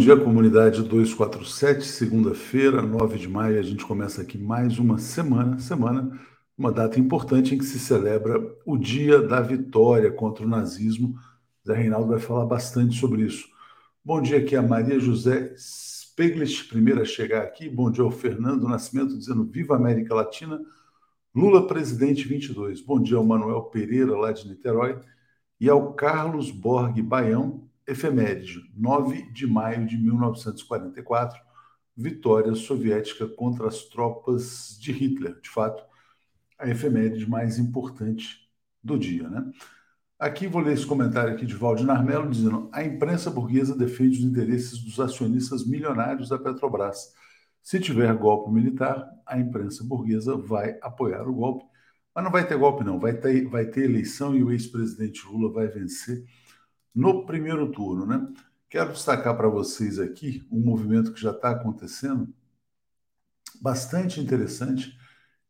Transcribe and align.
Dia, 0.00 0.16
comunidade 0.16 0.82
247, 0.82 1.84
segunda-feira, 1.84 2.80
9 2.80 3.18
de 3.18 3.28
maio, 3.28 3.58
a 3.58 3.62
gente 3.62 3.84
começa 3.84 4.22
aqui 4.22 4.38
mais 4.38 4.78
uma 4.78 4.96
semana, 4.96 5.58
semana, 5.58 6.18
uma 6.56 6.72
data 6.72 6.98
importante 6.98 7.54
em 7.54 7.58
que 7.58 7.66
se 7.66 7.78
celebra 7.78 8.40
o 8.64 8.78
Dia 8.78 9.20
da 9.20 9.42
Vitória 9.42 10.10
contra 10.10 10.42
o 10.42 10.48
Nazismo. 10.48 11.16
Zé 11.66 11.74
Reinaldo 11.74 12.08
vai 12.08 12.18
falar 12.18 12.46
bastante 12.46 12.98
sobre 12.98 13.24
isso. 13.24 13.46
Bom 14.02 14.22
dia 14.22 14.38
aqui 14.38 14.56
a 14.56 14.62
Maria 14.62 14.98
José 14.98 15.54
Speglich, 15.54 16.64
primeira 16.64 17.02
a 17.02 17.04
chegar 17.04 17.42
aqui. 17.42 17.68
Bom 17.68 17.90
dia 17.90 18.02
ao 18.02 18.10
Fernando 18.10 18.66
Nascimento, 18.66 19.18
dizendo 19.18 19.44
Viva 19.44 19.76
América 19.76 20.14
Latina, 20.14 20.62
Lula 21.34 21.66
presidente 21.66 22.26
22. 22.26 22.80
Bom 22.80 23.02
dia 23.02 23.18
ao 23.18 23.26
Manuel 23.26 23.64
Pereira, 23.64 24.16
lá 24.16 24.32
de 24.32 24.48
Niterói, 24.48 24.98
e 25.60 25.68
ao 25.68 25.92
Carlos 25.92 26.50
Borg 26.50 27.02
Baião, 27.02 27.68
Efeméride, 27.90 28.60
9 28.76 29.32
de 29.32 29.48
maio 29.48 29.84
de 29.84 29.98
1944, 29.98 31.40
vitória 31.96 32.54
soviética 32.54 33.26
contra 33.26 33.66
as 33.66 33.82
tropas 33.84 34.78
de 34.80 34.92
Hitler. 34.92 35.40
De 35.40 35.50
fato, 35.50 35.82
a 36.56 36.68
efeméride 36.68 37.28
mais 37.28 37.58
importante 37.58 38.48
do 38.80 38.96
dia. 38.96 39.28
Né? 39.28 39.50
Aqui 40.20 40.46
vou 40.46 40.62
ler 40.62 40.74
esse 40.74 40.86
comentário 40.86 41.34
aqui 41.34 41.44
de 41.44 41.56
Valdir 41.56 41.90
Armelo 41.90 42.30
dizendo: 42.30 42.68
a 42.72 42.84
imprensa 42.84 43.28
burguesa 43.28 43.76
defende 43.76 44.18
os 44.18 44.24
interesses 44.24 44.78
dos 44.78 45.00
acionistas 45.00 45.66
milionários 45.66 46.28
da 46.28 46.38
Petrobras. 46.38 47.12
Se 47.60 47.80
tiver 47.80 48.14
golpe 48.14 48.52
militar, 48.52 49.04
a 49.26 49.36
imprensa 49.36 49.82
burguesa 49.82 50.36
vai 50.36 50.78
apoiar 50.80 51.28
o 51.28 51.34
golpe. 51.34 51.64
Mas 52.14 52.22
não 52.22 52.30
vai 52.30 52.46
ter 52.46 52.56
golpe, 52.56 52.84
não. 52.84 53.00
Vai 53.00 53.14
ter, 53.14 53.48
vai 53.48 53.66
ter 53.66 53.84
eleição 53.84 54.36
e 54.36 54.44
o 54.44 54.52
ex-presidente 54.52 55.26
Lula 55.26 55.52
vai 55.52 55.66
vencer 55.66 56.24
no 56.94 57.24
primeiro 57.24 57.70
turno. 57.70 58.06
Né? 58.06 58.26
Quero 58.68 58.92
destacar 58.92 59.36
para 59.36 59.48
vocês 59.48 59.98
aqui 59.98 60.46
um 60.50 60.60
movimento 60.60 61.12
que 61.12 61.20
já 61.20 61.30
está 61.30 61.50
acontecendo, 61.50 62.32
bastante 63.60 64.20
interessante, 64.20 64.96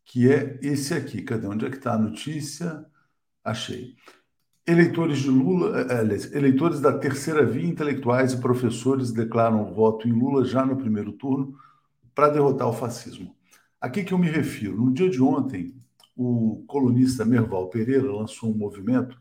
que 0.05 0.30
é 0.30 0.58
esse 0.62 0.94
aqui. 0.94 1.22
Cadê? 1.22 1.46
Onde 1.46 1.66
é 1.66 1.70
que 1.70 1.77
está 1.77 1.94
a 1.94 1.98
notícia? 1.98 2.84
Achei. 3.44 3.96
Eleitores 4.66 5.18
de 5.18 5.30
Lula, 5.30 5.80
eh, 5.80 5.86
eh, 5.91 6.36
eleitores 6.38 6.80
da 6.80 6.96
terceira 6.96 7.44
via, 7.44 7.66
intelectuais 7.66 8.33
e 8.33 8.41
professores 8.41 9.11
declaram 9.11 9.72
voto 9.72 10.06
em 10.06 10.12
Lula 10.12 10.44
já 10.44 10.64
no 10.64 10.77
primeiro 10.77 11.12
turno 11.12 11.58
para 12.14 12.28
derrotar 12.28 12.68
o 12.68 12.72
fascismo. 12.72 13.34
A 13.80 13.88
que, 13.88 14.05
que 14.05 14.12
eu 14.12 14.18
me 14.18 14.28
refiro? 14.30 14.77
No 14.77 14.92
dia 14.92 15.08
de 15.08 15.22
ontem, 15.22 15.74
o 16.14 16.62
colunista 16.66 17.24
Merval 17.24 17.70
Pereira 17.70 18.12
lançou 18.12 18.50
um 18.50 18.56
movimento 18.56 19.18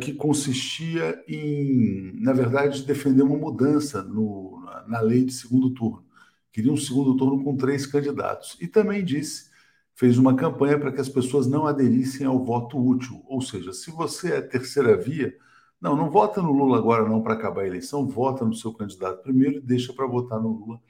que 0.00 0.12
consistia 0.14 1.22
em, 1.26 2.12
na 2.20 2.32
verdade, 2.32 2.84
defender 2.84 3.22
uma 3.22 3.36
mudança 3.36 4.02
no, 4.02 4.64
na 4.86 5.00
lei 5.00 5.24
de 5.24 5.32
segundo 5.32 5.70
turno. 5.70 6.04
Queria 6.52 6.72
um 6.72 6.76
segundo 6.76 7.16
turno 7.16 7.42
com 7.42 7.56
três 7.56 7.84
candidatos. 7.84 8.56
E 8.60 8.68
também 8.68 9.04
disse, 9.04 9.50
fez 9.96 10.18
uma 10.18 10.36
campanha 10.36 10.78
para 10.78 10.92
que 10.92 11.00
as 11.00 11.08
pessoas 11.08 11.46
não 11.48 11.66
aderissem 11.66 12.26
ao 12.26 12.44
voto 12.44 12.78
útil. 12.78 13.22
Ou 13.26 13.40
seja, 13.40 13.72
se 13.72 13.90
você 13.90 14.34
é 14.34 14.40
terceira 14.40 14.96
via, 14.96 15.36
não, 15.80 15.96
não 15.96 16.08
vota 16.10 16.40
no 16.40 16.52
Lula 16.52 16.78
agora 16.78 17.08
não 17.08 17.20
para 17.20 17.34
acabar 17.34 17.62
a 17.62 17.66
eleição, 17.66 18.06
vota 18.06 18.44
no 18.44 18.54
seu 18.54 18.72
candidato 18.72 19.22
primeiro 19.22 19.56
e 19.56 19.60
deixa 19.60 19.92
para 19.92 20.06
votar 20.06 20.40
no 20.40 20.50
Lula 20.50 20.80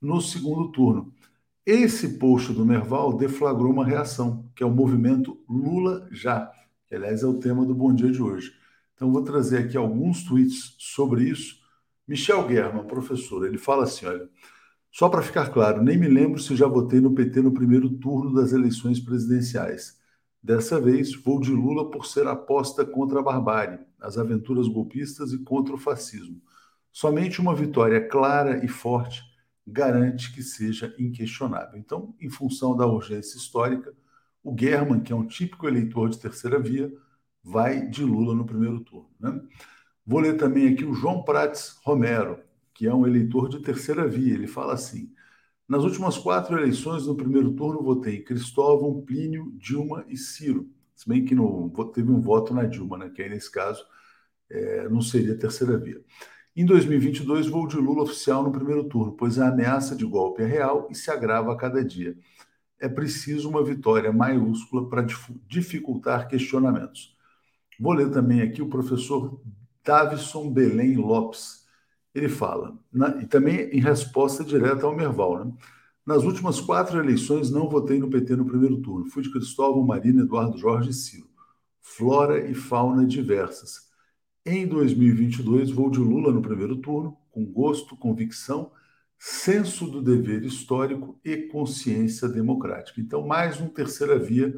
no 0.00 0.20
segundo 0.20 0.70
turno. 0.72 1.12
Esse 1.64 2.18
post 2.18 2.52
do 2.52 2.64
Merval 2.64 3.12
deflagrou 3.12 3.72
uma 3.72 3.84
reação, 3.84 4.48
que 4.54 4.62
é 4.62 4.66
o 4.66 4.70
movimento 4.70 5.38
Lula 5.48 6.08
Já 6.10 6.50
que 6.90 6.96
aliás 6.96 7.22
é 7.22 7.26
o 7.26 7.38
tema 7.38 7.64
do 7.64 7.72
Bom 7.72 7.94
Dia 7.94 8.10
de 8.10 8.20
hoje. 8.20 8.52
Então, 8.96 9.12
vou 9.12 9.22
trazer 9.22 9.58
aqui 9.58 9.76
alguns 9.76 10.24
tweets 10.24 10.74
sobre 10.76 11.22
isso. 11.22 11.60
Michel 12.06 12.44
Guerra, 12.48 12.82
professor, 12.82 13.46
ele 13.46 13.58
fala 13.58 13.84
assim: 13.84 14.06
olha, 14.06 14.28
só 14.90 15.08
para 15.08 15.22
ficar 15.22 15.50
claro, 15.50 15.84
nem 15.84 15.96
me 15.96 16.08
lembro 16.08 16.40
se 16.40 16.56
já 16.56 16.66
votei 16.66 17.00
no 17.00 17.14
PT 17.14 17.42
no 17.42 17.54
primeiro 17.54 17.88
turno 17.88 18.34
das 18.34 18.52
eleições 18.52 18.98
presidenciais. 18.98 20.00
Dessa 20.42 20.80
vez, 20.80 21.14
vou 21.14 21.38
de 21.38 21.52
Lula 21.52 21.88
por 21.92 22.06
ser 22.06 22.26
aposta 22.26 22.84
contra 22.84 23.20
a 23.20 23.22
barbárie, 23.22 23.78
as 24.00 24.18
aventuras 24.18 24.66
golpistas 24.66 25.32
e 25.32 25.38
contra 25.38 25.72
o 25.72 25.78
fascismo. 25.78 26.42
Somente 26.90 27.40
uma 27.40 27.54
vitória 27.54 28.04
clara 28.08 28.64
e 28.64 28.68
forte 28.68 29.22
garante 29.64 30.32
que 30.34 30.42
seja 30.42 30.92
inquestionável. 30.98 31.78
Então, 31.78 32.16
em 32.20 32.28
função 32.28 32.76
da 32.76 32.84
urgência 32.84 33.36
histórica, 33.36 33.94
o 34.42 34.56
German, 34.58 35.00
que 35.00 35.12
é 35.12 35.16
um 35.16 35.26
típico 35.26 35.68
eleitor 35.68 36.08
de 36.08 36.18
terceira 36.18 36.58
via, 36.58 36.92
vai 37.42 37.86
de 37.86 38.04
Lula 38.04 38.34
no 38.34 38.44
primeiro 38.44 38.80
turno. 38.80 39.10
Né? 39.18 39.40
Vou 40.06 40.20
ler 40.20 40.36
também 40.36 40.68
aqui 40.68 40.84
o 40.84 40.94
João 40.94 41.22
Prates 41.22 41.78
Romero, 41.84 42.40
que 42.74 42.86
é 42.86 42.94
um 42.94 43.06
eleitor 43.06 43.48
de 43.48 43.60
terceira 43.60 44.06
via. 44.08 44.34
Ele 44.34 44.46
fala 44.46 44.74
assim: 44.74 45.12
nas 45.68 45.84
últimas 45.84 46.18
quatro 46.18 46.58
eleições, 46.58 47.06
no 47.06 47.16
primeiro 47.16 47.52
turno, 47.52 47.82
votei 47.82 48.22
Cristóvão, 48.22 49.00
Plínio, 49.02 49.52
Dilma 49.56 50.04
e 50.08 50.16
Ciro. 50.16 50.70
Se 50.94 51.08
bem 51.08 51.24
que 51.24 51.34
no, 51.34 51.70
teve 51.94 52.10
um 52.10 52.20
voto 52.20 52.52
na 52.52 52.64
Dilma, 52.64 52.98
né, 52.98 53.10
que 53.10 53.22
aí 53.22 53.30
nesse 53.30 53.50
caso 53.50 53.84
é, 54.50 54.88
não 54.88 55.00
seria 55.00 55.38
terceira 55.38 55.78
via. 55.78 56.02
Em 56.54 56.66
2022, 56.66 57.46
vou 57.46 57.66
de 57.66 57.76
Lula 57.76 58.02
oficial 58.02 58.42
no 58.42 58.52
primeiro 58.52 58.84
turno, 58.84 59.12
pois 59.12 59.38
a 59.38 59.48
ameaça 59.48 59.94
de 59.94 60.04
golpe 60.04 60.42
é 60.42 60.46
real 60.46 60.88
e 60.90 60.94
se 60.94 61.10
agrava 61.10 61.52
a 61.52 61.56
cada 61.56 61.82
dia 61.84 62.16
é 62.80 62.88
preciso 62.88 63.48
uma 63.48 63.62
vitória 63.62 64.10
maiúscula 64.10 64.88
para 64.88 65.06
dificultar 65.46 66.26
questionamentos. 66.28 67.14
Vou 67.78 67.92
ler 67.92 68.10
também 68.10 68.40
aqui 68.40 68.62
o 68.62 68.68
professor 68.68 69.40
Davison 69.84 70.50
Belém 70.50 70.96
Lopes. 70.96 71.66
Ele 72.14 72.28
fala, 72.28 72.76
na, 72.92 73.22
e 73.22 73.26
também 73.26 73.70
em 73.70 73.80
resposta 73.80 74.42
direta 74.42 74.86
ao 74.86 74.96
Merval, 74.96 75.44
né? 75.44 75.52
Nas 76.04 76.24
últimas 76.24 76.58
quatro 76.60 76.98
eleições, 76.98 77.50
não 77.50 77.68
votei 77.68 77.98
no 77.98 78.08
PT 78.08 78.34
no 78.34 78.46
primeiro 78.46 78.80
turno. 78.80 79.10
Fui 79.10 79.22
de 79.22 79.30
Cristóvão, 79.30 79.86
Marina, 79.86 80.22
Eduardo 80.22 80.58
Jorge 80.58 80.90
e 80.90 80.94
Ciro. 80.94 81.28
Flora 81.80 82.50
e 82.50 82.54
fauna 82.54 83.06
diversas. 83.06 83.90
Em 84.44 84.66
2022, 84.66 85.70
vou 85.70 85.90
de 85.90 86.00
Lula 86.00 86.32
no 86.32 86.40
primeiro 86.40 86.76
turno, 86.76 87.16
com 87.30 87.44
gosto, 87.44 87.96
convicção 87.96 88.72
senso 89.22 89.86
do 89.86 90.00
dever 90.00 90.42
histórico 90.44 91.20
e 91.22 91.36
consciência 91.36 92.26
democrática. 92.26 93.02
Então, 93.02 93.26
mais 93.26 93.60
um 93.60 93.68
terceira 93.68 94.18
via 94.18 94.54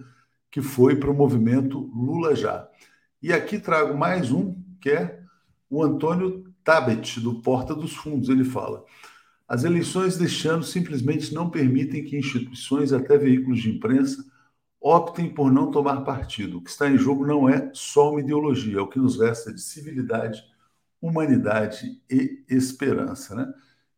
que 0.48 0.62
foi 0.62 0.94
para 0.94 1.10
o 1.10 1.14
movimento 1.14 1.90
Lula 1.92 2.36
Já. 2.36 2.68
E 3.20 3.32
aqui 3.32 3.58
trago 3.58 3.98
mais 3.98 4.30
um, 4.30 4.54
que 4.80 4.90
é 4.90 5.20
o 5.68 5.82
Antônio 5.82 6.44
Tabet, 6.62 7.18
do 7.18 7.42
Porta 7.42 7.74
dos 7.74 7.96
Fundos. 7.96 8.28
Ele 8.28 8.44
fala: 8.44 8.84
as 9.48 9.64
eleições 9.64 10.16
deste 10.16 10.46
ano 10.46 10.62
simplesmente 10.62 11.34
não 11.34 11.50
permitem 11.50 12.04
que 12.04 12.16
instituições, 12.16 12.92
até 12.92 13.18
veículos 13.18 13.60
de 13.60 13.68
imprensa, 13.68 14.24
optem 14.80 15.28
por 15.28 15.50
não 15.50 15.72
tomar 15.72 16.02
partido. 16.02 16.58
O 16.58 16.62
que 16.62 16.70
está 16.70 16.88
em 16.88 16.96
jogo 16.96 17.26
não 17.26 17.48
é 17.48 17.68
só 17.74 18.12
uma 18.12 18.20
ideologia, 18.20 18.78
é 18.78 18.80
o 18.80 18.88
que 18.88 19.00
nos 19.00 19.18
resta 19.18 19.52
de 19.52 19.60
civilidade, 19.60 20.40
humanidade 21.00 22.00
e 22.08 22.44
esperança. 22.48 23.34
Né? 23.34 23.52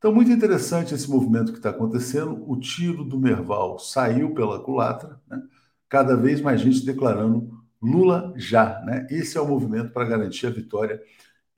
Então, 0.05 0.15
muito 0.15 0.31
interessante 0.31 0.95
esse 0.95 1.11
movimento 1.11 1.51
que 1.51 1.57
está 1.57 1.71
acontecendo. 1.71 2.45
O 2.47 2.61
tiro 2.61 3.03
do 3.03 3.19
Merval 3.19 3.79
saiu 3.79 4.35
pela 4.35 4.63
culatra, 4.63 5.19
né? 5.27 5.43
cada 5.89 6.15
vez 6.15 6.43
mais 6.43 6.61
gente 6.61 6.85
declarando 6.85 7.65
Lula 7.81 8.35
já. 8.37 8.83
Né? 8.83 9.07
Esse 9.09 9.39
é 9.39 9.41
o 9.41 9.49
movimento 9.49 9.95
para 9.95 10.05
garantir 10.05 10.47
a 10.47 10.51
vitória 10.51 11.01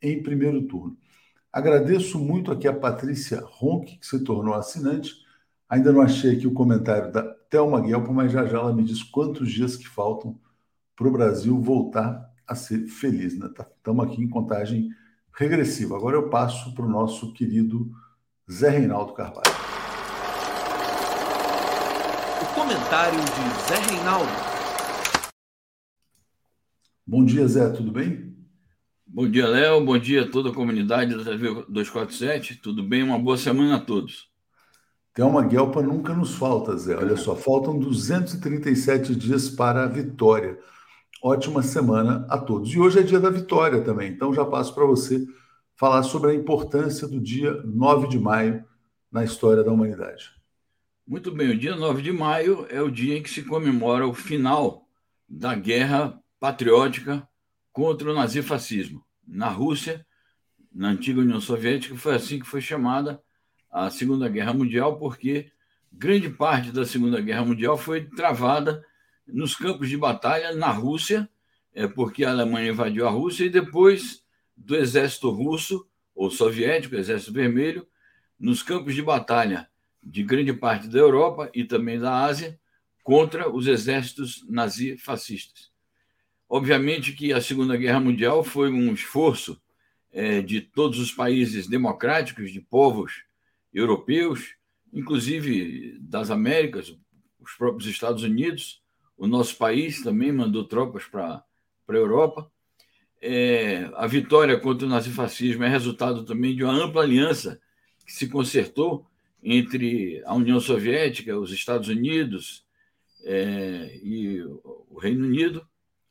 em 0.00 0.22
primeiro 0.22 0.62
turno. 0.68 0.96
Agradeço 1.52 2.20
muito 2.20 2.52
aqui 2.52 2.68
a 2.68 2.72
Patrícia 2.72 3.42
Ronck, 3.44 3.98
que 3.98 4.06
se 4.06 4.22
tornou 4.22 4.54
assinante. 4.54 5.12
Ainda 5.68 5.90
não 5.90 6.00
achei 6.00 6.36
aqui 6.36 6.46
o 6.46 6.54
comentário 6.54 7.10
da 7.10 7.24
Thelma 7.50 7.80
Guelpo, 7.80 8.14
mas 8.14 8.30
já 8.30 8.46
já 8.46 8.58
ela 8.58 8.72
me 8.72 8.84
diz 8.84 9.02
quantos 9.02 9.50
dias 9.50 9.74
que 9.74 9.88
faltam 9.88 10.38
para 10.94 11.08
o 11.08 11.12
Brasil 11.12 11.60
voltar 11.60 12.32
a 12.46 12.54
ser 12.54 12.86
feliz. 12.86 13.32
Estamos 13.32 14.06
né? 14.06 14.12
aqui 14.12 14.22
em 14.22 14.28
contagem 14.28 14.88
regressiva. 15.32 15.96
Agora 15.96 16.14
eu 16.14 16.30
passo 16.30 16.72
para 16.76 16.86
o 16.86 16.88
nosso 16.88 17.32
querido 17.32 17.90
Zé 18.48 18.68
Reinaldo 18.68 19.12
Carvalho. 19.12 19.42
O 22.40 22.54
comentário 22.54 23.18
de 23.18 23.68
Zé 23.68 23.74
Reinaldo. 23.90 24.30
Bom 27.04 27.24
dia, 27.24 27.48
Zé, 27.48 27.68
tudo 27.70 27.90
bem? 27.90 28.36
Bom 29.04 29.28
dia, 29.28 29.48
Léo. 29.48 29.84
Bom 29.84 29.98
dia 29.98 30.22
a 30.22 30.30
toda 30.30 30.50
a 30.50 30.54
comunidade 30.54 31.16
da 31.16 31.24
TV 31.24 31.64
247. 31.68 32.60
Tudo 32.62 32.84
bem? 32.84 33.02
Uma 33.02 33.18
boa 33.18 33.36
semana 33.36 33.78
a 33.78 33.80
todos. 33.80 34.30
Tem 35.12 35.24
uma 35.24 35.42
guelpa 35.42 35.82
nunca 35.82 36.14
nos 36.14 36.36
falta, 36.36 36.76
Zé. 36.76 36.96
Olha 36.96 37.16
só, 37.16 37.34
faltam 37.34 37.76
237 37.76 39.16
dias 39.16 39.50
para 39.50 39.82
a 39.82 39.88
vitória. 39.88 40.56
Ótima 41.20 41.64
semana 41.64 42.24
a 42.30 42.38
todos. 42.38 42.72
E 42.72 42.78
hoje 42.78 43.00
é 43.00 43.02
dia 43.02 43.18
da 43.18 43.28
vitória 43.28 43.82
também, 43.82 44.12
então 44.12 44.32
já 44.32 44.44
passo 44.44 44.72
para 44.72 44.84
você 44.84 45.26
falar 45.76 46.02
sobre 46.02 46.30
a 46.30 46.34
importância 46.34 47.06
do 47.06 47.20
dia 47.20 47.52
9 47.62 48.08
de 48.08 48.18
maio 48.18 48.64
na 49.12 49.22
história 49.22 49.62
da 49.62 49.70
humanidade. 49.70 50.32
Muito 51.06 51.30
bem, 51.30 51.50
o 51.50 51.58
dia 51.58 51.76
9 51.76 52.02
de 52.02 52.10
maio 52.10 52.66
é 52.70 52.80
o 52.80 52.90
dia 52.90 53.16
em 53.16 53.22
que 53.22 53.30
se 53.30 53.42
comemora 53.42 54.06
o 54.06 54.14
final 54.14 54.88
da 55.28 55.54
guerra 55.54 56.18
patriótica 56.40 57.28
contra 57.72 58.10
o 58.10 58.14
nazifascismo 58.14 59.04
na 59.26 59.48
Rússia 59.48 60.04
na 60.72 60.88
antiga 60.88 61.20
União 61.20 61.40
Soviética. 61.40 61.94
Foi 61.94 62.14
assim 62.14 62.38
que 62.38 62.46
foi 62.46 62.60
chamada 62.60 63.22
a 63.70 63.90
Segunda 63.90 64.28
Guerra 64.28 64.52
Mundial, 64.52 64.98
porque 64.98 65.50
grande 65.92 66.28
parte 66.28 66.72
da 66.72 66.84
Segunda 66.84 67.20
Guerra 67.20 67.44
Mundial 67.44 67.76
foi 67.76 68.04
travada 68.04 68.84
nos 69.26 69.54
campos 69.54 69.88
de 69.88 69.96
batalha 69.96 70.54
na 70.54 70.70
Rússia, 70.70 71.28
é 71.74 71.86
porque 71.86 72.24
a 72.24 72.30
Alemanha 72.30 72.70
invadiu 72.70 73.06
a 73.06 73.10
Rússia 73.10 73.44
e 73.44 73.50
depois 73.50 74.25
do 74.56 74.76
exército 74.76 75.30
russo 75.30 75.86
ou 76.14 76.30
soviético, 76.30 76.96
exército 76.96 77.32
vermelho, 77.32 77.86
nos 78.38 78.62
campos 78.62 78.94
de 78.94 79.02
batalha 79.02 79.68
de 80.02 80.22
grande 80.22 80.52
parte 80.52 80.88
da 80.88 80.98
Europa 80.98 81.50
e 81.54 81.64
também 81.64 81.98
da 81.98 82.24
Ásia 82.24 82.58
contra 83.02 83.50
os 83.50 83.66
exércitos 83.66 84.44
nazi-fascistas. 84.48 85.70
Obviamente 86.48 87.12
que 87.12 87.32
a 87.32 87.40
Segunda 87.40 87.76
Guerra 87.76 88.00
Mundial 88.00 88.44
foi 88.44 88.70
um 88.70 88.92
esforço 88.92 89.60
é, 90.12 90.40
de 90.40 90.60
todos 90.60 90.98
os 90.98 91.12
países 91.12 91.66
democráticos, 91.66 92.52
de 92.52 92.60
povos 92.60 93.24
europeus, 93.74 94.54
inclusive 94.92 95.98
das 96.00 96.30
Américas, 96.30 96.96
os 97.40 97.52
próprios 97.54 97.88
Estados 97.88 98.22
Unidos, 98.22 98.82
o 99.16 99.26
nosso 99.26 99.56
país 99.56 100.02
também 100.02 100.32
mandou 100.32 100.64
tropas 100.64 101.04
para 101.04 101.44
a 101.88 101.92
Europa. 101.92 102.50
É, 103.28 103.90
a 103.96 104.06
vitória 104.06 104.56
contra 104.56 104.86
o 104.86 104.88
nazifascismo 104.88 105.64
é 105.64 105.68
resultado 105.68 106.24
também 106.24 106.54
de 106.54 106.62
uma 106.62 106.72
ampla 106.72 107.02
aliança 107.02 107.60
que 108.06 108.12
se 108.12 108.28
consertou 108.28 109.04
entre 109.42 110.22
a 110.24 110.32
União 110.32 110.60
Soviética, 110.60 111.36
os 111.36 111.50
Estados 111.50 111.88
Unidos 111.88 112.64
é, 113.24 113.98
e 114.00 114.40
o 114.44 114.96
Reino 115.00 115.26
Unido, 115.26 115.66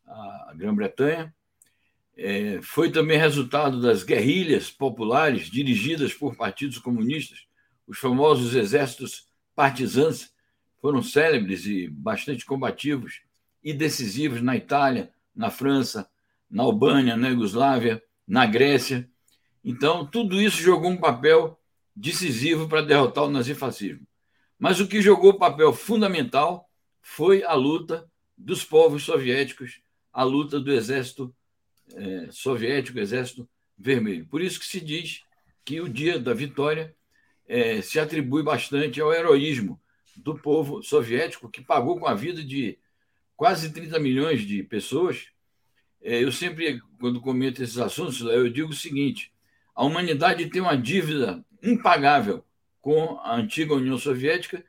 a 0.05 0.53
Grã-Bretanha. 0.57 1.33
É, 2.17 2.59
foi 2.61 2.91
também 2.91 3.17
resultado 3.17 3.79
das 3.81 4.03
guerrilhas 4.03 4.69
populares 4.69 5.49
dirigidas 5.49 6.13
por 6.13 6.35
partidos 6.35 6.79
comunistas, 6.79 7.47
os 7.87 7.97
famosos 7.97 8.53
exércitos 8.55 9.29
partisans, 9.55 10.33
foram 10.81 11.01
célebres 11.01 11.65
e 11.65 11.87
bastante 11.87 12.45
combativos 12.45 13.21
e 13.63 13.71
decisivos 13.71 14.41
na 14.41 14.57
Itália, 14.57 15.13
na 15.33 15.49
França, 15.49 16.09
na 16.49 16.63
Albânia, 16.63 17.17
na 17.17 17.29
Iugoslávia, 17.29 18.01
na 18.27 18.45
Grécia. 18.45 19.09
Então, 19.63 20.05
tudo 20.05 20.41
isso 20.41 20.61
jogou 20.61 20.91
um 20.91 20.97
papel 20.97 21.59
decisivo 21.95 22.67
para 22.67 22.81
derrotar 22.81 23.23
o 23.23 23.29
nazifascismo. 23.29 24.05
Mas 24.59 24.79
o 24.79 24.87
que 24.87 25.01
jogou 25.01 25.37
papel 25.37 25.73
fundamental 25.73 26.69
foi 27.01 27.43
a 27.43 27.53
luta 27.53 28.09
dos 28.37 28.63
povos 28.63 29.03
soviéticos, 29.03 29.81
a 30.11 30.23
luta 30.23 30.59
do 30.59 30.71
exército 30.71 31.33
é, 31.93 32.27
soviético, 32.31 32.99
exército 32.99 33.47
vermelho. 33.77 34.25
Por 34.27 34.41
isso 34.41 34.59
que 34.59 34.65
se 34.65 34.79
diz 34.79 35.21
que 35.63 35.81
o 35.81 35.89
dia 35.89 36.19
da 36.19 36.33
vitória 36.33 36.95
é, 37.47 37.81
se 37.81 37.99
atribui 37.99 38.43
bastante 38.43 38.99
ao 38.99 39.13
heroísmo 39.13 39.79
do 40.15 40.37
povo 40.37 40.81
soviético, 40.81 41.49
que 41.49 41.61
pagou 41.61 41.99
com 41.99 42.07
a 42.07 42.13
vida 42.13 42.43
de 42.43 42.79
quase 43.35 43.71
30 43.71 43.99
milhões 43.99 44.41
de 44.41 44.63
pessoas. 44.63 45.27
É, 46.05 46.23
eu 46.23 46.31
sempre, 46.31 46.79
quando 46.99 47.19
comento 47.19 47.63
esses 47.63 47.79
assuntos, 47.79 48.21
eu 48.21 48.47
digo 48.47 48.69
o 48.69 48.75
seguinte: 48.75 49.33
a 49.73 49.83
humanidade 49.83 50.47
tem 50.51 50.61
uma 50.61 50.77
dívida 50.77 51.43
impagável 51.63 52.45
com 52.79 53.19
a 53.23 53.35
antiga 53.35 53.73
União 53.73 53.97
Soviética 53.97 54.63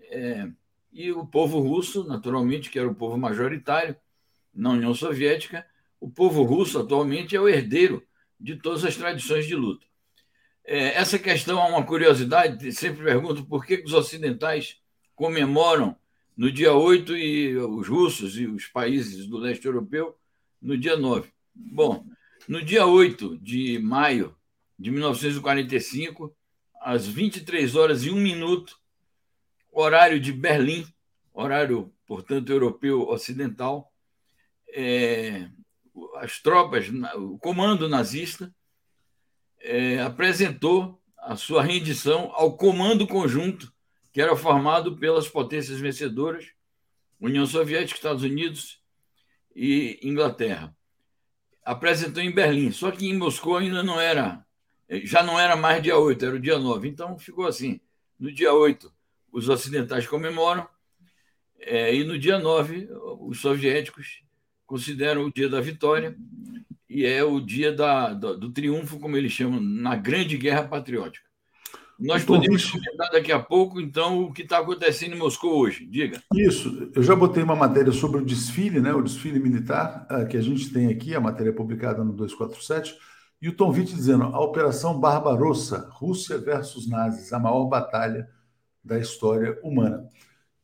é, 0.00 0.48
e 0.92 1.12
o 1.12 1.24
povo 1.24 1.60
russo, 1.60 2.02
naturalmente, 2.02 2.68
que 2.68 2.78
era 2.78 2.88
o 2.88 2.94
povo 2.94 3.16
majoritário 3.16 3.94
na 4.52 4.70
União 4.70 4.92
Soviética, 4.92 5.64
o 6.00 6.10
povo 6.10 6.42
russo 6.42 6.80
atualmente 6.80 7.36
é 7.36 7.40
o 7.40 7.48
herdeiro 7.48 8.02
de 8.38 8.56
todas 8.56 8.84
as 8.84 8.96
tradições 8.96 9.46
de 9.46 9.54
luta. 9.54 9.86
É, 10.64 10.96
essa 10.96 11.20
questão 11.20 11.64
é 11.64 11.68
uma 11.68 11.86
curiosidade, 11.86 12.72
sempre 12.72 13.04
pergunto 13.04 13.44
por 13.44 13.64
que 13.64 13.76
os 13.76 13.92
ocidentais 13.92 14.80
comemoram 15.14 15.94
no 16.36 16.50
dia 16.50 16.74
8 16.74 17.16
e 17.16 17.56
os 17.56 17.86
russos 17.86 18.36
e 18.36 18.48
os 18.48 18.66
países 18.66 19.28
do 19.28 19.38
leste 19.38 19.66
europeu 19.66 20.16
no 20.60 20.76
dia 20.76 20.96
9. 20.96 21.30
Bom, 21.54 22.04
no 22.48 22.62
dia 22.62 22.86
8 22.86 23.38
de 23.38 23.78
maio 23.78 24.36
de 24.78 24.90
1945, 24.90 26.34
às 26.80 27.06
23 27.06 27.76
horas 27.76 28.04
e 28.04 28.10
1 28.10 28.14
minuto, 28.16 28.78
horário 29.70 30.18
de 30.18 30.32
Berlim, 30.32 30.86
horário, 31.32 31.92
portanto, 32.06 32.50
europeu 32.50 33.08
ocidental, 33.08 33.92
é, 34.68 35.48
as 36.16 36.40
tropas, 36.40 36.86
o 37.16 37.38
comando 37.38 37.88
nazista, 37.88 38.52
é, 39.60 40.00
apresentou 40.00 41.00
a 41.18 41.36
sua 41.36 41.62
rendição 41.62 42.30
ao 42.34 42.56
comando 42.56 43.06
conjunto 43.06 43.72
que 44.12 44.20
era 44.20 44.34
formado 44.34 44.96
pelas 44.96 45.28
potências 45.28 45.78
vencedoras, 45.78 46.46
União 47.20 47.46
Soviética, 47.46 47.96
Estados 47.96 48.22
Unidos 48.22 48.79
e 49.54 49.98
Inglaterra. 50.02 50.74
Apresentou 51.64 52.22
em 52.22 52.32
Berlim, 52.32 52.72
só 52.72 52.90
que 52.90 53.06
em 53.06 53.16
Moscou 53.16 53.56
ainda 53.56 53.82
não 53.82 54.00
era 54.00 54.44
já 55.04 55.22
não 55.22 55.38
era 55.38 55.54
mais 55.56 55.82
dia 55.82 55.96
8, 55.96 56.24
era 56.24 56.36
o 56.36 56.40
dia 56.40 56.58
9. 56.58 56.88
Então 56.88 57.18
ficou 57.18 57.46
assim. 57.46 57.80
No 58.18 58.32
dia 58.32 58.52
8, 58.52 58.92
os 59.32 59.48
ocidentais 59.48 60.06
comemoram, 60.06 60.68
é, 61.58 61.94
e 61.94 62.04
no 62.04 62.18
dia 62.18 62.38
9, 62.38 62.88
os 63.20 63.40
soviéticos 63.40 64.22
consideram 64.66 65.24
o 65.24 65.32
dia 65.32 65.48
da 65.48 65.60
vitória, 65.60 66.16
e 66.88 67.06
é 67.06 67.22
o 67.22 67.40
dia 67.40 67.72
da, 67.72 68.12
do, 68.12 68.36
do 68.36 68.52
triunfo, 68.52 68.98
como 68.98 69.16
eles 69.16 69.32
chamam, 69.32 69.60
na 69.60 69.94
Grande 69.96 70.36
Guerra 70.36 70.64
Patriótica. 70.66 71.29
Nós 72.00 72.24
podemos 72.24 72.70
comentar 72.70 73.10
daqui 73.10 73.30
a 73.30 73.38
pouco, 73.38 73.80
então, 73.80 74.22
o 74.22 74.32
que 74.32 74.42
está 74.42 74.58
acontecendo 74.58 75.14
em 75.14 75.18
Moscou 75.18 75.58
hoje. 75.58 75.84
Diga. 75.84 76.22
Isso, 76.34 76.90
eu 76.94 77.02
já 77.02 77.14
botei 77.14 77.42
uma 77.42 77.54
matéria 77.54 77.92
sobre 77.92 78.22
o 78.22 78.24
desfile, 78.24 78.80
né, 78.80 78.92
o 78.92 79.02
desfile 79.02 79.38
militar, 79.38 80.06
uh, 80.10 80.26
que 80.26 80.36
a 80.36 80.40
gente 80.40 80.72
tem 80.72 80.88
aqui, 80.88 81.14
a 81.14 81.20
matéria 81.20 81.52
publicada 81.52 82.02
no 82.02 82.12
247 82.12 82.96
e 83.42 83.48
o 83.48 83.56
Tom 83.56 83.70
Witt 83.70 83.94
dizendo: 83.94 84.24
a 84.24 84.40
Operação 84.40 84.98
Barbarossa, 84.98 85.88
Rússia 85.92 86.38
versus 86.38 86.88
nazis, 86.88 87.32
a 87.32 87.38
maior 87.38 87.66
batalha 87.66 88.28
da 88.84 88.98
história 88.98 89.58
humana. 89.62 90.06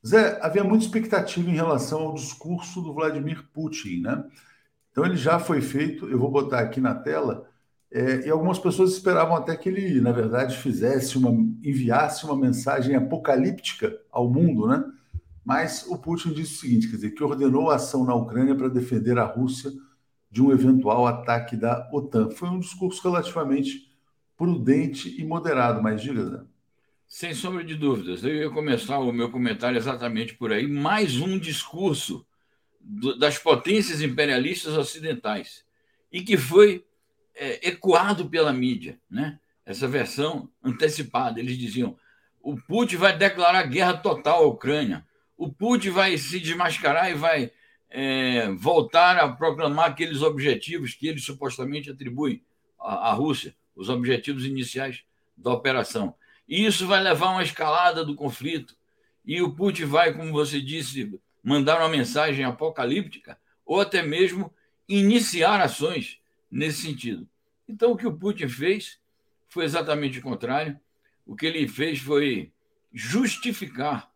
Zé, 0.07 0.39
havia 0.43 0.63
muita 0.63 0.85
expectativa 0.85 1.51
em 1.51 1.55
relação 1.55 2.03
ao 2.03 2.15
discurso 2.15 2.81
do 2.81 2.95
Vladimir 2.95 3.45
Putin, 3.53 4.03
né? 4.03 4.25
Então 4.91 5.05
ele 5.05 5.17
já 5.17 5.39
foi 5.39 5.61
feito, 5.61 6.09
eu 6.09 6.19
vou 6.19 6.31
botar 6.31 6.61
aqui 6.61 6.81
na 6.81 6.95
tela, 6.95 7.49
é, 7.97 8.27
e 8.27 8.31
algumas 8.31 8.59
pessoas 8.59 8.93
esperavam 8.93 9.35
até 9.35 9.57
que 9.57 9.71
ele, 9.71 10.03
na 10.03 10.13
verdade, 10.13 10.55
fizesse 10.59 11.17
uma, 11.17 11.31
enviasse 11.31 12.27
uma 12.27 12.37
mensagem 12.37 12.95
apocalíptica 12.95 13.99
ao 14.13 14.29
mundo, 14.29 14.67
né? 14.67 14.85
Mas 15.43 15.87
o 15.89 15.97
Putin 15.97 16.35
disse 16.35 16.57
o 16.57 16.59
seguinte, 16.59 16.89
quer 16.91 16.97
dizer, 16.97 17.13
que 17.13 17.25
ordenou 17.25 17.71
a 17.71 17.77
ação 17.77 18.05
na 18.05 18.15
Ucrânia 18.15 18.55
para 18.55 18.69
defender 18.69 19.17
a 19.17 19.25
Rússia 19.25 19.73
de 20.31 20.43
um 20.43 20.53
eventual 20.53 21.07
ataque 21.07 21.57
da 21.57 21.89
OTAN. 21.91 22.29
Foi 22.29 22.51
um 22.51 22.59
discurso 22.59 23.03
relativamente 23.03 23.91
prudente 24.37 25.19
e 25.19 25.25
moderado, 25.25 25.83
mas 25.83 26.03
diga, 26.03 26.23
Zé. 26.27 26.41
Sem 27.09 27.33
sombra 27.33 27.65
de 27.65 27.77
dúvidas. 27.77 28.23
Eu 28.23 28.35
ia 28.35 28.51
começar 28.51 28.99
o 28.99 29.11
meu 29.11 29.31
comentário 29.31 29.79
exatamente 29.79 30.35
por 30.35 30.53
aí. 30.53 30.67
Mais 30.67 31.19
um 31.19 31.39
discurso 31.39 32.27
do, 32.79 33.19
das 33.19 33.39
potências 33.39 34.03
imperialistas 34.03 34.77
ocidentais 34.77 35.65
e 36.13 36.21
que 36.21 36.37
foi 36.37 36.85
é, 37.37 37.69
ecoado 37.69 38.29
pela 38.29 38.53
mídia, 38.53 38.99
né? 39.11 39.39
Essa 39.65 39.87
versão 39.87 40.49
antecipada. 40.63 41.39
Eles 41.39 41.59
diziam: 41.59 41.97
o 42.41 42.57
Putin 42.57 42.97
vai 42.97 43.17
declarar 43.17 43.63
guerra 43.65 43.95
total 43.95 44.45
à 44.45 44.47
Ucrânia. 44.47 45.07
O 45.37 45.53
Putin 45.53 45.91
vai 45.91 46.17
se 46.17 46.41
desmascarar 46.41 47.11
e 47.11 47.15
vai 47.15 47.53
é, 47.91 48.49
voltar 48.53 49.19
a 49.19 49.29
proclamar 49.29 49.91
aqueles 49.91 50.23
objetivos 50.23 50.95
que 50.95 51.09
ele 51.09 51.19
supostamente 51.19 51.91
atribui 51.91 52.43
à, 52.79 53.11
à 53.11 53.13
Rússia, 53.13 53.55
os 53.75 53.89
objetivos 53.89 54.45
iniciais 54.45 55.05
da 55.37 55.53
operação. 55.53 56.15
E 56.49 56.65
isso 56.65 56.87
vai 56.87 57.03
levar 57.03 57.27
a 57.27 57.31
uma 57.33 57.43
escalada 57.43 58.05
do 58.05 58.15
conflito. 58.15 58.77
E 59.25 59.43
o 59.43 59.53
Putin 59.53 59.85
vai, 59.85 60.15
como 60.15 60.33
você 60.33 60.61
disse, 60.61 61.21
mandar 61.43 61.79
uma 61.79 61.89
mensagem 61.89 62.45
apocalíptica 62.45 63.39
ou 63.65 63.81
até 63.81 64.03
mesmo 64.03 64.53
iniciar 64.89 65.61
ações 65.61 66.21
nesse 66.51 66.83
sentido. 66.83 67.29
Então, 67.69 67.93
o 67.93 67.97
que 67.97 68.07
o 68.07 68.17
Putin 68.17 68.49
fez 68.49 68.99
foi 69.49 69.65
exatamente 69.65 70.19
o 70.19 70.23
contrário. 70.23 70.79
O 71.25 71.35
que 71.35 71.47
ele 71.47 71.67
fez 71.67 71.99
foi 71.99 72.53
justificar, 72.93 74.11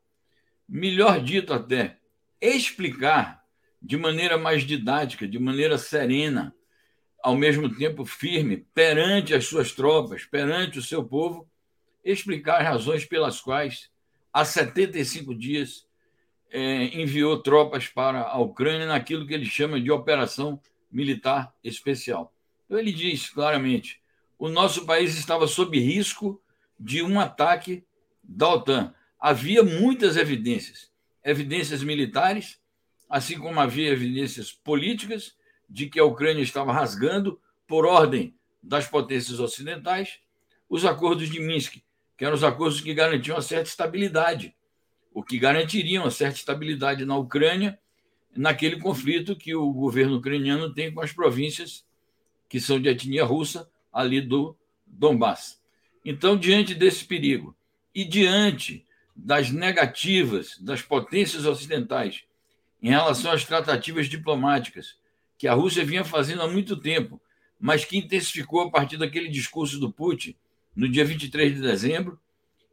melhor 0.68 1.22
dito 1.22 1.52
até, 1.52 1.98
explicar 2.40 3.44
de 3.82 3.96
maneira 3.96 4.38
mais 4.38 4.62
didática, 4.64 5.26
de 5.26 5.38
maneira 5.38 5.76
serena, 5.76 6.54
ao 7.22 7.36
mesmo 7.36 7.74
tempo 7.74 8.04
firme, 8.04 8.66
perante 8.74 9.34
as 9.34 9.46
suas 9.46 9.72
tropas, 9.72 10.24
perante 10.24 10.78
o 10.78 10.82
seu 10.82 11.04
povo, 11.04 11.48
explicar 12.04 12.60
as 12.60 12.66
razões 12.66 13.04
pelas 13.04 13.40
quais, 13.40 13.90
há 14.32 14.44
75 14.44 15.34
dias, 15.34 15.86
é, 16.50 16.84
enviou 16.98 17.42
tropas 17.42 17.86
para 17.86 18.22
a 18.22 18.38
Ucrânia 18.38 18.86
naquilo 18.86 19.26
que 19.26 19.34
ele 19.34 19.44
chama 19.44 19.80
de 19.80 19.90
operação 19.90 20.60
militar 20.90 21.54
especial. 21.62 22.34
Então, 22.66 22.78
ele 22.78 22.92
diz 22.92 23.28
claramente: 23.28 24.00
o 24.38 24.48
nosso 24.48 24.86
país 24.86 25.16
estava 25.16 25.46
sob 25.46 25.78
risco 25.78 26.40
de 26.78 27.02
um 27.02 27.20
ataque 27.20 27.84
da 28.22 28.48
OTAN. 28.48 28.94
Havia 29.18 29.62
muitas 29.62 30.16
evidências, 30.16 30.90
evidências 31.22 31.82
militares, 31.82 32.58
assim 33.08 33.38
como 33.38 33.60
havia 33.60 33.90
evidências 33.90 34.50
políticas 34.50 35.36
de 35.68 35.86
que 35.88 36.00
a 36.00 36.04
Ucrânia 36.04 36.42
estava 36.42 36.72
rasgando, 36.72 37.40
por 37.66 37.86
ordem 37.86 38.34
das 38.60 38.88
potências 38.88 39.38
ocidentais, 39.38 40.18
os 40.68 40.84
acordos 40.84 41.30
de 41.30 41.38
Minsk, 41.38 41.76
que 42.16 42.24
eram 42.24 42.34
os 42.34 42.42
acordos 42.42 42.80
que 42.80 42.92
garantiam 42.92 43.36
uma 43.36 43.42
certa 43.42 43.68
estabilidade, 43.68 44.56
o 45.14 45.22
que 45.22 45.38
garantiriam 45.38 46.04
uma 46.04 46.10
certa 46.10 46.36
estabilidade 46.36 47.04
na 47.04 47.16
Ucrânia, 47.16 47.78
naquele 48.36 48.78
conflito 48.78 49.36
que 49.36 49.54
o 49.54 49.72
governo 49.72 50.16
ucraniano 50.16 50.72
tem 50.72 50.92
com 50.92 51.00
as 51.00 51.12
províncias 51.12 51.84
que 52.48 52.60
são 52.60 52.80
de 52.80 52.88
etnia 52.88 53.24
russa 53.24 53.68
ali 53.92 54.20
do 54.20 54.56
Donbass. 54.86 55.60
Então, 56.04 56.36
diante 56.36 56.74
desse 56.74 57.04
perigo 57.04 57.54
e 57.94 58.04
diante 58.04 58.84
das 59.14 59.50
negativas 59.50 60.56
das 60.60 60.80
potências 60.80 61.44
ocidentais 61.44 62.24
em 62.82 62.88
relação 62.88 63.32
às 63.32 63.44
tratativas 63.44 64.08
diplomáticas 64.08 64.96
que 65.36 65.46
a 65.46 65.54
Rússia 65.54 65.84
vinha 65.84 66.04
fazendo 66.04 66.42
há 66.42 66.48
muito 66.48 66.76
tempo, 66.76 67.20
mas 67.58 67.84
que 67.84 67.96
intensificou 67.96 68.62
a 68.62 68.70
partir 68.70 68.96
daquele 68.96 69.28
discurso 69.28 69.78
do 69.78 69.92
Putin 69.92 70.34
no 70.74 70.88
dia 70.88 71.04
23 71.04 71.54
de 71.54 71.60
dezembro, 71.60 72.18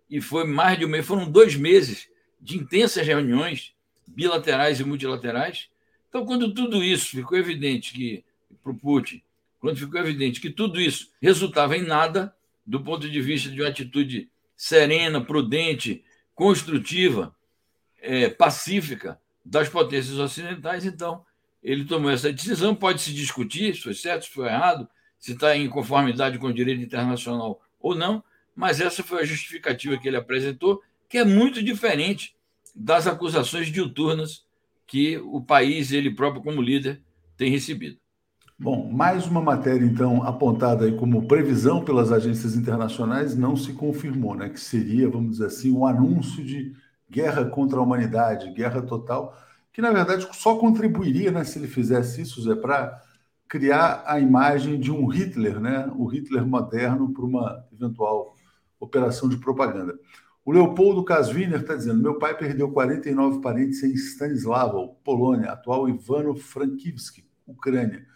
e 0.10 0.22
foi 0.22 0.46
mais 0.46 0.80
de 0.80 0.86
um 0.86 0.88
mês, 0.88 1.06
foram 1.06 1.30
dois 1.30 1.56
meses 1.56 2.10
de 2.40 2.58
intensas 2.58 3.06
reuniões 3.06 3.74
bilaterais 4.08 4.80
e 4.80 4.84
multilaterais. 4.84 5.70
Então, 6.10 6.26
quando 6.26 6.54
tudo 6.54 6.84
isso 6.84 7.10
ficou 7.10 7.38
evidente 7.38 7.94
que 7.94 8.24
para 8.64 8.72
o 8.72 8.76
Putin, 8.76 9.22
quando 9.60 9.78
ficou 9.78 10.00
evidente 10.00 10.40
que 10.40 10.50
tudo 10.50 10.80
isso 10.80 11.12
resultava 11.22 11.76
em 11.76 11.82
nada, 11.82 12.34
do 12.66 12.82
ponto 12.82 13.10
de 13.10 13.22
vista 13.22 13.50
de 13.50 13.62
uma 13.62 13.70
atitude 13.70 14.30
serena, 14.56 15.24
prudente, 15.24 16.04
construtiva, 16.34 17.36
é, 18.00 18.30
pacífica 18.30 19.20
das 19.44 19.70
potências 19.70 20.18
ocidentais, 20.18 20.86
então 20.86 21.26
ele 21.64 21.86
tomou 21.86 22.12
essa 22.12 22.32
decisão. 22.32 22.76
Pode 22.76 23.02
se 23.02 23.14
discutir 23.14 23.76
se 23.76 23.82
foi 23.82 23.94
certo, 23.94 24.26
se 24.26 24.32
foi 24.32 24.48
errado, 24.48 24.88
se 25.20 25.34
está 25.34 25.56
em 25.56 25.68
conformidade 25.70 26.38
com 26.38 26.48
o 26.48 26.54
direito 26.54 26.82
internacional 26.82 27.62
ou 27.80 27.96
não, 27.96 28.24
mas 28.56 28.80
essa 28.80 29.04
foi 29.04 29.22
a 29.22 29.26
justificativa 29.26 29.98
que 29.98 30.08
ele 30.08 30.18
apresentou, 30.18 30.82
que 31.10 31.18
é 31.18 31.26
muito 31.26 31.62
diferente 31.64 32.36
das 32.78 33.08
acusações 33.08 33.72
diuturnas 33.72 34.46
que 34.86 35.18
o 35.18 35.42
país, 35.42 35.92
ele 35.92 36.14
próprio 36.14 36.44
como 36.44 36.62
líder, 36.62 37.02
tem 37.36 37.52
recebido. 37.52 37.98
Bom, 38.60 38.92
mais 38.92 39.28
uma 39.28 39.42
matéria, 39.42 39.86
então, 39.86 40.24
apontada 40.24 40.86
aí 40.86 40.96
como 40.98 41.28
previsão 41.28 41.84
pelas 41.84 42.12
agências 42.12 42.56
internacionais, 42.56 43.36
não 43.38 43.56
se 43.56 43.74
confirmou, 43.74 44.36
né? 44.36 44.50
Que 44.50 44.60
seria, 44.60 45.10
vamos 45.10 45.34
dizer 45.34 45.48
assim, 45.48 45.72
um 45.72 45.86
anúncio 45.86 46.44
de 46.44 46.74
guerra 47.10 47.46
contra 47.46 47.78
a 47.80 47.82
humanidade, 47.84 48.52
guerra 48.54 48.82
total, 48.82 49.38
que 49.72 49.82
na 49.82 49.92
verdade 49.92 50.28
só 50.34 50.58
contribuiria, 50.58 51.32
né, 51.32 51.44
se 51.44 51.60
ele 51.60 51.68
fizesse 51.68 52.22
isso, 52.22 52.42
Zé, 52.42 52.56
para 52.56 53.00
criar 53.48 54.04
a 54.08 54.20
imagem 54.20 54.80
de 54.80 54.92
um 54.92 55.06
Hitler, 55.08 55.60
né? 55.60 55.90
O 55.96 56.06
Hitler 56.06 56.46
moderno 56.46 57.14
para 57.14 57.26
uma 57.26 57.66
eventual 57.72 58.36
operação 58.80 59.30
de 59.30 59.38
propaganda. 59.38 59.98
O 60.48 60.52
Leopoldo 60.54 61.04
Kaswiner 61.04 61.60
está 61.60 61.76
dizendo: 61.76 62.02
meu 62.02 62.18
pai 62.18 62.34
perdeu 62.38 62.72
49 62.72 63.42
parentes 63.42 63.84
em 63.84 63.92
Stanislav, 63.94 64.96
Polônia, 65.04 65.52
atual 65.52 65.90
Ivano-Frankivsk, 65.90 67.22
Ucrânia. 67.46 68.08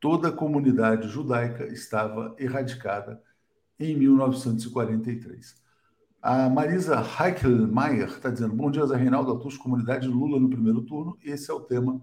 Toda 0.00 0.28
a 0.28 0.32
comunidade 0.32 1.08
judaica 1.08 1.66
estava 1.66 2.34
erradicada 2.38 3.22
em 3.78 3.94
1943. 3.98 5.62
A 6.22 6.48
Marisa 6.48 6.96
Heichelmeier 7.02 8.08
está 8.08 8.30
dizendo: 8.30 8.54
Bom 8.54 8.70
dia, 8.70 8.86
Zé 8.86 8.96
Reinaldo 8.96 9.32
Atus, 9.32 9.58
comunidade 9.58 10.08
Lula 10.08 10.40
no 10.40 10.48
primeiro 10.48 10.80
turno. 10.80 11.18
Esse 11.22 11.50
é 11.50 11.54
o 11.54 11.60
tema 11.60 12.00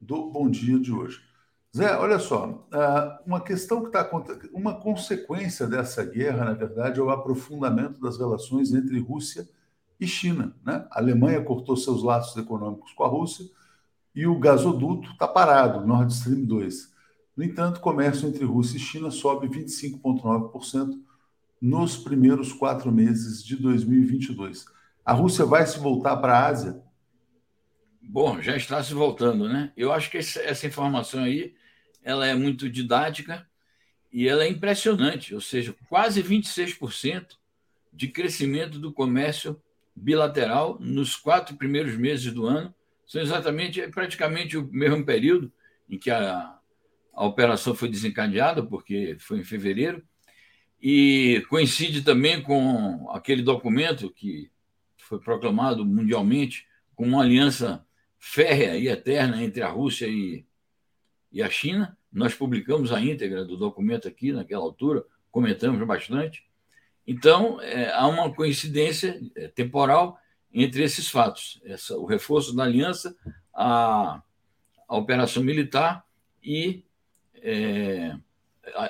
do 0.00 0.30
Bom 0.30 0.48
Dia 0.48 0.80
de 0.80 0.90
hoje. 0.90 1.27
Zé, 1.76 1.96
olha 1.98 2.18
só, 2.18 2.66
ah, 2.72 3.20
uma 3.26 3.40
questão 3.40 3.82
que 3.82 3.88
está 3.88 4.10
uma 4.52 4.80
consequência 4.80 5.66
dessa 5.66 6.02
guerra, 6.04 6.46
na 6.46 6.54
verdade, 6.54 6.98
é 6.98 7.02
o 7.02 7.10
aprofundamento 7.10 8.00
das 8.00 8.18
relações 8.18 8.72
entre 8.72 8.98
Rússia 8.98 9.48
e 10.00 10.06
China. 10.06 10.56
Né? 10.64 10.86
A 10.90 10.98
Alemanha 10.98 11.42
cortou 11.42 11.76
seus 11.76 12.02
laços 12.02 12.36
econômicos 12.36 12.92
com 12.92 13.04
a 13.04 13.08
Rússia 13.08 13.44
e 14.14 14.26
o 14.26 14.38
gasoduto 14.38 15.10
está 15.10 15.28
parado, 15.28 15.86
Nord 15.86 16.12
Stream 16.12 16.44
2. 16.44 16.96
No 17.36 17.44
entanto, 17.44 17.76
o 17.76 17.80
comércio 17.80 18.26
entre 18.28 18.44
Rússia 18.44 18.78
e 18.78 18.80
China 18.80 19.10
sobe 19.10 19.46
25,9% 19.48 20.98
nos 21.60 21.96
primeiros 21.96 22.52
quatro 22.52 22.90
meses 22.90 23.44
de 23.44 23.56
2022. 23.56 24.64
A 25.04 25.12
Rússia 25.12 25.44
vai 25.44 25.66
se 25.66 25.78
voltar 25.78 26.16
para 26.16 26.38
a 26.38 26.46
Ásia? 26.46 26.82
Bom, 28.02 28.40
já 28.40 28.56
está 28.56 28.82
se 28.82 28.94
voltando, 28.94 29.48
né? 29.48 29.72
Eu 29.76 29.92
acho 29.92 30.10
que 30.10 30.16
essa 30.16 30.66
informação 30.66 31.22
aí 31.22 31.54
ela 32.02 32.26
é 32.26 32.34
muito 32.34 32.68
didática 32.68 33.46
e 34.12 34.26
ela 34.26 34.44
é 34.44 34.48
impressionante, 34.48 35.34
ou 35.34 35.40
seja, 35.40 35.74
quase 35.88 36.22
26% 36.22 37.36
de 37.92 38.08
crescimento 38.08 38.78
do 38.78 38.92
comércio 38.92 39.60
bilateral 39.94 40.78
nos 40.80 41.16
quatro 41.16 41.56
primeiros 41.56 41.96
meses 41.96 42.32
do 42.32 42.46
ano, 42.46 42.74
são 43.06 43.20
exatamente, 43.20 43.80
é 43.80 43.88
praticamente 43.88 44.56
o 44.56 44.68
mesmo 44.70 45.04
período 45.04 45.52
em 45.88 45.98
que 45.98 46.10
a, 46.10 46.58
a 47.12 47.26
operação 47.26 47.74
foi 47.74 47.88
desencadeada, 47.88 48.62
porque 48.62 49.16
foi 49.18 49.40
em 49.40 49.44
fevereiro, 49.44 50.02
e 50.80 51.44
coincide 51.48 52.02
também 52.02 52.40
com 52.40 53.10
aquele 53.10 53.42
documento 53.42 54.10
que 54.10 54.50
foi 54.96 55.18
proclamado 55.18 55.84
mundialmente 55.84 56.66
como 56.94 57.10
uma 57.10 57.22
aliança 57.22 57.84
férrea 58.18 58.76
e 58.76 58.88
eterna 58.88 59.42
entre 59.42 59.62
a 59.62 59.68
Rússia 59.68 60.06
e, 60.06 60.44
e 61.30 61.42
a 61.42 61.50
China. 61.50 61.96
Nós 62.12 62.34
publicamos 62.34 62.92
a 62.92 63.00
íntegra 63.00 63.44
do 63.44 63.56
documento 63.56 64.08
aqui 64.08 64.32
naquela 64.32 64.62
altura, 64.62 65.04
comentamos 65.30 65.86
bastante. 65.86 66.44
Então, 67.06 67.60
é, 67.60 67.92
há 67.92 68.06
uma 68.06 68.34
coincidência 68.34 69.20
é, 69.34 69.48
temporal 69.48 70.18
entre 70.52 70.82
esses 70.82 71.08
fatos: 71.08 71.60
essa, 71.64 71.96
o 71.96 72.06
reforço 72.06 72.54
da 72.54 72.64
aliança, 72.64 73.16
a, 73.54 74.22
a 74.88 74.96
operação 74.96 75.42
militar 75.42 76.04
e 76.42 76.84
é, 77.36 78.14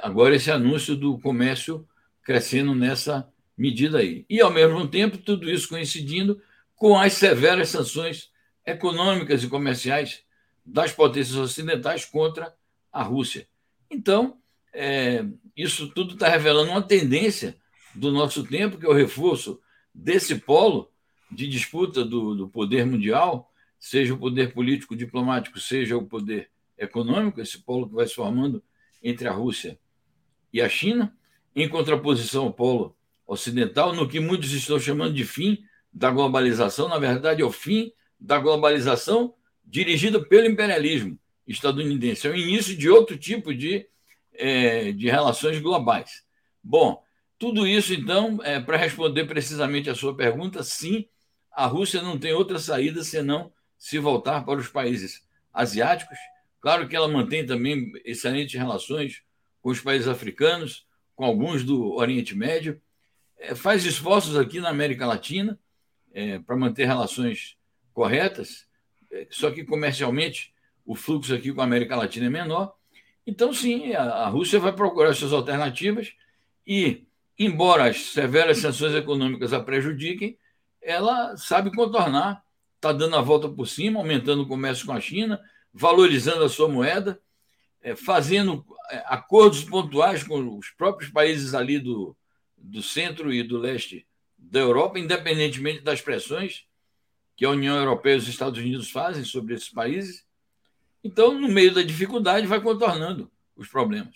agora 0.02 0.34
esse 0.34 0.50
anúncio 0.50 0.96
do 0.96 1.18
comércio 1.18 1.86
crescendo 2.22 2.74
nessa 2.74 3.28
medida 3.56 3.98
aí. 3.98 4.24
E, 4.28 4.40
ao 4.40 4.50
mesmo 4.50 4.86
tempo, 4.86 5.18
tudo 5.18 5.50
isso 5.50 5.68
coincidindo 5.68 6.40
com 6.76 6.98
as 6.98 7.14
severas 7.14 7.70
sanções 7.70 8.30
econômicas 8.64 9.42
e 9.42 9.48
comerciais 9.48 10.22
das 10.68 10.92
potências 10.92 11.36
ocidentais 11.36 12.04
contra 12.04 12.54
a 12.92 13.02
Rússia. 13.02 13.48
Então, 13.90 14.38
é, 14.72 15.24
isso 15.56 15.88
tudo 15.88 16.14
está 16.14 16.28
revelando 16.28 16.70
uma 16.70 16.82
tendência 16.82 17.56
do 17.94 18.12
nosso 18.12 18.44
tempo, 18.44 18.78
que 18.78 18.84
é 18.84 18.88
o 18.88 18.92
reforço 18.92 19.60
desse 19.94 20.36
polo 20.36 20.90
de 21.30 21.48
disputa 21.48 22.04
do, 22.04 22.34
do 22.34 22.48
poder 22.48 22.84
mundial, 22.84 23.50
seja 23.78 24.12
o 24.12 24.18
poder 24.18 24.52
político, 24.52 24.94
diplomático, 24.94 25.58
seja 25.58 25.96
o 25.96 26.06
poder 26.06 26.50
econômico, 26.76 27.40
esse 27.40 27.58
polo 27.58 27.88
que 27.88 27.94
vai 27.94 28.06
se 28.06 28.14
formando 28.14 28.62
entre 29.02 29.26
a 29.26 29.32
Rússia 29.32 29.78
e 30.52 30.60
a 30.60 30.68
China, 30.68 31.16
em 31.56 31.68
contraposição 31.68 32.44
ao 32.44 32.52
polo 32.52 32.94
ocidental, 33.26 33.94
no 33.94 34.08
que 34.08 34.20
muitos 34.20 34.52
estão 34.52 34.78
chamando 34.78 35.14
de 35.14 35.24
fim 35.24 35.62
da 35.92 36.10
globalização, 36.10 36.88
na 36.88 36.98
verdade 36.98 37.42
é 37.42 37.44
o 37.44 37.50
fim 37.50 37.90
da 38.20 38.38
globalização 38.38 39.34
dirigida 39.68 40.20
pelo 40.24 40.46
imperialismo 40.46 41.18
estadunidense, 41.46 42.26
é 42.26 42.30
o 42.30 42.36
início 42.36 42.76
de 42.76 42.88
outro 42.88 43.16
tipo 43.16 43.54
de, 43.54 43.86
é, 44.34 44.92
de 44.92 45.08
relações 45.08 45.60
globais. 45.60 46.24
Bom, 46.62 47.02
tudo 47.38 47.66
isso, 47.66 47.94
então, 47.94 48.40
é, 48.42 48.58
para 48.60 48.76
responder 48.76 49.24
precisamente 49.26 49.88
a 49.88 49.94
sua 49.94 50.16
pergunta, 50.16 50.62
sim, 50.62 51.06
a 51.52 51.66
Rússia 51.66 52.02
não 52.02 52.18
tem 52.18 52.32
outra 52.32 52.58
saída 52.58 53.02
senão 53.02 53.52
se 53.78 53.98
voltar 53.98 54.44
para 54.44 54.58
os 54.58 54.68
países 54.68 55.26
asiáticos. 55.52 56.18
Claro 56.60 56.88
que 56.88 56.96
ela 56.96 57.08
mantém 57.08 57.46
também 57.46 57.92
excelentes 58.04 58.58
relações 58.58 59.22
com 59.62 59.70
os 59.70 59.80
países 59.80 60.08
africanos, 60.08 60.86
com 61.14 61.24
alguns 61.24 61.64
do 61.64 61.94
Oriente 61.94 62.36
Médio, 62.36 62.80
é, 63.36 63.54
faz 63.54 63.84
esforços 63.84 64.36
aqui 64.36 64.60
na 64.60 64.68
América 64.68 65.06
Latina 65.06 65.58
é, 66.12 66.38
para 66.38 66.56
manter 66.56 66.86
relações 66.86 67.56
corretas, 67.92 68.67
só 69.30 69.50
que 69.50 69.64
comercialmente 69.64 70.52
o 70.84 70.94
fluxo 70.94 71.34
aqui 71.34 71.52
com 71.52 71.60
a 71.60 71.64
América 71.64 71.96
Latina 71.96 72.26
é 72.26 72.30
menor. 72.30 72.74
Então, 73.26 73.52
sim, 73.52 73.92
a, 73.92 74.26
Rússia 74.28 74.58
vai 74.58 74.72
procurar 74.72 75.12
suas 75.14 75.32
alternativas 75.32 76.14
e, 76.66 77.06
embora 77.38 77.90
as 77.90 78.12
severas 78.12 78.58
sanções 78.58 78.94
econômicas 78.94 79.52
a 79.52 79.60
prejudiquem, 79.60 80.38
ela 80.80 81.36
sabe 81.36 81.70
contornar, 81.74 82.42
está 82.76 82.92
dando 82.92 83.16
a 83.16 83.20
volta 83.20 83.48
por 83.48 83.66
cima, 83.66 84.00
aumentando 84.00 84.42
o 84.42 84.48
comércio 84.48 84.86
com 84.86 84.92
a 84.92 85.00
China, 85.00 85.38
valorizando 85.72 86.42
a 86.42 86.48
sua 86.48 86.68
moeda, 86.68 87.20
é, 87.82 87.94
fazendo 87.94 88.64
é, 88.90 89.02
acordos 89.06 89.62
pontuais 89.62 90.22
com 90.22 90.56
os 90.56 90.70
próprios 90.70 91.10
países 91.10 91.54
ali 91.54 91.78
do, 91.78 92.16
do 92.56 92.82
centro 92.82 93.32
e 93.32 93.42
do 93.42 93.58
leste 93.58 94.06
da 94.38 94.60
Europa, 94.60 94.98
independentemente 94.98 95.82
das 95.82 96.00
pressões 96.00 96.67
que 97.38 97.44
a 97.44 97.50
União 97.50 97.76
Europeia 97.76 98.16
e 98.16 98.18
os 98.18 98.26
Estados 98.26 98.58
Unidos 98.58 98.90
fazem 98.90 99.22
sobre 99.22 99.54
esses 99.54 99.68
países. 99.68 100.24
Então, 101.04 101.40
no 101.40 101.48
meio 101.48 101.72
da 101.72 101.82
dificuldade, 101.82 102.48
vai 102.48 102.60
contornando 102.60 103.30
os 103.56 103.68
problemas. 103.68 104.14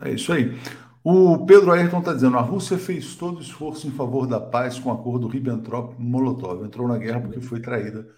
É 0.00 0.12
isso 0.12 0.32
aí. 0.32 0.58
O 1.04 1.44
Pedro 1.44 1.70
Ayrton 1.70 1.98
está 1.98 2.14
dizendo: 2.14 2.38
a 2.38 2.40
Rússia 2.40 2.78
fez 2.78 3.14
todo 3.14 3.36
o 3.36 3.42
esforço 3.42 3.86
em 3.86 3.90
favor 3.90 4.26
da 4.26 4.40
paz 4.40 4.78
com 4.78 4.88
o 4.88 4.92
acordo 4.92 5.28
Ribbentrop-Molotov. 5.28 6.64
Entrou 6.64 6.88
na 6.88 6.96
guerra 6.96 7.20
porque 7.20 7.42
foi 7.42 7.60
traída 7.60 8.08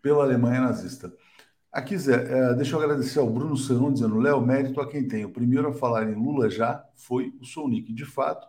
pela 0.00 0.22
Alemanha 0.22 0.60
nazista. 0.60 1.12
Aqui, 1.72 1.98
Zé, 1.98 2.14
é, 2.14 2.54
deixa 2.54 2.76
eu 2.76 2.80
agradecer 2.80 3.18
ao 3.18 3.28
Bruno 3.28 3.56
Seron 3.56 3.92
dizendo: 3.92 4.20
Léo, 4.20 4.40
mérito 4.40 4.80
a 4.80 4.88
quem 4.88 5.08
tem. 5.08 5.24
O 5.24 5.32
primeiro 5.32 5.68
a 5.68 5.72
falar 5.72 6.08
em 6.08 6.14
Lula 6.14 6.48
já 6.48 6.84
foi 6.94 7.34
o 7.40 7.44
Sonic. 7.44 7.92
De 7.92 8.04
fato, 8.04 8.46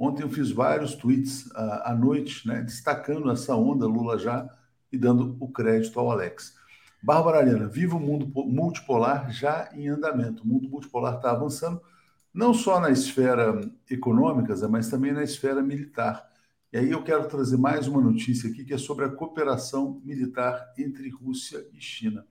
ontem 0.00 0.22
eu 0.22 0.30
fiz 0.30 0.50
vários 0.50 0.94
tweets 0.94 1.44
uh, 1.48 1.82
à 1.84 1.94
noite, 1.94 2.48
né, 2.48 2.62
destacando 2.62 3.30
essa 3.30 3.54
onda 3.54 3.86
Lula 3.86 4.18
já 4.18 4.48
e 4.90 4.96
dando 4.96 5.36
o 5.38 5.46
crédito 5.46 6.00
ao 6.00 6.10
Alex. 6.10 6.58
Bárbara 7.02 7.38
Ariana, 7.38 7.68
viva 7.68 7.96
o 7.96 8.00
mundo 8.00 8.26
multipolar 8.46 9.30
já 9.30 9.68
em 9.74 9.88
andamento. 9.88 10.42
O 10.42 10.46
mundo 10.46 10.68
multipolar 10.68 11.16
está 11.16 11.30
avançando, 11.30 11.80
não 12.32 12.54
só 12.54 12.80
na 12.80 12.90
esfera 12.90 13.60
econômica, 13.90 14.56
mas 14.68 14.88
também 14.88 15.12
na 15.12 15.22
esfera 15.22 15.62
militar. 15.62 16.28
E 16.72 16.78
aí 16.78 16.90
eu 16.90 17.02
quero 17.02 17.28
trazer 17.28 17.58
mais 17.58 17.86
uma 17.86 18.00
notícia 18.00 18.48
aqui 18.48 18.64
que 18.64 18.72
é 18.72 18.78
sobre 18.78 19.04
a 19.04 19.08
cooperação 19.08 20.00
militar 20.04 20.72
entre 20.78 21.10
Rússia 21.10 21.66
e 21.74 21.80
China. 21.80 22.24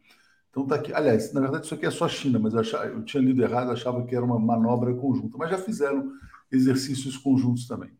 Então 0.50 0.66
tá 0.66 0.76
aqui, 0.76 0.92
aliás, 0.94 1.32
na 1.34 1.42
verdade 1.42 1.66
isso 1.66 1.76
aqui 1.76 1.86
é 1.86 1.92
só 1.92 2.08
China, 2.08 2.40
mas 2.40 2.54
eu, 2.54 2.62
achava, 2.62 2.86
eu 2.86 3.04
tinha 3.04 3.22
lido 3.22 3.44
errado, 3.44 3.72
achava 3.72 4.04
que 4.06 4.16
era 4.16 4.26
uma 4.26 4.40
manobra 4.40 4.94
conjunta, 4.96 5.38
mas 5.38 5.52
já 5.52 5.58
fizeram 5.58 6.12
exercícios 6.52 7.18
conjuntos 7.18 7.68
também. 7.68 7.92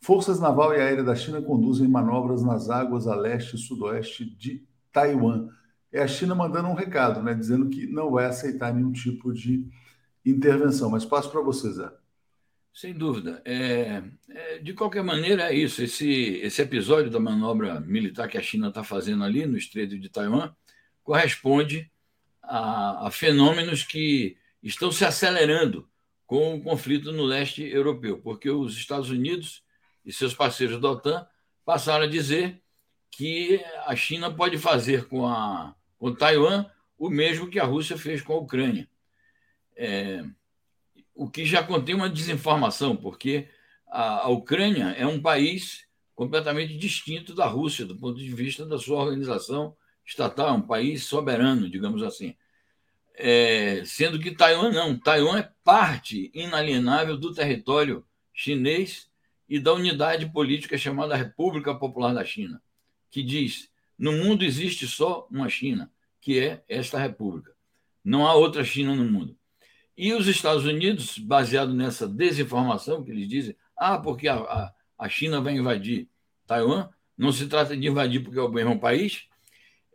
Forças 0.00 0.38
naval 0.38 0.74
e 0.74 0.80
aérea 0.80 1.02
da 1.02 1.14
China 1.14 1.42
conduzem 1.42 1.88
manobras 1.88 2.42
nas 2.42 2.70
águas 2.70 3.06
a 3.06 3.14
leste 3.14 3.56
e 3.56 3.58
sudoeste 3.58 4.24
de 4.24 4.64
Taiwan. 4.92 5.48
É 5.90 6.02
a 6.02 6.06
China 6.06 6.34
mandando 6.34 6.68
um 6.68 6.74
recado, 6.74 7.22
né, 7.22 7.34
dizendo 7.34 7.68
que 7.68 7.86
não 7.86 8.10
vai 8.10 8.26
aceitar 8.26 8.72
nenhum 8.72 8.92
tipo 8.92 9.32
de 9.32 9.66
intervenção. 10.24 10.90
Mas 10.90 11.04
passo 11.04 11.30
para 11.30 11.40
você, 11.40 11.72
Zé. 11.72 11.90
Sem 12.76 12.92
dúvida. 12.92 13.40
É, 13.42 14.02
é, 14.28 14.58
de 14.58 14.74
qualquer 14.74 15.02
maneira, 15.02 15.50
é 15.50 15.54
isso. 15.54 15.82
Esse, 15.82 16.38
esse 16.42 16.60
episódio 16.60 17.10
da 17.10 17.18
manobra 17.18 17.80
militar 17.80 18.28
que 18.28 18.36
a 18.36 18.42
China 18.42 18.68
está 18.68 18.84
fazendo 18.84 19.24
ali 19.24 19.46
no 19.46 19.56
Estreito 19.56 19.98
de 19.98 20.10
Taiwan 20.10 20.52
corresponde 21.02 21.90
a, 22.42 23.06
a, 23.06 23.10
fenômenos 23.10 23.82
que 23.82 24.36
estão 24.62 24.92
se 24.92 25.06
acelerando 25.06 25.88
com 26.26 26.56
o 26.56 26.62
conflito 26.62 27.12
no 27.12 27.24
leste 27.24 27.62
europeu, 27.62 28.18
porque 28.18 28.50
os 28.50 28.76
Estados 28.76 29.10
Unidos 29.10 29.62
e 30.04 30.12
seus 30.12 30.34
parceiros 30.34 30.80
da 30.80 30.90
OTAN 30.90 31.26
passaram 31.64 32.04
a 32.04 32.08
dizer 32.08 32.60
que 33.10 33.62
a 33.84 33.94
China 33.96 34.30
pode 34.30 34.58
fazer 34.58 35.06
com, 35.08 35.26
a, 35.26 35.74
com 35.98 36.14
Taiwan 36.14 36.66
o 36.98 37.08
mesmo 37.08 37.48
que 37.48 37.58
a 37.58 37.64
Rússia 37.64 37.96
fez 37.96 38.22
com 38.22 38.32
a 38.32 38.38
Ucrânia. 38.38 38.88
É, 39.76 40.24
o 41.14 41.28
que 41.28 41.44
já 41.44 41.62
contém 41.62 41.94
uma 41.94 42.10
desinformação, 42.10 42.96
porque 42.96 43.48
a, 43.88 44.26
a 44.26 44.28
Ucrânia 44.28 44.94
é 44.98 45.06
um 45.06 45.20
país 45.20 45.86
completamente 46.14 46.76
distinto 46.76 47.34
da 47.34 47.46
Rússia, 47.46 47.84
do 47.84 47.96
ponto 47.96 48.18
de 48.18 48.34
vista 48.34 48.64
da 48.64 48.78
sua 48.78 49.02
organização 49.02 49.76
estatal, 50.04 50.56
um 50.56 50.62
país 50.62 51.04
soberano, 51.04 51.68
digamos 51.68 52.02
assim. 52.02 52.34
É, 53.18 53.82
sendo 53.84 54.18
que 54.18 54.30
Taiwan 54.30 54.70
não. 54.70 54.98
Taiwan 54.98 55.38
é 55.38 55.50
parte 55.64 56.30
inalienável 56.34 57.16
do 57.16 57.32
território 57.32 58.04
chinês 58.32 59.10
e 59.48 59.58
da 59.58 59.72
unidade 59.72 60.30
política 60.30 60.76
chamada 60.76 61.16
República 61.16 61.74
Popular 61.74 62.12
da 62.12 62.24
China, 62.24 62.62
que 63.10 63.22
diz: 63.22 63.70
no 63.98 64.12
mundo 64.12 64.44
existe 64.44 64.86
só 64.86 65.26
uma 65.30 65.48
China, 65.48 65.90
que 66.20 66.38
é 66.38 66.62
esta 66.68 66.98
república. 66.98 67.52
Não 68.04 68.26
há 68.26 68.34
outra 68.34 68.62
China 68.64 68.94
no 68.94 69.04
mundo. 69.04 69.36
E 69.96 70.12
os 70.12 70.26
Estados 70.26 70.64
Unidos, 70.64 71.18
baseado 71.18 71.72
nessa 71.72 72.06
desinformação 72.06 73.02
que 73.02 73.10
eles 73.10 73.26
dizem, 73.26 73.56
ah, 73.76 73.98
porque 73.98 74.28
a, 74.28 74.36
a, 74.36 74.74
a 74.98 75.08
China 75.08 75.40
vai 75.40 75.54
invadir 75.54 76.08
Taiwan, 76.46 76.90
não 77.16 77.32
se 77.32 77.46
trata 77.46 77.74
de 77.74 77.88
invadir 77.88 78.22
porque 78.22 78.38
é 78.38 78.42
o 78.42 78.50
mesmo 78.50 78.78
país. 78.78 79.26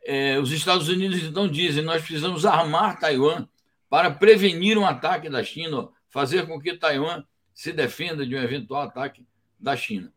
É, 0.04 0.40
os 0.40 0.52
Estados 0.52 0.90
Unidos 0.90 1.24
então 1.24 1.48
dizem: 1.48 1.84
nós 1.84 2.02
precisamos 2.02 2.46
armar 2.46 3.00
Taiwan 3.00 3.48
para 3.90 4.12
prevenir 4.12 4.78
um 4.78 4.86
ataque 4.86 5.30
da 5.30 5.44
China, 5.44 5.90
fazer 6.10 6.48
com 6.48 6.60
que 6.60 6.76
Taiwan 6.76 7.24
se 7.54 7.72
defenda 7.72 8.26
de 8.26 8.36
um 8.36 8.42
eventual 8.42 8.84
ataque 8.84 9.26
da 9.60 9.76
China. 9.76 10.12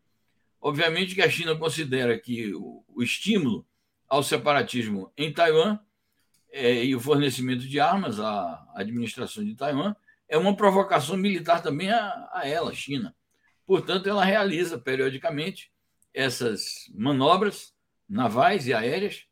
Obviamente 0.59 1.13
que 1.13 1.21
a 1.21 1.29
China 1.29 1.55
considera 1.55 2.17
que 2.17 2.53
o, 2.55 2.83
o 2.87 3.03
estímulo 3.03 3.65
ao 4.07 4.23
separatismo 4.23 5.11
em 5.17 5.31
Taiwan 5.31 5.79
é, 6.51 6.85
e 6.85 6.95
o 6.95 6.99
fornecimento 6.99 7.67
de 7.67 7.79
armas 7.79 8.19
à 8.19 8.65
administração 8.75 9.43
de 9.43 9.55
Taiwan 9.55 9.95
é 10.27 10.37
uma 10.37 10.55
provocação 10.55 11.17
militar 11.17 11.61
também 11.61 11.91
a, 11.91 12.29
a 12.33 12.47
ela, 12.47 12.73
China. 12.73 13.15
Portanto, 13.65 14.07
ela 14.07 14.23
realiza 14.23 14.77
periodicamente 14.77 15.71
essas 16.13 16.89
manobras 16.93 17.75
navais 18.07 18.67
e 18.67 18.73
aéreas 18.73 19.25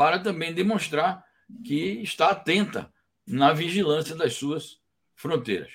para 0.00 0.18
também 0.18 0.54
demonstrar 0.54 1.22
que 1.62 2.00
está 2.00 2.30
atenta 2.30 2.90
na 3.26 3.52
vigilância 3.52 4.16
das 4.16 4.32
suas 4.32 4.78
fronteiras. 5.14 5.70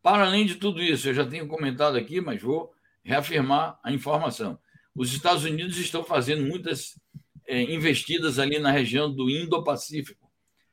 Para 0.00 0.24
além 0.24 0.46
de 0.46 0.54
tudo 0.54 0.82
isso, 0.82 1.06
eu 1.06 1.12
já 1.12 1.26
tenho 1.26 1.46
comentado 1.46 1.98
aqui, 1.98 2.18
mas 2.18 2.40
vou 2.40 2.72
reafirmar 3.04 3.78
a 3.84 3.92
informação. 3.92 4.58
Os 4.94 5.12
Estados 5.12 5.44
Unidos 5.44 5.76
estão 5.76 6.02
fazendo 6.02 6.42
muitas 6.42 6.98
é, 7.46 7.60
investidas 7.64 8.38
ali 8.38 8.58
na 8.58 8.70
região 8.70 9.14
do 9.14 9.28
Indo-Pacífico 9.28 10.26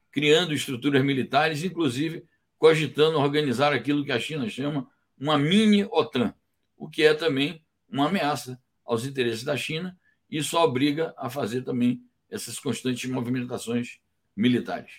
criando 0.10 0.54
estruturas 0.54 1.04
militares, 1.04 1.62
inclusive 1.62 2.24
cogitando 2.58 3.20
organizar 3.20 3.74
aquilo 3.74 4.06
que 4.06 4.14
a 4.14 4.20
China 4.20 4.48
chama 4.48 4.90
uma 5.20 5.38
mini 5.38 5.84
OTAN, 5.92 6.34
o 6.78 6.90
que 6.90 7.04
é 7.04 7.14
também 7.14 7.62
uma 7.90 8.08
ameaça 8.08 8.58
aos 8.86 9.06
interesses 9.06 9.44
da 9.44 9.58
China 9.58 9.94
e 10.30 10.42
só 10.42 10.64
obriga 10.64 11.14
a 11.18 11.30
fazer 11.30 11.64
também 11.64 12.02
essas 12.34 12.60
constantes 12.60 13.10
movimentações 13.10 14.00
militares. 14.36 14.92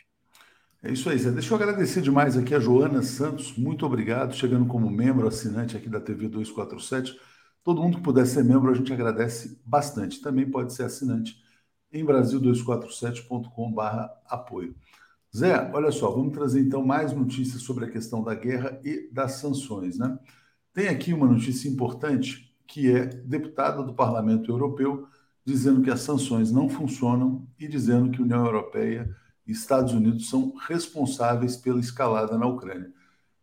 É 0.83 0.91
isso 0.93 1.11
aí, 1.11 1.19
Zé. 1.19 1.33
Deixa 1.33 1.53
eu 1.53 1.57
agradecer 1.57 2.01
demais 2.01 2.37
aqui 2.37 2.55
a 2.55 2.61
Joana 2.61 3.03
Santos. 3.03 3.57
Muito 3.57 3.85
obrigado, 3.85 4.33
chegando 4.35 4.67
como 4.67 4.89
membro 4.91 5.27
assinante 5.27 5.77
aqui 5.77 5.89
da 5.89 6.01
TV 6.01 6.29
247. 6.29 7.19
Todo 7.65 7.83
mundo 7.83 7.97
que 7.97 8.03
puder 8.03 8.27
ser 8.27 8.45
membro, 8.45 8.71
a 8.71 8.75
gente 8.75 8.93
agradece 8.93 9.59
bastante. 9.65 10.21
Também 10.21 10.49
pode 10.49 10.73
ser 10.75 10.85
assinante 10.85 11.43
em 11.91 12.05
brasil247.com/apoio. 12.05 14.77
Zé, 15.35 15.71
olha 15.73 15.91
só, 15.91 16.11
vamos 16.11 16.33
trazer 16.33 16.61
então 16.61 16.85
mais 16.85 17.13
notícias 17.13 17.63
sobre 17.63 17.87
a 17.87 17.91
questão 17.91 18.23
da 18.23 18.35
guerra 18.35 18.79
e 18.85 19.09
das 19.11 19.33
sanções, 19.33 19.99
né? 19.99 20.17
Tem 20.73 20.89
aqui 20.89 21.13
uma 21.13 21.27
notícia 21.27 21.69
importante 21.69 22.55
que 22.67 22.93
é 22.93 23.07
deputada 23.07 23.83
do 23.83 23.95
Parlamento 23.95 24.53
Europeu 24.53 25.09
dizendo 25.45 25.83
que 25.83 25.91
as 25.91 26.01
sanções 26.01 26.51
não 26.51 26.69
funcionam 26.69 27.47
e 27.59 27.69
dizendo 27.69 28.11
que 28.11 28.23
União 28.23 28.45
Europeia 28.45 29.15
e 29.47 29.53
Estados 29.53 29.93
Unidos 29.93 30.29
são 30.29 30.55
responsáveis 30.67 31.57
pela 31.57 31.81
escalada 31.81 32.39
na 32.39 32.47
Ucrânia. 32.47 32.93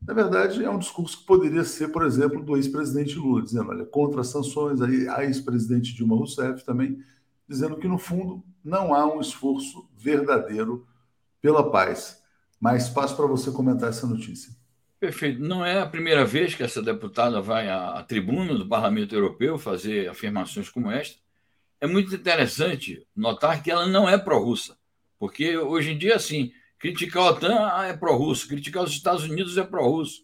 Na 0.02 0.16
verdade, 0.16 0.64
é 0.64 0.70
um 0.70 0.80
discurso 0.80 1.20
que 1.20 1.26
poderia 1.26 1.64
ser, 1.64 1.90
por 1.90 2.04
exemplo, 2.04 2.44
do 2.44 2.58
ex-presidente 2.58 3.20
Lula, 3.20 3.44
dizendo, 3.44 3.70
olha, 3.70 3.86
contra 3.86 4.22
as 4.22 4.28
sanções, 4.28 4.82
aí 4.82 5.08
a 5.08 5.24
ex-presidente 5.24 5.94
Dilma 5.94 6.16
Rousseff 6.16 6.66
também, 6.66 6.98
dizendo 7.48 7.78
que, 7.78 7.88
no 7.88 8.00
fundo, 8.00 8.44
não 8.64 8.96
há 8.96 9.06
um 9.06 9.22
esforço 9.22 9.88
verdadeiro 9.96 10.88
pela 11.40 11.70
paz. 11.70 12.20
Mas 12.60 12.90
passo 12.90 13.16
para 13.16 13.28
você 13.28 13.52
comentar 13.52 13.90
essa 13.90 14.08
notícia. 14.08 14.52
Perfeito. 15.00 15.40
Não 15.40 15.64
é 15.64 15.80
a 15.80 15.86
primeira 15.86 16.26
vez 16.26 16.56
que 16.56 16.64
essa 16.64 16.82
deputada 16.82 17.40
vai 17.40 17.70
à 17.70 18.04
tribuna 18.04 18.56
do 18.56 18.68
Parlamento 18.68 19.14
Europeu 19.14 19.58
fazer 19.58 20.10
afirmações 20.10 20.70
como 20.70 20.92
esta. 20.92 21.21
É 21.82 21.88
muito 21.88 22.14
interessante 22.14 23.08
notar 23.16 23.64
que 23.64 23.72
ela 23.72 23.88
não 23.88 24.08
é 24.08 24.16
pró-russa, 24.16 24.78
porque 25.18 25.58
hoje 25.58 25.92
em 25.92 25.98
dia, 25.98 26.16
assim, 26.16 26.54
criticar 26.78 27.24
a 27.24 27.30
OTAN 27.32 27.84
é 27.86 27.98
pró-russo, 27.98 28.48
criticar 28.48 28.84
os 28.84 28.92
Estados 28.92 29.24
Unidos 29.24 29.58
é 29.58 29.64
pró-russo. 29.64 30.24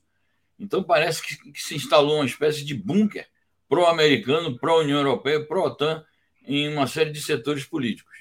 Então 0.59 0.83
parece 0.83 1.21
que, 1.23 1.51
que, 1.51 1.59
se 1.59 1.75
instalou 1.75 2.17
uma 2.17 2.25
espécie 2.25 2.63
de 2.63 2.75
bunker 2.75 3.27
pró-americano, 3.67 4.55
pró-União 4.59 4.99
Europeia, 4.99 5.43
pró-OTAN 5.47 6.05
em 6.45 6.71
uma 6.71 6.85
série 6.85 7.09
de 7.09 7.21
setores 7.21 7.65
políticos. 7.65 8.15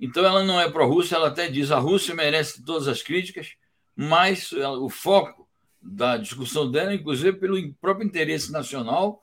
Então 0.00 0.24
ela 0.24 0.42
não 0.42 0.58
é 0.58 0.70
pró-Rússia, 0.70 1.16
ela 1.16 1.28
até 1.28 1.46
diz 1.46 1.70
a 1.70 1.78
Rússia 1.78 2.14
merece 2.14 2.64
todas 2.64 2.88
as 2.88 3.02
críticas, 3.02 3.54
mas 3.94 4.50
o 4.52 4.88
foco 4.88 5.46
da 5.80 6.16
discussão 6.16 6.70
dela, 6.70 6.94
inclusive 6.94 7.34
pelo 7.34 7.74
próprio 7.74 8.06
interesse 8.06 8.50
nacional 8.50 9.22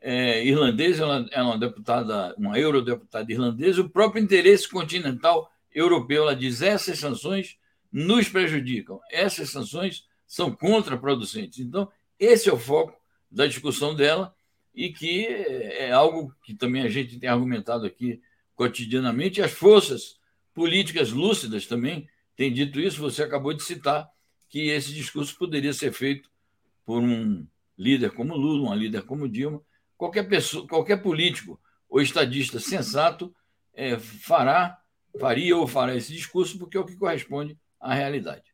é, 0.00 0.44
irlandês, 0.44 0.98
ela, 0.98 1.26
ela 1.30 1.30
é 1.30 1.42
uma 1.42 1.58
deputada, 1.58 2.34
uma 2.36 2.58
eurodeputada 2.58 3.30
irlandesa, 3.30 3.82
o 3.82 3.90
próprio 3.90 4.22
interesse 4.22 4.68
continental 4.68 5.50
europeu, 5.72 6.22
ela 6.22 6.34
diz 6.34 6.62
essas 6.62 6.98
sanções 6.98 7.58
nos 7.92 8.28
prejudicam. 8.28 9.00
Essas 9.10 9.50
sanções 9.50 10.04
são 10.26 10.52
contraproducentes. 10.52 11.58
Então, 11.58 11.90
esse 12.18 12.48
é 12.48 12.52
o 12.52 12.58
foco 12.58 12.98
da 13.30 13.46
discussão 13.46 13.94
dela 13.94 14.34
e 14.74 14.92
que 14.92 15.26
é 15.26 15.90
algo 15.92 16.34
que 16.42 16.54
também 16.54 16.82
a 16.82 16.88
gente 16.88 17.18
tem 17.18 17.28
argumentado 17.28 17.84
aqui 17.84 18.20
cotidianamente. 18.54 19.42
As 19.42 19.52
forças 19.52 20.18
políticas 20.54 21.10
lúcidas 21.10 21.66
também 21.66 22.08
têm 22.36 22.52
dito 22.52 22.80
isso. 22.80 23.00
Você 23.00 23.22
acabou 23.22 23.52
de 23.52 23.62
citar 23.62 24.08
que 24.48 24.68
esse 24.68 24.92
discurso 24.92 25.36
poderia 25.36 25.72
ser 25.72 25.92
feito 25.92 26.30
por 26.84 27.02
um 27.02 27.46
líder 27.76 28.12
como 28.12 28.36
Lula, 28.36 28.68
uma 28.68 28.74
líder 28.74 29.02
como 29.02 29.28
Dilma. 29.28 29.62
Qualquer 30.00 30.22
pessoa, 30.22 30.66
qualquer 30.66 31.02
político 31.02 31.60
ou 31.86 32.00
estadista 32.00 32.58
sensato 32.58 33.34
é, 33.74 33.98
fará, 33.98 34.78
faria 35.20 35.54
ou 35.54 35.66
fará 35.66 35.94
esse 35.94 36.10
discurso 36.10 36.58
porque 36.58 36.78
é 36.78 36.80
o 36.80 36.86
que 36.86 36.96
corresponde 36.96 37.58
à 37.78 37.92
realidade. 37.92 38.44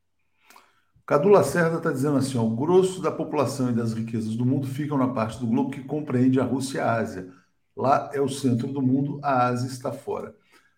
Cadu 1.06 1.28
Lacerda 1.28 1.76
está 1.76 1.92
dizendo 1.92 2.16
assim: 2.16 2.37
ó, 2.37 2.42
o 2.42 2.56
grosso 2.56 3.00
da 3.00 3.12
população 3.12 3.70
e 3.70 3.72
das 3.72 3.92
riquezas 3.92 4.35
do 4.35 4.44
mundo 4.44 4.66
ficam 4.66 4.98
na 4.98 5.06
parte 5.06 5.38
do 5.38 5.46
globo 5.46 5.70
que 5.70 5.85
compreende 5.85 6.40
a 6.40 6.42
Rússia 6.42 6.78
e 6.78 6.80
a 6.80 6.92
Ásia. 6.94 7.32
Lá 7.76 8.11
é 8.12 8.20
o 8.20 8.28
centro 8.28 8.66
do 8.66 8.82
mundo, 8.82 9.20
a 9.22 9.46
Ásia 9.46 9.68
está 9.68 9.92
fora. 9.92 10.35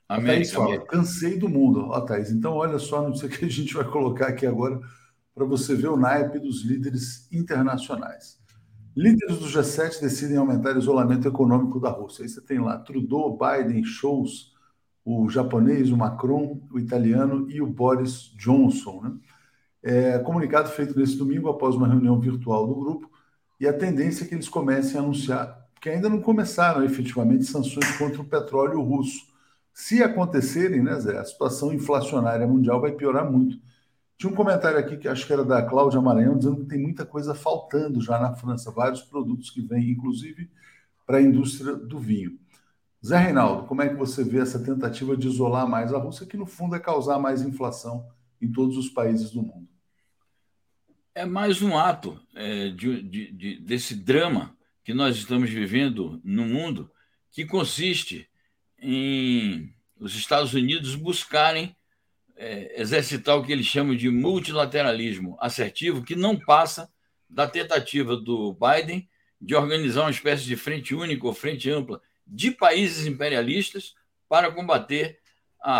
América, 0.07 0.35
Thaís 0.35 0.53
fala, 0.53 0.67
América. 0.67 0.87
cansei 0.87 1.39
do 1.39 1.49
mundo. 1.49 1.87
Ó, 1.89 1.99
Thaís, 2.03 2.31
então 2.31 2.53
olha 2.53 2.79
só, 2.79 3.01
não 3.01 3.15
sei 3.15 3.31
o 3.31 3.33
que 3.33 3.47
a 3.47 3.49
gente 3.49 3.73
vai 3.73 3.85
colocar 3.85 4.27
aqui 4.27 4.45
agora 4.45 4.79
para 5.35 5.47
você 5.47 5.75
ver 5.75 5.89
o 5.89 5.97
naipe 5.97 6.39
dos 6.39 6.63
líderes 6.63 7.27
internacionais. 7.33 8.38
Líderes 8.99 9.39
do 9.39 9.47
G7 9.47 10.01
decidem 10.01 10.37
aumentar 10.37 10.75
o 10.75 10.79
isolamento 10.81 11.29
econômico 11.29 11.79
da 11.79 11.89
Rússia. 11.89 12.25
Aí 12.25 12.29
você 12.29 12.41
tem 12.41 12.59
lá 12.59 12.77
Trudeau, 12.79 13.39
Biden, 13.39 13.85
Scholz, 13.85 14.53
o 15.05 15.29
japonês, 15.31 15.93
o 15.93 15.97
Macron, 15.97 16.61
o 16.69 16.81
italiano 16.81 17.49
e 17.49 17.63
o 17.63 17.67
Boris 17.69 18.35
Johnson. 18.37 19.01
Né? 19.01 19.13
É, 19.85 20.19
comunicado 20.19 20.69
feito 20.71 20.99
nesse 20.99 21.17
domingo 21.17 21.49
após 21.49 21.77
uma 21.77 21.87
reunião 21.87 22.19
virtual 22.19 22.67
do 22.67 22.75
grupo 22.75 23.09
e 23.61 23.69
a 23.69 23.73
tendência 23.73 24.25
é 24.25 24.27
que 24.27 24.35
eles 24.35 24.49
comecem 24.49 24.99
a 24.99 25.03
anunciar, 25.05 25.69
que 25.81 25.89
ainda 25.89 26.09
não 26.09 26.21
começaram 26.21 26.85
efetivamente, 26.85 27.45
sanções 27.45 27.97
contra 27.97 28.21
o 28.21 28.25
petróleo 28.25 28.83
russo. 28.83 29.29
Se 29.73 30.03
acontecerem, 30.03 30.83
né, 30.83 30.99
Zé, 30.99 31.17
a 31.19 31.25
situação 31.25 31.73
inflacionária 31.73 32.49
mundial 32.49 32.81
vai 32.81 32.91
piorar 32.91 33.31
muito. 33.31 33.61
Tinha 34.19 34.33
um 34.33 34.35
comentário 34.35 34.79
aqui 34.79 34.97
que 34.97 35.07
acho 35.07 35.25
que 35.25 35.33
era 35.33 35.45
da 35.45 35.63
Cláudia 35.63 36.01
Maranhão, 36.01 36.37
dizendo 36.37 36.57
que 36.57 36.67
tem 36.67 36.83
muita 36.83 37.07
coisa 37.07 37.37
faltando 37.37 38.01
já 38.01 38.19
na 38.19 38.35
França, 38.35 38.73
vários 38.73 39.01
produtos 39.01 39.49
que 39.49 39.63
vêm, 39.63 39.91
inclusive, 39.91 40.51
para 41.07 41.19
a 41.19 41.23
indústria 41.23 41.77
do 41.77 42.01
vinho. 42.01 42.37
Zé 43.05 43.17
Reinaldo, 43.17 43.69
como 43.69 43.81
é 43.81 43.89
que 43.89 43.95
você 43.95 44.25
vê 44.25 44.41
essa 44.41 44.59
tentativa 44.59 45.17
de 45.17 45.29
isolar 45.29 45.69
mais 45.69 45.95
a 45.95 45.99
Rússia, 45.99 46.27
que 46.27 46.37
no 46.37 46.47
fundo 46.47 46.75
é 46.75 46.81
causar 46.81 47.21
mais 47.21 47.43
inflação 47.43 48.09
em 48.43 48.51
todos 48.51 48.77
os 48.77 48.89
países 48.89 49.31
do 49.31 49.41
mundo. 49.41 49.69
É 51.15 51.25
mais 51.25 51.63
um 51.63 51.79
ato 51.79 52.21
é, 52.35 52.71
de, 52.71 53.03
de, 53.03 53.33
de, 53.33 53.61
desse 53.61 53.95
drama 53.95 54.57
que 54.83 54.93
nós 54.93 55.17
estamos 55.17 55.49
vivendo 55.49 56.21
no 56.25 56.45
mundo, 56.45 56.91
que 57.31 57.47
consiste 57.47 58.29
em 58.81 59.73
os 59.97 60.17
Estados 60.17 60.55
Unidos 60.55 60.97
buscarem 60.97 61.77
é, 62.39 62.81
exercitar 62.81 63.37
o 63.37 63.45
que 63.45 63.53
eles 63.53 63.67
chamam 63.67 63.97
de 63.97 64.09
multilateralismo 64.09 65.37
assertivo, 65.41 66.05
que 66.05 66.15
não 66.15 66.39
passa 66.39 66.91
da 67.29 67.47
tentativa 67.47 68.17
do 68.17 68.55
Biden 68.55 69.09
de 69.41 69.55
organizar 69.55 70.03
uma 70.03 70.11
espécie 70.11 70.45
de 70.45 70.57
frente 70.57 70.95
única 70.95 71.27
ou 71.27 71.35
frente 71.35 71.69
ampla 71.69 72.01
de 72.27 72.53
países 72.53 73.07
imperialistas 73.07 73.95
para 74.29 74.53
combater 74.53 75.19
a, 75.61 75.79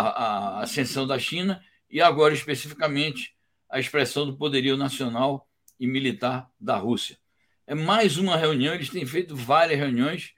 a 0.59 0.63
ascensão 0.63 1.07
da 1.07 1.17
China 1.17 1.63
e 1.89 2.01
agora 2.01 2.33
especificamente 2.33 3.33
a 3.69 3.79
expressão 3.79 4.25
do 4.25 4.35
poderio 4.35 4.75
nacional 4.75 5.47
e 5.79 5.87
militar 5.87 6.49
da 6.59 6.75
Rússia. 6.75 7.17
É 7.65 7.73
mais 7.73 8.17
uma 8.17 8.35
reunião, 8.35 8.73
eles 8.73 8.89
têm 8.89 9.05
feito 9.05 9.35
várias 9.35 9.79
reuniões 9.79 10.33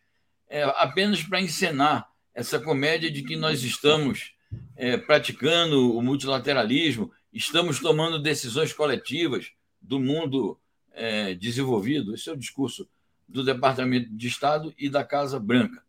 é, 0.47 0.63
apenas 0.63 1.23
para 1.23 1.41
encenar 1.41 2.09
essa 2.33 2.59
comédia 2.59 3.09
de 3.09 3.23
que 3.23 3.35
nós 3.35 3.63
estamos 3.63 4.33
é, 4.75 4.97
praticando 4.97 5.95
o 5.95 6.01
multilateralismo, 6.01 7.11
estamos 7.33 7.79
tomando 7.79 8.21
decisões 8.21 8.73
coletivas 8.73 9.51
do 9.81 9.99
mundo 9.99 10.59
é, 10.93 11.33
desenvolvido. 11.33 12.13
Esse 12.13 12.29
é 12.29 12.33
o 12.33 12.37
discurso 12.37 12.87
do 13.27 13.43
Departamento 13.43 14.09
de 14.11 14.27
Estado 14.27 14.73
e 14.77 14.89
da 14.89 15.03
Casa 15.03 15.39
Branca. 15.39 15.83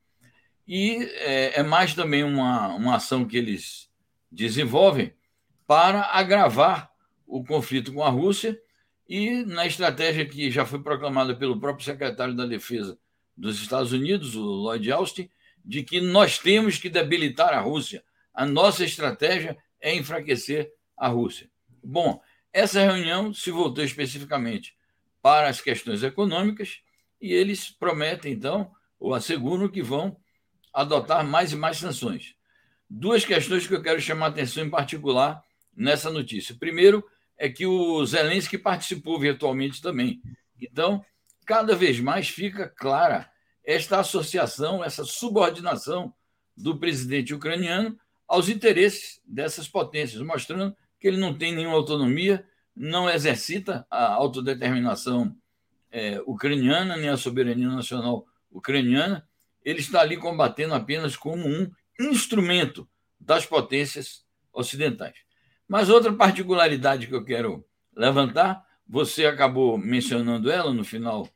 E 0.67 0.97
é, 1.17 1.61
é 1.61 1.63
mais 1.63 1.95
também 1.95 2.23
uma, 2.23 2.69
uma 2.69 2.97
ação 2.97 3.25
que 3.25 3.37
eles 3.37 3.91
desenvolvem 4.31 5.13
para 5.67 6.03
agravar 6.13 6.91
o 7.27 7.45
conflito 7.45 7.93
com 7.93 8.03
a 8.03 8.11
Rússia 8.11 8.59
e 9.09 9.45
na 9.45 9.67
estratégia 9.67 10.25
que 10.25 10.51
já 10.51 10.65
foi 10.65 10.81
proclamada 10.81 11.35
pelo 11.35 11.59
próprio 11.59 11.85
secretário 11.85 12.35
da 12.35 12.47
Defesa 12.47 12.99
dos 13.37 13.61
Estados 13.61 13.93
Unidos, 13.93 14.37
o 14.37 14.43
Lloyd 14.43 14.91
Austin, 14.93 15.29
de 15.65 15.83
que 15.83 16.01
nós 16.01 16.39
temos 16.39 16.79
que 16.79 16.89
debilitar 16.89 17.53
a 17.53 17.61
Rússia. 17.61 18.05
A 18.35 18.47
nossa 18.47 18.85
estratégia 18.85 19.57
é 19.81 19.95
enfraquecer 19.95 20.71
a 20.97 21.09
Rússia. 21.09 21.51
Bom, 21.83 22.21
essa 22.53 22.81
reunião 22.81 23.33
se 23.33 23.51
voltou 23.51 23.85
especificamente 23.85 24.77
para 25.21 25.49
as 25.49 25.61
questões 25.61 26.03
econômicas 26.03 26.81
e 27.21 27.33
eles 27.33 27.71
prometem, 27.71 28.33
então, 28.33 28.71
ou 28.99 29.15
asseguram 29.15 29.69
que 29.69 29.83
vão 29.83 30.17
adotar 30.73 31.27
mais 31.27 31.53
e 31.53 31.57
mais 31.57 31.79
sanções. 31.79 32.35
Duas 32.89 33.25
questões 33.25 33.67
que 33.67 33.75
eu 33.75 33.83
quero 33.83 34.01
chamar 34.01 34.27
a 34.27 34.29
atenção 34.31 34.65
em 34.65 34.71
particular 34.71 35.43
nessa 35.75 36.11
notícia. 36.11 36.55
Primeiro 36.59 37.05
é 37.39 37.49
que 37.49 37.67
o 37.67 38.05
Zelensky 38.05 38.59
participou 38.59 39.19
virtualmente 39.19 39.81
também. 39.81 40.21
Então, 40.61 41.05
cada 41.47 41.75
vez 41.75 41.99
mais 41.99 42.29
fica 42.29 42.69
clara 42.69 43.31
esta 43.65 44.01
associação, 44.01 44.85
essa 44.85 45.05
subordinação 45.05 46.13
do 46.57 46.79
presidente 46.79 47.35
ucraniano 47.35 47.99
aos 48.33 48.49
interesses 48.49 49.21
dessas 49.27 49.69
potências, 49.69 50.23
mostrando 50.23 50.75
que 50.99 51.07
ele 51.07 51.19
não 51.19 51.37
tem 51.37 51.55
nenhuma 51.55 51.77
autonomia, 51.77 52.43
não 52.75 53.11
exercita 53.11 53.87
a 53.91 54.07
autodeterminação 54.15 55.37
é, 55.91 56.19
ucraniana, 56.25 56.97
nem 56.97 57.11
a 57.11 57.19
soberania 57.19 57.69
nacional 57.69 58.25
ucraniana. 58.51 59.29
Ele 59.63 59.81
está 59.81 60.01
ali 60.01 60.17
combatendo 60.17 60.73
apenas 60.73 61.15
como 61.15 61.47
um 61.47 61.71
instrumento 62.01 62.89
das 63.21 63.45
potências 63.45 64.25
ocidentais. 64.51 65.17
Mas 65.69 65.91
outra 65.91 66.11
particularidade 66.11 67.09
que 67.09 67.15
eu 67.15 67.23
quero 67.23 67.63
levantar, 67.95 68.65
você 68.89 69.27
acabou 69.27 69.77
mencionando 69.77 70.51
ela 70.51 70.73
no 70.73 70.85
final 70.85 71.29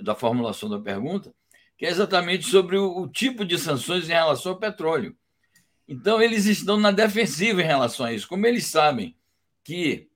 da 0.00 0.16
formulação 0.16 0.68
da 0.68 0.80
pergunta, 0.80 1.32
que 1.78 1.86
é 1.86 1.90
exatamente 1.90 2.44
sobre 2.44 2.76
o, 2.76 3.02
o 3.02 3.08
tipo 3.08 3.44
de 3.44 3.56
sanções 3.56 4.08
em 4.08 4.14
relação 4.14 4.50
ao 4.50 4.58
petróleo. 4.58 5.16
Então, 5.90 6.22
eles 6.22 6.46
estão 6.46 6.78
na 6.78 6.92
defensiva 6.92 7.60
em 7.60 7.66
relação 7.66 8.06
a 8.06 8.12
isso. 8.12 8.28
Como 8.28 8.46
eles 8.46 8.64
sabem 8.66 9.16
que 9.64 10.08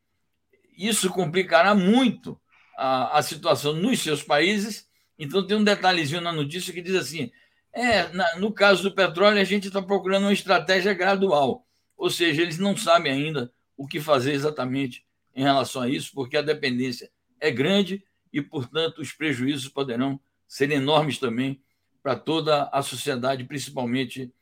isso 0.79 1.11
complicará 1.11 1.75
muito 1.75 2.41
a, 2.77 3.19
a 3.19 3.23
situação 3.23 3.73
nos 3.73 3.99
seus 3.99 4.23
países, 4.23 4.89
então 5.19 5.45
tem 5.45 5.57
um 5.57 5.65
detalhezinho 5.65 6.21
na 6.21 6.33
notícia 6.33 6.73
que 6.73 6.81
diz 6.81 6.95
assim: 6.95 7.33
é, 7.73 8.07
na, 8.13 8.39
no 8.39 8.53
caso 8.53 8.85
do 8.85 8.95
petróleo, 8.95 9.41
a 9.41 9.45
gente 9.45 9.67
está 9.67 9.83
procurando 9.83 10.23
uma 10.23 10.33
estratégia 10.33 10.95
gradual. 10.95 11.67
Ou 11.97 12.09
seja, 12.09 12.43
eles 12.43 12.57
não 12.57 12.77
sabem 12.77 13.11
ainda 13.11 13.53
o 13.77 13.85
que 13.85 13.99
fazer 13.99 14.33
exatamente 14.33 15.05
em 15.35 15.43
relação 15.43 15.83
a 15.83 15.89
isso, 15.89 16.13
porque 16.15 16.37
a 16.37 16.43
dependência 16.43 17.11
é 17.41 17.51
grande 17.51 18.01
e, 18.33 18.41
portanto, 18.41 19.01
os 19.01 19.11
prejuízos 19.11 19.69
poderão 19.69 20.21
ser 20.47 20.71
enormes 20.71 21.19
também 21.19 21.61
para 22.01 22.15
toda 22.15 22.69
a 22.73 22.81
sociedade, 22.81 23.43
principalmente 23.43 24.33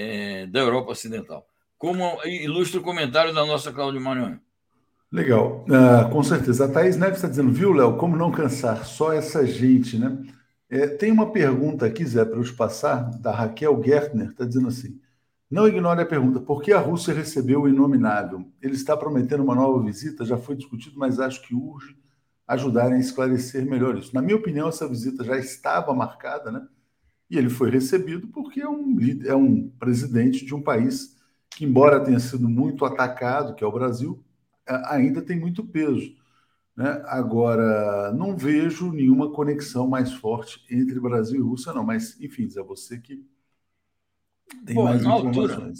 é, 0.00 0.46
da 0.46 0.60
Europa 0.60 0.92
Ocidental. 0.92 1.46
Como 1.76 2.18
ilustra 2.24 2.80
o 2.80 2.82
comentário 2.82 3.34
da 3.34 3.44
nossa 3.44 3.72
Cláudia 3.72 4.00
Mariano. 4.00 4.40
Legal, 5.12 5.64
uh, 5.68 6.10
com 6.10 6.22
certeza. 6.22 6.64
A 6.64 6.68
Thaís 6.68 6.96
Neves 6.96 7.16
está 7.16 7.28
dizendo, 7.28 7.50
viu, 7.50 7.72
Léo, 7.72 7.96
como 7.96 8.16
não 8.16 8.30
cansar? 8.30 8.86
Só 8.86 9.12
essa 9.12 9.44
gente, 9.46 9.98
né? 9.98 10.16
É, 10.68 10.86
tem 10.86 11.10
uma 11.10 11.32
pergunta 11.32 11.84
aqui, 11.84 12.04
Zé, 12.04 12.24
para 12.24 12.40
te 12.42 12.52
passar, 12.52 13.10
da 13.18 13.32
Raquel 13.32 13.82
Gertner, 13.84 14.28
está 14.28 14.44
dizendo 14.44 14.68
assim: 14.68 15.00
não 15.50 15.66
ignore 15.66 16.00
a 16.00 16.06
pergunta: 16.06 16.38
por 16.38 16.62
que 16.62 16.72
a 16.72 16.78
Rússia 16.78 17.12
recebeu 17.12 17.62
o 17.62 17.68
inominável? 17.68 18.46
Ele 18.62 18.74
está 18.74 18.96
prometendo 18.96 19.42
uma 19.42 19.54
nova 19.54 19.82
visita, 19.82 20.24
já 20.24 20.38
foi 20.38 20.54
discutido, 20.54 20.96
mas 20.96 21.18
acho 21.18 21.42
que 21.42 21.54
urge 21.54 21.96
ajudarem 22.46 22.96
a 22.96 23.00
esclarecer 23.00 23.64
melhor 23.66 23.98
isso. 23.98 24.14
Na 24.14 24.22
minha 24.22 24.36
opinião, 24.36 24.68
essa 24.68 24.86
visita 24.86 25.24
já 25.24 25.36
estava 25.36 25.92
marcada, 25.92 26.52
né? 26.52 26.64
E 27.30 27.38
ele 27.38 27.48
foi 27.48 27.70
recebido 27.70 28.26
porque 28.28 28.60
é 28.60 28.68
um, 28.68 28.96
é 29.24 29.34
um 29.34 29.68
presidente 29.78 30.44
de 30.44 30.54
um 30.54 30.60
país 30.60 31.16
que, 31.48 31.64
embora 31.64 32.04
tenha 32.04 32.18
sido 32.18 32.48
muito 32.48 32.84
atacado, 32.84 33.54
que 33.54 33.62
é 33.62 33.66
o 33.66 33.72
Brasil, 33.72 34.22
ainda 34.66 35.22
tem 35.22 35.38
muito 35.38 35.64
peso. 35.64 36.14
Né? 36.76 37.02
Agora, 37.06 38.12
não 38.12 38.36
vejo 38.36 38.92
nenhuma 38.92 39.30
conexão 39.30 39.88
mais 39.88 40.12
forte 40.12 40.64
entre 40.70 40.98
Brasil 41.00 41.40
e 41.40 41.42
Rússia, 41.42 41.72
não. 41.72 41.84
Mas, 41.84 42.20
enfim, 42.20 42.48
é 42.56 42.62
você 42.62 42.98
que 42.98 43.24
tem 44.64 44.74
Bom, 44.74 44.84
mais 44.84 45.02
na. 45.02 45.10
Altura, 45.10 45.72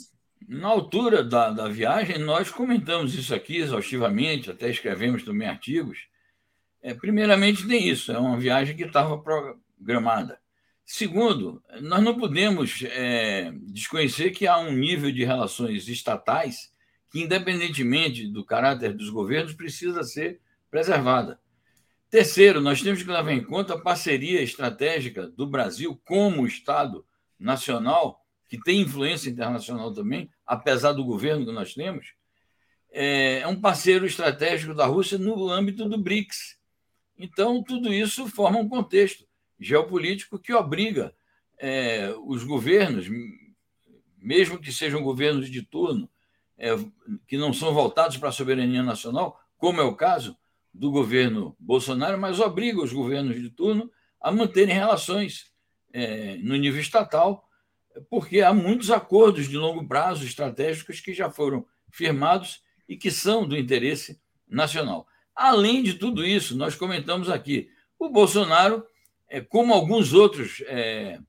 Na 0.49 0.69
altura 0.69 1.25
da, 1.25 1.51
da 1.51 1.69
viagem, 1.69 2.19
nós 2.19 2.51
comentamos 2.51 3.15
isso 3.15 3.35
aqui 3.35 3.59
exaustivamente, 3.59 4.51
até 4.51 4.69
escrevemos 4.69 5.23
também 5.23 5.49
artigos. 5.49 5.99
É, 6.83 6.95
primeiramente, 6.95 7.67
tem 7.67 7.89
isso, 7.89 8.11
é 8.11 8.19
uma 8.19 8.39
viagem 8.39 8.77
que 8.77 8.85
estava 8.85 9.19
programada. 9.19 10.40
Segundo, 10.93 11.63
nós 11.83 12.03
não 12.03 12.19
podemos 12.19 12.83
é, 12.83 13.53
desconhecer 13.69 14.33
que 14.33 14.49
há 14.49 14.59
um 14.59 14.73
nível 14.73 15.13
de 15.13 15.25
relações 15.25 15.87
estatais 15.87 16.73
que, 17.13 17.21
independentemente 17.21 18.27
do 18.27 18.45
caráter 18.45 18.93
dos 18.93 19.09
governos, 19.09 19.55
precisa 19.55 20.03
ser 20.03 20.41
preservada. 20.69 21.41
Terceiro, 22.11 22.61
nós 22.61 22.83
temos 22.83 23.05
que 23.05 23.09
levar 23.09 23.31
em 23.31 23.43
conta 23.43 23.75
a 23.75 23.81
parceria 23.81 24.43
estratégica 24.43 25.29
do 25.29 25.47
Brasil 25.47 25.97
como 26.05 26.45
Estado 26.45 27.07
nacional, 27.39 28.27
que 28.49 28.59
tem 28.59 28.81
influência 28.81 29.31
internacional 29.31 29.93
também, 29.93 30.29
apesar 30.45 30.93
do 30.93 31.05
governo 31.05 31.47
que 31.47 31.53
nós 31.53 31.73
temos, 31.73 32.15
é 32.91 33.47
um 33.47 33.61
parceiro 33.61 34.05
estratégico 34.05 34.75
da 34.75 34.87
Rússia 34.87 35.17
no 35.19 35.51
âmbito 35.51 35.89
do 35.89 35.97
BRICS. 35.97 36.59
Então, 37.17 37.63
tudo 37.63 37.95
isso 37.95 38.27
forma 38.27 38.59
um 38.59 38.69
contexto 38.69 39.30
geopolítico 39.61 40.39
que 40.39 40.55
obriga 40.55 41.15
é, 41.59 42.15
os 42.25 42.43
governos, 42.43 43.07
mesmo 44.17 44.59
que 44.59 44.73
sejam 44.73 45.03
governos 45.03 45.51
de 45.51 45.63
turno, 45.63 46.09
é, 46.57 46.71
que 47.27 47.37
não 47.37 47.53
são 47.53 47.75
voltados 47.75 48.17
para 48.17 48.31
a 48.31 48.33
soberania 48.33 48.83
nacional, 48.83 49.39
como 49.59 49.81
é 49.81 49.85
o 49.85 49.95
caso 49.95 50.37
do 50.73 50.91
governo 50.91 51.55
Bolsonaro, 51.59 52.19
mas 52.19 52.41
obriga 52.41 52.81
os 52.81 52.93
governos 52.93 53.41
de 53.41 53.51
turno 53.51 53.91
a 54.21 54.33
manterem 54.33 54.75
relações 54.75 55.51
é, 55.93 56.37
no 56.39 56.57
nível 56.57 56.81
estatal, 56.81 57.47
porque 58.09 58.41
há 58.41 58.55
muitos 58.55 58.91
acordos 58.91 59.49
de 59.49 59.57
longo 59.57 59.87
prazo 59.87 60.25
estratégicos 60.25 61.01
que 61.01 61.13
já 61.13 61.29
foram 61.29 61.67
firmados 61.91 62.63
e 62.89 62.97
que 62.97 63.11
são 63.11 63.47
do 63.47 63.57
interesse 63.57 64.21
nacional. 64.49 65.07
Além 65.35 65.83
de 65.83 65.95
tudo 65.95 66.25
isso, 66.25 66.57
nós 66.57 66.75
comentamos 66.75 67.29
aqui, 67.29 67.71
o 67.99 68.09
Bolsonaro, 68.09 68.85
é, 69.31 69.41
como 69.41 69.73
alguns 69.73 70.13
outros 70.13 70.61
é, 70.67 71.21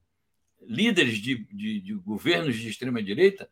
líderes 0.60 1.20
de, 1.20 1.46
de, 1.46 1.80
de, 1.80 1.94
governos 1.94 2.58
de 2.58 2.68
extrema-direita, 2.68 3.48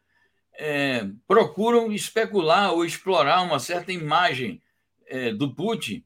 é, 0.57 1.07
procuram 1.27 1.91
especular 1.91 2.73
ou 2.73 2.83
explorar 2.83 3.41
uma 3.43 3.59
certa 3.59 3.93
imagem 3.93 4.59
é, 5.05 5.31
do 5.31 5.53
Putin 5.53 6.03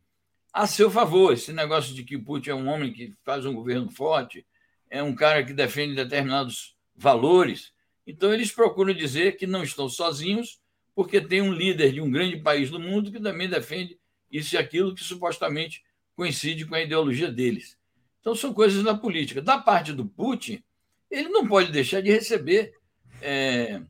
a 0.52 0.68
seu 0.68 0.92
favor. 0.92 1.34
Esse 1.34 1.54
negócio 1.54 1.96
de 1.96 2.04
que 2.04 2.18
Putin 2.18 2.50
é 2.50 2.56
um 2.56 2.68
homem 2.68 2.92
que 2.92 3.14
faz 3.24 3.46
um 3.46 3.56
governo 3.56 3.90
forte, 3.90 4.46
é 4.90 5.02
um 5.02 5.16
cara 5.16 5.44
que 5.44 5.54
defende 5.54 5.96
determinados 5.96 6.76
valores. 6.94 7.72
Então, 8.06 8.34
eles 8.34 8.52
procuram 8.52 8.94
dizer 8.94 9.38
que 9.38 9.48
não 9.48 9.64
estão 9.64 9.88
sozinhos, 9.88 10.60
porque 10.94 11.22
tem 11.22 11.42
um 11.42 11.54
líder 11.54 11.94
de 11.94 12.02
um 12.02 12.12
grande 12.12 12.38
país 12.38 12.70
do 12.70 12.80
mundo 12.80 13.12
que 13.12 13.20
também 13.20 13.50
defende 13.50 13.98
isso 14.30 14.54
e 14.54 14.58
aquilo 14.58 14.94
que 14.94 15.04
supostamente 15.04 15.82
coincide 16.14 16.66
com 16.66 16.76
a 16.76 16.82
ideologia 16.82 17.32
deles. 17.32 17.78
Então, 18.24 18.34
são 18.34 18.54
coisas 18.54 18.82
da 18.82 18.96
política. 18.96 19.42
Da 19.42 19.58
parte 19.58 19.92
do 19.92 20.06
Putin, 20.06 20.64
ele 21.12 21.28
não 21.28 21.46
pode 21.46 21.74
deixar 21.74 22.00
de 22.00 22.10
receber 22.10 22.74
é, 23.22 23.82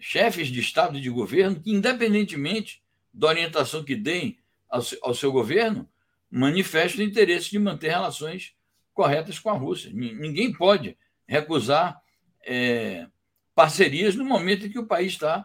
chefes 0.00 0.46
de 0.46 0.60
Estado 0.60 0.96
e 0.96 1.00
de 1.00 1.10
governo 1.10 1.60
que, 1.60 1.72
independentemente 1.72 2.80
da 3.12 3.26
orientação 3.26 3.82
que 3.82 3.96
deem 3.96 4.38
ao, 4.70 4.80
ao 5.02 5.14
seu 5.16 5.32
governo, 5.32 5.90
manifesta 6.30 7.00
o 7.00 7.02
interesse 7.02 7.50
de 7.50 7.58
manter 7.58 7.88
relações 7.88 8.54
corretas 8.94 9.36
com 9.36 9.50
a 9.50 9.58
Rússia. 9.58 9.90
Ninguém 9.92 10.52
pode 10.52 10.96
recusar 11.26 12.00
é, 12.46 13.08
parcerias 13.52 14.14
no 14.14 14.24
momento 14.24 14.66
em 14.66 14.70
que 14.70 14.78
o 14.78 14.86
país 14.86 15.14
está 15.14 15.44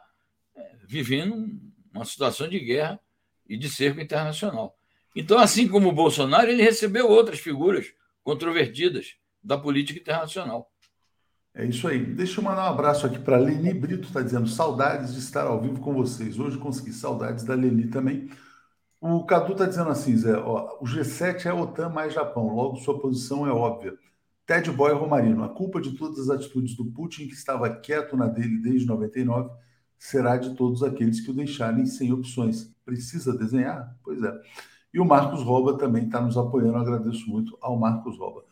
é, 0.55 0.75
vivendo 0.87 1.59
uma 1.91 2.05
situação 2.05 2.47
de 2.47 2.59
guerra 2.59 2.99
e 3.49 3.57
de 3.57 3.67
cerco 3.67 3.99
internacional. 3.99 4.76
Então, 5.19 5.39
assim 5.39 5.67
como 5.67 5.89
o 5.89 5.91
Bolsonaro, 5.91 6.47
ele 6.47 6.61
recebeu 6.61 7.09
outras 7.09 7.39
figuras 7.39 7.87
controvertidas 8.23 9.15
da 9.43 9.57
política 9.57 9.99
internacional. 9.99 10.71
É 11.55 11.65
isso 11.65 11.87
aí. 11.87 12.05
Deixa 12.05 12.39
eu 12.39 12.43
mandar 12.43 12.65
um 12.65 12.73
abraço 12.73 13.07
aqui 13.07 13.17
para 13.17 13.39
Leni 13.39 13.73
Brito, 13.73 14.07
está 14.07 14.21
dizendo 14.21 14.47
saudades 14.47 15.13
de 15.13 15.19
estar 15.19 15.47
ao 15.47 15.59
vivo 15.59 15.79
com 15.79 15.91
vocês. 15.91 16.37
Hoje 16.37 16.59
consegui 16.59 16.93
saudades 16.93 17.43
da 17.43 17.55
Leni 17.55 17.87
também. 17.87 18.29
O 19.01 19.25
Cadu 19.25 19.53
está 19.53 19.65
dizendo 19.65 19.89
assim, 19.89 20.15
Zé, 20.15 20.37
ó, 20.37 20.77
o 20.79 20.85
G7 20.85 21.47
é 21.47 21.53
OTAN 21.53 21.89
mais 21.89 22.13
Japão, 22.13 22.53
logo 22.53 22.77
sua 22.77 22.99
posição 22.99 23.47
é 23.47 23.51
óbvia. 23.51 23.97
Ted 24.45 24.69
Boy 24.69 24.93
Romarino, 24.93 25.43
a 25.43 25.49
culpa 25.49 25.81
de 25.81 25.97
todas 25.97 26.19
as 26.19 26.29
atitudes 26.29 26.75
do 26.75 26.85
Putin, 26.85 27.27
que 27.27 27.33
estava 27.33 27.67
quieto 27.75 28.15
na 28.15 28.27
dele 28.27 28.59
desde 28.59 28.85
99, 28.85 29.49
será 29.97 30.37
de 30.37 30.53
todos 30.55 30.83
aqueles 30.83 31.19
que 31.21 31.31
o 31.31 31.33
deixarem 31.33 31.87
sem 31.87 32.13
opções. 32.13 32.71
Precisa 32.85 33.35
desenhar? 33.35 33.97
Pois 34.03 34.21
é. 34.21 34.31
E 34.97 34.99
o 34.99 35.05
Marcos 35.05 35.43
Roba 35.43 35.77
também 35.77 36.05
está 36.05 36.19
nos 36.19 36.35
apoiando, 36.39 36.75
agradeço 36.75 37.29
muito 37.29 37.55
ao 37.61 37.77
Marcos 37.77 38.17
Roba. 38.17 38.43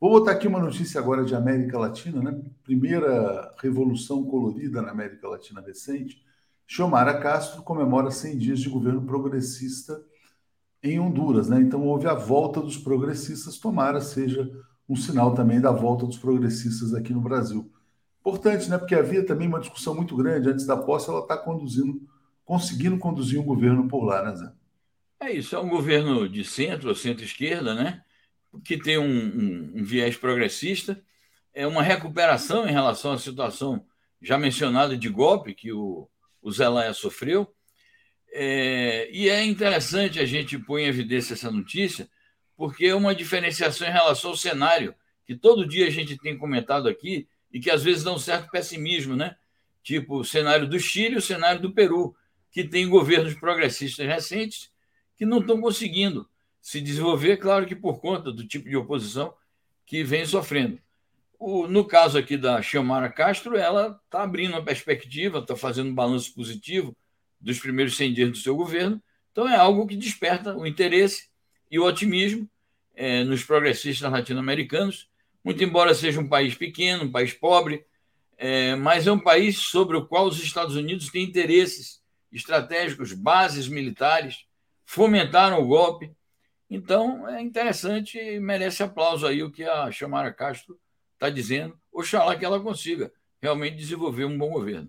Vou 0.00 0.10
botar 0.10 0.30
aqui 0.30 0.46
uma 0.46 0.60
notícia 0.60 1.00
agora 1.00 1.24
de 1.24 1.34
América 1.34 1.76
Latina, 1.76 2.22
né? 2.22 2.40
Primeira 2.62 3.52
revolução 3.60 4.22
colorida 4.22 4.80
na 4.80 4.92
América 4.92 5.26
Latina 5.26 5.60
recente. 5.60 6.24
Xiomara 6.68 7.18
Castro 7.18 7.62
comemora 7.62 8.12
100 8.12 8.38
dias 8.38 8.60
de 8.60 8.68
governo 8.68 9.02
progressista 9.02 10.00
em 10.84 11.00
Honduras, 11.00 11.48
né? 11.48 11.60
Então 11.60 11.84
houve 11.84 12.06
a 12.06 12.14
volta 12.14 12.60
dos 12.60 12.76
progressistas, 12.76 13.58
tomara 13.58 14.00
seja 14.00 14.48
um 14.88 14.94
sinal 14.94 15.34
também 15.34 15.60
da 15.60 15.72
volta 15.72 16.06
dos 16.06 16.16
progressistas 16.16 16.94
aqui 16.94 17.12
no 17.12 17.20
Brasil. 17.20 17.68
Importante, 18.20 18.70
né? 18.70 18.78
Porque 18.78 18.94
havia 18.94 19.26
também 19.26 19.48
uma 19.48 19.58
discussão 19.58 19.96
muito 19.96 20.16
grande 20.16 20.48
antes 20.48 20.64
da 20.64 20.76
posse, 20.76 21.10
ela 21.10 21.22
está 21.22 21.36
conduzindo, 21.36 22.00
conseguindo 22.44 22.98
conduzir 22.98 23.40
um 23.40 23.44
governo 23.44 23.88
por 23.88 24.04
lá, 24.04 24.22
né, 24.22 24.36
Zé? 24.36 24.57
É 25.20 25.32
isso, 25.32 25.56
é 25.56 25.58
um 25.58 25.68
governo 25.68 26.28
de 26.28 26.44
centro 26.44 26.88
ou 26.88 26.94
centro-esquerda, 26.94 27.74
né? 27.74 28.04
que 28.64 28.78
tem 28.78 28.98
um, 28.98 29.04
um, 29.04 29.72
um, 29.76 29.84
viés 29.84 30.16
progressista, 30.16 31.02
é 31.52 31.66
uma 31.66 31.82
recuperação 31.82 32.66
em 32.66 32.72
relação 32.72 33.12
à 33.12 33.18
situação 33.18 33.84
já 34.22 34.38
mencionada 34.38 34.96
de 34.96 35.08
golpe 35.08 35.54
que 35.54 35.72
o, 35.72 36.08
o 36.40 36.50
Zelaya 36.50 36.92
sofreu. 36.94 37.52
É, 38.32 39.08
e 39.12 39.28
é 39.28 39.44
interessante 39.44 40.20
a 40.20 40.24
gente 40.24 40.58
pôr 40.58 40.78
em 40.78 40.86
evidência 40.86 41.34
essa 41.34 41.50
notícia, 41.50 42.08
porque 42.56 42.86
é 42.86 42.94
uma 42.94 43.14
diferenciação 43.14 43.86
em 43.86 43.92
relação 43.92 44.30
ao 44.30 44.36
cenário, 44.36 44.94
que 45.26 45.34
todo 45.34 45.66
dia 45.66 45.86
a 45.86 45.90
gente 45.90 46.16
tem 46.18 46.36
comentado 46.36 46.88
aqui, 46.88 47.28
e 47.52 47.60
que 47.60 47.70
às 47.70 47.82
vezes 47.82 48.04
dá 48.04 48.12
um 48.12 48.18
certo 48.18 48.50
pessimismo, 48.50 49.16
né? 49.16 49.36
Tipo 49.82 50.18
o 50.20 50.24
cenário 50.24 50.68
do 50.68 50.78
Chile 50.78 51.14
e 51.14 51.18
o 51.18 51.22
cenário 51.22 51.60
do 51.60 51.72
Peru, 51.72 52.14
que 52.50 52.64
tem 52.64 52.88
governos 52.88 53.34
progressistas 53.34 54.06
recentes 54.06 54.70
que 55.18 55.26
não 55.26 55.40
estão 55.40 55.60
conseguindo 55.60 56.28
se 56.62 56.80
desenvolver, 56.80 57.36
claro 57.38 57.66
que 57.66 57.74
por 57.74 58.00
conta 58.00 58.30
do 58.30 58.46
tipo 58.46 58.68
de 58.68 58.76
oposição 58.76 59.34
que 59.84 60.04
vem 60.04 60.24
sofrendo. 60.24 60.78
O, 61.38 61.66
no 61.66 61.84
caso 61.84 62.16
aqui 62.16 62.36
da 62.36 62.62
Xiomara 62.62 63.10
Castro, 63.10 63.56
ela 63.56 64.00
está 64.04 64.22
abrindo 64.22 64.52
uma 64.52 64.64
perspectiva, 64.64 65.38
está 65.38 65.56
fazendo 65.56 65.90
um 65.90 65.94
balanço 65.94 66.34
positivo 66.34 66.96
dos 67.40 67.58
primeiros 67.58 67.96
100 67.96 68.14
dias 68.14 68.30
do 68.30 68.36
seu 68.36 68.56
governo, 68.56 69.02
então 69.32 69.48
é 69.48 69.56
algo 69.56 69.86
que 69.86 69.96
desperta 69.96 70.56
o 70.56 70.66
interesse 70.66 71.28
e 71.70 71.78
o 71.78 71.84
otimismo 71.84 72.48
é, 72.94 73.22
nos 73.22 73.44
progressistas 73.44 74.10
latino-americanos, 74.10 75.08
muito 75.44 75.62
embora 75.62 75.94
seja 75.94 76.20
um 76.20 76.28
país 76.28 76.54
pequeno, 76.54 77.04
um 77.04 77.12
país 77.12 77.32
pobre, 77.32 77.84
é, 78.36 78.74
mas 78.74 79.06
é 79.06 79.12
um 79.12 79.18
país 79.18 79.58
sobre 79.58 79.96
o 79.96 80.06
qual 80.06 80.26
os 80.26 80.42
Estados 80.42 80.76
Unidos 80.76 81.08
têm 81.08 81.24
interesses 81.24 82.00
estratégicos, 82.32 83.12
bases 83.12 83.68
militares, 83.68 84.47
fomentaram 84.88 85.60
o 85.60 85.66
golpe, 85.66 86.10
então, 86.70 87.28
é 87.28 87.42
interessante 87.42 88.18
e 88.18 88.40
merece 88.40 88.82
aplauso 88.82 89.26
aí 89.26 89.42
o 89.42 89.50
que 89.50 89.64
a 89.64 89.90
Chamara 89.90 90.32
Castro 90.32 90.78
está 91.12 91.28
dizendo. 91.28 91.78
Oxalá 91.92 92.36
que 92.36 92.44
ela 92.44 92.60
consiga 92.60 93.12
realmente 93.40 93.76
desenvolver 93.76 94.24
um 94.24 94.36
bom 94.36 94.50
governo. 94.50 94.88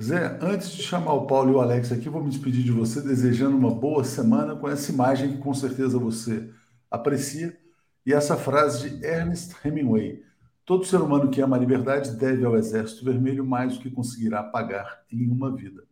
Zé, 0.00 0.38
antes 0.40 0.70
de 0.70 0.82
chamar 0.82 1.12
o 1.12 1.26
Paulo 1.26 1.52
e 1.52 1.54
o 1.54 1.60
Alex 1.60 1.92
aqui, 1.92 2.08
vou 2.08 2.22
me 2.22 2.30
despedir 2.30 2.62
de 2.62 2.70
você, 2.70 3.02
desejando 3.02 3.56
uma 3.56 3.74
boa 3.74 4.02
semana 4.02 4.56
com 4.56 4.68
essa 4.68 4.90
imagem 4.92 5.32
que 5.32 5.38
com 5.38 5.52
certeza 5.52 5.98
você 5.98 6.48
aprecia 6.90 7.58
e 8.06 8.14
essa 8.14 8.36
frase 8.36 8.88
de 8.88 9.04
Ernest 9.04 9.54
Hemingway: 9.62 10.22
Todo 10.64 10.84
ser 10.84 11.00
humano 11.00 11.30
que 11.30 11.40
ama 11.40 11.56
a 11.56 11.60
liberdade 11.60 12.16
deve 12.16 12.44
ao 12.44 12.56
Exército 12.56 13.04
Vermelho 13.04 13.44
mais 13.44 13.76
do 13.76 13.80
que 13.80 13.90
conseguirá 13.90 14.42
pagar 14.42 15.02
em 15.10 15.28
uma 15.28 15.54
vida. 15.54 15.87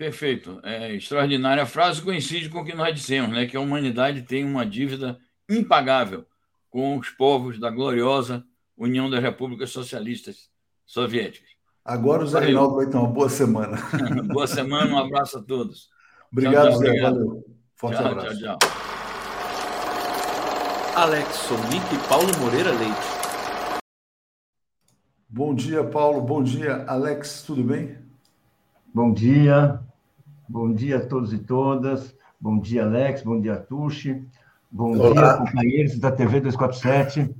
Perfeito. 0.00 0.58
É 0.62 0.94
extraordinária 0.94 1.62
a 1.62 1.66
frase 1.66 2.00
coincide 2.00 2.48
com 2.48 2.60
o 2.60 2.64
que 2.64 2.74
nós 2.74 2.94
dissemos, 2.94 3.36
né? 3.36 3.44
Que 3.44 3.54
a 3.54 3.60
humanidade 3.60 4.22
tem 4.22 4.42
uma 4.42 4.64
dívida 4.64 5.18
impagável 5.46 6.24
com 6.70 6.96
os 6.96 7.10
povos 7.10 7.60
da 7.60 7.68
gloriosa 7.68 8.42
União 8.74 9.10
das 9.10 9.20
Repúblicas 9.20 9.68
Socialistas 9.68 10.48
Soviéticas. 10.86 11.50
Agora 11.84 12.24
o 12.24 12.26
Zé 12.26 12.40
Reinaldo 12.40 12.76
vai 12.76 12.86
ter 12.86 12.96
uma 12.96 13.08
boa 13.08 13.28
semana. 13.28 13.76
boa 14.32 14.46
semana, 14.46 14.90
um 14.90 14.98
abraço 14.98 15.36
a 15.36 15.42
todos. 15.42 15.90
Obrigado, 16.32 16.70
tchau, 16.70 16.70
tchau, 16.70 16.78
Zé. 16.78 16.88
Obrigado. 16.88 17.18
Valeu. 17.18 17.44
Forte 17.74 17.98
tchau, 17.98 18.06
abraço. 18.06 18.40
Tchau, 18.40 18.58
tchau. 18.58 18.70
Alex 20.96 21.28
Sonic 21.34 21.94
e 21.94 22.08
Paulo 22.08 22.38
Moreira 22.38 22.70
Leite. 22.70 23.80
Bom 25.28 25.54
dia, 25.54 25.84
Paulo. 25.84 26.22
Bom 26.22 26.42
dia, 26.42 26.86
Alex. 26.86 27.42
Tudo 27.42 27.62
bem? 27.62 27.98
Bom 28.94 29.12
dia. 29.12 29.89
Bom 30.50 30.72
dia 30.72 30.96
a 30.96 31.00
todos 31.06 31.32
e 31.32 31.38
todas. 31.38 32.12
Bom 32.40 32.58
dia, 32.58 32.82
Alex. 32.82 33.22
Bom 33.22 33.40
dia, 33.40 33.54
Tuxi. 33.54 34.20
Bom 34.68 34.98
Olá. 34.98 35.36
dia, 35.36 35.46
companheiros 35.46 35.96
da 35.96 36.10
TV 36.10 36.40
247. 36.40 37.32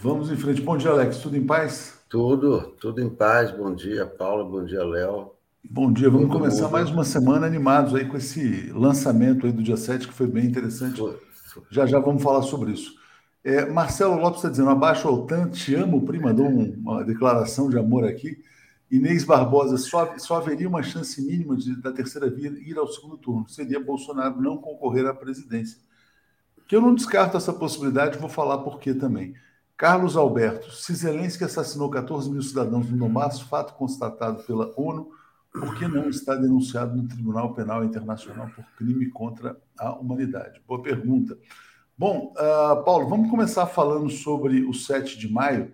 Vamos 0.00 0.30
em 0.30 0.36
frente. 0.36 0.62
Bom 0.62 0.76
dia, 0.76 0.92
Alex. 0.92 1.18
Tudo 1.18 1.36
em 1.36 1.44
paz? 1.44 1.98
Tudo, 2.08 2.76
tudo 2.80 3.00
em 3.00 3.10
paz. 3.10 3.50
Bom 3.50 3.74
dia, 3.74 4.06
Paulo. 4.06 4.48
Bom 4.48 4.64
dia, 4.64 4.84
Léo. 4.84 5.32
Bom 5.68 5.92
dia. 5.92 6.08
Vamos 6.08 6.28
Todo 6.28 6.38
começar 6.38 6.62
mundo. 6.62 6.72
mais 6.72 6.88
uma 6.88 7.02
semana 7.02 7.48
animados 7.48 7.96
aí 7.96 8.06
com 8.06 8.16
esse 8.16 8.70
lançamento 8.70 9.44
aí 9.44 9.50
do 9.50 9.60
dia 9.60 9.76
7, 9.76 10.06
que 10.06 10.14
foi 10.14 10.28
bem 10.28 10.44
interessante. 10.44 11.00
Foi, 11.00 11.18
foi. 11.52 11.64
Já 11.68 11.84
já 11.84 11.98
vamos 11.98 12.22
falar 12.22 12.42
sobre 12.42 12.70
isso. 12.70 12.92
É, 13.42 13.66
Marcelo 13.66 14.14
Lopes 14.14 14.38
está 14.38 14.48
dizendo: 14.48 14.70
abaixo 14.70 15.08
ao 15.08 15.26
tanto, 15.26 15.56
te 15.58 15.74
amo, 15.74 16.02
prima. 16.02 16.28
Mandou 16.28 16.46
uma 16.46 17.02
declaração 17.02 17.68
de 17.68 17.76
amor 17.76 18.04
aqui. 18.04 18.38
Inês 18.90 19.24
Barbosa, 19.24 19.76
só, 19.76 20.18
só 20.18 20.36
haveria 20.36 20.68
uma 20.68 20.82
chance 20.82 21.20
mínima 21.22 21.56
de, 21.56 21.76
da 21.80 21.92
terceira 21.92 22.28
via 22.28 22.48
ir 22.48 22.76
ao 22.76 22.88
segundo 22.88 23.16
turno. 23.16 23.48
Seria 23.48 23.78
Bolsonaro 23.78 24.40
não 24.40 24.56
concorrer 24.56 25.06
à 25.06 25.14
presidência. 25.14 25.78
Que 26.66 26.74
eu 26.74 26.80
não 26.80 26.94
descarto 26.94 27.36
essa 27.36 27.52
possibilidade, 27.52 28.18
vou 28.18 28.28
falar 28.28 28.58
por 28.58 28.80
quê 28.80 28.92
também. 28.92 29.34
Carlos 29.76 30.16
Alberto, 30.16 30.70
se 30.72 30.94
Zelensky 30.94 31.44
assassinou 31.44 31.88
14 31.88 32.30
mil 32.30 32.42
cidadãos 32.42 32.90
no 32.90 32.98
Donbass, 32.98 33.40
fato 33.40 33.74
constatado 33.74 34.42
pela 34.42 34.72
ONU, 34.76 35.10
por 35.52 35.76
que 35.76 35.88
não 35.88 36.08
está 36.08 36.34
denunciado 36.34 36.96
no 36.96 37.08
Tribunal 37.08 37.54
Penal 37.54 37.84
Internacional 37.84 38.50
por 38.54 38.64
crime 38.76 39.08
contra 39.10 39.56
a 39.78 39.92
humanidade? 39.92 40.60
Boa 40.66 40.82
pergunta. 40.82 41.36
Bom, 41.96 42.32
uh, 42.36 42.84
Paulo, 42.84 43.08
vamos 43.08 43.30
começar 43.30 43.66
falando 43.66 44.10
sobre 44.10 44.62
o 44.64 44.72
7 44.72 45.18
de 45.18 45.32
maio. 45.32 45.72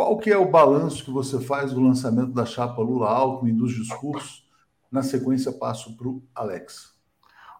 Qual 0.00 0.16
que 0.16 0.30
é 0.30 0.38
o 0.38 0.50
balanço 0.50 1.04
que 1.04 1.10
você 1.10 1.38
faz 1.38 1.74
do 1.74 1.80
lançamento 1.82 2.32
da 2.32 2.46
chapa 2.46 2.80
Lula-Alckmin, 2.80 3.54
dos 3.54 3.74
discursos? 3.74 4.48
Na 4.90 5.02
sequência, 5.02 5.52
passo 5.52 5.94
para 5.94 6.08
o 6.08 6.22
Alex. 6.34 6.94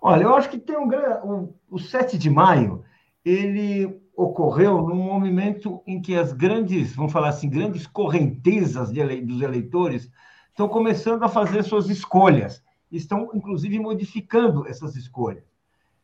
Olha, 0.01 0.23
eu 0.23 0.35
acho 0.35 0.49
que 0.49 0.57
tem 0.57 0.75
um 0.79 0.89
grande... 0.89 1.19
O, 1.23 1.53
o 1.71 1.79
7 1.79 2.17
de 2.17 2.31
maio, 2.31 2.83
ele 3.23 4.03
ocorreu 4.17 4.81
num 4.81 4.95
momento 4.95 5.83
em 5.87 6.01
que 6.01 6.17
as 6.17 6.33
grandes, 6.33 6.97
vamos 6.97 7.13
falar 7.13 7.29
assim, 7.29 7.47
grandes 7.47 7.87
correntezas 7.87 8.91
ele, 8.91 9.21
dos 9.21 9.43
eleitores 9.43 10.11
estão 10.49 10.67
começando 10.67 11.23
a 11.23 11.29
fazer 11.29 11.63
suas 11.63 11.91
escolhas, 11.91 12.65
estão 12.91 13.29
inclusive 13.35 13.79
modificando 13.79 14.67
essas 14.67 14.97
escolhas. 14.97 15.45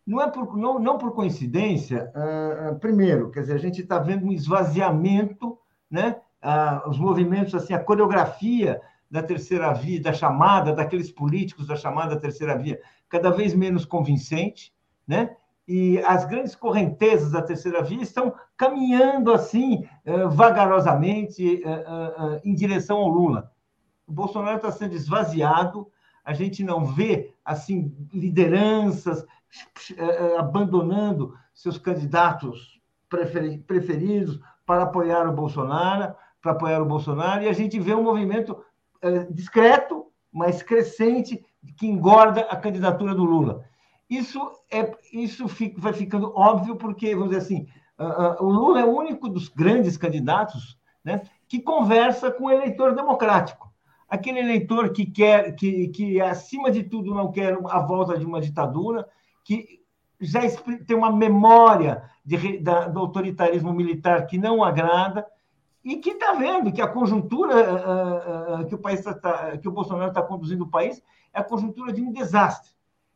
Não 0.06 0.20
é 0.20 0.30
por, 0.30 0.54
não, 0.54 0.78
não 0.78 0.98
por 0.98 1.14
coincidência, 1.14 2.12
uh, 2.14 2.78
primeiro, 2.78 3.30
quer 3.30 3.40
dizer, 3.40 3.54
a 3.54 3.58
gente 3.58 3.80
está 3.80 3.98
vendo 3.98 4.26
um 4.26 4.32
esvaziamento, 4.32 5.58
né? 5.90 6.20
Uh, 6.46 6.88
os 6.88 6.98
movimentos, 6.98 7.54
assim, 7.54 7.74
a 7.74 7.82
coreografia 7.82 8.80
da 9.10 9.22
terceira 9.22 9.72
via, 9.72 10.00
da 10.00 10.12
chamada, 10.12 10.72
daqueles 10.72 11.10
políticos 11.10 11.66
da 11.66 11.74
chamada 11.74 12.20
terceira 12.20 12.56
via, 12.56 12.80
cada 13.08 13.30
vez 13.30 13.54
menos 13.54 13.84
convincente, 13.84 14.72
né? 15.06 15.34
e 15.68 15.98
as 16.00 16.24
grandes 16.24 16.54
correntezas 16.54 17.32
da 17.32 17.42
terceira 17.42 17.82
via 17.82 18.02
estão 18.02 18.32
caminhando 18.56 19.32
assim, 19.32 19.86
uh, 20.06 20.30
vagarosamente, 20.30 21.62
uh, 21.64 22.34
uh, 22.34 22.40
em 22.44 22.54
direção 22.54 22.98
ao 22.98 23.08
Lula. 23.08 23.50
O 24.06 24.12
Bolsonaro 24.12 24.56
está 24.56 24.70
sendo 24.70 24.94
esvaziado, 24.94 25.88
a 26.24 26.32
gente 26.32 26.62
não 26.62 26.84
vê 26.84 27.34
assim 27.44 27.94
lideranças 28.12 29.24
abandonando 30.38 31.34
seus 31.54 31.78
candidatos 31.78 32.80
preferidos 33.08 34.40
para 34.64 34.82
apoiar 34.82 35.28
o 35.28 35.32
Bolsonaro, 35.32 36.14
para 36.46 36.52
apoiar 36.52 36.80
o 36.80 36.86
Bolsonaro, 36.86 37.42
e 37.42 37.48
a 37.48 37.52
gente 37.52 37.80
vê 37.80 37.92
um 37.92 38.04
movimento 38.04 38.56
discreto, 39.30 40.06
mas 40.32 40.62
crescente, 40.62 41.44
que 41.76 41.86
engorda 41.86 42.42
a 42.42 42.56
candidatura 42.56 43.14
do 43.14 43.24
Lula. 43.24 43.64
Isso, 44.08 44.40
é, 44.70 44.92
isso 45.12 45.48
fica, 45.48 45.80
vai 45.80 45.92
ficando 45.92 46.32
óbvio 46.36 46.76
porque, 46.76 47.14
vamos 47.14 47.30
dizer 47.30 47.42
assim, 47.42 47.66
uh, 47.98 48.44
uh, 48.44 48.44
o 48.44 48.50
Lula 48.50 48.80
é 48.80 48.84
o 48.84 48.96
único 48.96 49.28
dos 49.28 49.48
grandes 49.48 49.96
candidatos 49.96 50.78
né, 51.04 51.22
que 51.48 51.60
conversa 51.60 52.30
com 52.30 52.44
o 52.44 52.50
eleitor 52.50 52.94
democrático. 52.94 53.72
Aquele 54.08 54.38
eleitor 54.38 54.90
que 54.92 55.04
quer, 55.06 55.56
que, 55.56 55.88
que 55.88 56.20
acima 56.20 56.70
de 56.70 56.84
tudo 56.84 57.12
não 57.12 57.32
quer 57.32 57.58
a 57.68 57.80
volta 57.80 58.16
de 58.16 58.24
uma 58.24 58.40
ditadura, 58.40 59.08
que 59.44 59.80
já 60.20 60.40
tem 60.86 60.96
uma 60.96 61.10
memória 61.10 62.04
de, 62.24 62.58
da, 62.58 62.86
do 62.86 63.00
autoritarismo 63.00 63.72
militar 63.72 64.26
que 64.26 64.38
não 64.38 64.62
agrada 64.62 65.26
e 65.86 65.98
que 65.98 66.10
está 66.10 66.32
vendo 66.32 66.72
que 66.72 66.82
a 66.82 66.88
conjuntura 66.88 67.54
uh, 67.54 68.62
uh, 68.62 68.66
que 68.66 68.74
o 68.74 68.78
país 68.78 69.00
tá, 69.02 69.14
tá, 69.14 69.56
que 69.56 69.68
o 69.68 69.70
Bolsonaro 69.70 70.08
está 70.08 70.20
conduzindo 70.20 70.64
o 70.64 70.68
país 70.68 71.00
é 71.32 71.38
a 71.38 71.44
conjuntura 71.44 71.92
de 71.92 72.02
um 72.02 72.10
desastre. 72.10 72.72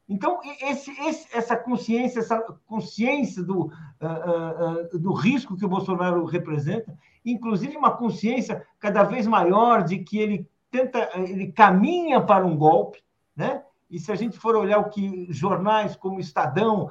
Então, 0.09 0.38
esse, 0.62 0.92
esse, 1.00 1.37
essa 1.37 1.56
consciência, 1.56 2.20
essa 2.20 2.38
consciência 2.68 3.42
do, 3.42 3.72
uh, 4.00 4.98
do 4.98 5.12
risco 5.12 5.56
que 5.56 5.64
o 5.64 5.68
Bolsonaro 5.68 6.24
representa, 6.24 6.96
inclusive 7.24 7.76
uma 7.76 7.90
consciência 7.90 8.64
cada 8.78 9.02
vez 9.02 9.26
maior 9.26 9.83
de 9.83 9.98
que 9.98 10.18
ele 10.18 10.48
tenta, 10.70 11.11
ele 11.16 11.50
caminha 11.50 12.20
para 12.20 12.46
um 12.46 12.56
golpe, 12.56 13.02
né? 13.35 13.64
E 13.90 13.98
se 13.98 14.12
a 14.12 14.14
gente 14.14 14.38
for 14.38 14.54
olhar 14.54 14.78
o 14.78 14.90
que 14.90 15.26
jornais 15.33 15.96
como 15.96 16.20
Estadão 16.20 16.88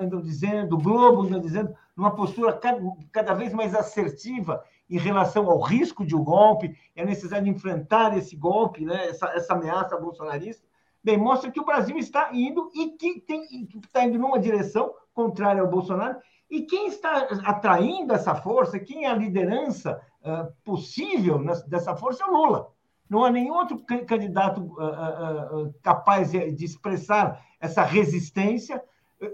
andam 0.00 0.22
dizendo, 0.22 0.76
o 0.76 0.80
Globo 0.80 1.22
andam 1.22 1.40
dizendo, 1.40 1.74
numa 1.94 2.10
postura 2.14 2.54
cada, 2.54 2.80
cada 3.12 3.34
vez 3.34 3.52
mais 3.52 3.74
assertiva 3.74 4.64
em 4.90 4.98
relação 4.98 5.48
ao 5.48 5.60
risco 5.60 6.04
de 6.04 6.16
um 6.16 6.24
golpe, 6.24 6.76
e 6.96 7.00
a 7.00 7.04
necessidade 7.04 7.44
de 7.44 7.50
enfrentar 7.50 8.16
esse 8.18 8.36
golpe, 8.36 8.84
né? 8.84 9.08
essa, 9.08 9.26
essa 9.28 9.54
ameaça 9.54 9.96
bolsonarista, 9.96 10.68
Bem, 11.02 11.16
mostra 11.16 11.50
que 11.50 11.60
o 11.60 11.64
Brasil 11.64 11.96
está 11.96 12.30
indo 12.32 12.70
e 12.74 12.90
que 12.90 13.20
tem, 13.20 13.66
está 13.82 14.04
indo 14.04 14.18
numa 14.18 14.38
direção 14.38 14.92
contrária 15.14 15.62
ao 15.62 15.68
Bolsonaro. 15.68 16.18
E 16.50 16.62
quem 16.62 16.88
está 16.88 17.26
atraindo 17.44 18.12
essa 18.12 18.34
força, 18.34 18.78
quem 18.78 19.06
é 19.06 19.08
a 19.08 19.14
liderança 19.14 20.00
uh, 20.20 20.52
possível 20.62 21.42
dessa 21.68 21.96
força 21.96 22.24
é 22.24 22.26
o 22.26 22.32
Lula. 22.32 22.68
Não 23.08 23.24
há 23.24 23.30
nenhum 23.30 23.54
outro 23.54 23.82
candidato 24.06 24.60
uh, 24.60 25.68
uh, 25.68 25.74
capaz 25.82 26.32
de 26.32 26.64
expressar 26.64 27.44
essa 27.58 27.82
resistência. 27.82 28.82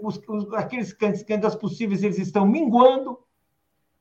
Os, 0.01 0.21
os, 0.27 0.53
aqueles 0.53 0.93
candidatos 0.93 1.55
possíveis 1.55 2.01
eles 2.01 2.17
estão 2.17 2.45
minguando 2.45 3.19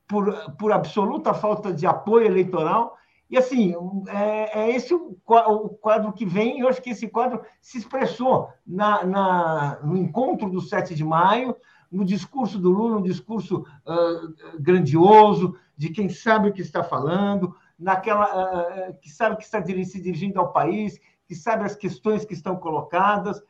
por, 0.07 0.55
por 0.57 0.73
absoluta 0.73 1.35
falta 1.35 1.73
de 1.73 1.87
apoio 1.87 2.27
eleitoral 2.27 2.97
e 3.29 3.37
assim, 3.37 3.75
é, 4.09 4.61
é 4.61 4.71
esse 4.71 4.95
o, 4.95 5.19
o, 5.27 5.69
quadro 5.69 6.13
que 6.13 6.25
vem, 6.25 6.61
eu 6.61 6.69
acho 6.69 6.81
que 6.81 6.91
esse 6.91 7.09
quadro 7.09 7.43
se 7.61 7.79
expressou 7.79 8.49
na, 8.65 9.05
na, 9.05 9.81
no 9.83 9.97
encontro 9.97 10.49
do 10.49 10.61
7 10.61 10.95
de 10.95 11.05
maio, 11.05 11.57
no 11.91 12.05
discurso 12.05 12.59
do 12.59 12.71
Lula, 12.71 12.99
um 12.99 13.03
discurso 13.03 13.65
uh, 13.87 14.61
grandioso, 14.61 15.57
de 15.77 15.91
quem 15.91 16.09
sabe 16.09 16.49
o 16.49 16.53
que 16.53 16.63
está 16.63 16.85
falando, 16.85 17.55
naquela 17.79 18.91
uh, 18.91 18.95
que 19.01 19.11
sabe 19.11 19.37
que 19.37 19.45
está 19.45 19.63
se 19.63 20.01
dirigindo 20.01 20.39
ao 20.39 20.53
país, 20.53 21.01
que 21.27 21.35
sabe 21.35 21.65
as 21.65 21.75
questões 21.75 22.25
que 22.25 22.35
estão 22.35 22.57
colocadas. 22.57 23.43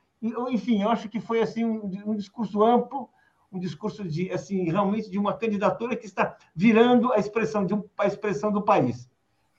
Enfim, 0.51 0.83
eu 0.83 0.91
acho 0.91 1.09
que 1.09 1.21
foi 1.21 1.43
assim 1.43 1.65
um, 1.65 1.91
um 2.07 2.17
discurso 2.17 2.63
amplo, 2.63 3.11
um 3.57 3.59
discurso 3.59 4.05
de 4.05 4.31
assim 4.31 4.65
realmente 4.65 5.11
de 5.11 5.19
uma 5.19 5.33
candidatura 5.33 5.97
que 5.97 6.07
está 6.07 6.37
virando 6.55 7.13
a 7.13 7.19
expressão 7.19 7.65
de 7.65 7.75
um, 7.75 7.83
a 7.99 8.07
expressão 8.07 8.53
do 8.53 8.63
país. 8.63 9.09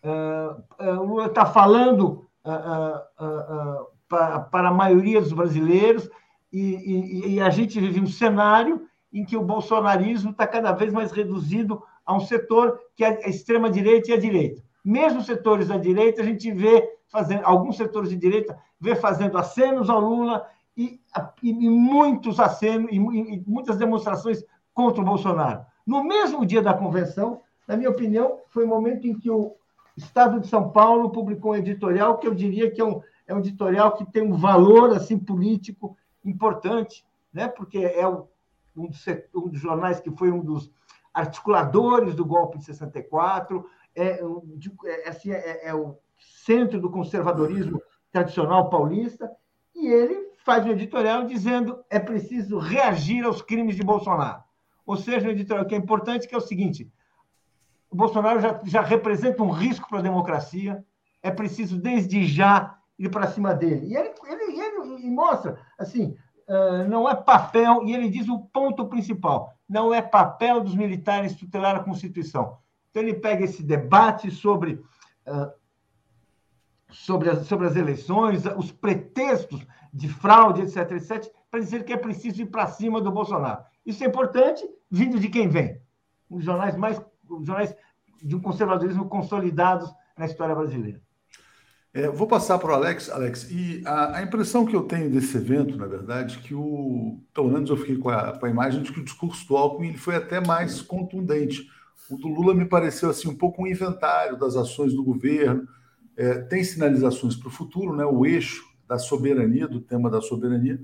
Uh, 0.04 0.84
uh, 0.84 1.04
Lula 1.04 1.26
está 1.26 1.45
falando 1.45 2.28
uh, 2.45 3.88
para, 4.08 4.39
para, 4.39 4.70
a 4.70 4.74
maioria 4.74 5.20
dos 5.20 5.34
brasileiros 5.34 6.10
e, 6.54 6.62
e, 6.62 7.34
e, 7.34 7.41
a 7.41 7.50
gente 7.50 7.80
vive 7.80 8.00
um 8.00 8.08
cenário 8.08 8.88
em 9.12 9.26
que 9.26 9.36
o 9.36 9.43
bolsonarismo 9.43 10.32
está 10.32 10.48
cada 10.48 10.72
vez 10.72 10.93
mais 10.93 11.12
reduzido 11.12 11.84
a 12.06 12.16
um 12.16 12.20
setor 12.22 12.80
que 12.95 13.04
é 13.04 13.26
a 13.26 13.30
extrema-direita 13.30 14.12
e 14.12 14.14
a 14.14 14.20
direita. 14.20 14.64
Mesmo 14.86 15.22
setores 15.22 15.68
da 15.68 15.78
direita, 15.78 16.22
a 16.22 16.26
gente 16.26 16.50
vê 16.52 16.88
fazendo, 17.10 17.41
alguns 17.43 17.76
setores 17.76 18.10
de 18.10 18.16
direita 18.16 18.58
vê 18.80 18.95
fazendo 18.95 19.38
acenos 19.38 19.89
ao 19.89 20.00
Lula 20.00 20.48
e, 21.41 21.51
e, 21.51 21.65
e 21.65 21.70
muitos 21.70 22.39
acenos 22.39 22.91
e, 22.91 22.99
muitas 22.99 23.78
demonstrações 23.78 24.43
contra 24.74 25.01
o 25.01 25.05
Bolsonaro. 25.05 25.65
No 25.86 26.03
mesmo 26.03 26.45
dia 26.45 26.61
da 26.61 26.74
convenção, 26.74 27.41
na 27.68 27.76
minha 27.78 27.89
opinião, 27.89 28.39
foi 28.49 28.63
o 28.63 28.68
momento 28.68 29.07
em 29.07 29.18
que 29.18 29.30
o, 29.30 29.55
Estado 29.97 30.39
de 30.39 30.47
São 30.47 30.70
Paulo 30.70 31.09
publicou 31.09 31.53
um 31.53 31.55
editorial 31.55 32.20
que 32.20 32.28
eu 32.28 32.36
diria 32.36 32.70
que 32.70 32.80
é 32.80 32.86
um, 32.86 33.01
é 33.26 33.34
um 33.34 33.39
editorial 33.39 33.95
que 33.95 34.05
tem 34.05 34.22
um 34.22 34.38
valor 34.38 34.95
assim 34.95 35.18
político 35.18 35.97
importante, 36.24 37.03
né? 37.34 37.47
porque 37.47 37.80
é 37.80 38.07
um, 38.07 38.28
um, 38.76 38.88
dos, 38.88 39.03
um 39.34 39.49
dos 39.49 39.59
jornais 39.59 39.99
que 39.99 40.11
foi 40.11 40.32
um 40.32 40.39
dos 40.39 40.72
articuladores 41.11 42.13
do 42.13 42.24
golpe 42.24 42.59
de 42.59 42.65
64, 42.65 43.68
é, 43.95 44.22
é, 44.86 45.09
assim, 45.09 45.32
é, 45.32 45.68
é 45.68 45.74
o 45.74 45.97
centro 46.45 46.80
do 46.80 46.91
conservadorismo 46.91 47.82
tradicional 48.11 48.70
paulista, 48.70 49.32
e 49.74 49.88
ele 49.88 50.26
faz 50.48 50.66
um 50.66 50.72
editorial 50.72 51.26
dizendo 51.26 51.84
é 51.89 52.00
preciso 52.00 52.58
reagir 52.58 53.26
aos 53.26 53.41
crimes 53.41 53.76
de 53.76 53.84
Bolsonaro. 53.84 54.41
Ou 54.86 54.95
seja, 54.95 55.28
um 55.28 55.32
editorial 55.32 55.66
que 55.66 55.76
é 55.76 55.78
importante, 55.78 56.26
que 56.26 56.34
é 56.34 56.38
o 56.38 56.41
seguinte: 56.41 56.89
o 57.91 57.95
Bolsonaro 57.98 58.39
já, 58.39 58.62
já 58.64 58.82
representa 58.82 59.43
um 59.43 59.50
risco 59.50 59.89
para 59.89 60.00
a 60.00 60.02
democracia, 60.02 60.86
é 61.22 61.30
preciso, 61.30 61.78
desde 61.78 62.26
já, 62.26 62.78
ir 62.98 63.10
para 63.10 63.28
cima 63.28 63.54
dele. 63.54 63.88
E 63.88 63.98
ele, 63.98 64.14
ele, 64.26 64.93
ele 64.95 65.12
mostra, 65.12 65.60
assim, 65.78 66.16
uh, 66.48 66.88
não 66.88 67.10
é 67.10 67.14
papel, 67.14 67.84
e 67.84 67.93
ele 67.93 68.10
diz 68.10 68.30
o 68.30 68.39
ponto 68.39 68.88
principal, 68.88 69.54
não 69.68 69.93
é 69.93 70.02
papel 70.02 70.62
dos 70.62 70.76
militares 70.76 71.36
tutelar 71.36 71.76
a 71.76 71.84
Constituição. 71.84 72.58
Então, 72.89 73.04
ele 73.04 73.16
pega 73.16 73.43
esse 73.43 73.62
debate 73.62 74.32
sobre, 74.32 74.82
uh, 75.28 75.52
sobre, 76.89 77.29
as, 77.29 77.47
sobre 77.47 77.67
as 77.67 77.75
eleições, 77.75 78.43
os 78.57 78.71
pretextos 78.71 79.65
de 79.93 80.07
fraude, 80.07 80.61
etc., 80.61 80.91
etc., 80.91 81.31
para 81.49 81.59
dizer 81.59 81.83
que 81.83 81.93
é 81.93 81.97
preciso 81.97 82.41
ir 82.41 82.47
para 82.47 82.67
cima 82.67 83.01
do 83.01 83.11
Bolsonaro. 83.11 83.63
Isso 83.85 84.03
é 84.03 84.07
importante, 84.07 84.67
vindo 84.89 85.19
de 85.19 85.29
quem 85.29 85.47
vem. 85.47 85.79
Os 86.29 86.43
jornais 86.43 86.75
mais 86.75 87.01
os 87.29 87.45
jornais 87.45 87.75
de 88.21 88.35
um 88.35 88.39
conservadorismo 88.39 89.07
consolidados 89.07 89.89
na 90.17 90.25
história 90.25 90.55
brasileira. 90.55 91.01
É, 91.93 92.09
vou 92.09 92.27
passar 92.27 92.59
para 92.59 92.71
o 92.71 92.73
Alex, 92.73 93.09
Alex, 93.09 93.49
e 93.49 93.81
a, 93.85 94.17
a, 94.17 94.21
impressão 94.21 94.65
que 94.65 94.75
eu 94.75 94.83
tenho 94.83 95.09
desse 95.09 95.35
evento, 95.38 95.75
na 95.77 95.88
verdade, 95.88 96.38
que 96.39 96.53
o, 96.53 97.19
pelo 97.33 97.49
menos 97.49 97.69
eu 97.69 97.77
fiquei 97.77 97.97
com 97.97 98.09
a, 98.09 98.38
com 98.38 98.45
a 98.45 98.49
imagem 98.49 98.83
de 98.83 98.91
que 98.91 98.99
o 98.99 99.03
discurso 99.03 99.47
do 99.47 99.57
Alckmin 99.57 99.89
ele 99.89 99.97
foi 99.97 100.15
até 100.15 100.39
mais 100.39 100.81
contundente. 100.81 101.67
O 102.09 102.17
do 102.17 102.27
Lula 102.27 102.53
me 102.53 102.65
pareceu 102.65 103.09
assim 103.09 103.27
um 103.27 103.35
pouco 103.35 103.63
um 103.63 103.67
inventário 103.67 104.38
das 104.38 104.55
ações 104.55 104.93
do 104.93 105.03
governo, 105.03 105.67
é, 106.18 106.39
tem 106.39 106.63
sinalizações 106.63 107.36
para 107.36 107.47
o 107.47 107.51
futuro, 107.51 107.95
né, 107.95 108.03
o 108.03 108.26
eixo 108.26 108.65
da 108.88 108.97
soberania, 108.97 109.68
do 109.68 109.80
tema 109.80 110.09
da 110.09 110.20
soberania, 110.20 110.82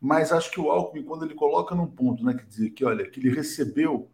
mas 0.00 0.32
acho 0.32 0.50
que 0.50 0.60
o 0.60 0.70
Alckmin, 0.70 1.04
quando 1.04 1.24
ele 1.24 1.34
coloca 1.34 1.74
num 1.74 1.86
ponto, 1.86 2.24
né, 2.24 2.34
que 2.34 2.44
dizer 2.44 2.70
que, 2.70 2.84
olha, 2.84 3.08
que 3.08 3.20
ele 3.20 3.30
recebeu 3.30 4.08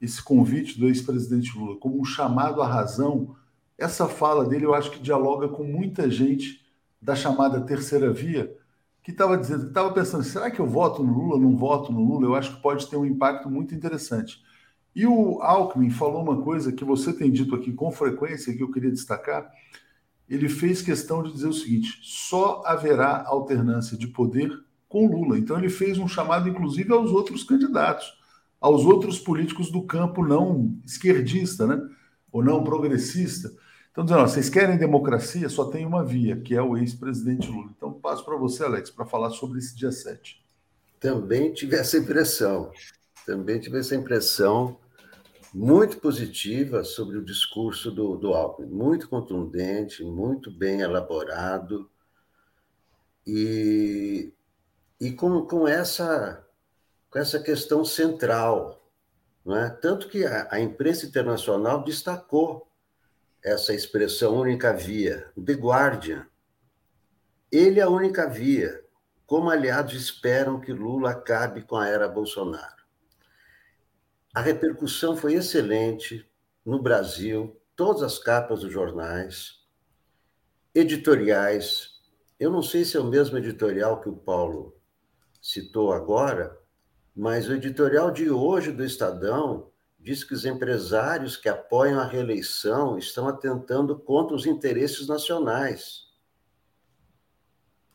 esse 0.00 0.22
convite 0.22 0.78
do 0.78 0.88
ex-presidente 0.88 1.56
Lula 1.56 1.78
como 1.78 2.00
um 2.00 2.04
chamado 2.04 2.60
à 2.60 2.66
razão, 2.66 3.36
essa 3.78 4.08
fala 4.08 4.44
dele 4.44 4.66
eu 4.66 4.74
acho 4.74 4.90
que 4.90 4.98
dialoga 4.98 5.48
com 5.48 5.64
muita 5.64 6.10
gente 6.10 6.60
da 7.00 7.14
chamada 7.14 7.60
terceira 7.60 8.12
via 8.12 8.54
que 9.02 9.10
estava 9.10 9.36
dizendo, 9.36 9.66
estava 9.66 9.92
pensando, 9.92 10.22
será 10.22 10.50
que 10.50 10.60
eu 10.60 10.66
voto 10.66 11.02
no 11.02 11.12
Lula, 11.12 11.40
não 11.40 11.56
voto 11.56 11.92
no 11.92 12.04
Lula? 12.04 12.26
Eu 12.26 12.34
acho 12.34 12.54
que 12.54 12.62
pode 12.62 12.88
ter 12.88 12.96
um 12.96 13.04
impacto 13.04 13.50
muito 13.50 13.74
interessante. 13.74 14.40
E 14.94 15.06
o 15.06 15.40
Alckmin 15.40 15.90
falou 15.90 16.22
uma 16.22 16.40
coisa 16.42 16.72
que 16.72 16.84
você 16.84 17.12
tem 17.12 17.30
dito 17.30 17.54
aqui 17.54 17.72
com 17.72 17.90
frequência, 17.90 18.54
que 18.54 18.62
eu 18.62 18.70
queria 18.70 18.90
destacar. 18.90 19.50
Ele 20.32 20.48
fez 20.48 20.82
questão 20.82 21.22
de 21.22 21.32
dizer 21.32 21.48
o 21.48 21.52
seguinte: 21.52 21.98
só 22.02 22.62
haverá 22.64 23.24
alternância 23.26 23.96
de 23.96 24.06
poder 24.06 24.50
com 24.88 25.06
Lula. 25.06 25.38
Então 25.38 25.58
ele 25.58 25.68
fez 25.68 25.98
um 25.98 26.08
chamado, 26.08 26.48
inclusive, 26.48 26.92
aos 26.92 27.10
outros 27.10 27.44
candidatos 27.44 28.22
aos 28.62 28.84
outros 28.84 29.18
políticos 29.18 29.72
do 29.72 29.82
campo 29.82 30.24
não 30.24 30.78
esquerdista, 30.86 31.66
né? 31.66 31.82
ou 32.30 32.42
não 32.44 32.62
progressista. 32.62 33.52
Então, 33.90 34.04
dizendo, 34.04 34.22
ó, 34.22 34.26
vocês 34.26 34.48
querem 34.48 34.78
democracia, 34.78 35.48
só 35.48 35.66
tem 35.66 35.84
uma 35.84 36.04
via, 36.04 36.40
que 36.40 36.54
é 36.54 36.62
o 36.62 36.78
ex-presidente 36.78 37.50
Lula. 37.50 37.70
Então, 37.76 37.92
passo 37.92 38.24
para 38.24 38.36
você, 38.36 38.62
Alex, 38.62 38.88
para 38.88 39.04
falar 39.04 39.30
sobre 39.30 39.58
esse 39.58 39.76
dia 39.76 39.90
7. 39.90 40.42
Também 40.98 41.52
tive 41.52 41.76
essa 41.76 41.98
impressão. 41.98 42.70
Também 43.26 43.58
tive 43.58 43.80
essa 43.80 43.94
impressão 43.96 44.78
muito 45.52 45.98
positiva 45.98 46.84
sobre 46.84 47.18
o 47.18 47.24
discurso 47.24 47.90
do, 47.90 48.16
do 48.16 48.34
Alckmin. 48.34 48.68
Muito 48.68 49.08
contundente, 49.08 50.02
muito 50.02 50.50
bem 50.50 50.80
elaborado. 50.80 51.90
E, 53.26 54.32
e 55.00 55.12
com, 55.12 55.46
com 55.46 55.68
essa 55.68 56.44
com 57.12 57.18
essa 57.18 57.38
questão 57.38 57.84
central. 57.84 58.82
Não 59.44 59.54
é? 59.56 59.68
Tanto 59.68 60.08
que 60.08 60.24
a, 60.24 60.48
a 60.50 60.58
imprensa 60.58 61.04
internacional 61.04 61.84
destacou 61.84 62.66
essa 63.44 63.74
expressão 63.74 64.40
única 64.40 64.72
via, 64.72 65.30
The 65.36 65.52
Guardian. 65.52 66.26
Ele 67.50 67.80
é 67.80 67.82
a 67.82 67.88
única 67.88 68.26
via, 68.26 68.82
como 69.26 69.50
aliados 69.50 69.94
esperam 69.94 70.58
que 70.58 70.72
Lula 70.72 71.10
acabe 71.10 71.62
com 71.62 71.76
a 71.76 71.86
era 71.86 72.08
Bolsonaro. 72.08 72.81
A 74.34 74.40
repercussão 74.40 75.14
foi 75.14 75.34
excelente 75.34 76.26
no 76.64 76.80
Brasil, 76.80 77.60
todas 77.76 78.02
as 78.02 78.18
capas 78.18 78.60
dos 78.60 78.72
jornais, 78.72 79.60
editoriais. 80.74 82.00
Eu 82.40 82.50
não 82.50 82.62
sei 82.62 82.84
se 82.84 82.96
é 82.96 83.00
o 83.00 83.04
mesmo 83.04 83.36
editorial 83.36 84.00
que 84.00 84.08
o 84.08 84.16
Paulo 84.16 84.80
citou 85.40 85.92
agora, 85.92 86.58
mas 87.14 87.46
o 87.46 87.52
editorial 87.52 88.10
de 88.10 88.30
hoje 88.30 88.72
do 88.72 88.82
Estadão 88.82 89.70
diz 90.00 90.24
que 90.24 90.32
os 90.32 90.46
empresários 90.46 91.36
que 91.36 91.48
apoiam 91.48 92.00
a 92.00 92.06
reeleição 92.06 92.96
estão 92.96 93.28
atentando 93.28 93.98
contra 93.98 94.34
os 94.34 94.46
interesses 94.46 95.06
nacionais. 95.06 96.10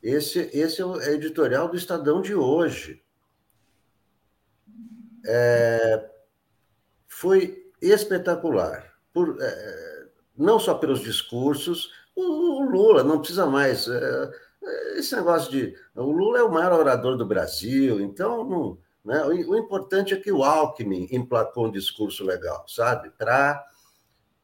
Esse, 0.00 0.38
esse 0.52 0.80
é 0.80 0.84
o 0.84 1.00
editorial 1.02 1.68
do 1.68 1.76
Estadão 1.76 2.22
de 2.22 2.32
hoje. 2.32 3.02
É, 5.26 6.17
foi 7.18 7.72
espetacular, 7.82 8.92
por, 9.12 9.36
é, 9.40 10.06
não 10.36 10.58
só 10.58 10.74
pelos 10.74 11.00
discursos, 11.00 11.90
o, 12.14 12.22
o 12.22 12.70
Lula 12.70 13.02
não 13.02 13.18
precisa 13.18 13.46
mais. 13.46 13.88
É, 13.88 14.30
esse 14.96 15.16
negócio 15.16 15.50
de. 15.50 15.74
O 15.96 16.12
Lula 16.12 16.38
é 16.38 16.42
o 16.42 16.52
maior 16.52 16.72
orador 16.72 17.16
do 17.16 17.26
Brasil, 17.26 18.00
então 18.00 18.44
não 18.44 18.78
né? 19.04 19.24
O, 19.24 19.52
o, 19.52 19.56
importante 19.56 20.12
é 20.12 20.20
que 20.20 20.30
o 20.30 20.44
Alckmin 20.44 21.08
emplacou 21.10 21.66
um 21.66 21.70
discurso 21.70 22.24
legal, 22.24 22.64
sabe? 22.68 23.10
Para. 23.10 23.64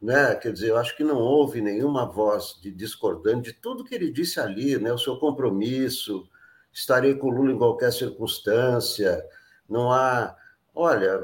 Né? 0.01 0.35
Quer 0.37 0.53
dizer, 0.53 0.71
eu 0.71 0.79
acho 0.79 0.97
que 0.97 1.05
não 1.05 1.19
houve 1.19 1.61
nenhuma 1.61 2.07
voz 2.07 2.59
de 2.63 2.71
discordante 2.71 3.53
de 3.53 3.61
tudo 3.61 3.85
que 3.85 3.95
ele 3.95 4.11
disse 4.11 4.41
ali, 4.41 4.79
né? 4.79 4.93
O 4.93 4.99
seu 4.99 5.19
compromisso, 5.19 6.27
estarei 6.73 7.15
com 7.15 7.29
o 7.29 7.31
Lula 7.31 7.53
em 7.53 7.59
qualquer 7.59 7.93
circunstância, 7.93 9.25
não 9.69 9.93
há. 9.93 10.35
Olha, 10.75 11.23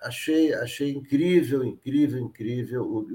achei, 0.00 0.52
achei 0.54 0.90
incrível, 0.90 1.64
incrível, 1.64 2.20
incrível. 2.20 3.06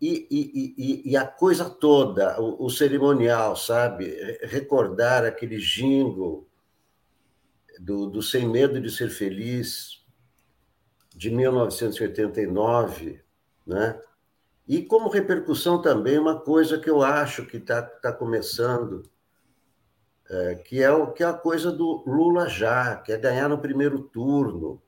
E, 0.00 0.26
e, 0.30 0.74
e, 0.76 1.10
e 1.12 1.16
a 1.16 1.26
coisa 1.26 1.68
toda, 1.68 2.40
o, 2.40 2.66
o 2.66 2.70
cerimonial, 2.70 3.56
sabe? 3.56 4.38
Recordar 4.42 5.24
aquele 5.24 5.58
jingle 5.58 6.46
do, 7.78 8.06
do 8.06 8.22
Sem 8.22 8.48
Medo 8.48 8.80
de 8.80 8.90
Ser 8.90 9.10
Feliz, 9.10 10.02
de 11.14 11.30
1989, 11.30 13.20
né? 13.66 14.00
E 14.66 14.82
como 14.82 15.08
repercussão 15.08 15.82
também, 15.82 16.18
uma 16.18 16.40
coisa 16.40 16.78
que 16.78 16.88
eu 16.88 17.02
acho 17.02 17.46
que 17.46 17.56
está 17.56 17.82
tá 17.82 18.12
começando, 18.12 19.02
é, 20.30 20.54
que, 20.54 20.82
é 20.82 20.90
o, 20.90 21.12
que 21.12 21.22
é 21.22 21.26
a 21.26 21.34
coisa 21.34 21.70
do 21.70 22.02
Lula 22.06 22.48
já, 22.48 22.96
que 22.96 23.12
é 23.12 23.18
ganhar 23.18 23.48
no 23.48 23.58
primeiro 23.58 24.00
turno. 24.00 24.80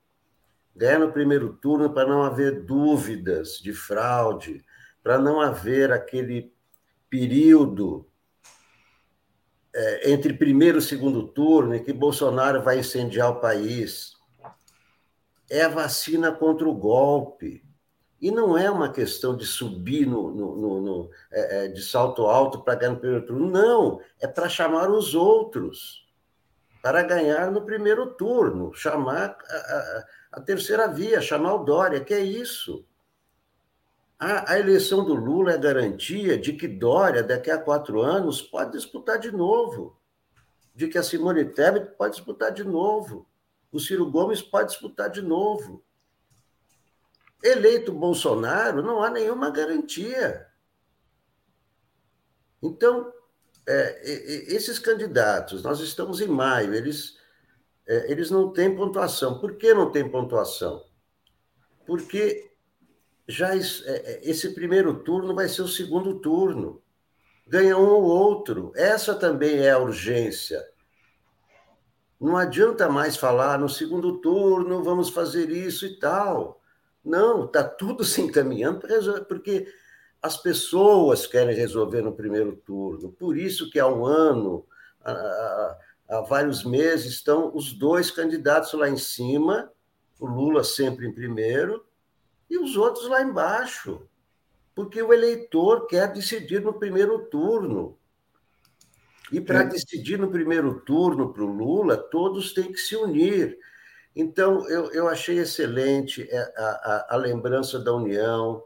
Ganhar 0.77 0.99
no 0.99 1.13
primeiro 1.13 1.53
turno 1.53 1.91
para 1.91 2.09
não 2.09 2.23
haver 2.23 2.63
dúvidas 2.63 3.59
de 3.59 3.73
fraude, 3.73 4.65
para 5.03 5.19
não 5.19 5.41
haver 5.41 5.93
aquele 5.93 6.53
período 7.09 8.09
é, 9.75 10.13
entre 10.13 10.33
primeiro 10.33 10.79
e 10.79 10.83
segundo 10.83 11.27
turno, 11.29 11.75
em 11.75 11.83
que 11.83 11.93
Bolsonaro 11.93 12.63
vai 12.63 12.79
incendiar 12.79 13.31
o 13.31 13.41
país. 13.41 14.15
É 15.51 15.63
a 15.63 15.69
vacina 15.69 16.33
contra 16.33 16.69
o 16.69 16.75
golpe. 16.75 17.63
E 18.21 18.31
não 18.31 18.57
é 18.57 18.71
uma 18.71 18.91
questão 18.91 19.37
de 19.37 19.45
subir 19.45 20.07
no, 20.07 20.35
no, 20.35 20.57
no, 20.57 20.81
no 20.81 21.11
é, 21.31 21.69
de 21.69 21.83
salto 21.83 22.23
alto 22.27 22.63
para 22.63 22.77
ganhar 22.77 22.93
no 22.93 23.01
primeiro 23.01 23.27
turno. 23.27 23.51
Não, 23.51 24.01
é 24.21 24.27
para 24.27 24.49
chamar 24.49 24.89
os 24.91 25.15
outros, 25.15 26.09
para 26.83 27.03
ganhar 27.03 27.51
no 27.51 27.67
primeiro 27.67 28.15
turno, 28.15 28.73
chamar 28.73 29.37
a, 29.47 29.57
a, 29.57 30.05
a 30.35 30.41
terceira 30.41 30.89
via, 30.89 31.21
chamar 31.21 31.55
o 31.55 31.65
Dória, 31.65 32.03
que 32.03 32.13
é 32.13 32.21
isso. 32.21 32.85
A, 34.19 34.55
a, 34.55 34.59
eleição 34.59 35.05
do 35.05 35.15
Lula 35.15 35.53
é 35.53 35.59
garantia 35.59 36.37
de 36.37 36.55
que 36.55 36.67
Dória, 36.67 37.23
daqui 37.23 37.53
a 37.53 37.59
quatro 37.59 38.03
anos, 38.03 38.43
pode 38.43 38.73
disputar 38.73 39.19
de 39.19 39.31
novo. 39.31 39.97
De 40.75 40.89
que 40.89 40.99
a 40.99 41.05
Simone 41.05 41.45
Tebet 41.45 41.97
pode 41.97 42.17
disputar 42.17 42.51
de 42.51 42.65
novo. 42.65 43.29
O 43.71 43.79
Ciro 43.79 44.11
Gomes 44.11 44.43
pode 44.43 44.71
disputar 44.71 45.09
de 45.09 45.23
novo. 45.23 45.85
Eleito 47.41 47.93
Bolsonaro, 47.93 48.83
não 48.83 49.05
há 49.05 49.11
nenhuma 49.11 49.51
garantia. 49.51 50.49
Então, 52.61 53.13
é, 53.69 54.01
esses 54.53 54.81
candidatos, 54.81 55.63
nós 55.63 55.79
estamos 55.79 56.21
em 56.21 56.27
maio, 56.27 56.75
eles, 56.75 57.19
é, 57.87 58.11
eles 58.11 58.31
não 58.31 58.53
têm 58.53 58.75
pontuação. 58.75 59.39
Por 59.39 59.57
que 59.57 59.75
não 59.75 59.91
tem 59.91 60.09
pontuação? 60.09 60.85
Porque 61.87 62.51
já 63.29 63.55
é, 63.55 63.59
é, 63.59 64.21
esse 64.23 64.55
primeiro 64.55 65.03
turno 65.03 65.35
vai 65.35 65.49
ser 65.49 65.63
o 65.63 65.69
segundo 65.69 66.21
turno. 66.21 66.83
Ganha 67.47 67.77
um 67.77 67.89
ou 67.89 68.03
outro. 68.03 68.73
Essa 68.75 69.15
também 69.15 69.59
é 69.59 69.71
a 69.71 69.79
urgência. 69.79 70.63
Não 72.21 72.37
adianta 72.37 72.89
mais 72.89 73.17
falar 73.17 73.59
no 73.59 73.69
segundo 73.69 74.19
turno, 74.19 74.83
vamos 74.83 75.11
fazer 75.11 75.51
isso 75.51 75.85
e 75.85 75.99
tal. 75.99 76.61
Não, 77.05 77.45
está 77.45 77.63
tudo 77.63 78.03
se 78.03 78.23
encaminhando 78.23 78.81
para 78.81 78.95
resolver, 78.95 79.25
porque 79.27 79.67
as 80.23 80.39
pessoas 80.39 81.27
querem 81.27 81.55
resolver 81.55 82.01
no 82.01 82.15
primeiro 82.15 82.57
turno. 82.57 83.13
Por 83.13 83.37
isso 83.37 83.69
que 83.69 83.79
há 83.79 83.87
um 83.87 84.07
ano, 84.07 84.65
há 86.09 86.21
vários 86.21 86.65
meses, 86.65 87.13
estão 87.13 87.55
os 87.55 87.73
dois 87.73 88.11
candidatos 88.11 88.73
lá 88.75 88.89
em 88.89 88.97
cima, 88.97 89.71
o 90.19 90.27
Lula 90.27 90.63
sempre 90.65 91.07
em 91.07 91.13
primeiro, 91.13 91.85
e 92.49 92.59
os 92.59 92.77
outros 92.77 93.09
lá 93.09 93.23
embaixo. 93.23 94.07
Porque 94.75 95.01
o 95.03 95.13
eleitor 95.13 95.87
quer 95.87 96.13
decidir 96.13 96.61
no 96.61 96.75
primeiro 96.75 97.27
turno. 97.27 97.97
E 99.33 99.41
para 99.41 99.61
é. 99.61 99.65
decidir 99.65 100.19
no 100.19 100.31
primeiro 100.31 100.81
turno 100.81 101.33
para 101.33 101.43
o 101.43 101.47
Lula, 101.47 101.97
todos 101.97 102.53
têm 102.53 102.73
que 102.73 102.79
se 102.79 102.97
unir. 102.97 103.59
Então, 104.15 104.69
eu, 104.69 104.93
eu 104.93 105.09
achei 105.09 105.39
excelente 105.39 106.29
é, 106.31 106.39
a, 106.57 106.63
a, 106.63 107.15
a 107.15 107.17
lembrança 107.17 107.79
da 107.79 107.93
união, 107.93 108.63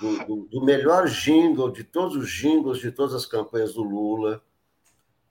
do, 0.00 0.24
do, 0.24 0.36
do, 0.46 0.64
melhor 0.64 1.08
jingle 1.08 1.70
de 1.70 1.84
todos 1.84 2.16
os 2.16 2.30
jingles 2.30 2.78
de 2.78 2.90
todas 2.90 3.14
as 3.14 3.26
campanhas 3.26 3.74
do 3.74 3.82
Lula, 3.82 4.42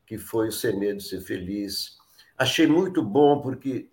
que 0.05 0.17
foi 0.17 0.49
o 0.49 0.51
Ser 0.51 0.77
Medo, 0.77 1.01
Ser 1.01 1.21
Feliz. 1.21 1.97
Achei 2.37 2.67
muito 2.67 3.01
bom, 3.01 3.41
porque 3.41 3.89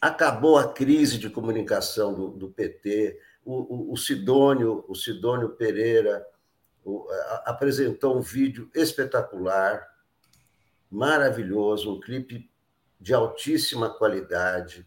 acabou 0.00 0.58
a 0.58 0.72
crise 0.72 1.18
de 1.18 1.30
comunicação 1.30 2.14
do, 2.14 2.28
do 2.30 2.50
PT. 2.50 3.20
O, 3.44 3.52
o, 3.52 3.92
o, 3.92 3.96
Sidônio, 3.96 4.84
o 4.88 4.94
Sidônio 4.94 5.50
Pereira 5.50 6.24
o, 6.84 7.08
a, 7.10 7.50
apresentou 7.50 8.16
um 8.16 8.20
vídeo 8.20 8.70
espetacular 8.74 9.86
maravilhoso, 10.90 11.92
um 11.92 12.00
clipe 12.00 12.50
de 13.00 13.12
altíssima 13.12 13.90
qualidade. 13.90 14.86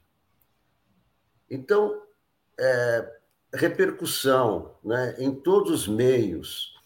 Então, 1.50 2.02
é, 2.58 3.18
repercussão 3.54 4.76
né, 4.84 5.16
em 5.18 5.34
todos 5.34 5.72
os 5.72 5.88
meios. 5.88 6.77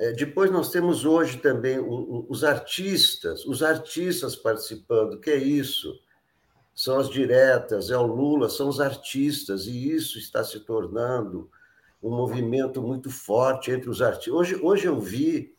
É, 0.00 0.12
depois 0.12 0.50
nós 0.50 0.70
temos 0.70 1.04
hoje 1.04 1.36
também 1.36 1.78
os 1.78 2.42
artistas, 2.42 3.44
os 3.44 3.62
artistas 3.62 4.34
participando, 4.34 5.20
que 5.20 5.28
é 5.28 5.36
isso? 5.36 5.94
São 6.74 6.98
as 6.98 7.10
diretas, 7.10 7.90
é 7.90 7.98
o 7.98 8.06
Lula, 8.06 8.48
são 8.48 8.66
os 8.66 8.80
artistas, 8.80 9.66
e 9.66 9.92
isso 9.92 10.18
está 10.18 10.42
se 10.42 10.60
tornando 10.60 11.50
um 12.02 12.08
movimento 12.08 12.80
muito 12.80 13.10
forte 13.10 13.70
entre 13.70 13.90
os 13.90 14.00
artistas. 14.00 14.32
Hoje, 14.32 14.56
hoje 14.62 14.86
eu 14.86 14.98
vi 14.98 15.54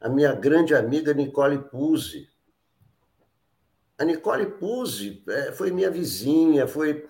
a 0.00 0.08
minha 0.08 0.32
grande 0.32 0.74
amiga 0.74 1.12
Nicole 1.12 1.58
Puzzi, 1.58 2.30
a 3.98 4.04
Nicole 4.06 4.46
Puzzi 4.52 5.22
é, 5.28 5.52
foi 5.52 5.70
minha 5.70 5.90
vizinha, 5.90 6.66
foi 6.66 7.06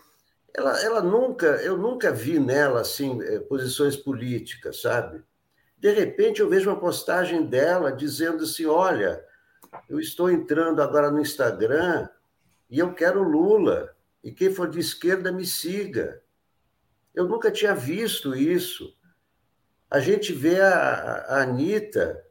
ela, 0.52 0.82
ela 0.82 1.00
nunca, 1.00 1.46
eu 1.62 1.78
nunca 1.78 2.10
vi 2.12 2.40
nela 2.40 2.80
assim 2.80 3.22
é, 3.22 3.38
posições 3.38 3.94
políticas, 3.94 4.82
sabe? 4.82 5.22
De 5.82 5.90
repente 5.90 6.40
eu 6.40 6.48
vejo 6.48 6.70
uma 6.70 6.78
postagem 6.78 7.44
dela 7.44 7.90
dizendo 7.90 8.44
assim, 8.44 8.66
olha, 8.66 9.20
eu 9.88 9.98
estou 9.98 10.30
entrando 10.30 10.80
agora 10.80 11.10
no 11.10 11.20
Instagram 11.20 12.08
e 12.70 12.78
eu 12.78 12.94
quero 12.94 13.20
Lula 13.20 13.92
e 14.22 14.30
quem 14.30 14.54
for 14.54 14.70
de 14.70 14.78
esquerda 14.78 15.32
me 15.32 15.44
siga. 15.44 16.22
Eu 17.12 17.26
nunca 17.26 17.50
tinha 17.50 17.74
visto 17.74 18.32
isso. 18.32 18.96
A 19.90 19.98
gente 19.98 20.32
vê 20.32 20.60
a, 20.60 21.26
a 21.28 21.42
Anitta 21.42 22.24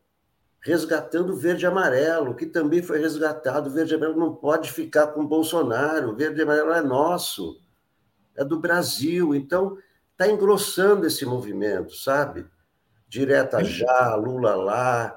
resgatando 0.61 1.33
o 1.33 1.35
verde 1.35 1.65
e 1.65 1.67
amarelo, 1.67 2.35
que 2.35 2.45
também 2.45 2.81
foi 2.81 2.99
resgatado. 2.99 3.69
O 3.69 3.73
verde 3.73 3.91
e 3.91 3.95
amarelo 3.97 4.17
não 4.17 4.33
pode 4.33 4.71
ficar 4.71 5.07
com 5.07 5.23
o 5.23 5.27
Bolsonaro, 5.27 6.11
o 6.11 6.15
verde 6.15 6.39
e 6.39 6.43
amarelo 6.43 6.71
é 6.71 6.81
nosso, 6.81 7.61
é 8.33 8.45
do 8.45 8.57
Brasil. 8.57 9.35
Então, 9.35 9.77
está 10.13 10.25
engrossando 10.31 11.05
esse 11.05 11.25
movimento, 11.25 11.93
sabe? 11.93 12.49
Direta 13.11 13.61
já, 13.61 14.15
Lula 14.15 14.55
lá. 14.55 15.13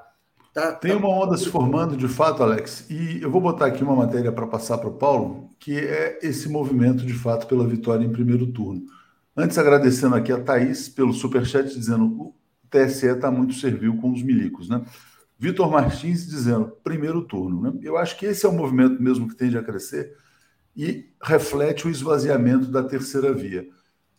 Tá, 0.53 0.72
Tem 0.72 0.90
tá... 0.90 0.97
uma 0.97 1.09
onda 1.09 1.36
se 1.36 1.49
formando, 1.49 1.97
de 1.97 2.09
fato, 2.09 2.42
Alex, 2.42 2.90
e 2.90 3.22
eu 3.22 3.30
vou 3.30 3.40
botar 3.40 3.66
aqui 3.66 3.84
uma 3.84 3.95
matéria 3.95 4.32
para 4.32 4.49
passar 4.49 4.78
para 4.78 4.88
o 4.88 4.95
Paulo, 4.95 5.49
que 5.61 5.78
é 5.78 6.18
esse 6.20 6.49
movimento, 6.49 7.07
de 7.07 7.14
fato, 7.14 7.47
pela 7.47 7.64
vitória 7.64 8.05
em 8.05 8.11
primeiro 8.11 8.49
turno. 8.49 8.82
Antes, 9.36 9.57
agradecendo 9.59 10.16
aqui 10.16 10.32
a 10.32 10.40
Thaís 10.40 10.88
pelo 10.88 11.12
superchat, 11.12 11.72
dizendo 11.72 12.07
o 12.07 12.34
TSE 12.68 13.07
está 13.07 13.30
muito 13.30 13.55
servil 13.55 13.97
com 13.99 14.12
os 14.12 14.24
milicos, 14.24 14.68
né? 14.68 14.84
Vitor 15.38 15.70
Martins 15.70 16.26
dizendo 16.26 16.76
primeiro 16.82 17.22
turno. 17.22 17.62
Né? 17.62 17.78
Eu 17.80 17.97
acho 17.97 18.18
que 18.18 18.26
esse 18.26 18.45
é 18.45 18.49
o 18.49 18.53
movimento 18.53 19.01
mesmo 19.01 19.28
que 19.28 19.36
tende 19.36 19.57
a 19.57 19.62
crescer 19.62 20.16
e 20.76 21.12
reflete 21.22 21.86
o 21.86 21.90
esvaziamento 21.90 22.66
da 22.66 22.82
terceira 22.82 23.32
via. 23.32 23.64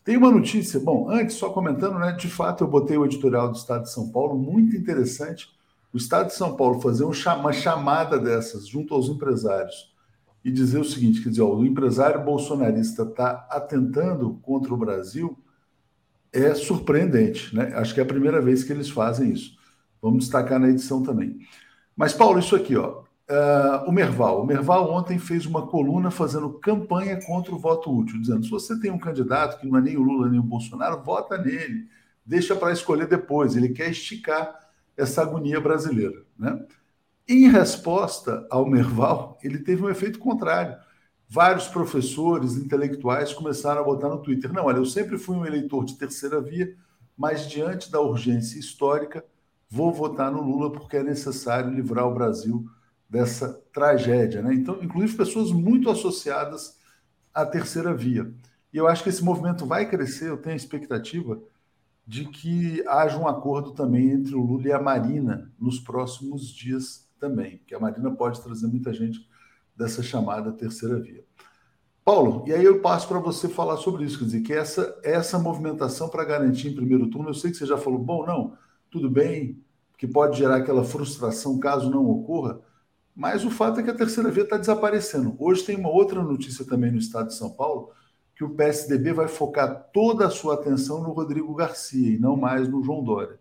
Tem 0.06 0.16
uma 0.16 0.30
notícia, 0.30 0.78
bom, 0.78 1.10
antes, 1.10 1.34
só 1.34 1.50
comentando, 1.50 1.98
né? 1.98 2.12
De 2.12 2.28
fato, 2.28 2.62
eu 2.62 2.68
botei 2.68 2.96
o 2.96 3.04
editorial 3.04 3.50
do 3.50 3.56
Estado 3.56 3.82
de 3.82 3.90
São 3.90 4.08
Paulo, 4.08 4.38
muito 4.38 4.76
interessante. 4.76 5.50
O 5.92 5.96
Estado 5.96 6.28
de 6.28 6.34
São 6.34 6.54
Paulo 6.54 6.80
fazer 6.80 7.02
uma 7.02 7.52
chamada 7.52 8.16
dessas 8.16 8.68
junto 8.68 8.94
aos 8.94 9.08
empresários 9.08 9.92
e 10.44 10.52
dizer 10.52 10.78
o 10.78 10.84
seguinte: 10.84 11.20
quer 11.20 11.30
dizer, 11.30 11.42
ó, 11.42 11.52
o 11.52 11.66
empresário 11.66 12.24
bolsonarista 12.24 13.02
está 13.02 13.48
atentando 13.50 14.38
contra 14.42 14.72
o 14.72 14.76
Brasil, 14.76 15.36
é 16.32 16.54
surpreendente, 16.54 17.52
né? 17.52 17.72
Acho 17.74 17.92
que 17.92 17.98
é 17.98 18.04
a 18.04 18.06
primeira 18.06 18.40
vez 18.40 18.62
que 18.62 18.72
eles 18.72 18.88
fazem 18.88 19.32
isso. 19.32 19.58
Vamos 20.00 20.20
destacar 20.20 20.60
na 20.60 20.68
edição 20.68 21.02
também. 21.02 21.36
Mas, 21.96 22.12
Paulo, 22.12 22.38
isso 22.38 22.54
aqui, 22.54 22.76
ó. 22.76 23.02
Uh, 23.28 23.88
o 23.88 23.92
Merval. 23.92 24.42
O 24.42 24.46
Merval 24.46 24.88
ontem 24.92 25.18
fez 25.18 25.46
uma 25.46 25.66
coluna 25.66 26.12
fazendo 26.12 26.48
campanha 26.60 27.20
contra 27.26 27.52
o 27.52 27.58
voto 27.58 27.92
útil, 27.92 28.20
dizendo: 28.20 28.44
se 28.44 28.50
você 28.50 28.78
tem 28.78 28.90
um 28.90 28.98
candidato 28.98 29.58
que 29.58 29.66
não 29.66 29.76
é 29.76 29.80
nem 29.80 29.96
o 29.96 30.02
Lula 30.02 30.28
nem 30.28 30.38
o 30.38 30.44
Bolsonaro, 30.44 31.02
vota 31.02 31.36
nele, 31.36 31.88
deixa 32.24 32.54
para 32.54 32.72
escolher 32.72 33.08
depois. 33.08 33.56
Ele 33.56 33.70
quer 33.70 33.90
esticar 33.90 34.56
essa 34.96 35.22
agonia 35.22 35.60
brasileira. 35.60 36.22
Né? 36.38 36.64
Em 37.28 37.50
resposta 37.50 38.46
ao 38.48 38.64
Merval, 38.64 39.36
ele 39.42 39.58
teve 39.58 39.82
um 39.82 39.90
efeito 39.90 40.20
contrário. 40.20 40.76
Vários 41.28 41.66
professores 41.66 42.56
intelectuais 42.56 43.32
começaram 43.32 43.80
a 43.80 43.84
botar 43.84 44.08
no 44.08 44.22
Twitter: 44.22 44.52
não, 44.52 44.66
olha, 44.66 44.76
eu 44.76 44.86
sempre 44.86 45.18
fui 45.18 45.36
um 45.36 45.44
eleitor 45.44 45.84
de 45.84 45.98
terceira 45.98 46.40
via, 46.40 46.76
mas 47.18 47.48
diante 47.48 47.90
da 47.90 48.00
urgência 48.00 48.56
histórica 48.56 49.24
vou 49.68 49.92
votar 49.92 50.30
no 50.30 50.40
Lula 50.40 50.70
porque 50.70 50.98
é 50.98 51.02
necessário 51.02 51.74
livrar 51.74 52.06
o 52.06 52.14
Brasil 52.14 52.64
dessa 53.08 53.60
tragédia. 53.72 54.42
Né? 54.42 54.54
Então, 54.54 54.82
inclusive 54.82 55.16
pessoas 55.16 55.52
muito 55.52 55.90
associadas 55.90 56.78
à 57.32 57.44
terceira 57.44 57.94
via. 57.94 58.32
E 58.72 58.76
eu 58.76 58.88
acho 58.88 59.02
que 59.02 59.08
esse 59.08 59.24
movimento 59.24 59.64
vai 59.64 59.88
crescer, 59.88 60.28
eu 60.28 60.36
tenho 60.36 60.54
a 60.54 60.56
expectativa 60.56 61.40
de 62.06 62.26
que 62.26 62.86
haja 62.86 63.18
um 63.18 63.26
acordo 63.26 63.72
também 63.72 64.10
entre 64.10 64.34
o 64.34 64.40
Lula 64.40 64.68
e 64.68 64.72
a 64.72 64.80
Marina 64.80 65.52
nos 65.58 65.80
próximos 65.80 66.48
dias 66.48 67.08
também, 67.18 67.60
que 67.66 67.74
a 67.74 67.80
Marina 67.80 68.10
pode 68.10 68.40
trazer 68.40 68.66
muita 68.66 68.92
gente 68.92 69.28
dessa 69.74 70.02
chamada 70.02 70.52
terceira 70.52 71.00
via. 71.00 71.24
Paulo, 72.04 72.44
e 72.46 72.52
aí 72.52 72.64
eu 72.64 72.80
passo 72.80 73.08
para 73.08 73.18
você 73.18 73.48
falar 73.48 73.76
sobre 73.78 74.04
isso, 74.04 74.18
quer 74.18 74.24
dizer, 74.26 74.40
que 74.42 74.52
essa, 74.52 74.96
essa 75.02 75.38
movimentação 75.40 76.08
para 76.08 76.24
garantir 76.24 76.68
em 76.68 76.74
primeiro 76.74 77.08
turno, 77.08 77.30
eu 77.30 77.34
sei 77.34 77.50
que 77.50 77.56
você 77.56 77.66
já 77.66 77.76
falou, 77.76 77.98
bom, 77.98 78.24
não, 78.24 78.56
tudo 78.88 79.10
bem, 79.10 79.60
que 79.98 80.06
pode 80.06 80.38
gerar 80.38 80.56
aquela 80.56 80.84
frustração 80.84 81.58
caso 81.58 81.90
não 81.90 82.08
ocorra, 82.08 82.60
mas 83.16 83.46
o 83.46 83.50
fato 83.50 83.80
é 83.80 83.82
que 83.82 83.88
a 83.88 83.96
terceira 83.96 84.30
via 84.30 84.42
está 84.42 84.58
desaparecendo. 84.58 85.34
Hoje 85.38 85.64
tem 85.64 85.76
uma 85.76 85.88
outra 85.88 86.22
notícia 86.22 86.66
também 86.66 86.92
no 86.92 86.98
estado 86.98 87.28
de 87.28 87.34
São 87.34 87.48
Paulo, 87.48 87.90
que 88.34 88.44
o 88.44 88.50
PSDB 88.50 89.14
vai 89.14 89.26
focar 89.26 89.88
toda 89.90 90.26
a 90.26 90.30
sua 90.30 90.52
atenção 90.52 91.02
no 91.02 91.12
Rodrigo 91.12 91.54
Garcia 91.54 92.14
e 92.14 92.18
não 92.18 92.36
mais 92.36 92.68
no 92.68 92.82
João 92.82 93.02
Dória. 93.02 93.40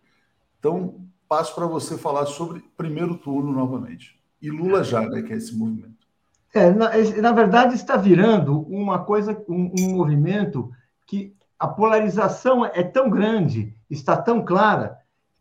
Então, 0.58 1.06
passo 1.28 1.54
para 1.54 1.66
você 1.66 1.98
falar 1.98 2.26
sobre 2.26 2.64
primeiro 2.78 3.18
turno 3.18 3.52
novamente. 3.52 4.18
E 4.42 4.50
Lula 4.50 4.82
já, 4.82 5.02
né, 5.02 5.22
que 5.22 5.34
é 5.34 5.36
esse 5.36 5.54
movimento. 5.54 6.08
É, 6.54 6.72
na, 6.72 6.92
na 7.22 7.32
verdade, 7.34 7.76
está 7.76 7.98
virando 7.98 8.62
uma 8.62 9.04
coisa, 9.04 9.38
um, 9.50 9.74
um 9.78 9.96
movimento 9.98 10.72
que 11.06 11.36
a 11.60 11.68
polarização 11.68 12.66
é 12.66 12.82
tão 12.82 13.10
grande, 13.10 13.76
está 13.90 14.16
tão 14.16 14.46
clara, 14.46 14.98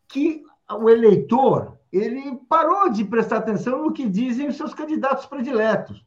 que 0.09 0.43
o 0.69 0.89
eleitor 0.89 1.74
ele 1.97 2.37
parou 2.49 2.89
de 2.89 3.05
prestar 3.05 3.37
atenção 3.37 3.83
no 3.83 3.93
que 3.93 4.07
dizem 4.07 4.47
os 4.47 4.57
seus 4.57 4.73
candidatos 4.73 5.25
prediletos. 5.25 6.03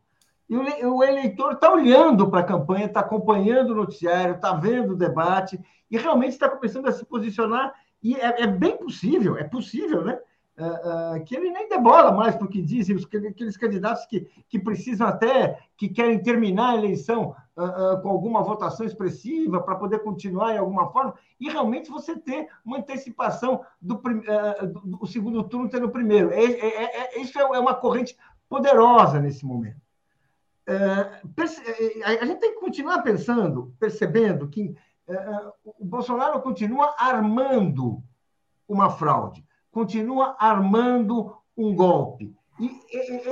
E 0.49 0.57
o 0.57 1.03
eleitor 1.03 1.53
está 1.53 1.71
olhando 1.71 2.31
para 2.31 2.41
a 2.41 2.45
campanha, 2.45 2.87
está 2.87 3.01
acompanhando 3.01 3.71
o 3.71 3.75
noticiário, 3.75 4.37
está 4.37 4.53
vendo 4.55 4.93
o 4.93 4.97
debate 4.97 5.61
e 5.91 5.99
realmente 5.99 6.33
está 6.33 6.49
começando 6.49 6.89
a 6.89 6.93
se 6.93 7.05
posicionar. 7.05 7.75
E 8.03 8.15
é, 8.15 8.43
é 8.43 8.47
bem 8.47 8.77
possível, 8.77 9.37
é 9.37 9.45
possível, 9.45 10.05
né? 10.05 10.19
Uh, 10.59 11.19
uh, 11.19 11.25
que 11.25 11.37
ele 11.37 11.51
nem 11.51 11.69
debola 11.69 12.11
mais 12.11 12.35
para 12.35 12.45
o 12.45 12.49
que 12.49 12.61
dizem 12.61 12.97
os, 12.97 13.05
aqueles 13.05 13.57
candidatos 13.57 14.05
que, 14.07 14.29
que 14.49 14.59
precisam 14.59 15.07
até, 15.07 15.57
que 15.77 15.89
querem 15.89 16.21
terminar 16.21 16.71
a 16.71 16.77
eleição 16.77 17.33
uh, 17.57 18.03
com 18.03 18.09
alguma 18.09 18.43
votação 18.43 18.85
expressiva 18.85 19.63
para 19.63 19.77
poder 19.77 20.01
continuar 20.01 20.53
em 20.53 20.59
alguma 20.59 20.91
forma, 20.91 21.15
e 21.39 21.49
realmente 21.49 21.89
você 21.89 22.19
ter 22.19 22.49
uma 22.65 22.79
antecipação 22.79 23.65
do, 23.81 24.03
do, 24.73 24.99
do 24.99 25.07
segundo 25.07 25.45
turno 25.45 25.69
ter 25.69 25.81
no 25.81 25.91
primeiro. 25.91 26.33
É, 26.33 26.43
é, 26.43 27.03
é, 27.03 27.21
isso 27.21 27.39
é, 27.39 27.43
é 27.43 27.61
uma 27.61 27.77
corrente 27.77 28.17
poderosa 28.49 29.21
nesse 29.21 29.47
momento. 29.47 29.81
a 30.67 32.25
gente 32.27 32.41
tem 32.41 32.55
que 32.55 32.61
continuar 32.61 33.03
pensando, 33.03 33.73
percebendo 33.79 34.49
que 34.49 34.75
o 35.65 35.85
Bolsonaro 35.85 36.43
continua 36.43 36.97
armando 36.99 38.03
uma 38.69 38.91
fraude, 38.91 39.47
continua 39.79 40.35
armando 40.41 41.37
um 41.57 41.73
golpe. 41.73 42.37
E, 42.59 42.81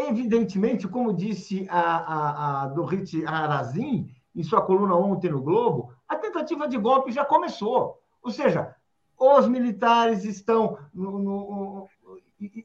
evidentemente, 0.09 0.87
como 0.87 1.13
disse 1.13 1.67
a, 1.69 1.81
a, 1.81 2.63
a 2.63 2.69
Dorit 2.69 3.27
Arazin, 3.27 4.09
em 4.33 4.43
sua 4.45 4.63
coluna 4.63 4.95
ontem 4.95 5.29
no 5.29 5.43
Globo, 5.43 5.93
a 6.09 6.15
tentativa 6.15 6.69
de 6.69 6.79
golpe 6.79 7.11
já 7.11 7.25
começou. 7.25 8.01
Ou 8.23 8.31
seja, 8.31 8.77
os 9.19 9.49
militares 9.49 10.25
estão, 10.25 10.79
no, 10.95 11.19
no, 11.19 11.89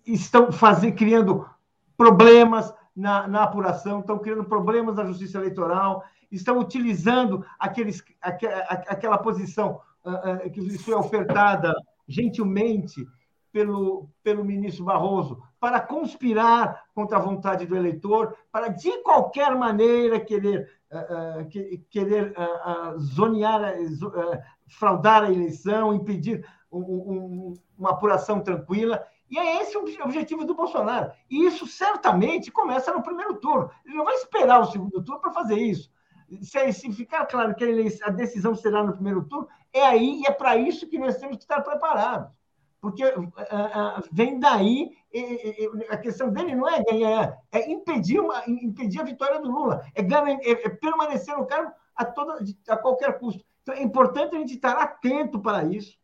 estão 0.05 0.49
criando 0.95 1.49
problemas 1.97 2.71
na, 2.95 3.27
na, 3.27 3.43
apuração, 3.45 4.01
estão 4.01 4.19
criando 4.19 4.43
problemas 4.43 4.95
na 4.95 5.05
justiça 5.05 5.39
eleitoral, 5.39 6.03
estão 6.31 6.59
utilizando 6.59 7.43
aqueles, 7.57 8.03
aquela 8.21 9.17
posição 9.17 9.81
uh, 10.05 10.45
uh, 10.45 10.51
que 10.51 10.77
foi 10.77 10.93
ofertada 10.93 11.73
gentilmente 12.07 13.07
pelo, 13.51 14.09
pelo 14.23 14.43
ministro 14.43 14.85
Barroso 14.85 15.41
para 15.59 15.79
conspirar 15.79 16.85
contra 16.95 17.17
a 17.17 17.21
vontade 17.21 17.65
do 17.65 17.75
eleitor, 17.75 18.35
para 18.51 18.69
de 18.69 18.91
qualquer 19.03 19.55
maneira 19.55 20.19
querer, 20.19 20.67
uh, 20.91 21.47
querer 21.89 22.33
zonear, 22.97 23.75
fraudar 24.67 25.23
a 25.23 25.31
eleição, 25.31 25.93
impedir 25.93 26.43
um, 26.71 26.79
um, 26.79 27.53
uma 27.77 27.91
apuração 27.91 28.39
tranquila. 28.39 29.05
E 29.29 29.37
é 29.37 29.61
esse 29.61 29.77
o 29.77 29.83
objetivo 30.03 30.45
do 30.45 30.55
Bolsonaro. 30.55 31.11
E 31.29 31.45
isso 31.45 31.67
certamente 31.67 32.51
começa 32.51 32.91
no 32.91 33.03
primeiro 33.03 33.35
turno. 33.35 33.69
Ele 33.85 33.95
não 33.95 34.03
vai 34.03 34.15
esperar 34.15 34.59
o 34.59 34.65
segundo 34.65 35.03
turno 35.03 35.21
para 35.21 35.31
fazer 35.31 35.57
isso. 35.57 35.89
Se, 36.41 36.71
se, 36.73 36.91
ficar 36.91 37.25
claro 37.25 37.53
que 37.55 37.63
a 38.03 38.09
decisão 38.09 38.55
será 38.55 38.83
no 38.83 38.93
primeiro 38.93 39.23
turno, 39.25 39.47
é 39.73 39.85
aí 39.85 40.21
e 40.21 40.27
é 40.27 40.31
para 40.31 40.55
isso 40.57 40.87
que 40.87 40.97
nós 40.97 41.17
temos 41.17 41.37
que 41.37 41.43
estar 41.43 41.61
preparados. 41.61 42.40
Porque 42.81 43.05
uh, 43.05 43.21
uh, 43.21 44.03
vem 44.11 44.39
daí, 44.39 44.91
a 45.89 45.97
questão 45.97 46.31
dele 46.31 46.55
não 46.55 46.67
é 46.67 46.83
ganhar, 46.83 47.37
é 47.51 47.69
impedir, 47.69 48.19
uma, 48.19 48.43
impedir 48.47 48.99
a 48.99 49.05
vitória 49.05 49.39
do 49.39 49.51
Lula, 49.51 49.85
é, 49.93 50.01
ganhar, 50.01 50.39
é, 50.41 50.51
é 50.51 50.69
permanecer 50.69 51.37
no 51.37 51.45
cargo 51.45 51.71
a, 51.95 52.03
toda, 52.03 52.43
a 52.67 52.77
qualquer 52.77 53.19
custo. 53.19 53.45
Então, 53.61 53.75
é 53.75 53.83
importante 53.83 54.35
a 54.35 54.39
gente 54.39 54.55
estar 54.55 54.73
atento 54.73 55.39
para 55.39 55.63
isso, 55.63 55.95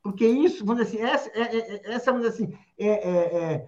porque 0.00 0.24
isso, 0.24 0.64
vamos 0.64 0.86
dizer 0.86 1.02
assim, 1.02 1.12
essa, 1.12 1.30
é, 1.30 1.42
é, 1.42 1.76
é 1.76 1.94
essa 1.94 2.12
vamos 2.12 2.30
dizer 2.30 2.44
assim, 2.44 2.58
é, 2.78 3.66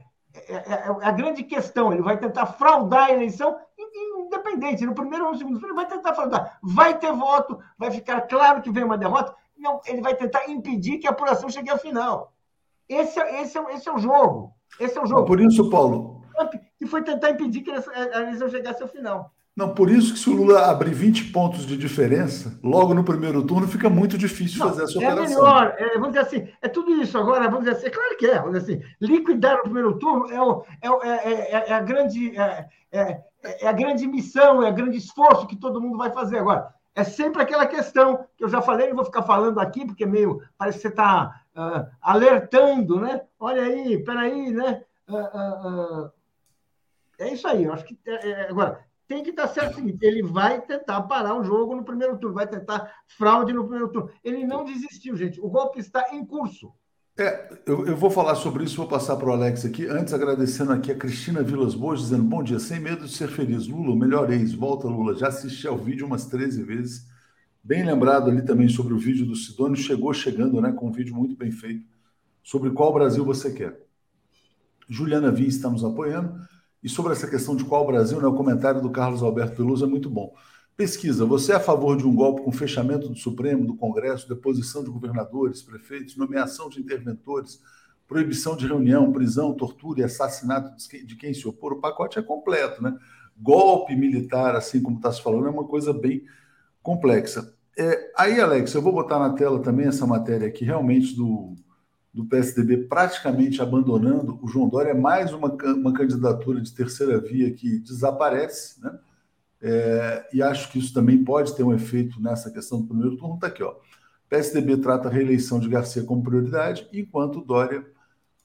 a 1.03 1.11
grande 1.11 1.43
questão. 1.43 1.93
Ele 1.93 2.03
vai 2.03 2.19
tentar 2.19 2.47
fraudar 2.47 3.07
a 3.07 3.13
eleição, 3.13 3.59
independente, 3.77 4.87
no 4.87 4.95
primeiro 4.95 5.25
ou 5.25 5.33
no 5.33 5.39
segundo 5.39 5.65
ele 5.65 5.75
vai 5.75 5.87
tentar 5.87 6.15
fraudar. 6.15 6.59
Vai 6.63 6.99
ter 6.99 7.13
voto, 7.13 7.59
vai 7.79 7.91
ficar 7.91 8.21
claro 8.23 8.63
que 8.63 8.71
vem 8.71 8.85
uma 8.85 8.99
derrota, 8.99 9.35
não, 9.57 9.81
ele 9.87 10.03
vai 10.03 10.15
tentar 10.15 10.49
impedir 10.49 10.99
que 10.99 11.07
a 11.07 11.11
apuração 11.11 11.49
chegue 11.49 11.71
ao 11.71 11.79
final. 11.79 12.36
Esse, 12.89 13.21
esse, 13.21 13.59
esse 13.59 13.89
é 13.89 13.93
o 13.93 13.99
jogo. 13.99 14.53
Esse 14.79 14.99
é 14.99 15.03
o 15.03 15.07
jogo. 15.07 15.25
Por 15.25 15.41
isso, 15.41 15.69
Paulo. 15.71 16.23
Que 16.79 16.87
foi 16.87 17.03
tentar 17.03 17.31
impedir 17.31 17.63
que 17.63 17.71
a 17.71 18.21
eleição 18.21 18.49
chegasse 18.49 18.83
ao 18.83 18.89
final. 18.89 19.33
Não, 19.57 19.73
por 19.73 19.91
isso 19.91 20.13
que 20.13 20.19
se 20.19 20.29
o 20.29 20.35
Lula 20.35 20.67
abrir 20.71 20.93
20 20.93 21.33
pontos 21.33 21.65
de 21.65 21.79
diferença, 21.79 22.61
logo 22.63 22.93
no 22.93 23.03
primeiro 23.03 23.43
turno, 23.43 23.67
fica 23.67 23.89
muito 23.89 24.19
difícil 24.19 24.59
não, 24.59 24.69
fazer 24.69 24.83
essa 24.85 25.03
é 25.03 25.11
operação. 25.11 25.43
Melhor, 25.43 25.75
é, 25.79 25.95
vamos 25.95 26.09
dizer 26.09 26.21
assim, 26.21 26.49
é 26.61 26.69
tudo 26.69 26.91
isso 27.01 27.17
agora, 27.17 27.49
vamos 27.49 27.61
dizer 27.61 27.77
assim, 27.77 27.87
é 27.87 27.91
claro 27.91 28.17
que 28.19 28.27
é, 28.27 28.39
vamos 28.39 28.61
dizer 28.61 28.75
assim, 28.75 28.85
liquidar 29.01 29.57
no 29.57 29.63
primeiro 29.63 29.99
turno 29.99 30.31
é, 30.31 30.43
o, 30.43 30.63
é, 31.03 31.09
é, 31.09 31.33
é, 31.33 31.71
é 31.71 31.73
a 31.73 31.81
grande, 31.81 32.37
é, 32.39 32.69
é, 32.93 33.23
a 33.67 33.73
grande 33.73 34.07
missão, 34.07 34.63
é 34.63 34.69
o 34.69 34.75
grande 34.75 34.99
esforço 34.99 35.47
que 35.47 35.57
todo 35.57 35.81
mundo 35.81 35.97
vai 35.97 36.13
fazer 36.13 36.37
agora. 36.37 36.69
É 36.97 37.05
sempre 37.05 37.43
aquela 37.43 37.67
questão 37.67 38.27
que 38.39 38.43
eu 38.43 38.49
já 38.49 38.63
falei, 38.63 38.89
não 38.89 38.97
vou 38.97 39.05
ficar 39.05 39.23
falando 39.23 39.61
aqui, 39.61 39.85
porque 39.85 40.07
meio 40.07 40.43
parece 40.57 40.79
que 40.79 40.83
você 40.83 40.89
está 40.89 41.43
uh, 41.55 41.95
alertando, 42.01 42.99
né? 42.99 43.21
Olha 43.39 43.65
aí, 43.65 44.03
peraí, 44.03 44.51
né? 44.51 44.83
Uh, 45.07 46.07
uh, 46.07 46.13
é 47.19 47.35
isso 47.35 47.47
aí, 47.47 47.65
eu 47.65 47.75
acho 47.75 47.85
que. 47.85 47.99
agora, 48.49 48.83
tem 49.07 49.23
que 49.23 49.31
dar 49.31 49.47
certo 49.49 49.73
o 49.73 49.75
seguinte: 49.77 49.99
ele 50.01 50.23
vai 50.23 50.63
tentar 50.63 51.03
parar 51.03 51.35
o 51.35 51.45
jogo 51.45 51.77
no 51.77 51.85
primeiro 51.85 52.17
turno, 52.17 52.35
vai 52.35 52.47
tentar 52.47 52.91
fraude 53.07 53.53
no 53.53 53.65
primeiro 53.65 53.93
turno. 53.93 54.11
Ele 54.25 54.47
não 54.47 54.65
desistiu, 54.65 55.15
gente. 55.19 55.39
O 55.39 55.51
golpe 55.51 55.79
está 55.79 56.15
em 56.15 56.25
curso. 56.25 56.73
É, 57.19 57.49
eu, 57.65 57.87
eu 57.87 57.97
vou 57.97 58.11
falar 58.11 58.35
sobre 58.35 58.65
isso, 58.65 58.77
vou 58.77 58.87
passar 58.87 59.17
para 59.17 59.29
o 59.29 59.33
Alex 59.33 59.65
aqui. 59.65 59.87
Antes, 59.87 60.13
agradecendo 60.13 60.73
aqui 60.73 60.93
a 60.93 60.95
Cristina 60.95 61.43
Vilas 61.43 61.75
Boas, 61.75 62.01
dizendo: 62.01 62.25
Bom 62.25 62.43
dia, 62.43 62.59
sem 62.59 62.79
medo 62.79 63.07
de 63.07 63.13
ser 63.13 63.29
feliz. 63.29 63.67
Lula, 63.67 63.97
melhor 63.97 64.31
ex. 64.31 64.53
Volta, 64.53 64.87
Lula. 64.87 65.15
Já 65.15 65.29
assisti 65.29 65.67
ao 65.67 65.79
vídeo 65.79 66.07
umas 66.07 66.27
13 66.27 66.63
vezes. 66.63 67.07
Bem 67.65 67.85
lembrado 67.85 68.31
ali 68.31 68.45
também 68.45 68.69
sobre 68.69 68.93
o 68.93 68.99
vídeo 68.99 69.25
do 69.25 69.35
Sidônio. 69.35 69.77
Chegou 69.77 70.13
chegando, 70.13 70.61
né? 70.61 70.73
Com 70.73 70.89
um 70.89 70.93
vídeo 70.93 71.15
muito 71.15 71.35
bem 71.37 71.51
feito 71.51 71.87
sobre 72.43 72.71
qual 72.71 72.93
Brasil 72.93 73.25
você 73.25 73.53
quer. 73.53 73.81
Juliana 74.89 75.33
Vim 75.33 75.47
está 75.47 75.69
nos 75.69 75.85
apoiando. 75.85 76.39
E 76.83 76.89
sobre 76.89 77.13
essa 77.13 77.27
questão 77.27 77.57
de 77.57 77.65
qual 77.65 77.85
Brasil, 77.85 78.21
né, 78.21 78.27
o 78.29 78.35
comentário 78.35 78.81
do 78.81 78.91
Carlos 78.91 79.23
Alberto 79.23 79.57
Veloso 79.57 79.85
é 79.85 79.89
muito 79.89 80.09
bom. 80.09 80.33
Pesquisa: 80.77 81.25
você 81.25 81.53
é 81.53 81.57
a 81.57 81.61
favor 81.61 81.97
de 81.97 82.07
um 82.07 82.15
golpe 82.15 82.43
com 82.43 82.53
fechamento 82.53 83.09
do 83.09 83.17
Supremo, 83.17 83.67
do 83.67 83.75
Congresso, 83.75 84.29
deposição 84.29 84.85
de 84.85 84.91
governadores, 84.91 85.63
prefeitos, 85.63 86.17
nomeação 86.17 86.69
de 86.69 86.81
interventores, 86.81 87.63
proibição 88.07 88.55
de 88.55 88.67
reunião, 88.67 89.11
prisão, 89.11 89.55
tortura 89.55 90.01
e 90.01 90.05
assassinato 90.05 90.77
de 90.77 91.17
quem 91.17 91.33
se 91.33 91.49
opor? 91.49 91.73
O 91.73 91.81
pacote 91.81 92.19
é 92.19 92.23
completo, 92.23 92.83
né? 92.83 92.95
Golpe 93.39 93.97
militar, 93.97 94.55
assim 94.55 94.83
como 94.83 94.97
está 94.97 95.11
se 95.11 95.23
falando, 95.23 95.47
é 95.47 95.51
uma 95.51 95.65
coisa 95.65 95.95
bem 95.95 96.25
complexa. 96.83 97.55
É, 97.79 98.13
aí, 98.17 98.41
Alex, 98.41 98.75
eu 98.75 98.83
vou 98.83 98.93
botar 98.93 99.19
na 99.19 99.31
tela 99.31 99.61
também 99.61 99.87
essa 99.87 100.07
matéria 100.07 100.47
aqui, 100.47 100.65
realmente, 100.65 101.15
do, 101.17 101.55
do 102.13 102.25
PSDB 102.27 102.85
praticamente 102.85 103.61
abandonando, 103.61 104.39
o 104.43 104.49
João 104.49 104.69
Dória 104.69 104.91
é 104.91 104.95
mais 104.95 105.33
uma, 105.33 105.49
uma 105.49 105.93
candidatura 105.93 106.61
de 106.61 106.73
terceira 106.73 107.21
via 107.21 107.51
que 107.53 107.79
desaparece, 107.79 108.81
né? 108.83 108.99
É, 109.61 110.29
e 110.33 110.43
acho 110.43 110.71
que 110.71 110.79
isso 110.79 110.93
também 110.93 111.25
pode 111.25 111.57
ter 111.57 111.63
um 111.63 111.73
efeito 111.73 112.21
nessa 112.21 112.51
questão 112.51 112.81
do 112.81 112.87
primeiro 112.87 113.17
turno. 113.17 113.35
Está 113.35 113.47
aqui, 113.47 113.63
ó. 113.63 113.75
PSDB 114.29 114.79
trata 114.79 115.09
a 115.09 115.11
reeleição 115.11 115.61
de 115.61 115.69
Garcia 115.69 116.03
como 116.03 116.23
prioridade, 116.23 116.89
enquanto 116.93 117.41
Dória 117.41 117.85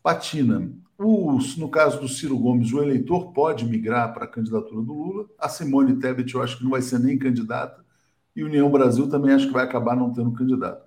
patina. 0.03 0.72
No 0.97 1.70
caso 1.70 1.99
do 1.99 2.07
Ciro 2.07 2.38
Gomes, 2.38 2.72
o 2.72 2.82
eleitor 2.82 3.34
pode 3.34 3.66
migrar 3.66 4.14
para 4.14 4.26
a 4.26 4.28
candidatura 4.28 4.84
do 4.84 4.93
Lula. 4.93 5.26
A 5.39 5.49
Simone 5.49 5.97
Tebet, 5.97 6.36
eu 6.36 6.43
acho 6.43 6.57
que 6.57 6.64
não 6.64 6.72
vai 6.72 6.82
ser 6.82 6.99
nem 6.99 7.18
candidata. 7.18 7.84
E 8.36 8.43
União 8.43 8.70
Brasil 8.70 9.09
também 9.09 9.34
acho 9.34 9.47
que 9.47 9.53
vai 9.53 9.64
acabar 9.64 9.95
não 9.95 10.14
tendo 10.14 10.32
candidato. 10.32 10.86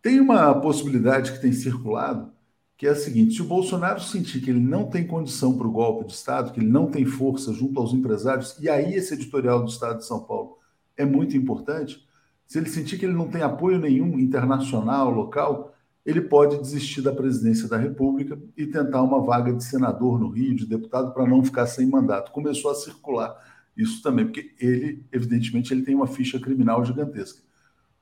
Tem 0.00 0.20
uma 0.20 0.54
possibilidade 0.54 1.32
que 1.32 1.40
tem 1.40 1.52
circulado, 1.52 2.32
que 2.80 2.86
é 2.86 2.90
a 2.92 2.96
seguinte: 2.96 3.34
se 3.34 3.42
o 3.42 3.44
Bolsonaro 3.44 4.00
sentir 4.00 4.40
que 4.40 4.48
ele 4.48 4.58
não 4.58 4.86
tem 4.86 5.06
condição 5.06 5.54
para 5.54 5.66
o 5.66 5.70
golpe 5.70 6.06
de 6.06 6.14
Estado, 6.14 6.50
que 6.50 6.60
ele 6.60 6.70
não 6.70 6.86
tem 6.86 7.04
força 7.04 7.52
junto 7.52 7.78
aos 7.78 7.92
empresários, 7.92 8.56
e 8.58 8.70
aí 8.70 8.94
esse 8.94 9.12
editorial 9.12 9.62
do 9.62 9.68
Estado 9.68 9.98
de 9.98 10.06
São 10.06 10.20
Paulo 10.20 10.56
é 10.96 11.04
muito 11.04 11.36
importante, 11.36 12.02
se 12.46 12.56
ele 12.56 12.70
sentir 12.70 12.98
que 12.98 13.04
ele 13.04 13.12
não 13.12 13.28
tem 13.28 13.42
apoio 13.42 13.78
nenhum 13.78 14.18
internacional, 14.18 15.10
local, 15.10 15.74
ele 16.06 16.22
pode 16.22 16.56
desistir 16.56 17.02
da 17.02 17.12
presidência 17.12 17.68
da 17.68 17.76
República 17.76 18.40
e 18.56 18.66
tentar 18.66 19.02
uma 19.02 19.20
vaga 19.20 19.52
de 19.52 19.62
senador 19.62 20.18
no 20.18 20.30
Rio, 20.30 20.56
de 20.56 20.64
deputado, 20.64 21.12
para 21.12 21.26
não 21.26 21.44
ficar 21.44 21.66
sem 21.66 21.86
mandato. 21.86 22.32
Começou 22.32 22.70
a 22.70 22.74
circular 22.74 23.36
isso 23.76 24.02
também, 24.02 24.24
porque 24.24 24.54
ele, 24.58 25.04
evidentemente, 25.12 25.74
ele 25.74 25.82
tem 25.82 25.94
uma 25.94 26.06
ficha 26.06 26.40
criminal 26.40 26.82
gigantesca. 26.82 27.42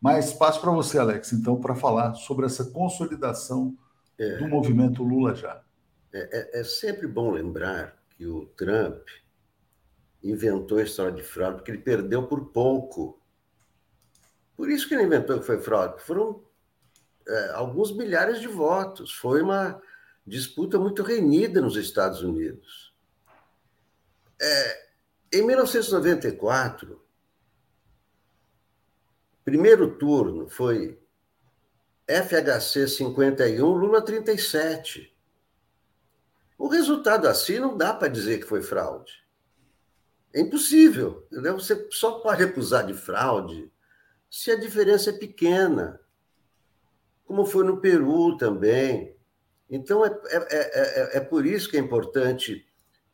Mas 0.01 0.33
passo 0.33 0.61
para 0.61 0.71
você, 0.71 1.01
Alex, 1.01 1.33
então, 1.33 1.57
para 1.57 1.75
falar 1.75 2.15
sobre 2.15 2.47
essa 2.47 2.65
consolidação 2.67 3.77
é, 4.19 4.37
do 4.37 4.49
movimento 4.49 5.03
Lula 5.03 5.35
já. 5.35 5.63
É, 6.13 6.59
é, 6.59 6.61
é, 6.61 6.65
sempre 6.65 7.07
bom 7.07 7.31
lembrar 7.31 7.97
que 8.11 8.27
o 8.27 8.47
Trump 8.57 9.07
inventou 10.23 10.79
a 10.79 10.83
história 10.83 11.13
de 11.13 11.23
fraude 11.23 11.59
porque 11.59 11.71
ele 11.71 11.79
perdeu 11.79 12.27
por 12.27 12.47
pouco. 12.47 13.21
Por 14.57 14.69
isso 14.69 14.89
que 14.89 14.95
ele 14.95 15.05
inventou 15.05 15.39
que 15.39 15.47
foi 15.47 15.61
fraude. 15.61 16.03
Foram 16.03 16.43
é, 17.27 17.51
alguns 17.51 17.95
milhares 17.97 18.41
de 18.41 18.49
votos. 18.49 19.13
Foi 19.13 19.43
uma 19.43 19.81
disputa 20.27 20.79
muito 20.79 21.03
renhida 21.03 21.61
nos 21.61 21.77
Estados 21.77 22.23
Unidos. 22.23 22.95
É, 24.41 24.89
em 25.33 25.47
1994, 25.47 27.01
Primeiro 29.49 29.97
turno 29.97 30.47
foi 30.47 31.01
FHC 32.09 32.89
51, 32.89 33.67
Lula 33.67 34.01
37. 34.01 35.15
O 36.57 36.67
resultado 36.67 37.29
assim 37.29 37.59
não 37.59 37.77
dá 37.77 37.93
para 37.93 38.09
dizer 38.09 38.39
que 38.39 38.47
foi 38.47 38.63
fraude. 38.63 39.13
É 40.33 40.41
impossível. 40.41 41.27
Entendeu? 41.31 41.55
Você 41.55 41.87
só 41.91 42.21
pode 42.21 42.43
acusar 42.43 42.87
de 42.87 42.95
fraude 42.95 43.71
se 44.31 44.51
a 44.51 44.57
diferença 44.57 45.11
é 45.11 45.13
pequena, 45.13 46.01
como 47.25 47.45
foi 47.45 47.65
no 47.65 47.81
Peru 47.81 48.37
também. 48.37 49.15
Então, 49.71 50.05
é, 50.05 50.11
é, 50.31 50.49
é, 50.51 51.17
é 51.19 51.21
por 51.21 51.45
isso 51.45 51.71
que 51.71 51.77
é 51.77 51.81
importante. 51.81 52.67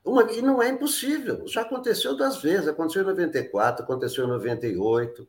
Uma, 0.05 0.31
e 0.33 0.41
não 0.41 0.63
é 0.63 0.69
impossível, 0.69 1.47
já 1.47 1.63
aconteceu 1.63 2.15
duas 2.15 2.41
vezes, 2.41 2.69
aconteceu 2.69 3.03
em 3.03 3.07
94, 3.07 3.85
aconteceu 3.85 4.25
em 4.25 4.29
98. 4.29 5.27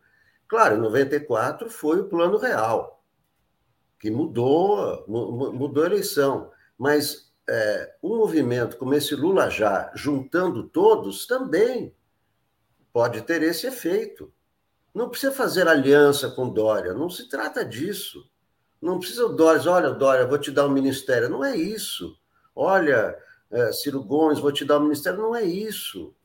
Claro, 0.47 0.75
em 0.75 0.81
94 0.81 1.69
foi 1.69 2.01
o 2.01 2.09
plano 2.09 2.37
real, 2.37 3.03
que 3.99 4.11
mudou, 4.11 5.05
mudou 5.07 5.83
a 5.83 5.87
eleição. 5.87 6.51
Mas 6.77 7.31
é, 7.47 7.95
um 8.03 8.17
movimento 8.17 8.77
como 8.77 8.93
esse 8.93 9.15
Lula 9.15 9.49
já, 9.49 9.91
juntando 9.95 10.63
todos, 10.63 11.25
também 11.25 11.93
pode 12.91 13.21
ter 13.21 13.41
esse 13.43 13.67
efeito. 13.67 14.31
Não 14.93 15.09
precisa 15.09 15.31
fazer 15.31 15.67
aliança 15.67 16.29
com 16.31 16.49
Dória, 16.49 16.93
não 16.93 17.09
se 17.09 17.27
trata 17.27 17.65
disso. 17.65 18.29
Não 18.81 18.99
precisa 18.99 19.25
o 19.25 19.33
Dória, 19.33 19.69
olha, 19.69 19.91
Dória, 19.91 20.27
vou 20.27 20.37
te 20.37 20.51
dar 20.51 20.67
um 20.67 20.71
ministério. 20.71 21.29
Não 21.29 21.43
é 21.43 21.55
isso. 21.55 22.17
Olha, 22.55 23.17
é, 23.51 23.71
Ciro 23.71 24.03
Gomes, 24.03 24.39
vou 24.39 24.51
te 24.51 24.63
dar 24.63 24.79
um 24.79 24.83
ministério. 24.83 25.19
Não 25.19 25.35
é 25.35 25.43
isso 25.43 26.15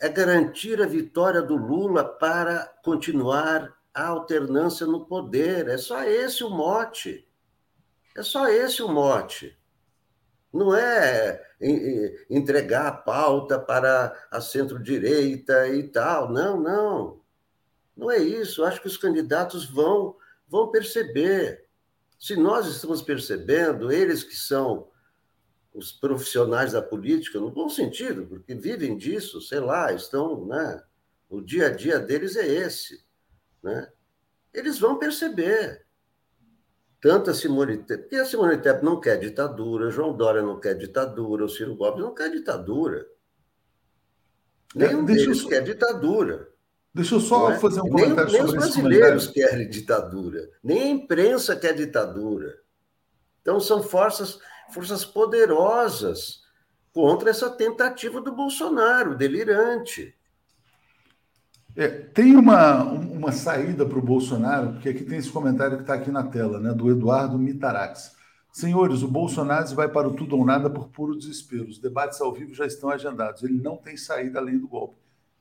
é 0.00 0.08
garantir 0.08 0.80
a 0.80 0.86
vitória 0.86 1.42
do 1.42 1.56
Lula 1.56 2.04
para 2.04 2.66
continuar 2.84 3.76
a 3.98 4.06
alternância 4.06 4.86
no 4.86 5.04
poder. 5.04 5.68
É 5.68 5.76
só 5.76 6.04
esse 6.04 6.44
o 6.44 6.50
mote. 6.50 7.26
É 8.16 8.22
só 8.22 8.48
esse 8.48 8.80
o 8.82 8.88
mote. 8.88 9.58
Não 10.52 10.74
é 10.74 11.42
entregar 12.30 12.86
a 12.86 12.92
pauta 12.92 13.58
para 13.58 14.16
a 14.30 14.40
centro-direita 14.40 15.68
e 15.68 15.82
tal. 15.88 16.32
Não, 16.32 16.60
não. 16.60 17.20
Não 17.96 18.10
é 18.10 18.18
isso. 18.18 18.64
Acho 18.64 18.80
que 18.80 18.86
os 18.86 18.96
candidatos 18.96 19.68
vão, 19.68 20.16
vão 20.46 20.70
perceber. 20.70 21.66
Se 22.18 22.36
nós 22.36 22.66
estamos 22.68 23.02
percebendo, 23.02 23.90
eles 23.90 24.22
que 24.22 24.36
são 24.36 24.88
os 25.74 25.90
profissionais 25.92 26.72
da 26.72 26.82
política, 26.82 27.38
no 27.40 27.50
bom 27.50 27.68
sentido, 27.68 28.26
porque 28.26 28.54
vivem 28.54 28.96
disso, 28.96 29.40
sei 29.40 29.60
lá, 29.60 29.92
estão, 29.92 30.46
né? 30.46 30.82
O 31.28 31.40
dia 31.40 31.66
a 31.66 31.70
dia 31.70 31.98
deles 31.98 32.36
é 32.36 32.46
esse, 32.46 33.04
né? 33.62 33.90
Eles 34.52 34.78
vão 34.78 34.98
perceber. 34.98 35.86
Tanto 37.00 37.30
a 37.30 37.34
Simone 37.34 37.78
Tebet, 37.78 38.02
porque 38.02 38.16
a 38.16 38.24
Simone 38.24 38.58
Tebet 38.58 38.84
não 38.84 39.00
quer 39.00 39.18
ditadura, 39.18 39.90
João 39.90 40.16
Dória 40.16 40.42
não 40.42 40.58
quer 40.58 40.74
ditadura, 40.74 41.44
o 41.44 41.48
Ciro 41.48 41.76
Gomes 41.76 42.00
não 42.00 42.12
quer 42.12 42.28
ditadura. 42.30 43.06
Nenhum 44.74 45.02
é, 45.02 45.06
deles 45.06 45.44
quer 45.44 45.62
ditadura. 45.62 46.48
Deixa 46.92 47.14
eu 47.14 47.20
só 47.20 47.52
é? 47.52 47.58
fazer 47.58 47.80
um 47.80 47.88
comentário 47.88 48.32
nem, 48.32 48.40
sobre 48.40 48.40
Nem 48.40 48.44
os 48.44 48.52
brasileiros 48.52 49.26
querem 49.28 49.68
ditadura, 49.70 50.50
nem 50.62 50.82
a 50.82 50.88
imprensa 50.88 51.54
quer 51.54 51.74
ditadura. 51.74 52.58
Então, 53.40 53.60
são 53.60 53.82
forças 53.82 54.40
forças 54.72 55.04
poderosas 55.04 56.42
contra 56.92 57.30
essa 57.30 57.50
tentativa 57.50 58.20
do 58.20 58.32
Bolsonaro, 58.32 59.16
delirante. 59.16 60.17
É, 61.78 61.86
tem 61.86 62.34
uma, 62.34 62.82
uma 62.82 63.30
saída 63.30 63.86
para 63.86 63.98
o 64.00 64.02
Bolsonaro, 64.02 64.72
porque 64.72 64.88
aqui 64.88 65.04
tem 65.04 65.16
esse 65.16 65.30
comentário 65.30 65.76
que 65.76 65.84
está 65.84 65.94
aqui 65.94 66.10
na 66.10 66.24
tela, 66.24 66.58
né, 66.58 66.74
do 66.74 66.90
Eduardo 66.90 67.38
Mitarax. 67.38 68.16
Senhores, 68.50 69.02
o 69.02 69.08
Bolsonaro 69.08 69.72
vai 69.76 69.88
para 69.88 70.08
o 70.08 70.14
tudo 70.14 70.36
ou 70.36 70.44
nada 70.44 70.68
por 70.68 70.88
puro 70.88 71.16
desespero. 71.16 71.68
Os 71.68 71.78
debates 71.78 72.20
ao 72.20 72.34
vivo 72.34 72.52
já 72.52 72.66
estão 72.66 72.90
agendados. 72.90 73.44
Ele 73.44 73.62
não 73.62 73.76
tem 73.76 73.96
saída 73.96 74.40
além 74.40 74.58
do 74.58 74.66
golpe. 74.66 74.96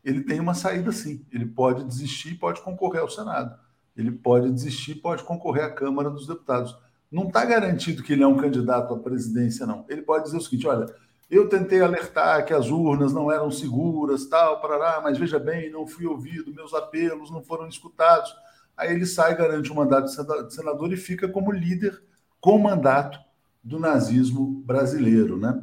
Ele 0.05 0.23
tem 0.23 0.39
uma 0.39 0.53
saída 0.53 0.91
sim. 0.91 1.25
Ele 1.31 1.47
pode 1.47 1.83
desistir 1.83 2.35
pode 2.35 2.61
concorrer 2.61 3.01
ao 3.01 3.09
Senado. 3.09 3.57
Ele 3.95 4.11
pode 4.11 4.51
desistir 4.51 4.95
pode 4.95 5.23
concorrer 5.23 5.63
à 5.63 5.71
Câmara 5.71 6.11
dos 6.11 6.27
Deputados 6.27 6.77
não 7.11 7.27
está 7.27 7.45
garantido 7.45 8.03
que 8.03 8.13
ele 8.13 8.23
é 8.23 8.27
um 8.27 8.37
candidato 8.37 8.93
à 8.93 8.99
presidência, 8.99 9.65
não. 9.65 9.85
Ele 9.87 10.01
pode 10.01 10.25
dizer 10.25 10.37
o 10.37 10.41
seguinte: 10.41 10.67
olha, 10.67 10.93
eu 11.29 11.49
tentei 11.49 11.81
alertar 11.81 12.45
que 12.45 12.53
as 12.53 12.69
urnas 12.69 13.11
não 13.11 13.31
eram 13.31 13.51
seguras, 13.51 14.25
tal, 14.25 14.61
parará, 14.61 15.01
mas 15.01 15.17
veja 15.17 15.37
bem, 15.37 15.69
não 15.69 15.85
fui 15.85 16.05
ouvido, 16.05 16.53
meus 16.53 16.73
apelos 16.73 17.29
não 17.29 17.43
foram 17.43 17.67
escutados. 17.67 18.33
Aí 18.75 18.93
ele 18.93 19.05
sai, 19.05 19.35
garante 19.35 19.71
o 19.71 19.75
mandato 19.75 20.05
de 20.05 20.53
senador 20.53 20.93
e 20.93 20.97
fica 20.97 21.27
como 21.27 21.51
líder 21.51 22.01
com 22.39 22.57
mandato 22.57 23.19
do 23.63 23.79
nazismo 23.79 24.61
brasileiro, 24.65 25.37
né? 25.37 25.59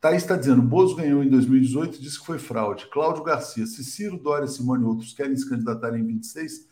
Thaís 0.00 0.22
está 0.22 0.36
dizendo, 0.36 0.60
Bozo 0.60 0.96
ganhou 0.96 1.22
em 1.22 1.30
2018 1.30 1.96
e 1.96 2.00
disse 2.00 2.18
que 2.20 2.26
foi 2.26 2.38
fraude. 2.38 2.86
Cláudio 2.90 3.22
Garcia, 3.22 3.64
se 3.64 3.82
Ciro, 3.82 4.18
Dória, 4.18 4.46
Simone 4.46 4.82
e 4.82 4.86
outros 4.86 5.14
querem 5.14 5.34
se 5.36 5.48
candidatar 5.48 5.96
em 5.96 6.04
26, 6.04 6.68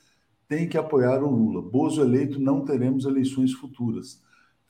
tem 0.47 0.69
que 0.69 0.77
apoiar 0.77 1.23
o 1.23 1.31
Lula. 1.31 1.63
Bozo 1.63 2.03
eleito, 2.03 2.39
não 2.39 2.63
teremos 2.63 3.07
eleições 3.07 3.53
futuras. 3.55 4.21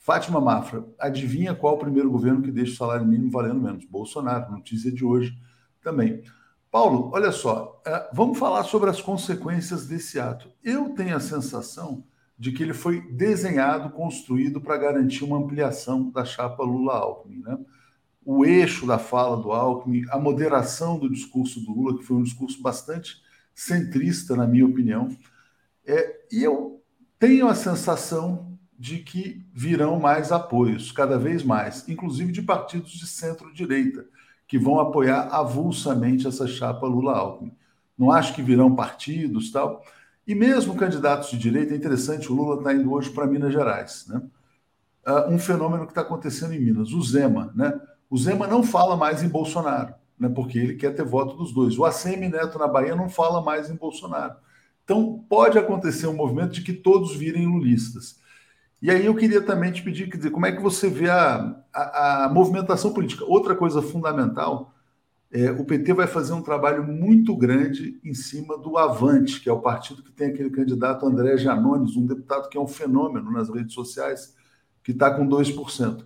Fátima 0.02 0.40
Mafra, 0.40 0.84
adivinha 0.98 1.54
qual 1.54 1.76
o 1.76 1.78
primeiro 1.78 2.10
governo 2.10 2.42
que 2.42 2.50
deixa 2.50 2.72
o 2.72 2.76
salário 2.76 3.06
mínimo 3.06 3.30
valendo 3.30 3.60
menos? 3.60 3.84
Bolsonaro, 3.84 4.50
notícia 4.50 4.90
de 4.90 5.04
hoje 5.04 5.32
também. 5.80 6.24
Paulo, 6.72 7.12
olha 7.14 7.30
só, 7.30 7.80
é, 7.86 8.10
vamos 8.12 8.36
falar 8.36 8.64
sobre 8.64 8.90
as 8.90 9.00
consequências 9.00 9.86
desse 9.86 10.18
ato. 10.18 10.50
Eu 10.64 10.88
tenho 10.90 11.14
a 11.14 11.20
sensação 11.20 12.02
de 12.36 12.50
que 12.50 12.64
ele 12.64 12.74
foi 12.74 13.00
desenhado, 13.12 13.90
construído 13.90 14.60
para 14.60 14.76
garantir 14.76 15.22
uma 15.22 15.38
ampliação 15.38 16.10
da 16.10 16.24
chapa 16.24 16.64
Lula-Alckmin. 16.64 17.40
Né? 17.40 17.56
O 18.24 18.44
eixo 18.44 18.84
da 18.84 18.98
fala 18.98 19.36
do 19.40 19.52
Alckmin, 19.52 20.02
a 20.10 20.18
moderação 20.18 20.98
do 20.98 21.08
discurso 21.08 21.60
do 21.60 21.72
Lula, 21.72 21.96
que 21.96 22.04
foi 22.04 22.16
um 22.16 22.24
discurso 22.24 22.60
bastante 22.60 23.22
centrista, 23.54 24.34
na 24.34 24.48
minha 24.48 24.66
opinião, 24.66 25.16
é, 25.86 26.26
e 26.32 26.42
eu 26.42 26.82
tenho 27.20 27.46
a 27.46 27.54
sensação 27.54 28.51
de 28.82 28.98
que 28.98 29.46
virão 29.54 30.00
mais 30.00 30.32
apoios, 30.32 30.90
cada 30.90 31.16
vez 31.16 31.44
mais, 31.44 31.88
inclusive 31.88 32.32
de 32.32 32.42
partidos 32.42 32.90
de 32.90 33.06
centro-direita, 33.06 34.04
que 34.44 34.58
vão 34.58 34.80
apoiar 34.80 35.28
avulsamente 35.30 36.26
essa 36.26 36.48
chapa 36.48 36.84
Lula-Alckmin. 36.84 37.52
Não 37.96 38.10
acho 38.10 38.34
que 38.34 38.42
virão 38.42 38.74
partidos 38.74 39.52
tal. 39.52 39.84
E 40.26 40.34
mesmo 40.34 40.74
candidatos 40.74 41.30
de 41.30 41.38
direita, 41.38 41.74
é 41.74 41.76
interessante, 41.76 42.32
o 42.32 42.34
Lula 42.34 42.56
está 42.56 42.74
indo 42.74 42.92
hoje 42.92 43.08
para 43.10 43.24
Minas 43.24 43.52
Gerais. 43.52 44.04
Né? 44.08 44.20
Uh, 45.06 45.32
um 45.32 45.38
fenômeno 45.38 45.84
que 45.84 45.92
está 45.92 46.00
acontecendo 46.00 46.52
em 46.52 46.58
Minas, 46.58 46.90
o 46.90 47.00
Zema. 47.02 47.52
Né? 47.54 47.80
O 48.10 48.18
Zema 48.18 48.48
não 48.48 48.64
fala 48.64 48.96
mais 48.96 49.22
em 49.22 49.28
Bolsonaro, 49.28 49.94
né? 50.18 50.28
porque 50.28 50.58
ele 50.58 50.74
quer 50.74 50.92
ter 50.92 51.04
voto 51.04 51.36
dos 51.36 51.52
dois. 51.52 51.78
O 51.78 51.84
ACM 51.84 52.28
Neto 52.28 52.58
na 52.58 52.66
Bahia 52.66 52.96
não 52.96 53.08
fala 53.08 53.40
mais 53.40 53.70
em 53.70 53.76
Bolsonaro. 53.76 54.34
Então, 54.82 55.24
pode 55.28 55.56
acontecer 55.56 56.08
um 56.08 56.16
movimento 56.16 56.50
de 56.50 56.62
que 56.62 56.72
todos 56.72 57.14
virem 57.14 57.46
lulistas. 57.46 58.20
E 58.82 58.90
aí 58.90 59.06
eu 59.06 59.14
queria 59.14 59.40
também 59.40 59.70
te 59.70 59.82
pedir, 59.82 60.10
quer 60.10 60.16
dizer, 60.16 60.30
como 60.30 60.44
é 60.44 60.52
que 60.52 60.60
você 60.60 60.90
vê 60.90 61.08
a, 61.08 61.56
a, 61.72 62.24
a 62.24 62.28
movimentação 62.28 62.92
política? 62.92 63.24
Outra 63.24 63.54
coisa 63.54 63.80
fundamental, 63.80 64.74
é, 65.30 65.52
o 65.52 65.64
PT 65.64 65.92
vai 65.92 66.08
fazer 66.08 66.32
um 66.32 66.42
trabalho 66.42 66.84
muito 66.84 67.36
grande 67.36 68.00
em 68.04 68.12
cima 68.12 68.58
do 68.58 68.76
Avante, 68.76 69.40
que 69.40 69.48
é 69.48 69.52
o 69.52 69.60
partido 69.60 70.02
que 70.02 70.10
tem 70.10 70.30
aquele 70.30 70.50
candidato 70.50 71.06
André 71.06 71.36
Janones, 71.36 71.96
um 71.96 72.04
deputado 72.04 72.48
que 72.48 72.58
é 72.58 72.60
um 72.60 72.66
fenômeno 72.66 73.30
nas 73.30 73.48
redes 73.48 73.72
sociais, 73.72 74.34
que 74.82 74.90
está 74.90 75.10
com 75.14 75.28
2%. 75.28 76.04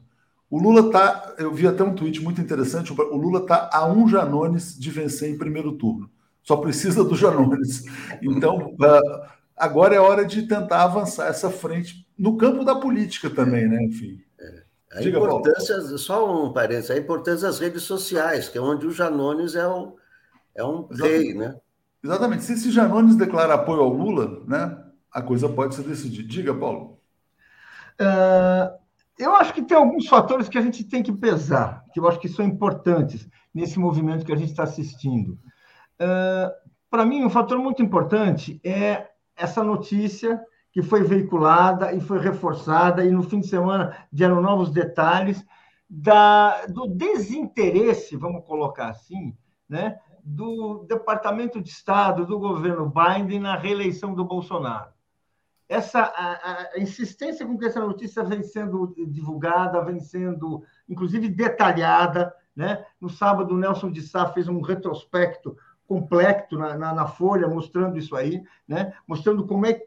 O 0.51 0.61
Lula 0.61 0.87
está, 0.89 1.35
eu 1.39 1.53
vi 1.55 1.67
até 1.67 1.83
um 1.83 1.95
tweet 1.95 2.23
muito 2.23 2.41
interessante, 2.43 2.93
o 2.93 3.17
Lula 3.17 3.41
está 3.41 3.71
a 3.73 3.87
um 3.87 4.07
Janones 4.07 4.79
de 4.79 4.91
vencer 4.91 5.31
em 5.31 5.39
primeiro 5.39 5.73
turno 5.73 6.11
só 6.47 6.57
precisa 6.57 7.03
do 7.03 7.17
Janones. 7.17 7.83
Então, 8.23 8.73
uh, 8.75 9.29
agora 9.57 9.97
é 9.97 9.99
hora 9.99 10.25
de 10.25 10.43
tentar 10.43 10.85
avançar 10.85 11.27
essa 11.27 11.51
frente 11.51 12.06
no 12.19 12.37
campo 12.37 12.65
da 12.65 12.75
política 12.75 13.29
também, 13.31 13.69
né? 13.69 13.83
Enfim. 13.85 14.21
É. 14.39 14.67
A 14.93 15.01
Diga, 15.01 15.19
importância, 15.19 15.77
Paulo. 15.77 15.99
só 15.99 16.47
um 16.47 16.53
parênteses, 16.53 16.91
a 16.91 16.97
importância 16.97 17.47
das 17.47 17.59
redes 17.59 17.83
sociais, 17.83 18.49
que 18.49 18.57
é 18.57 18.61
onde 18.61 18.87
o 18.87 18.91
Janones 18.91 19.55
é, 19.55 19.67
o, 19.67 19.97
é 20.55 20.65
um 20.65 20.87
rei, 20.87 21.35
né? 21.35 21.55
Exatamente. 22.03 22.45
Se 22.45 22.55
esse 22.55 22.71
Janones 22.71 23.17
declara 23.17 23.55
apoio 23.55 23.81
ao 23.81 23.93
Lula, 23.93 24.43
né, 24.47 24.79
a 25.13 25.21
coisa 25.21 25.49
pode 25.49 25.75
ser 25.75 25.83
decidida. 25.83 26.29
Diga, 26.29 26.55
Paulo. 26.55 26.99
Uh, 28.01 28.79
eu 29.19 29.35
acho 29.35 29.53
que 29.53 29.63
tem 29.63 29.77
alguns 29.77 30.07
fatores 30.07 30.49
que 30.49 30.59
a 30.59 30.63
gente 30.63 30.85
tem 30.85 31.03
que 31.03 31.13
pesar, 31.13 31.85
que 31.93 31.99
eu 31.99 32.09
acho 32.09 32.21
que 32.21 32.29
são 32.29 32.45
importantes 32.45 33.29
nesse 33.53 33.79
movimento 33.79 34.25
que 34.25 34.33
a 34.33 34.37
gente 34.37 34.51
está 34.51 34.63
assistindo. 34.63 35.39
Uh, 36.01 36.53
Para 36.89 37.05
mim, 37.05 37.25
um 37.25 37.31
fator 37.31 37.59
muito 37.59 37.83
importante 37.83 38.61
é 38.65 39.09
essa 39.37 39.63
notícia 39.65 40.41
que 40.77 40.83
foi 40.83 41.03
veiculada 41.03 41.95
e 41.95 42.03
foi 42.03 42.19
reforçada, 42.19 43.03
e 43.03 43.11
no 43.11 43.23
fim 43.23 43.41
de 43.41 43.47
semana 43.47 43.97
vieram 44.13 44.43
novos 44.43 44.71
detalhes 44.71 45.43
da, 45.89 46.67
do 46.67 46.87
desinteresse, 46.87 48.15
vamos 48.15 48.45
colocar 48.45 48.91
assim, 48.91 49.35
né, 49.67 49.99
do 50.23 50.85
Departamento 50.87 51.63
de 51.63 51.71
Estado 51.71 52.27
do 52.27 52.39
governo 52.39 52.93
Biden 52.93 53.41
na 53.41 53.57
reeleição 53.57 54.13
do 54.13 54.23
Bolsonaro. 54.23 54.91
Essa 55.67 56.03
a, 56.03 56.69
a 56.75 56.79
insistência 56.79 57.47
com 57.47 57.57
que 57.57 57.65
essa 57.65 57.81
notícia 57.81 58.23
vem 58.23 58.43
sendo 58.43 58.95
divulgada, 59.09 59.83
vem 59.83 59.99
sendo, 59.99 60.63
inclusive, 60.87 61.27
detalhada. 61.31 62.35
Né? 62.55 62.85
No 63.01 63.09
sábado, 63.09 63.55
o 63.55 63.59
Nelson 63.59 63.91
de 63.91 64.03
Sá 64.03 64.27
fez 64.27 64.47
um 64.47 64.61
retrospecto 64.61 65.57
complexo 65.87 66.59
na, 66.59 66.77
na, 66.77 66.93
na, 66.93 67.07
Folha, 67.07 67.49
mostrando 67.49 67.97
isso 67.97 68.15
aí, 68.15 68.43
né? 68.69 68.93
mostrando 69.09 69.47
como 69.47 69.65
é 69.65 69.81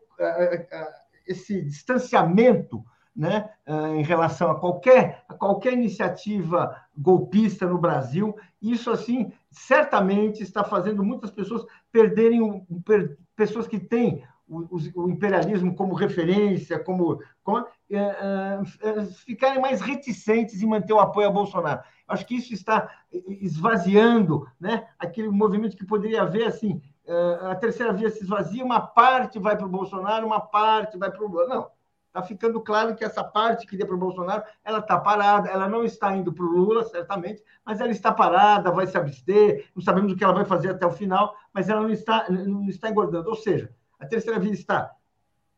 esse 1.27 1.61
distanciamento 1.61 2.83
né, 3.15 3.49
em 3.97 4.03
relação 4.03 4.49
a 4.49 4.59
qualquer, 4.59 5.23
a 5.27 5.33
qualquer 5.33 5.73
iniciativa 5.73 6.75
golpista 6.97 7.67
no 7.67 7.77
Brasil. 7.77 8.35
Isso, 8.61 8.89
assim, 8.89 9.31
certamente 9.51 10.41
está 10.41 10.63
fazendo 10.63 11.03
muitas 11.03 11.29
pessoas 11.31 11.65
perderem, 11.91 12.65
per, 12.85 13.17
pessoas 13.35 13.67
que 13.67 13.79
têm 13.79 14.23
o, 14.47 14.77
o, 14.95 15.09
imperialismo 15.09 15.75
como 15.75 15.93
referência, 15.93 16.79
como, 16.79 17.21
como 17.43 17.65
é, 17.91 17.97
é, 17.97 19.05
ficarem 19.25 19.61
mais 19.61 19.81
reticentes 19.81 20.61
em 20.61 20.67
manter 20.67 20.93
o 20.93 20.99
apoio 20.99 21.27
a 21.27 21.31
Bolsonaro. 21.31 21.83
Acho 22.07 22.25
que 22.25 22.35
isso 22.35 22.53
está 22.53 22.89
esvaziando 23.27 24.47
né, 24.59 24.87
aquele 24.97 25.29
movimento 25.29 25.77
que 25.77 25.85
poderia 25.85 26.23
haver 26.23 26.47
assim. 26.47 26.81
É, 27.09 27.51
a 27.51 27.55
terceira 27.55 27.91
via 27.91 28.07
se 28.11 28.21
esvazia, 28.21 28.63
uma 28.63 28.79
parte 28.79 29.39
vai 29.39 29.57
para 29.57 29.65
o 29.65 29.69
Bolsonaro, 29.69 30.27
uma 30.27 30.39
parte 30.39 30.95
vai 30.95 31.09
para 31.09 31.25
o 31.25 31.27
Lula. 31.27 31.47
Não, 31.47 31.71
está 32.05 32.21
ficando 32.21 32.61
claro 32.61 32.95
que 32.95 33.03
essa 33.03 33.23
parte 33.23 33.65
que 33.65 33.75
deu 33.75 33.87
para 33.87 33.95
o 33.95 33.99
Bolsonaro, 33.99 34.43
ela 34.63 34.77
está 34.77 34.99
parada, 34.99 35.49
ela 35.49 35.67
não 35.67 35.83
está 35.83 36.15
indo 36.15 36.31
para 36.31 36.45
o 36.45 36.47
Lula, 36.47 36.83
certamente, 36.83 37.43
mas 37.65 37.81
ela 37.81 37.89
está 37.89 38.11
parada, 38.11 38.71
vai 38.71 38.85
se 38.85 38.95
abster, 38.95 39.67
não 39.75 39.81
sabemos 39.81 40.11
o 40.11 40.15
que 40.15 40.23
ela 40.23 40.35
vai 40.35 40.45
fazer 40.45 40.69
até 40.69 40.85
o 40.85 40.91
final, 40.91 41.35
mas 41.51 41.67
ela 41.67 41.81
não 41.81 41.89
está, 41.89 42.29
não 42.29 42.69
está 42.69 42.91
engordando. 42.91 43.27
Ou 43.27 43.35
seja, 43.35 43.73
a 43.99 44.05
terceira 44.05 44.39
via 44.39 44.53
está 44.53 44.95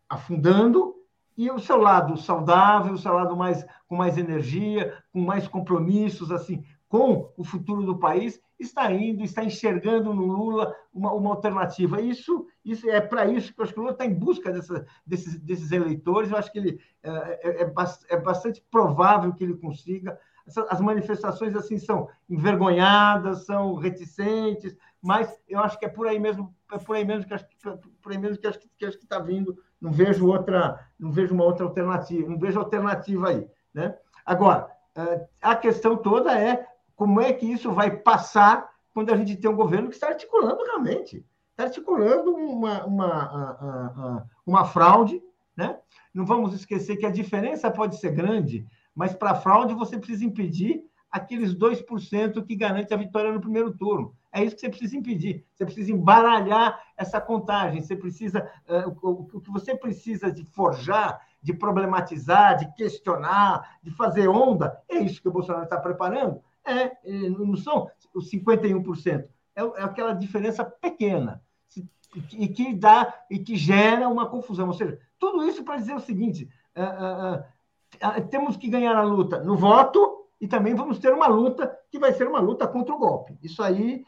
afundando 0.07 0.95
e 1.35 1.51
o 1.51 1.59
seu 1.59 1.75
lado 1.75 2.15
saudável, 2.15 2.93
o 2.93 2.97
seu 2.97 3.11
lado 3.11 3.35
mais 3.35 3.65
com 3.87 3.97
mais 3.97 4.17
energia, 4.17 4.97
com 5.11 5.19
mais 5.19 5.49
compromissos 5.49 6.31
assim 6.31 6.63
com 6.91 7.31
o 7.37 7.43
futuro 7.45 7.83
do 7.83 7.97
país, 7.97 8.37
está 8.59 8.91
indo, 8.91 9.23
está 9.23 9.41
enxergando 9.45 10.13
no 10.13 10.25
Lula 10.25 10.75
uma, 10.93 11.13
uma 11.13 11.29
alternativa. 11.29 12.01
Isso, 12.01 12.45
isso 12.65 12.89
é 12.89 12.99
para 12.99 13.25
isso 13.27 13.53
que 13.53 13.61
eu 13.61 13.63
acho 13.63 13.73
que 13.73 13.79
o 13.79 13.83
Lula 13.83 13.93
está 13.93 14.05
em 14.05 14.13
busca 14.13 14.51
dessa, 14.51 14.85
desses, 15.07 15.39
desses 15.39 15.71
eleitores. 15.71 16.29
Eu 16.29 16.37
acho 16.37 16.51
que 16.51 16.59
ele 16.59 16.81
é, 17.01 17.09
é, 17.09 17.63
é, 17.63 17.73
é 18.09 18.17
bastante 18.17 18.61
provável 18.69 19.33
que 19.33 19.41
ele 19.41 19.55
consiga. 19.55 20.19
As 20.69 20.81
manifestações 20.81 21.55
assim 21.55 21.77
são 21.77 22.09
envergonhadas, 22.29 23.45
são 23.45 23.75
reticentes, 23.75 24.75
mas 25.01 25.41
eu 25.47 25.61
acho 25.61 25.79
que 25.79 25.85
é 25.85 25.89
por 25.89 26.09
aí 26.09 26.19
mesmo, 26.19 26.53
é 26.73 26.77
por 26.77 26.97
aí 26.97 27.05
mesmo 27.05 27.25
que 27.25 27.33
acho, 27.33 27.45
por 28.01 28.11
aí 28.11 28.17
mesmo 28.17 28.37
que 28.37 28.47
acho 28.47 28.59
que 28.59 28.85
acho 28.85 28.97
que 28.97 29.05
está 29.05 29.19
vindo. 29.19 29.57
Não 29.79 29.93
vejo 29.93 30.27
outra, 30.27 30.77
não 30.99 31.09
vejo 31.09 31.33
uma 31.33 31.45
outra 31.45 31.63
alternativa, 31.63 32.27
não 32.27 32.37
vejo 32.37 32.59
alternativa 32.59 33.29
aí, 33.29 33.47
né? 33.73 33.97
Agora, 34.25 34.69
eh, 34.93 35.27
a 35.41 35.55
questão 35.55 35.95
toda 35.95 36.37
é 36.37 36.67
como 37.01 37.19
é 37.19 37.33
que 37.33 37.47
isso 37.47 37.71
vai 37.71 37.89
passar 37.89 38.69
quando 38.93 39.11
a 39.11 39.17
gente 39.17 39.35
tem 39.35 39.49
um 39.49 39.55
governo 39.55 39.89
que 39.89 39.95
está 39.95 40.09
articulando 40.09 40.63
realmente, 40.63 41.25
está 41.49 41.63
articulando 41.63 42.31
uma, 42.31 42.85
uma, 42.85 44.27
uma 44.45 44.65
fraude, 44.65 45.19
né? 45.57 45.79
Não 46.13 46.27
vamos 46.27 46.53
esquecer 46.53 46.97
que 46.97 47.05
a 47.07 47.09
diferença 47.09 47.71
pode 47.71 47.97
ser 47.97 48.11
grande, 48.11 48.67
mas 48.93 49.15
para 49.15 49.33
fraude 49.33 49.73
você 49.73 49.97
precisa 49.97 50.23
impedir 50.23 50.83
aqueles 51.09 51.55
2% 51.55 52.45
que 52.45 52.55
garante 52.55 52.93
a 52.93 52.97
vitória 52.97 53.33
no 53.33 53.41
primeiro 53.41 53.75
turno. 53.75 54.15
É 54.31 54.43
isso 54.43 54.53
que 54.53 54.61
você 54.61 54.69
precisa 54.69 54.95
impedir. 54.95 55.43
Você 55.55 55.65
precisa 55.65 55.91
embaralhar 55.91 56.79
essa 56.95 57.19
contagem. 57.19 57.81
Você 57.81 57.95
precisa, 57.95 58.47
uh, 58.69 58.95
o 59.01 59.41
que 59.41 59.49
você 59.49 59.75
precisa 59.75 60.31
de 60.31 60.45
forjar, 60.45 61.19
de 61.41 61.51
problematizar, 61.51 62.57
de 62.57 62.71
questionar, 62.75 63.79
de 63.81 63.89
fazer 63.89 64.27
onda, 64.27 64.79
é 64.87 64.99
isso 64.99 65.19
que 65.19 65.27
o 65.27 65.31
Bolsonaro 65.31 65.63
está 65.63 65.77
preparando. 65.77 66.43
É, 66.65 66.91
não 67.29 67.55
são 67.55 67.89
os 68.13 68.29
51%. 68.31 69.27
É, 69.55 69.61
é 69.61 69.83
aquela 69.83 70.13
diferença 70.13 70.63
pequena 70.63 71.41
e 72.33 72.47
que 72.47 72.73
dá 72.73 73.13
e 73.29 73.39
que 73.39 73.55
gera 73.55 74.07
uma 74.09 74.27
confusão. 74.27 74.67
Ou 74.67 74.73
seja, 74.73 74.99
tudo 75.17 75.43
isso 75.47 75.63
para 75.63 75.77
dizer 75.77 75.95
o 75.95 75.99
seguinte: 75.99 76.49
uh, 76.75 78.17
uh, 78.17 78.27
temos 78.29 78.57
que 78.57 78.69
ganhar 78.69 78.95
a 78.95 79.03
luta 79.03 79.43
no 79.43 79.55
voto 79.55 80.27
e 80.39 80.47
também 80.47 80.73
vamos 80.73 80.99
ter 80.99 81.13
uma 81.13 81.27
luta 81.27 81.77
que 81.89 81.99
vai 81.99 82.13
ser 82.13 82.27
uma 82.27 82.39
luta 82.39 82.67
contra 82.67 82.93
o 82.93 82.99
golpe. 82.99 83.37
Isso 83.41 83.61
aí 83.63 84.03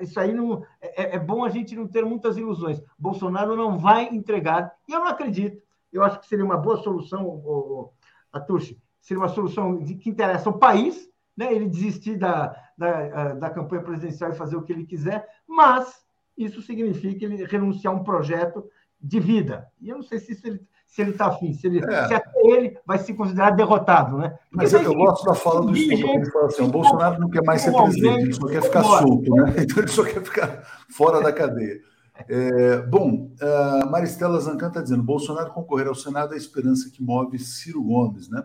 isso 0.00 0.20
aí 0.20 0.34
não, 0.34 0.62
é, 0.78 1.16
é, 1.16 1.18
bom 1.18 1.42
a 1.42 1.48
gente 1.48 1.74
não 1.74 1.88
ter 1.88 2.04
muitas 2.04 2.36
ilusões. 2.36 2.82
Bolsonaro 2.98 3.56
não 3.56 3.78
vai 3.78 4.04
entregar, 4.14 4.70
e 4.86 4.92
eu 4.92 5.00
não 5.00 5.06
acredito. 5.06 5.62
Eu 5.90 6.04
acho 6.04 6.20
que 6.20 6.26
seria 6.26 6.44
uma 6.44 6.58
boa 6.58 6.76
solução, 6.82 7.26
o, 7.26 7.90
a 8.30 8.40
Tuxi, 8.40 8.78
seria 9.00 9.22
uma 9.22 9.28
solução 9.30 9.82
que 9.82 10.10
interessa 10.10 10.50
ao 10.50 10.58
país, 10.58 11.08
né? 11.38 11.54
ele 11.54 11.68
desistir 11.68 12.16
da, 12.16 12.54
da, 12.76 13.34
da 13.34 13.50
campanha 13.50 13.82
presidencial 13.82 14.32
e 14.32 14.36
fazer 14.36 14.56
o 14.56 14.62
que 14.62 14.72
ele 14.72 14.84
quiser, 14.84 15.24
mas 15.46 16.04
isso 16.36 16.60
significa 16.60 17.24
ele 17.24 17.44
renunciar 17.44 17.94
a 17.94 17.96
um 17.96 18.02
projeto 18.02 18.68
de 19.00 19.20
vida. 19.20 19.68
E 19.80 19.88
eu 19.88 19.96
não 19.96 20.02
sei 20.02 20.18
se 20.18 20.32
isso 20.32 20.46
ele 20.46 20.60
se 20.88 21.02
ele 21.02 21.10
está 21.10 21.26
afim, 21.26 21.52
se, 21.52 21.66
ele, 21.66 21.84
é. 21.84 22.08
se 22.08 22.14
até 22.14 22.40
ele 22.44 22.78
vai 22.84 22.98
se 22.98 23.12
considerar 23.12 23.50
derrotado, 23.50 24.16
né? 24.16 24.38
Mas 24.50 24.72
é 24.72 24.78
que 24.78 24.86
eu 24.86 24.94
gosto 24.94 25.22
da 25.26 25.34
fala 25.34 25.60
do 25.60 25.76
Estudo, 25.76 26.08
ele 26.12 26.30
fala 26.30 26.46
assim, 26.46 26.62
o 26.62 26.68
Bolsonaro 26.68 27.20
não 27.20 27.28
quer 27.28 27.44
mais 27.44 27.60
ser 27.60 27.72
presidente, 27.72 28.22
ele 28.22 28.32
só 28.32 28.46
quer 28.46 28.62
ficar 28.62 28.82
solto, 28.82 29.34
né? 29.34 29.54
Então 29.60 29.78
ele 29.82 29.88
só 29.88 30.02
quer 30.02 30.24
ficar 30.24 30.66
fora 30.90 31.20
da 31.20 31.30
cadeia. 31.30 31.78
É, 32.26 32.78
bom, 32.86 33.30
a 33.40 33.86
Maristela 33.86 34.40
Zancan 34.40 34.68
está 34.68 34.80
dizendo, 34.80 35.02
Bolsonaro 35.02 35.52
concorrer 35.52 35.88
ao 35.88 35.94
Senado 35.94 36.32
é 36.32 36.36
a 36.36 36.38
esperança 36.38 36.90
que 36.90 37.02
move 37.02 37.38
Ciro 37.38 37.82
Gomes, 37.82 38.30
né? 38.30 38.42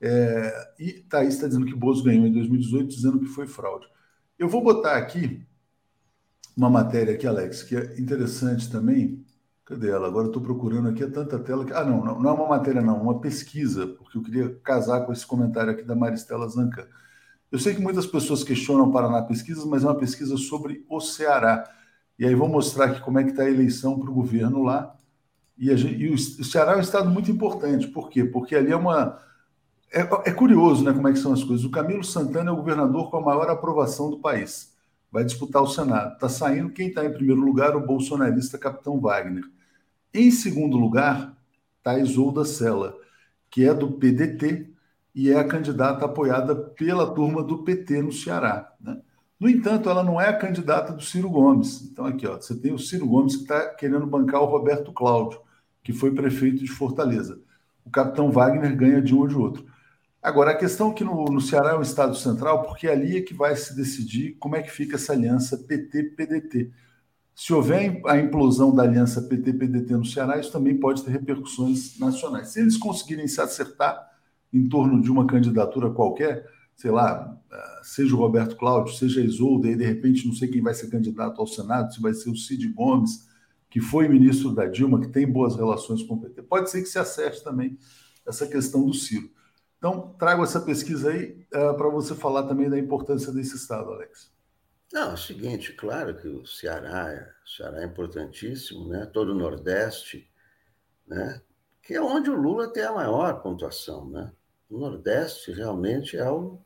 É, 0.00 0.72
e 0.78 0.92
Thaís 0.92 1.34
está 1.34 1.46
dizendo 1.46 1.66
que 1.66 1.74
Bozo 1.74 2.04
ganhou 2.04 2.26
em 2.26 2.32
2018, 2.32 2.88
dizendo 2.88 3.20
que 3.20 3.26
foi 3.26 3.46
fraude. 3.46 3.86
Eu 4.38 4.48
vou 4.48 4.62
botar 4.62 4.96
aqui 4.96 5.46
uma 6.56 6.70
matéria 6.70 7.14
aqui, 7.14 7.26
Alex, 7.26 7.62
que 7.62 7.76
é 7.76 8.00
interessante 8.00 8.70
também, 8.70 9.24
Cadê 9.70 9.88
ela? 9.88 10.08
Agora 10.08 10.26
estou 10.26 10.42
procurando 10.42 10.88
aqui, 10.88 11.04
é 11.04 11.08
tanta 11.08 11.38
tela 11.38 11.64
que. 11.64 11.72
Ah, 11.72 11.84
não, 11.84 12.04
não, 12.04 12.20
não 12.20 12.30
é 12.30 12.32
uma 12.32 12.48
matéria, 12.48 12.82
não, 12.82 13.00
uma 13.00 13.20
pesquisa, 13.20 13.86
porque 13.86 14.18
eu 14.18 14.22
queria 14.22 14.52
casar 14.64 15.06
com 15.06 15.12
esse 15.12 15.24
comentário 15.24 15.70
aqui 15.70 15.84
da 15.84 15.94
Maristela 15.94 16.48
Zanca. 16.48 16.88
Eu 17.52 17.58
sei 17.60 17.76
que 17.76 17.80
muitas 17.80 18.04
pessoas 18.04 18.42
questionam 18.42 18.90
Paraná 18.90 19.22
Pesquisas, 19.22 19.64
mas 19.64 19.84
é 19.84 19.86
uma 19.86 19.94
pesquisa 19.94 20.36
sobre 20.36 20.84
o 20.88 21.00
Ceará. 21.00 21.70
E 22.18 22.26
aí 22.26 22.34
vou 22.34 22.48
mostrar 22.48 22.86
aqui 22.86 23.00
como 23.00 23.20
é 23.20 23.24
que 23.24 23.30
está 23.30 23.44
a 23.44 23.50
eleição 23.50 23.96
para 23.96 24.10
o 24.10 24.14
governo 24.14 24.64
lá. 24.64 24.92
E, 25.56 25.74
gente, 25.76 26.02
e, 26.02 26.10
o, 26.12 26.18
Ceará 26.18 26.72
é 26.72 26.76
um 26.76 26.80
estado 26.80 27.08
muito 27.08 27.30
importante. 27.30 27.86
Por 27.86 28.10
quê? 28.10 28.24
Porque 28.24 28.56
ali 28.56 28.72
é 28.72 28.76
uma. 28.76 29.20
É, 29.92 30.00
é 30.00 30.32
curioso 30.32 30.84
né, 30.84 30.92
como 30.92 31.08
é 31.08 31.12
que 31.12 31.18
são 31.18 31.32
as 31.32 31.42
coisas. 31.42 31.64
O 31.64 31.70
Camilo 31.70 32.04
Santana 32.04 32.50
é 32.50 32.52
o 32.52 32.56
governador 32.56 33.10
com 33.10 33.16
a 33.16 33.20
maior 33.20 33.50
aprovação 33.50 34.08
do 34.08 34.20
país. 34.20 34.72
Vai 35.10 35.24
disputar 35.24 35.62
o 35.62 35.66
Senado. 35.66 36.14
Está 36.14 36.28
saindo 36.28 36.70
quem 36.70 36.88
está 36.88 37.04
em 37.04 37.12
primeiro 37.12 37.40
lugar, 37.40 37.74
o 37.76 37.84
bolsonarista 37.84 38.56
Capitão 38.56 39.00
Wagner. 39.00 39.42
Em 40.14 40.30
segundo 40.30 40.76
lugar, 40.76 41.36
está 41.78 41.98
Isolda 41.98 42.44
Sela, 42.44 42.96
que 43.50 43.64
é 43.64 43.74
do 43.74 43.90
PDT 43.90 44.70
e 45.14 45.30
é 45.30 45.38
a 45.38 45.46
candidata 45.46 46.04
apoiada 46.04 46.54
pela 46.54 47.12
turma 47.12 47.42
do 47.42 47.64
PT 47.64 48.02
no 48.02 48.12
Ceará. 48.12 48.72
Né? 48.80 49.00
No 49.40 49.48
entanto, 49.48 49.88
ela 49.88 50.04
não 50.04 50.20
é 50.20 50.28
a 50.28 50.36
candidata 50.36 50.92
do 50.92 51.02
Ciro 51.02 51.28
Gomes. 51.28 51.82
Então, 51.82 52.06
aqui, 52.06 52.26
ó, 52.26 52.36
você 52.36 52.54
tem 52.54 52.72
o 52.72 52.78
Ciro 52.78 53.08
Gomes 53.08 53.36
que 53.36 53.42
está 53.42 53.74
querendo 53.74 54.06
bancar 54.06 54.42
o 54.42 54.46
Roberto 54.46 54.92
Cláudio, 54.92 55.40
que 55.82 55.92
foi 55.92 56.14
prefeito 56.14 56.58
de 56.58 56.68
Fortaleza. 56.68 57.40
O 57.84 57.90
capitão 57.90 58.30
Wagner 58.30 58.76
ganha 58.76 59.02
de 59.02 59.14
um 59.14 59.20
ou 59.20 59.26
de 59.26 59.34
outro. 59.34 59.66
Agora, 60.22 60.50
a 60.50 60.56
questão 60.56 60.90
é 60.90 60.94
que 60.94 61.02
no, 61.02 61.24
no 61.24 61.40
Ceará 61.40 61.70
é 61.70 61.78
um 61.78 61.82
estado 61.82 62.14
central, 62.14 62.62
porque 62.64 62.86
é 62.86 62.92
ali 62.92 63.16
é 63.16 63.22
que 63.22 63.32
vai 63.32 63.56
se 63.56 63.74
decidir 63.74 64.36
como 64.38 64.54
é 64.54 64.62
que 64.62 64.70
fica 64.70 64.96
essa 64.96 65.12
aliança 65.12 65.56
PT-PDT. 65.56 66.70
Se 67.34 67.54
houver 67.54 68.02
a 68.06 68.18
implosão 68.18 68.74
da 68.74 68.82
aliança 68.82 69.22
PT-PDT 69.22 69.96
no 69.96 70.04
Ceará, 70.04 70.38
isso 70.38 70.52
também 70.52 70.76
pode 70.76 71.02
ter 71.02 71.10
repercussões 71.10 71.98
nacionais. 71.98 72.48
Se 72.48 72.60
eles 72.60 72.76
conseguirem 72.76 73.26
se 73.26 73.40
acertar 73.40 74.10
em 74.52 74.68
torno 74.68 75.00
de 75.00 75.10
uma 75.10 75.26
candidatura 75.26 75.88
qualquer, 75.90 76.46
sei 76.76 76.90
lá, 76.90 77.34
eh, 77.50 77.80
seja 77.82 78.14
o 78.14 78.18
Roberto 78.18 78.56
Cláudio, 78.56 78.92
seja 78.92 79.22
a 79.22 79.24
Isolda, 79.24 79.68
e 79.68 79.76
de 79.76 79.86
repente 79.86 80.26
não 80.26 80.34
sei 80.34 80.48
quem 80.48 80.60
vai 80.60 80.74
ser 80.74 80.90
candidato 80.90 81.40
ao 81.40 81.46
Senado, 81.46 81.94
se 81.94 82.02
vai 82.02 82.12
ser 82.12 82.28
o 82.28 82.36
Cid 82.36 82.68
Gomes, 82.74 83.26
que 83.70 83.80
foi 83.80 84.06
ministro 84.06 84.52
da 84.52 84.66
Dilma, 84.66 85.00
que 85.00 85.08
tem 85.08 85.26
boas 85.26 85.56
relações 85.56 86.02
com 86.02 86.14
o 86.14 86.20
PT. 86.20 86.42
Pode 86.42 86.70
ser 86.70 86.82
que 86.82 86.88
se 86.88 86.98
acerte 86.98 87.42
também 87.42 87.78
essa 88.26 88.46
questão 88.46 88.84
do 88.84 88.92
Ciro. 88.92 89.30
Então, 89.80 90.14
trago 90.18 90.44
essa 90.44 90.60
pesquisa 90.60 91.10
aí 91.10 91.42
uh, 91.54 91.74
para 91.74 91.88
você 91.88 92.14
falar 92.14 92.42
também 92.42 92.68
da 92.68 92.78
importância 92.78 93.32
desse 93.32 93.56
Estado, 93.56 93.90
Alex. 93.90 94.30
Não, 94.92 95.12
é 95.12 95.14
o 95.14 95.16
seguinte, 95.16 95.72
claro 95.72 96.14
que 96.14 96.28
o 96.28 96.44
Ceará, 96.44 97.34
o 97.42 97.48
Ceará 97.48 97.80
é 97.80 97.86
importantíssimo, 97.86 98.88
né? 98.88 99.06
todo 99.06 99.32
o 99.32 99.34
Nordeste, 99.34 100.30
né? 101.06 101.40
que 101.80 101.94
é 101.94 102.02
onde 102.02 102.28
o 102.28 102.34
Lula 102.34 102.70
tem 102.70 102.82
a 102.82 102.92
maior 102.92 103.40
pontuação. 103.40 104.06
Né? 104.10 104.30
O 104.68 104.78
Nordeste 104.78 105.50
realmente 105.50 106.18
é 106.18 106.30
o, 106.30 106.60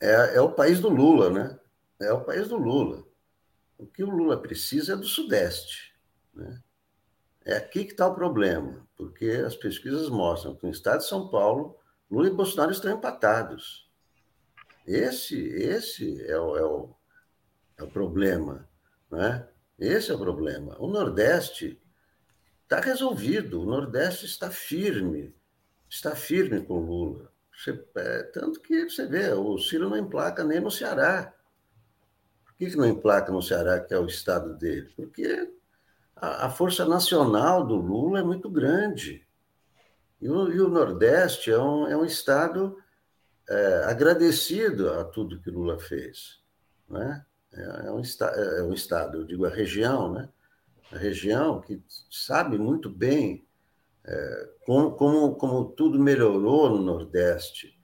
é, 0.00 0.36
é 0.36 0.40
o 0.40 0.52
país 0.52 0.80
do 0.80 0.88
Lula, 0.88 1.28
né? 1.28 1.58
É 2.00 2.12
o 2.12 2.24
país 2.24 2.48
do 2.48 2.56
Lula. 2.56 3.04
O 3.76 3.86
que 3.86 4.02
o 4.02 4.10
Lula 4.10 4.40
precisa 4.40 4.94
é 4.94 4.96
do 4.96 5.04
Sudeste. 5.04 5.94
Né? 6.32 6.62
É 7.44 7.56
aqui 7.56 7.84
que 7.84 7.92
está 7.92 8.06
o 8.06 8.14
problema, 8.14 8.83
porque 9.04 9.26
as 9.26 9.54
pesquisas 9.54 10.08
mostram 10.08 10.54
que 10.54 10.64
no 10.64 10.72
estado 10.72 11.00
de 11.00 11.08
São 11.08 11.28
Paulo, 11.28 11.78
Lula 12.10 12.28
e 12.28 12.32
Bolsonaro 12.32 12.72
estão 12.72 12.90
empatados. 12.90 13.90
Esse, 14.86 15.36
esse 15.36 16.24
é 16.26 16.38
o, 16.38 16.56
é 16.56 16.64
o, 16.64 16.94
é 17.76 17.82
o 17.82 17.90
problema, 17.90 18.66
né? 19.10 19.46
Esse 19.78 20.10
é 20.10 20.14
o 20.14 20.18
problema. 20.18 20.74
O 20.78 20.86
Nordeste 20.86 21.78
está 22.62 22.80
resolvido, 22.80 23.60
o 23.60 23.66
Nordeste 23.66 24.24
está 24.24 24.50
firme, 24.50 25.34
está 25.88 26.16
firme 26.16 26.64
com 26.64 26.80
Lula. 26.80 27.30
Você, 27.52 27.78
é, 27.96 28.22
tanto 28.24 28.60
que 28.60 28.88
você 28.88 29.06
vê, 29.06 29.30
o 29.32 29.58
Ciro 29.58 29.90
não 29.90 29.98
emplaca 29.98 30.42
nem 30.44 30.60
no 30.60 30.70
Ceará. 30.70 31.34
Por 32.44 32.54
que, 32.54 32.70
que 32.70 32.76
não 32.76 32.86
emplaca 32.86 33.30
no 33.30 33.42
Ceará, 33.42 33.80
que 33.80 33.92
é 33.92 33.98
o 33.98 34.06
estado 34.06 34.56
dele? 34.56 34.90
Porque 34.96 35.52
a, 36.16 36.50
força 36.50 36.84
nacional 36.84 37.66
do 37.66 37.76
Lula 37.76 38.20
é 38.20 38.22
muito 38.22 38.50
grande. 38.50 39.26
E 40.20 40.28
o, 40.28 40.50
e 40.50 40.60
o 40.60 40.68
Nordeste 40.68 41.50
é 41.50 41.58
um, 41.58 41.86
é 41.86 41.96
um 41.96 42.04
estado 42.04 42.76
é, 43.48 43.84
agradecido 43.86 44.90
a 44.90 45.04
tudo 45.04 45.40
que 45.40 45.50
Lula 45.50 45.78
fez. 45.78 46.40
Né? 46.88 47.24
É, 47.52 47.62
é, 47.86 47.90
um, 47.90 48.00
é 48.00 48.62
um 48.62 48.72
estado, 48.72 49.18
eu 49.18 49.24
digo 49.24 49.44
a 49.44 49.50
região, 49.50 50.12
né? 50.12 50.28
a 50.92 50.98
região 50.98 51.60
que 51.60 51.82
sabe 52.10 52.58
muito 52.58 52.88
bem 52.88 53.46
é, 54.04 54.48
como, 54.66 54.92
como, 54.92 55.34
como 55.34 55.64
tudo 55.70 55.98
melhorou 55.98 56.70
no 56.70 56.82
Nordeste 56.82 57.78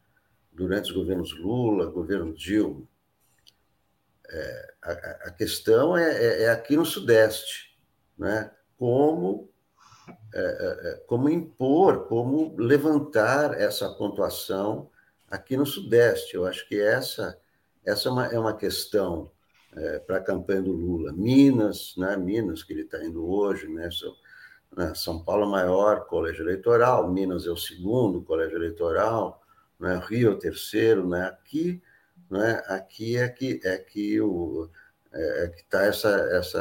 durante 0.52 0.90
os 0.90 0.96
governos 0.96 1.36
Lula, 1.38 1.86
governo 1.86 2.34
Dilma. 2.34 2.86
É, 4.28 4.74
a, 4.82 4.92
a, 5.28 5.30
questão 5.32 5.96
é, 5.96 6.10
é, 6.12 6.42
é, 6.42 6.50
aqui 6.50 6.76
no 6.76 6.84
Sudeste, 6.84 7.69
né? 8.20 8.50
como, 8.78 9.50
é, 10.34 10.40
é, 10.40 10.94
como 11.06 11.28
impor, 11.30 12.06
como 12.06 12.54
levantar 12.58 13.58
essa 13.58 13.88
pontuação 13.94 14.90
aqui 15.30 15.56
no 15.56 15.64
Sudeste. 15.64 16.34
Eu 16.34 16.46
acho 16.46 16.68
que 16.68 16.78
essa, 16.78 17.38
essa 17.84 18.08
é, 18.08 18.12
uma, 18.12 18.26
é 18.26 18.38
uma 18.38 18.56
questão 18.56 19.30
para 20.06 20.16
a 20.18 20.22
campanha 20.22 20.62
do 20.62 20.72
Lula. 20.72 21.12
Minas, 21.12 21.94
né? 21.96 22.16
Minas, 22.16 22.62
que 22.62 22.72
ele 22.72 22.82
está 22.82 23.02
indo 23.04 23.24
hoje, 23.24 23.68
né? 23.68 23.88
São, 23.90 24.14
né? 24.76 24.92
São 24.94 25.22
Paulo 25.22 25.44
é 25.44 25.46
o 25.46 25.50
maior 25.50 26.06
colégio 26.06 26.42
eleitoral, 26.42 27.10
Minas 27.10 27.46
é 27.46 27.50
o 27.50 27.56
segundo 27.56 28.20
colégio 28.22 28.56
eleitoral, 28.56 29.40
né? 29.78 30.02
Rio 30.08 30.30
é 30.30 30.34
o 30.34 30.38
terceiro, 30.38 31.08
né? 31.08 31.22
aqui, 31.26 31.80
né? 32.28 32.62
aqui 32.66 33.16
é 33.16 33.28
que 33.28 33.60
é 33.64 33.78
que 33.78 34.20
o 34.20 34.68
é, 35.12 35.44
é 35.44 35.48
que 35.48 35.60
está 35.60 35.82
essa, 35.82 36.08
essa, 36.08 36.58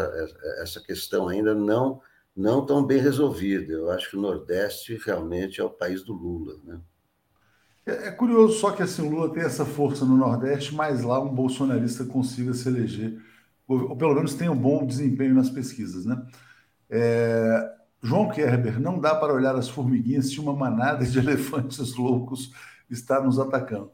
essa 0.61 0.81
questão 0.81 1.27
ainda 1.27 1.53
não 1.53 2.01
não 2.35 2.65
tão 2.65 2.85
bem 2.85 2.99
resolvida. 2.99 3.73
Eu 3.73 3.91
acho 3.91 4.11
que 4.11 4.15
o 4.15 4.21
Nordeste 4.21 4.97
realmente 5.05 5.59
é 5.59 5.63
o 5.63 5.69
país 5.69 6.03
do 6.03 6.13
Lula, 6.13 6.55
né? 6.63 6.79
É, 7.85 8.07
é 8.07 8.11
curioso 8.11 8.59
só 8.59 8.71
que 8.71 8.81
assim, 8.81 9.05
o 9.05 9.09
Lula 9.09 9.33
tem 9.33 9.43
essa 9.43 9.65
força 9.65 10.05
no 10.05 10.15
Nordeste, 10.15 10.73
mas 10.73 11.03
lá 11.03 11.19
um 11.19 11.33
bolsonarista 11.33 12.05
consiga 12.05 12.53
se 12.53 12.69
eleger, 12.69 13.19
ou, 13.67 13.95
pelo 13.95 14.15
menos 14.15 14.35
tenha 14.35 14.51
um 14.51 14.57
bom 14.57 14.85
desempenho 14.85 15.35
nas 15.35 15.49
pesquisas, 15.49 16.05
né? 16.05 16.25
É, 16.89 17.71
João 18.01 18.29
Kerber, 18.29 18.79
não 18.79 18.99
dá 18.99 19.13
para 19.15 19.33
olhar 19.33 19.55
as 19.55 19.67
formiguinhas 19.67 20.29
se 20.29 20.39
uma 20.39 20.53
manada 20.53 21.05
de 21.05 21.17
elefantes 21.19 21.95
loucos 21.95 22.51
está 22.89 23.21
nos 23.21 23.37
atacando. 23.37 23.91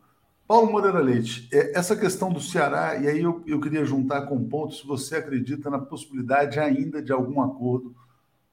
Paulo 0.48 0.72
Moreira 0.72 1.00
Leite, 1.00 1.50
é, 1.52 1.78
essa 1.78 1.96
questão 1.96 2.32
do 2.32 2.39
Ceará, 2.39 2.96
e 2.98 3.08
aí 3.08 3.22
eu, 3.22 3.43
eu 3.48 3.60
queria 3.60 3.84
juntar 3.84 4.24
com 4.24 4.36
um 4.36 4.48
ponto 4.48 4.76
se 4.76 4.86
você 4.86 5.16
acredita 5.16 5.70
na 5.72 5.80
possibilidade 5.80 6.60
ainda 6.60 7.02
de 7.02 7.12
algum 7.12 7.41
acordo 7.41 7.96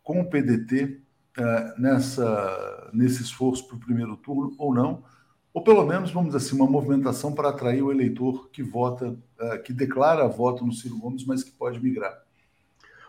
com 0.02 0.20
o 0.20 0.24
PDT 0.28 0.84
uh, 0.84 1.40
é, 1.40 1.74
nessa, 1.78 2.90
nesse 2.94 3.22
esforço 3.22 3.68
para 3.68 3.76
o 3.76 3.80
primeiro 3.80 4.16
turno 4.16 4.54
ou 4.58 4.74
não, 4.74 5.04
ou 5.52 5.62
pelo 5.62 5.84
menos, 5.84 6.10
vamos 6.10 6.32
dizer 6.32 6.46
assim, 6.46 6.56
uma 6.56 6.70
movimentação 6.70 7.34
para 7.34 7.50
atrair 7.50 7.82
o 7.82 7.92
eleitor 7.92 8.48
que 8.50 8.62
vota, 8.62 9.10
uh, 9.10 9.62
que 9.62 9.72
declara 9.72 10.26
voto 10.26 10.64
no 10.64 10.72
Ciro 10.72 10.98
Gomes, 10.98 11.26
mas 11.26 11.44
que 11.44 11.50
pode 11.50 11.78
migrar. 11.78 12.22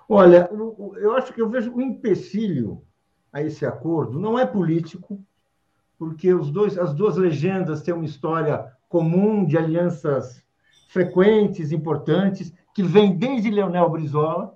Olha, 0.10 0.50
eu 0.98 1.16
acho 1.16 1.34
que 1.34 1.42
eu 1.42 1.50
vejo 1.50 1.72
um 1.72 1.80
empecilho 1.80 2.84
a 3.32 3.42
esse 3.42 3.66
acordo 3.66 4.20
não 4.20 4.38
é 4.38 4.46
político, 4.46 5.20
porque 5.98 6.34
os 6.34 6.50
dois, 6.50 6.78
as 6.78 6.94
duas 6.94 7.18
legendas 7.18 7.82
têm 7.82 7.94
uma 7.94 8.06
história 8.06 8.72
comum 8.90 9.46
de 9.46 9.58
alianças 9.58 10.44
frequentes, 10.90 11.72
importantes, 11.72 12.54
que 12.74 12.84
vem 12.84 13.16
desde 13.16 13.50
Leonel 13.50 13.90
Brizola, 13.90 14.56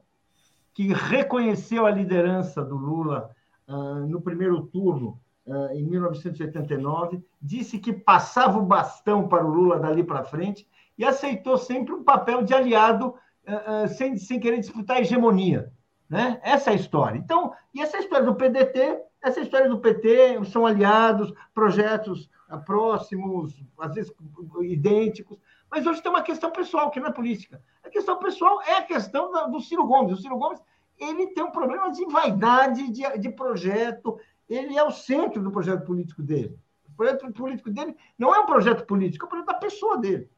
que 0.74 0.94
reconheceu 0.94 1.86
a 1.86 1.92
liderança 1.92 2.64
do 2.64 2.76
Lula 2.76 3.32
uh, 3.68 4.06
no 4.08 4.22
primeiro 4.22 4.62
turno 4.68 5.20
uh, 5.48 5.74
em 5.74 5.84
1989, 5.84 7.24
disse 7.42 7.80
que 7.80 7.92
passava 7.92 8.60
o 8.60 8.66
bastão 8.66 9.28
para 9.28 9.44
o 9.44 9.50
Lula 9.50 9.80
dali 9.80 10.04
para 10.04 10.24
frente 10.24 10.68
e 10.98 11.04
aceitou 11.04 11.58
sempre 11.58 11.94
um 11.94 12.04
papel 12.04 12.44
de 12.44 12.54
aliado 12.54 13.16
uh, 13.48 13.88
sem, 13.88 14.18
sem 14.18 14.40
querer 14.40 14.60
disputar 14.60 14.98
a 14.98 15.02
hegemonia. 15.02 15.72
Né? 16.08 16.40
Essa 16.44 16.70
é 16.70 16.74
a 16.74 16.78
história. 16.78 17.18
Então, 17.18 17.54
e 17.74 17.82
essa 17.82 17.98
é 17.98 18.00
história 18.02 18.26
do 18.26 18.36
PDT, 18.36 19.00
essa 19.22 19.42
história 19.42 19.70
do 19.70 19.80
PT, 19.80 20.46
são 20.46 20.66
aliados, 20.66 21.34
projetos 21.54 22.30
próximos, 22.66 23.62
às 23.78 23.94
vezes 23.94 24.14
idênticos, 24.62 25.38
mas 25.70 25.86
hoje 25.86 26.02
tem 26.02 26.10
uma 26.10 26.22
questão 26.22 26.50
pessoal, 26.50 26.90
que 26.90 27.00
não 27.00 27.08
é 27.08 27.12
política. 27.12 27.62
A 27.84 27.90
questão 27.90 28.18
pessoal 28.20 28.62
é 28.62 28.78
a 28.78 28.84
questão 28.84 29.52
do 29.52 29.60
Ciro 29.60 29.86
Gomes. 29.86 30.14
O 30.14 30.22
Ciro 30.22 30.38
Gomes 30.38 30.62
ele 30.98 31.28
tem 31.28 31.44
um 31.44 31.52
problema 31.52 31.92
de 31.92 32.06
vaidade 32.06 32.90
de, 32.92 33.18
de 33.18 33.30
projeto, 33.30 34.20
ele 34.50 34.78
é 34.78 34.84
o 34.84 34.92
centro 34.92 35.42
do 35.42 35.52
projeto 35.52 35.86
político 35.86 36.22
dele. 36.22 36.58
O 36.88 36.96
projeto 36.96 37.32
político 37.34 37.70
dele 37.70 37.96
não 38.18 38.34
é 38.34 38.40
um 38.40 38.46
projeto 38.46 38.86
político, 38.86 39.26
é 39.26 39.28
um 39.28 39.30
projeto 39.30 39.48
da 39.48 39.54
pessoa 39.56 39.98
dele. 39.98 40.30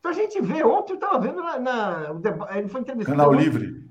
Então 0.00 0.10
a 0.10 0.14
gente 0.14 0.40
vê, 0.40 0.64
ontem 0.64 0.94
eu 0.94 0.96
estava 0.96 1.20
vendo 1.20 1.40
na, 1.42 1.58
na, 1.60 2.16
Ele 2.56 2.68
foi 2.68 2.80
entrevistado. 2.80 3.16
Canal 3.16 3.32
Livre. 3.32 3.88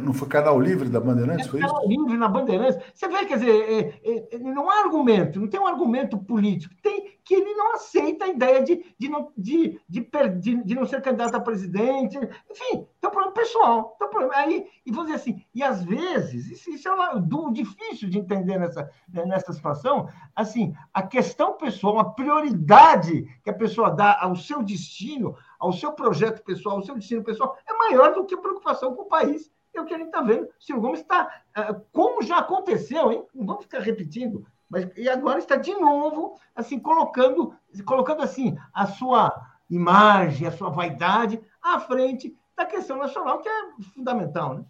Não 0.00 0.14
foi 0.14 0.28
canal 0.28 0.58
livre 0.58 0.88
da 0.88 1.00
Bandeirantes? 1.00 1.46
É, 1.46 1.50
foi 1.50 1.60
canal 1.60 1.80
isso? 1.80 1.88
livre 1.88 2.16
na 2.16 2.28
Bandeirantes. 2.28 2.82
Você 2.94 3.08
vê, 3.08 3.26
quer 3.26 3.38
dizer, 3.38 3.94
é, 4.04 4.34
é, 4.34 4.38
não 4.38 4.70
há 4.70 4.80
argumento, 4.84 5.40
não 5.40 5.48
tem 5.48 5.60
um 5.60 5.66
argumento 5.66 6.16
político. 6.16 6.74
Tem 6.82 7.12
que 7.24 7.34
ele 7.34 7.54
não 7.54 7.74
aceita 7.74 8.24
a 8.24 8.28
ideia 8.28 8.62
de, 8.62 8.84
de, 8.98 9.08
não, 9.08 9.32
de, 9.36 9.80
de, 9.88 10.08
de, 10.40 10.64
de 10.64 10.74
não 10.74 10.84
ser 10.84 11.00
candidato 11.00 11.34
a 11.34 11.40
presidente. 11.40 12.18
Enfim, 12.50 12.86
tem 13.00 13.08
um 13.08 13.10
problema 13.10 13.32
pessoal. 13.32 13.96
Tem 13.98 14.08
um 14.08 14.10
problema. 14.10 14.34
Aí, 14.34 14.66
e 14.84 14.90
vamos 14.90 15.06
dizer 15.06 15.20
assim, 15.20 15.44
e 15.54 15.62
às 15.62 15.84
vezes, 15.84 16.50
isso, 16.50 16.70
isso 16.70 16.88
é 16.88 17.52
difícil 17.52 18.08
de 18.08 18.18
entender 18.18 18.58
nessa, 18.58 18.90
nessa 19.08 19.52
situação, 19.52 20.08
assim, 20.34 20.74
a 20.92 21.02
questão 21.02 21.56
pessoal, 21.56 21.98
a 21.98 22.10
prioridade 22.10 23.24
que 23.42 23.50
a 23.50 23.54
pessoa 23.54 23.90
dá 23.90 24.18
ao 24.20 24.34
seu 24.34 24.62
destino, 24.62 25.36
ao 25.58 25.72
seu 25.72 25.92
projeto 25.92 26.42
pessoal, 26.42 26.76
ao 26.76 26.82
seu 26.82 26.96
destino 26.96 27.22
pessoal, 27.22 27.56
é 27.68 27.72
maior 27.74 28.14
do 28.14 28.24
que 28.24 28.34
a 28.34 28.38
preocupação 28.38 28.94
com 28.94 29.02
o 29.02 29.08
país 29.08 29.50
é 29.78 29.80
o 29.80 29.84
que 29.84 29.94
a 29.94 29.98
gente 29.98 30.08
está 30.08 30.20
vendo. 30.20 30.48
Ciro 30.58 30.80
Gomes 30.80 31.00
está, 31.00 31.42
ah, 31.54 31.74
como 31.92 32.22
já 32.22 32.38
aconteceu, 32.38 33.12
hein? 33.12 33.24
não 33.34 33.46
vamos 33.46 33.64
ficar 33.64 33.80
repetindo, 33.80 34.46
mas 34.68 34.88
e 34.96 35.08
agora 35.08 35.38
está 35.38 35.56
de 35.56 35.72
novo 35.74 36.38
assim 36.54 36.78
colocando, 36.78 37.54
colocando 37.84 38.22
assim 38.22 38.56
a 38.72 38.86
sua 38.86 39.32
imagem, 39.68 40.46
a 40.46 40.52
sua 40.52 40.70
vaidade 40.70 41.40
à 41.62 41.80
frente 41.80 42.36
da 42.56 42.66
questão 42.66 42.96
nacional, 42.98 43.40
que 43.40 43.48
é 43.48 43.82
fundamental, 43.94 44.54
né? 44.54 44.64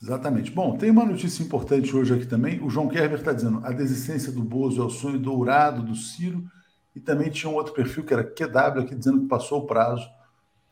Exatamente. 0.00 0.50
Bom, 0.50 0.76
tem 0.76 0.90
uma 0.90 1.04
notícia 1.04 1.42
importante 1.42 1.96
hoje 1.96 2.14
aqui 2.14 2.26
também. 2.26 2.62
O 2.62 2.68
João 2.68 2.88
Kerber 2.88 3.18
está 3.18 3.32
dizendo 3.32 3.60
a 3.64 3.72
desistência 3.72 4.30
do 4.30 4.42
Bozo 4.42 4.82
é 4.82 4.84
o 4.84 4.90
sonho 4.90 5.18
dourado 5.18 5.82
do 5.82 5.94
Ciro. 5.94 6.44
E 6.94 7.00
também 7.00 7.30
tinha 7.30 7.50
um 7.50 7.54
outro 7.54 7.74
perfil 7.74 8.04
que 8.04 8.12
era 8.12 8.24
QW 8.24 8.82
aqui 8.82 8.94
dizendo 8.94 9.20
que 9.20 9.26
passou 9.26 9.60
o 9.60 9.66
prazo 9.66 10.08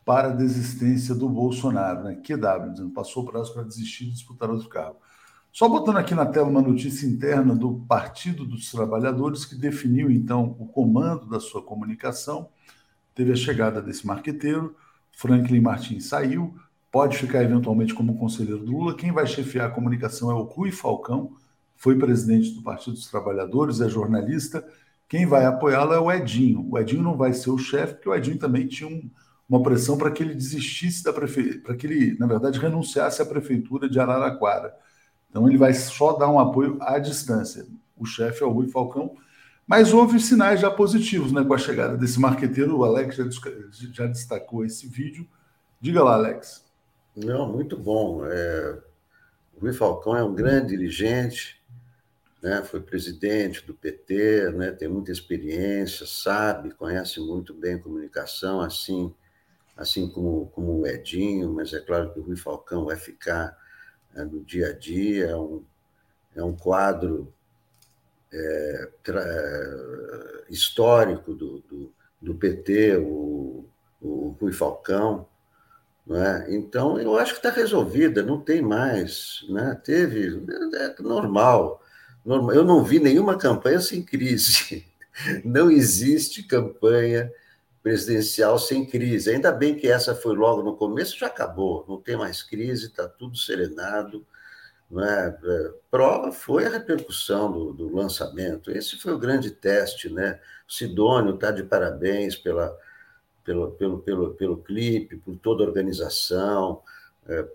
para 0.05 0.27
a 0.27 0.31
desistência 0.31 1.15
do 1.15 1.27
Bolsonaro, 1.27 2.03
né? 2.03 2.15
QW, 2.15 2.91
passou 2.91 3.23
o 3.23 3.25
prazo 3.25 3.51
para 3.51 3.63
desistir 3.63 4.05
de 4.05 4.11
disputar 4.11 4.51
outro 4.51 4.69
cargo. 4.69 4.97
Só 5.51 5.67
botando 5.67 5.97
aqui 5.97 6.13
na 6.13 6.25
tela 6.25 6.47
uma 6.47 6.61
notícia 6.61 7.07
interna 7.07 7.55
do 7.55 7.79
Partido 7.87 8.45
dos 8.45 8.71
Trabalhadores, 8.71 9.45
que 9.45 9.55
definiu 9.55 10.11
então 10.11 10.55
o 10.59 10.67
comando 10.67 11.27
da 11.27 11.39
sua 11.39 11.61
comunicação. 11.61 12.49
Teve 13.15 13.31
a 13.31 13.35
chegada 13.35 13.81
desse 13.81 14.05
marqueteiro, 14.05 14.75
Franklin 15.11 15.61
Martins 15.61 16.05
saiu, 16.07 16.53
pode 16.91 17.17
ficar 17.17 17.41
eventualmente 17.41 17.93
como 17.93 18.17
conselheiro 18.17 18.63
do 18.63 18.71
Lula. 18.71 18.95
Quem 18.95 19.11
vai 19.11 19.25
chefiar 19.25 19.67
a 19.67 19.71
comunicação 19.71 20.29
é 20.29 20.33
o 20.33 20.43
Rui 20.43 20.71
Falcão, 20.71 21.33
foi 21.75 21.97
presidente 21.97 22.51
do 22.51 22.61
Partido 22.61 22.93
dos 22.93 23.09
Trabalhadores, 23.09 23.81
é 23.81 23.89
jornalista. 23.89 24.63
Quem 25.07 25.25
vai 25.25 25.45
apoiá-lo 25.45 25.93
é 25.93 25.99
o 25.99 26.11
Edinho. 26.11 26.67
O 26.69 26.77
Edinho 26.77 27.01
não 27.01 27.17
vai 27.17 27.33
ser 27.33 27.49
o 27.49 27.57
chefe, 27.57 27.95
porque 27.95 28.09
o 28.09 28.15
Edinho 28.15 28.37
também 28.37 28.67
tinha 28.67 28.89
um 28.89 29.09
uma 29.47 29.61
pressão 29.61 29.97
para 29.97 30.11
que 30.11 30.23
ele 30.23 30.33
desistisse 30.33 31.03
da 31.03 31.13
prefeitura, 31.13 31.59
para 31.61 31.75
que 31.75 31.85
ele, 31.85 32.17
na 32.19 32.25
verdade, 32.25 32.59
renunciasse 32.59 33.21
à 33.21 33.25
prefeitura 33.25 33.87
de 33.87 33.99
Araraquara. 33.99 34.75
Então 35.29 35.47
ele 35.47 35.57
vai 35.57 35.73
só 35.73 36.13
dar 36.13 36.29
um 36.29 36.39
apoio 36.39 36.77
à 36.81 36.97
distância. 36.97 37.65
O 37.95 38.05
chefe 38.05 38.43
é 38.43 38.45
o 38.45 38.51
Rui 38.51 38.67
Falcão, 38.67 39.15
mas 39.67 39.93
houve 39.93 40.19
sinais 40.19 40.59
já 40.59 40.71
positivos, 40.71 41.31
né, 41.31 41.43
com 41.43 41.53
a 41.53 41.57
chegada 41.57 41.95
desse 41.95 42.19
marqueteiro. 42.19 42.77
O 42.77 42.83
Alex 42.83 43.15
já, 43.15 43.25
já 43.91 44.07
destacou 44.07 44.65
esse 44.65 44.87
vídeo. 44.87 45.27
Diga 45.79 46.03
lá, 46.03 46.15
Alex. 46.15 46.65
Não, 47.15 47.51
muito 47.51 47.77
bom. 47.77 48.25
É... 48.25 48.79
O 49.55 49.61
Rui 49.61 49.73
Falcão 49.73 50.17
é 50.17 50.23
um 50.23 50.33
grande 50.33 50.69
dirigente, 50.69 51.61
né? 52.41 52.61
foi 52.63 52.81
presidente 52.81 53.65
do 53.65 53.73
PT, 53.73 54.51
né? 54.51 54.71
tem 54.71 54.89
muita 54.89 55.11
experiência, 55.11 56.05
sabe, 56.05 56.73
conhece 56.73 57.21
muito 57.21 57.53
bem 57.53 57.79
comunicação, 57.79 58.59
assim 58.59 59.13
assim 59.75 60.09
como, 60.09 60.47
como 60.47 60.79
o 60.79 60.87
Edinho, 60.87 61.53
mas 61.53 61.73
é 61.73 61.79
claro 61.79 62.13
que 62.13 62.19
o 62.19 62.23
Rui 62.23 62.37
Falcão 62.37 62.85
vai 62.85 62.95
ficar 62.95 63.57
é, 64.15 64.23
no 64.23 64.43
dia 64.43 64.69
a 64.69 64.73
dia, 64.73 65.27
é 65.27 65.35
um, 65.35 65.63
é 66.35 66.43
um 66.43 66.55
quadro 66.55 67.33
é, 68.31 68.89
é, 69.09 70.43
histórico 70.49 71.33
do, 71.33 71.59
do, 71.61 71.93
do, 72.21 72.35
PT, 72.35 72.97
o, 72.97 73.65
o 74.01 74.37
Rui 74.39 74.53
Falcão. 74.53 75.27
Né? 76.07 76.45
Então, 76.49 76.99
eu 76.99 77.17
acho 77.17 77.33
que 77.33 77.39
está 77.39 77.49
resolvida, 77.49 78.23
não 78.23 78.39
tem 78.39 78.61
mais. 78.61 79.45
Né? 79.49 79.79
Teve, 79.83 80.43
é 80.73 81.01
normal, 81.01 81.83
normal. 82.23 82.55
Eu 82.55 82.63
não 82.63 82.83
vi 82.83 82.99
nenhuma 82.99 83.37
campanha 83.37 83.79
sem 83.79 84.01
crise. 84.01 84.85
Não 85.45 85.71
existe 85.71 86.43
campanha 86.43 87.31
presidencial 87.85 88.57
sem 88.57 88.83
crise. 88.83 89.29
Ainda 89.29 89.51
bem 89.51 89.75
que 89.75 89.87
essa 89.87 90.15
foi 90.15 90.35
logo 90.35 90.63
no 90.63 90.75
começo, 90.75 91.19
já 91.19 91.27
acabou, 91.27 91.85
não 91.87 92.01
tem 92.01 92.17
mais 92.17 92.41
crise, 92.41 92.87
está 92.87 93.07
tudo 93.07 93.37
serenado. 93.37 94.25
Né? 94.89 95.37
Prova 95.91 96.31
foi 96.31 96.65
a 96.65 96.69
repercussão 96.69 97.51
do, 97.51 97.73
do, 97.73 97.95
lançamento. 97.95 98.71
Esse 98.71 98.97
foi 98.97 99.13
o 99.13 99.19
grande 99.19 99.51
teste. 99.51 100.09
Né? 100.09 100.39
O 100.67 100.73
Sidônio 100.73 101.35
está 101.35 101.51
de 101.51 101.61
parabéns 101.61 102.35
pela, 102.35 102.75
pelo, 103.43 103.69
pelo, 103.73 103.99
pelo, 103.99 104.33
pelo 104.33 104.57
clipe, 104.57 105.17
por 105.17 105.37
toda 105.37 105.63
a 105.63 105.67
organização. 105.67 106.81
É, 107.27 107.47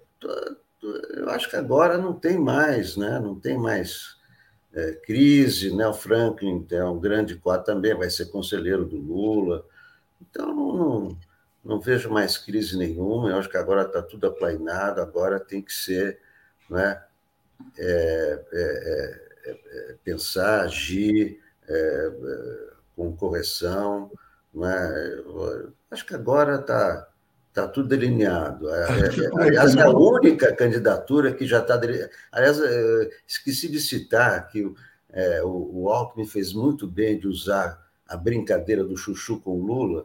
eu 1.16 1.28
acho 1.30 1.50
que 1.50 1.56
agora 1.56 1.98
não 1.98 2.12
tem 2.12 2.38
mais, 2.38 2.96
né? 2.96 3.18
não 3.18 3.34
tem 3.34 3.58
mais 3.58 4.16
é, 4.72 4.92
crise. 4.92 5.74
Né? 5.74 5.88
O 5.88 5.92
Franklin 5.92 6.64
é 6.70 6.84
um 6.84 7.00
grande 7.00 7.34
quadro 7.34 7.66
também, 7.66 7.96
vai 7.96 8.10
ser 8.10 8.26
conselheiro 8.26 8.84
do 8.84 8.96
Lula. 8.96 9.66
Então, 10.30 10.54
não, 10.54 11.18
não, 11.64 11.80
vejo 11.80 12.10
mais 12.10 12.38
crise 12.38 12.76
nenhuma. 12.78 13.30
Eu 13.30 13.36
acho 13.36 13.48
que 13.48 13.56
agora 13.56 13.82
está 13.82 14.00
tudo 14.00 14.26
aplainado, 14.26 15.00
agora 15.00 15.40
tem 15.40 15.60
que 15.60 15.72
ser. 15.72 16.20
Né? 16.68 17.02
É 17.78 18.44
é, 18.52 19.20
é, 19.44 19.50
é, 19.50 19.96
pensar, 20.04 20.62
agir 20.62 21.40
é, 21.68 22.12
com 22.96 23.14
correção. 23.16 24.10
Né? 24.54 25.22
Acho 25.90 26.06
que 26.06 26.14
agora 26.14 26.56
está 26.56 27.08
tá 27.52 27.68
tudo 27.68 27.88
delineado. 27.88 28.68
Aliás, 28.70 29.76
é 29.76 29.82
a 29.82 29.90
única 29.90 30.54
candidatura 30.54 31.32
que 31.32 31.46
já 31.46 31.60
está. 31.60 31.80
Aliás, 32.30 32.58
esqueci 33.26 33.68
de 33.68 33.80
citar 33.80 34.48
que 34.48 34.64
o, 34.64 34.74
o, 35.44 35.82
o 35.82 35.90
Alckmin 35.90 36.26
fez 36.26 36.52
muito 36.52 36.86
bem 36.86 37.18
de 37.18 37.26
usar 37.26 37.90
a 38.10 38.16
brincadeira 38.16 38.82
do 38.82 38.96
chuchu 38.96 39.40
com 39.40 39.62
Lula, 39.62 40.04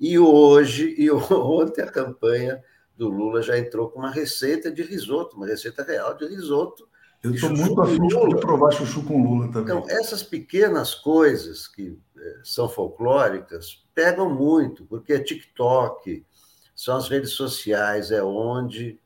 e 0.00 0.18
hoje, 0.18 0.94
e 0.98 1.10
ontem, 1.10 1.82
a 1.82 1.90
campanha 1.90 2.62
do 2.96 3.08
Lula 3.08 3.42
já 3.42 3.58
entrou 3.58 3.88
com 3.88 3.98
uma 3.98 4.10
receita 4.10 4.70
de 4.70 4.82
risoto, 4.82 5.36
uma 5.36 5.46
receita 5.46 5.82
real 5.82 6.14
de 6.14 6.26
risoto, 6.26 6.88
eu 7.22 7.32
estou 7.32 7.50
muito 7.50 7.80
afim 7.80 8.04
de 8.04 8.40
provar 8.40 8.72
chuchu 8.72 9.04
com 9.04 9.22
Lula 9.22 9.46
também. 9.52 9.76
Então, 9.76 9.84
essas 9.88 10.24
pequenas 10.24 10.92
coisas 10.92 11.68
que 11.68 11.96
eh, 12.18 12.40
são 12.42 12.68
folclóricas 12.68 13.84
pegam 13.94 14.28
muito, 14.28 14.84
porque 14.86 15.12
é 15.12 15.20
TikTok, 15.20 16.26
são 16.74 16.96
as 16.96 17.08
redes 17.08 17.30
sociais, 17.30 18.10
é 18.10 18.22
onde 18.24 18.98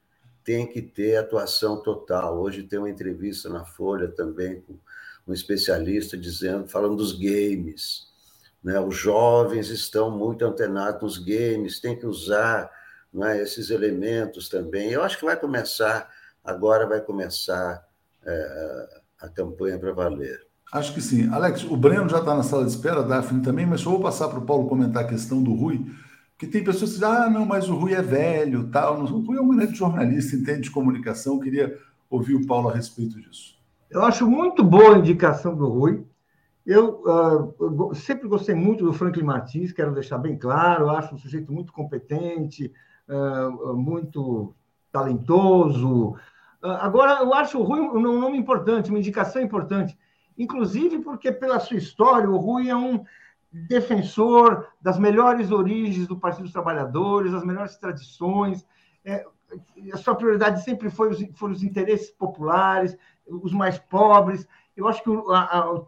tem 0.42 0.66
que 0.66 0.80
ter 0.80 1.16
atuação 1.16 1.82
total. 1.82 2.40
Hoje 2.40 2.62
tem 2.62 2.78
uma 2.78 2.88
entrevista 2.88 3.50
na 3.50 3.66
Folha 3.66 4.08
também 4.08 4.62
com 4.62 4.78
um 5.26 5.34
especialista 5.34 6.16
dizendo, 6.16 6.68
falando 6.68 6.96
dos 6.96 7.12
games. 7.12 8.05
Né? 8.66 8.80
Os 8.80 8.96
jovens 8.96 9.70
estão 9.70 10.10
muito 10.10 10.44
antenados 10.44 11.00
nos 11.00 11.18
games, 11.18 11.78
tem 11.78 11.96
que 11.96 12.04
usar 12.04 12.68
né, 13.14 13.40
esses 13.40 13.70
elementos 13.70 14.48
também. 14.48 14.90
Eu 14.90 15.04
acho 15.04 15.20
que 15.20 15.24
vai 15.24 15.36
começar, 15.36 16.10
agora 16.44 16.84
vai 16.84 17.00
começar 17.00 17.86
é, 18.24 18.88
a 19.20 19.28
campanha 19.28 19.78
para 19.78 19.92
valer. 19.92 20.44
Acho 20.72 20.92
que 20.92 21.00
sim. 21.00 21.28
Alex, 21.32 21.62
o 21.62 21.76
Breno 21.76 22.08
já 22.08 22.18
está 22.18 22.34
na 22.34 22.42
sala 22.42 22.64
de 22.64 22.72
espera, 22.72 22.98
a 22.98 23.04
Daphne 23.04 23.40
também, 23.40 23.64
mas 23.64 23.82
só 23.82 23.90
vou 23.90 24.00
passar 24.00 24.26
para 24.26 24.40
o 24.40 24.44
Paulo 24.44 24.68
comentar 24.68 25.04
a 25.04 25.08
questão 25.08 25.40
do 25.40 25.54
Rui, 25.54 25.86
que 26.36 26.48
tem 26.48 26.64
pessoas 26.64 26.90
que 26.90 26.98
dizem, 26.98 27.08
ah, 27.08 27.30
não, 27.30 27.46
mas 27.46 27.68
o 27.68 27.76
Rui 27.76 27.94
é 27.94 28.02
velho, 28.02 28.68
tal. 28.72 29.00
O 29.00 29.20
Rui 29.20 29.38
é 29.38 29.40
um 29.40 29.56
grande 29.56 29.76
jornalista, 29.76 30.34
entende 30.34 30.62
de 30.62 30.72
comunicação, 30.72 31.38
queria 31.38 31.78
ouvir 32.10 32.34
o 32.34 32.44
Paulo 32.44 32.68
a 32.68 32.74
respeito 32.74 33.20
disso. 33.20 33.54
Eu 33.88 34.02
acho 34.02 34.28
muito 34.28 34.64
boa 34.64 34.96
a 34.96 34.98
indicação 34.98 35.54
do 35.54 35.68
Rui. 35.68 36.04
Eu 36.66 37.02
uh, 37.60 37.94
sempre 37.94 38.26
gostei 38.26 38.54
muito 38.54 38.84
do 38.84 38.92
Franklin 38.92 39.22
Martins, 39.22 39.72
quero 39.72 39.94
deixar 39.94 40.18
bem 40.18 40.36
claro, 40.36 40.90
acho 40.90 41.14
um 41.14 41.18
sujeito 41.18 41.52
muito 41.52 41.72
competente, 41.72 42.72
uh, 43.08 43.74
muito 43.74 44.52
talentoso, 44.90 46.16
ah, 46.66 46.84
agora, 46.84 47.22
eu 47.22 47.32
acho 47.32 47.58
o 47.58 47.62
Rui 47.62 47.80
um 47.80 48.00
nome 48.00 48.36
importante, 48.36 48.90
uma 48.90 48.98
indicação 48.98 49.40
importante, 49.40 49.96
inclusive 50.36 50.98
porque, 50.98 51.30
pela 51.30 51.60
sua 51.60 51.76
história, 51.76 52.28
o 52.28 52.36
Rui 52.36 52.68
é 52.68 52.76
um 52.76 53.04
defensor 53.52 54.66
das 54.80 54.98
melhores 54.98 55.52
origens 55.52 56.08
do 56.08 56.18
Partido 56.18 56.42
dos 56.42 56.52
Trabalhadores, 56.52 57.32
das 57.32 57.44
melhores 57.44 57.76
tradições. 57.76 58.66
É, 59.04 59.24
a 59.92 59.96
sua 59.96 60.16
prioridade 60.16 60.62
sempre 60.64 60.90
foi 60.90 61.10
os, 61.10 61.24
foram 61.38 61.54
os 61.54 61.62
interesses 61.62 62.10
populares, 62.10 62.96
os 63.26 63.52
mais 63.52 63.78
pobres. 63.78 64.46
Eu 64.76 64.88
acho 64.88 65.02
que 65.04 65.10
a, 65.32 65.58
a, 65.58 65.80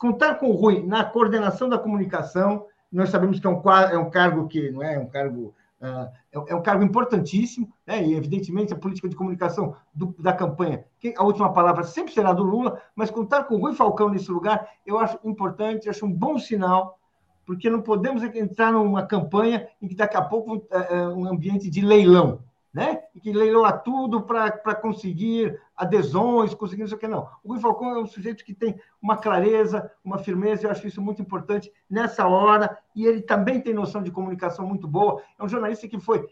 contar 0.00 0.36
com 0.36 0.48
o 0.48 0.54
Rui 0.54 0.82
na 0.82 1.04
coordenação 1.04 1.68
da 1.68 1.78
comunicação, 1.78 2.66
nós 2.90 3.10
sabemos 3.10 3.38
que 3.38 3.46
é 3.46 3.50
um, 3.50 3.62
é 3.92 3.98
um 3.98 4.10
cargo 4.10 4.48
que 4.48 4.70
não 4.70 4.82
é 4.82 4.98
um 4.98 5.06
cargo 5.06 5.54
é, 5.78 6.52
é 6.52 6.54
um 6.54 6.62
cargo 6.62 6.82
importantíssimo, 6.82 7.72
né? 7.86 8.02
e 8.02 8.14
evidentemente 8.14 8.72
a 8.72 8.76
política 8.76 9.08
de 9.08 9.16
comunicação 9.16 9.76
do, 9.94 10.14
da 10.18 10.32
campanha, 10.32 10.84
a 11.16 11.24
última 11.24 11.52
palavra 11.52 11.84
sempre 11.84 12.12
será 12.12 12.32
do 12.32 12.42
Lula, 12.42 12.80
mas 12.94 13.10
contar 13.10 13.44
com 13.44 13.54
o 13.54 13.60
Rui 13.60 13.74
Falcão 13.74 14.08
nesse 14.08 14.30
lugar, 14.30 14.68
eu 14.86 14.98
acho 14.98 15.18
importante, 15.22 15.88
acho 15.88 16.04
um 16.04 16.12
bom 16.12 16.38
sinal, 16.38 16.98
porque 17.46 17.70
não 17.70 17.80
podemos 17.80 18.22
entrar 18.22 18.72
numa 18.72 19.06
campanha 19.06 19.68
em 19.80 19.88
que 19.88 19.94
daqui 19.94 20.16
a 20.16 20.22
pouco 20.22 20.66
é, 20.70 20.96
é 20.96 21.08
um 21.08 21.26
ambiente 21.26 21.70
de 21.70 21.80
leilão 21.80 22.40
né? 22.72 23.02
E 23.14 23.20
que 23.20 23.32
leiloa 23.32 23.72
tudo 23.72 24.22
para 24.22 24.74
conseguir 24.74 25.60
adesões, 25.76 26.54
conseguir 26.54 26.82
não 26.82 26.88
sei 26.88 26.96
o 26.96 27.00
que, 27.00 27.08
não. 27.08 27.28
O 27.42 27.52
Rui 27.52 27.60
Falcão 27.60 27.90
é 27.90 27.98
um 27.98 28.06
sujeito 28.06 28.44
que 28.44 28.54
tem 28.54 28.80
uma 29.02 29.16
clareza, 29.16 29.90
uma 30.04 30.18
firmeza, 30.18 30.66
eu 30.66 30.70
acho 30.70 30.86
isso 30.86 31.02
muito 31.02 31.20
importante 31.20 31.72
nessa 31.88 32.26
hora, 32.26 32.78
e 32.94 33.06
ele 33.06 33.22
também 33.22 33.60
tem 33.60 33.74
noção 33.74 34.02
de 34.02 34.10
comunicação 34.10 34.66
muito 34.66 34.86
boa. 34.86 35.22
É 35.38 35.44
um 35.44 35.48
jornalista 35.48 35.88
que 35.88 35.98
foi 35.98 36.28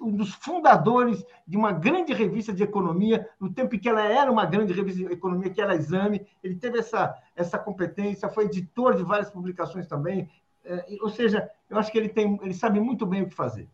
um 0.00 0.14
dos 0.14 0.34
fundadores 0.34 1.24
de 1.46 1.56
uma 1.56 1.72
grande 1.72 2.12
revista 2.12 2.52
de 2.52 2.62
economia, 2.62 3.26
no 3.40 3.50
tempo 3.50 3.74
em 3.74 3.78
que 3.78 3.88
ela 3.88 4.04
era 4.04 4.30
uma 4.30 4.44
grande 4.44 4.74
revista 4.74 5.00
de 5.00 5.12
economia, 5.12 5.48
que 5.48 5.60
era 5.60 5.74
Exame, 5.74 6.26
ele 6.42 6.56
teve 6.56 6.78
essa, 6.78 7.14
essa 7.34 7.58
competência, 7.58 8.28
foi 8.28 8.44
editor 8.44 8.94
de 8.94 9.02
várias 9.02 9.30
publicações 9.30 9.86
também, 9.86 10.28
é, 10.62 10.84
ou 11.00 11.08
seja, 11.08 11.50
eu 11.70 11.78
acho 11.78 11.90
que 11.90 11.96
ele, 11.96 12.10
tem, 12.10 12.38
ele 12.42 12.52
sabe 12.52 12.78
muito 12.78 13.06
bem 13.06 13.22
o 13.22 13.28
que 13.28 13.34
fazer. 13.34 13.66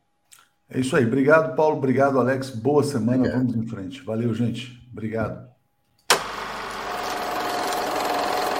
É 0.68 0.80
isso 0.80 0.96
aí. 0.96 1.06
Obrigado, 1.06 1.54
Paulo. 1.54 1.76
Obrigado, 1.76 2.18
Alex. 2.18 2.50
Boa 2.50 2.82
semana. 2.82 3.18
Obrigado. 3.18 3.38
Vamos 3.38 3.56
em 3.56 3.66
frente. 3.68 4.02
Valeu, 4.02 4.34
gente. 4.34 4.84
Obrigado. 4.90 5.48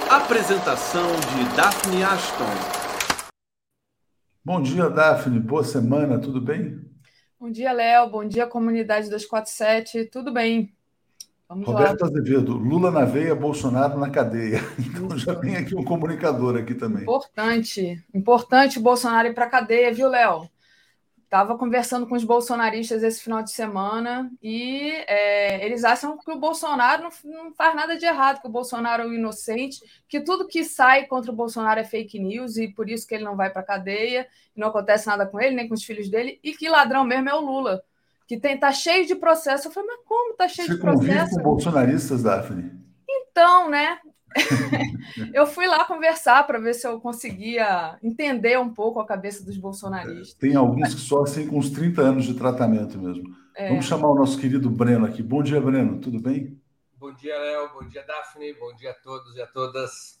Apresentação 0.09 1.07
de 1.15 1.55
Daphne 1.55 2.03
Ashton. 2.03 2.45
Bom 4.43 4.61
dia, 4.61 4.89
Daphne. 4.89 5.37
Boa 5.39 5.65
semana. 5.65 6.17
Tudo 6.17 6.39
bem? 6.39 6.79
Bom 7.37 7.51
dia, 7.51 7.73
Léo. 7.73 8.09
Bom 8.09 8.25
dia, 8.25 8.47
comunidade 8.47 9.09
247. 9.09 10.05
Tudo 10.05 10.31
bem? 10.31 10.73
Vamos 11.49 11.67
Roberto 11.67 12.01
lá. 12.01 12.07
Azevedo, 12.07 12.53
Lula 12.57 12.89
na 12.89 13.05
veia, 13.05 13.35
Bolsonaro 13.35 13.99
na 13.99 14.09
cadeia. 14.09 14.59
Então 14.79 15.07
Isso. 15.07 15.25
já 15.25 15.35
tem 15.35 15.57
aqui 15.57 15.75
um 15.75 15.83
comunicador 15.83 16.57
aqui 16.57 16.73
também. 16.73 17.03
Importante. 17.03 18.03
Importante 18.13 18.79
o 18.79 18.81
Bolsonaro 18.81 19.27
ir 19.27 19.33
para 19.33 19.45
a 19.45 19.49
cadeia, 19.49 19.93
viu, 19.93 20.09
Léo? 20.09 20.49
Estava 21.27 21.57
conversando 21.57 22.07
com 22.07 22.15
os 22.15 22.23
bolsonaristas 22.23 23.03
esse 23.03 23.21
final 23.21 23.43
de 23.43 23.51
semana 23.51 24.31
e 24.41 24.93
é, 25.07 25.65
eles 25.65 25.83
acham 25.83 26.17
que 26.17 26.31
o 26.31 26.39
Bolsonaro 26.39 27.03
não, 27.03 27.09
não, 27.25 27.53
faz 27.53 27.75
nada 27.75 27.97
de 27.97 28.05
errado, 28.05 28.39
que 28.39 28.47
o 28.47 28.49
Bolsonaro 28.49 29.03
é 29.03 29.05
um 29.05 29.13
inocente, 29.13 29.81
que 30.07 30.21
tudo 30.21 30.47
que 30.47 30.63
sai 30.63 31.05
contra 31.05 31.29
o 31.29 31.35
Bolsonaro 31.35 31.81
é 31.81 31.83
fake 31.83 32.17
news 32.17 32.55
e 32.55 32.69
por 32.69 32.89
isso 32.89 33.05
que 33.05 33.13
ele 33.13 33.25
não 33.25 33.35
vai 33.35 33.49
para 33.49 33.61
a 33.61 33.65
cadeia, 33.65 34.25
não 34.55 34.69
acontece 34.69 35.05
nada 35.07 35.25
com 35.25 35.37
ele, 35.37 35.53
nem 35.53 35.67
com 35.67 35.73
os 35.73 35.83
filhos 35.83 36.07
dele, 36.09 36.39
e 36.41 36.53
que 36.53 36.69
ladrão 36.69 37.03
mesmo 37.03 37.27
é 37.27 37.33
o 37.33 37.41
Lula, 37.41 37.83
que 38.25 38.39
tem, 38.39 38.57
tá 38.57 38.71
cheio 38.71 39.05
de 39.05 39.13
processo. 39.13 39.67
Eu 39.67 39.71
falei, 39.73 39.89
mas 39.89 40.05
como 40.05 40.33
tá 40.33 40.47
cheio 40.47 40.69
Você 40.69 40.75
de 40.75 40.79
processo? 40.79 41.31
Você 41.31 41.41
com 41.41 41.43
bolsonaristas, 41.43 42.23
Daphne? 42.23 42.71
Então, 43.09 43.69
né? 43.69 43.99
Eu 45.33 45.45
fui 45.47 45.67
lá 45.67 45.85
conversar 45.85 46.45
para 46.45 46.59
ver 46.59 46.73
se 46.73 46.87
eu 46.87 46.99
conseguia 46.99 47.97
entender 48.01 48.59
um 48.59 48.69
pouco 48.69 48.99
a 48.99 49.05
cabeça 49.05 49.43
dos 49.43 49.57
bolsonaristas. 49.57 50.33
Tem 50.33 50.55
alguns 50.55 50.93
que 50.93 51.01
só 51.01 51.23
assim 51.23 51.47
com 51.47 51.57
uns 51.57 51.69
30 51.69 52.01
anos 52.01 52.25
de 52.25 52.33
tratamento 52.33 52.97
mesmo. 52.97 53.35
É. 53.55 53.69
Vamos 53.69 53.85
chamar 53.85 54.09
o 54.09 54.15
nosso 54.15 54.39
querido 54.39 54.69
Breno 54.69 55.05
aqui. 55.05 55.23
Bom 55.23 55.41
dia, 55.41 55.59
Breno. 55.59 55.99
Tudo 55.99 56.19
bem? 56.19 56.59
Bom 56.99 57.13
dia, 57.13 57.37
Léo. 57.37 57.69
Bom 57.73 57.87
dia, 57.87 58.03
Daphne. 58.05 58.53
Bom 58.53 58.73
dia 58.75 58.91
a 58.91 58.93
todos 58.93 59.35
e 59.35 59.41
a 59.41 59.47
todas. 59.47 60.19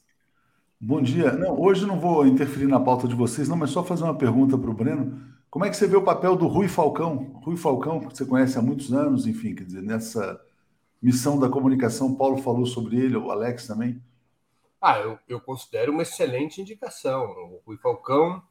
Bom 0.79 1.01
dia. 1.01 1.31
Não, 1.31 1.59
hoje 1.59 1.85
não 1.85 1.99
vou 1.99 2.25
interferir 2.25 2.67
na 2.67 2.79
pauta 2.79 3.07
de 3.07 3.15
vocês, 3.15 3.49
não, 3.49 3.57
mas 3.57 3.71
só 3.71 3.83
fazer 3.83 4.03
uma 4.03 4.17
pergunta 4.17 4.57
para 4.57 4.69
o 4.69 4.73
Breno. 4.73 5.19
Como 5.49 5.65
é 5.65 5.69
que 5.69 5.77
você 5.77 5.87
vê 5.87 5.95
o 5.95 6.03
papel 6.03 6.35
do 6.35 6.45
Rui 6.45 6.67
Falcão? 6.67 7.31
Rui 7.43 7.57
Falcão, 7.57 7.99
que 7.99 8.15
você 8.15 8.25
conhece 8.25 8.59
há 8.59 8.61
muitos 8.61 8.93
anos, 8.93 9.25
enfim, 9.25 9.55
quer 9.55 9.63
dizer, 9.63 9.81
nessa 9.81 10.39
missão 11.01 11.39
da 11.39 11.49
comunicação, 11.49 12.13
Paulo 12.13 12.37
falou 12.37 12.65
sobre 12.65 12.97
ele, 12.97 13.17
o 13.17 13.31
Alex 13.31 13.65
também. 13.65 14.01
Ah, 14.89 15.01
eu, 15.01 15.19
eu 15.27 15.41
considero 15.41 15.91
uma 15.91 16.03
excelente 16.03 16.61
indicação. 16.61 17.25
O 17.25 17.61
Rui 17.65 17.75
Falcão 17.75 18.41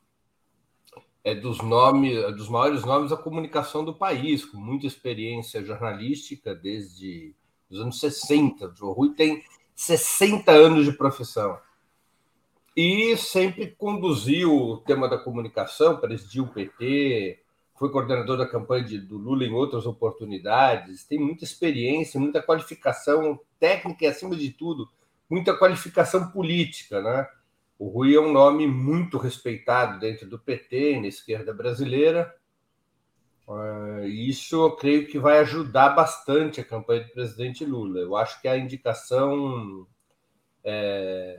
é 1.24 1.34
dos 1.34 1.62
nomes, 1.62 2.14
é 2.14 2.30
dos 2.30 2.50
maiores 2.50 2.84
nomes 2.84 3.08
da 3.08 3.16
comunicação 3.16 3.82
do 3.82 3.94
país, 3.94 4.44
com 4.44 4.58
muita 4.58 4.86
experiência 4.86 5.64
jornalística 5.64 6.54
desde 6.54 7.34
os 7.70 7.80
anos 7.80 7.98
60. 7.98 8.70
O 8.82 8.92
Rui 8.92 9.14
tem 9.14 9.42
60 9.74 10.52
anos 10.52 10.84
de 10.84 10.92
profissão. 10.92 11.58
E 12.76 13.16
sempre 13.16 13.68
conduziu 13.68 14.54
o 14.54 14.76
tema 14.76 15.08
da 15.08 15.16
comunicação, 15.16 15.96
presidiu 15.96 16.44
o 16.44 16.48
PT, 16.48 17.40
foi 17.78 17.90
coordenador 17.90 18.36
da 18.36 18.46
campanha 18.46 18.84
de, 18.84 18.98
do 18.98 19.16
Lula 19.16 19.42
em 19.42 19.54
outras 19.54 19.86
oportunidades, 19.86 21.02
tem 21.02 21.18
muita 21.18 21.44
experiência, 21.44 22.20
muita 22.20 22.42
qualificação 22.42 23.40
técnica 23.58 24.04
e, 24.04 24.08
acima 24.08 24.36
de 24.36 24.50
tudo, 24.50 24.86
muita 25.28 25.56
qualificação 25.56 26.30
política, 26.30 27.00
né? 27.00 27.28
O 27.78 27.88
Rui 27.88 28.14
é 28.14 28.20
um 28.20 28.32
nome 28.32 28.66
muito 28.66 29.18
respeitado 29.18 29.98
dentro 29.98 30.26
do 30.28 30.38
PT, 30.38 31.00
na 31.00 31.08
esquerda 31.08 31.52
brasileira. 31.52 32.34
Uh, 33.46 34.04
isso 34.06 34.56
eu 34.56 34.72
creio 34.72 35.06
que 35.06 35.18
vai 35.18 35.38
ajudar 35.38 35.90
bastante 35.90 36.60
a 36.60 36.64
campanha 36.64 37.04
do 37.04 37.12
presidente 37.12 37.64
Lula. 37.64 38.00
Eu 38.00 38.16
acho 38.16 38.40
que 38.40 38.48
é 38.48 38.52
a 38.52 38.58
indicação 38.58 39.86
é, 40.64 41.38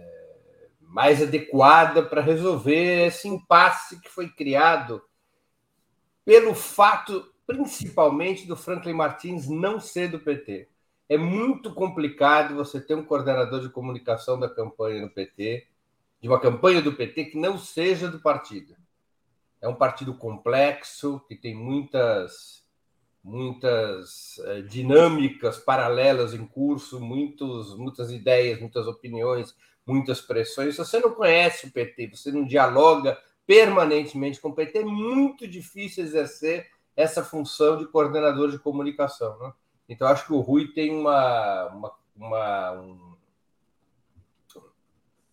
mais 0.80 1.22
adequada 1.22 2.02
para 2.02 2.22
resolver 2.22 3.08
esse 3.08 3.28
impasse 3.28 4.00
que 4.00 4.08
foi 4.08 4.30
criado 4.30 5.02
pelo 6.24 6.54
fato, 6.54 7.34
principalmente, 7.46 8.48
do 8.48 8.56
Franklin 8.56 8.94
Martins 8.94 9.50
não 9.50 9.80
ser 9.80 10.10
do 10.10 10.20
PT. 10.20 10.70
É 11.10 11.18
muito 11.18 11.74
complicado 11.74 12.56
você 12.56 12.82
ter 12.82 12.96
um 12.96 13.04
coordenador 13.04 13.62
de 13.62 13.70
comunicação 13.70 14.40
da 14.40 14.50
campanha 14.50 15.02
no 15.02 15.10
PT 15.10 15.68
de 16.20 16.28
uma 16.28 16.40
campanha 16.40 16.82
do 16.82 16.94
PT 16.94 17.26
que 17.26 17.38
não 17.38 17.58
seja 17.58 18.10
do 18.10 18.20
partido. 18.20 18.76
É 19.62 19.68
um 19.68 19.76
partido 19.76 20.14
complexo, 20.14 21.22
que 21.28 21.36
tem 21.36 21.56
muitas, 21.56 22.64
muitas 23.24 24.40
é, 24.40 24.62
dinâmicas 24.62 25.58
paralelas 25.58 26.34
em 26.34 26.46
curso, 26.46 27.00
muitos, 27.00 27.78
muitas 27.78 28.12
ideias, 28.12 28.60
muitas 28.60 28.88
opiniões, 28.88 29.56
muitas 29.86 30.22
pressões. 30.22 30.76
Se 30.76 30.84
você 30.84 31.00
não 31.00 31.12
conhece 31.12 31.68
o 31.68 31.72
PT, 31.72 32.08
você 32.08 32.32
não 32.32 32.46
dialoga 32.46 33.18
permanentemente 33.46 34.42
com 34.42 34.50
o 34.50 34.54
PT, 34.54 34.80
é 34.80 34.84
muito 34.84 35.48
difícil 35.48 36.04
exercer 36.04 36.68
essa 36.96 37.24
função 37.24 37.78
de 37.78 37.88
coordenador 37.88 38.52
de 38.52 38.60
comunicação. 38.60 39.40
Né? 39.40 39.54
Então, 39.88 40.08
acho 40.08 40.26
que 40.26 40.34
o 40.34 40.40
Rui 40.40 40.68
tem 40.68 40.94
uma, 40.94 41.68
uma, 41.68 41.94
uma 42.16 42.72
um, 42.74 43.18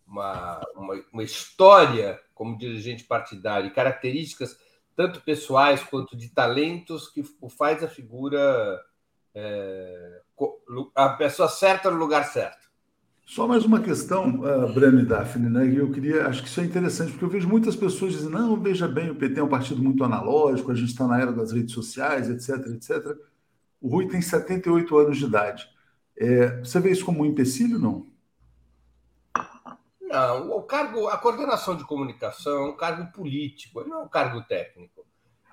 uma, 0.06 0.60
uma, 0.76 1.04
uma 1.12 1.22
história 1.22 2.20
como 2.34 2.58
dirigente 2.58 3.04
partidário 3.04 3.66
e 3.66 3.74
características 3.74 4.56
tanto 4.96 5.20
pessoais 5.22 5.82
quanto 5.82 6.16
de 6.16 6.28
talentos 6.28 7.08
que 7.08 7.24
o 7.40 7.48
faz 7.48 7.82
a 7.82 7.88
figura 7.88 8.80
é, 9.34 10.20
a 10.94 11.08
pessoa 11.10 11.48
certa 11.48 11.90
no 11.90 11.96
lugar 11.96 12.24
certo. 12.26 12.64
Só 13.26 13.48
mais 13.48 13.64
uma 13.64 13.80
questão, 13.80 14.40
uh, 14.40 14.72
Breno 14.72 15.00
e 15.00 15.04
Daphne, 15.04 15.48
né? 15.48 15.66
Eu 15.74 15.90
queria, 15.90 16.26
acho 16.26 16.42
que 16.42 16.48
isso 16.48 16.60
é 16.60 16.64
interessante, 16.64 17.12
porque 17.12 17.24
eu 17.24 17.30
vejo 17.30 17.48
muitas 17.48 17.74
pessoas 17.74 18.12
dizendo, 18.12 18.38
não, 18.38 18.60
veja 18.60 18.86
bem, 18.86 19.10
o 19.10 19.14
PT 19.14 19.40
é 19.40 19.42
um 19.42 19.48
partido 19.48 19.82
muito 19.82 20.04
analógico, 20.04 20.70
a 20.70 20.74
gente 20.74 20.90
está 20.90 21.06
na 21.06 21.18
era 21.18 21.32
das 21.32 21.50
redes 21.50 21.72
sociais, 21.72 22.28
etc, 22.28 22.66
etc. 22.66 23.16
O 23.84 23.88
Rui 23.88 24.08
tem 24.08 24.22
78 24.22 24.96
anos 24.96 25.18
de 25.18 25.26
idade. 25.26 25.68
É, 26.16 26.58
você 26.60 26.80
vê 26.80 26.90
isso 26.90 27.04
como 27.04 27.22
um 27.22 27.26
empecilho, 27.26 27.78
não? 27.78 28.06
Não, 30.00 30.56
o 30.56 30.62
cargo, 30.62 31.06
a 31.08 31.18
coordenação 31.18 31.76
de 31.76 31.84
comunicação 31.84 32.64
é 32.64 32.70
um 32.70 32.76
cargo 32.78 33.12
político, 33.12 33.86
não 33.86 34.00
é 34.00 34.02
um 34.04 34.08
cargo 34.08 34.42
técnico. 34.44 35.04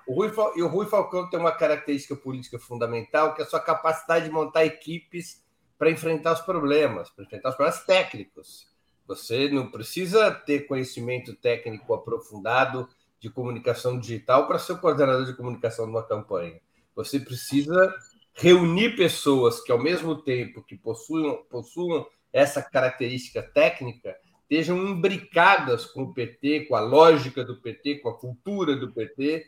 O 0.08 0.14
Rui, 0.14 0.32
o 0.32 0.68
Rui 0.68 0.86
Falcão 0.86 1.30
tem 1.30 1.38
uma 1.38 1.52
característica 1.52 2.16
política 2.16 2.58
fundamental, 2.58 3.34
que 3.34 3.42
é 3.42 3.44
a 3.44 3.48
sua 3.50 3.60
capacidade 3.60 4.24
de 4.24 4.32
montar 4.32 4.64
equipes 4.64 5.44
para 5.78 5.92
enfrentar 5.92 6.32
os 6.32 6.42
problemas, 6.42 7.10
para 7.10 7.26
enfrentar 7.26 7.50
os 7.50 7.56
problemas 7.56 7.84
técnicos. 7.84 8.66
Você 9.08 9.50
não 9.50 9.70
precisa 9.70 10.32
ter 10.32 10.68
conhecimento 10.68 11.36
técnico 11.36 11.94
aprofundado 11.94 12.88
de 13.20 13.30
comunicação 13.30 14.00
digital 14.00 14.48
para 14.48 14.58
ser 14.58 14.72
o 14.72 14.80
coordenador 14.80 15.26
de 15.26 15.36
comunicação 15.36 15.84
de 15.84 15.92
uma 15.92 16.08
campanha. 16.08 16.62
Você 16.96 17.20
precisa 17.20 17.94
reunir 18.34 18.96
pessoas 18.96 19.62
que, 19.62 19.72
ao 19.72 19.82
mesmo 19.82 20.16
tempo 20.16 20.64
que 20.64 20.76
possuam, 20.76 21.44
possuam 21.50 22.06
essa 22.32 22.62
característica 22.62 23.42
técnica, 23.42 24.16
estejam 24.42 24.78
imbricadas 24.78 25.86
com 25.86 26.04
o 26.04 26.14
PT, 26.14 26.66
com 26.66 26.76
a 26.76 26.82
lógica 26.82 27.44
do 27.44 27.62
PT, 27.62 28.00
com 28.00 28.10
a 28.10 28.18
cultura 28.18 28.76
do 28.76 28.92
PT. 28.92 29.46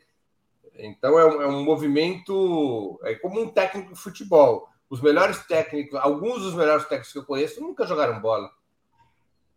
Então 0.75 1.19
é 1.19 1.25
um, 1.25 1.41
é 1.41 1.47
um 1.47 1.63
movimento, 1.63 2.99
é 3.03 3.15
como 3.15 3.41
um 3.41 3.49
técnico 3.49 3.93
de 3.93 3.99
futebol. 3.99 4.67
Os 4.89 5.01
melhores 5.01 5.45
técnicos, 5.45 5.99
alguns 5.99 6.41
dos 6.41 6.53
melhores 6.53 6.83
técnicos 6.83 7.11
que 7.11 7.19
eu 7.19 7.25
conheço 7.25 7.61
nunca 7.61 7.85
jogaram 7.85 8.21
bola. 8.21 8.49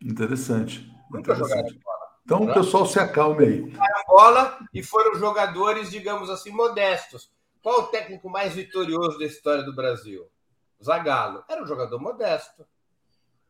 Interessante. 0.01 0.91
Nunca 1.11 1.33
interessante. 1.33 1.49
jogaram 1.49 1.79
bola. 1.79 1.97
Então 2.25 2.43
o 2.43 2.55
pessoal 2.55 2.87
se 2.87 2.99
acalme 2.99 3.45
aí. 3.45 3.71
Jogaram 3.71 4.05
bola 4.09 4.59
e 4.75 4.83
foram 4.83 5.15
jogadores, 5.17 5.91
digamos 5.91 6.29
assim, 6.29 6.51
modestos. 6.51 7.31
Qual 7.67 7.81
o 7.81 7.87
técnico 7.89 8.31
mais 8.31 8.55
vitorioso 8.55 9.19
da 9.19 9.25
história 9.25 9.65
do 9.65 9.75
Brasil? 9.75 10.31
Zagallo. 10.81 11.43
Era 11.49 11.61
um 11.61 11.67
jogador 11.67 11.99
modesto. 11.99 12.65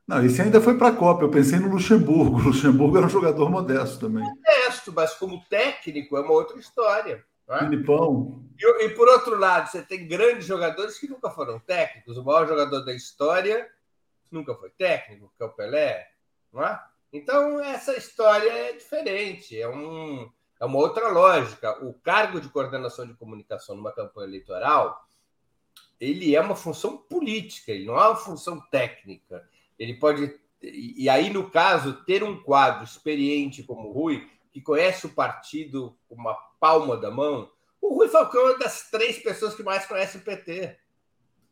Não, 0.09 0.25
esse 0.25 0.41
ainda 0.41 0.59
foi 0.59 0.79
para 0.79 0.89
a 0.89 0.97
Copa. 0.97 1.25
Eu 1.25 1.31
pensei 1.31 1.59
no 1.59 1.69
Luxemburgo. 1.69 2.39
O 2.41 2.45
Luxemburgo 2.45 2.97
era 2.97 3.05
um 3.05 3.11
jogador 3.11 3.51
modesto 3.51 4.01
também. 4.01 4.25
Modesto, 4.25 4.91
mas 4.91 5.13
como 5.13 5.45
técnico 5.51 6.17
é 6.17 6.23
uma 6.23 6.33
outra 6.33 6.59
história. 6.59 7.23
É? 7.47 7.59
Filipão. 7.59 8.43
E, 8.59 8.87
e, 8.87 8.89
por 8.95 9.07
outro 9.07 9.39
lado, 9.39 9.71
você 9.71 9.83
tem 9.83 10.09
grandes 10.09 10.47
jogadores 10.47 10.99
que 10.99 11.11
nunca 11.11 11.29
foram 11.29 11.59
técnicos. 11.59 12.17
O 12.17 12.25
maior 12.25 12.49
jogador 12.49 12.87
da 12.87 12.95
história 12.95 13.71
nunca 14.33 14.55
foi 14.55 14.71
técnico, 14.71 15.31
que 15.37 15.43
é 15.43 15.47
o 15.47 15.53
Pelé. 15.53 16.09
Não 16.51 16.65
é? 16.65 16.83
Então, 17.13 17.61
essa 17.61 17.95
história 17.95 18.51
é 18.51 18.73
diferente. 18.73 19.61
É, 19.61 19.69
um, 19.69 20.27
é 20.59 20.65
uma 20.65 20.79
outra 20.79 21.09
lógica. 21.09 21.85
O 21.85 21.95
cargo 21.95 22.41
de 22.41 22.49
coordenação 22.49 23.07
de 23.07 23.15
comunicação 23.15 23.77
numa 23.77 23.93
campanha 23.93 24.29
eleitoral 24.29 25.07
ele 26.01 26.35
é 26.35 26.41
uma 26.41 26.55
função 26.55 26.97
política, 26.97 27.73
ele 27.73 27.87
não 27.87 27.99
é 27.99 28.09
uma 28.09 28.17
função 28.17 28.61
técnica. 28.71 29.49
Ele 29.79 29.95
pode. 29.95 30.39
E 30.63 31.09
aí, 31.09 31.31
no 31.31 31.51
caso, 31.51 32.05
ter 32.05 32.23
um 32.23 32.43
quadro 32.43 32.85
experiente 32.85 33.63
como 33.63 33.89
o 33.89 33.93
Rui, 33.93 34.29
que 34.53 34.61
conhece 34.61 35.07
o 35.07 35.15
partido 35.15 35.97
com 36.09 36.15
uma 36.15 36.35
palma 36.59 36.97
da 36.97 37.11
mão. 37.11 37.51
O 37.81 37.95
Rui 37.95 38.09
Falcão 38.09 38.51
é 38.51 38.59
das 38.59 38.91
três 38.91 39.19
pessoas 39.19 39.55
que 39.55 39.63
mais 39.63 39.87
conhece 39.87 40.19
o 40.19 40.23
PT. 40.23 40.79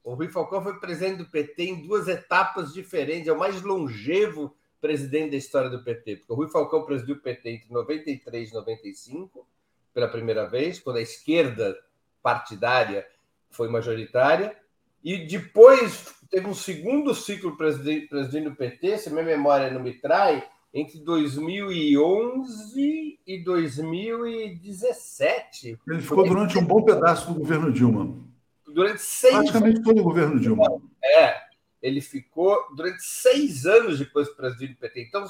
O 0.03 0.15
Rui 0.15 0.29
Falcão 0.29 0.63
foi 0.63 0.79
presidente 0.79 1.19
do 1.19 1.31
PT 1.31 1.65
em 1.65 1.83
duas 1.83 2.09
etapas 2.09 2.73
diferentes, 2.73 3.29
é 3.29 3.33
o 3.33 3.39
mais 3.39 3.63
longevo 3.63 4.55
presidente 4.85 5.31
da 5.31 5.39
história 5.39 5.71
do 5.71 5.83
PT, 5.83 6.17
porque 6.17 6.33
o 6.35 6.37
Rui 6.37 6.51
Falcão 6.51 6.85
presidiu 6.85 7.15
o 7.15 7.19
PT 7.19 7.49
entre 7.49 7.73
93 7.73 8.51
e 8.51 8.53
95, 8.53 9.49
pela 9.95 10.09
primeira 10.09 10.47
vez, 10.47 10.79
quando 10.79 10.99
a 10.99 11.01
esquerda 11.01 11.75
partidária 12.23 13.07
foi 13.51 13.71
majoritária, 13.71 14.55
e 15.03 15.27
depois 15.27 16.15
teve 16.31 16.47
um 16.47 16.53
segundo 16.53 17.15
ciclo 17.15 17.57
presidindo 17.57 18.51
o 18.51 18.55
PT, 18.55 18.99
se 18.99 19.09
minha 19.09 19.25
memória 19.25 19.71
não 19.71 19.83
me 19.83 19.95
trai, 19.95 20.47
entre 20.75 20.99
2011 20.99 23.19
e 23.27 23.39
2017. 23.43 25.79
Ele 25.89 26.03
ficou 26.03 26.29
durante 26.29 26.59
um 26.59 26.65
bom 26.65 26.83
pedaço 26.83 27.33
do 27.33 27.39
governo 27.39 27.73
Dilma. 27.73 28.23
Durante 28.67 29.01
seis 29.01 29.33
Praticamente 29.33 29.83
todo 29.83 30.01
o 30.01 30.05
governo 30.05 30.39
Dilma. 30.39 30.67
É, 31.03 31.44
ele 31.85 32.01
ficou 32.01 32.67
durante 32.75 33.03
seis 33.03 33.67
anos 33.67 33.99
depois 33.99 34.27
do 34.27 34.35
presidente 34.35 34.73
do 34.73 34.79
PT. 34.79 35.03
Então, 35.03 35.27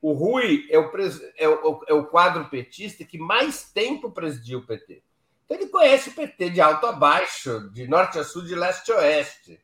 o 0.00 0.12
Rui 0.12 0.64
é 0.70 0.78
o, 0.78 0.92
é, 1.36 1.48
o, 1.48 1.84
é 1.88 1.92
o 1.92 2.06
quadro 2.06 2.48
petista 2.48 3.04
que 3.04 3.18
mais 3.18 3.72
tempo 3.72 4.12
presidiu 4.12 4.60
o 4.60 4.64
PT. 4.64 5.02
Então, 5.44 5.56
ele 5.56 5.66
conhece 5.66 6.10
o 6.10 6.14
PT 6.14 6.50
de 6.50 6.60
alto 6.60 6.86
a 6.86 6.92
baixo, 6.92 7.68
de 7.72 7.88
norte 7.88 8.16
a 8.16 8.22
sul, 8.22 8.42
de 8.44 8.54
leste 8.54 8.92
a 8.92 8.98
oeste. 8.98 9.60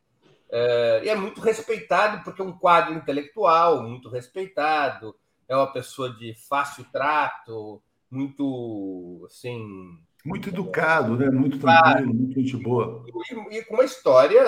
É, 0.51 1.03
e 1.05 1.09
é 1.09 1.15
muito 1.15 1.41
respeitado, 1.41 2.25
porque 2.25 2.43
é 2.43 2.45
um 2.45 2.59
quadro 2.59 2.95
intelectual, 2.95 3.81
muito 3.85 4.09
respeitado, 4.09 5.15
é 5.49 5.55
uma 5.55 5.73
pessoa 5.73 6.13
de 6.13 6.35
fácil 6.35 6.85
trato, 6.91 7.81
muito, 8.11 9.23
assim... 9.27 10.01
Muito 10.25 10.49
educado, 10.49 11.17
né? 11.17 11.31
muito 11.31 11.59
tranquilo, 11.59 12.15
muito 12.15 12.41
gente 12.41 12.57
boa. 12.57 13.05
E, 13.07 13.59
e 13.59 13.65
com 13.65 13.75
uma 13.75 13.85
história... 13.85 14.41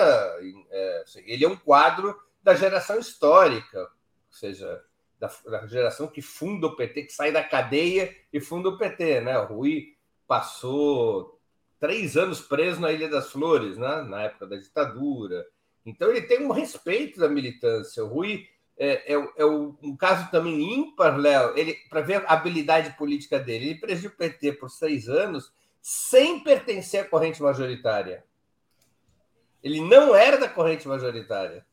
É, 0.71 1.01
assim, 1.03 1.21
ele 1.25 1.45
é 1.45 1.47
um 1.47 1.55
quadro 1.55 2.15
da 2.41 2.55
geração 2.55 2.97
histórica, 2.97 3.79
ou 3.79 3.87
seja, 4.31 4.81
da, 5.19 5.31
da, 5.45 5.67
geração 5.67 6.07
que 6.07 6.21
funda 6.21 6.67
o 6.67 6.75
PT, 6.75 7.03
que 7.03 7.13
sai 7.13 7.31
da 7.31 7.43
cadeia 7.43 8.15
e 8.31 8.39
funda 8.39 8.69
o 8.69 8.77
PT, 8.77 9.21
né? 9.21 9.37
O 9.39 9.45
Rui 9.45 9.95
passou 10.27 11.39
três 11.79 12.17
anos 12.17 12.41
preso 12.41 12.79
na 12.79 12.91
Ilha 12.91 13.09
das 13.09 13.31
Flores, 13.31 13.77
né? 13.77 14.01
na 14.03 14.23
época 14.23 14.47
da 14.47 14.57
ditadura. 14.57 15.45
Então 15.85 16.09
ele 16.09 16.21
tem 16.21 16.45
um 16.45 16.51
respeito 16.51 17.19
da 17.19 17.29
militância. 17.29 18.03
O 18.03 18.07
Rui 18.07 18.47
é, 18.77 19.13
é, 19.13 19.33
é 19.37 19.45
um 19.45 19.95
caso 19.97 20.29
também 20.29 20.73
ímpar, 20.73 21.17
Léo, 21.17 21.53
para 21.89 22.01
ver 22.01 22.23
a 22.25 22.33
habilidade 22.33 22.95
política 22.97 23.39
dele. 23.39 23.69
Ele 23.69 23.79
presidiu 23.79 24.11
o 24.11 24.17
PT 24.17 24.53
por 24.53 24.69
seis 24.69 25.07
anos 25.07 25.51
sem 25.81 26.39
pertencer 26.39 27.01
à 27.01 27.05
corrente 27.05 27.41
majoritária. 27.41 28.23
Ele 29.63 29.81
não 29.81 30.15
era 30.15 30.37
da 30.37 30.49
corrente 30.49 30.87
majoritária. 30.87 31.65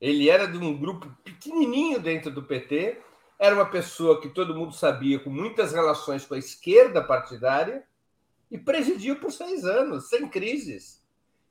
Ele 0.00 0.30
era 0.30 0.46
de 0.46 0.56
um 0.58 0.78
grupo 0.78 1.08
pequenininho 1.22 2.00
dentro 2.00 2.30
do 2.30 2.42
PT, 2.42 3.00
era 3.38 3.54
uma 3.54 3.66
pessoa 3.66 4.20
que 4.20 4.28
todo 4.28 4.54
mundo 4.54 4.74
sabia, 4.74 5.18
com 5.18 5.30
muitas 5.30 5.72
relações 5.72 6.24
com 6.26 6.34
a 6.34 6.38
esquerda 6.38 7.02
partidária, 7.02 7.84
e 8.50 8.58
presidiu 8.58 9.20
por 9.20 9.30
seis 9.30 9.64
anos, 9.64 10.08
sem 10.08 10.28
crises 10.28 11.00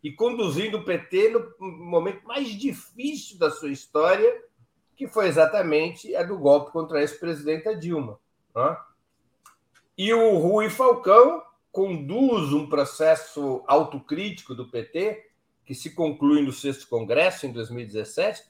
e 0.03 0.11
conduzindo 0.11 0.77
o 0.77 0.85
PT 0.85 1.29
no 1.29 1.53
momento 1.59 2.25
mais 2.25 2.47
difícil 2.49 3.37
da 3.37 3.51
sua 3.51 3.69
história, 3.69 4.43
que 4.95 5.07
foi 5.07 5.27
exatamente 5.27 6.15
a 6.15 6.23
do 6.23 6.37
golpe 6.37 6.71
contra 6.71 6.97
a 6.99 7.01
ex-presidenta 7.01 7.75
Dilma. 7.75 8.19
Né? 8.55 8.77
E 9.99 10.13
o 10.13 10.37
Rui 10.37 10.69
Falcão 10.69 11.43
conduz 11.73 12.53
um 12.53 12.69
processo 12.69 13.61
autocrítico 13.67 14.55
do 14.55 14.71
PT, 14.71 15.29
que 15.65 15.75
se 15.75 15.89
conclui 15.89 16.41
no 16.41 16.53
sexto 16.53 16.87
congresso, 16.87 17.45
em 17.45 17.51
2017, 17.51 18.43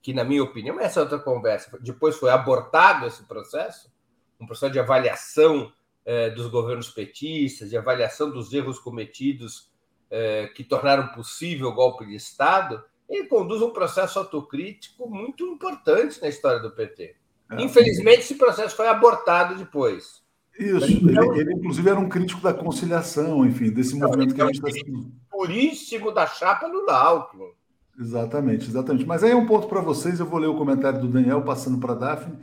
que, 0.00 0.14
na 0.14 0.22
minha 0.22 0.44
opinião, 0.44 0.78
essa 0.78 1.00
é 1.00 1.02
outra 1.02 1.18
conversa. 1.18 1.76
Depois 1.80 2.14
foi 2.14 2.30
abortado 2.30 3.06
esse 3.06 3.24
processo, 3.24 3.92
um 4.40 4.46
processo 4.46 4.72
de 4.72 4.78
avaliação 4.78 5.72
eh, 6.06 6.30
dos 6.30 6.46
governos 6.46 6.90
petistas, 6.90 7.70
de 7.70 7.76
avaliação 7.76 8.30
dos 8.30 8.52
erros 8.52 8.78
cometidos 8.78 9.68
é, 10.08 10.46
que 10.46 10.62
tornaram 10.62 11.08
possível 11.08 11.70
o 11.70 11.74
golpe 11.74 12.06
de 12.06 12.14
Estado, 12.14 12.84
ele 13.08 13.26
conduz 13.26 13.60
um 13.60 13.70
processo 13.70 14.20
autocrítico 14.20 15.10
muito 15.10 15.44
importante 15.44 16.22
na 16.22 16.28
história 16.28 16.60
do 16.60 16.70
PT. 16.70 17.16
É. 17.50 17.60
Infelizmente, 17.60 18.20
esse 18.20 18.36
processo 18.36 18.76
foi 18.76 18.86
abortado 18.86 19.56
depois. 19.56 20.23
Isso, 20.58 20.92
então, 20.92 21.34
ele, 21.34 21.40
ele, 21.40 21.54
inclusive 21.54 21.88
era 21.88 21.98
um 21.98 22.08
crítico 22.08 22.40
da 22.40 22.54
conciliação, 22.54 23.44
enfim, 23.44 23.70
desse 23.70 23.96
então, 23.96 24.08
movimento 24.08 24.34
que 24.34 24.40
a 24.40 24.46
gente 24.46 24.64
está 24.64 25.00
Puríssimo 25.30 26.12
da 26.12 26.26
chapa 26.26 26.68
do 26.68 26.88
Alckmin. 26.88 27.50
Exatamente, 27.98 28.68
exatamente. 28.68 29.06
Mas 29.06 29.24
aí 29.24 29.32
é 29.32 29.36
um 29.36 29.46
ponto 29.46 29.66
para 29.68 29.80
vocês, 29.80 30.20
eu 30.20 30.26
vou 30.26 30.38
ler 30.38 30.46
o 30.46 30.56
comentário 30.56 31.00
do 31.00 31.08
Daniel, 31.08 31.42
passando 31.42 31.78
para 31.78 31.92
a 31.92 31.96
Daphne. 31.96 32.38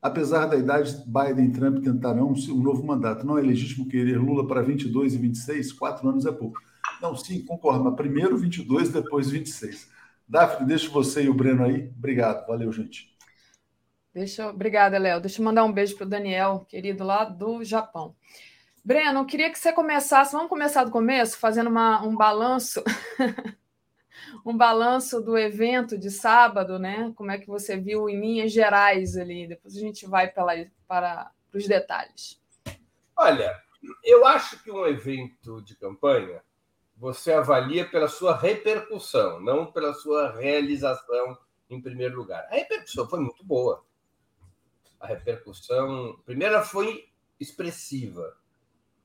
Apesar 0.00 0.44
da 0.46 0.56
idade, 0.56 0.94
Biden 1.06 1.46
e 1.46 1.52
Trump 1.52 1.82
tentarão 1.82 2.34
um 2.50 2.62
novo 2.62 2.84
mandato. 2.84 3.24
Não 3.24 3.38
é 3.38 3.40
legítimo 3.40 3.88
querer 3.88 4.18
Lula 4.18 4.46
para 4.46 4.60
22 4.60 5.14
e 5.14 5.18
26? 5.18 5.72
Quatro 5.72 6.06
anos 6.06 6.26
é 6.26 6.32
pouco. 6.32 6.58
Não, 7.00 7.16
sim, 7.16 7.42
concordo. 7.42 7.84
Mas 7.84 7.94
primeiro 7.94 8.36
22, 8.36 8.90
depois 8.90 9.30
26. 9.30 9.88
Daphne, 10.28 10.66
deixa 10.66 10.90
você 10.90 11.24
e 11.24 11.30
o 11.30 11.34
Breno 11.34 11.64
aí. 11.64 11.90
Obrigado. 11.96 12.46
Valeu, 12.46 12.70
gente. 12.70 13.13
Deixa, 14.14 14.48
obrigada, 14.48 14.96
Léo. 14.96 15.20
Deixa 15.20 15.40
eu 15.40 15.44
mandar 15.44 15.64
um 15.64 15.72
beijo 15.72 15.96
para 15.96 16.06
o 16.06 16.08
Daniel, 16.08 16.64
querido, 16.68 17.02
lá 17.02 17.24
do 17.24 17.64
Japão. 17.64 18.14
Breno, 18.84 19.20
eu 19.20 19.26
queria 19.26 19.50
que 19.50 19.58
você 19.58 19.72
começasse. 19.72 20.32
Vamos 20.32 20.48
começar 20.48 20.84
do 20.84 20.92
começo, 20.92 21.36
fazendo 21.36 21.68
uma, 21.68 22.00
um 22.04 22.14
balanço. 22.14 22.80
um 24.46 24.56
balanço 24.56 25.20
do 25.20 25.36
evento 25.36 25.98
de 25.98 26.12
sábado, 26.12 26.78
né? 26.78 27.12
Como 27.16 27.32
é 27.32 27.38
que 27.38 27.48
você 27.48 27.76
viu 27.76 28.08
em 28.08 28.20
linhas 28.20 28.52
gerais 28.52 29.16
ali? 29.16 29.48
Depois 29.48 29.76
a 29.76 29.80
gente 29.80 30.06
vai 30.06 30.28
pela, 30.28 30.52
para 30.86 31.32
os 31.52 31.66
detalhes. 31.66 32.40
Olha, 33.16 33.52
eu 34.04 34.24
acho 34.24 34.62
que 34.62 34.70
um 34.70 34.86
evento 34.86 35.60
de 35.62 35.74
campanha 35.74 36.40
você 36.96 37.32
avalia 37.32 37.84
pela 37.84 38.06
sua 38.06 38.36
repercussão, 38.36 39.40
não 39.40 39.72
pela 39.72 39.92
sua 39.92 40.30
realização 40.30 41.36
em 41.68 41.80
primeiro 41.80 42.16
lugar. 42.16 42.46
A 42.48 42.54
repercussão 42.54 43.08
foi 43.08 43.18
muito 43.18 43.44
boa. 43.44 43.84
A 45.04 45.06
repercussão, 45.06 46.18
primeira, 46.24 46.62
foi 46.62 47.04
expressiva. 47.38 48.34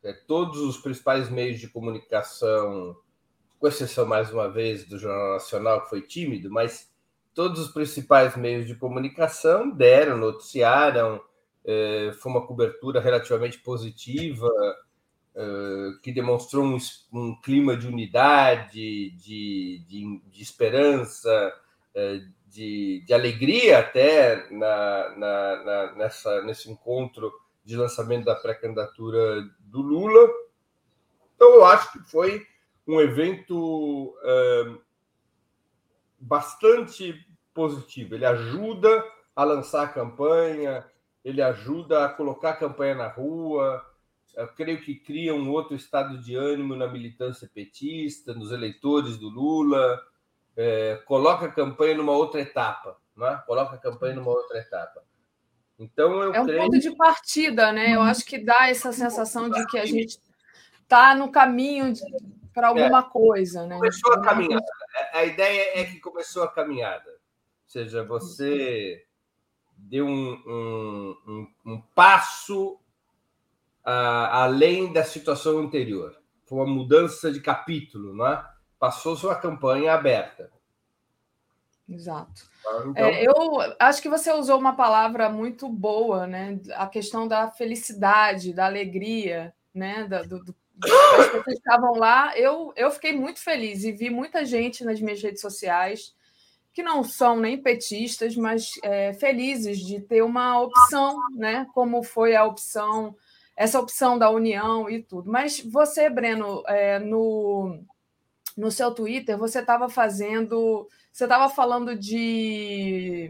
É, 0.01 0.13
todos 0.13 0.61
os 0.61 0.77
principais 0.77 1.29
meios 1.29 1.59
de 1.59 1.67
comunicação, 1.67 2.95
com 3.59 3.67
exceção 3.67 4.05
mais 4.05 4.31
uma 4.31 4.49
vez 4.49 4.87
do 4.87 4.97
Jornal 4.97 5.33
Nacional, 5.33 5.83
que 5.83 5.89
foi 5.89 6.01
tímido, 6.01 6.49
mas 6.49 6.89
todos 7.33 7.59
os 7.59 7.67
principais 7.73 8.37
meios 8.37 8.65
de 8.65 8.75
comunicação 8.75 9.69
deram, 9.69 10.17
noticiaram, 10.17 11.21
é, 11.65 12.13
foi 12.13 12.31
uma 12.31 12.47
cobertura 12.47 13.01
relativamente 13.01 13.59
positiva 13.59 14.49
que 16.01 16.11
demonstrou 16.11 16.65
um, 16.65 16.77
um, 17.13 17.33
clima 17.39 17.77
de 17.77 17.87
unidade, 17.87 19.11
de, 19.11 19.85
de, 19.87 20.21
de 20.25 20.43
esperança, 20.43 21.53
uh, 21.95 22.29
de, 22.49 23.03
de, 23.05 23.13
alegria 23.13 23.79
até 23.79 24.49
na, 24.51 25.15
na, 25.15 25.63
na, 25.63 25.95
nessa, 25.95 26.41
nesse 26.41 26.69
encontro 26.69 27.31
de 27.63 27.77
lançamento 27.77 28.25
da 28.25 28.35
pré-candidatura 28.35 29.43
do 29.59 29.81
Lula. 29.81 30.29
Então, 31.35 31.53
eu 31.55 31.65
acho 31.65 31.91
que 31.91 31.99
foi 31.99 32.45
um 32.87 32.99
evento 32.99 34.15
uh, 34.17 34.81
bastante 36.19 37.13
positivo. 37.53 38.15
Ele 38.15 38.25
ajuda 38.25 39.05
a 39.35 39.43
lançar 39.43 39.83
a 39.83 39.87
campanha, 39.87 40.85
ele 41.23 41.41
ajuda 41.41 42.05
a 42.05 42.09
colocar 42.09 42.51
a 42.51 42.57
campanha 42.57 42.95
na 42.95 43.07
rua, 43.07 43.85
eu 44.35 44.47
creio 44.47 44.81
que 44.81 44.95
cria 44.95 45.33
um 45.35 45.51
outro 45.51 45.75
estado 45.75 46.17
de 46.17 46.35
ânimo 46.35 46.75
na 46.75 46.87
militância 46.87 47.49
petista, 47.53 48.33
nos 48.33 48.51
eleitores 48.51 49.17
do 49.17 49.27
Lula, 49.27 50.01
é, 50.55 51.01
coloca 51.05 51.45
a 51.45 51.51
campanha 51.51 51.95
numa 51.95 52.13
outra 52.13 52.41
etapa, 52.41 52.97
né? 53.15 53.41
coloca 53.45 53.75
a 53.75 53.79
campanha 53.79 54.15
numa 54.15 54.31
outra 54.31 54.59
etapa. 54.59 55.03
Então, 55.77 56.21
eu 56.21 56.33
é 56.33 56.41
um 56.41 56.45
creio... 56.45 56.61
ponto 56.61 56.79
de 56.79 56.95
partida, 56.95 57.71
né? 57.71 57.95
Eu 57.95 58.01
acho 58.01 58.25
que 58.25 58.37
dá 58.37 58.67
essa 58.69 58.91
sensação 58.91 59.49
de 59.49 59.65
que 59.67 59.77
a 59.77 59.85
gente 59.85 60.19
está 60.81 61.15
no 61.15 61.31
caminho 61.31 61.93
para 62.53 62.67
é. 62.67 62.69
alguma 62.69 62.99
é, 62.99 63.09
coisa, 63.09 63.65
né? 63.65 63.77
Começou 63.77 64.13
a 64.13 64.21
caminhada. 64.21 64.65
A 65.13 65.23
ideia 65.23 65.79
é 65.79 65.85
que 65.85 65.99
começou 65.99 66.43
a 66.43 66.51
caminhada. 66.51 67.09
Ou 67.09 67.69
seja, 67.69 68.03
você 68.03 69.05
deu 69.77 70.05
um, 70.05 70.33
um, 70.45 71.17
um, 71.25 71.73
um 71.73 71.81
passo 71.95 72.77
além 73.83 74.91
da 74.91 75.03
situação 75.03 75.57
anterior. 75.59 76.15
Foi 76.45 76.59
uma 76.59 76.67
mudança 76.67 77.31
de 77.31 77.39
capítulo, 77.39 78.13
não 78.13 78.27
é? 78.27 78.45
Passou-se 78.79 79.25
uma 79.25 79.35
campanha 79.35 79.93
aberta. 79.93 80.49
Exato. 81.87 82.43
Ah, 82.65 82.83
então... 82.85 83.05
É, 83.05 83.23
eu 83.25 83.33
acho 83.79 84.01
que 84.01 84.09
você 84.09 84.31
usou 84.31 84.57
uma 84.57 84.75
palavra 84.75 85.29
muito 85.29 85.67
boa, 85.67 86.27
né? 86.27 86.59
A 86.75 86.87
questão 86.87 87.27
da 87.27 87.49
felicidade, 87.49 88.53
da 88.53 88.65
alegria, 88.65 89.53
né? 89.73 90.05
Da, 90.05 90.21
do, 90.21 90.43
do, 90.43 90.55
as 90.83 91.25
pessoas 91.25 91.43
que 91.43 91.51
estavam 91.51 91.95
lá. 91.95 92.37
Eu, 92.37 92.71
eu 92.75 92.91
fiquei 92.91 93.11
muito 93.11 93.39
feliz 93.39 93.83
e 93.83 93.91
vi 93.91 94.09
muita 94.09 94.45
gente 94.45 94.85
nas 94.85 95.01
minhas 95.01 95.21
redes 95.21 95.41
sociais 95.41 96.15
que 96.71 96.83
não 96.83 97.03
são 97.03 97.37
nem 97.37 97.61
petistas, 97.61 98.35
mas 98.35 98.71
é, 98.83 99.11
felizes 99.13 99.79
de 99.79 99.99
ter 99.99 100.21
uma 100.21 100.61
opção, 100.61 101.17
né? 101.35 101.67
Como 101.73 102.03
foi 102.03 102.35
a 102.35 102.45
opção 102.45 103.15
essa 103.59 103.77
opção 103.77 104.17
da 104.17 104.29
união 104.29 104.89
e 104.89 105.03
tudo. 105.03 105.29
Mas 105.29 105.59
você, 105.59 106.09
Breno, 106.09 106.63
é, 106.65 106.97
no, 106.97 107.83
no 108.59 108.69
seu 108.69 108.91
Twitter, 108.91 109.37
você 109.37 109.59
estava 109.59 109.89
fazendo. 109.89 110.87
Você 111.11 111.23
estava 111.23 111.49
falando 111.49 111.95
de, 111.95 113.29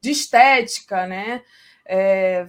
de 0.00 0.10
estética, 0.10 1.06
né? 1.06 1.42
É, 1.84 2.48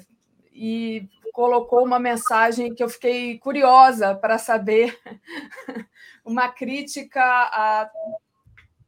e 0.53 1.07
colocou 1.33 1.83
uma 1.83 1.99
mensagem 1.99 2.73
que 2.73 2.83
eu 2.83 2.89
fiquei 2.89 3.37
curiosa 3.39 4.15
para 4.15 4.37
saber 4.37 4.97
uma 6.23 6.47
crítica 6.47 7.21
a 7.21 7.89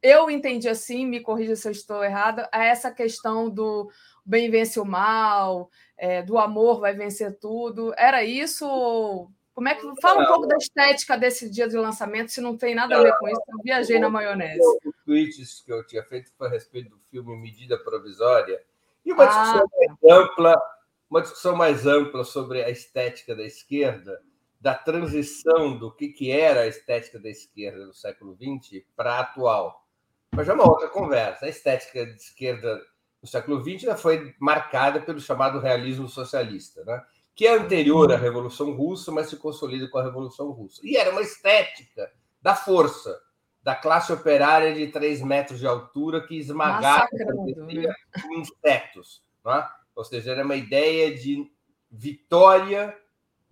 eu 0.01 0.29
entendi 0.29 0.69
assim, 0.69 1.03
me 1.03 1.19
corrija 1.19 1.55
se 1.55 1.67
eu 1.67 1.71
estou 1.71 2.03
errada, 2.03 2.47
a 2.51 2.63
essa 2.63 2.91
questão 2.91 3.49
do 3.49 3.89
bem 4.23 4.51
vence 4.51 4.79
o 4.79 4.85
mal, 4.85 5.71
é, 5.97 6.21
do 6.21 6.37
amor 6.37 6.79
vai 6.79 6.93
vencer 6.93 7.39
tudo. 7.39 7.91
Era 7.97 8.23
isso? 8.23 9.27
Como 9.55 9.69
é 9.69 9.75
que 9.75 10.01
fala 10.01 10.21
um 10.21 10.25
pouco 10.27 10.47
da 10.47 10.57
estética 10.57 11.17
desse 11.17 11.49
dia 11.49 11.65
de 11.65 11.77
lançamento, 11.77 12.29
se 12.29 12.41
não 12.41 12.57
tem 12.57 12.75
nada 12.75 12.97
a 12.97 13.01
ver 13.01 13.17
com 13.17 13.29
isso? 13.29 13.41
Eu 13.47 13.59
viajei 13.63 13.97
na 13.97 14.09
maionese. 14.09 14.59
Os 14.59 14.95
tweets 15.05 15.61
que 15.61 15.71
eu 15.71 15.81
tinha 15.87 16.03
feito 16.03 16.29
foi 16.37 16.47
a 16.47 16.49
respeito 16.49 16.89
do 16.89 16.99
filme 17.09 17.37
Medida 17.37 17.77
Provisória 17.77 18.61
e 19.05 19.13
uma 19.13 19.23
ah, 19.23 19.27
discussão 19.27 19.69
tá. 19.69 19.77
mais 19.77 20.19
ampla, 20.19 20.61
uma 21.09 21.21
discussão 21.21 21.55
mais 21.55 21.85
ampla 21.85 22.25
sobre 22.25 22.63
a 22.65 22.69
estética 22.69 23.33
da 23.33 23.43
esquerda, 23.43 24.21
da 24.59 24.75
transição 24.75 25.77
do 25.77 25.89
que, 25.89 26.09
que 26.09 26.31
era 26.31 26.61
a 26.61 26.67
estética 26.67 27.17
da 27.17 27.29
esquerda 27.29 27.85
no 27.85 27.93
século 27.93 28.35
XX 28.35 28.83
para 28.93 29.13
a 29.13 29.19
atual. 29.21 29.87
Mas 30.31 30.49
é 30.49 30.53
uma 30.53 30.67
outra 30.67 30.89
conversa. 30.89 31.45
A 31.45 31.49
estética 31.49 32.05
de 32.05 32.21
esquerda 32.21 32.81
no 33.21 33.27
século 33.27 33.63
XX 33.63 33.97
foi 34.01 34.35
marcada 34.37 34.99
pelo 34.99 35.21
chamado 35.21 35.59
realismo 35.59 36.09
socialista, 36.09 36.83
né? 36.83 37.01
Que 37.35 37.45
é 37.45 37.53
anterior 37.53 38.11
à 38.13 38.15
Revolução 38.15 38.71
Russa, 38.71 39.11
mas 39.11 39.29
se 39.29 39.35
consolida 39.35 39.89
com 39.89 39.97
a 39.97 40.03
Revolução 40.03 40.51
Russa. 40.51 40.79
E 40.83 40.95
era 40.95 41.11
uma 41.11 41.21
estética 41.21 42.09
da 42.41 42.55
força, 42.55 43.19
da 43.61 43.75
classe 43.75 44.13
operária 44.13 44.73
de 44.73 44.87
3 44.87 45.21
metros 45.21 45.59
de 45.59 45.67
altura 45.67 46.25
que 46.25 46.37
esmagava 46.37 47.09
né? 47.11 47.93
insetos. 48.31 49.21
Né? 49.43 49.67
Ou 49.93 50.05
seja, 50.05 50.31
era 50.31 50.45
uma 50.45 50.55
ideia 50.55 51.13
de 51.13 51.51
vitória 51.91 52.97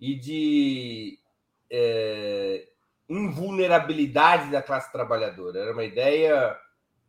e 0.00 0.14
de 0.14 1.18
é, 1.70 2.68
invulnerabilidade 3.08 4.50
da 4.50 4.62
classe 4.62 4.90
trabalhadora. 4.90 5.60
Era 5.60 5.72
uma 5.72 5.84
ideia 5.84 6.58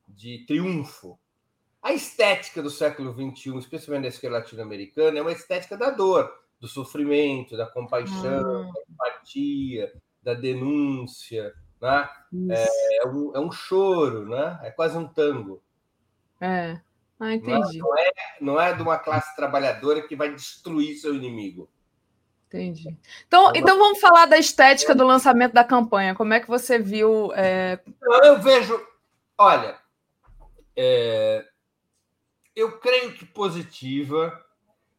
de 0.08 0.46
triunfo. 0.46 1.18
A 1.82 1.94
estética 1.94 2.62
do 2.62 2.70
século 2.70 3.14
XXI, 3.14 3.60
especialmente 3.60 4.04
na 4.04 4.10
esquerda 4.10 4.40
latino-americana, 4.40 5.20
é 5.20 5.22
uma 5.22 5.32
estética 5.32 5.78
da 5.78 5.92
dor, 5.92 6.34
do 6.60 6.68
sofrimento, 6.68 7.58
da 7.58 7.66
compaixão, 7.66 8.72
da 8.72 8.82
empatia, 8.90 9.94
da 10.22 10.34
denúncia. 10.34 11.54
Né? 11.82 12.10
É, 12.50 13.04
é, 13.04 13.08
um, 13.08 13.32
é 13.36 13.40
um 13.40 13.52
choro, 13.52 14.28
né? 14.28 14.60
é 14.64 14.72
quase 14.72 14.98
um 14.98 15.08
tango. 15.08 15.62
É, 16.40 16.80
ah, 17.20 17.34
entendi. 17.34 17.80
Não 17.80 17.98
é, 17.98 18.12
não 18.42 18.62
é 18.62 18.74
de 18.74 18.82
uma 18.82 18.98
classe 18.98 19.36
trabalhadora 19.36 20.02
que 20.02 20.16
vai 20.16 20.34
destruir 20.34 20.96
seu 20.96 21.14
inimigo. 21.14 21.70
Entendi. 22.48 22.98
Então, 23.28 23.52
então 23.56 23.78
vamos 23.78 24.00
falar 24.00 24.26
da 24.26 24.38
estética 24.38 24.94
do 24.96 25.06
lançamento 25.06 25.54
da 25.54 25.64
campanha. 25.64 26.16
Como 26.16 26.34
é 26.34 26.40
que 26.40 26.48
você 26.48 26.80
viu? 26.80 27.34
É... 27.34 27.80
Eu 28.24 28.40
vejo, 28.40 28.80
olha, 29.38 29.78
é, 30.76 31.46
eu 32.56 32.80
creio 32.80 33.14
que 33.14 33.26
positiva, 33.26 34.45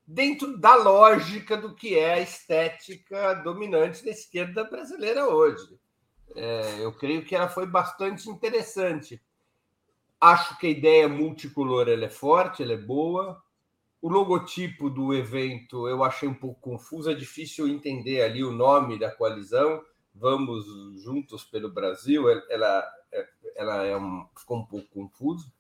dentro 0.07 0.57
da 0.57 0.77
lógica 0.77 1.57
do 1.57 1.75
que 1.75 1.99
é 1.99 2.15
a 2.15 2.21
estética 2.21 3.35
dominante 3.35 4.05
da 4.05 4.11
esquerda 4.11 4.63
brasileira 4.63 5.27
hoje. 5.27 5.79
É, 6.35 6.85
eu 6.85 6.93
creio 6.93 7.25
que 7.25 7.35
ela 7.35 7.49
foi 7.49 7.67
bastante 7.67 8.29
interessante. 8.31 9.21
Acho 10.21 10.57
que 10.59 10.67
a 10.67 10.71
ideia 10.71 11.09
multicolor 11.09 11.89
ela 11.89 12.05
é 12.05 12.11
forte, 12.11 12.63
ela 12.63 12.73
é 12.73 12.77
boa. 12.77 13.43
O 14.01 14.09
logotipo 14.09 14.89
do 14.89 15.13
evento 15.13 15.89
eu 15.89 16.05
achei 16.05 16.29
um 16.29 16.35
pouco 16.35 16.61
confuso, 16.61 17.11
é 17.11 17.15
difícil 17.15 17.67
entender 17.67 18.23
ali 18.23 18.45
o 18.45 18.53
nome 18.53 18.99
da 18.99 19.11
coalizão. 19.11 19.83
Vamos 20.15 20.65
juntos 21.03 21.45
pelo 21.45 21.71
Brasil, 21.71 22.29
ela, 22.49 22.85
ela 23.55 23.85
é 23.85 23.97
um, 23.97 24.27
ficou 24.39 24.59
um 24.59 24.65
pouco 24.65 24.89
confuso. 24.89 25.53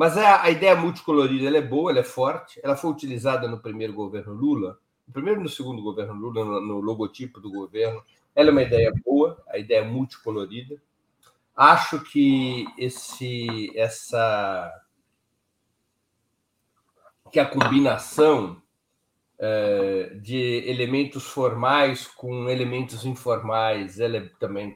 Mas 0.00 0.16
a, 0.16 0.44
a 0.44 0.50
ideia 0.50 0.74
multicolorida 0.74 1.54
é 1.58 1.60
boa, 1.60 1.92
é 1.98 2.02
forte. 2.02 2.58
Ela 2.64 2.74
foi 2.74 2.90
utilizada 2.90 3.46
no 3.46 3.60
primeiro 3.60 3.92
governo 3.92 4.32
Lula, 4.32 4.78
no 5.06 5.12
primeiro 5.12 5.40
e 5.40 5.42
no 5.42 5.48
segundo 5.50 5.82
governo 5.82 6.14
Lula, 6.14 6.42
no, 6.42 6.58
no 6.58 6.80
logotipo 6.80 7.38
do 7.38 7.50
governo. 7.50 8.02
Ela 8.34 8.48
é 8.48 8.50
uma 8.50 8.62
ideia 8.62 8.90
boa, 9.04 9.36
a 9.46 9.58
ideia 9.58 9.84
multicolorida. 9.84 10.80
Acho 11.54 12.00
que 12.00 12.64
esse, 12.78 13.70
essa, 13.78 14.72
que 17.30 17.38
a 17.38 17.44
combinação 17.44 18.56
é, 19.38 20.14
de 20.14 20.64
elementos 20.66 21.26
formais 21.26 22.06
com 22.06 22.48
elementos 22.48 23.04
informais, 23.04 24.00
ela 24.00 24.16
é 24.16 24.30
também 24.40 24.74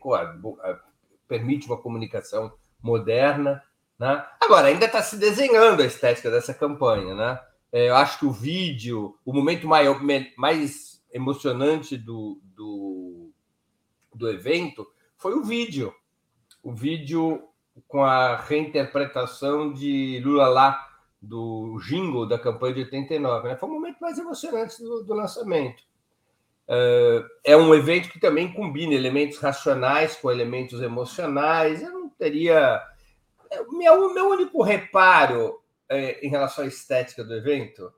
permite 1.26 1.66
uma 1.66 1.80
comunicação 1.80 2.52
moderna 2.82 3.62
né? 3.98 4.24
Agora, 4.40 4.68
ainda 4.68 4.86
está 4.86 5.02
se 5.02 5.16
desenhando 5.16 5.82
a 5.82 5.86
estética 5.86 6.30
dessa 6.30 6.52
campanha. 6.52 7.14
Né? 7.14 7.40
É, 7.72 7.88
eu 7.88 7.96
acho 7.96 8.18
que 8.18 8.26
o 8.26 8.32
vídeo, 8.32 9.18
o 9.24 9.32
momento 9.32 9.66
maior, 9.66 10.00
mais 10.36 11.02
emocionante 11.12 11.96
do, 11.96 12.40
do, 12.42 13.30
do 14.14 14.28
evento 14.28 14.86
foi 15.16 15.34
o 15.34 15.44
vídeo. 15.44 15.94
O 16.62 16.72
vídeo 16.72 17.48
com 17.88 18.04
a 18.04 18.36
reinterpretação 18.36 19.72
de 19.72 20.20
Lula 20.24 20.48
lá, 20.48 20.88
do 21.20 21.78
jingle 21.82 22.28
da 22.28 22.38
campanha 22.38 22.74
de 22.74 22.80
89. 22.82 23.48
Né? 23.48 23.56
Foi 23.56 23.68
o 23.68 23.72
momento 23.72 23.98
mais 24.00 24.18
emocionante 24.18 24.82
do, 24.82 25.02
do 25.02 25.14
lançamento. 25.14 25.82
É, 26.68 27.24
é 27.44 27.56
um 27.56 27.74
evento 27.74 28.10
que 28.10 28.20
também 28.20 28.52
combina 28.52 28.94
elementos 28.94 29.38
racionais 29.38 30.16
com 30.16 30.30
elementos 30.30 30.80
emocionais. 30.82 31.82
Eu 31.82 31.92
não 31.92 32.08
teria 32.08 32.82
meu, 33.70 34.12
meu 34.12 34.28
único 34.30 34.62
reparo 34.62 35.60
é, 35.88 36.24
em 36.24 36.30
relação 36.30 36.64
à 36.64 36.66
estética 36.66 37.22
do 37.22 37.34
evento 37.34 37.92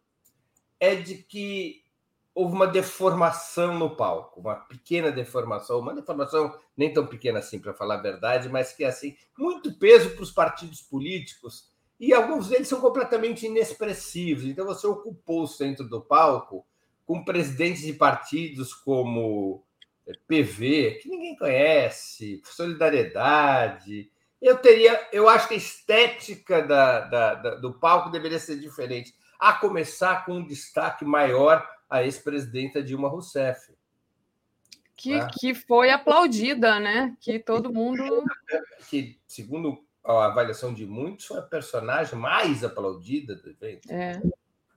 é 0.78 0.94
de 0.94 1.16
que 1.16 1.82
houve 2.34 2.54
uma 2.54 2.66
deformação 2.66 3.78
no 3.78 3.96
palco, 3.96 4.40
uma 4.40 4.56
pequena 4.56 5.10
deformação, 5.10 5.78
uma 5.78 5.94
deformação 5.94 6.54
nem 6.76 6.92
tão 6.92 7.06
pequena 7.06 7.38
assim, 7.38 7.58
para 7.58 7.72
falar 7.72 7.94
a 7.94 8.02
verdade, 8.02 8.50
mas 8.50 8.72
que 8.72 8.84
assim, 8.84 9.16
muito 9.38 9.78
peso 9.78 10.10
para 10.10 10.22
os 10.22 10.30
partidos 10.30 10.82
políticos, 10.82 11.70
e 11.98 12.12
alguns 12.12 12.48
deles 12.48 12.68
são 12.68 12.78
completamente 12.78 13.46
inexpressivos. 13.46 14.44
Então 14.44 14.66
você 14.66 14.86
ocupou 14.86 15.44
o 15.44 15.48
centro 15.48 15.88
do 15.88 16.00
palco 16.00 16.66
com 17.06 17.24
presidentes 17.24 17.82
de 17.82 17.94
partidos 17.94 18.74
como 18.74 19.64
é, 20.06 20.12
PV, 20.26 20.98
que 21.00 21.08
ninguém 21.08 21.36
conhece, 21.36 22.42
Solidariedade, 22.44 24.10
eu 24.40 24.58
teria, 24.58 25.08
eu 25.12 25.28
acho 25.28 25.48
que 25.48 25.54
a 25.54 25.58
estética 25.58 26.62
da, 26.62 27.00
da, 27.00 27.34
da, 27.34 27.54
do 27.56 27.72
palco 27.74 28.10
deveria 28.10 28.38
ser 28.38 28.58
diferente. 28.58 29.14
A 29.38 29.52
começar 29.52 30.24
com 30.24 30.34
um 30.34 30.46
destaque 30.46 31.04
maior 31.04 31.66
à 31.88 32.02
ex-presidenta 32.02 32.82
Dilma 32.82 33.08
Rousseff. 33.08 33.74
Que, 34.96 35.18
né? 35.18 35.28
que 35.38 35.54
foi 35.54 35.90
aplaudida, 35.90 36.80
né? 36.80 37.16
Que 37.20 37.38
todo 37.38 37.72
mundo. 37.72 38.02
Que, 38.88 39.18
segundo 39.26 39.84
a 40.04 40.26
avaliação 40.26 40.72
de 40.72 40.86
muitos, 40.86 41.26
foi 41.26 41.40
a 41.40 41.42
personagem 41.42 42.16
mais 42.16 42.62
aplaudida 42.62 43.34
do 43.34 43.50
evento. 43.50 43.90
É. 43.90 44.22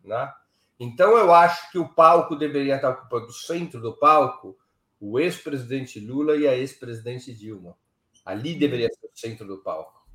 Né? 0.04 0.34
Então, 0.80 1.16
eu 1.16 1.32
acho 1.32 1.72
que 1.72 1.78
o 1.78 1.88
palco 1.88 2.36
deveria 2.36 2.76
estar 2.76 2.90
ocupando 2.90 3.28
o 3.28 3.34
centro 3.34 3.80
do 3.80 3.96
palco 3.96 4.58
o 5.00 5.20
ex-presidente 5.20 6.00
Lula 6.00 6.36
e 6.36 6.48
a 6.48 6.56
ex-presidente 6.56 7.34
Dilma. 7.34 7.78
Ali 8.30 8.56
deveria 8.56 8.90
ser 8.90 9.06
o 9.06 9.12
centro 9.14 9.48
do 9.48 9.58
palco. 9.58 10.06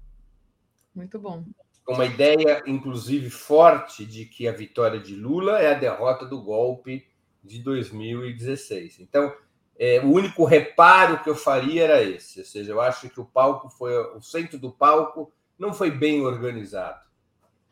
Muito 0.94 1.18
bom. 1.18 1.44
Uma 1.86 2.06
ideia, 2.06 2.62
inclusive, 2.66 3.28
forte 3.28 4.06
de 4.06 4.24
que 4.24 4.48
a 4.48 4.52
vitória 4.52 4.98
de 4.98 5.14
Lula 5.14 5.60
é 5.60 5.74
a 5.74 5.78
derrota 5.78 6.24
do 6.24 6.40
golpe 6.40 7.06
de 7.42 7.58
2016. 7.62 9.00
Então, 9.00 9.34
é, 9.78 10.00
o 10.00 10.12
único 10.12 10.44
reparo 10.44 11.22
que 11.22 11.28
eu 11.28 11.34
faria 11.34 11.84
era 11.84 12.02
esse, 12.02 12.38
ou 12.38 12.46
seja, 12.46 12.72
eu 12.72 12.80
acho 12.80 13.10
que 13.10 13.20
o 13.20 13.24
palco 13.24 13.68
foi 13.68 13.92
o 14.14 14.22
centro 14.22 14.58
do 14.58 14.70
palco 14.70 15.32
não 15.58 15.72
foi 15.72 15.90
bem 15.90 16.22
organizado. 16.22 17.02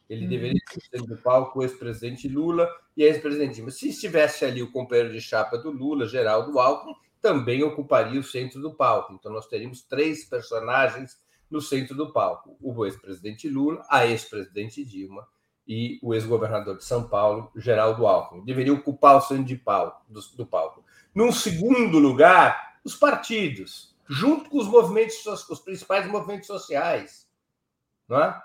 Ele 0.09 0.25
uhum. 0.25 0.31
deveria 0.31 0.61
ser 0.69 0.79
o 0.79 0.83
centro 0.83 1.17
do 1.17 1.23
palco 1.23 1.59
o 1.59 1.63
ex-presidente 1.63 2.29
Lula 2.29 2.69
e 2.97 3.05
a 3.05 3.07
ex-presidente 3.07 3.55
Dilma. 3.55 3.71
Se 3.71 3.89
estivesse 3.89 4.45
ali 4.45 4.63
o 4.63 4.71
companheiro 4.71 5.13
de 5.13 5.21
chapa 5.21 5.57
do 5.57 5.71
Lula, 5.71 6.07
Geraldo 6.07 6.59
Alckmin, 6.59 6.95
também 7.23 7.63
ocuparia 7.63 8.21
o 8.21 8.25
centro 8.25 8.61
do 8.61 8.75
palco. 8.75 9.15
Então, 9.15 9.33
nós 9.33 9.47
teríamos 9.47 9.83
três 9.83 10.25
personagens 10.25 11.17
no 11.49 11.61
centro 11.61 11.95
do 11.95 12.13
palco: 12.13 12.57
o 12.61 12.85
ex-presidente 12.85 13.49
Lula, 13.49 13.87
a 13.89 14.05
ex-presidente 14.05 14.85
Dilma 14.85 15.27
e 15.67 16.01
o 16.03 16.13
ex-governador 16.13 16.77
de 16.77 16.85
São 16.85 17.09
Paulo, 17.09 17.51
Geraldo 17.57 18.07
Alckmin. 18.07 18.45
Deveriam 18.45 18.77
ocupar 18.77 19.17
o 19.17 19.21
centro 19.21 19.45
de 19.45 19.57
palco, 19.57 20.05
do, 20.09 20.21
do 20.37 20.45
palco. 20.45 20.85
Num 21.15 21.31
segundo 21.31 21.99
lugar, 21.99 22.81
os 22.85 22.97
partidos, 22.97 23.97
junto 24.09 24.51
com 24.51 24.59
os 24.59 24.67
movimentos, 24.67 25.25
os 25.25 25.61
principais 25.61 26.07
movimentos 26.09 26.49
sociais. 26.49 27.29
Não 28.09 28.21
é? 28.21 28.43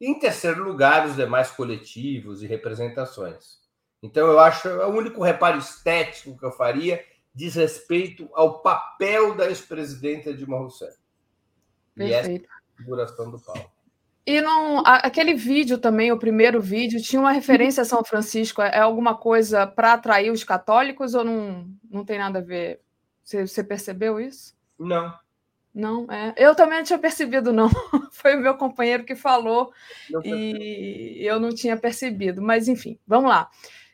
Em 0.00 0.18
terceiro 0.18 0.62
lugar, 0.62 1.06
os 1.06 1.16
demais 1.16 1.50
coletivos 1.50 2.42
e 2.42 2.46
representações. 2.46 3.58
Então, 4.02 4.28
eu 4.28 4.38
acho 4.38 4.68
é 4.68 4.86
o 4.86 4.94
único 4.94 5.22
reparo 5.22 5.58
estético 5.58 6.38
que 6.38 6.44
eu 6.44 6.52
faria 6.52 7.04
diz 7.34 7.54
respeito 7.54 8.28
ao 8.32 8.60
papel 8.60 9.34
da 9.34 9.46
ex-presidenta 9.48 10.32
Dilma 10.34 10.58
Rousseff. 10.58 10.96
Perfeito. 11.94 12.42
E 12.42 12.46
essa 12.46 12.52
configuração 12.76 13.30
do 13.30 13.38
palco. 13.38 13.70
E 14.26 14.40
não, 14.40 14.82
aquele 14.84 15.34
vídeo 15.34 15.78
também, 15.78 16.12
o 16.12 16.18
primeiro 16.18 16.60
vídeo, 16.60 17.02
tinha 17.02 17.18
uma 17.18 17.32
referência 17.32 17.82
a 17.82 17.86
São 17.86 18.04
Francisco. 18.04 18.62
É 18.62 18.78
alguma 18.78 19.16
coisa 19.16 19.66
para 19.66 19.94
atrair 19.94 20.30
os 20.30 20.44
católicos 20.44 21.14
ou 21.14 21.24
não, 21.24 21.66
não 21.90 22.04
tem 22.04 22.18
nada 22.18 22.38
a 22.38 22.42
ver? 22.42 22.80
Você, 23.24 23.46
você 23.46 23.64
percebeu 23.64 24.20
isso? 24.20 24.54
Não. 24.78 25.12
Não, 25.74 26.06
é. 26.10 26.34
Eu 26.36 26.54
também 26.54 26.78
não 26.78 26.84
tinha 26.84 26.98
percebido, 26.98 27.52
não. 27.52 27.70
Foi 28.12 28.36
o 28.36 28.40
meu 28.40 28.56
companheiro 28.56 29.04
que 29.04 29.14
falou 29.14 29.72
e 30.24 31.18
eu 31.22 31.40
não 31.40 31.50
tinha 31.54 31.76
percebido. 31.76 32.42
Mas, 32.42 32.68
enfim, 32.68 32.98
vamos 33.06 33.30
lá. 33.30 33.48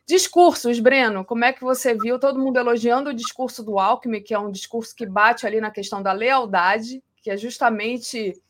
Discursos, 0.07 0.79
Breno, 0.79 1.25
como 1.25 1.45
é 1.45 1.53
que 1.53 1.65
você 1.65 1.93
viu 1.93 2.17
todo 2.17 2.39
mundo 2.39 2.59
elogiando 2.59 3.11
o 3.11 3.15
discurso 3.15 3.65
do 3.65 3.77
Alckmin, 3.77 4.23
que 4.23 4.33
é 4.33 4.39
um 4.39 4.53
discurso 4.53 4.95
que 4.95 5.05
bate 5.05 5.45
ali 5.45 5.61
na 5.61 5.71
questão 5.71 6.01
da 6.01 6.13
lealdade, 6.13 7.03
que 7.21 7.29
é 7.29 7.37
justamente 7.37 8.41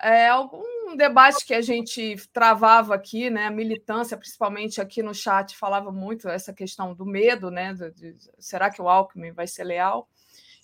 é, 0.00 0.26
algum 0.26 0.96
debate 0.96 1.46
que 1.46 1.54
a 1.54 1.60
gente 1.60 2.16
travava 2.32 2.96
aqui, 2.96 3.30
né? 3.30 3.46
A 3.46 3.50
militância, 3.50 4.16
principalmente 4.16 4.80
aqui 4.80 5.04
no 5.04 5.14
chat, 5.14 5.56
falava 5.56 5.92
muito 5.92 6.28
essa 6.28 6.52
questão 6.52 6.92
do 6.92 7.06
medo, 7.06 7.48
né? 7.48 7.72
De, 7.72 7.92
de, 7.92 8.16
será 8.40 8.68
que 8.68 8.82
o 8.82 8.88
Alckmin 8.88 9.30
vai 9.30 9.46
ser 9.46 9.62
leal? 9.62 10.08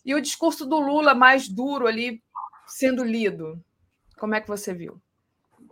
E 0.04 0.16
o 0.16 0.20
discurso 0.20 0.66
do 0.66 0.80
Lula 0.80 1.14
mais 1.14 1.48
duro 1.48 1.86
ali 1.86 2.20
sendo 2.66 3.04
lido. 3.04 3.62
Como 4.18 4.34
é 4.34 4.40
que 4.40 4.48
você 4.48 4.74
viu? 4.74 5.00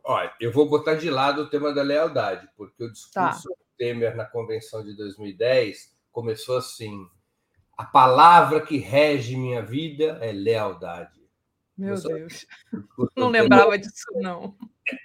Olha, 0.04 0.32
eu 0.40 0.52
vou 0.52 0.68
botar 0.68 0.94
de 0.94 1.10
lado 1.10 1.42
o 1.42 1.50
tema 1.50 1.74
da 1.74 1.82
lealdade, 1.82 2.48
porque 2.56 2.84
o 2.84 2.92
discurso 2.92 3.12
tá. 3.48 3.65
Temer 3.76 4.16
na 4.16 4.24
convenção 4.24 4.84
de 4.84 4.96
2010 4.96 5.94
começou 6.10 6.56
assim: 6.56 7.08
a 7.76 7.84
palavra 7.84 8.60
que 8.60 8.78
rege 8.78 9.36
minha 9.36 9.62
vida 9.62 10.18
é 10.20 10.32
lealdade. 10.32 11.20
Meu 11.76 12.00
Deus. 12.00 12.46
Não 13.16 13.28
lembrava 13.28 13.78
disso, 13.78 14.06
não. 14.14 14.56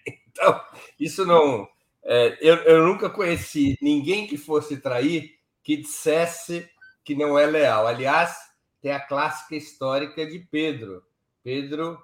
Então, 0.08 0.64
isso 0.98 1.26
não. 1.26 1.68
É, 2.04 2.38
eu, 2.40 2.56
eu 2.64 2.88
nunca 2.88 3.10
conheci 3.10 3.78
ninguém 3.82 4.26
que 4.26 4.38
fosse 4.38 4.78
trair 4.78 5.38
que 5.62 5.78
dissesse 5.78 6.70
que 7.04 7.14
não 7.14 7.38
é 7.38 7.46
leal. 7.46 7.86
Aliás, 7.86 8.36
tem 8.82 8.92
a 8.92 9.00
clássica 9.00 9.56
histórica 9.56 10.26
de 10.26 10.40
Pedro. 10.40 11.04
Pedro 11.44 12.02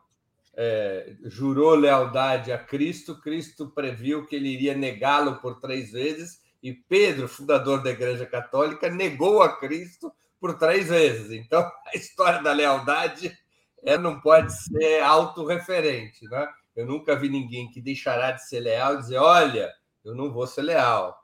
é, 0.56 1.16
jurou 1.24 1.76
lealdade 1.76 2.52
a 2.52 2.58
Cristo, 2.58 3.20
Cristo 3.22 3.70
previu 3.70 4.26
que 4.26 4.36
ele 4.36 4.50
iria 4.50 4.76
negá-lo 4.76 5.40
por 5.40 5.60
três 5.60 5.92
vezes, 5.92 6.42
e 6.62 6.74
Pedro, 6.74 7.28
fundador 7.28 7.82
da 7.82 7.92
Igreja 7.92 8.26
Católica, 8.26 8.90
negou 8.90 9.42
a 9.42 9.58
Cristo 9.58 10.12
por 10.40 10.58
três 10.58 10.90
vezes. 10.90 11.32
Então, 11.32 11.62
a 11.94 11.98
história 11.98 12.42
da 12.42 12.52
lealdade 12.52 13.38
é, 13.84 13.98
não 13.98 14.20
pode 14.20 14.52
ser 14.54 15.02
autorreferente. 15.02 16.26
Né? 16.30 16.48
Eu 16.76 16.86
nunca 16.86 17.16
vi 17.16 17.30
ninguém 17.30 17.70
que 17.70 17.82
deixará 17.82 18.32
de 18.32 18.48
ser 18.48 18.60
leal 18.60 18.96
e 18.96 18.98
dizer: 18.98 19.18
olha, 19.18 19.74
eu 20.04 20.16
não 20.16 20.32
vou 20.32 20.48
ser 20.48 20.64
leal. 20.64 21.18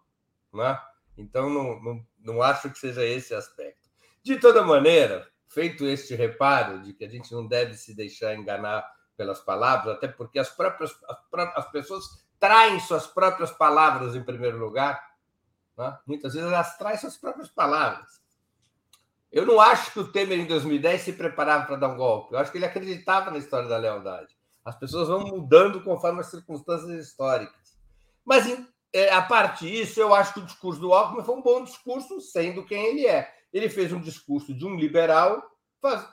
Né? 0.53 0.79
Então, 1.17 1.49
não, 1.49 1.81
não, 1.81 2.05
não 2.19 2.41
acho 2.41 2.69
que 2.69 2.77
seja 2.77 3.03
esse 3.03 3.33
aspecto. 3.33 3.89
De 4.23 4.37
toda 4.37 4.63
maneira, 4.63 5.27
feito 5.49 5.85
este 5.85 6.15
reparo 6.15 6.81
de 6.81 6.93
que 6.93 7.05
a 7.05 7.09
gente 7.09 7.31
não 7.31 7.45
deve 7.45 7.75
se 7.75 7.93
deixar 7.95 8.33
enganar 8.35 8.83
pelas 9.15 9.39
palavras, 9.39 9.95
até 9.95 10.07
porque 10.07 10.39
as 10.39 10.49
próprias 10.49 10.91
as, 11.07 11.57
as 11.57 11.71
pessoas 11.71 12.25
traem 12.39 12.79
suas 12.79 13.07
próprias 13.07 13.51
palavras 13.51 14.15
em 14.15 14.23
primeiro 14.23 14.57
lugar. 14.57 15.01
Né? 15.77 15.97
Muitas 16.05 16.33
vezes 16.33 16.51
elas 16.51 16.77
traem 16.77 16.97
suas 16.97 17.17
próprias 17.17 17.49
palavras. 17.49 18.21
Eu 19.31 19.45
não 19.45 19.59
acho 19.59 19.91
que 19.91 19.99
o 19.99 20.11
Temer, 20.11 20.39
em 20.39 20.45
2010, 20.45 21.01
se 21.01 21.13
preparava 21.13 21.65
para 21.65 21.75
dar 21.75 21.89
um 21.89 21.97
golpe. 21.97 22.33
Eu 22.33 22.39
acho 22.39 22.51
que 22.51 22.57
ele 22.59 22.65
acreditava 22.65 23.31
na 23.31 23.39
história 23.39 23.67
da 23.67 23.77
lealdade. 23.77 24.37
As 24.63 24.77
pessoas 24.77 25.07
vão 25.07 25.21
mudando 25.21 25.83
conforme 25.83 26.19
as 26.19 26.27
circunstâncias 26.27 27.07
históricas. 27.07 27.77
Mas, 28.23 28.45
é, 28.93 29.11
a 29.11 29.23
parte 29.23 29.67
disso, 29.67 29.99
eu 29.99 30.13
acho 30.13 30.35
que 30.35 30.39
o 30.39 30.45
discurso 30.45 30.79
do 30.79 30.93
Alckmin 30.93 31.23
foi 31.23 31.35
um 31.35 31.41
bom 31.41 31.63
discurso, 31.63 32.21
sendo 32.21 32.63
quem 32.63 32.85
ele 32.85 33.07
é. 33.07 33.33
Ele 33.51 33.69
fez 33.69 33.91
um 33.91 33.99
discurso 33.99 34.53
de 34.53 34.65
um 34.65 34.75
liberal 34.75 35.43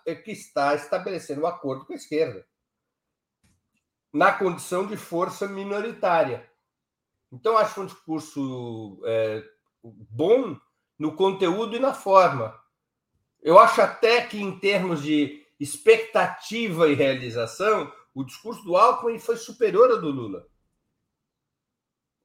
é, 0.06 0.14
que 0.14 0.32
está 0.32 0.74
estabelecendo 0.74 1.42
um 1.42 1.46
acordo 1.46 1.84
com 1.84 1.92
a 1.92 1.96
esquerda, 1.96 2.44
na 4.12 4.32
condição 4.32 4.86
de 4.86 4.96
força 4.96 5.46
minoritária. 5.46 6.49
Então, 7.32 7.56
acho 7.56 7.80
um 7.80 7.86
discurso 7.86 9.00
é, 9.04 9.44
bom 9.82 10.58
no 10.98 11.14
conteúdo 11.14 11.76
e 11.76 11.80
na 11.80 11.94
forma. 11.94 12.58
Eu 13.40 13.58
acho 13.58 13.80
até 13.80 14.26
que, 14.26 14.38
em 14.40 14.58
termos 14.58 15.02
de 15.02 15.46
expectativa 15.58 16.88
e 16.88 16.94
realização, 16.94 17.92
o 18.14 18.24
discurso 18.24 18.62
do 18.64 18.76
Alckmin 18.76 19.18
foi 19.18 19.36
superior 19.36 19.90
ao 19.90 20.00
do 20.00 20.10
Lula. 20.10 20.48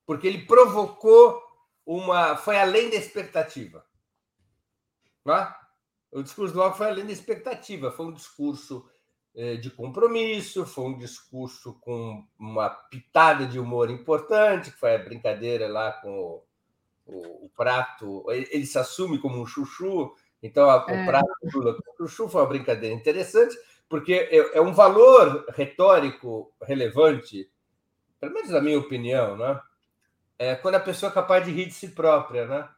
Porque 0.05 0.27
ele 0.27 0.45
provocou 0.45 1.41
uma. 1.85 2.35
foi 2.35 2.57
além 2.57 2.89
da 2.89 2.95
expectativa. 2.95 3.85
Né? 5.23 5.55
O 6.11 6.23
discurso 6.23 6.53
do 6.53 6.61
Alckmin 6.61 6.77
foi 6.77 6.87
além 6.87 7.05
da 7.05 7.11
expectativa. 7.11 7.91
Foi 7.91 8.07
um 8.07 8.13
discurso 8.13 8.89
de 9.61 9.69
compromisso, 9.69 10.65
foi 10.65 10.85
um 10.85 10.97
discurso 10.97 11.77
com 11.81 12.25
uma 12.39 12.69
pitada 12.69 13.45
de 13.45 13.59
humor 13.59 13.89
importante, 13.89 14.71
que 14.71 14.77
foi 14.77 14.95
a 14.95 15.03
brincadeira 15.03 15.67
lá 15.67 15.91
com 15.91 16.09
o, 16.09 16.43
o, 17.05 17.45
o 17.45 17.49
prato. 17.49 18.23
Ele 18.31 18.65
se 18.65 18.77
assume 18.77 19.19
como 19.19 19.41
um 19.41 19.45
chuchu 19.45 20.13
então, 20.45 20.69
a, 20.69 20.85
é. 20.87 21.01
o 21.01 21.05
prato 21.07 21.33
do 21.41 21.57
Lula 21.57 21.75
com 21.75 21.97
chuchu 21.97 22.29
foi 22.29 22.41
uma 22.41 22.47
brincadeira 22.47 22.95
interessante, 22.95 23.57
porque 23.89 24.13
é, 24.13 24.57
é, 24.57 24.61
um 24.61 24.73
valor 24.73 25.43
retórico 25.49 26.53
relevante, 26.61 27.49
pelo 28.19 28.31
menos 28.31 28.51
na 28.51 28.61
minha 28.61 28.77
opinião, 28.77 29.35
né? 29.35 29.59
É 30.37 30.53
quando 30.53 30.75
a 30.75 30.79
pessoa 30.79 31.09
é 31.11 31.13
capaz 31.13 31.43
de 31.43 31.51
rir 31.51 31.65
de 31.65 31.73
si 31.73 31.89
própria, 31.89 32.45
né? 32.45 32.69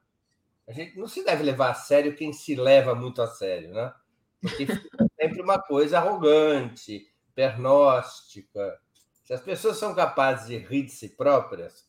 A 0.66 0.72
gente 0.72 0.98
não 0.98 1.10
se 1.10 1.26
deve 1.26 1.44
levar 1.44 1.72
a 1.72 1.74
sério 1.74 2.16
quem 2.16 2.32
se 2.32 2.56
leva 2.56 2.96
muito 2.96 3.22
a 3.22 3.28
sério, 3.28 3.74
né? 3.74 3.94
Porque 4.42 4.66
fica 4.66 5.06
sempre 5.20 5.42
uma 5.42 5.60
coisa 5.60 5.98
arrogante, 5.98 7.08
pernóstica. 7.34 8.80
Se 9.24 9.34
as 9.34 9.42
pessoas 9.42 9.78
são 9.78 9.94
capazes 9.94 10.48
de 10.48 10.58
rir 10.58 10.84
de 10.84 10.92
si 10.92 11.10
próprias, 11.10 11.88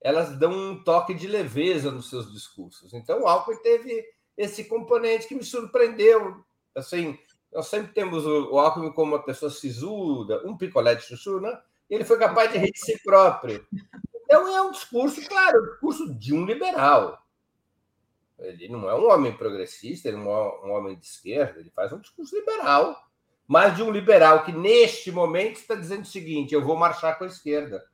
elas 0.00 0.38
dão 0.38 0.52
um 0.52 0.84
toque 0.84 1.14
de 1.14 1.26
leveza 1.26 1.90
nos 1.90 2.08
seus 2.08 2.32
discursos. 2.32 2.94
Então, 2.94 3.22
o 3.22 3.26
Alckmin 3.26 3.60
teve 3.62 4.04
esse 4.36 4.64
componente 4.64 5.26
que 5.26 5.34
me 5.34 5.42
surpreendeu. 5.42 6.44
Assim, 6.74 7.18
nós 7.52 7.66
sempre 7.66 7.92
temos 7.92 8.26
o, 8.26 8.52
o 8.52 8.58
Alckmin 8.58 8.92
como 8.92 9.14
uma 9.14 9.22
pessoa 9.24 9.50
sisuda, 9.50 10.46
um 10.46 10.56
picolé 10.56 10.94
de 10.94 11.02
chuchu, 11.02 11.40
né? 11.40 11.58
E 11.88 11.94
ele 11.94 12.04
foi 12.04 12.18
capaz 12.18 12.52
de 12.52 12.58
rir 12.58 12.70
de 12.70 12.78
si 12.78 13.02
próprio. 13.02 13.66
Então 14.24 14.46
é 14.48 14.60
um 14.62 14.70
discurso, 14.70 15.26
claro, 15.26 15.58
um 15.58 15.70
discurso 15.70 16.14
de 16.14 16.34
um 16.34 16.44
liberal. 16.44 17.18
Ele 18.38 18.68
não 18.68 18.88
é 18.88 18.94
um 18.94 19.10
homem 19.10 19.32
progressista, 19.32 20.08
ele 20.08 20.18
não 20.18 20.30
é 20.30 20.66
um 20.66 20.72
homem 20.72 20.96
de 20.96 21.06
esquerda, 21.06 21.60
ele 21.60 21.70
faz 21.70 21.92
um 21.92 22.00
discurso 22.00 22.36
liberal, 22.36 22.96
mas 23.46 23.74
de 23.74 23.82
um 23.82 23.90
liberal 23.90 24.44
que, 24.44 24.52
neste 24.52 25.10
momento, 25.10 25.56
está 25.56 25.74
dizendo 25.74 26.02
o 26.02 26.06
seguinte: 26.06 26.54
eu 26.54 26.64
vou 26.64 26.76
marchar 26.76 27.16
com 27.16 27.24
a 27.24 27.28
esquerda, 27.28 27.84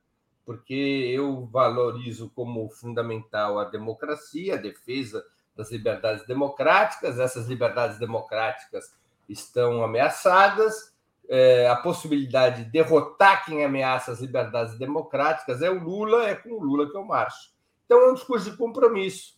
porque 0.45 0.73
eu 0.73 1.45
valorizo 1.45 2.29
como 2.35 2.69
fundamental 2.69 3.57
a 3.57 3.63
democracia, 3.63 4.55
a 4.55 4.57
defesa 4.57 5.23
das 5.55 5.71
liberdades 5.71 6.25
democráticas, 6.25 7.19
essas 7.19 7.47
liberdades 7.47 7.99
democráticas 7.99 8.93
estão 9.29 9.83
ameaçadas, 9.83 10.93
é, 11.29 11.67
a 11.69 11.75
possibilidade 11.75 12.65
de 12.65 12.71
derrotar 12.71 13.45
quem 13.45 13.63
ameaça 13.63 14.11
as 14.11 14.19
liberdades 14.19 14.77
democráticas 14.77 15.61
é 15.61 15.69
o 15.69 15.81
Lula, 15.81 16.27
é 16.27 16.35
com 16.35 16.49
o 16.49 16.63
Lula 16.63 16.89
que 16.89 16.97
eu 16.97 17.03
marcho. 17.05 17.53
Então 17.85 18.01
é 18.01 18.11
um 18.11 18.13
discurso 18.13 18.51
de 18.51 18.57
compromisso 18.57 19.35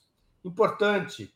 importante. 0.48 1.34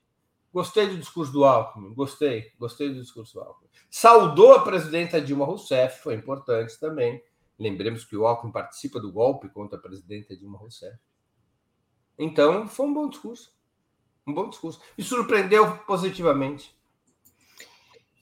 Gostei 0.52 0.88
do 0.88 0.98
discurso 0.98 1.32
do 1.32 1.46
Alckmin, 1.46 1.94
gostei, 1.94 2.52
gostei 2.58 2.90
do 2.90 3.02
discurso 3.02 3.36
do 3.36 3.42
Alckmin. 3.42 3.70
Saudou 3.90 4.54
a 4.54 4.64
presidenta 4.64 5.22
Dilma 5.22 5.46
Rousseff, 5.46 6.02
foi 6.02 6.16
importante 6.16 6.80
também. 6.80 7.24
Lembremos 7.58 8.04
que 8.04 8.16
o 8.16 8.26
Alckmin 8.26 8.52
participa 8.52 9.00
do 9.00 9.12
golpe 9.12 9.48
contra 9.50 9.78
a 9.78 9.82
presidenta 9.82 10.36
Dilma 10.36 10.58
Rousseff. 10.58 10.98
Então, 12.18 12.68
foi 12.68 12.86
um 12.88 12.94
bom 12.94 13.08
discurso. 13.08 13.54
Um 14.26 14.34
bom 14.34 14.50
discurso. 14.50 14.82
Me 14.98 15.04
surpreendeu 15.04 15.78
positivamente. 15.80 16.76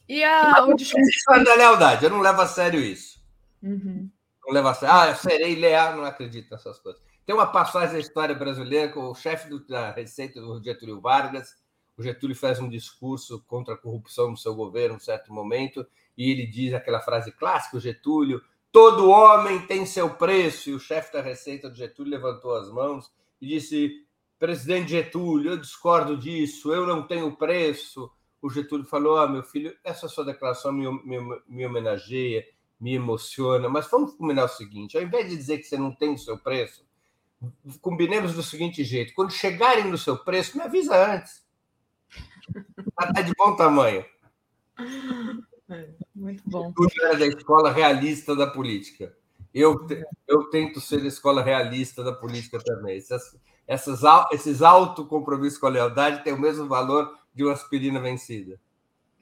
E 0.08 0.24
a, 0.24 0.66
o 0.66 0.74
discurso. 0.74 1.44
da 1.44 1.56
lealdade, 1.56 2.06
eu 2.06 2.10
não 2.10 2.20
levo 2.20 2.42
a 2.42 2.48
sério 2.48 2.80
isso. 2.80 3.22
Uhum. 3.62 4.10
Não 4.46 4.54
levo 4.54 4.68
a 4.68 4.74
sério. 4.74 4.96
Ah, 4.96 5.10
eu 5.10 5.16
serei 5.16 5.56
leal, 5.56 5.96
não 5.96 6.06
acredito 6.06 6.50
nessas 6.52 6.80
coisas. 6.80 7.02
Tem 7.28 7.36
uma 7.36 7.46
passagem 7.46 7.92
da 7.92 8.00
história 8.00 8.34
brasileira 8.34 8.90
com 8.90 9.02
o 9.12 9.14
chefe 9.14 9.50
da 9.68 9.92
Receita 9.92 10.40
do 10.40 10.64
Getúlio 10.64 11.02
Vargas. 11.02 11.58
O 11.98 12.02
Getúlio 12.02 12.34
faz 12.34 12.58
um 12.58 12.70
discurso 12.70 13.44
contra 13.46 13.74
a 13.74 13.78
corrupção 13.78 14.32
no 14.32 14.38
seu 14.38 14.56
governo, 14.56 14.94
em 14.94 14.96
um 14.96 15.02
certo 15.02 15.34
momento, 15.34 15.86
e 16.18 16.32
ele 16.32 16.48
diz 16.48 16.74
aquela 16.74 17.02
frase 17.02 17.34
clássica: 17.34 17.76
o 17.76 17.82
Getúlio, 17.82 18.42
todo 18.72 19.10
homem 19.10 19.60
tem 19.68 19.86
seu 19.86 20.10
preço. 20.12 20.70
E 20.70 20.74
o 20.74 20.80
chefe 20.80 21.12
da 21.12 21.22
Receita 21.22 21.70
do 21.70 21.76
Getúlio 21.76 22.14
levantou 22.14 22.56
as 22.56 22.72
mãos 22.72 23.12
e 23.42 23.48
disse: 23.48 24.08
Presidente 24.40 24.92
Getúlio, 24.92 25.52
eu 25.52 25.58
discordo 25.58 26.16
disso, 26.16 26.74
eu 26.74 26.88
não 26.88 27.06
tenho 27.06 27.36
preço. 27.36 28.10
O 28.42 28.50
Getúlio 28.50 28.86
falou: 28.86 29.18
ah, 29.18 29.28
meu 29.28 29.44
filho, 29.44 29.76
essa 29.84 30.08
sua 30.08 30.24
declaração 30.24 30.72
me, 30.72 30.90
me, 31.04 31.42
me 31.46 31.66
homenageia, 31.66 32.48
me 32.80 32.94
emociona, 32.94 33.68
mas 33.68 33.86
vamos 33.92 34.14
combinar 34.14 34.46
o 34.46 34.48
seguinte: 34.48 34.96
ao 34.96 35.04
invés 35.04 35.30
de 35.30 35.36
dizer 35.36 35.58
que 35.58 35.66
você 35.66 35.76
não 35.76 35.94
tem 35.94 36.14
o 36.14 36.18
seu 36.18 36.38
preço, 36.38 36.87
combinemos 37.82 38.34
do 38.34 38.44
seguinte 38.44 38.84
jeito: 38.84 39.14
quando 39.14 39.32
chegarem 39.32 39.86
no 39.86 39.98
seu 39.98 40.18
preço, 40.18 40.58
me 40.58 40.64
avisa 40.64 41.16
antes. 41.16 41.46
Está 42.78 43.22
de 43.22 43.34
bom 43.36 43.56
tamanho. 43.56 44.06
É, 45.70 45.90
muito 46.16 46.44
bom. 46.46 46.70
Getúlio 46.70 47.06
era 47.06 47.18
da 47.18 47.28
escola 47.28 47.72
realista 47.72 48.36
da 48.36 48.48
política. 48.48 49.16
Eu, 49.54 49.86
eu 50.28 50.50
tento 50.50 50.80
ser 50.80 51.02
da 51.02 51.08
escola 51.08 51.44
realista 51.44 52.04
da 52.04 52.14
política 52.14 52.60
também. 52.60 52.98
Essas, 52.98 53.36
essas, 53.66 54.02
esses 54.32 54.62
alto 54.62 55.06
compromissos 55.06 55.60
com 55.60 55.68
a 55.68 55.72
lealdade 55.72 56.24
têm 56.24 56.34
o 56.34 56.40
mesmo 56.40 56.68
valor 56.68 57.18
de 57.34 57.44
uma 57.44 57.54
aspirina 57.54 58.00
vencida. 58.00 58.60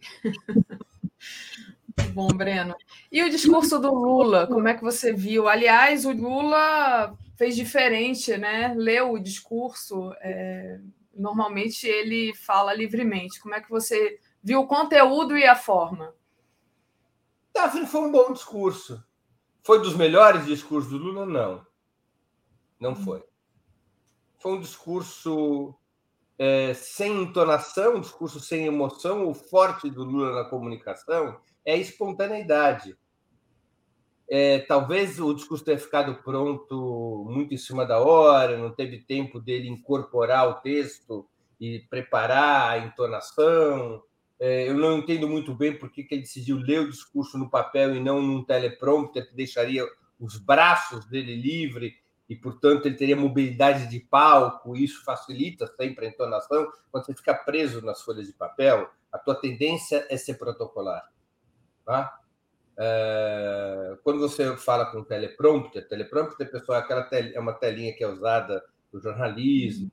Bom, 2.15 2.27
Breno. 2.29 2.73
E 3.11 3.21
o 3.23 3.29
discurso 3.29 3.77
do 3.77 3.93
Lula, 3.93 4.47
como 4.47 4.67
é 4.69 4.73
que 4.73 4.81
você 4.81 5.11
viu? 5.11 5.49
Aliás, 5.49 6.05
o 6.05 6.13
Lula 6.13 7.13
fez 7.35 7.57
diferente, 7.57 8.37
né? 8.37 8.73
Leu 8.73 9.11
o 9.11 9.19
discurso. 9.19 10.13
É... 10.21 10.79
Normalmente 11.13 11.85
ele 11.85 12.33
fala 12.33 12.73
livremente. 12.73 13.41
Como 13.41 13.53
é 13.53 13.59
que 13.59 13.69
você 13.69 14.17
viu 14.41 14.61
o 14.61 14.67
conteúdo 14.67 15.37
e 15.37 15.45
a 15.45 15.57
forma? 15.57 16.13
Daphne, 17.53 17.85
foi 17.85 18.01
um 18.01 18.11
bom 18.11 18.31
discurso. 18.31 19.03
Foi 19.61 19.81
dos 19.81 19.93
melhores 19.93 20.45
discursos 20.45 20.89
do 20.89 20.97
Lula? 20.97 21.25
Não. 21.25 21.67
Não 22.79 22.91
hum. 22.91 23.03
foi. 23.03 23.23
Foi 24.37 24.53
um 24.53 24.61
discurso 24.61 25.75
é, 26.39 26.73
sem 26.73 27.23
entonação, 27.23 27.95
um 27.95 28.01
discurso 28.01 28.39
sem 28.39 28.65
emoção. 28.65 29.27
O 29.27 29.33
forte 29.33 29.89
do 29.89 30.05
Lula 30.05 30.33
na 30.33 30.49
comunicação 30.49 31.37
é 31.65 31.77
espontaneidade. 31.77 32.95
É, 34.27 34.59
talvez 34.59 35.19
o 35.19 35.33
discurso 35.33 35.63
tenha 35.63 35.77
ficado 35.77 36.15
pronto 36.23 37.25
muito 37.29 37.53
em 37.53 37.57
cima 37.57 37.85
da 37.85 37.99
hora, 37.99 38.57
não 38.57 38.71
teve 38.71 38.99
tempo 38.99 39.39
dele 39.39 39.67
incorporar 39.67 40.49
o 40.49 40.55
texto 40.55 41.27
e 41.59 41.79
preparar 41.89 42.71
a 42.71 42.77
entonação. 42.79 44.01
É, 44.39 44.67
eu 44.67 44.73
não 44.75 44.97
entendo 44.97 45.27
muito 45.27 45.53
bem 45.53 45.77
por 45.77 45.91
que 45.91 46.07
ele 46.09 46.21
decidiu 46.21 46.57
ler 46.57 46.81
o 46.81 46.89
discurso 46.89 47.37
no 47.37 47.49
papel 47.49 47.95
e 47.95 47.99
não 47.99 48.21
num 48.21 48.43
teleprompter 48.43 49.29
que 49.29 49.35
deixaria 49.35 49.85
os 50.19 50.37
braços 50.37 51.05
dele 51.05 51.35
livre 51.35 51.93
e, 52.27 52.35
portanto, 52.35 52.87
ele 52.87 52.95
teria 52.95 53.15
mobilidade 53.15 53.87
de 53.87 53.99
palco. 53.99 54.75
Isso 54.75 55.03
facilita 55.03 55.67
sempre 55.77 56.07
a 56.07 56.09
entonação. 56.09 56.67
Quando 56.91 57.05
você 57.05 57.13
fica 57.13 57.35
preso 57.35 57.81
nas 57.81 58.01
folhas 58.01 58.25
de 58.25 58.33
papel, 58.33 58.89
a 59.11 59.19
tua 59.19 59.35
tendência 59.35 60.05
é 60.09 60.17
ser 60.17 60.33
protocolar. 60.33 61.14
Tá? 61.85 62.19
É, 62.77 63.97
quando 64.03 64.19
você 64.19 64.57
fala 64.57 64.85
com 64.87 65.03
teleprompter, 65.03 65.87
teleprompter 65.87 66.51
pessoal, 66.51 66.79
é 66.79 66.81
aquela 66.81 67.03
tel, 67.03 67.31
é 67.33 67.39
uma 67.39 67.53
telinha 67.53 67.93
que 67.93 68.03
é 68.03 68.07
usada 68.07 68.63
no 68.91 68.99
jornalismo, 68.99 69.91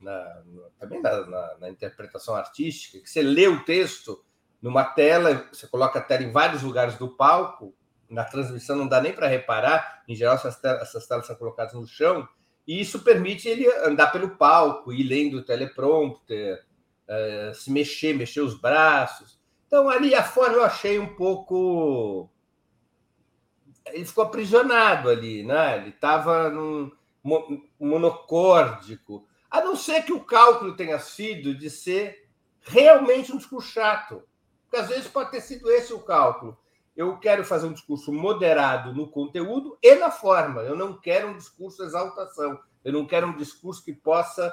na, 0.00 0.42
também 0.78 1.00
na, 1.00 1.26
na, 1.26 1.58
na, 1.58 1.70
interpretação 1.70 2.34
artística, 2.34 3.00
que 3.00 3.10
você 3.10 3.22
lê 3.22 3.48
o 3.48 3.64
texto 3.64 4.24
numa 4.60 4.84
tela, 4.84 5.48
você 5.52 5.66
coloca 5.66 5.98
a 5.98 6.02
tela 6.02 6.22
em 6.22 6.30
vários 6.30 6.62
lugares 6.62 6.96
do 6.96 7.08
palco, 7.16 7.74
na 8.08 8.24
transmissão 8.24 8.76
não 8.76 8.86
dá 8.86 9.00
nem 9.00 9.12
para 9.12 9.26
reparar, 9.26 10.02
em 10.06 10.14
geral 10.14 10.34
essas 10.34 10.60
telas, 10.60 10.82
essas 10.82 11.06
telas 11.06 11.26
são 11.26 11.34
colocadas 11.34 11.72
no 11.72 11.86
chão, 11.86 12.28
e 12.66 12.80
isso 12.80 13.00
permite 13.00 13.48
ele 13.48 13.66
andar 13.84 14.12
pelo 14.12 14.36
palco, 14.36 14.92
ir 14.92 15.02
lendo 15.02 15.38
o 15.38 15.42
teleprompter, 15.42 16.64
uh, 17.08 17.54
se 17.54 17.70
mexer, 17.70 18.14
mexer 18.14 18.40
os 18.40 18.54
braços. 18.54 19.40
Então, 19.72 19.88
ali 19.88 20.14
a 20.14 20.22
forma 20.22 20.56
eu 20.56 20.64
achei 20.64 20.98
um 20.98 21.14
pouco. 21.14 22.28
Ele 23.86 24.04
ficou 24.04 24.22
aprisionado 24.22 25.08
ali, 25.08 25.42
né? 25.42 25.78
Ele 25.78 25.88
estava 25.88 26.50
num 26.50 26.92
monocórdico. 27.80 29.26
A 29.50 29.62
não 29.62 29.74
ser 29.74 30.02
que 30.02 30.12
o 30.12 30.22
cálculo 30.24 30.76
tenha 30.76 30.98
sido 30.98 31.54
de 31.54 31.70
ser 31.70 32.28
realmente 32.60 33.32
um 33.32 33.38
discurso 33.38 33.72
chato. 33.72 34.22
Porque 34.64 34.76
às 34.76 34.90
vezes 34.90 35.08
pode 35.08 35.30
ter 35.30 35.40
sido 35.40 35.70
esse 35.70 35.94
o 35.94 36.00
cálculo. 36.00 36.58
Eu 36.94 37.16
quero 37.16 37.42
fazer 37.42 37.66
um 37.66 37.72
discurso 37.72 38.12
moderado 38.12 38.92
no 38.92 39.10
conteúdo 39.10 39.78
e 39.82 39.94
na 39.94 40.10
forma. 40.10 40.60
Eu 40.60 40.76
não 40.76 41.00
quero 41.00 41.28
um 41.28 41.36
discurso 41.38 41.82
exaltação. 41.82 42.60
Eu 42.84 42.92
não 42.92 43.06
quero 43.06 43.28
um 43.28 43.36
discurso 43.38 43.82
que 43.82 43.94
possa, 43.94 44.52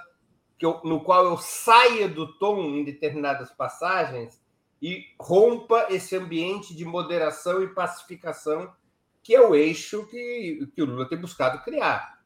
que 0.57 0.65
eu, 0.65 0.79
no 0.85 1.03
qual 1.03 1.25
eu 1.25 1.37
saia 1.37 2.07
do 2.07 2.37
tom 2.39 2.61
em 2.61 2.85
determinadas 2.85 3.51
passagens 3.51 4.39
e 4.81 5.05
rompa 5.19 5.87
esse 5.89 6.15
ambiente 6.15 6.75
de 6.75 6.85
moderação 6.85 7.61
e 7.63 7.73
pacificação 7.73 8.73
que 9.21 9.35
é 9.35 9.41
o 9.41 9.53
eixo 9.53 10.07
que, 10.07 10.67
que 10.73 10.81
o 10.81 10.85
Lula 10.85 11.07
tem 11.07 11.19
buscado 11.19 11.61
criar 11.63 12.19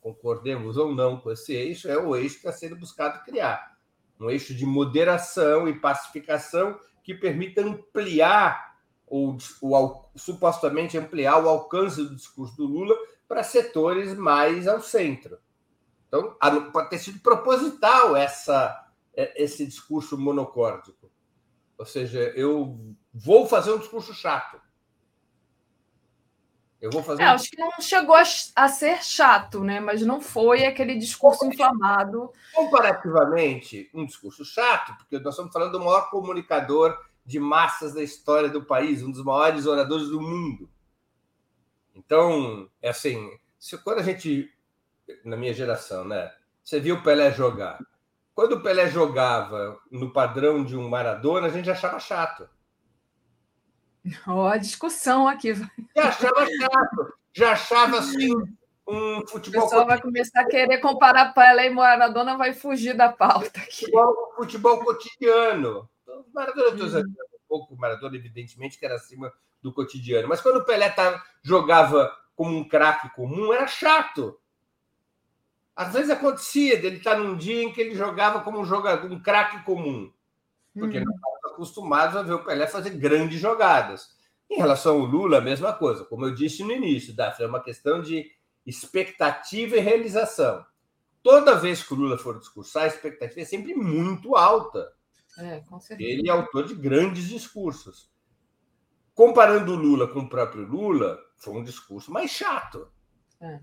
concordemos 0.00 0.76
ou 0.76 0.94
não 0.94 1.18
com 1.18 1.30
esse 1.30 1.52
eixo, 1.52 1.88
é 1.88 1.98
o 1.98 2.16
eixo 2.16 2.40
que 2.40 2.48
está 2.48 2.52
sendo 2.52 2.76
buscado 2.76 3.22
criar. 3.24 3.78
Um 4.18 4.30
eixo 4.30 4.54
de 4.54 4.66
moderação 4.66 5.68
e 5.68 5.78
pacificação 5.78 6.78
que 7.02 7.14
permita 7.14 7.62
ampliar, 7.62 8.76
ou, 9.06 9.36
supostamente 10.14 10.98
ampliar 10.98 11.42
o 11.42 11.48
alcance 11.48 12.02
do 12.02 12.14
discurso 12.14 12.56
do 12.56 12.66
Lula 12.66 12.96
para 13.26 13.42
setores 13.42 14.14
mais 14.14 14.66
ao 14.66 14.80
centro. 14.80 15.38
Então, 16.08 16.36
pode 16.72 16.90
ter 16.90 16.98
sido 16.98 17.20
proposital 17.20 18.16
essa, 18.16 18.88
esse 19.14 19.64
discurso 19.64 20.18
monocórdico. 20.18 21.10
Ou 21.80 21.86
seja, 21.86 22.20
eu 22.36 22.78
vou 23.12 23.46
fazer 23.46 23.72
um 23.72 23.78
discurso 23.78 24.14
chato 24.14 24.60
eu 26.80 26.90
vou 26.90 27.02
fazer. 27.02 27.22
É, 27.22 27.26
um... 27.26 27.34
Acho 27.34 27.50
que 27.50 27.58
não 27.58 27.70
chegou 27.80 28.14
a, 28.14 28.22
a, 28.56 28.68
ser 28.68 29.04
chato, 29.04 29.62
né? 29.62 29.80
Mas 29.80 30.00
não 30.00 30.20
foi 30.20 30.64
aquele 30.64 30.96
discurso 30.96 31.44
inflamado. 31.44 32.32
Comparativamente, 32.54 33.90
um 33.92 34.06
discurso 34.06 34.44
chato, 34.44 34.96
porque 34.96 35.18
nós 35.18 35.34
estamos 35.34 35.52
falando 35.52 35.72
do 35.72 35.80
maior 35.80 36.08
comunicador 36.08 36.98
de 37.24 37.38
massas 37.38 37.92
da 37.92 38.02
história 38.02 38.48
do 38.48 38.64
país, 38.64 39.02
um 39.02 39.10
dos 39.10 39.22
maiores 39.22 39.66
oradores 39.66 40.08
do 40.08 40.20
mundo. 40.20 40.70
Então, 41.94 42.68
é 42.80 42.88
assim, 42.88 43.30
se, 43.58 43.76
quando 43.76 43.98
a 43.98 44.02
gente, 44.02 44.50
na 45.22 45.36
minha 45.36 45.52
geração, 45.52 46.04
né? 46.04 46.32
Você 46.64 46.80
viu 46.80 46.96
o 46.96 47.02
Pelé 47.02 47.30
jogar. 47.30 47.78
Quando 48.34 48.52
o 48.52 48.62
Pelé 48.62 48.88
jogava 48.88 49.78
no 49.90 50.12
padrão 50.12 50.64
de 50.64 50.76
um 50.76 50.88
Maradona, 50.88 51.48
a 51.48 51.50
gente 51.50 51.70
achava 51.70 51.98
chato. 51.98 52.48
Ó, 54.26 54.48
a 54.48 54.56
discussão 54.56 55.28
aqui. 55.28 55.54
Já 55.54 56.08
achava 56.08 56.46
chato, 56.46 57.14
já 57.32 57.52
achava 57.52 57.98
assim 57.98 58.34
um 58.88 59.26
futebol. 59.26 59.60
O 59.60 59.64
pessoal 59.64 59.86
vai 59.86 60.00
começar 60.00 60.40
a 60.40 60.46
querer 60.46 60.78
comparar 60.78 61.32
Pelé 61.32 61.66
e 61.66 61.70
Maradona, 61.70 62.36
vai 62.36 62.52
fugir 62.52 62.96
da 62.96 63.10
pauta 63.10 63.60
aqui. 63.60 63.86
Futebol, 63.86 64.32
futebol 64.36 64.84
cotidiano. 64.84 65.88
Então, 66.02 66.24
Maradona, 66.32 66.84
uhum. 66.84 67.00
um 67.00 67.48
pouco, 67.48 67.76
Maradona, 67.76 68.16
evidentemente, 68.16 68.78
que 68.78 68.84
era 68.84 68.96
acima 68.96 69.32
do 69.62 69.72
cotidiano. 69.72 70.28
Mas 70.28 70.40
quando 70.40 70.56
o 70.56 70.64
Pelé 70.64 70.88
tá, 70.90 71.22
jogava 71.42 72.10
como 72.34 72.56
um 72.56 72.66
craque 72.66 73.14
comum, 73.14 73.52
era 73.52 73.66
chato. 73.66 74.38
Às 75.80 75.94
vezes 75.94 76.10
acontecia 76.10 76.78
dele 76.78 76.98
estar 76.98 77.16
num 77.16 77.34
dia 77.34 77.62
em 77.62 77.72
que 77.72 77.80
ele 77.80 77.94
jogava 77.94 78.42
como 78.42 78.60
um 78.60 78.66
jogador, 78.66 79.10
um 79.10 79.18
craque 79.18 79.64
comum. 79.64 80.12
Porque 80.74 80.98
uhum. 80.98 81.06
não 81.06 81.52
acostumados 81.54 82.16
a 82.16 82.22
ver 82.22 82.34
o 82.34 82.44
Pelé 82.44 82.66
fazer 82.66 82.90
grandes 82.90 83.40
jogadas. 83.40 84.10
Em 84.50 84.58
relação 84.58 85.00
ao 85.00 85.06
Lula, 85.06 85.38
a 85.38 85.40
mesma 85.40 85.72
coisa. 85.72 86.04
Como 86.04 86.26
eu 86.26 86.34
disse 86.34 86.62
no 86.62 86.72
início, 86.72 87.16
Daphne, 87.16 87.46
é 87.46 87.48
uma 87.48 87.62
questão 87.62 88.02
de 88.02 88.30
expectativa 88.66 89.74
e 89.74 89.80
realização. 89.80 90.62
Toda 91.22 91.56
vez 91.56 91.82
que 91.82 91.94
o 91.94 91.96
Lula 91.96 92.18
for 92.18 92.38
discursar, 92.38 92.82
a 92.82 92.88
expectativa 92.88 93.40
é 93.40 93.46
sempre 93.46 93.74
muito 93.74 94.36
alta. 94.36 94.92
É, 95.38 95.60
com 95.60 95.80
certeza. 95.80 96.10
Ele 96.10 96.28
é 96.28 96.30
autor 96.30 96.66
de 96.66 96.74
grandes 96.74 97.26
discursos. 97.26 98.12
Comparando 99.14 99.72
o 99.72 99.76
Lula 99.76 100.06
com 100.08 100.18
o 100.18 100.28
próprio 100.28 100.62
Lula, 100.62 101.18
foi 101.38 101.54
um 101.54 101.64
discurso 101.64 102.12
mais 102.12 102.30
chato. 102.30 102.92
É. 103.40 103.60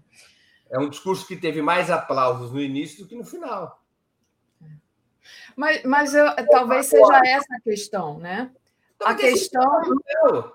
é 0.70 0.80
um 0.80 0.90
discurso 0.90 1.26
que 1.26 1.36
teve 1.36 1.62
mais 1.62 1.90
aplausos 1.90 2.52
no 2.52 2.62
início 2.62 3.04
do 3.04 3.10
que 3.10 3.16
no 3.16 3.26
final. 3.26 3.84
Mas, 5.56 5.84
mas 5.84 6.14
eu, 6.14 6.26
talvez 6.50 6.86
seja 6.86 7.22
essa 7.26 7.56
a 7.56 7.62
questão, 7.62 8.20
né? 8.20 8.52
a 9.04 9.16
questão. 9.16 9.64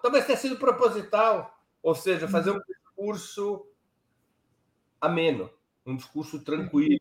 talvez 0.02 0.26
tenha 0.26 0.38
sido 0.38 0.56
proposital, 0.56 1.56
ou 1.82 1.94
seja, 1.94 2.28
fazer 2.28 2.50
um 2.50 2.60
discurso 2.60 3.66
ameno, 5.00 5.50
um 5.84 5.96
discurso 5.96 6.42
tranquilo, 6.42 7.00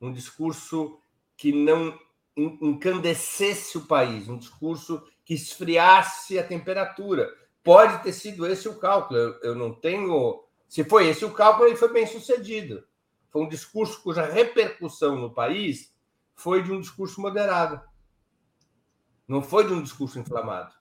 um 0.00 0.12
discurso 0.12 0.98
que 1.36 1.52
não 1.52 1.98
encandecesse 2.36 3.78
o 3.78 3.86
país, 3.86 4.28
um 4.28 4.38
discurso 4.38 5.06
que 5.24 5.34
esfriasse 5.34 6.38
a 6.38 6.46
temperatura. 6.46 7.32
Pode 7.62 8.02
ter 8.02 8.12
sido 8.12 8.46
esse 8.46 8.68
o 8.68 8.78
cálculo. 8.78 9.18
Eu, 9.18 9.40
eu 9.42 9.54
não 9.54 9.72
tenho. 9.72 10.43
Se 10.68 10.84
foi 10.84 11.08
esse 11.08 11.24
o 11.24 11.32
cálculo, 11.32 11.68
ele 11.68 11.76
foi 11.76 11.92
bem 11.92 12.06
sucedido. 12.06 12.86
Foi 13.30 13.42
um 13.42 13.48
discurso 13.48 14.02
cuja 14.02 14.24
repercussão 14.24 15.16
no 15.16 15.32
país 15.32 15.92
foi 16.34 16.62
de 16.62 16.72
um 16.72 16.80
discurso 16.80 17.20
moderado. 17.20 17.80
Não 19.26 19.42
foi 19.42 19.66
de 19.66 19.72
um 19.72 19.82
discurso 19.82 20.18
inflamado. 20.18 20.74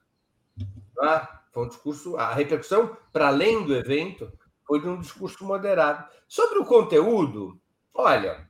Tá? 0.95 1.45
Foi 1.51 1.65
um 1.65 1.67
discurso. 1.67 2.17
A 2.17 2.33
repercussão, 2.33 2.97
para 3.11 3.27
além 3.27 3.65
do 3.65 3.75
evento, 3.75 4.31
foi 4.65 4.81
de 4.81 4.87
um 4.87 4.99
discurso 4.99 5.45
moderado. 5.45 6.07
Sobre 6.27 6.59
o 6.59 6.65
conteúdo, 6.65 7.59
olha, 7.93 8.49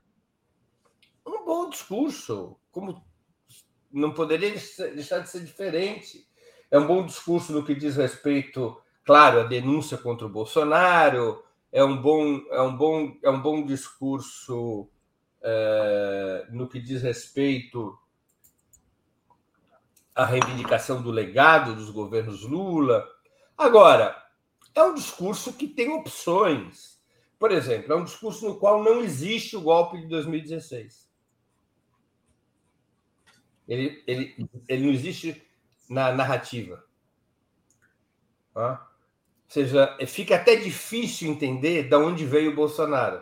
um 1.25 1.45
bom 1.45 1.69
discurso, 1.69 2.57
como 2.71 3.03
não 3.91 4.13
poderia 4.13 4.51
deixar 4.51 5.19
de 5.19 5.29
ser 5.29 5.43
diferente. 5.43 6.27
É 6.71 6.79
um 6.79 6.87
bom 6.87 7.05
discurso 7.05 7.53
no 7.53 7.63
que 7.63 7.75
diz 7.75 7.95
respeito, 7.95 8.81
claro, 9.03 9.41
à 9.41 9.43
denúncia 9.43 9.97
contra 9.97 10.25
o 10.25 10.29
Bolsonaro. 10.29 11.43
É 11.71 11.83
um 11.83 11.99
bom, 11.99 12.41
é 12.51 12.61
um 12.61 12.75
bom, 12.77 13.17
é 13.23 13.29
um 13.29 13.41
bom 13.41 13.65
discurso 13.65 14.87
é, 15.41 16.47
no 16.51 16.67
que 16.67 16.79
diz 16.79 17.01
respeito 17.01 17.97
à 20.15 20.25
reivindicação 20.25 21.01
do 21.01 21.11
legado 21.11 21.75
dos 21.75 21.89
governos 21.89 22.43
Lula. 22.43 23.07
Agora, 23.57 24.15
é 24.75 24.83
um 24.83 24.93
discurso 24.93 25.53
que 25.53 25.67
tem 25.67 25.91
opções. 25.91 27.01
Por 27.39 27.51
exemplo, 27.51 27.91
é 27.91 27.95
um 27.95 28.03
discurso 28.03 28.47
no 28.47 28.57
qual 28.57 28.83
não 28.83 29.01
existe 29.01 29.55
o 29.57 29.61
golpe 29.61 29.99
de 29.99 30.07
2016. 30.07 31.11
Ele, 33.67 34.03
ele, 34.05 34.49
ele 34.67 34.85
não 34.85 34.93
existe 34.93 35.45
na 35.89 36.13
narrativa. 36.13 36.83
Seja, 39.53 39.95
fica 40.07 40.35
até 40.35 40.55
difícil 40.55 41.31
entender 41.31 41.87
de 41.87 41.95
onde 41.95 42.25
veio 42.25 42.51
o 42.51 42.55
Bolsonaro. 42.55 43.21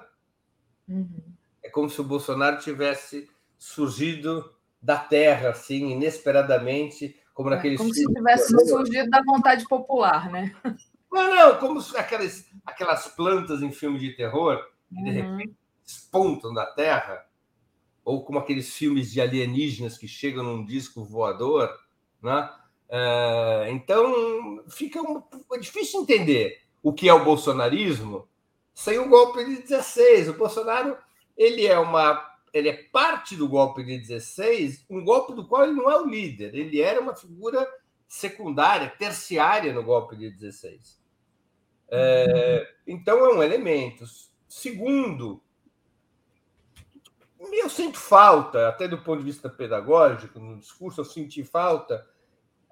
Uhum. 0.88 1.22
É 1.62 1.70
como 1.70 1.90
se 1.90 2.00
o 2.00 2.06
Bolsonaro 2.06 2.58
tivesse 2.58 3.30
surgido 3.58 4.56
da 4.82 4.98
terra, 4.98 5.50
assim, 5.50 5.92
inesperadamente, 5.92 7.20
como 7.34 7.50
é, 7.50 7.56
naqueles. 7.56 7.78
Como 7.78 7.94
se 7.94 8.06
tivesse 8.06 8.48
surgido 8.66 9.10
da 9.10 9.22
vontade 9.22 9.68
popular, 9.68 10.32
né? 10.32 10.56
Não, 11.12 11.36
não, 11.36 11.60
como 11.60 11.82
aquelas, 11.98 12.46
aquelas 12.66 13.08
plantas 13.08 13.62
em 13.62 13.70
filme 13.74 14.00
de 14.00 14.16
terror 14.16 14.66
que 14.88 15.04
de 15.04 15.10
uhum. 15.10 15.36
repente 15.36 15.58
despontam 15.84 16.54
da 16.54 16.66
terra, 16.66 17.26
ou 18.06 18.24
como 18.24 18.40
aqueles 18.40 18.74
filmes 18.74 19.12
de 19.12 19.20
alienígenas 19.20 19.98
que 19.98 20.08
chegam 20.08 20.46
num 20.46 20.64
disco 20.64 21.04
voador, 21.04 21.70
né? 22.24 22.50
É, 22.94 23.70
então 23.72 24.62
fica 24.68 25.02
um, 25.02 25.24
é 25.54 25.58
difícil 25.58 26.02
entender 26.02 26.62
o 26.84 26.92
que 26.92 27.08
é 27.08 27.14
o 27.14 27.24
bolsonarismo 27.24 28.28
sem 28.74 29.00
o 29.00 29.08
golpe 29.08 29.46
de 29.46 29.62
16. 29.62 30.28
O 30.28 30.34
Bolsonaro 30.34 30.98
ele 31.38 31.66
é 31.66 31.80
uma 31.80 32.30
ele 32.54 32.68
é 32.68 32.74
parte 32.74 33.34
do 33.34 33.48
golpe 33.48 33.82
de 33.82 33.98
16, 33.98 34.86
um 34.90 35.06
golpe 35.06 35.34
do 35.34 35.48
qual 35.48 35.64
ele 35.64 35.72
não 35.72 35.90
é 35.90 35.98
o 36.02 36.06
líder, 36.06 36.54
ele 36.54 36.82
era 36.82 37.00
uma 37.00 37.16
figura 37.16 37.66
secundária, 38.10 38.90
terciária 38.90 39.72
no 39.72 39.82
golpe 39.82 40.18
de 40.18 40.30
16. 40.30 41.00
É, 41.88 42.68
então 42.86 43.20
é 43.20 43.34
um 43.34 43.42
elemento. 43.42 44.04
Segundo, 44.50 45.42
eu 47.40 47.70
sinto 47.70 47.98
falta, 47.98 48.68
até 48.68 48.86
do 48.86 48.98
ponto 48.98 49.20
de 49.20 49.32
vista 49.32 49.50
pedagógico, 49.50 50.38
no 50.42 50.58
discurso, 50.58 51.00
eu 51.00 51.06
senti 51.06 51.42
falta 51.46 52.06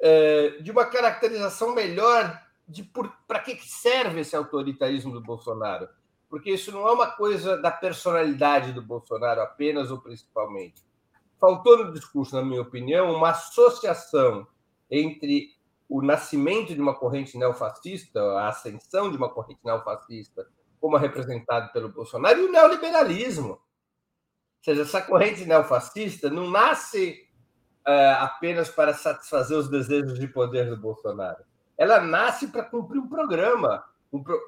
é, 0.02 0.58
de 0.62 0.72
uma 0.72 0.86
caracterização 0.86 1.74
melhor 1.74 2.42
de 2.68 2.84
para 3.28 3.40
que 3.40 3.56
serve 3.68 4.22
esse 4.22 4.36
autoritarismo 4.36 5.12
do 5.12 5.22
Bolsonaro 5.22 5.90
porque 6.30 6.52
isso 6.52 6.72
não 6.72 6.88
é 6.88 6.92
uma 6.92 7.08
coisa 7.08 7.58
da 7.58 7.72
personalidade 7.72 8.72
do 8.72 8.84
Bolsonaro 8.84 9.42
apenas 9.42 9.90
ou 9.90 10.00
principalmente. 10.00 10.84
Faltou 11.40 11.86
no 11.86 11.92
discurso, 11.92 12.36
na 12.36 12.44
minha 12.44 12.62
opinião, 12.62 13.12
uma 13.16 13.32
associação 13.32 14.48
entre 14.92 15.58
o 15.88 16.04
nascimento 16.04 16.76
de 16.76 16.80
uma 16.80 16.94
corrente 16.94 17.36
neofascista, 17.36 18.22
a 18.22 18.50
ascensão 18.50 19.10
de 19.10 19.18
uma 19.18 19.30
corrente 19.30 19.62
neofascista, 19.64 20.48
como 20.80 20.96
é 20.98 21.00
representado 21.00 21.72
pelo 21.74 21.90
Bolsonaro, 21.90 22.40
e 22.40 22.46
o 22.46 22.52
neoliberalismo. 22.52 23.54
Ou 23.54 24.64
seja, 24.64 24.84
essa 24.84 25.02
corrente 25.02 25.46
neofascista 25.46 26.30
não 26.30 26.50
nasce 26.50 27.28
é, 27.88 28.12
apenas 28.14 28.70
para 28.70 28.94
satisfazer 28.94 29.58
os 29.58 29.70
desejos 29.70 30.20
de 30.20 30.28
poder 30.28 30.70
do 30.70 30.78
Bolsonaro. 30.78 31.44
Ela 31.78 32.02
nasce 32.02 32.48
para 32.48 32.64
cumprir 32.64 33.00
um 33.00 33.08
programa, 33.08 33.84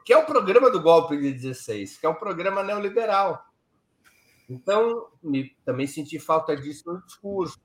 que 0.05 0.13
é 0.13 0.17
o 0.17 0.25
programa 0.25 0.69
do 0.69 0.81
golpe 0.81 1.17
de 1.17 1.33
16, 1.33 1.97
que 1.97 2.05
é 2.05 2.09
um 2.09 2.15
programa 2.15 2.63
neoliberal. 2.63 3.45
Então, 4.49 5.07
me, 5.23 5.55
também 5.63 5.87
senti 5.87 6.19
falta 6.19 6.55
disso 6.55 6.91
no 6.91 7.01
discurso. 7.05 7.57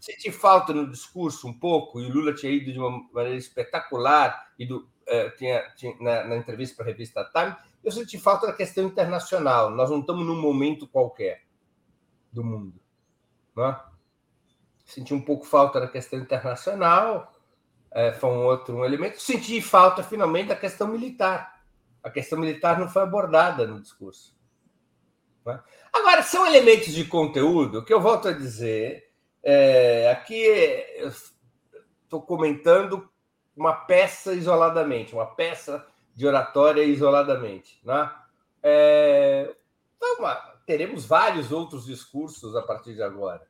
Senti 0.00 0.30
falta 0.30 0.72
no 0.72 0.90
discurso 0.90 1.48
um 1.48 1.58
pouco, 1.58 2.00
e 2.00 2.06
o 2.06 2.12
Lula 2.12 2.34
tinha 2.34 2.52
ido 2.52 2.72
de 2.72 2.78
uma 2.78 2.90
maneira 3.12 3.38
espetacular, 3.38 4.52
e 4.58 4.66
do, 4.66 4.88
é, 5.06 5.30
tinha, 5.30 5.62
tinha, 5.76 5.96
na, 6.00 6.24
na, 6.24 6.36
entrevista 6.36 6.76
para 6.76 6.84
a 6.84 6.88
revista 6.88 7.24
Time, 7.32 7.56
eu 7.82 7.92
senti 7.92 8.18
falta 8.18 8.48
da 8.48 8.52
questão 8.52 8.84
internacional. 8.84 9.70
Nós 9.70 9.88
não 9.88 10.00
estamos 10.00 10.26
num 10.26 10.40
momento 10.40 10.88
qualquer 10.88 11.44
do 12.32 12.44
mundo. 12.44 12.74
Não 13.54 13.66
é? 13.66 13.95
Senti 14.86 15.12
um 15.12 15.20
pouco 15.20 15.44
falta 15.44 15.80
da 15.80 15.88
questão 15.88 16.16
internacional, 16.20 17.34
é, 17.90 18.12
foi 18.12 18.30
um 18.30 18.44
outro 18.44 18.76
um 18.76 18.84
elemento. 18.84 19.20
Senti 19.20 19.60
falta, 19.60 20.02
finalmente, 20.02 20.48
da 20.48 20.56
questão 20.56 20.86
militar. 20.86 21.60
A 22.04 22.08
questão 22.08 22.38
militar 22.38 22.78
não 22.78 22.88
foi 22.88 23.02
abordada 23.02 23.66
no 23.66 23.80
discurso. 23.80 24.36
É? 25.48 25.58
Agora, 25.92 26.22
são 26.22 26.46
elementos 26.46 26.92
de 26.92 27.04
conteúdo 27.04 27.84
que 27.84 27.92
eu 27.92 28.00
volto 28.00 28.28
a 28.28 28.32
dizer. 28.32 29.10
É, 29.42 30.08
aqui 30.10 30.44
estou 32.04 32.22
comentando 32.22 33.08
uma 33.56 33.74
peça 33.74 34.34
isoladamente, 34.34 35.14
uma 35.14 35.26
peça 35.26 35.84
de 36.14 36.26
oratória 36.26 36.82
isoladamente. 36.84 37.80
Né? 37.84 38.12
É, 38.62 39.52
então, 39.96 40.36
teremos 40.64 41.04
vários 41.04 41.50
outros 41.50 41.86
discursos 41.86 42.54
a 42.54 42.62
partir 42.62 42.94
de 42.94 43.02
agora 43.02 43.42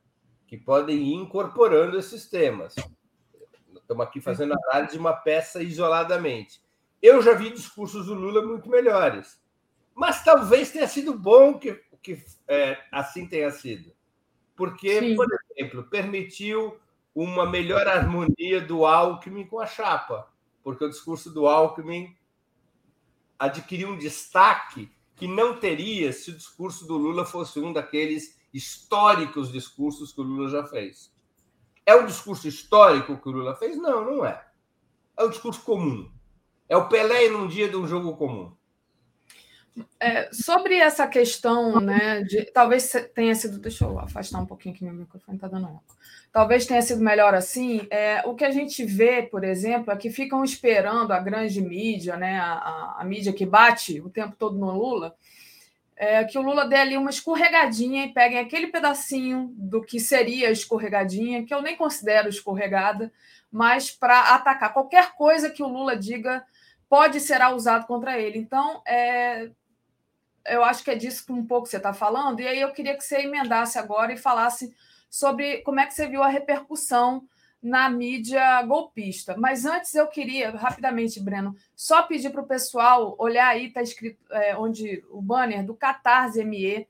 que 0.47 0.57
podem 0.57 0.97
ir 0.97 1.15
incorporando 1.15 1.99
esses 1.99 2.29
temas. 2.29 2.75
Estamos 3.75 4.07
aqui 4.07 4.21
fazendo 4.21 4.55
análise 4.55 4.93
de 4.93 4.99
uma 4.99 5.13
peça 5.13 5.63
isoladamente. 5.63 6.61
Eu 7.03 7.23
já 7.23 7.33
vi 7.35 7.51
discursos 7.51 8.07
do 8.07 8.15
Lula 8.15 8.43
muito 8.43 8.69
melhores. 8.69 9.41
Mas 9.95 10.25
talvez 10.25 10.71
tenha 10.71 10.87
sido 10.87 11.15
bom 11.15 11.59
que, 11.59 11.81
que 12.03 12.23
é, 12.47 12.79
assim 12.93 13.27
tenha 13.27 13.51
sido. 13.51 13.93
Porque, 14.55 15.01
Sim. 15.01 15.17
por 15.17 15.27
exemplo, 15.51 15.85
permitiu 15.85 16.79
uma 17.15 17.49
melhor 17.49 17.87
harmonia 17.89 18.61
do 18.61 18.85
Alckmin 18.85 19.47
com 19.47 19.59
a 19.59 19.67
chapa. 19.67 20.29
Porque 20.63 20.85
o 20.85 20.91
discurso 20.91 21.31
do 21.31 21.47
Alckmin 21.47 22.17
adquiriu 23.39 23.91
um 23.91 23.99
destaque 23.99 24.91
que 25.15 25.27
não 25.27 25.59
teria 25.59 26.13
se 26.13 26.31
o 26.31 26.37
discurso 26.37 26.87
do 26.87 26.97
Lula 26.97 27.25
fosse 27.25 27.59
um 27.59 27.73
daqueles 27.73 28.36
históricos 28.57 29.53
discursos 29.53 30.13
que 30.13 30.21
o 30.21 30.25
Lula 30.25 30.49
já 30.49 30.65
fez. 30.65 31.13
É 31.85 31.95
um 31.95 32.07
discurso 32.07 32.49
histórico 32.49 33.19
que 33.19 33.29
o 33.29 33.33
Lula 33.33 33.55
fez? 33.55 33.77
Não, 33.77 34.05
não 34.05 34.25
é. 34.25 34.43
É 35.17 35.25
um 35.25 35.31
discurso 35.31 35.63
comum. 35.63 36.11
É 36.69 36.77
o 36.77 36.89
Pelé 36.89 37.29
num 37.29 37.47
dia 37.47 37.69
de 37.69 37.77
um 37.77 37.87
jogo 37.87 38.17
comum. 38.17 38.53
É, 40.01 40.33
sobre 40.33 40.77
essa 40.77 41.07
questão, 41.07 41.79
né, 41.81 42.23
de 42.23 42.47
talvez 42.47 42.91
tenha 43.15 43.35
sido, 43.35 43.59
deixa 43.59 43.85
eu 43.85 43.99
afastar 43.99 44.41
um 44.41 44.47
pouquinho 44.47 44.75
que 44.75 44.83
meu 44.83 44.95
microfone 44.95 45.37
está 45.37 45.49
dando 45.49 45.67
eco. 45.67 45.97
Talvez 46.33 46.65
tenha 46.65 46.81
sido 46.81 47.03
melhor 47.03 47.35
assim. 47.35 47.87
É, 47.91 48.23
o 48.27 48.35
que 48.35 48.45
a 48.45 48.51
gente 48.51 48.85
vê, 48.85 49.23
por 49.23 49.45
exemplo, 49.45 49.93
é 49.93 49.97
que 49.97 50.11
ficam 50.11 50.43
esperando 50.43 51.13
a 51.13 51.21
grande 51.21 51.61
mídia, 51.61 52.17
né, 52.17 52.39
a, 52.39 52.53
a, 52.53 52.97
a 53.01 53.05
mídia 53.05 53.35
que 53.35 53.45
bate 53.45 54.01
o 54.01 54.09
tempo 54.09 54.35
todo 54.39 54.57
no 54.57 54.71
Lula, 54.71 55.15
é, 55.97 56.25
que 56.25 56.39
o 56.39 56.43
Lula 56.43 56.67
dê 56.67 56.77
ali 56.77 56.97
uma 56.97 57.11
escorregadinha 57.11 58.05
e 58.05 58.13
peguem 58.13 58.39
aquele 58.39 58.67
pedacinho 58.67 59.51
do 59.57 59.83
que 59.83 59.99
seria 59.99 60.51
escorregadinha, 60.51 61.45
que 61.45 61.55
eu 61.55 61.63
nem 61.63 61.77
considero 61.77 62.29
escorregada, 62.29 63.11
mas 63.51 63.91
para 63.91 64.35
atacar 64.35 64.75
qualquer 64.75 65.15
coisa 65.15 65.49
que 65.49 65.63
o 65.63 65.69
Lula 65.69 65.97
diga 65.97 66.45
pode 66.89 67.19
ser 67.19 67.41
usado 67.55 67.87
contra 67.87 68.19
ele. 68.19 68.39
Então, 68.39 68.83
é, 68.87 69.49
eu 70.45 70.63
acho 70.63 70.85
que 70.85 70.91
é 70.91 70.95
disso 70.95 71.25
que 71.25 71.33
um 71.33 71.47
pouco 71.47 71.67
você 71.67 71.79
está 71.79 71.95
falando, 71.95 72.41
e 72.41 72.47
aí 72.47 72.61
eu 72.61 72.73
queria 72.73 72.95
que 72.95 73.03
você 73.03 73.23
emendasse 73.23 73.79
agora 73.79 74.13
e 74.13 74.19
falasse 74.19 74.75
sobre 75.09 75.59
como 75.63 75.81
é 75.81 75.87
que 75.87 75.95
você 75.95 76.07
viu 76.07 76.23
a 76.23 76.29
repercussão 76.29 77.27
na 77.63 77.89
mídia 77.89 78.63
golpista. 78.63 79.37
Mas 79.37 79.65
antes 79.65 79.95
eu 79.95 80.07
queria, 80.07 80.51
rapidamente, 80.51 81.21
Breno, 81.21 81.55
só 81.75 82.03
pedir 82.03 82.31
para 82.31 82.43
o 82.43 82.47
pessoal 82.47 83.17
olhar 83.19 83.49
aí, 83.49 83.67
está 83.67 83.83
escrito 83.83 84.19
é, 84.31 84.57
onde 84.57 85.05
o 85.11 85.21
banner 85.21 85.65
do 85.65 85.75
Catarse 85.75 86.45
ME 86.45 86.87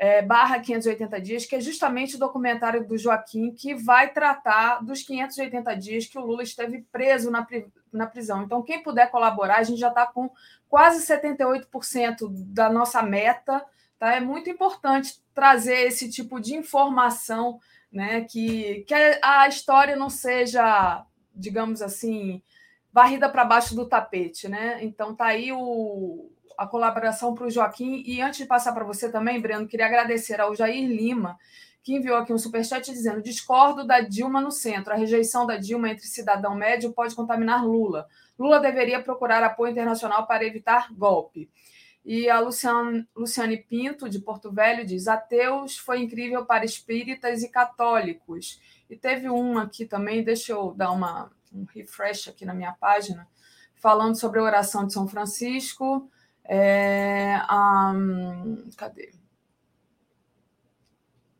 é, 0.00 0.22
barra 0.22 0.58
580 0.58 1.20
dias, 1.20 1.44
que 1.44 1.54
é 1.54 1.60
justamente 1.60 2.16
o 2.16 2.18
documentário 2.18 2.86
do 2.86 2.96
Joaquim 2.96 3.52
que 3.52 3.74
vai 3.74 4.10
tratar 4.10 4.82
dos 4.82 5.02
580 5.02 5.74
dias 5.76 6.06
que 6.06 6.18
o 6.18 6.24
Lula 6.24 6.42
esteve 6.42 6.86
preso 6.90 7.30
na, 7.30 7.46
na 7.92 8.06
prisão. 8.06 8.42
Então, 8.42 8.62
quem 8.62 8.82
puder 8.82 9.10
colaborar, 9.10 9.58
a 9.58 9.62
gente 9.62 9.78
já 9.78 9.88
está 9.88 10.06
com 10.06 10.30
quase 10.70 11.06
78% 11.06 12.30
da 12.46 12.70
nossa 12.70 13.02
meta. 13.02 13.62
Tá? 13.98 14.14
É 14.14 14.20
muito 14.20 14.48
importante 14.48 15.20
trazer 15.34 15.86
esse 15.86 16.10
tipo 16.10 16.40
de 16.40 16.54
informação 16.54 17.60
né? 17.92 18.22
Que, 18.22 18.84
que 18.86 18.94
a 19.22 19.48
história 19.48 19.96
não 19.96 20.08
seja, 20.08 21.04
digamos 21.34 21.82
assim, 21.82 22.42
varrida 22.92 23.28
para 23.28 23.44
baixo 23.44 23.74
do 23.74 23.88
tapete, 23.88 24.48
né? 24.48 24.78
Então 24.82 25.14
tá 25.14 25.26
aí 25.26 25.52
o, 25.52 26.30
a 26.56 26.66
colaboração 26.66 27.34
para 27.34 27.46
o 27.46 27.50
Joaquim. 27.50 28.02
E 28.06 28.20
antes 28.20 28.38
de 28.38 28.46
passar 28.46 28.72
para 28.72 28.84
você 28.84 29.10
também, 29.10 29.40
Breno, 29.40 29.66
queria 29.66 29.86
agradecer 29.86 30.40
ao 30.40 30.54
Jair 30.54 30.86
Lima, 30.86 31.38
que 31.82 31.94
enviou 31.94 32.18
aqui 32.18 32.32
um 32.32 32.38
superchat 32.38 32.90
dizendo: 32.90 33.22
discordo 33.22 33.86
da 33.86 34.00
Dilma 34.00 34.40
no 34.40 34.50
centro. 34.50 34.92
A 34.92 34.96
rejeição 34.96 35.46
da 35.46 35.56
Dilma 35.56 35.88
entre 35.88 36.06
cidadão 36.06 36.54
médio 36.54 36.92
pode 36.92 37.14
contaminar 37.14 37.64
Lula. 37.64 38.06
Lula 38.38 38.60
deveria 38.60 39.02
procurar 39.02 39.42
apoio 39.42 39.72
internacional 39.72 40.26
para 40.26 40.44
evitar 40.44 40.92
golpe. 40.92 41.50
E 42.12 42.28
a 42.28 42.40
Luciane, 42.40 43.06
Luciane 43.14 43.56
Pinto, 43.56 44.08
de 44.08 44.18
Porto 44.18 44.50
Velho, 44.50 44.84
diz: 44.84 45.06
Ateus 45.06 45.78
foi 45.78 46.00
incrível 46.00 46.44
para 46.44 46.64
espíritas 46.64 47.44
e 47.44 47.48
católicos. 47.48 48.60
E 48.90 48.96
teve 48.96 49.30
um 49.30 49.56
aqui 49.56 49.86
também, 49.86 50.24
deixa 50.24 50.50
eu 50.50 50.74
dar 50.74 50.90
uma, 50.90 51.30
um 51.52 51.64
refresh 51.72 52.26
aqui 52.26 52.44
na 52.44 52.52
minha 52.52 52.72
página, 52.72 53.28
falando 53.76 54.18
sobre 54.18 54.40
a 54.40 54.42
oração 54.42 54.84
de 54.84 54.92
São 54.92 55.06
Francisco. 55.06 56.10
É, 56.44 57.36
um, 57.48 58.68
cadê? 58.76 59.12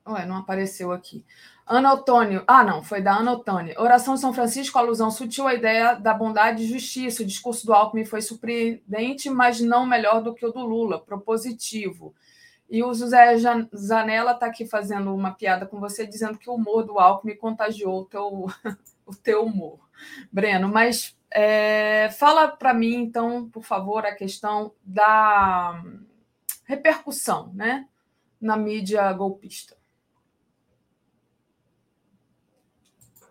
Ué, 0.07 0.25
não 0.25 0.37
apareceu 0.37 0.93
aqui. 0.93 1.27
Ana 1.73 1.95
Otônio. 1.95 2.43
Ah, 2.49 2.65
não, 2.65 2.83
foi 2.83 3.01
da 3.01 3.15
Ana 3.15 3.31
Otônio. 3.31 3.81
Oração 3.81 4.15
de 4.15 4.21
São 4.21 4.33
Francisco, 4.33 4.77
alusão 4.77 5.09
sutil 5.09 5.47
à 5.47 5.55
ideia 5.55 5.95
da 5.95 6.13
bondade 6.13 6.65
e 6.65 6.67
justiça. 6.67 7.23
O 7.23 7.27
discurso 7.27 7.65
do 7.65 7.73
Alckmin 7.73 8.05
foi 8.05 8.21
surpreendente, 8.21 9.31
mas 9.31 9.61
não 9.61 9.87
melhor 9.87 10.21
do 10.21 10.35
que 10.35 10.45
o 10.45 10.51
do 10.51 10.67
Lula, 10.67 11.01
propositivo. 11.01 12.13
E 12.69 12.83
o 12.83 12.93
José 12.93 13.37
Zanella 13.73 14.33
está 14.33 14.47
aqui 14.47 14.67
fazendo 14.67 15.15
uma 15.15 15.31
piada 15.31 15.65
com 15.65 15.79
você, 15.79 16.05
dizendo 16.05 16.39
que 16.39 16.51
o 16.51 16.55
humor 16.55 16.83
do 16.83 16.99
Alckmin 16.99 17.37
contagiou 17.37 18.01
o 18.01 18.05
teu, 18.05 18.47
o 19.07 19.15
teu 19.15 19.45
humor. 19.45 19.79
Breno, 20.33 20.69
mas 20.69 21.17
é, 21.31 22.11
fala 22.19 22.49
para 22.49 22.75
mim, 22.75 22.97
então, 22.97 23.49
por 23.49 23.63
favor, 23.63 24.05
a 24.05 24.15
questão 24.15 24.73
da 24.85 25.81
repercussão 26.65 27.53
né, 27.55 27.87
na 28.41 28.57
mídia 28.57 29.13
golpista. 29.13 29.80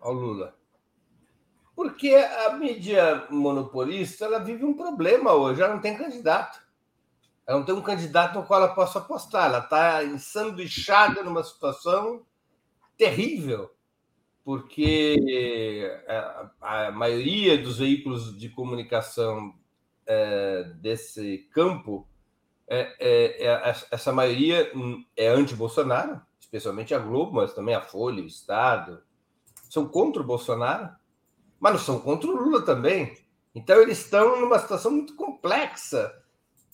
Ao 0.00 0.12
Lula. 0.12 0.54
Porque 1.74 2.14
a 2.14 2.52
mídia 2.54 3.26
monopolista 3.30 4.24
ela 4.24 4.38
vive 4.38 4.64
um 4.64 4.74
problema 4.74 5.32
hoje, 5.32 5.62
ela 5.62 5.74
não 5.74 5.80
tem 5.80 5.96
candidato. 5.96 6.60
Ela 7.46 7.58
não 7.58 7.66
tem 7.66 7.74
um 7.74 7.82
candidato 7.82 8.38
no 8.38 8.46
qual 8.46 8.62
ela 8.62 8.74
possa 8.74 8.98
apostar. 8.98 9.46
Ela 9.46 9.58
está 9.58 10.04
ensanduichada 10.04 11.22
numa 11.22 11.42
situação 11.42 12.24
terrível 12.96 13.70
porque 14.44 16.02
é, 16.06 16.48
a, 16.60 16.90
maioria 16.90 17.58
dos 17.58 17.78
veículos 17.78 18.36
de 18.38 18.48
comunicação 18.48 19.54
é, 20.06 20.64
desse 20.76 21.48
campo, 21.52 22.06
é, 22.66 23.36
essa 23.90 24.12
maioria 24.12 24.72
é 25.16 25.28
anti-Bolsonaro, 25.28 26.20
especialmente 26.40 26.94
a 26.94 26.98
Globo, 26.98 27.36
mas 27.36 27.54
também 27.54 27.74
a 27.74 27.80
Folha, 27.80 28.22
o 28.22 28.26
Estado, 28.26 29.02
são 29.70 29.86
contra 29.86 30.20
o 30.20 30.26
Bolsonaro, 30.26 30.90
mas 31.60 31.72
não 31.72 31.80
são 31.80 32.00
contra 32.00 32.28
o 32.28 32.36
Lula 32.36 32.62
também. 32.62 33.16
Então, 33.54 33.80
eles 33.80 34.00
estão 34.00 34.40
numa 34.40 34.58
situação 34.58 34.90
muito 34.90 35.14
complexa, 35.14 36.12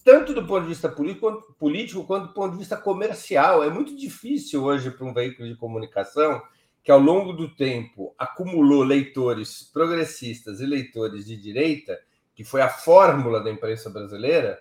tanto 0.02 0.32
do 0.32 0.46
ponto 0.46 0.62
de 0.62 0.68
vista 0.68 0.88
político, 0.88 2.04
quanto 2.04 2.28
do 2.28 2.34
ponto 2.34 2.52
de 2.52 2.58
vista 2.58 2.76
comercial. 2.76 3.62
É 3.62 3.68
muito 3.68 3.94
difícil 3.94 4.64
hoje 4.64 4.90
para 4.90 5.06
um 5.06 5.12
veículo 5.12 5.46
de 5.46 5.56
comunicação 5.56 6.42
que 6.82 6.90
ao 6.90 6.98
longo 6.98 7.32
do 7.32 7.54
tempo 7.54 8.14
acumulou 8.16 8.82
leitores 8.82 9.62
progressistas 9.62 10.60
e 10.60 10.66
leitores 10.66 11.26
de 11.26 11.36
direita, 11.36 12.00
que 12.34 12.44
foi 12.44 12.62
a 12.62 12.68
fórmula 12.68 13.42
da 13.42 13.50
imprensa 13.50 13.90
brasileira, 13.90 14.58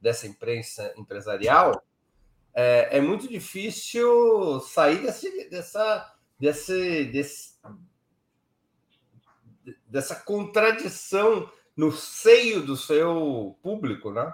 dessa 0.00 0.26
imprensa 0.26 0.94
empresarial, 0.96 1.82
é, 2.54 2.98
é 2.98 3.00
muito 3.00 3.28
difícil 3.28 4.60
sair 4.60 5.02
desse, 5.02 5.50
dessa, 5.50 6.13
desse, 6.38 7.04
desse, 7.04 7.54
dessa 9.86 10.16
contradição 10.16 11.50
no 11.76 11.90
seio 11.90 12.62
do 12.62 12.76
seu 12.76 13.58
público, 13.62 14.10
né? 14.10 14.32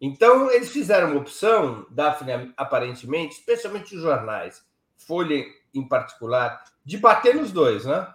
Então, 0.00 0.50
eles 0.50 0.70
fizeram 0.70 1.12
uma 1.12 1.20
opção, 1.20 1.86
Daphne, 1.90 2.52
aparentemente, 2.56 3.36
especialmente 3.36 3.94
os 3.96 4.02
jornais, 4.02 4.64
Folha 4.96 5.44
em 5.72 5.86
particular, 5.86 6.64
de 6.84 6.98
bater 6.98 7.34
nos 7.34 7.52
dois, 7.52 7.84
né? 7.84 8.12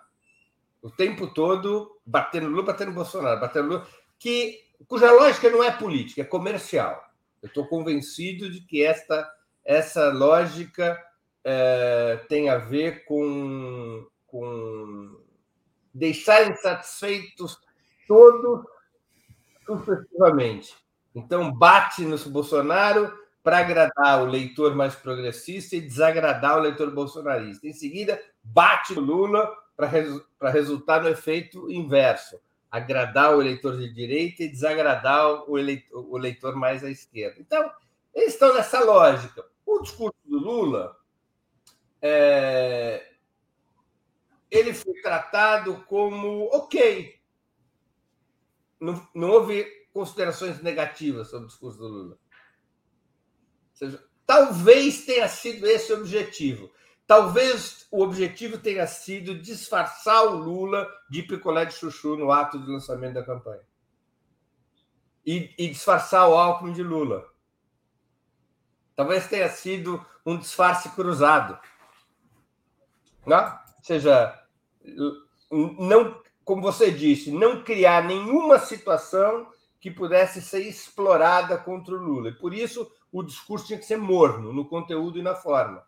O 0.82 0.90
tempo 0.90 1.28
todo 1.28 2.00
batendo 2.06 2.48
Lula, 2.48 2.64
batendo 2.64 2.92
Bolsonaro, 2.92 3.40
batendo 3.40 3.68
Lula, 3.68 3.88
que, 4.18 4.60
cuja 4.88 5.12
lógica 5.12 5.50
não 5.50 5.64
é 5.64 5.72
política, 5.72 6.22
é 6.22 6.26
comercial. 6.26 7.04
Eu 7.42 7.48
estou 7.48 7.68
convencido 7.68 8.50
de 8.50 8.62
que 8.62 8.84
esta, 8.84 9.30
essa 9.64 10.10
lógica 10.12 11.02
é, 11.52 12.18
tem 12.30 12.48
a 12.48 12.58
ver 12.58 13.06
com, 13.06 14.06
com 14.28 15.20
deixar 15.92 16.48
insatisfeitos 16.48 17.58
todos 18.08 18.64
sucessivamente. 19.66 20.76
Então, 21.16 21.52
bate 21.52 22.04
no 22.04 22.18
Bolsonaro, 22.30 23.12
para 23.42 23.60
agradar 23.60 24.22
o 24.22 24.26
leitor 24.26 24.76
mais 24.76 24.96
progressista 24.96 25.76
e 25.76 25.82
desagradar 25.82 26.58
o 26.58 26.62
leitor 26.62 26.92
bolsonarista. 26.92 27.68
Em 27.68 27.74
seguida, 27.74 28.22
bate 28.44 28.94
o 28.94 29.00
Lula 29.00 29.52
para 29.76 29.88
res, 29.88 30.22
resultar 30.52 31.02
no 31.02 31.10
efeito 31.10 31.72
inverso, 31.72 32.40
agradar 32.70 33.36
o 33.36 33.42
eleitor 33.42 33.78
de 33.78 33.92
direita 33.92 34.44
e 34.44 34.50
desagradar 34.50 35.50
o 35.50 35.58
eleitor, 35.58 36.06
o 36.10 36.18
eleitor 36.18 36.56
mais 36.56 36.84
à 36.84 36.92
esquerda. 36.92 37.40
Então, 37.40 37.72
eles 38.14 38.34
estão 38.34 38.54
nessa 38.54 38.84
lógica. 38.84 39.44
O 39.66 39.82
discurso 39.82 40.18
do 40.26 40.38
Lula 40.38 40.96
é, 42.02 43.14
ele 44.50 44.74
foi 44.74 44.94
tratado 45.02 45.84
como 45.86 46.46
ok. 46.54 47.20
Não, 48.80 49.08
não 49.14 49.30
houve 49.30 49.66
considerações 49.92 50.62
negativas 50.62 51.30
sobre 51.30 51.46
o 51.46 51.48
discurso 51.50 51.78
do 51.78 51.88
Lula 51.88 52.20
seja, 53.80 54.04
talvez 54.26 55.06
tenha 55.06 55.28
sido 55.30 55.66
esse 55.66 55.94
o 55.94 55.98
objetivo. 55.98 56.70
Talvez 57.08 57.88
o 57.90 58.04
objetivo 58.04 58.58
tenha 58.58 58.86
sido 58.86 59.42
disfarçar 59.42 60.26
o 60.26 60.36
Lula 60.36 60.88
de 61.10 61.24
picolé 61.24 61.66
de 61.66 61.74
chuchu 61.74 62.16
no 62.18 62.32
ato 62.32 62.60
de 62.60 62.70
lançamento 62.70 63.14
da 63.14 63.26
campanha. 63.26 63.64
E, 65.26 65.54
e 65.58 65.70
disfarçar 65.70 66.28
o 66.30 66.36
Alckmin 66.36 66.74
de 66.74 66.84
Lula. 66.84 67.26
Talvez 68.96 69.28
tenha 69.28 69.50
sido 69.50 70.06
um 70.26 70.38
disfarce 70.38 70.90
cruzado. 70.90 71.58
Não? 73.26 73.46
Ou 73.46 73.84
seja, 73.84 74.40
não, 75.52 76.22
como 76.44 76.62
você 76.62 76.92
disse, 76.92 77.32
não 77.32 77.64
criar 77.64 78.04
nenhuma 78.04 78.60
situação 78.60 79.48
que 79.80 79.90
pudesse 79.90 80.42
ser 80.42 80.62
explorada 80.62 81.58
contra 81.58 81.96
o 81.96 81.98
Lula. 81.98 82.30
E 82.30 82.36
por 82.36 82.54
isso 82.54 82.92
o 83.12 83.24
discurso 83.24 83.68
tinha 83.68 83.80
que 83.80 83.86
ser 83.86 83.98
morno 83.98 84.54
no 84.54 84.68
conteúdo 84.68 85.18
e 85.18 85.24
na 85.24 85.36
forma. 85.36 85.84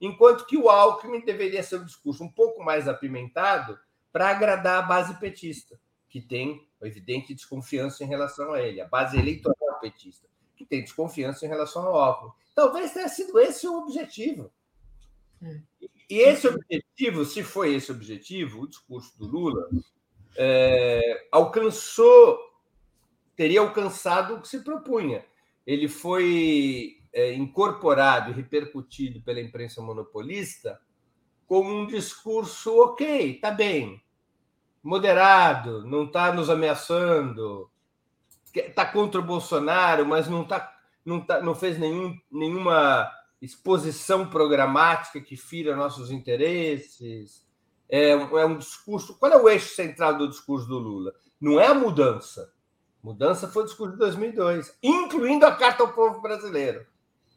Enquanto 0.00 0.46
que 0.46 0.56
o 0.56 0.68
Alckmin 0.68 1.24
deveria 1.24 1.62
ser 1.62 1.80
um 1.80 1.84
discurso 1.84 2.24
um 2.24 2.30
pouco 2.30 2.62
mais 2.62 2.88
apimentado 2.88 3.78
para 4.12 4.28
agradar 4.28 4.82
a 4.82 4.86
base 4.86 5.14
petista, 5.18 5.78
que 6.08 6.20
tem 6.20 6.66
evidente 6.82 7.34
desconfiança 7.34 8.04
em 8.04 8.06
relação 8.06 8.52
a 8.52 8.60
ele, 8.60 8.80
a 8.80 8.86
base 8.86 9.18
eleitoral 9.18 9.80
petista, 9.80 10.28
que 10.56 10.64
tem 10.64 10.82
desconfiança 10.82 11.44
em 11.44 11.48
relação 11.48 11.86
ao 11.86 11.96
Alckmin. 11.96 12.32
Talvez 12.54 12.92
tenha 12.92 13.08
sido 13.08 13.38
esse 13.38 13.66
o 13.66 13.78
objetivo. 13.78 14.52
É. 15.42 15.60
E 16.08 16.18
esse 16.18 16.46
objetivo, 16.46 17.24
se 17.24 17.42
foi 17.42 17.74
esse 17.74 17.90
objetivo, 17.90 18.62
o 18.62 18.68
discurso 18.68 19.16
do 19.18 19.26
Lula, 19.26 19.68
é, 20.36 21.26
alcançou, 21.32 22.38
teria 23.36 23.60
alcançado 23.60 24.34
o 24.34 24.40
que 24.40 24.48
se 24.48 24.62
propunha, 24.62 25.24
ele 25.66 25.88
foi 25.88 26.98
é, 27.12 27.32
incorporado 27.34 28.30
e 28.30 28.34
repercutido 28.34 29.22
pela 29.22 29.40
imprensa 29.40 29.80
monopolista 29.80 30.78
como 31.46 31.72
um 31.72 31.86
discurso 31.86 32.76
ok, 32.80 33.38
tá 33.38 33.50
bem, 33.50 34.02
moderado, 34.82 35.86
não 35.86 36.04
está 36.04 36.32
nos 36.32 36.50
ameaçando, 36.50 37.70
está 38.52 38.84
contra 38.84 39.20
o 39.20 39.24
Bolsonaro, 39.24 40.06
mas 40.06 40.28
não 40.28 40.44
tá, 40.44 40.74
não, 41.04 41.20
tá, 41.20 41.40
não 41.40 41.54
fez 41.54 41.78
nenhum, 41.78 42.18
nenhuma 42.30 43.10
exposição 43.44 44.28
programática 44.28 45.20
que 45.20 45.36
fira 45.36 45.76
nossos 45.76 46.10
interesses. 46.10 47.44
É, 47.88 48.10
é 48.10 48.46
um 48.46 48.56
discurso. 48.56 49.18
Qual 49.18 49.30
é 49.30 49.36
o 49.36 49.48
eixo 49.48 49.74
central 49.74 50.16
do 50.16 50.28
discurso 50.28 50.66
do 50.66 50.78
Lula? 50.78 51.12
Não 51.40 51.60
é 51.60 51.66
a 51.66 51.74
mudança, 51.74 52.54
Mudança 53.04 53.46
foi 53.46 53.64
o 53.64 53.66
discurso 53.66 53.92
de 53.92 53.98
2002, 53.98 54.78
incluindo 54.82 55.44
a 55.44 55.54
Carta 55.54 55.82
ao 55.82 55.92
Povo 55.92 56.22
Brasileiro. 56.22 56.86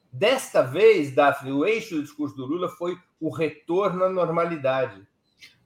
Desta 0.09 0.61
vez, 0.61 1.13
Daphne, 1.13 1.51
o 1.51 1.65
eixo 1.65 1.95
do 1.95 2.03
discurso 2.03 2.37
do 2.37 2.45
Lula 2.45 2.69
foi 2.69 2.97
o 3.19 3.29
retorno 3.29 4.05
à 4.05 4.09
normalidade. 4.09 5.05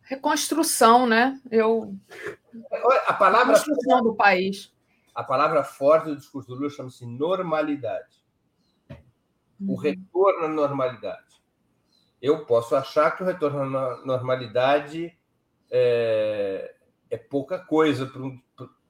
Reconstrução, 0.02 1.06
né? 1.06 1.40
Eu... 1.52 1.96
A 3.06 3.14
palavra 3.14 3.54
Reconstrução 3.54 4.02
do 4.02 4.16
país. 4.16 4.74
A 5.14 5.24
palavra 5.24 5.64
forte 5.64 6.06
do 6.06 6.16
discurso 6.16 6.50
do 6.50 6.56
Lula 6.56 6.72
chama-se 6.72 7.06
normalidade. 7.06 8.21
O 9.68 9.74
uhum. 9.74 9.78
retorno 9.78 10.46
à 10.46 10.48
normalidade. 10.48 11.42
Eu 12.22 12.46
posso 12.46 12.76
achar 12.76 13.16
que 13.16 13.24
o 13.24 13.26
retorno 13.26 13.78
à 13.78 14.06
normalidade 14.06 15.18
é, 15.70 16.76
é 17.10 17.18
pouca 17.18 17.60
coisa 17.60 18.06
para 18.06 18.22
um, 18.22 18.40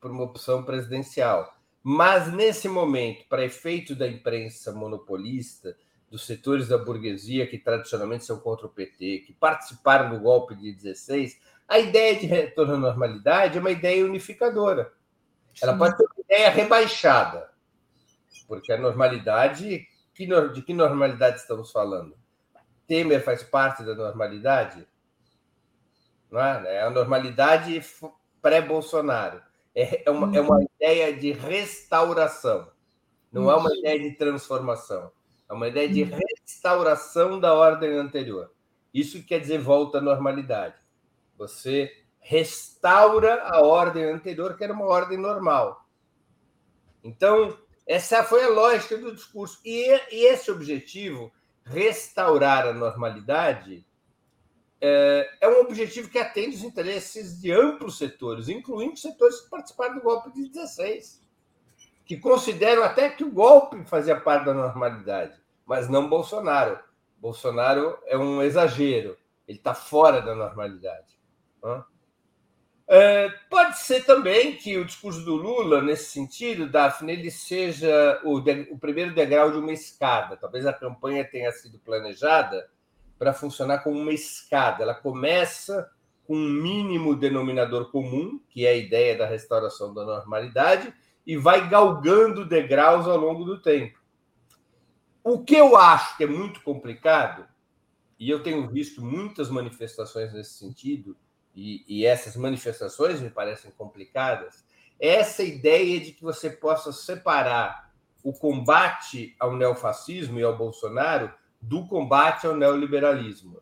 uma 0.04 0.24
opção 0.24 0.64
presidencial. 0.64 1.54
Mas, 1.84 2.32
nesse 2.32 2.68
momento, 2.68 3.26
para 3.28 3.46
efeito 3.46 3.96
da 3.96 4.08
imprensa 4.08 4.72
monopolista, 4.72 5.76
dos 6.12 6.26
setores 6.26 6.68
da 6.68 6.78
burguesia 6.78 7.48
que 7.48 7.58
tradicionalmente 7.58 8.26
são 8.26 8.38
contra 8.38 8.68
o 8.68 8.70
PT, 8.70 9.24
que 9.26 9.34
participaram 9.34 10.10
do 10.10 10.20
golpe 10.20 10.54
de 10.54 10.74
16, 10.74 11.40
a 11.68 11.80
ideia 11.80 12.20
de 12.20 12.26
retorno 12.26 12.74
à 12.74 12.78
normalidade 12.78 13.58
é 13.58 13.62
uma 13.62 13.72
ideia 13.72 14.06
unificadora. 14.06 14.92
Ela 15.62 15.78
pode 15.78 15.96
ser 15.96 16.04
uma 16.04 16.26
ideia 16.26 16.50
rebaixada, 16.50 17.50
porque 18.46 18.74
a 18.74 18.78
normalidade, 18.78 19.88
de 20.14 20.62
que 20.62 20.74
normalidade 20.74 21.38
estamos 21.38 21.72
falando? 21.72 22.16
Temer 22.88 23.24
faz 23.24 23.44
parte 23.44 23.84
da 23.84 23.96
normalidade? 23.96 24.88
Não 26.30 26.40
é? 26.40 26.78
é 26.78 26.82
a 26.84 26.90
normalidade 26.90 27.84
pré-Bolsonaro. 28.42 29.42
É, 29.74 30.04
é, 30.06 30.12
uma, 30.12 30.36
é 30.36 30.42
uma 30.42 30.64
ideia 30.64 31.16
de 31.16 31.32
restauração, 31.32 32.70
não 33.32 33.50
é 33.50 33.56
uma 33.56 33.74
ideia 33.74 34.00
de 34.00 34.12
transformação. 34.12 35.12
É 35.50 35.54
uma 35.54 35.68
ideia 35.68 35.88
de 35.90 36.04
restauração 36.04 37.40
da 37.40 37.54
ordem 37.54 37.98
anterior. 37.98 38.52
Isso 38.94 39.24
quer 39.26 39.40
dizer 39.40 39.60
volta 39.60 39.98
à 39.98 40.02
normalidade. 40.02 40.76
Você 41.38 41.92
restaura 42.20 43.44
a 43.44 43.62
ordem 43.62 44.04
anterior, 44.06 44.56
que 44.56 44.64
era 44.64 44.72
uma 44.72 44.86
ordem 44.86 45.18
normal. 45.18 45.86
Então, 47.04 47.58
essa 47.92 48.24
foi 48.24 48.42
a 48.42 48.50
lógica 48.50 48.98
do 48.98 49.14
discurso. 49.14 49.60
E, 49.66 49.86
e 50.12 50.26
esse 50.26 50.50
objetivo, 50.50 51.30
restaurar 51.66 52.66
a 52.66 52.72
normalidade, 52.72 53.86
é, 54.80 55.30
é, 55.42 55.50
um 55.50 55.60
objetivo 55.60 56.10
que 56.10 56.18
atende 56.18 56.56
os 56.56 56.64
interesses 56.64 57.42
de 57.42 57.52
amplos 57.52 57.98
setores, 57.98 58.48
incluindo 58.48 58.96
setores 58.96 59.42
que 59.42 59.50
participaram 59.50 59.96
do 59.96 60.02
golpe 60.02 60.32
de 60.32 60.48
16, 60.48 61.22
que 62.06 62.16
consideram 62.16 62.82
até 62.82 63.10
que 63.10 63.26
o 63.26 63.32
golpe 63.32 63.84
fazia 63.84 64.18
parte 64.18 64.46
da 64.46 64.54
normalidade, 64.54 65.38
mas 65.66 65.90
não 65.90 66.08
Bolsonaro. 66.08 66.80
Bolsonaro 67.18 67.98
é 68.06 68.18
um 68.18 68.42
exagero, 68.42 69.18
ele 69.46 69.58
está 69.58 69.74
fora 69.74 70.22
da 70.22 70.34
normalidade. 70.34 71.20
É, 72.88 73.30
pode 73.50 73.80
ser 73.80 74.06
também 74.06 74.56
que 74.58 74.78
o 74.78 74.86
discurso 74.86 75.24
do 75.24 75.36
Lula, 75.36 75.82
nesse 75.82 76.12
sentido, 76.12 76.70
Daphne, 76.70 77.14
ele 77.14 77.32
seja 77.32 78.20
o, 78.24 78.40
de, 78.40 78.68
o 78.70 78.78
primeiro 78.78 79.14
degrau 79.14 79.52
de 79.52 79.58
uma 79.58 79.72
escada. 79.72 80.36
Talvez 80.36 80.66
a 80.66 80.74
campanha 80.74 81.24
tenha 81.24 81.52
sido 81.52 81.80
planejada 81.80 82.70
para 83.18 83.34
funcionar 83.34 83.80
como 83.80 84.00
uma 84.00 84.12
escada. 84.12 84.84
Ela 84.84 84.94
começa 84.94 85.90
com 86.26 86.36
um 86.36 86.50
mínimo 86.50 87.16
denominador 87.16 87.92
comum, 87.92 88.40
que 88.50 88.66
é 88.66 88.72
a 88.72 88.76
ideia 88.76 89.18
da 89.18 89.26
restauração 89.26 89.94
da 89.94 90.06
normalidade, 90.06 90.94
e 91.26 91.38
vai 91.38 91.70
galgando 91.70 92.46
degraus 92.46 93.08
ao 93.08 93.18
longo 93.18 93.44
do 93.44 93.62
tempo. 93.62 94.00
O 95.24 95.44
que 95.44 95.56
eu 95.56 95.78
acho 95.78 96.18
que 96.18 96.24
é 96.24 96.28
muito 96.28 96.62
complicado, 96.62 97.48
e 98.20 98.30
eu 98.30 98.42
tenho 98.42 98.68
visto 98.68 99.04
muitas 99.04 99.50
manifestações 99.50 100.34
nesse 100.34 100.54
sentido, 100.54 101.16
e, 101.56 101.84
e 101.88 102.06
essas 102.06 102.36
manifestações 102.36 103.20
me 103.20 103.30
parecem 103.30 103.72
complicadas, 103.72 104.64
é 105.00 105.16
essa 105.16 105.44
ideia 105.44 106.00
de 106.00 106.12
que 106.12 106.24
você 106.24 106.50
possa 106.50 106.92
separar 106.92 107.92
o 108.24 108.32
combate 108.32 109.36
ao 109.40 109.56
neofascismo 109.56 110.40
e 110.40 110.44
ao 110.44 110.56
Bolsonaro 110.56 111.34
do 111.60 111.86
combate 111.88 112.46
ao 112.46 112.56
neoliberalismo. 112.56 113.62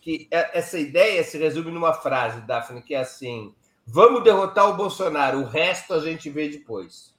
Que 0.00 0.26
é, 0.30 0.58
essa 0.58 0.78
ideia 0.78 1.22
se 1.22 1.38
resume 1.38 1.70
numa 1.70 1.92
frase, 1.92 2.40
Daphne, 2.42 2.82
que 2.82 2.94
é 2.94 3.00
assim: 3.00 3.54
vamos 3.86 4.22
derrotar 4.22 4.68
o 4.68 4.76
Bolsonaro, 4.76 5.40
o 5.40 5.46
resto 5.46 5.94
a 5.94 6.00
gente 6.00 6.28
vê 6.30 6.48
depois. 6.48 7.14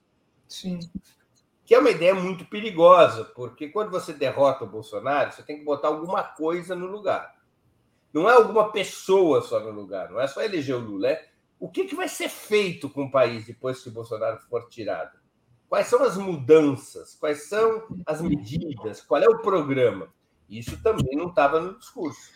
Sim. 0.48 0.80
Que 1.66 1.74
é 1.74 1.80
uma 1.80 1.90
ideia 1.90 2.14
muito 2.14 2.46
perigosa, 2.46 3.26
porque 3.26 3.70
quando 3.70 3.90
você 3.90 4.14
derrota 4.14 4.64
o 4.64 4.70
Bolsonaro, 4.70 5.32
você 5.32 5.42
tem 5.42 5.58
que 5.58 5.66
botar 5.66 5.88
alguma 5.88 6.24
coisa 6.24 6.76
no 6.76 6.86
lugar. 6.86 7.35
Não 8.16 8.30
é 8.30 8.34
alguma 8.34 8.72
pessoa 8.72 9.42
só 9.42 9.60
no 9.60 9.72
lugar, 9.72 10.10
não 10.10 10.22
é 10.22 10.26
só 10.26 10.42
eleger 10.42 10.74
o 10.74 10.80
Lula, 10.80 11.10
é 11.10 11.28
o 11.60 11.68
que, 11.68 11.84
que 11.84 11.94
vai 11.94 12.08
ser 12.08 12.30
feito 12.30 12.90
com 12.90 13.04
o 13.04 13.12
país 13.12 13.46
depois 13.46 13.84
que 13.84 13.90
Bolsonaro 13.90 14.40
for 14.50 14.70
tirado. 14.70 15.20
Quais 15.68 15.88
são 15.88 16.02
as 16.02 16.16
mudanças? 16.16 17.16
Quais 17.16 17.50
são 17.50 17.86
as 18.06 18.22
medidas? 18.22 19.02
Qual 19.02 19.22
é 19.22 19.28
o 19.28 19.42
programa? 19.42 20.14
Isso 20.50 20.82
também 20.82 21.18
não 21.18 21.28
estava 21.28 21.60
no 21.60 21.78
discurso. 21.78 22.32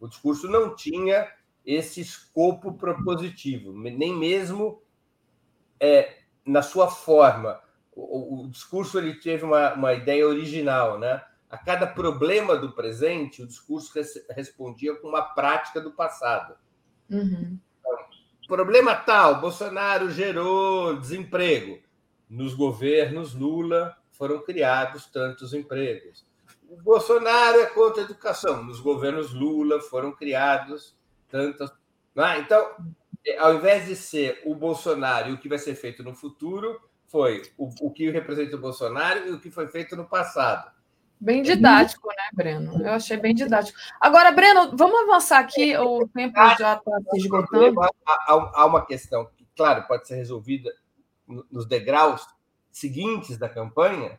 O 0.00 0.08
discurso 0.08 0.48
não 0.48 0.74
tinha 0.74 1.32
esse 1.64 2.00
escopo 2.00 2.72
propositivo, 2.72 3.72
nem 3.72 4.12
mesmo 4.12 4.82
é, 5.78 6.16
na 6.44 6.62
sua 6.62 6.88
forma. 6.88 7.60
O, 7.94 8.42
o, 8.42 8.48
discurso 8.48 8.98
ele 8.98 9.14
teve 9.14 9.44
uma, 9.44 9.72
uma 9.74 9.92
ideia 9.92 10.26
original, 10.26 10.98
né? 10.98 11.24
A 11.52 11.58
cada 11.58 11.86
problema 11.86 12.56
do 12.56 12.72
presente, 12.72 13.42
o 13.42 13.46
discurso 13.46 13.92
res, 13.94 14.26
respondia 14.30 14.96
com 14.96 15.08
uma 15.08 15.22
prática 15.22 15.80
do 15.80 15.92
passado. 15.92 16.56
Uhum. 17.10 17.58
Problema 18.48 18.96
tal, 18.96 19.40
Bolsonaro 19.40 20.10
gerou 20.10 20.96
desemprego 20.98 21.78
nos 22.32 22.54
governos 22.54 23.34
Lula 23.34 23.94
foram 24.12 24.42
criados 24.42 25.04
tantos 25.04 25.52
empregos. 25.52 26.24
O 26.66 26.76
Bolsonaro 26.80 27.60
é 27.60 27.66
contra 27.66 28.00
a 28.00 28.04
educação. 28.06 28.64
Nos 28.64 28.80
governos 28.80 29.34
Lula 29.34 29.78
foram 29.82 30.12
criados 30.12 30.96
tantas. 31.28 31.70
Ah, 32.16 32.38
então, 32.38 32.74
ao 33.38 33.56
invés 33.56 33.86
de 33.86 33.94
ser 33.94 34.40
o 34.46 34.54
Bolsonaro 34.54 35.28
e 35.28 35.32
o 35.34 35.38
que 35.38 35.48
vai 35.48 35.58
ser 35.58 35.74
feito 35.74 36.02
no 36.02 36.14
futuro, 36.14 36.80
foi 37.06 37.42
o, 37.58 37.68
o 37.86 37.90
que 37.90 38.08
representa 38.10 38.56
o 38.56 38.60
Bolsonaro 38.60 39.28
e 39.28 39.32
o 39.32 39.38
que 39.38 39.50
foi 39.50 39.68
feito 39.68 39.94
no 39.94 40.08
passado. 40.08 40.72
Bem 41.22 41.40
didático, 41.40 42.08
né, 42.08 42.30
Breno? 42.32 42.82
Eu 42.82 42.94
achei 42.94 43.16
bem 43.16 43.32
didático. 43.32 43.78
Agora, 44.00 44.32
Breno, 44.32 44.76
vamos 44.76 45.08
avançar 45.08 45.38
aqui, 45.38 45.76
o 45.76 46.08
tempo 46.08 46.34
já 46.58 46.74
está 46.74 47.00
se 47.10 47.18
esgotando. 47.18 47.80
Há 48.26 48.66
uma 48.66 48.84
questão 48.84 49.26
que, 49.36 49.46
claro, 49.56 49.86
pode 49.86 50.08
ser 50.08 50.16
resolvida 50.16 50.74
nos 51.48 51.64
degraus 51.64 52.26
seguintes 52.72 53.38
da 53.38 53.48
campanha, 53.48 54.18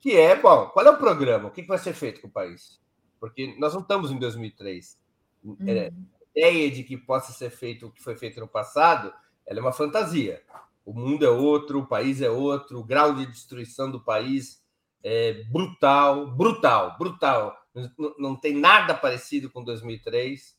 que 0.00 0.16
é, 0.16 0.34
bom, 0.34 0.68
qual 0.68 0.86
é 0.86 0.90
o 0.90 0.96
programa? 0.96 1.48
O 1.48 1.50
que 1.50 1.60
vai 1.60 1.76
ser 1.76 1.92
feito 1.92 2.22
com 2.22 2.28
o 2.28 2.30
país? 2.30 2.80
Porque 3.20 3.54
nós 3.58 3.74
não 3.74 3.82
estamos 3.82 4.10
em 4.10 4.18
2003. 4.18 4.98
Uhum. 5.44 5.56
É, 5.66 5.88
a 5.88 6.38
ideia 6.38 6.70
de 6.70 6.82
que 6.82 6.96
possa 6.96 7.30
ser 7.32 7.50
feito 7.50 7.88
o 7.88 7.92
que 7.92 8.02
foi 8.02 8.16
feito 8.16 8.40
no 8.40 8.48
passado, 8.48 9.12
ela 9.44 9.58
é 9.58 9.62
uma 9.62 9.72
fantasia. 9.72 10.42
O 10.82 10.94
mundo 10.94 11.26
é 11.26 11.28
outro, 11.28 11.80
o 11.80 11.86
país 11.86 12.22
é 12.22 12.30
outro, 12.30 12.78
o 12.78 12.84
grau 12.84 13.14
de 13.14 13.26
destruição 13.26 13.90
do 13.90 14.00
país 14.00 14.64
é 15.02 15.44
brutal, 15.44 16.30
brutal, 16.34 16.96
brutal. 16.98 17.56
Não, 17.74 18.14
não 18.18 18.36
tem 18.36 18.54
nada 18.54 18.94
parecido 18.94 19.50
com 19.50 19.62
2003. 19.62 20.56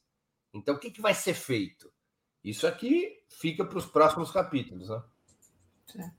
Então, 0.53 0.76
o 0.76 0.80
que, 0.80 0.91
que 0.91 1.01
vai 1.01 1.14
ser 1.14 1.34
feito? 1.34 1.91
Isso 2.43 2.65
aqui 2.65 3.18
fica 3.27 3.65
para 3.65 3.77
os 3.77 3.85
próximos 3.85 4.31
capítulos, 4.31 4.89
né? 4.89 6.14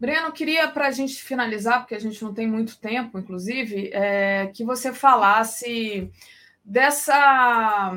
Breno, 0.00 0.32
queria, 0.32 0.66
para 0.66 0.86
a 0.86 0.90
gente 0.90 1.22
finalizar, 1.22 1.80
porque 1.80 1.94
a 1.94 1.98
gente 2.00 2.22
não 2.24 2.32
tem 2.32 2.48
muito 2.48 2.78
tempo, 2.80 3.18
inclusive, 3.18 3.90
é, 3.92 4.46
que 4.46 4.64
você 4.64 4.92
falasse 4.94 6.10
dessa. 6.64 7.92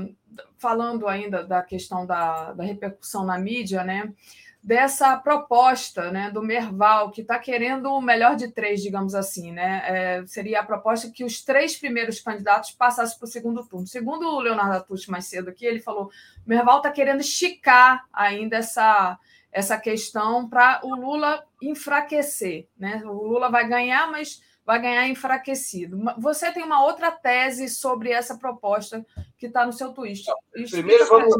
Falando 0.57 1.07
ainda 1.07 1.43
da 1.43 1.61
questão 1.61 2.05
da, 2.05 2.53
da 2.53 2.63
repercussão 2.63 3.25
na 3.25 3.37
mídia, 3.37 3.83
né? 3.83 4.13
Dessa 4.63 5.17
proposta 5.17 6.09
né, 6.09 6.31
do 6.31 6.41
Merval, 6.41 7.11
que 7.11 7.19
está 7.19 7.37
querendo 7.37 7.91
o 7.91 8.01
melhor 8.01 8.37
de 8.37 8.49
três, 8.49 8.81
digamos 8.81 9.13
assim, 9.13 9.51
né? 9.51 9.83
É, 9.85 10.25
seria 10.25 10.61
a 10.61 10.65
proposta 10.65 11.11
que 11.11 11.25
os 11.25 11.43
três 11.43 11.75
primeiros 11.75 12.21
candidatos 12.21 12.71
passassem 12.71 13.19
para 13.19 13.25
o 13.25 13.29
segundo 13.29 13.67
turno. 13.67 13.85
Segundo 13.85 14.25
o 14.25 14.39
Leonardo 14.39 14.77
Atucci 14.77 15.11
mais 15.11 15.25
cedo 15.25 15.49
aqui, 15.49 15.65
ele 15.65 15.81
falou: 15.81 16.05
o 16.05 16.49
Merval 16.49 16.77
está 16.77 16.91
querendo 16.91 17.19
esticar 17.19 18.05
ainda 18.13 18.55
essa 18.55 19.19
essa 19.51 19.77
questão 19.77 20.49
para 20.49 20.81
o 20.83 20.95
Lula 20.95 21.45
enfraquecer. 21.61 22.67
Né? 22.77 23.03
O 23.05 23.27
Lula 23.27 23.49
vai 23.49 23.67
ganhar, 23.67 24.09
mas 24.09 24.41
vai 24.65 24.81
ganhar 24.81 25.07
enfraquecido. 25.07 25.99
Você 26.17 26.51
tem 26.51 26.63
uma 26.63 26.83
outra 26.83 27.11
tese 27.11 27.69
sobre 27.69 28.11
essa 28.11 28.37
proposta 28.37 29.05
que 29.37 29.45
está 29.45 29.65
no 29.65 29.73
seu 29.73 29.93
tweet. 29.93 30.25
Primeiro 30.71 31.05
vamos, 31.07 31.35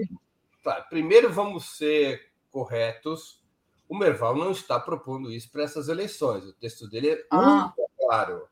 tá, 0.64 0.82
primeiro 0.90 1.32
vamos 1.32 1.78
ser 1.78 2.33
corretos. 2.54 3.44
O 3.90 3.98
Merval 3.98 4.38
não 4.38 4.52
está 4.52 4.80
propondo 4.80 5.32
isso 5.32 5.52
para 5.52 5.64
essas 5.64 5.90
eleições. 5.90 6.46
O 6.46 6.54
texto 6.54 6.88
dele 6.88 7.10
é 7.10 7.26
ah. 7.32 7.74
muito 7.78 7.90
claro. 8.00 8.48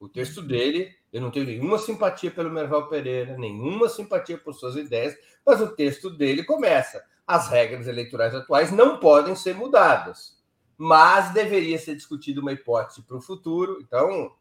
O 0.00 0.08
texto 0.08 0.42
dele, 0.42 0.92
eu 1.12 1.20
não 1.20 1.30
tenho 1.30 1.46
nenhuma 1.46 1.78
simpatia 1.78 2.30
pelo 2.30 2.50
Merval 2.50 2.88
Pereira, 2.88 3.38
nenhuma 3.38 3.88
simpatia 3.88 4.36
por 4.36 4.52
suas 4.52 4.74
ideias, 4.74 5.16
mas 5.46 5.60
o 5.60 5.76
texto 5.76 6.10
dele 6.10 6.42
começa 6.42 7.04
as 7.26 7.48
regras 7.48 7.86
eleitorais 7.86 8.34
atuais 8.34 8.72
não 8.72 8.98
podem 8.98 9.34
ser 9.34 9.54
mudadas, 9.54 10.42
mas 10.76 11.32
deveria 11.32 11.78
ser 11.78 11.94
discutida 11.94 12.40
uma 12.40 12.52
hipótese 12.52 13.02
para 13.02 13.16
o 13.16 13.22
futuro. 13.22 13.78
Então, 13.80 14.34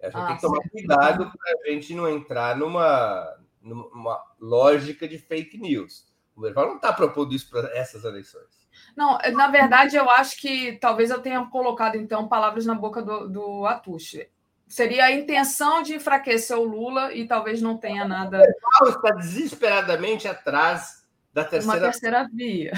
a 0.00 0.06
gente 0.06 0.16
ah, 0.16 0.26
tem 0.26 0.36
que 0.36 0.42
tomar 0.42 0.68
cuidado 0.70 1.30
para 1.30 1.52
a 1.52 1.70
gente 1.70 1.94
não 1.94 2.08
entrar 2.08 2.56
numa, 2.56 3.36
numa 3.60 4.20
lógica 4.40 5.06
de 5.06 5.18
fake 5.18 5.58
news. 5.58 6.10
O 6.34 6.40
Merval 6.40 6.68
não 6.68 6.76
está 6.76 6.92
propondo 6.92 7.34
isso 7.34 7.50
para 7.50 7.76
essas 7.76 8.04
eleições. 8.04 8.62
Não, 8.96 9.18
na 9.32 9.48
verdade, 9.48 9.96
eu 9.96 10.08
acho 10.10 10.40
que 10.40 10.72
talvez 10.80 11.10
eu 11.10 11.20
tenha 11.20 11.44
colocado, 11.46 11.96
então, 11.96 12.28
palavras 12.28 12.66
na 12.66 12.74
boca 12.74 13.02
do, 13.02 13.28
do 13.28 13.66
Atushi. 13.66 14.28
Seria 14.66 15.04
a 15.04 15.12
intenção 15.12 15.82
de 15.82 15.94
enfraquecer 15.94 16.56
o 16.56 16.64
Lula 16.64 17.12
e 17.12 17.26
talvez 17.26 17.60
não 17.60 17.76
tenha 17.76 18.06
nada. 18.06 18.38
O 18.38 18.40
Merval 18.40 18.96
está 18.96 19.14
desesperadamente 19.14 20.26
atrás 20.26 21.06
da 21.32 21.44
terceira, 21.44 21.78
uma 21.78 21.90
terceira 21.90 22.28
via. 22.32 22.72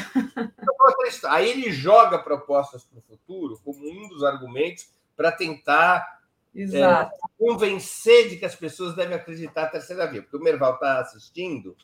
Aí 1.29 1.51
ele 1.51 1.73
joga 1.73 2.19
propostas 2.19 2.85
para 2.85 2.99
o 2.99 3.03
futuro 3.03 3.61
como 3.65 3.89
um 3.89 4.09
dos 4.09 4.25
argumentos 4.25 4.93
para 5.17 5.31
tentar. 5.31 6.15
É, 6.57 7.11
convencer 7.37 8.29
de 8.29 8.37
que 8.37 8.45
as 8.45 8.55
pessoas 8.55 8.95
devem 8.95 9.17
acreditar 9.17 9.63
na 9.63 9.71
terceira 9.71 10.07
via, 10.07 10.23
porque 10.23 10.37
o 10.37 10.41
Merval 10.41 10.75
está 10.75 11.01
assistindo 11.01 11.77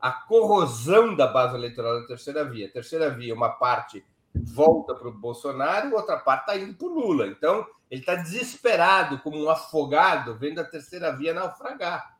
a 0.00 0.10
corrosão 0.10 1.14
da 1.14 1.26
base 1.26 1.54
eleitoral 1.54 2.00
da 2.00 2.06
terceira 2.06 2.44
via. 2.44 2.66
A 2.66 2.70
terceira 2.70 3.10
via, 3.10 3.34
uma 3.34 3.50
parte 3.50 4.04
volta 4.34 4.94
para 4.94 5.08
o 5.08 5.12
Bolsonaro, 5.12 5.94
outra 5.94 6.18
parte 6.18 6.42
está 6.42 6.56
indo 6.56 6.74
para 6.74 6.86
o 6.86 6.94
Lula. 6.94 7.26
Então, 7.26 7.66
ele 7.90 8.00
está 8.00 8.14
desesperado, 8.14 9.18
como 9.20 9.42
um 9.42 9.48
afogado, 9.48 10.36
vendo 10.36 10.60
a 10.60 10.64
terceira 10.64 11.16
via 11.16 11.32
naufragar. 11.32 12.18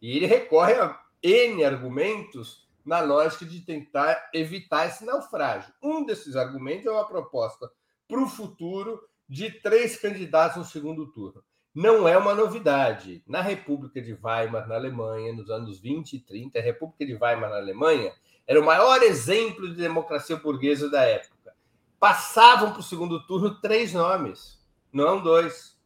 E 0.00 0.16
ele 0.16 0.26
recorre 0.26 0.74
a 0.74 0.98
N 1.22 1.64
argumentos 1.64 2.68
na 2.84 3.00
lógica 3.00 3.44
de 3.44 3.60
tentar 3.60 4.30
evitar 4.32 4.86
esse 4.86 5.04
naufrágio. 5.04 5.72
Um 5.82 6.04
desses 6.04 6.36
argumentos 6.36 6.86
é 6.86 6.90
uma 6.90 7.06
proposta 7.06 7.70
para 8.08 8.20
o 8.20 8.26
futuro 8.26 9.06
de 9.28 9.50
três 9.60 10.00
candidatos 10.00 10.56
no 10.56 10.64
segundo 10.64 11.12
turno. 11.12 11.44
Não 11.80 12.08
é 12.08 12.18
uma 12.18 12.34
novidade. 12.34 13.22
Na 13.24 13.40
República 13.40 14.02
de 14.02 14.12
Weimar, 14.12 14.66
na 14.66 14.74
Alemanha, 14.74 15.32
nos 15.32 15.48
anos 15.48 15.78
20 15.78 16.14
e 16.14 16.18
30, 16.18 16.58
a 16.58 16.60
República 16.60 17.06
de 17.06 17.12
Weimar, 17.12 17.50
na 17.50 17.56
Alemanha, 17.56 18.12
era 18.48 18.60
o 18.60 18.66
maior 18.66 19.00
exemplo 19.00 19.68
de 19.68 19.76
democracia 19.76 20.34
burguesa 20.34 20.90
da 20.90 21.02
época. 21.02 21.54
Passavam 22.00 22.72
para 22.72 22.80
o 22.80 22.82
segundo 22.82 23.24
turno 23.28 23.60
três 23.60 23.92
nomes, 23.92 24.60
não 24.92 25.22
dois. 25.22 25.78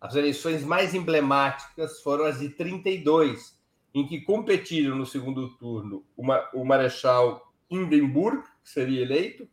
As 0.00 0.14
eleições 0.14 0.62
mais 0.62 0.94
emblemáticas 0.94 2.00
foram 2.00 2.24
as 2.24 2.38
de 2.38 2.50
32, 2.50 3.58
em 3.92 4.06
que 4.06 4.20
competiram 4.20 4.94
no 4.94 5.04
segundo 5.04 5.48
turno 5.56 6.04
o 6.16 6.64
Marechal 6.64 7.52
Hindenburg, 7.68 8.44
que 8.62 8.70
seria 8.70 9.02
eleito, 9.02 9.48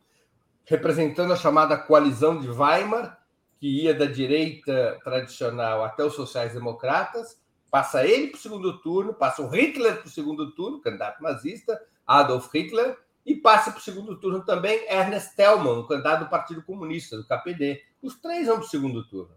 representando 0.64 1.32
a 1.32 1.36
chamada 1.36 1.76
coalizão 1.76 2.38
de 2.38 2.48
Weimar, 2.48 3.25
que 3.66 3.82
ia 3.82 3.92
da 3.92 4.04
direita 4.04 4.96
tradicional 5.02 5.82
até 5.82 6.04
os 6.04 6.14
sociais-democratas, 6.14 7.42
passa 7.68 8.06
ele 8.06 8.28
para 8.28 8.38
o 8.38 8.40
segundo 8.40 8.80
turno, 8.80 9.12
passa 9.12 9.42
o 9.42 9.48
Hitler 9.48 9.96
para 9.96 10.06
o 10.06 10.10
segundo 10.10 10.52
turno, 10.52 10.80
candidato 10.80 11.20
nazista, 11.20 11.76
Adolf 12.06 12.48
Hitler, 12.54 12.96
e 13.24 13.34
passa 13.34 13.72
para 13.72 13.80
o 13.80 13.82
segundo 13.82 14.20
turno 14.20 14.44
também 14.44 14.86
Ernest 14.88 15.34
Thälmann, 15.34 15.84
candidato 15.88 16.20
do 16.20 16.30
Partido 16.30 16.62
Comunista, 16.62 17.16
do 17.16 17.26
KPD. 17.26 17.82
Os 18.00 18.14
três 18.14 18.46
vão 18.46 18.58
para 18.58 18.66
o 18.66 18.68
segundo 18.68 19.04
turno. 19.08 19.34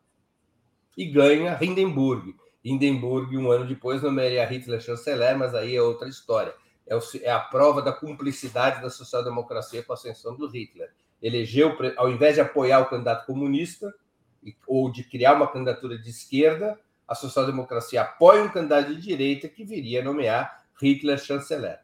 E 0.96 1.06
ganha 1.06 1.58
Hindenburg. 1.60 2.36
Hindenburg, 2.64 3.36
um 3.36 3.50
ano 3.50 3.66
depois, 3.66 4.04
nomearia 4.04 4.46
Hitler 4.46 4.80
chanceler, 4.80 5.36
mas 5.40 5.56
aí 5.56 5.76
é 5.76 5.82
outra 5.82 6.08
história. 6.08 6.54
É, 6.86 6.96
o, 6.96 7.00
é 7.24 7.32
a 7.32 7.40
prova 7.40 7.82
da 7.82 7.92
cumplicidade 7.92 8.80
da 8.80 8.92
social-democracia 8.92 9.82
com 9.82 9.92
a 9.92 9.96
ascensão 9.96 10.36
do 10.36 10.48
Hitler. 10.48 10.94
Elegeu, 11.20 11.76
ao 11.98 12.12
invés 12.12 12.36
de 12.36 12.42
apoiar 12.42 12.80
o 12.82 12.90
candidato 12.90 13.26
comunista, 13.26 13.92
ou 14.68 14.92
de 14.92 15.04
criar 15.04 15.34
uma 15.34 15.48
candidatura 15.48 15.98
de 15.98 16.10
esquerda, 16.10 16.80
a 17.08 17.16
social-democracia 17.16 18.02
apoia 18.02 18.44
um 18.44 18.50
candidato 18.50 18.94
de 18.94 19.02
direita 19.02 19.50
que 19.50 19.64
viria 19.64 20.02
a 20.02 20.04
nomear 20.04 20.66
Hitler 20.82 21.18
chanceler. 21.18 21.80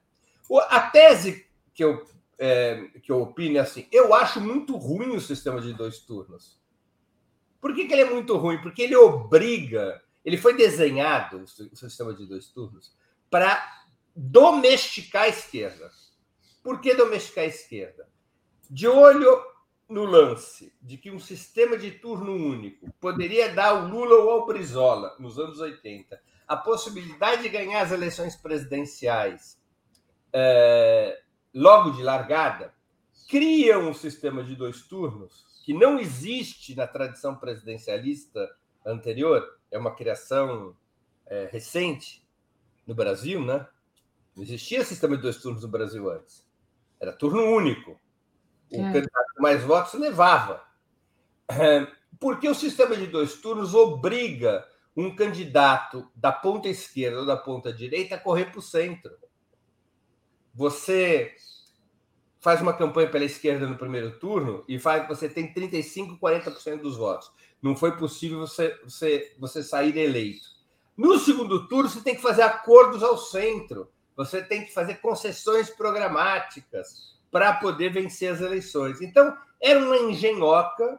A 0.69 0.81
tese 0.81 1.47
que 1.73 1.83
eu, 1.83 2.05
é, 2.37 2.89
que 3.01 3.11
eu 3.11 3.21
opino 3.21 3.57
é 3.57 3.59
assim: 3.59 3.87
eu 3.91 4.13
acho 4.13 4.39
muito 4.39 4.77
ruim 4.77 5.15
o 5.15 5.21
sistema 5.21 5.59
de 5.59 5.73
dois 5.73 5.99
turnos. 5.99 6.59
Por 7.59 7.73
que, 7.73 7.85
que 7.85 7.93
ele 7.93 8.03
é 8.03 8.09
muito 8.09 8.37
ruim? 8.37 8.61
Porque 8.61 8.83
ele 8.83 8.95
obriga, 8.95 10.01
ele 10.23 10.37
foi 10.37 10.55
desenhado, 10.55 11.43
o 11.43 11.75
sistema 11.75 12.13
de 12.13 12.27
dois 12.27 12.47
turnos, 12.47 12.95
para 13.29 13.83
domesticar 14.15 15.23
a 15.23 15.29
esquerda. 15.29 15.89
Por 16.63 16.79
que 16.79 16.93
domesticar 16.93 17.43
a 17.43 17.47
esquerda? 17.47 18.07
De 18.69 18.87
olho 18.87 19.41
no 19.87 20.03
lance 20.03 20.73
de 20.81 20.97
que 20.97 21.11
um 21.11 21.19
sistema 21.19 21.77
de 21.77 21.91
turno 21.91 22.33
único 22.33 22.91
poderia 22.99 23.53
dar 23.53 23.69
ao 23.69 23.87
Lula 23.87 24.15
ou 24.15 24.29
ao 24.31 24.45
Brizola, 24.45 25.15
nos 25.19 25.37
anos 25.37 25.59
80, 25.59 26.19
a 26.47 26.57
possibilidade 26.57 27.43
de 27.43 27.49
ganhar 27.49 27.81
as 27.81 27.91
eleições 27.91 28.35
presidenciais 28.35 29.59
é, 30.33 31.21
logo 31.53 31.91
de 31.91 32.03
largada, 32.03 32.73
cria 33.27 33.79
um 33.79 33.93
sistema 33.93 34.43
de 34.43 34.55
dois 34.55 34.83
turnos 34.83 35.45
que 35.63 35.73
não 35.73 35.99
existe 35.99 36.75
na 36.75 36.85
tradição 36.85 37.35
presidencialista 37.35 38.47
anterior, 38.85 39.43
é 39.71 39.77
uma 39.79 39.95
criação 39.95 40.75
é, 41.25 41.49
recente 41.51 42.23
no 42.85 42.93
Brasil, 42.93 43.43
né? 43.43 43.67
Não 44.35 44.43
existia 44.43 44.83
sistema 44.83 45.15
de 45.15 45.23
dois 45.23 45.37
turnos 45.37 45.63
no 45.63 45.69
Brasil 45.69 46.07
antes. 46.11 46.45
Era 46.99 47.13
turno 47.13 47.41
único. 47.43 47.99
O 48.71 48.75
é. 48.75 48.93
candidato 48.93 49.24
mais 49.45 49.63
votos 49.63 49.93
levava. 49.93 50.63
Porque 52.19 52.49
o 52.49 52.55
sistema 52.55 52.95
de 52.95 53.05
dois 53.05 53.35
turnos 53.35 53.75
obriga 53.75 54.67
um 54.97 55.15
candidato 55.15 56.09
da 56.15 56.31
ponta 56.31 56.67
esquerda 56.67 57.19
ou 57.19 57.25
da 57.27 57.37
ponta 57.37 57.71
direita 57.71 58.15
a 58.15 58.19
correr 58.19 58.45
para 58.45 58.57
o 58.57 58.63
centro. 58.63 59.15
Você 60.51 61.35
faz 62.39 62.59
uma 62.59 62.73
campanha 62.73 63.07
pela 63.07 63.25
esquerda 63.25 63.67
no 63.67 63.77
primeiro 63.77 64.17
turno 64.17 64.63
e 64.67 64.79
faz, 64.79 65.07
você 65.07 65.29
tem 65.29 65.53
35, 65.53 66.17
40% 66.17 66.81
dos 66.81 66.97
votos. 66.97 67.31
Não 67.61 67.75
foi 67.75 67.95
possível 67.97 68.39
você, 68.39 68.79
você, 68.83 69.35
você 69.37 69.61
sair 69.61 69.95
eleito. 69.95 70.47
No 70.97 71.19
segundo 71.19 71.67
turno, 71.67 71.87
você 71.89 72.01
tem 72.01 72.15
que 72.15 72.21
fazer 72.21 72.41
acordos 72.41 73.03
ao 73.03 73.17
centro. 73.17 73.91
Você 74.15 74.41
tem 74.41 74.65
que 74.65 74.73
fazer 74.73 74.95
concessões 74.95 75.69
programáticas 75.69 77.14
para 77.35 77.51
poder 77.51 77.89
vencer 77.89 78.31
as 78.31 78.39
eleições. 78.39 79.01
Então, 79.01 79.37
era 79.61 79.77
uma 79.77 79.97
engenhoca, 79.97 80.97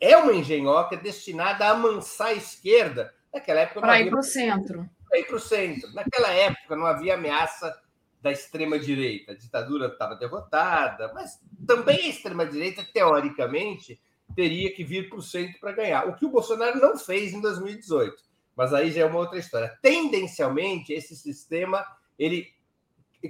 é 0.00 0.16
uma 0.16 0.32
engenhoca 0.32 0.96
destinada 0.96 1.66
a 1.66 1.70
amansar 1.70 2.28
a 2.28 2.34
esquerda. 2.34 3.12
Naquela 3.34 3.62
época. 3.62 3.80
Para 3.80 4.00
ir 4.00 4.08
para 4.08 4.20
o 4.20 4.22
centro. 4.22 4.88
Para 5.08 5.18
ir 5.18 5.24
para 5.24 5.34
o 5.34 5.40
centro. 5.40 5.92
Naquela 5.94 6.30
época 6.30 6.76
não 6.76 6.86
havia 6.86 7.14
ameaça 7.14 7.76
da 8.22 8.30
extrema-direita. 8.30 9.32
A 9.32 9.34
ditadura 9.34 9.88
estava 9.88 10.14
derrotada, 10.14 11.12
mas 11.12 11.40
também 11.66 12.06
a 12.06 12.08
extrema-direita, 12.08 12.86
teoricamente, 12.94 14.00
teria 14.36 14.72
que 14.72 14.84
vir 14.84 15.08
para 15.08 15.18
o 15.18 15.22
centro 15.22 15.58
para 15.58 15.72
ganhar. 15.72 16.06
O 16.06 16.14
que 16.14 16.24
o 16.24 16.30
Bolsonaro 16.30 16.78
não 16.78 16.96
fez 16.96 17.32
em 17.32 17.40
2018. 17.40 18.14
Mas 18.54 18.72
aí 18.72 18.92
já 18.92 19.00
é 19.00 19.04
uma 19.04 19.18
outra 19.18 19.40
história. 19.40 19.76
Tendencialmente, 19.82 20.92
esse 20.92 21.16
sistema 21.16 21.84
ele 22.16 22.46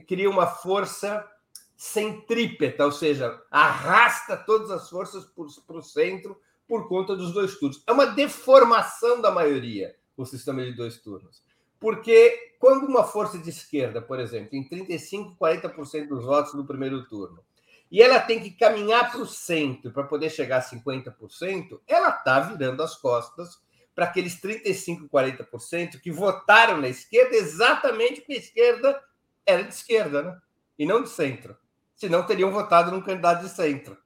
cria 0.07 0.29
uma 0.29 0.47
força 0.47 1.27
centrípeta, 1.77 2.85
ou 2.85 2.93
seja, 2.93 3.43
arrasta 3.51 4.37
todas 4.37 4.71
as 4.71 4.89
forças 4.89 5.25
para 5.67 5.77
o 5.77 5.83
centro 5.83 6.41
por 6.67 6.89
conta 6.89 7.15
dos 7.15 7.33
dois 7.33 7.55
turnos. 7.59 7.83
É 7.87 7.93
uma 7.93 8.07
deformação 8.07 9.21
da 9.21 9.31
maioria 9.31 9.95
o 10.17 10.25
sistema 10.25 10.65
de 10.65 10.73
dois 10.73 10.99
turnos. 10.99 11.45
Porque 11.79 12.55
quando 12.59 12.87
uma 12.87 13.05
força 13.05 13.39
de 13.39 13.51
esquerda, 13.51 14.01
por 14.01 14.19
exemplo, 14.19 14.51
tem 14.51 14.67
35, 14.67 15.37
40% 15.39 16.09
dos 16.09 16.25
votos 16.25 16.55
no 16.55 16.67
primeiro 16.67 17.07
turno, 17.07 17.45
e 17.91 18.03
ela 18.03 18.19
tem 18.19 18.41
que 18.41 18.51
caminhar 18.51 19.13
para 19.13 19.21
o 19.21 19.27
centro 19.27 19.93
para 19.93 20.05
poder 20.05 20.31
chegar 20.31 20.59
a 20.59 20.63
50%, 20.63 21.79
ela 21.87 22.09
está 22.09 22.41
virando 22.41 22.83
as 22.83 22.97
costas 22.97 23.61
para 23.95 24.07
aqueles 24.07 24.41
35, 24.41 25.09
40% 25.09 26.01
que 26.01 26.11
votaram 26.11 26.81
na 26.81 26.89
esquerda 26.89 27.37
exatamente 27.37 28.21
porque 28.21 28.33
a 28.33 28.39
esquerda 28.39 29.03
era 29.45 29.63
de 29.63 29.75
esquerda, 29.75 30.23
né? 30.23 30.39
E 30.79 30.85
não 30.85 31.03
de 31.03 31.09
centro 31.09 31.57
senão 31.97 32.25
teriam 32.25 32.53
votado 32.53 32.91
num 32.91 33.03
candidato 33.03 33.43
de 33.43 33.49
centro. 33.49 33.97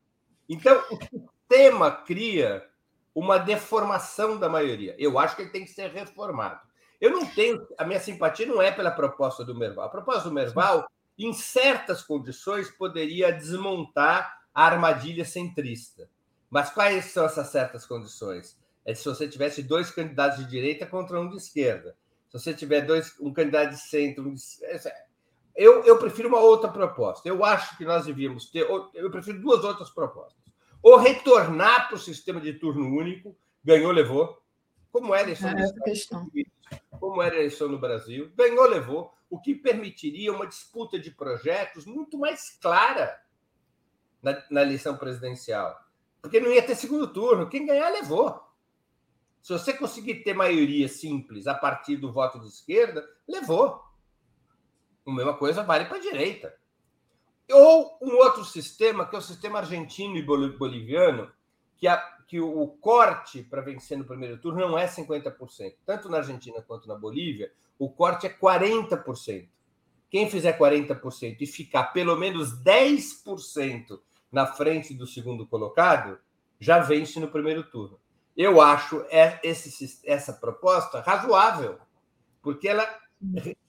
Então, 0.48 0.82
o 0.90 0.96
sistema 0.96 1.90
cria 1.90 2.66
uma 3.14 3.38
deformação 3.38 4.38
da 4.38 4.48
maioria. 4.48 4.94
Eu 4.98 5.18
acho 5.18 5.36
que 5.36 5.42
ele 5.42 5.50
tem 5.50 5.64
que 5.64 5.70
ser 5.70 5.90
reformado. 5.90 6.60
Eu 7.00 7.10
não 7.10 7.26
tenho. 7.26 7.66
A 7.76 7.84
minha 7.84 8.00
simpatia 8.00 8.46
não 8.46 8.62
é 8.62 8.70
pela 8.70 8.90
proposta 8.90 9.44
do 9.44 9.54
Merval. 9.54 9.86
A 9.86 9.90
proposta 9.90 10.28
do 10.28 10.34
Merval, 10.34 10.86
em 11.18 11.32
certas 11.32 12.02
condições, 12.02 12.70
poderia 12.70 13.32
desmontar 13.32 14.40
a 14.54 14.64
armadilha 14.64 15.24
centrista. 15.24 16.08
Mas 16.48 16.70
quais 16.70 17.06
são 17.06 17.24
essas 17.24 17.48
certas 17.48 17.86
condições? 17.86 18.58
É 18.84 18.94
se 18.94 19.04
você 19.04 19.28
tivesse 19.28 19.62
dois 19.62 19.90
candidatos 19.90 20.38
de 20.38 20.50
direita 20.50 20.86
contra 20.86 21.20
um 21.20 21.28
de 21.28 21.36
esquerda. 21.36 21.96
Se 22.28 22.38
você 22.38 22.54
tiver 22.54 22.82
dois, 22.82 23.14
um 23.20 23.32
candidato 23.32 23.70
de 23.70 23.80
centro, 23.80 24.28
um 24.28 24.34
de... 24.34 24.42
Eu, 25.56 25.84
eu 25.84 25.98
prefiro 25.98 26.28
uma 26.28 26.38
outra 26.38 26.70
proposta. 26.70 27.28
Eu 27.28 27.44
acho 27.44 27.76
que 27.76 27.84
nós 27.84 28.06
devíamos 28.06 28.50
ter. 28.50 28.68
Eu 28.94 29.10
prefiro 29.10 29.40
duas 29.40 29.64
outras 29.64 29.90
propostas. 29.90 30.40
Ou 30.82 30.96
retornar 30.96 31.88
para 31.88 31.96
o 31.96 32.00
sistema 32.00 32.40
de 32.40 32.54
turno 32.54 32.86
único, 32.96 33.36
ganhou, 33.62 33.92
levou, 33.92 34.42
como 34.90 35.14
era 35.14 35.24
a 35.24 35.26
eleição, 35.26 35.50
é 35.50 36.98
como 36.98 37.22
era 37.22 37.34
a 37.34 37.38
eleição 37.38 37.68
no 37.68 37.78
Brasil, 37.78 38.32
ganhou, 38.34 38.66
levou, 38.66 39.12
o 39.28 39.38
que 39.38 39.54
permitiria 39.54 40.32
uma 40.32 40.46
disputa 40.46 40.98
de 40.98 41.10
projetos 41.10 41.84
muito 41.84 42.18
mais 42.18 42.58
clara 42.60 43.20
na, 44.22 44.42
na 44.50 44.62
eleição 44.62 44.96
presidencial. 44.96 45.78
Porque 46.20 46.40
não 46.40 46.52
ia 46.52 46.62
ter 46.62 46.74
segundo 46.74 47.12
turno. 47.12 47.48
Quem 47.48 47.64
ganhar, 47.64 47.90
levou. 47.90 48.42
Se 49.40 49.52
você 49.52 49.72
conseguir 49.72 50.16
ter 50.16 50.34
maioria 50.34 50.88
simples 50.88 51.46
a 51.46 51.54
partir 51.54 51.96
do 51.96 52.12
voto 52.12 52.40
de 52.40 52.48
esquerda, 52.48 53.08
levou. 53.26 53.82
A 55.06 55.10
mesma 55.12 55.34
coisa 55.34 55.62
vale 55.62 55.86
para 55.86 55.96
a 55.96 56.00
direita. 56.00 56.54
Ou 57.50 57.98
um 58.00 58.16
outro 58.16 58.44
sistema, 58.44 59.06
que 59.06 59.16
é 59.16 59.18
o 59.18 59.22
sistema 59.22 59.58
argentino 59.58 60.16
e 60.16 60.22
boliviano, 60.22 61.30
que, 61.76 61.88
a, 61.88 61.96
que 62.28 62.40
o 62.40 62.66
corte 62.80 63.42
para 63.42 63.62
vencer 63.62 63.98
no 63.98 64.04
primeiro 64.04 64.38
turno 64.38 64.60
não 64.60 64.78
é 64.78 64.86
50%. 64.86 65.74
Tanto 65.84 66.08
na 66.08 66.18
Argentina 66.18 66.62
quanto 66.62 66.86
na 66.86 66.94
Bolívia, 66.94 67.52
o 67.78 67.88
corte 67.88 68.26
é 68.26 68.30
40%. 68.30 69.48
Quem 70.10 70.28
fizer 70.28 70.58
40% 70.58 71.36
e 71.40 71.46
ficar 71.46 71.84
pelo 71.84 72.16
menos 72.16 72.52
10% 72.62 74.00
na 74.30 74.46
frente 74.46 74.94
do 74.94 75.06
segundo 75.06 75.46
colocado, 75.46 76.18
já 76.58 76.78
vence 76.78 77.18
no 77.18 77.28
primeiro 77.28 77.64
turno. 77.64 77.98
Eu 78.36 78.60
acho 78.60 79.04
esse, 79.42 80.00
essa 80.04 80.32
proposta 80.32 81.00
razoável, 81.00 81.78
porque 82.42 82.68
ela 82.68 82.86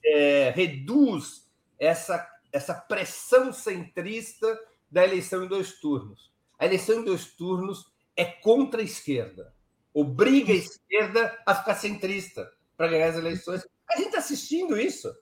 é, 0.04 0.50
reduz 0.50 1.48
essa, 1.78 2.28
essa 2.52 2.74
pressão 2.74 3.52
centrista 3.52 4.46
da 4.90 5.04
eleição 5.04 5.44
em 5.44 5.48
dois 5.48 5.80
turnos. 5.80 6.32
A 6.58 6.66
eleição 6.66 7.00
em 7.00 7.04
dois 7.04 7.26
turnos 7.26 7.92
é 8.16 8.24
contra 8.24 8.80
a 8.80 8.84
esquerda, 8.84 9.54
obriga 9.92 10.52
a 10.52 10.56
esquerda 10.56 11.38
a 11.46 11.54
ficar 11.54 11.74
centrista 11.74 12.50
para 12.76 12.88
ganhar 12.88 13.08
as 13.08 13.16
eleições. 13.16 13.66
A 13.90 13.96
gente 13.96 14.06
está 14.06 14.18
assistindo 14.18 14.78
isso. 14.78 15.12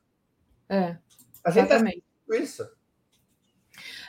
É, 0.69 0.99
a 1.45 1.51
gente 1.51 1.65
está 1.65 1.77
assistindo 1.77 2.35
isso. 2.35 2.71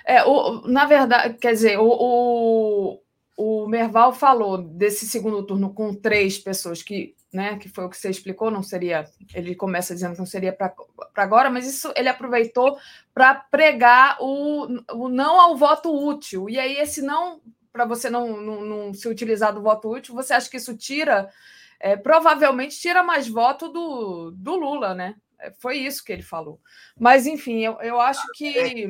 É, 0.06 0.23
o, 0.23 0.61
na 0.68 0.85
verdade, 0.85 1.38
quer 1.38 1.53
dizer, 1.53 1.80
o, 1.80 1.88
o, 1.88 3.02
o 3.38 3.68
Merval 3.68 4.14
falou 4.14 4.57
desse 4.57 5.07
segundo 5.07 5.45
turno 5.45 5.73
com 5.73 5.93
três 5.93 6.38
pessoas 6.38 6.81
que, 6.81 7.15
né, 7.34 7.58
que 7.58 7.70
foi 7.70 7.86
o 7.86 7.90
que 7.90 7.98
você 7.98 8.10
explicou, 8.10 8.52
não 8.52 8.62
seria. 8.62 9.10
Ele 9.34 9.56
começa 9.56 9.94
dizendo 9.94 10.14
que 10.14 10.20
não 10.20 10.26
seria 10.26 10.52
para 10.52 10.74
agora, 11.16 11.49
mas 11.49 11.66
isso 11.66 11.91
ele 11.95 12.10
aproveitou 12.10 12.78
para 13.14 13.34
pregar 13.36 14.18
o, 14.20 14.68
o 14.94 15.08
não 15.08 15.40
ao 15.40 15.56
voto 15.56 15.94
útil. 15.94 16.49
E 16.49 16.60
aí, 16.60 16.78
esse 16.78 17.02
não, 17.02 17.41
para 17.72 17.86
você 17.86 18.10
não, 18.10 18.38
não, 18.41 18.62
não, 18.62 18.94
se 18.94 19.08
utilizar 19.08 19.53
do 19.53 19.62
voto 19.62 19.90
útil, 19.90 20.14
você 20.14 20.34
acha 20.34 20.49
que 20.49 20.58
isso 20.58 20.76
tira, 20.76 21.30
é, 21.80 21.95
provavelmente 21.95 22.80
tira 22.80 23.02
mais 23.02 23.28
voto 23.28 23.70
do, 23.70 24.32
do 24.32 24.56
Lula, 24.56 24.94
né? 24.94 25.16
É, 25.40 25.52
foi 25.58 25.78
isso 25.78 26.03
que 26.03 26.12
ele 26.12 26.22
falou. 26.22 26.60
Mas, 26.99 27.26
enfim, 27.26 27.62
eu, 27.62 27.80
eu 27.82 27.99
acho 27.99 28.22
que. 28.36 28.88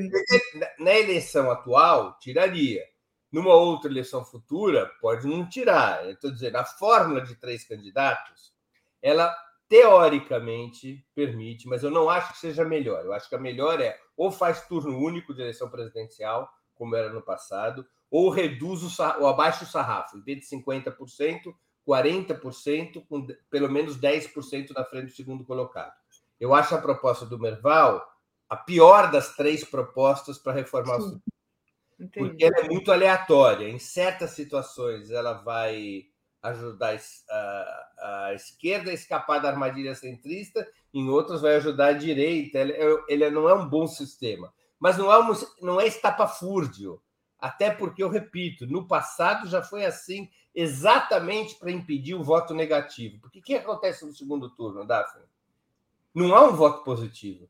Na 0.79 0.93
eleição 0.93 1.49
atual, 1.51 2.17
tiraria 2.19 2.90
numa 3.31 3.53
outra 3.53 3.89
eleição 3.89 4.25
futura, 4.25 4.91
pode 4.99 5.25
não 5.27 5.47
tirar. 5.47 6.07
Estou 6.09 6.31
dizendo, 6.31 6.57
a 6.57 6.65
fórmula 6.65 7.21
de 7.21 7.35
três 7.35 7.63
candidatos, 7.63 8.53
ela 9.01 9.33
teoricamente 9.69 11.05
permite, 11.15 11.67
mas 11.67 11.81
eu 11.81 11.89
não 11.89 12.09
acho 12.09 12.33
que 12.33 12.39
seja 12.39 12.65
melhor. 12.65 13.05
Eu 13.05 13.13
acho 13.13 13.29
que 13.29 13.35
a 13.35 13.39
melhor 13.39 13.79
é 13.79 13.97
ou 14.17 14.29
faz 14.29 14.67
turno 14.67 14.97
único 14.97 15.33
de 15.33 15.41
eleição 15.41 15.69
presidencial, 15.69 16.49
como 16.75 16.95
era 16.95 17.09
no 17.11 17.21
passado, 17.21 17.85
ou 18.09 18.29
reduz 18.29 18.83
o 18.83 19.03
ou 19.19 19.27
abaixa 19.27 19.63
o 19.63 19.67
sarrafo, 19.67 20.17
em 20.17 20.21
vez 20.21 20.39
de 20.39 20.57
50%, 20.57 21.53
40%, 21.87 23.05
com 23.07 23.25
pelo 23.49 23.69
menos 23.69 23.97
10% 23.97 24.71
na 24.75 24.83
frente 24.83 25.05
do 25.05 25.15
segundo 25.15 25.45
colocado. 25.45 25.93
Eu 26.37 26.53
acho 26.53 26.75
a 26.75 26.81
proposta 26.81 27.25
do 27.25 27.39
Merval 27.39 28.05
a 28.49 28.57
pior 28.57 29.09
das 29.09 29.33
três 29.37 29.63
propostas 29.63 30.37
para 30.37 30.51
reformar 30.51 30.99
Sim. 30.99 31.15
o 31.15 31.21
Entendi. 32.01 32.29
porque 32.29 32.45
ela 32.45 32.57
é 32.57 32.67
muito 32.67 32.91
aleatória. 32.91 33.69
Em 33.69 33.77
certas 33.77 34.31
situações, 34.31 35.11
ela 35.11 35.33
vai 35.33 36.05
ajudar 36.41 36.99
a, 37.29 37.89
a 37.99 38.33
esquerda 38.33 38.89
a 38.89 38.93
escapar 38.93 39.39
da 39.39 39.49
armadilha 39.49 39.93
centrista, 39.93 40.67
em 40.91 41.07
outras, 41.07 41.41
vai 41.41 41.55
ajudar 41.55 41.87
a 41.87 41.93
direita. 41.93 42.57
Ele, 42.57 42.73
ele 43.07 43.29
não 43.29 43.47
é 43.47 43.53
um 43.53 43.69
bom 43.69 43.85
sistema. 43.87 44.51
Mas 44.79 44.97
não 44.97 45.11
é, 45.11 45.19
um, 45.19 45.33
não 45.61 45.79
é 45.79 45.85
estapafúrdio. 45.85 46.99
Até 47.37 47.69
porque, 47.69 48.03
eu 48.03 48.09
repito, 48.09 48.65
no 48.65 48.87
passado 48.87 49.47
já 49.47 49.61
foi 49.61 49.85
assim, 49.85 50.29
exatamente 50.53 51.55
para 51.55 51.71
impedir 51.71 52.15
o 52.15 52.23
voto 52.23 52.53
negativo. 52.53 53.19
Porque 53.19 53.39
o 53.39 53.43
que 53.43 53.55
acontece 53.55 54.05
no 54.05 54.13
segundo 54.13 54.49
turno, 54.49 54.85
Daphne? 54.85 55.25
Não 56.13 56.35
há 56.35 56.43
um 56.45 56.55
voto 56.55 56.83
positivo. 56.83 57.47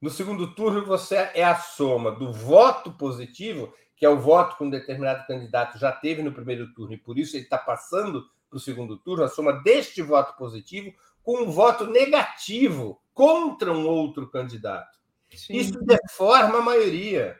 No 0.00 0.10
segundo 0.10 0.54
turno, 0.54 0.84
você 0.84 1.16
é 1.34 1.44
a 1.44 1.56
soma 1.56 2.12
do 2.12 2.32
voto 2.32 2.92
positivo, 2.92 3.74
que 3.96 4.06
é 4.06 4.08
o 4.08 4.20
voto 4.20 4.56
que 4.56 4.62
um 4.62 4.70
determinado 4.70 5.26
candidato 5.26 5.76
já 5.76 5.90
teve 5.90 6.22
no 6.22 6.32
primeiro 6.32 6.72
turno, 6.72 6.94
e 6.94 6.98
por 6.98 7.18
isso 7.18 7.36
ele 7.36 7.44
está 7.44 7.58
passando 7.58 8.24
para 8.48 8.56
o 8.56 8.60
segundo 8.60 8.96
turno, 8.96 9.24
a 9.24 9.28
soma 9.28 9.52
deste 9.52 10.00
voto 10.00 10.36
positivo 10.36 10.92
com 11.22 11.42
um 11.42 11.50
voto 11.50 11.86
negativo 11.86 13.02
contra 13.12 13.72
um 13.72 13.86
outro 13.86 14.30
candidato. 14.30 14.98
Sim. 15.34 15.56
Isso 15.56 15.78
deforma 15.84 16.58
a 16.58 16.62
maioria. 16.62 17.36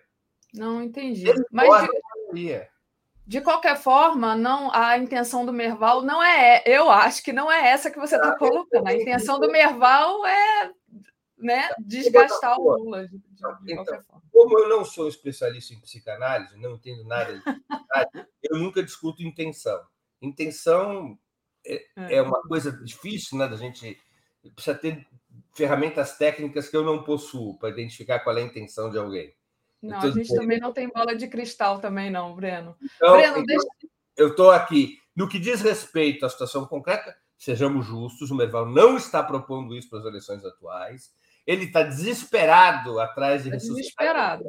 Não 0.52 0.82
entendi. 0.82 1.24
Mas 1.51 1.82
de, 1.82 1.89
maioria. 2.24 2.68
de 3.26 3.40
qualquer 3.40 3.76
forma, 3.76 4.35
não 4.35 4.70
a 4.74 4.98
intenção 4.98 5.47
do 5.47 5.52
Merval 5.52 6.02
não 6.02 6.22
é, 6.22 6.62
eu 6.66 6.90
acho 6.90 7.22
que 7.22 7.32
não 7.32 7.51
é 7.51 7.68
essa 7.68 7.90
que 7.90 7.98
você 7.98 8.16
está 8.16 8.36
colocando. 8.36 8.86
A 8.86 8.94
intenção 8.94 9.39
do 9.39 9.51
Merval 9.51 10.26
é 10.26 10.70
né, 11.39 11.69
desgastar 11.78 12.59
o 12.59 12.77
Lula. 12.77 13.09
De, 13.09 13.19
de 13.19 13.73
então, 13.73 14.05
como 14.31 14.59
eu 14.59 14.69
não 14.69 14.85
sou 14.85 15.09
especialista 15.09 15.74
em 15.74 15.81
psicanálise, 15.81 16.59
não 16.59 16.74
entendo 16.74 17.05
nada 17.05 17.35
de 17.35 17.40
psicanálise, 17.40 18.28
eu 18.43 18.59
nunca 18.59 18.82
discuto 18.82 19.23
intenção. 19.23 19.81
Intenção 20.20 21.19
é, 21.65 21.85
é, 21.97 22.15
é 22.16 22.23
uma 22.23 22.43
coisa 22.43 22.73
difícil, 22.73 23.39
né? 23.39 23.48
Da 23.48 23.56
gente 23.56 23.98
precisa 24.55 24.77
ter 24.77 25.06
ferramentas 25.52 26.16
técnicas 26.16 26.69
que 26.69 26.77
eu 26.77 26.85
não 26.85 27.02
possuo 27.02 27.59
para 27.59 27.69
identificar 27.69 28.20
qual 28.20 28.36
é 28.36 28.43
a 28.43 28.44
intenção 28.44 28.90
de 28.90 28.98
alguém. 28.98 29.35
Não, 29.81 29.98
a 29.98 30.10
gente 30.10 30.35
também 30.35 30.59
não 30.59 30.73
tem 30.73 30.89
bola 30.89 31.15
de 31.15 31.28
cristal 31.28 31.78
também, 31.78 32.10
não, 32.10 32.35
Breno. 32.35 32.77
Então, 32.97 33.12
Breno, 33.12 33.39
então, 33.39 33.44
deixa... 33.44 33.66
Eu 34.16 34.31
estou 34.31 34.51
aqui. 34.51 34.98
No 35.15 35.28
que 35.28 35.39
diz 35.39 35.60
respeito 35.60 36.27
à 36.27 36.28
situação 36.28 36.66
concreta, 36.66 37.16
sejamos 37.36 37.86
justos, 37.86 38.31
o 38.31 38.35
Merval 38.35 38.66
não 38.66 38.97
está 38.97 39.23
propondo 39.23 39.77
isso 39.77 39.89
para 39.89 40.01
as 40.01 40.05
eleições 40.05 40.44
atuais. 40.44 41.12
Ele 41.49 41.65
está 41.65 41.83
desesperado 41.83 43.01
atrás 43.01 43.43
de 43.43 43.51
tá 43.51 43.57
desesperado. 43.57 44.45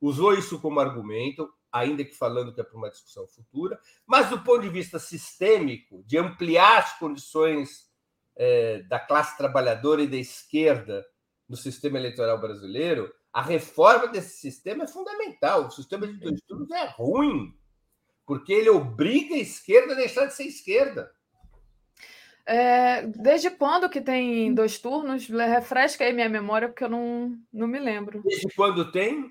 usou 0.00 0.34
isso 0.34 0.60
como 0.60 0.78
argumento, 0.78 1.52
ainda 1.72 2.04
que 2.04 2.14
falando 2.14 2.54
que 2.54 2.60
é 2.60 2.64
para 2.64 2.78
uma 2.78 2.88
discussão 2.88 3.26
futura, 3.26 3.76
mas 4.06 4.30
do 4.30 4.40
ponto 4.40 4.60
de 4.60 4.68
vista 4.68 5.00
sistêmico, 5.00 6.04
de 6.06 6.16
ampliar 6.16 6.78
as 6.78 6.96
condições 6.96 7.90
é, 8.36 8.82
da 8.82 9.00
classe 9.00 9.36
trabalhadora 9.36 10.00
e 10.00 10.06
da 10.06 10.16
esquerda 10.16 11.04
no 11.48 11.56
sistema 11.56 11.98
eleitoral 11.98 12.40
brasileiro, 12.40 13.12
a 13.32 13.42
reforma 13.42 14.06
desse 14.06 14.36
sistema 14.38 14.84
é 14.84 14.86
fundamental. 14.86 15.66
O 15.66 15.72
sistema 15.72 16.06
de 16.06 16.20
dois 16.20 16.40
turnos 16.42 16.70
é 16.70 16.86
ruim, 16.86 17.52
porque 18.24 18.52
ele 18.52 18.70
obriga 18.70 19.34
a 19.34 19.38
esquerda 19.38 19.94
a 19.94 19.96
deixar 19.96 20.26
de 20.26 20.34
ser 20.34 20.44
esquerda. 20.44 21.10
É, 22.46 23.02
desde 23.08 23.50
quando 23.50 23.90
que 23.90 24.00
tem 24.00 24.54
dois 24.54 24.78
turnos? 24.78 25.26
Refresca 25.28 26.04
aí 26.04 26.12
minha 26.12 26.28
memória, 26.28 26.68
porque 26.68 26.84
eu 26.84 26.88
não, 26.88 27.36
não 27.52 27.66
me 27.66 27.80
lembro. 27.80 28.22
Desde 28.22 28.46
quando 28.54 28.92
tem? 28.92 29.28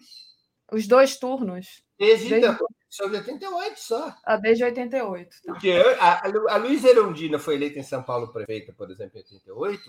Os 0.72 0.86
dois 0.86 1.18
turnos. 1.18 1.82
Desde, 1.98 2.28
desde... 2.28 2.50
Então, 2.50 2.68
são 2.90 3.10
de 3.10 3.18
88 3.18 3.80
só. 3.80 4.14
Ah, 4.26 4.36
desde 4.36 4.64
88. 4.66 5.30
Tá. 5.30 5.54
Porque 5.54 5.72
a, 6.00 6.28
a 6.54 6.58
Luísa 6.58 6.90
Erundina 6.90 7.40
foi 7.40 7.56
eleita 7.56 7.80
em 7.80 7.84
São 7.84 8.04
Paulo 8.04 8.34
prefeita, 8.34 8.74
por 8.74 8.92
exemplo, 8.92 9.18
em 9.18 9.22
88, 9.22 9.82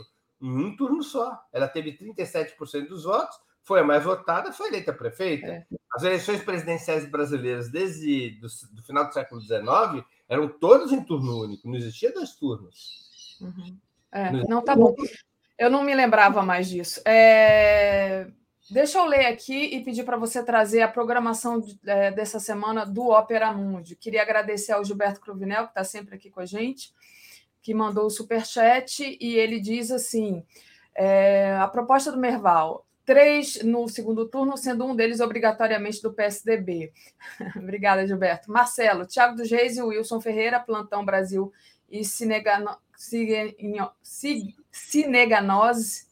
em 0.43 0.65
um 0.65 0.77
turno 0.77 1.03
só. 1.03 1.37
Ela 1.53 1.67
teve 1.67 1.99
37% 1.99 2.87
dos 2.87 3.05
votos, 3.05 3.37
foi 3.65 3.81
a 3.81 3.85
mais 3.85 4.05
votada, 4.05 4.53
foi 4.53 4.69
eleita 4.69 4.93
prefeita. 4.93 5.47
É. 5.47 5.67
As 5.95 6.03
eleições 6.05 6.43
presidenciais 6.43 7.11
brasileiras 7.11 7.71
desde 7.71 8.39
do, 8.41 8.47
do 8.73 8.83
final 8.85 9.07
do 9.07 9.15
século 9.15 9.41
XIX 9.41 10.05
eram 10.29 10.49
todas 10.49 10.93
em 10.93 11.03
turno 11.05 11.43
único, 11.43 11.69
não 11.69 11.77
existia 11.77 12.13
dois 12.13 12.35
turnos. 12.37 13.06
Uhum. 13.41 13.77
É, 14.13 14.31
não, 14.49 14.63
tá 14.63 14.75
bom. 14.75 14.95
Eu 15.59 15.71
não 15.71 15.83
me 15.83 15.95
lembrava 15.95 16.43
mais 16.43 16.69
disso. 16.69 17.01
É... 17.05 18.27
Deixa 18.69 18.99
eu 18.99 19.05
ler 19.05 19.27
aqui 19.27 19.77
e 19.77 19.85
pedir 19.85 20.03
para 20.03 20.17
você 20.17 20.43
trazer 20.43 20.83
a 20.83 20.89
programação 20.89 21.65
é, 21.87 22.11
dessa 22.11 22.41
semana 22.41 22.85
do 22.85 23.09
Ópera 23.09 23.53
Mundi. 23.53 23.95
Queria 23.95 24.23
agradecer 24.23 24.73
ao 24.73 24.85
Gilberto 24.85 25.21
Cruvinel, 25.21 25.65
que 25.65 25.71
está 25.71 25.85
sempre 25.85 26.17
aqui 26.17 26.31
com 26.31 26.41
a 26.41 26.47
gente, 26.47 26.93
que 27.63 27.73
mandou 27.73 28.07
o 28.07 28.11
superchat, 28.11 29.17
e 29.21 29.37
ele 29.37 29.61
diz 29.61 29.93
assim: 29.93 30.45
é, 30.97 31.55
a 31.61 31.69
proposta 31.69 32.11
do 32.11 32.19
Merval, 32.19 32.85
três 33.05 33.63
no 33.63 33.87
segundo 33.87 34.27
turno, 34.29 34.57
sendo 34.57 34.85
um 34.85 34.97
deles 34.97 35.21
obrigatoriamente 35.21 36.03
do 36.03 36.13
PSDB. 36.13 36.93
Obrigada, 37.57 38.05
Gilberto. 38.05 38.51
Marcelo, 38.51 39.07
Tiago 39.07 39.37
dos 39.37 39.49
Reis 39.49 39.77
e 39.77 39.83
Wilson 39.83 40.21
Ferreira, 40.21 40.59
Plantão 40.59 41.05
Brasil 41.05 41.53
e 41.89 42.05
Cinegano, 42.05 42.77
Cineganose, 44.73 46.07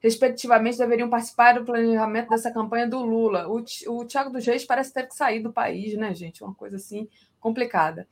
respectivamente, 0.00 0.78
deveriam 0.78 1.10
participar 1.10 1.54
do 1.54 1.64
planejamento 1.64 2.30
dessa 2.30 2.52
campanha 2.52 2.88
do 2.88 3.02
Lula. 3.04 3.48
O, 3.48 3.64
o 3.88 4.04
Tiago 4.04 4.30
dos 4.30 4.46
Reis 4.46 4.64
parece 4.64 4.92
ter 4.92 5.06
que 5.06 5.14
sair 5.14 5.40
do 5.40 5.52
país, 5.52 5.94
né, 5.94 6.14
gente? 6.14 6.42
Uma 6.42 6.54
coisa 6.54 6.76
assim 6.76 7.08
complicada. 7.40 8.08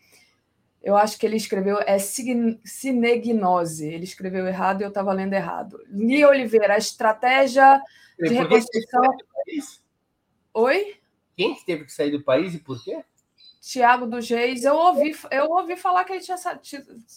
Eu 0.82 0.96
acho 0.96 1.18
que 1.18 1.26
ele 1.26 1.36
escreveu 1.36 1.78
é 1.80 1.98
cinegnose. 1.98 3.86
Ele 3.86 4.04
escreveu 4.04 4.46
errado 4.46 4.80
e 4.80 4.84
eu 4.84 4.88
estava 4.88 5.12
lendo 5.12 5.34
errado. 5.34 5.78
Li 5.88 6.24
Oliveira, 6.24 6.74
a 6.74 6.78
estratégia 6.78 7.80
de 8.18 8.34
reconstrução. 8.34 9.02
Oi? 10.54 10.96
Quem 11.36 11.54
teve 11.64 11.84
que 11.84 11.92
sair 11.92 12.10
do 12.10 12.22
país 12.22 12.54
e 12.54 12.58
por 12.58 12.82
quê? 12.82 13.04
Tiago 13.60 14.06
dos 14.06 14.28
Reis, 14.28 14.64
eu 14.64 14.74
ouvi, 14.74 15.14
eu 15.30 15.50
ouvi 15.50 15.76
falar 15.76 16.04
que 16.04 16.14
ele 16.14 16.22
tinha, 16.22 16.36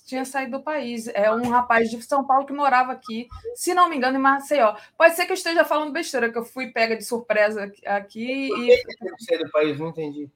tinha 0.05 0.25
saído 0.25 0.57
do 0.57 0.63
país. 0.63 1.07
É 1.07 1.31
um 1.31 1.49
rapaz 1.49 1.89
de 1.89 2.01
São 2.01 2.25
Paulo 2.27 2.45
que 2.45 2.51
morava 2.51 2.91
aqui, 2.91 3.29
se 3.55 3.73
não 3.73 3.89
me 3.89 3.95
engano, 3.95 4.17
em 4.17 4.21
Maceió. 4.21 4.75
Pode 4.97 5.15
ser 5.15 5.25
que 5.25 5.31
eu 5.31 5.35
esteja 5.35 5.63
falando 5.63 5.93
besteira, 5.93 6.29
que 6.29 6.37
eu 6.37 6.43
fui 6.43 6.71
pega 6.71 6.97
de 6.97 7.05
surpresa 7.05 7.71
aqui. 7.85 8.49
Por 8.49 8.57
que 8.57 8.73
e... 8.73 8.83
que 8.83 9.23
sair 9.23 9.37
do 9.37 9.51
país? 9.51 9.79
Não 9.79 9.87
entendi. 9.87 10.29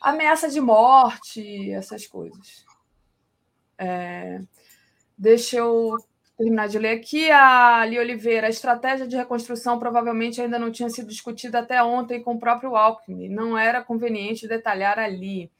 Ameaça 0.00 0.48
de 0.48 0.60
morte, 0.60 1.72
essas 1.72 2.06
coisas. 2.06 2.64
É... 3.76 4.40
Deixa 5.18 5.56
eu 5.56 5.96
terminar 6.40 6.68
de 6.68 6.78
ler 6.78 6.96
aqui. 6.96 7.30
A 7.30 7.80
Ali 7.80 7.98
Oliveira, 7.98 8.46
a 8.46 8.50
estratégia 8.50 9.06
de 9.06 9.14
reconstrução 9.14 9.78
provavelmente 9.78 10.40
ainda 10.40 10.58
não 10.58 10.70
tinha 10.70 10.88
sido 10.88 11.08
discutida 11.08 11.58
até 11.58 11.82
ontem 11.82 12.22
com 12.22 12.34
o 12.34 12.38
próprio 12.38 12.74
Alckmin. 12.74 13.28
Não 13.28 13.58
era 13.58 13.82
conveniente 13.82 14.48
detalhar 14.48 14.98
ali. 14.98 15.50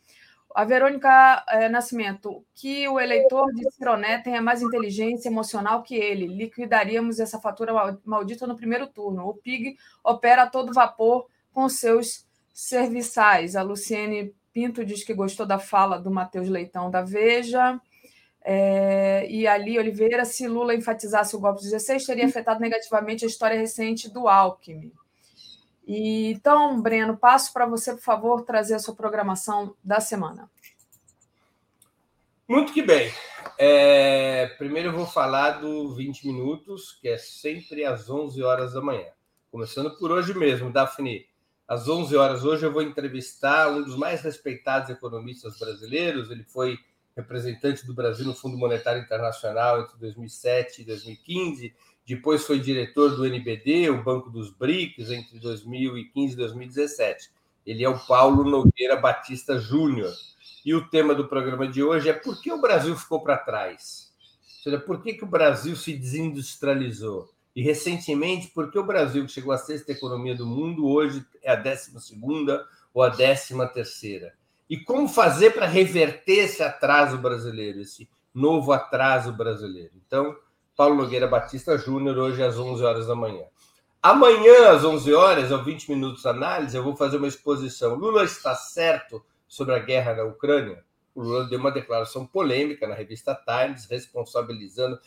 A 0.55 0.65
Verônica 0.65 1.45
é, 1.49 1.69
Nascimento, 1.69 2.45
que 2.55 2.89
o 2.89 2.99
eleitor 2.99 3.53
de 3.55 3.71
Cironé 3.71 4.19
tenha 4.19 4.43
mais 4.43 4.63
inteligência 4.63 5.29
emocional 5.29 5.83
que 5.83 5.95
ele. 5.95 6.27
Liquidaríamos 6.27 7.21
essa 7.21 7.39
fatura 7.39 7.99
maldita 8.05 8.47
no 8.47 8.57
primeiro 8.57 8.87
turno. 8.87 9.29
O 9.29 9.35
PIG 9.35 9.77
opera 10.03 10.45
a 10.45 10.51
todo 10.51 10.73
vapor 10.73 11.27
com 11.53 11.69
seus 11.69 12.27
serviçais. 12.53 13.55
A 13.55 13.63
Luciene 13.63 14.35
Pinto 14.53 14.85
diz 14.85 15.05
que 15.05 15.15
gostou 15.15 15.47
da 15.47 15.59
fala 15.59 16.01
do 16.01 16.11
Matheus 16.11 16.49
Leitão 16.49 16.91
da 16.91 17.03
Veja. 17.03 17.81
É, 18.43 19.27
e 19.31 19.47
ali, 19.47 19.79
Oliveira, 19.79 20.25
se 20.25 20.49
Lula 20.49 20.75
enfatizasse 20.75 21.37
o 21.37 21.41
golpe 21.41 21.61
de 21.61 21.71
16, 21.71 22.07
teria 22.07 22.27
afetado 22.27 22.61
negativamente 22.61 23.25
a 23.25 23.29
história 23.29 23.59
recente 23.59 24.09
do 24.09 24.29
Alckmin. 24.29 24.93
E, 25.87 26.33
então, 26.33 26.81
Breno, 26.81 27.17
passo 27.17 27.53
para 27.53 27.67
você, 27.67 27.93
por 27.93 28.03
favor, 28.03 28.43
trazer 28.43 28.75
a 28.75 28.79
sua 28.79 28.95
programação 28.95 29.75
da 29.83 30.01
semana. 30.01 30.49
Muito 32.49 32.73
que 32.73 32.83
bem. 32.83 33.13
É, 33.57 34.47
primeiro 34.59 34.89
eu 34.89 34.93
vou 34.93 35.07
falar 35.07 35.61
do 35.61 35.95
20 35.95 36.27
Minutos, 36.27 36.99
que 37.01 37.09
é 37.09 37.19
sempre 37.19 37.85
às 37.85 38.11
11 38.11 38.43
horas 38.43 38.73
da 38.73 38.81
manhã. 38.81 39.07
Começando 39.51 39.97
por 39.97 40.11
hoje 40.11 40.33
mesmo, 40.33 40.73
Daphne. 40.73 41.27
Às 41.69 41.89
11 41.89 42.17
horas 42.17 42.45
hoje 42.45 42.67
eu 42.67 42.73
vou 42.73 42.83
entrevistar 42.83 43.69
um 43.69 43.83
dos 43.83 43.97
mais 43.97 44.23
respeitados 44.23 44.91
economistas 44.91 45.59
brasileiros. 45.59 46.31
Ele 46.31 46.43
foi 46.43 46.79
representante 47.17 47.87
do 47.87 47.95
Brasil 47.95 48.25
no 48.25 48.35
Fundo 48.35 48.57
Monetário 48.57 49.03
Internacional 49.03 49.83
entre 49.83 49.99
2007 49.99 50.83
e 50.83 50.85
2015, 50.85 51.75
depois 52.07 52.45
foi 52.45 52.59
diretor 52.59 53.15
do 53.15 53.25
NBD, 53.25 53.91
o 53.91 54.03
Banco 54.03 54.31
dos 54.31 54.51
BRICS, 54.51 55.11
entre 55.11 55.39
2015 55.39 56.33
e 56.33 56.37
2017. 56.37 57.31
Ele 57.65 57.85
é 57.85 57.89
o 57.89 57.99
Paulo 57.99 58.43
Nogueira 58.43 58.97
Batista 58.97 59.59
Júnior. 59.59 60.13
E 60.65 60.75
o 60.75 60.89
tema 60.89 61.15
do 61.15 61.29
programa 61.29 61.69
de 61.69 61.83
hoje 61.83 62.09
é 62.09 62.13
por 62.13 62.41
que 62.41 62.53
o 62.53 62.61
Brasil 62.61 62.97
ficou 62.97 63.23
para 63.23 63.37
trás? 63.37 64.13
Ou 64.59 64.63
seja, 64.65 64.79
por 64.79 65.03
que, 65.03 65.15
que 65.15 65.25
o 65.25 65.29
Brasil 65.29 65.77
se 65.77 65.97
desindustrializou? 65.97 67.31
E, 67.55 67.63
recentemente, 67.63 68.49
por 68.49 68.71
que 68.71 68.79
o 68.79 68.85
Brasil, 68.85 69.25
que 69.25 69.33
chegou 69.33 69.53
à 69.53 69.59
sexta 69.59 69.93
economia 69.93 70.35
do 70.35 70.47
mundo, 70.47 70.87
hoje 70.87 71.25
é 71.43 71.53
a 71.53 71.57
décima 71.57 72.01
segunda 72.01 72.67
ou 72.93 73.03
a 73.03 73.09
décima 73.09 73.67
terceira? 73.67 74.35
E 74.71 74.79
como 74.79 75.09
fazer 75.09 75.51
para 75.51 75.67
reverter 75.67 76.45
esse 76.45 76.63
atraso 76.63 77.19
brasileiro, 77.19 77.81
esse 77.81 78.09
novo 78.33 78.71
atraso 78.73 79.33
brasileiro? 79.33 79.91
Então, 80.07 80.37
Paulo 80.77 80.95
Nogueira 80.95 81.27
Batista 81.27 81.77
Júnior, 81.77 82.17
hoje 82.17 82.41
às 82.41 82.57
11 82.57 82.85
horas 82.85 83.07
da 83.09 83.17
manhã. 83.17 83.43
Amanhã, 84.01 84.71
às 84.71 84.85
11 84.85 85.13
horas, 85.13 85.51
ao 85.51 85.65
20 85.65 85.91
minutos 85.91 86.25
análise, 86.25 86.77
eu 86.77 86.85
vou 86.85 86.95
fazer 86.95 87.17
uma 87.17 87.27
exposição. 87.27 87.97
Lula 87.97 88.23
está 88.23 88.55
certo 88.55 89.21
sobre 89.49 89.75
a 89.75 89.81
guerra 89.81 90.15
na 90.15 90.23
Ucrânia? 90.23 90.85
O 91.17 91.21
Lula 91.21 91.49
deu 91.49 91.59
uma 91.59 91.73
declaração 91.73 92.25
polêmica 92.25 92.87
na 92.87 92.95
revista 92.95 93.35
Times, 93.35 93.87
responsabilizando, 93.91 95.01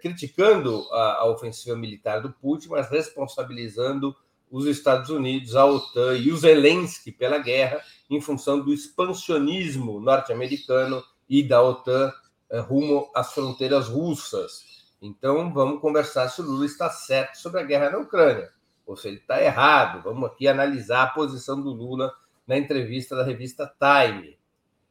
criticando 0.00 0.88
a, 0.90 1.16
a 1.16 1.26
ofensiva 1.26 1.76
militar 1.76 2.22
do 2.22 2.32
Putin, 2.32 2.70
mas 2.70 2.88
responsabilizando 2.88 4.16
os 4.52 4.66
Estados 4.66 5.08
Unidos, 5.08 5.56
a 5.56 5.64
OTAN 5.64 6.14
e 6.18 6.30
o 6.30 6.36
Zelensky 6.36 7.10
pela 7.10 7.38
guerra, 7.38 7.80
em 8.10 8.20
função 8.20 8.60
do 8.60 8.72
expansionismo 8.72 9.98
norte-americano 9.98 11.02
e 11.26 11.42
da 11.42 11.62
OTAN 11.62 12.12
eh, 12.50 12.60
rumo 12.60 13.10
às 13.14 13.32
fronteiras 13.32 13.88
russas. 13.88 14.84
Então, 15.00 15.52
vamos 15.54 15.80
conversar 15.80 16.28
se 16.28 16.42
o 16.42 16.44
Lula 16.44 16.66
está 16.66 16.90
certo 16.90 17.36
sobre 17.36 17.60
a 17.60 17.64
guerra 17.64 17.90
na 17.90 17.98
Ucrânia, 17.98 18.52
ou 18.86 18.94
se 18.94 19.08
ele 19.08 19.16
está 19.16 19.42
errado. 19.42 20.02
Vamos 20.02 20.30
aqui 20.30 20.46
analisar 20.46 21.04
a 21.04 21.06
posição 21.08 21.60
do 21.60 21.70
Lula 21.70 22.12
na 22.46 22.58
entrevista 22.58 23.16
da 23.16 23.24
revista 23.24 23.72
Time. 23.80 24.38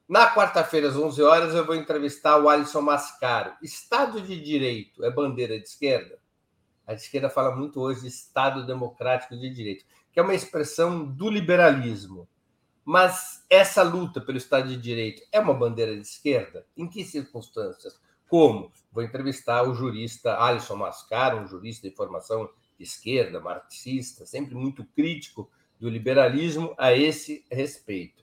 Na 0.09 0.33
quarta-feira, 0.33 0.89
às 0.89 0.95
11 0.95 1.21
horas, 1.21 1.55
eu 1.55 1.65
vou 1.65 1.75
entrevistar 1.75 2.38
o 2.39 2.49
Alisson 2.49 2.81
Mascaro. 2.81 3.53
Estado 3.61 4.19
de 4.21 4.41
Direito 4.41 5.05
é 5.05 5.11
bandeira 5.11 5.57
de 5.59 5.67
esquerda? 5.67 6.20
A 6.91 6.93
esquerda 6.93 7.30
fala 7.30 7.55
muito 7.55 7.80
hoje 7.80 8.01
de 8.01 8.07
Estado 8.07 8.65
Democrático 8.65 9.38
de 9.38 9.49
Direito, 9.49 9.85
que 10.11 10.19
é 10.19 10.23
uma 10.23 10.35
expressão 10.35 11.05
do 11.05 11.30
liberalismo. 11.30 12.27
Mas 12.84 13.45
essa 13.49 13.81
luta 13.81 14.19
pelo 14.19 14.38
Estado 14.38 14.68
de 14.68 14.76
Direito 14.76 15.23
é 15.31 15.39
uma 15.39 15.53
bandeira 15.53 15.95
de 15.95 16.01
esquerda? 16.01 16.65
Em 16.76 16.89
que 16.89 17.05
circunstâncias? 17.05 17.97
Como? 18.27 18.73
Vou 18.91 19.01
entrevistar 19.01 19.63
o 19.63 19.73
jurista 19.73 20.38
Alisson 20.38 20.76
Mascaro, 20.76 21.38
um 21.38 21.47
jurista 21.47 21.89
de 21.89 21.95
formação 21.95 22.49
de 22.77 22.84
esquerda, 22.84 23.39
marxista, 23.39 24.26
sempre 24.26 24.53
muito 24.53 24.84
crítico 24.84 25.49
do 25.80 25.89
liberalismo 25.89 26.76
a 26.77 26.91
esse 26.91 27.45
respeito. 27.49 28.20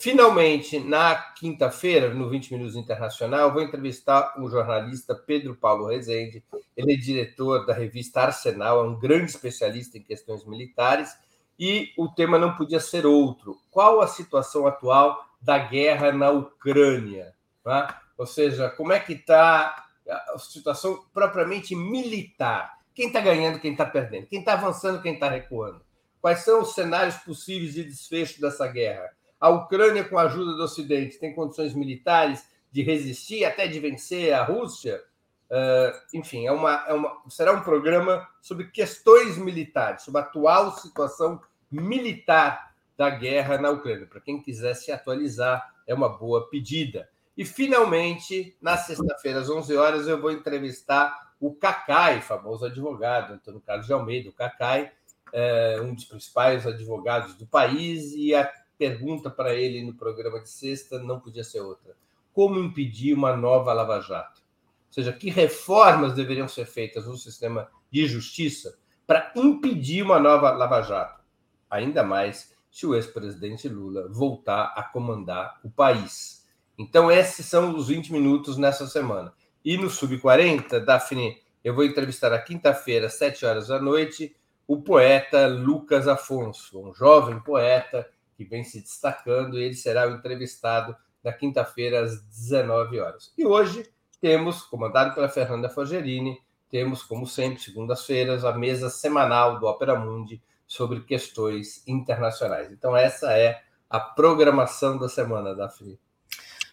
Finalmente, 0.00 0.78
na 0.78 1.16
quinta-feira, 1.16 2.14
no 2.14 2.30
20 2.30 2.52
Minutos 2.52 2.76
Internacional, 2.76 3.52
vou 3.52 3.60
entrevistar 3.60 4.40
o 4.40 4.48
jornalista 4.48 5.12
Pedro 5.12 5.56
Paulo 5.56 5.88
Rezende. 5.88 6.44
Ele 6.76 6.92
é 6.92 6.96
diretor 6.96 7.66
da 7.66 7.74
revista 7.74 8.20
Arsenal, 8.20 8.84
é 8.84 8.88
um 8.88 8.96
grande 8.96 9.32
especialista 9.32 9.98
em 9.98 10.02
questões 10.02 10.44
militares, 10.44 11.18
e 11.58 11.92
o 11.98 12.06
tema 12.08 12.38
não 12.38 12.54
podia 12.54 12.78
ser 12.78 13.06
outro. 13.06 13.58
Qual 13.72 14.00
a 14.00 14.06
situação 14.06 14.68
atual 14.68 15.20
da 15.42 15.58
guerra 15.58 16.12
na 16.12 16.30
Ucrânia? 16.30 17.34
Né? 17.66 17.88
Ou 18.16 18.26
seja, 18.26 18.70
como 18.70 18.92
é 18.92 19.00
que 19.00 19.14
está 19.14 19.84
a 20.08 20.38
situação 20.38 21.04
propriamente 21.12 21.74
militar? 21.74 22.78
Quem 22.94 23.08
está 23.08 23.20
ganhando, 23.20 23.58
quem 23.58 23.72
está 23.72 23.84
perdendo? 23.84 24.28
Quem 24.28 24.38
está 24.38 24.52
avançando, 24.52 25.02
quem 25.02 25.14
está 25.14 25.28
recuando? 25.28 25.84
Quais 26.20 26.44
são 26.44 26.62
os 26.62 26.72
cenários 26.72 27.16
possíveis 27.16 27.74
de 27.74 27.82
desfecho 27.82 28.40
dessa 28.40 28.68
guerra? 28.68 29.17
A 29.40 29.48
Ucrânia, 29.48 30.04
com 30.04 30.18
a 30.18 30.22
ajuda 30.22 30.54
do 30.54 30.62
Ocidente, 30.62 31.18
tem 31.18 31.34
condições 31.34 31.74
militares 31.74 32.44
de 32.72 32.82
resistir, 32.82 33.44
até 33.44 33.66
de 33.66 33.78
vencer 33.78 34.32
a 34.32 34.42
Rússia. 34.42 35.02
Uh, 35.50 36.16
enfim, 36.18 36.46
é 36.46 36.52
uma, 36.52 36.84
é 36.86 36.92
uma, 36.92 37.22
será 37.28 37.52
um 37.52 37.62
programa 37.62 38.28
sobre 38.42 38.66
questões 38.66 39.38
militares, 39.38 40.02
sobre 40.02 40.20
a 40.20 40.24
atual 40.24 40.72
situação 40.72 41.40
militar 41.70 42.74
da 42.96 43.08
guerra 43.08 43.58
na 43.58 43.70
Ucrânia. 43.70 44.06
Para 44.06 44.20
quem 44.20 44.42
quiser 44.42 44.74
se 44.74 44.90
atualizar, 44.90 45.72
é 45.86 45.94
uma 45.94 46.08
boa 46.08 46.48
pedida. 46.50 47.08
E, 47.36 47.44
finalmente, 47.44 48.56
na 48.60 48.76
sexta-feira, 48.76 49.38
às 49.38 49.48
11 49.48 49.76
horas, 49.76 50.08
eu 50.08 50.20
vou 50.20 50.32
entrevistar 50.32 51.28
o 51.40 51.54
Cacai, 51.54 52.20
famoso 52.20 52.66
advogado, 52.66 53.34
Antônio 53.34 53.60
Carlos 53.60 53.86
de 53.86 53.92
Almeida, 53.92 54.28
o 54.28 54.32
Cacai, 54.32 54.90
é 55.32 55.80
um 55.80 55.94
dos 55.94 56.04
principais 56.04 56.66
advogados 56.66 57.34
do 57.34 57.46
país, 57.46 58.12
e 58.14 58.34
a 58.34 58.50
pergunta 58.78 59.28
para 59.28 59.54
ele 59.54 59.84
no 59.84 59.92
programa 59.92 60.40
de 60.40 60.48
sexta 60.48 60.98
não 60.98 61.18
podia 61.18 61.42
ser 61.42 61.60
outra. 61.60 61.96
Como 62.32 62.58
impedir 62.58 63.12
uma 63.12 63.36
nova 63.36 63.72
Lava 63.72 64.00
Jato? 64.00 64.40
Ou 64.86 64.92
seja, 64.92 65.12
que 65.12 65.28
reformas 65.28 66.14
deveriam 66.14 66.48
ser 66.48 66.64
feitas 66.64 67.06
no 67.06 67.16
sistema 67.16 67.68
de 67.90 68.06
justiça 68.06 68.78
para 69.06 69.32
impedir 69.34 70.02
uma 70.02 70.20
nova 70.20 70.50
Lava 70.52 70.80
Jato? 70.82 71.22
Ainda 71.68 72.02
mais 72.02 72.56
se 72.70 72.86
o 72.86 72.94
ex-presidente 72.94 73.68
Lula 73.68 74.08
voltar 74.08 74.72
a 74.76 74.82
comandar 74.82 75.58
o 75.64 75.70
país. 75.70 76.46
Então, 76.78 77.10
esses 77.10 77.44
são 77.44 77.74
os 77.74 77.88
20 77.88 78.12
minutos 78.12 78.56
nessa 78.56 78.86
semana. 78.86 79.32
E 79.64 79.76
no 79.76 79.90
Sub-40, 79.90 80.78
Daphne, 80.84 81.42
eu 81.64 81.74
vou 81.74 81.84
entrevistar 81.84 82.30
na 82.30 82.38
quinta-feira, 82.38 83.06
às 83.06 83.14
7 83.14 83.44
horas 83.44 83.68
da 83.68 83.80
noite, 83.80 84.34
o 84.66 84.80
poeta 84.80 85.46
Lucas 85.46 86.06
Afonso, 86.06 86.80
um 86.80 86.94
jovem 86.94 87.40
poeta 87.40 88.08
que 88.38 88.44
vem 88.44 88.62
se 88.62 88.80
destacando, 88.80 89.58
e 89.58 89.64
ele 89.64 89.74
será 89.74 90.06
o 90.06 90.12
entrevistado 90.12 90.96
na 91.24 91.32
quinta-feira, 91.32 92.04
às 92.04 92.22
19 92.22 93.00
horas. 93.00 93.32
E 93.36 93.44
hoje 93.44 93.90
temos, 94.20 94.62
comandado 94.62 95.12
pela 95.12 95.28
Fernanda 95.28 95.68
Fogerini, 95.68 96.40
temos, 96.70 97.02
como 97.02 97.26
sempre, 97.26 97.60
segundas-feiras, 97.60 98.44
a 98.44 98.52
mesa 98.52 98.88
semanal 98.88 99.58
do 99.58 99.66
Opera 99.66 99.98
Mundi 99.98 100.40
sobre 100.68 101.00
questões 101.00 101.82
internacionais. 101.88 102.70
Então, 102.70 102.96
essa 102.96 103.36
é 103.36 103.60
a 103.90 103.98
programação 103.98 104.96
da 104.96 105.08
semana, 105.08 105.52
Daphne. 105.52 105.98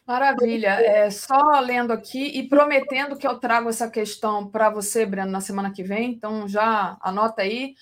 Maravilha. 0.05 0.79
É, 0.81 1.09
só 1.09 1.59
lendo 1.61 1.91
aqui 1.91 2.37
e 2.37 2.47
prometendo 2.47 3.17
que 3.17 3.25
eu 3.25 3.39
trago 3.39 3.69
essa 3.69 3.89
questão 3.89 4.47
para 4.47 4.69
você, 4.69 5.03
Breno, 5.03 5.31
na 5.31 5.41
semana 5.41 5.71
que 5.71 5.81
vem. 5.81 6.11
Então, 6.11 6.47
já 6.47 6.95
anota 7.01 7.41
aí 7.41 7.73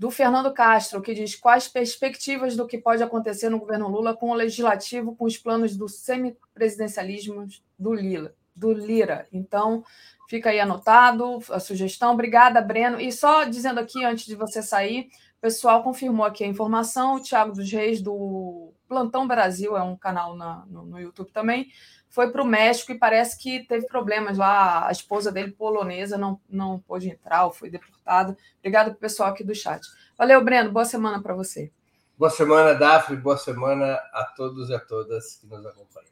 do 0.00 0.10
Fernando 0.10 0.50
Castro, 0.54 1.02
que 1.02 1.12
diz 1.12 1.34
quais 1.34 1.68
perspectivas 1.68 2.56
do 2.56 2.66
que 2.66 2.78
pode 2.78 3.02
acontecer 3.02 3.50
no 3.50 3.58
governo 3.58 3.86
Lula 3.86 4.16
com 4.16 4.30
o 4.30 4.34
legislativo, 4.34 5.14
com 5.14 5.26
os 5.26 5.36
planos 5.36 5.76
do 5.76 5.90
semipresidencialismo 5.90 7.46
do 7.78 7.92
Lila, 7.92 8.34
do 8.56 8.72
Lira. 8.72 9.28
Então, 9.30 9.84
fica 10.26 10.48
aí 10.48 10.58
anotado 10.58 11.40
a 11.50 11.60
sugestão. 11.60 12.14
Obrigada, 12.14 12.62
Breno. 12.62 12.98
E 12.98 13.12
só 13.12 13.44
dizendo 13.44 13.78
aqui, 13.78 14.02
antes 14.02 14.24
de 14.24 14.34
você 14.34 14.62
sair, 14.62 15.10
o 15.36 15.40
pessoal 15.42 15.82
confirmou 15.82 16.24
aqui 16.24 16.44
a 16.44 16.48
informação. 16.48 17.16
O 17.16 17.22
Tiago 17.22 17.52
dos 17.52 17.70
Reis, 17.70 18.00
do 18.00 18.72
Plantão 18.90 19.24
Brasil, 19.24 19.76
é 19.76 19.82
um 19.84 19.96
canal 19.96 20.34
na, 20.34 20.64
no, 20.66 20.84
no 20.84 20.98
YouTube 20.98 21.30
também, 21.30 21.70
foi 22.08 22.32
para 22.32 22.42
o 22.42 22.44
México 22.44 22.90
e 22.90 22.98
parece 22.98 23.38
que 23.40 23.60
teve 23.60 23.86
problemas 23.86 24.36
lá. 24.36 24.88
A 24.88 24.90
esposa 24.90 25.30
dele, 25.30 25.52
polonesa, 25.52 26.18
não, 26.18 26.40
não 26.50 26.80
pôde 26.80 27.08
entrar 27.08 27.44
ou 27.44 27.52
foi 27.52 27.70
deportada. 27.70 28.36
Obrigado 28.58 28.86
para 28.86 28.96
o 28.96 29.00
pessoal 29.00 29.28
aqui 29.28 29.44
do 29.44 29.54
chat. 29.54 29.80
Valeu, 30.18 30.44
Breno. 30.44 30.72
Boa 30.72 30.84
semana 30.84 31.22
para 31.22 31.34
você. 31.34 31.70
Boa 32.18 32.30
semana, 32.30 32.74
Dafne. 32.74 33.16
Boa 33.16 33.38
semana 33.38 33.94
a 34.12 34.24
todos 34.36 34.68
e 34.70 34.74
a 34.74 34.80
todas 34.80 35.36
que 35.36 35.46
nos 35.46 35.64
acompanham. 35.64 36.10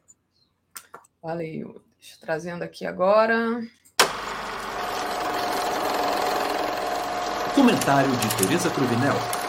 Valeu. 1.21 1.81
Deixa 1.99 2.15
eu 2.15 2.21
trazendo 2.21 2.63
aqui 2.63 2.85
agora. 2.85 3.61
Comentário 7.53 8.09
de 8.09 8.37
Tereza 8.37 8.69
Cruvinel. 8.69 9.48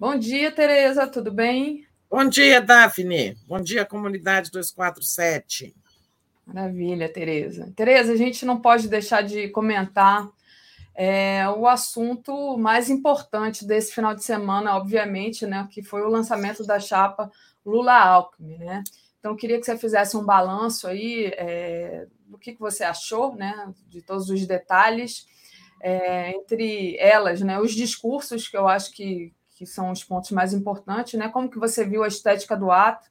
Bom 0.00 0.16
dia, 0.16 0.50
Tereza. 0.50 1.06
Tudo 1.06 1.30
bem? 1.30 1.86
Bom 2.10 2.24
dia, 2.24 2.58
Daphne. 2.58 3.36
Bom 3.46 3.60
dia, 3.60 3.84
comunidade 3.84 4.50
247. 4.50 5.76
Maravilha, 6.46 7.06
Tereza. 7.06 7.70
Tereza, 7.76 8.14
a 8.14 8.16
gente 8.16 8.46
não 8.46 8.58
pode 8.58 8.88
deixar 8.88 9.20
de 9.20 9.50
comentar 9.50 10.26
é, 10.94 11.46
o 11.50 11.66
assunto 11.66 12.56
mais 12.56 12.88
importante 12.88 13.66
desse 13.66 13.92
final 13.92 14.14
de 14.14 14.24
semana, 14.24 14.74
obviamente, 14.74 15.46
né, 15.46 15.68
que 15.70 15.82
foi 15.82 16.00
o 16.00 16.08
lançamento 16.08 16.64
da 16.64 16.80
chapa 16.80 17.30
Lula-Alckmin, 17.62 18.56
né? 18.56 18.82
Então, 19.18 19.36
queria 19.36 19.60
que 19.60 19.66
você 19.66 19.76
fizesse 19.76 20.16
um 20.16 20.24
balanço 20.24 20.88
aí 20.88 21.26
é, 21.36 22.06
do 22.26 22.38
que, 22.38 22.54
que 22.54 22.60
você 22.60 22.84
achou, 22.84 23.36
né, 23.36 23.70
de 23.86 24.00
todos 24.00 24.30
os 24.30 24.46
detalhes, 24.46 25.26
é, 25.82 26.30
entre 26.30 26.96
elas, 26.98 27.42
né, 27.42 27.60
os 27.60 27.74
discursos 27.74 28.48
que 28.48 28.56
eu 28.56 28.66
acho 28.66 28.92
que, 28.92 29.34
que 29.60 29.66
são 29.66 29.90
os 29.90 30.02
pontos 30.02 30.30
mais 30.30 30.54
importantes, 30.54 31.20
né? 31.20 31.28
Como 31.28 31.50
que 31.50 31.58
você 31.58 31.84
viu 31.84 32.02
a 32.02 32.08
estética 32.08 32.56
do 32.56 32.70
ato? 32.70 33.10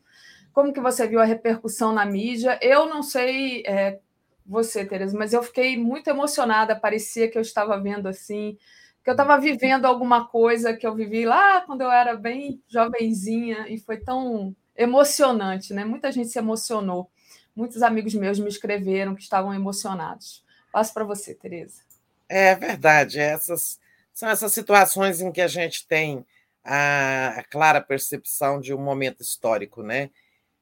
Como 0.51 0.73
que 0.73 0.79
você 0.79 1.07
viu 1.07 1.19
a 1.19 1.23
repercussão 1.23 1.93
na 1.93 2.03
mídia? 2.07 2.57
Eu 2.59 2.87
não 2.87 3.03
sei 3.03 3.61
é, 3.67 3.99
você, 4.43 4.83
Tereza, 4.83 5.15
mas 5.15 5.31
eu 5.31 5.43
fiquei 5.43 5.77
muito 5.77 6.09
emocionada. 6.09 6.75
Parecia 6.75 7.29
que 7.29 7.37
eu 7.37 7.41
estava 7.43 7.79
vendo 7.79 8.07
assim, 8.07 8.57
que 9.03 9.11
eu 9.11 9.13
estava 9.13 9.39
vivendo 9.39 9.85
alguma 9.85 10.27
coisa 10.27 10.75
que 10.75 10.87
eu 10.87 10.95
vivi 10.95 11.23
lá 11.23 11.61
quando 11.61 11.81
eu 11.81 11.91
era 11.91 12.15
bem 12.15 12.59
jovenzinha 12.67 13.67
e 13.69 13.77
foi 13.77 13.97
tão 13.97 14.55
emocionante, 14.75 15.71
né? 15.71 15.85
Muita 15.85 16.11
gente 16.11 16.29
se 16.29 16.39
emocionou. 16.39 17.11
Muitos 17.55 17.83
amigos 17.83 18.15
meus 18.15 18.39
me 18.39 18.49
escreveram 18.49 19.13
que 19.13 19.21
estavam 19.21 19.53
emocionados. 19.53 20.43
Passo 20.71 20.95
para 20.95 21.03
você, 21.03 21.35
Tereza. 21.35 21.81
É 22.27 22.55
verdade. 22.55 23.19
Essas 23.19 23.79
são 24.11 24.27
essas 24.27 24.51
situações 24.51 25.21
em 25.21 25.31
que 25.31 25.41
a 25.41 25.47
gente 25.47 25.87
tem 25.87 26.25
a, 26.71 27.43
clara 27.49 27.81
percepção 27.81 28.59
de 28.59 28.73
um 28.75 28.77
momento 28.77 29.21
histórico, 29.21 29.81
né? 29.81 30.11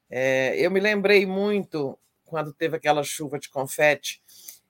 É, 0.10 0.58
eu 0.58 0.72
me 0.72 0.80
lembrei 0.80 1.26
muito 1.26 2.00
quando 2.24 2.54
teve 2.54 2.78
aquela 2.78 3.04
chuva 3.04 3.38
de 3.38 3.50
confete. 3.50 4.22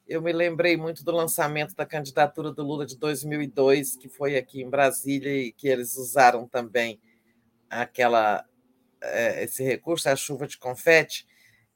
Eu 0.07 0.19
me 0.19 0.33
lembrei 0.33 0.75
muito 0.75 1.03
do 1.03 1.11
lançamento 1.11 1.75
da 1.75 1.85
candidatura 1.85 2.51
do 2.51 2.63
Lula 2.63 2.87
de 2.87 2.97
2002, 2.97 3.97
que 3.97 4.09
foi 4.09 4.35
aqui 4.35 4.63
em 4.63 4.69
Brasília 4.69 5.31
e 5.31 5.51
que 5.51 5.67
eles 5.67 5.95
usaram 5.95 6.47
também 6.47 6.99
aquela 7.69 8.43
é, 8.99 9.43
esse 9.43 9.63
recurso, 9.63 10.09
a 10.09 10.15
chuva 10.15 10.47
de 10.47 10.57
confete, 10.57 11.27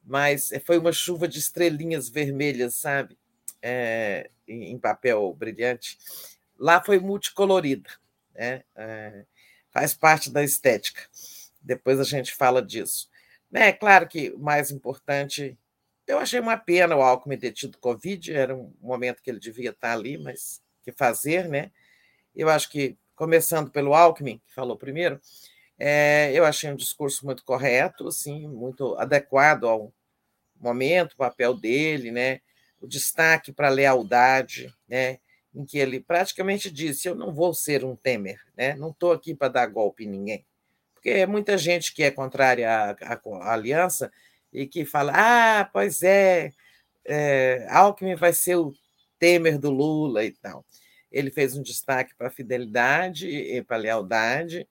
mas 0.04 0.50
foi 0.66 0.80
uma 0.80 0.92
chuva 0.92 1.28
de 1.28 1.38
estrelinhas 1.38 2.10
vermelhas, 2.10 2.76
sabe? 2.76 3.16
É, 3.62 4.32
em 4.48 4.80
papel 4.80 5.32
brilhante. 5.36 6.00
Lá 6.58 6.84
foi 6.84 7.00
multicolorida, 7.00 7.92
né? 8.34 8.64
É, 8.76 9.26
faz 9.72 9.94
parte 9.94 10.30
da 10.30 10.44
estética. 10.44 11.02
Depois 11.62 12.00
a 12.00 12.04
gente 12.04 12.34
fala 12.34 12.62
disso. 12.62 13.10
É 13.54 13.72
claro 13.72 14.08
que 14.08 14.30
o 14.32 14.40
mais 14.40 14.72
importante, 14.72 15.58
eu 16.08 16.20
achei 16.20 16.40
uma 16.40 16.58
pena 16.58 16.96
o 16.96 17.02
Alckmin 17.02 17.38
ter 17.38 17.52
tido 17.52 17.78
Covid, 17.78 18.34
era 18.34 18.56
um 18.56 18.74
momento 18.82 19.22
que 19.22 19.30
ele 19.30 19.40
devia 19.40 19.72
estar 19.72 19.94
ali, 19.94 20.18
mas 20.18 20.62
que 20.84 20.92
fazer, 20.92 21.48
né? 21.48 21.72
Eu 22.36 22.50
acho 22.50 22.70
que, 22.70 22.98
começando 23.16 23.70
pelo 23.70 23.94
Alckmin, 23.94 24.42
que 24.48 24.54
falou 24.54 24.78
primeiro, 24.78 25.20
é, 25.78 26.32
eu 26.34 26.46
achei 26.46 26.72
um 26.72 26.76
discurso 26.76 27.26
muito 27.26 27.44
correto, 27.44 28.08
assim, 28.08 28.48
muito 28.48 28.96
adequado 28.96 29.68
ao 29.68 29.94
momento, 30.60 31.14
o 31.14 31.18
papel 31.18 31.54
dele, 31.54 32.12
né? 32.12 32.40
O 32.80 32.88
destaque 32.88 33.52
para 33.52 33.68
a 33.68 33.72
lealdade, 33.72 34.74
né? 34.88 35.20
Em 35.54 35.66
que 35.66 35.78
ele 35.78 36.00
praticamente 36.00 36.72
disse: 36.72 37.08
Eu 37.08 37.16
não 37.16 37.34
vou 37.34 37.54
ser 37.54 37.84
um 37.84 37.96
Temer, 37.96 38.40
né? 38.56 38.76
não 38.76 38.90
estou 38.90 39.12
aqui 39.12 39.36
para 39.36 39.50
dar 39.50 39.68
golpe 39.68 40.06
em 40.06 40.10
ninguém. 40.10 40.46
Porque 40.94 41.10
é 41.10 41.26
muita 41.26 41.58
gente 41.58 41.94
que 41.94 42.04
é 42.04 42.12
contrária 42.12 42.70
à, 42.70 42.92
à, 42.92 43.22
à 43.42 43.54
aliança 43.54 44.12
e 44.54 44.68
que 44.68 44.86
fala: 44.86 45.14
Ah, 45.16 45.66
pois 45.66 46.04
é, 46.04 46.52
é, 47.06 47.66
Alckmin 47.70 48.16
vai 48.16 48.34
ser 48.34 48.56
o 48.56 48.74
Temer 49.20 49.58
do 49.58 49.70
Lula 49.70 50.24
e 50.24 50.32
tal. 50.32 50.66
Ele 51.12 51.30
fez 51.30 51.56
um 51.56 51.62
destaque 51.62 52.16
para 52.16 52.28
a 52.28 52.32
fidelidade 52.32 53.28
e 53.28 53.62
para 53.62 53.76
a 53.76 53.80
lealdade, 53.80 54.68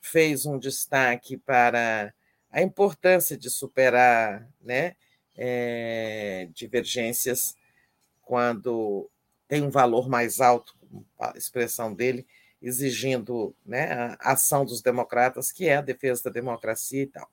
fez 0.00 0.46
um 0.46 0.58
destaque 0.58 1.36
para 1.36 2.14
a 2.50 2.62
importância 2.62 3.36
de 3.36 3.50
superar 3.50 4.48
né, 4.62 4.94
é, 5.36 6.48
divergências 6.52 7.56
quando 8.22 9.10
tem 9.48 9.62
um 9.62 9.70
valor 9.70 10.08
mais 10.08 10.40
alto, 10.40 10.74
a 11.20 11.32
expressão 11.36 11.92
dele, 11.94 12.26
exigindo 12.60 13.54
né, 13.64 14.16
a 14.20 14.32
ação 14.32 14.64
dos 14.64 14.80
democratas, 14.80 15.52
que 15.52 15.68
é 15.68 15.76
a 15.76 15.82
defesa 15.82 16.24
da 16.24 16.30
democracia 16.30 17.02
e 17.02 17.06
tal. 17.06 17.28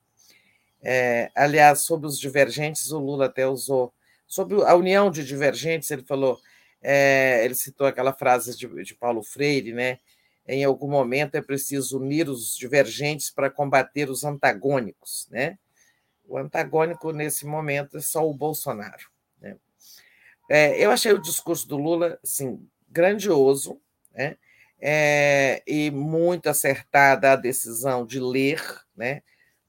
É, 0.82 1.32
aliás, 1.36 1.84
sobre 1.84 2.08
os 2.08 2.20
divergentes, 2.20 2.92
o 2.92 3.00
Lula 3.00 3.28
até 3.28 3.48
usou. 3.48 3.94
Sobre 4.28 4.62
a 4.64 4.76
união 4.76 5.12
de 5.12 5.26
divergentes, 5.26 5.92
ele 5.92 6.04
falou, 6.04 6.40
é, 6.82 7.46
ele 7.46 7.54
citou 7.54 7.86
aquela 7.86 8.14
frase 8.14 8.58
de, 8.58 8.68
de 8.84 8.96
Paulo 8.96 9.22
Freire, 9.24 9.74
né? 9.74 10.00
Em 10.48 10.64
algum 10.64 10.90
momento 10.90 11.36
é 11.36 11.42
preciso 11.42 12.00
unir 12.00 12.28
os 12.28 12.58
divergentes 12.58 13.30
para 13.30 13.50
combater 13.50 14.10
os 14.10 14.24
antagônicos, 14.24 15.28
né? 15.30 15.58
O 16.26 16.38
antagônico 16.38 17.12
nesse 17.12 17.46
momento 17.46 17.98
é 17.98 18.02
só 18.02 18.28
o 18.28 18.34
Bolsonaro. 18.34 19.11
É, 20.54 20.78
eu 20.86 20.92
achei 20.92 21.14
o 21.14 21.22
discurso 21.22 21.66
do 21.66 21.78
Lula 21.78 22.20
assim, 22.22 22.68
grandioso, 22.90 23.80
né? 24.14 24.36
É, 24.82 25.64
e 25.66 25.90
muito 25.90 26.50
acertada 26.50 27.32
a 27.32 27.38
decisão 27.38 28.06
de 28.06 28.20
ler, 28.20 28.62
né? 28.94 29.24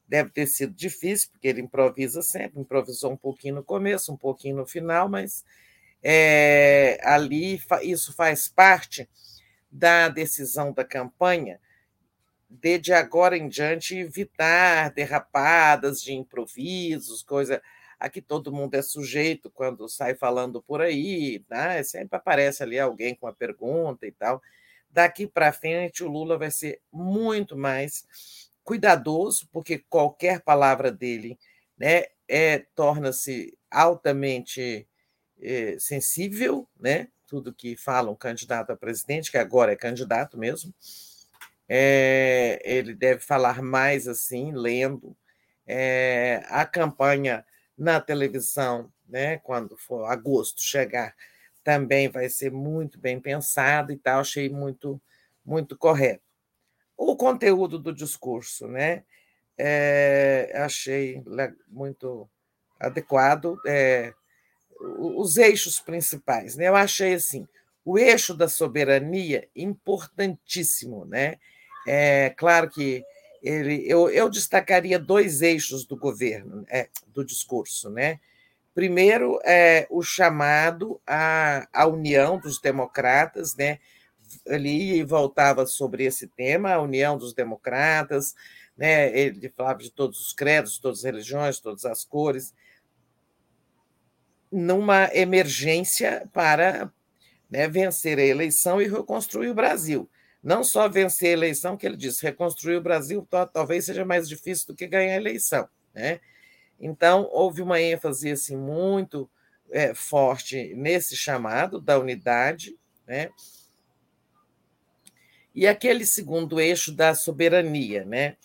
Deve 0.05 0.31
ter 0.31 0.45
sido 0.45 0.73
difícil, 0.73 1.29
porque 1.31 1.47
ele 1.47 1.61
improvisa 1.61 2.21
sempre, 2.21 2.59
improvisou 2.59 3.13
um 3.13 3.17
pouquinho 3.17 3.55
no 3.55 3.63
começo, 3.63 4.11
um 4.11 4.17
pouquinho 4.17 4.57
no 4.57 4.65
final, 4.65 5.07
mas 5.07 5.45
é, 6.03 6.99
ali 7.01 7.61
isso 7.83 8.11
faz 8.11 8.49
parte 8.49 9.09
da 9.71 10.09
decisão 10.09 10.73
da 10.73 10.83
campanha 10.83 11.61
de, 12.49 12.77
de 12.77 12.91
agora 12.91 13.37
em 13.37 13.47
diante 13.47 13.95
evitar 13.95 14.91
derrapadas 14.91 16.01
de 16.03 16.11
improvisos, 16.13 17.23
coisa 17.23 17.61
Aqui 18.03 18.21
todo 18.21 18.51
mundo 18.51 18.75
é 18.75 18.81
sujeito 18.81 19.49
quando 19.49 19.87
sai 19.87 20.13
falando 20.13 20.61
por 20.61 20.81
aí, 20.81 21.41
né? 21.49 21.81
sempre 21.83 22.17
aparece 22.17 22.61
ali 22.61 22.77
alguém 22.77 23.15
com 23.15 23.27
uma 23.27 23.33
pergunta 23.33 24.05
e 24.05 24.11
tal. 24.11 24.41
Daqui 24.91 25.25
para 25.25 25.53
frente, 25.53 26.03
o 26.03 26.09
Lula 26.09 26.37
vai 26.37 26.51
ser 26.51 26.81
muito 26.91 27.55
mais 27.55 28.51
cuidadoso, 28.61 29.47
porque 29.53 29.85
qualquer 29.89 30.41
palavra 30.41 30.91
dele 30.91 31.39
né, 31.77 32.03
é, 32.27 32.65
torna-se 32.75 33.57
altamente 33.71 34.85
é, 35.41 35.77
sensível, 35.79 36.67
né? 36.77 37.07
tudo 37.25 37.53
que 37.53 37.77
fala 37.77 38.11
um 38.11 38.15
candidato 38.15 38.71
a 38.71 38.75
presidente, 38.75 39.31
que 39.31 39.37
agora 39.37 39.71
é 39.71 39.77
candidato 39.77 40.37
mesmo, 40.37 40.73
é, 41.69 42.59
ele 42.65 42.93
deve 42.93 43.21
falar 43.21 43.61
mais 43.61 44.09
assim, 44.09 44.51
lendo. 44.51 45.15
É, 45.65 46.43
a 46.49 46.65
campanha 46.65 47.45
na 47.83 47.99
televisão, 47.99 48.91
né, 49.07 49.37
quando 49.37 49.77
for 49.77 50.05
agosto 50.05 50.61
chegar, 50.61 51.13
também 51.63 52.09
vai 52.09 52.29
ser 52.29 52.51
muito 52.51 52.97
bem 52.99 53.19
pensado 53.19 53.91
e 53.91 53.97
tal, 53.97 54.21
achei 54.21 54.49
muito, 54.49 55.01
muito 55.45 55.77
correto. 55.77 56.23
O 56.97 57.15
conteúdo 57.15 57.77
do 57.79 57.93
discurso, 57.93 58.67
né, 58.67 59.03
é, 59.57 60.51
achei 60.55 61.23
muito 61.67 62.29
adequado. 62.79 63.57
É, 63.67 64.13
os 64.99 65.37
eixos 65.37 65.79
principais, 65.79 66.55
né? 66.55 66.67
Eu 66.67 66.75
achei 66.75 67.13
assim, 67.13 67.47
O 67.85 67.97
eixo 67.97 68.33
da 68.33 68.47
soberania, 68.49 69.47
importantíssimo, 69.55 71.05
né? 71.05 71.35
É 71.87 72.29
claro 72.31 72.69
que 72.69 73.03
ele, 73.43 73.83
eu, 73.85 74.09
eu 74.09 74.29
destacaria 74.29 74.97
dois 74.97 75.41
eixos 75.41 75.85
do 75.85 75.97
governo, 75.97 76.65
é, 76.69 76.87
do 77.07 77.25
discurso, 77.25 77.89
né? 77.89 78.21
Primeiro, 78.73 79.37
é 79.43 79.85
o 79.89 80.01
chamado 80.01 80.99
à, 81.05 81.67
à 81.73 81.85
união 81.85 82.39
dos 82.39 82.59
democratas, 82.59 83.55
né? 83.55 83.79
Ali 84.47 85.03
voltava 85.03 85.65
sobre 85.65 86.05
esse 86.05 86.27
tema, 86.27 86.71
a 86.71 86.81
união 86.81 87.17
dos 87.17 87.33
democratas, 87.33 88.33
né? 88.77 89.15
Ele 89.15 89.49
falava 89.49 89.79
de 89.79 89.91
todos 89.91 90.21
os 90.21 90.33
credos, 90.33 90.79
todas 90.79 90.99
as 90.99 91.03
religiões, 91.03 91.59
todas 91.59 91.83
as 91.83 92.05
cores, 92.05 92.53
numa 94.49 95.13
emergência 95.13 96.29
para 96.31 96.89
né, 97.49 97.67
vencer 97.67 98.17
a 98.17 98.25
eleição 98.25 98.81
e 98.81 98.87
reconstruir 98.87 99.49
o 99.49 99.55
Brasil. 99.55 100.09
Não 100.43 100.63
só 100.63 100.89
vencer 100.89 101.29
a 101.29 101.33
eleição, 101.33 101.77
que 101.77 101.85
ele 101.85 101.95
disse, 101.95 102.21
reconstruir 102.21 102.75
o 102.75 102.81
Brasil 102.81 103.25
talvez 103.53 103.85
seja 103.85 104.03
mais 104.03 104.27
difícil 104.27 104.67
do 104.67 104.75
que 104.75 104.85
ganhar 104.85 105.13
a 105.13 105.17
eleição. 105.17 105.69
Né? 105.93 106.19
Então, 106.79 107.29
houve 107.31 107.61
uma 107.61 107.79
ênfase 107.79 108.31
assim, 108.31 108.57
muito 108.57 109.29
é, 109.71 109.93
forte 109.93 110.73
nesse 110.75 111.15
chamado 111.15 111.79
da 111.79 111.97
unidade, 111.97 112.77
né? 113.07 113.29
e 115.55 115.67
aquele 115.67 116.05
segundo 116.05 116.59
eixo 116.59 116.91
da 116.91 117.13
soberania, 117.13 118.03
né? 118.03 118.35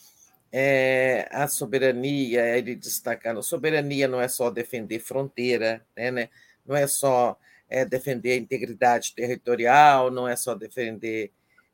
É, 0.50 1.28
a 1.30 1.46
soberania, 1.46 2.56
ele 2.56 2.74
destacando, 2.74 3.42
soberania 3.42 4.08
não 4.08 4.20
é 4.20 4.28
só 4.28 4.50
defender 4.50 4.98
fronteira, 4.98 5.84
né, 5.94 6.10
né? 6.10 6.30
não 6.64 6.74
é 6.74 6.86
só 6.86 7.38
é, 7.68 7.84
defender 7.84 8.32
a 8.32 8.36
integridade 8.36 9.14
territorial, 9.14 10.10
não 10.10 10.26
é 10.26 10.34
só 10.36 10.54
defender 10.54 11.30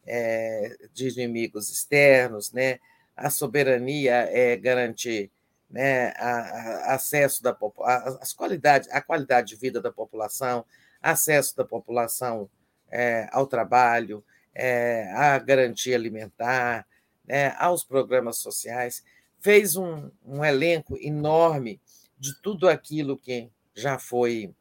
é, 0.06 0.76
de 0.93 1.09
inimigos 1.09 1.70
externos, 1.70 2.52
né? 2.52 2.78
a 3.16 3.31
soberania 3.31 4.28
é 4.31 4.56
garantir 4.56 5.31
né, 5.70 6.09
a, 6.16 6.90
a 6.90 6.94
acesso 6.94 7.43
da 7.43 7.56
a, 7.81 8.18
as 8.20 8.32
qualidade, 8.32 8.89
a 8.90 9.01
qualidade 9.01 9.48
de 9.48 9.56
vida 9.56 9.81
da 9.81 9.90
população, 9.90 10.64
acesso 11.01 11.56
da 11.56 11.64
população 11.64 12.48
é, 12.90 13.28
ao 13.32 13.47
trabalho, 13.47 14.24
é, 14.55 15.10
à 15.14 15.39
garantia 15.39 15.97
alimentar, 15.97 16.86
né, 17.24 17.55
aos 17.59 17.85
programas 17.85 18.39
sociais, 18.39 19.02
fez 19.40 19.76
um, 19.76 20.10
um, 20.24 20.44
elenco 20.44 20.97
enorme 21.01 21.81
de 22.18 22.35
tudo 22.40 22.68
aquilo 22.68 23.18
que 23.18 23.51
já 23.74 23.98
foi 23.98 24.55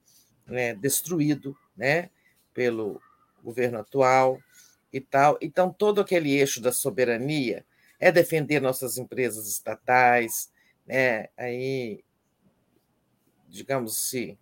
né, 0.45 0.73
destruído 0.73 1.55
né, 1.75 2.09
pelo 2.53 3.01
governo 3.43 3.79
atual 3.79 4.39
e 4.93 5.01
tal. 5.01 5.37
Então, 5.41 5.73
todo 5.73 5.99
aquele 5.99 6.31
eixo 6.31 6.61
da 6.61 6.71
soberania 6.71 7.65
é 7.99 8.11
defender 8.11 8.61
nossas 8.61 8.97
empresas 8.97 9.47
estatais, 9.47 10.51
né, 10.85 11.29
aí, 11.35 12.03
digamos, 13.49 13.97
se, 13.97 14.37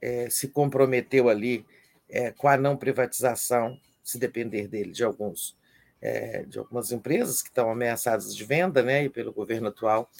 é, 0.00 0.30
se 0.30 0.48
comprometeu 0.48 1.28
ali 1.28 1.66
é, 2.08 2.30
com 2.30 2.46
a 2.46 2.56
não 2.56 2.76
privatização, 2.76 3.78
se 4.02 4.18
depender 4.18 4.68
dele, 4.68 4.92
de 4.92 5.02
alguns 5.02 5.56
é, 6.00 6.44
de 6.44 6.58
algumas 6.58 6.92
empresas 6.92 7.40
que 7.40 7.48
estão 7.48 7.70
ameaçadas 7.70 8.36
de 8.36 8.44
venda, 8.44 8.82
né, 8.82 9.04
e 9.04 9.08
pelo 9.08 9.32
governo 9.32 9.68
atual 9.68 10.10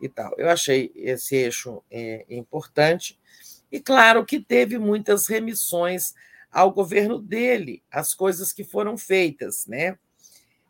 e 0.00 0.08
tal. 0.08 0.32
Eu 0.38 0.48
achei 0.48 0.92
esse 0.94 1.34
eixo 1.34 1.82
é, 1.90 2.24
importante 2.30 3.18
e 3.70 3.80
claro 3.80 4.24
que 4.24 4.38
teve 4.38 4.78
muitas 4.78 5.26
remissões 5.26 6.14
ao 6.52 6.70
governo 6.70 7.18
dele, 7.18 7.82
as 7.90 8.12
coisas 8.12 8.52
que 8.52 8.62
foram 8.62 8.98
feitas, 8.98 9.66
né? 9.66 9.98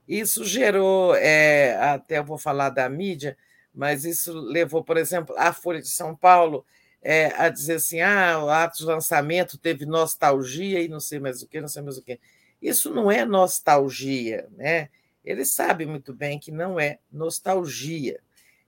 Isso 0.07 0.45
gerou, 0.45 1.15
é, 1.17 1.77
até 1.77 2.19
eu 2.19 2.25
vou 2.25 2.39
falar 2.39 2.71
da 2.71 2.89
mídia, 2.89 3.37
mas 3.75 4.05
isso 4.05 4.33
levou, 4.33 4.85
por 4.85 4.97
exemplo, 4.97 5.35
a 5.37 5.53
Folha 5.53 5.81
de 5.81 5.89
São 5.89 6.15
Paulo 6.15 6.65
é, 7.03 7.27
a 7.37 7.49
dizer 7.49 7.75
assim: 7.75 8.01
ah, 8.01 8.45
o 8.45 8.49
ato 8.49 8.79
de 8.79 8.85
lançamento 8.85 9.59
teve 9.59 9.85
nostalgia 9.85 10.81
e 10.81 10.89
não 10.89 11.01
sei 11.01 11.19
mais 11.19 11.43
o 11.43 11.49
que, 11.49 11.61
não 11.61 11.69
sei 11.69 11.83
mais 11.83 11.99
o 11.99 12.03
que. 12.03 12.21
Isso 12.61 12.91
não 12.95 13.11
é 13.11 13.25
nostalgia, 13.25 14.49
né? 14.53 14.89
Ele 15.25 15.45
sabe 15.45 15.85
muito 15.87 16.13
bem 16.13 16.39
que 16.39 16.53
não 16.53 16.79
é 16.79 16.99
nostalgia. 17.11 18.21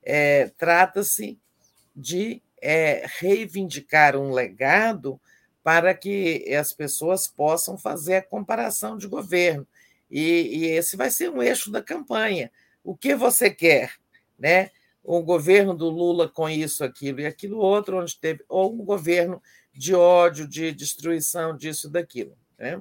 É, 0.03 0.51
Trata-se 0.57 1.39
de 1.95 2.43
é, 2.61 3.05
reivindicar 3.19 4.17
um 4.17 4.33
legado 4.33 5.21
para 5.65 5.95
que 5.95 6.55
as 6.55 6.75
pessoas 6.75 7.27
possam 7.27 7.79
fazer 7.79 8.17
a 8.17 8.23
comparação 8.23 8.99
de 8.99 9.09
governo. 9.09 9.67
E, 10.11 10.59
e, 10.59 10.67
esse 10.67 10.95
vai 10.95 11.11
ser 11.11 11.31
um 11.31 11.43
eixo 11.43 11.73
da 11.73 11.83
campanha. 11.83 12.53
O 12.85 12.95
que 12.95 13.15
você 13.15 13.51
quer? 13.51 13.95
Né? 14.39 14.71
Um 15.03 15.23
governo 15.23 15.75
do 15.75 15.89
Lula 15.89 16.29
com 16.29 16.51
isso, 16.51 16.85
aquilo 16.85 17.21
e 17.21 17.27
aquilo 17.27 17.57
outro, 17.57 17.99
onde 17.99 18.15
teve, 18.17 18.45
ou 18.47 18.75
um 18.75 18.85
governo 18.85 19.43
de 19.73 19.95
ódio, 19.95 20.47
de 20.47 20.71
destruição 20.71 21.57
disso, 21.57 21.89
daquilo. 21.89 22.37
Né? 22.59 22.79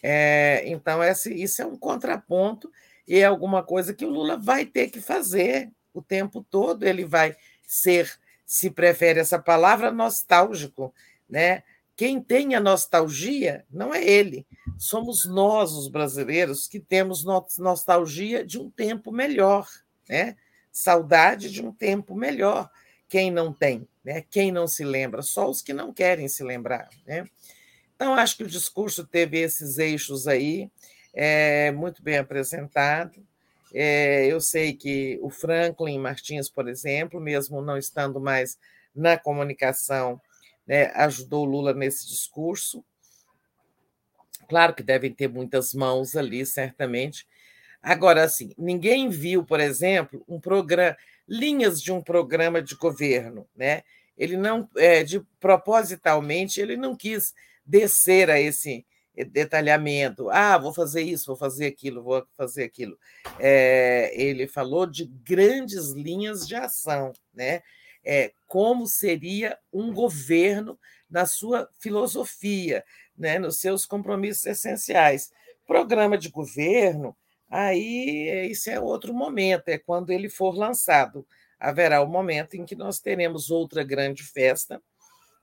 É, 0.00 0.62
então, 0.66 1.02
esse, 1.02 1.34
isso 1.34 1.60
é 1.60 1.66
um 1.66 1.76
contraponto 1.76 2.70
e 3.06 3.18
é 3.18 3.24
alguma 3.24 3.64
coisa 3.64 3.92
que 3.92 4.04
o 4.04 4.10
Lula 4.10 4.36
vai 4.36 4.64
ter 4.64 4.90
que 4.90 5.00
fazer 5.00 5.72
o 5.92 6.00
tempo 6.00 6.46
todo. 6.48 6.84
Ele 6.84 7.04
vai 7.04 7.36
ser, 7.66 8.16
se 8.44 8.70
prefere 8.70 9.18
essa 9.18 9.40
palavra, 9.40 9.90
nostálgico. 9.90 10.94
Né? 11.28 11.64
Quem 11.96 12.20
tem 12.20 12.54
a 12.54 12.60
nostalgia 12.60 13.64
não 13.70 13.94
é 13.94 14.04
ele, 14.04 14.46
somos 14.76 15.24
nós, 15.24 15.72
os 15.72 15.88
brasileiros, 15.88 16.68
que 16.68 16.78
temos 16.78 17.24
nostalgia 17.58 18.44
de 18.44 18.58
um 18.58 18.70
tempo 18.70 19.10
melhor, 19.10 19.66
né? 20.06 20.36
saudade 20.70 21.50
de 21.50 21.62
um 21.62 21.72
tempo 21.72 22.14
melhor. 22.14 22.70
Quem 23.08 23.30
não 23.30 23.50
tem, 23.50 23.88
né? 24.04 24.22
quem 24.30 24.52
não 24.52 24.68
se 24.68 24.84
lembra, 24.84 25.22
só 25.22 25.48
os 25.48 25.62
que 25.62 25.72
não 25.72 25.90
querem 25.90 26.28
se 26.28 26.44
lembrar. 26.44 26.90
Né? 27.06 27.24
Então, 27.94 28.14
acho 28.14 28.36
que 28.36 28.44
o 28.44 28.48
discurso 28.48 29.06
teve 29.06 29.38
esses 29.40 29.78
eixos 29.78 30.28
aí, 30.28 30.70
é, 31.14 31.72
muito 31.72 32.02
bem 32.02 32.18
apresentado. 32.18 33.26
É, 33.72 34.26
eu 34.26 34.38
sei 34.38 34.74
que 34.74 35.18
o 35.22 35.30
Franklin 35.30 35.98
Martins, 35.98 36.50
por 36.50 36.68
exemplo, 36.68 37.18
mesmo 37.18 37.62
não 37.62 37.78
estando 37.78 38.20
mais 38.20 38.58
na 38.94 39.16
comunicação, 39.16 40.20
né, 40.66 40.92
ajudou 40.94 41.44
Lula 41.44 41.72
nesse 41.72 42.06
discurso. 42.06 42.84
Claro 44.48 44.74
que 44.74 44.82
devem 44.82 45.12
ter 45.12 45.28
muitas 45.28 45.72
mãos 45.74 46.16
ali, 46.16 46.44
certamente. 46.44 47.26
Agora, 47.82 48.24
assim, 48.24 48.52
ninguém 48.58 49.08
viu, 49.08 49.44
por 49.44 49.60
exemplo, 49.60 50.24
um 50.28 50.40
programa, 50.40 50.96
linhas 51.28 51.80
de 51.80 51.92
um 51.92 52.02
programa 52.02 52.60
de 52.62 52.74
governo, 52.74 53.46
né? 53.54 53.82
Ele 54.16 54.36
não, 54.36 54.68
é, 54.76 55.04
de 55.04 55.20
propositalmente, 55.38 56.60
ele 56.60 56.76
não 56.76 56.96
quis 56.96 57.34
descer 57.64 58.30
a 58.30 58.40
esse 58.40 58.84
detalhamento. 59.24 60.28
Ah, 60.30 60.58
vou 60.58 60.72
fazer 60.72 61.02
isso, 61.02 61.26
vou 61.26 61.36
fazer 61.36 61.66
aquilo, 61.66 62.02
vou 62.02 62.26
fazer 62.36 62.64
aquilo. 62.64 62.98
É, 63.38 64.10
ele 64.14 64.46
falou 64.46 64.86
de 64.86 65.06
grandes 65.06 65.90
linhas 65.90 66.46
de 66.46 66.54
ação, 66.54 67.12
né? 67.32 67.62
É, 68.08 68.32
como 68.46 68.86
seria 68.86 69.58
um 69.72 69.92
governo 69.92 70.78
na 71.10 71.26
sua 71.26 71.68
filosofia, 71.80 72.84
né? 73.18 73.38
nos 73.38 73.58
seus 73.58 73.84
compromissos 73.84 74.46
essenciais. 74.46 75.32
Programa 75.66 76.16
de 76.16 76.28
governo, 76.28 77.16
aí 77.50 78.48
isso 78.50 78.70
é 78.70 78.78
outro 78.78 79.12
momento, 79.12 79.68
é 79.68 79.78
quando 79.78 80.10
ele 80.10 80.28
for 80.28 80.54
lançado. 80.54 81.26
Haverá 81.58 82.00
o 82.00 82.06
momento 82.06 82.54
em 82.54 82.64
que 82.64 82.76
nós 82.76 83.00
teremos 83.00 83.50
outra 83.50 83.82
grande 83.82 84.22
festa, 84.22 84.80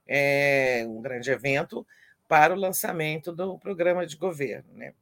é, 0.07 0.85
um 0.87 1.01
grande 1.01 1.29
evento, 1.29 1.85
para 2.27 2.53
o 2.53 2.57
lançamento 2.57 3.33
do 3.33 3.59
programa 3.59 4.05
de 4.05 4.15
governo. 4.15 4.71
Né? 4.73 4.93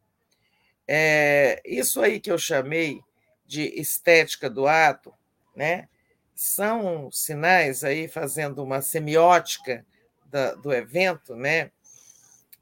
É, 0.88 1.62
isso 1.66 2.02
aí 2.02 2.20
que 2.20 2.32
eu 2.32 2.38
chamei 2.38 3.00
de 3.46 3.64
estética 3.80 4.50
do 4.50 4.68
ato, 4.68 5.14
né? 5.56 5.88
São 6.36 7.12
sinais 7.12 7.84
aí 7.84 8.08
fazendo 8.08 8.64
uma 8.64 8.82
semiótica 8.82 9.86
da, 10.26 10.56
do 10.56 10.74
evento, 10.74 11.36
né? 11.36 11.72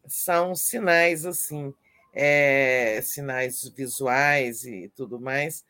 São 0.08 0.56
sinais 0.56 1.26
assim, 1.26 1.74
é, 2.14 3.00
sinais 3.04 3.68
visuais 3.70 4.66
e 4.66 4.92
tudo 4.96 5.20
mais, 5.20 5.64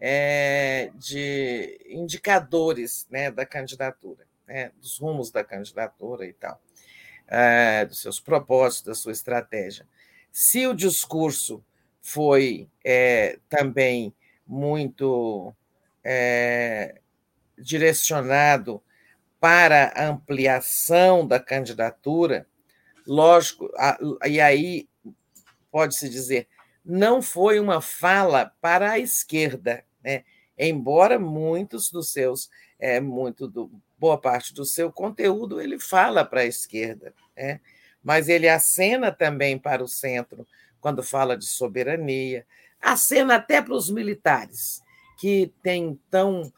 é, 0.00 0.90
de 0.96 1.80
indicadores 1.88 3.06
né, 3.08 3.30
da 3.30 3.46
candidatura, 3.46 4.26
né, 4.46 4.72
dos 4.80 4.98
rumos 4.98 5.30
da 5.30 5.44
candidatura 5.44 6.26
e 6.26 6.32
tal. 6.32 6.60
É, 7.26 7.86
dos 7.86 8.02
seus 8.02 8.20
propósitos, 8.20 8.84
da 8.84 8.94
sua 8.94 9.12
estratégia. 9.12 9.86
Se 10.30 10.66
o 10.66 10.74
discurso 10.74 11.64
foi 12.02 12.68
é, 12.84 13.38
também 13.48 14.12
muito 14.46 15.54
é, 16.04 17.00
direcionado 17.58 18.82
para 19.40 19.92
a 19.94 20.06
ampliação 20.08 21.26
da 21.26 21.38
candidatura, 21.38 22.46
lógico, 23.06 23.70
e 24.26 24.40
aí 24.40 24.88
pode-se 25.70 26.08
dizer, 26.08 26.48
não 26.84 27.20
foi 27.20 27.58
uma 27.58 27.80
fala 27.80 28.52
para 28.60 28.92
a 28.92 28.98
esquerda, 28.98 29.84
né? 30.02 30.24
embora 30.58 31.18
muitos 31.18 31.90
dos 31.90 32.12
seus, 32.12 32.48
é, 32.78 33.00
muito 33.00 33.48
do, 33.48 33.70
boa 33.98 34.18
parte 34.18 34.54
do 34.54 34.64
seu 34.64 34.92
conteúdo 34.92 35.60
ele 35.60 35.78
fala 35.78 36.24
para 36.24 36.40
a 36.40 36.46
esquerda, 36.46 37.14
né? 37.36 37.60
mas 38.02 38.28
ele 38.28 38.48
acena 38.48 39.10
também 39.10 39.58
para 39.58 39.82
o 39.82 39.88
centro 39.88 40.46
quando 40.80 41.02
fala 41.02 41.36
de 41.36 41.46
soberania, 41.46 42.46
acena 42.80 43.36
até 43.36 43.62
para 43.62 43.74
os 43.74 43.90
militares, 43.90 44.82
que 45.18 45.52
têm 45.62 45.98
tão 46.10 46.52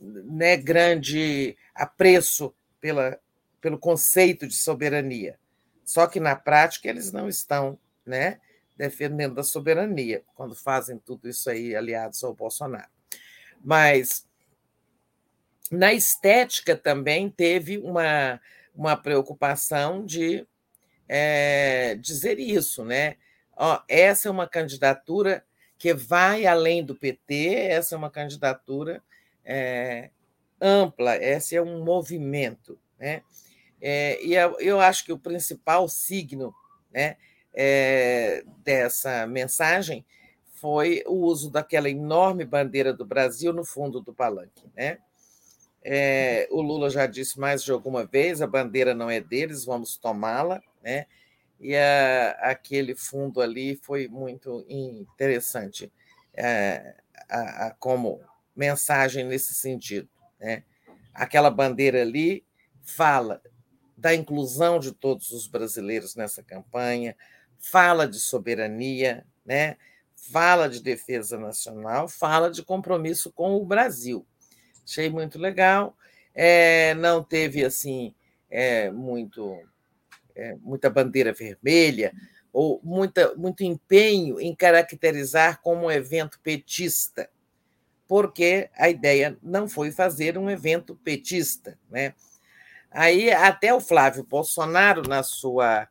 né, 0.00 0.56
grande 0.56 1.56
apreço 1.74 2.54
pela, 2.80 3.18
pelo 3.60 3.78
conceito 3.78 4.46
de 4.46 4.54
soberania. 4.54 5.38
Só 5.84 6.06
que 6.06 6.20
na 6.20 6.36
prática 6.36 6.88
eles 6.88 7.12
não 7.12 7.28
estão 7.28 7.78
né, 8.04 8.40
defendendo 8.76 9.38
a 9.38 9.44
soberania 9.44 10.22
quando 10.34 10.54
fazem 10.54 10.98
tudo 10.98 11.28
isso 11.28 11.48
aí 11.48 11.74
aliados 11.74 12.22
ao 12.24 12.34
Bolsonaro. 12.34 12.90
Mas 13.64 14.26
na 15.70 15.92
estética 15.92 16.76
também 16.76 17.30
teve 17.30 17.78
uma, 17.78 18.40
uma 18.74 18.96
preocupação 18.96 20.04
de 20.04 20.46
é, 21.08 21.94
dizer 21.96 22.38
isso, 22.38 22.84
né? 22.84 23.16
Ó, 23.56 23.80
essa 23.88 24.28
é 24.28 24.30
uma 24.30 24.48
candidatura 24.48 25.44
que 25.78 25.92
vai 25.92 26.46
além 26.46 26.84
do 26.84 26.94
PT, 26.94 27.54
essa 27.54 27.94
é 27.94 27.98
uma 27.98 28.10
candidatura 28.10 29.02
é, 29.44 30.10
ampla, 30.60 31.16
esse 31.16 31.56
é 31.56 31.62
um 31.62 31.84
movimento. 31.84 32.78
Né? 32.98 33.22
É, 33.80 34.24
e 34.24 34.34
eu, 34.34 34.80
acho 34.80 35.04
que 35.04 35.12
o 35.12 35.18
principal 35.18 35.88
signo 35.88 36.54
né, 36.92 37.16
é, 37.52 38.44
dessa 38.58 39.26
mensagem 39.26 40.04
foi 40.54 41.02
o 41.06 41.14
uso 41.14 41.50
daquela 41.50 41.90
enorme 41.90 42.44
bandeira 42.44 42.92
do 42.92 43.04
Brasil 43.04 43.52
no 43.52 43.64
fundo 43.64 44.00
do 44.00 44.14
palanque. 44.14 44.70
Né? 44.76 44.98
É, 45.82 46.46
o 46.52 46.62
Lula 46.62 46.88
já 46.88 47.06
disse 47.06 47.40
mais 47.40 47.64
de 47.64 47.72
alguma 47.72 48.04
vez: 48.04 48.40
a 48.40 48.46
bandeira 48.46 48.94
não 48.94 49.10
é 49.10 49.20
deles, 49.20 49.64
vamos 49.64 49.96
tomá-la. 49.96 50.62
Né? 50.80 51.06
E 51.58 51.74
a, 51.74 52.30
aquele 52.42 52.94
fundo 52.94 53.40
ali 53.40 53.74
foi 53.82 54.06
muito 54.06 54.64
interessante 54.68 55.92
é, 56.34 56.94
a, 57.28 57.66
a, 57.66 57.70
como 57.72 58.20
mensagem 58.54 59.24
nesse 59.24 59.54
sentido. 59.54 60.08
Né? 60.40 60.64
Aquela 61.14 61.50
bandeira 61.50 62.02
ali 62.02 62.44
fala 62.82 63.40
da 63.96 64.14
inclusão 64.14 64.78
de 64.78 64.92
todos 64.92 65.30
os 65.30 65.46
brasileiros 65.46 66.16
nessa 66.16 66.42
campanha, 66.42 67.16
fala 67.58 68.08
de 68.08 68.18
soberania, 68.18 69.24
né? 69.44 69.76
fala 70.16 70.68
de 70.68 70.80
defesa 70.80 71.38
nacional, 71.38 72.08
fala 72.08 72.50
de 72.50 72.62
compromisso 72.62 73.32
com 73.32 73.56
o 73.56 73.64
Brasil. 73.64 74.26
Achei 74.84 75.08
muito 75.10 75.38
legal. 75.38 75.96
É, 76.34 76.94
não 76.94 77.22
teve 77.22 77.64
assim 77.64 78.14
é, 78.50 78.90
muito 78.90 79.58
é, 80.34 80.54
muita 80.56 80.88
bandeira 80.88 81.32
vermelha 81.32 82.12
ou 82.52 82.80
muita, 82.82 83.34
muito 83.34 83.64
empenho 83.64 84.38
em 84.40 84.54
caracterizar 84.54 85.60
como 85.62 85.86
um 85.86 85.90
evento 85.90 86.38
petista, 86.42 87.28
porque 88.12 88.68
a 88.76 88.90
ideia 88.90 89.38
não 89.42 89.66
foi 89.66 89.90
fazer 89.90 90.36
um 90.36 90.50
evento 90.50 90.94
petista. 90.94 91.78
Né? 91.88 92.14
Aí 92.90 93.32
até 93.32 93.72
o 93.72 93.80
Flávio 93.80 94.22
Bolsonaro, 94.22 95.00
na 95.08 95.22
sua 95.22 95.88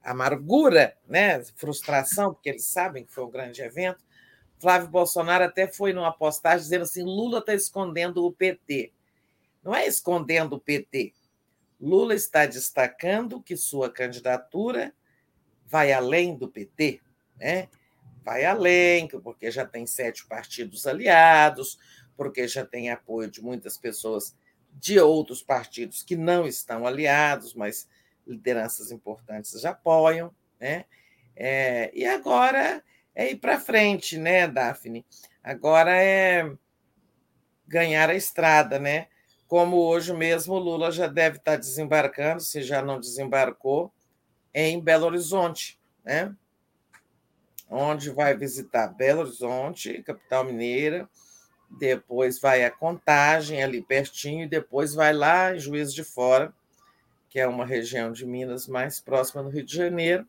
amargura, 0.00 0.96
né, 1.04 1.42
frustração, 1.56 2.32
porque 2.32 2.50
eles 2.50 2.66
sabem 2.66 3.04
que 3.04 3.12
foi 3.12 3.24
um 3.24 3.30
grande 3.30 3.60
evento, 3.60 4.04
Flávio 4.60 4.86
Bolsonaro 4.86 5.42
até 5.42 5.66
foi 5.66 5.92
numa 5.92 6.12
postagem 6.12 6.62
dizendo 6.62 6.82
assim: 6.82 7.02
Lula 7.02 7.40
está 7.40 7.52
escondendo 7.52 8.24
o 8.24 8.30
PT. 8.30 8.92
Não 9.60 9.74
é 9.74 9.84
escondendo 9.84 10.54
o 10.54 10.60
PT, 10.60 11.12
Lula 11.80 12.14
está 12.14 12.46
destacando 12.46 13.42
que 13.42 13.56
sua 13.56 13.90
candidatura 13.90 14.94
vai 15.66 15.92
além 15.92 16.36
do 16.36 16.46
PT, 16.46 17.00
né? 17.36 17.68
Vai 18.24 18.44
além, 18.44 19.06
porque 19.06 19.50
já 19.50 19.66
tem 19.66 19.86
sete 19.86 20.26
partidos 20.26 20.86
aliados, 20.86 21.78
porque 22.16 22.48
já 22.48 22.64
tem 22.64 22.90
apoio 22.90 23.30
de 23.30 23.42
muitas 23.42 23.76
pessoas 23.76 24.36
de 24.72 24.98
outros 24.98 25.42
partidos 25.42 26.02
que 26.02 26.16
não 26.16 26.46
estão 26.46 26.86
aliados, 26.86 27.54
mas 27.54 27.88
lideranças 28.26 28.90
importantes 28.90 29.60
já 29.60 29.70
apoiam, 29.70 30.34
né? 30.58 30.84
É, 31.36 31.90
e 31.94 32.06
agora 32.06 32.82
é 33.14 33.30
ir 33.30 33.36
para 33.36 33.60
frente, 33.60 34.18
né, 34.18 34.48
Daphne? 34.48 35.04
Agora 35.42 35.96
é 35.96 36.50
ganhar 37.66 38.10
a 38.10 38.14
estrada, 38.14 38.78
né? 38.78 39.08
como 39.54 39.76
hoje 39.76 40.12
mesmo 40.12 40.54
o 40.54 40.58
Lula 40.58 40.90
já 40.90 41.06
deve 41.06 41.36
estar 41.36 41.56
desembarcando, 41.56 42.40
se 42.40 42.60
já 42.60 42.82
não 42.82 42.98
desembarcou, 42.98 43.92
em 44.52 44.80
Belo 44.80 45.06
Horizonte, 45.06 45.78
né? 46.04 46.34
Onde 47.74 48.10
vai 48.10 48.36
visitar 48.36 48.86
Belo 48.86 49.22
Horizonte, 49.22 50.02
capital 50.02 50.44
mineira, 50.44 51.08
depois 51.68 52.38
vai 52.38 52.64
a 52.64 52.70
Contagem, 52.70 53.62
ali 53.62 53.82
pertinho, 53.82 54.44
e 54.44 54.48
depois 54.48 54.94
vai 54.94 55.12
lá 55.12 55.54
em 55.54 55.58
Juiz 55.58 55.92
de 55.92 56.04
Fora, 56.04 56.54
que 57.28 57.40
é 57.40 57.48
uma 57.48 57.66
região 57.66 58.12
de 58.12 58.24
Minas 58.24 58.68
mais 58.68 59.00
próxima 59.00 59.42
do 59.42 59.48
Rio 59.48 59.64
de 59.64 59.74
Janeiro, 59.74 60.24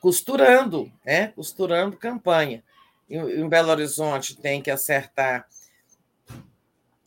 costurando, 0.00 0.90
né? 1.04 1.28
costurando 1.28 1.96
campanha. 1.96 2.64
Em 3.08 3.48
Belo 3.48 3.70
Horizonte 3.70 4.36
tem 4.36 4.62
que 4.62 4.70
acertar 4.70 5.46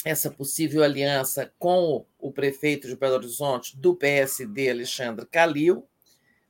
essa 0.06 0.30
possível 0.30 0.84
aliança 0.84 1.52
com 1.58 2.06
o 2.20 2.32
prefeito 2.32 2.88
de 2.88 2.96
Belo 2.96 3.16
Horizonte 3.16 3.76
do 3.78 3.96
PSD, 3.96 4.70
Alexandre 4.70 5.26
Calil. 5.26 5.88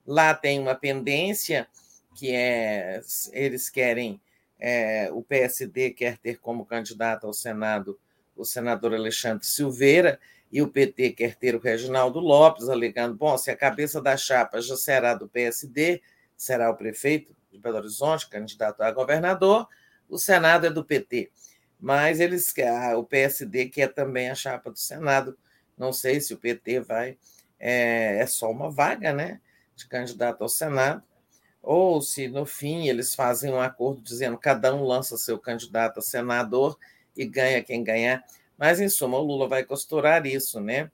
Lá 0.10 0.34
tem 0.34 0.60
uma 0.60 0.74
pendência 0.74 1.68
que 2.16 2.34
é 2.34 3.00
eles 3.32 3.70
querem 3.70 4.20
é, 4.60 5.10
o 5.14 5.22
PSD 5.22 5.92
quer 5.92 6.18
ter 6.18 6.40
como 6.40 6.66
candidato 6.66 7.28
ao 7.28 7.34
Senado 7.34 8.00
o 8.36 8.44
senador 8.44 8.94
Alexandre 8.94 9.46
Silveira 9.46 10.20
e 10.52 10.62
o 10.62 10.68
PT 10.68 11.12
quer 11.12 11.36
ter 11.36 11.56
o 11.56 11.60
Reginaldo 11.60 12.20
Lopes, 12.20 12.70
alegando, 12.70 13.16
bom, 13.16 13.38
se 13.38 13.52
a 13.52 13.56
cabeça 13.56 14.02
da 14.02 14.18
chapa 14.18 14.60
já 14.62 14.76
será 14.76 15.14
do 15.14 15.28
PSD, 15.28 16.02
será 16.36 16.72
o 16.72 16.76
prefeito 16.76 17.36
de 17.52 17.60
Belo 17.60 17.78
Horizonte, 17.78 18.30
candidato 18.30 18.82
a 18.82 18.92
governador, 18.92 19.68
o 20.10 20.18
Senado 20.18 20.66
é 20.66 20.70
do 20.72 20.84
PT 20.84 21.30
mas 21.80 22.20
eles 22.20 22.54
o 22.98 23.04
PSD 23.04 23.70
quer 23.70 23.94
também 23.94 24.30
a 24.30 24.36
chapa 24.36 24.70
do 24.70 24.78
Senado. 24.78 25.38
Não 25.78 25.94
sei 25.94 26.20
se 26.20 26.34
o 26.34 26.38
PT 26.38 26.82
vai. 26.82 27.18
É, 27.58 28.18
é 28.20 28.26
só 28.26 28.52
uma 28.52 28.70
vaga, 28.70 29.14
né? 29.14 29.40
De 29.80 29.88
candidato 29.88 30.42
ao 30.42 30.50
Senado. 30.50 31.02
Ou 31.62 32.02
se 32.02 32.28
no 32.28 32.46
fim 32.46 32.88
eles 32.88 33.16
fazem 33.16 33.52
um 33.52 33.60
acordo 33.60 34.02
dizendo 34.02 34.38
cada 34.38 34.74
um 34.74 34.84
lança 34.84 35.18
seu 35.18 35.40
candidato 35.40 36.00
a 36.00 36.02
senador 36.02 36.78
e 37.16 37.26
ganha 37.26 37.64
quem 37.64 37.84
ganhar. 37.84 38.24
Mas, 38.58 38.80
em 38.80 38.90
suma, 38.90 39.18
o 39.18 39.24
Lula 39.24 39.48
vai 39.48 39.64
costurar 39.64 40.26
isso, 40.26 40.60
né? 40.60 40.92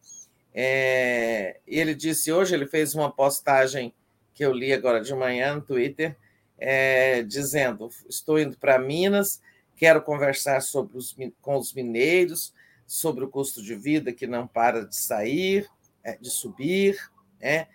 É, 0.54 1.60
ele 1.68 1.94
disse 1.94 2.32
hoje, 2.32 2.54
ele 2.54 2.68
fez 2.68 2.96
uma 2.96 3.12
postagem 3.12 3.94
que 4.34 4.46
eu 4.46 4.54
li 4.54 4.72
agora 4.72 5.02
de 5.02 5.14
manhã 5.14 5.56
no 5.56 5.62
Twitter, 5.62 6.16
é, 6.58 7.24
dizendo: 7.24 7.90
Estou 8.08 8.40
indo 8.40 8.58
para 8.58 8.78
Minas 8.78 9.42
Quero 9.76 10.02
conversar 10.02 10.62
sobre 10.62 10.98
os, 10.98 11.16
com 11.42 11.58
os 11.58 11.74
mineiros, 11.74 12.54
sobre 12.88 13.26
o 13.26 13.30
custo 13.30 13.62
de 13.62 13.76
vida 13.76 14.14
que 14.14 14.26
não 14.26 14.48
para 14.48 14.86
de 14.86 14.96
sair, 14.96 15.68
é, 16.04 16.18
de 16.18 16.30
subir, 16.30 16.98
né? 17.42 17.68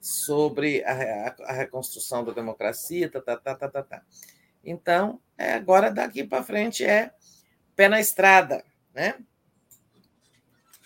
Sobre 0.00 0.84
a, 0.84 1.34
a, 1.44 1.52
reconstrução 1.52 2.24
da 2.24 2.32
democracia, 2.32 3.10
tá, 3.10 3.20
tá, 3.20 3.36
tá, 3.36 3.54
tá, 3.54 3.68
tá, 3.68 3.82
tá. 3.82 4.02
Então, 4.64 5.20
é, 5.36 5.54
agora 5.54 5.90
daqui 5.90 6.24
para 6.24 6.42
frente 6.42 6.84
é 6.84 7.10
pé 7.74 7.88
na 7.88 8.00
estrada, 8.00 8.64
né? 8.94 9.14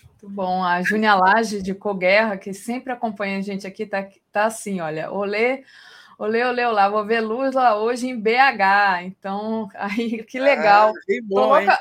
Muito 0.07 0.29
bom. 0.29 0.63
A 0.63 0.81
Júnia 0.81 1.15
Lage 1.15 1.61
de 1.61 1.73
Coguerra, 1.73 2.37
que 2.37 2.53
sempre 2.53 2.93
acompanha 2.93 3.37
a 3.37 3.41
gente 3.41 3.67
aqui, 3.67 3.85
tá, 3.85 4.07
tá 4.31 4.45
assim, 4.45 4.79
olha, 4.79 5.11
olê 5.11 5.63
Olê, 6.17 6.43
olê, 6.45 6.63
olá, 6.63 6.87
vou 6.89 7.05
ver 7.05 7.21
luz 7.21 7.55
lá 7.55 7.75
hoje 7.75 8.07
em 8.07 8.19
BH. 8.19 9.03
Então, 9.03 9.67
aí, 9.75 10.23
que 10.23 10.39
legal. 10.39 10.93
Ah, 10.95 10.99
que 11.05 11.21
bom, 11.21 11.35
tô 11.35 11.47
louca, 11.47 11.79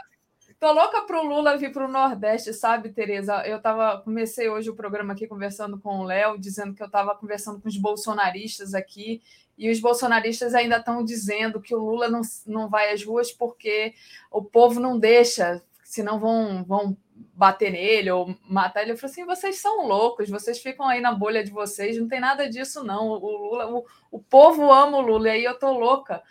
tô 0.62 0.70
louca 0.70 1.02
para 1.02 1.20
o 1.20 1.26
Lula 1.26 1.56
vir 1.56 1.72
para 1.72 1.86
o 1.86 1.90
Nordeste, 1.90 2.54
sabe, 2.54 2.90
Tereza? 2.90 3.44
Eu 3.44 3.60
tava, 3.60 4.00
comecei 4.00 4.48
hoje 4.48 4.70
o 4.70 4.76
programa 4.76 5.12
aqui 5.12 5.26
conversando 5.26 5.76
com 5.76 5.98
o 5.98 6.04
Léo, 6.04 6.38
dizendo 6.38 6.72
que 6.72 6.80
eu 6.80 6.86
estava 6.86 7.16
conversando 7.16 7.60
com 7.60 7.68
os 7.68 7.76
bolsonaristas 7.76 8.72
aqui, 8.72 9.20
e 9.58 9.68
os 9.68 9.80
bolsonaristas 9.80 10.54
ainda 10.54 10.76
estão 10.76 11.04
dizendo 11.04 11.60
que 11.60 11.74
o 11.74 11.80
Lula 11.80 12.08
não, 12.08 12.20
não 12.46 12.68
vai 12.68 12.92
às 12.92 13.02
ruas 13.04 13.32
porque 13.32 13.92
o 14.30 14.40
povo 14.40 14.78
não 14.78 14.96
deixa, 14.96 15.60
senão 15.82 16.20
vão, 16.20 16.62
vão 16.62 16.96
bater 17.34 17.72
nele 17.72 18.12
ou 18.12 18.32
matar 18.48 18.82
ele. 18.82 18.92
Eu 18.92 18.96
falei 18.96 19.10
assim: 19.10 19.26
vocês 19.26 19.60
são 19.60 19.88
loucos, 19.88 20.30
vocês 20.30 20.60
ficam 20.60 20.86
aí 20.86 21.00
na 21.00 21.12
bolha 21.12 21.42
de 21.42 21.50
vocês, 21.50 21.98
não 21.98 22.06
tem 22.06 22.20
nada 22.20 22.48
disso, 22.48 22.84
não. 22.84 23.08
O 23.08 23.48
Lula, 23.48 23.66
o, 23.68 23.84
o 24.12 24.20
povo 24.20 24.72
ama 24.72 24.98
o 24.98 25.00
Lula, 25.00 25.26
e 25.26 25.30
aí 25.32 25.44
eu 25.44 25.58
tô 25.58 25.72
louca 25.72 26.22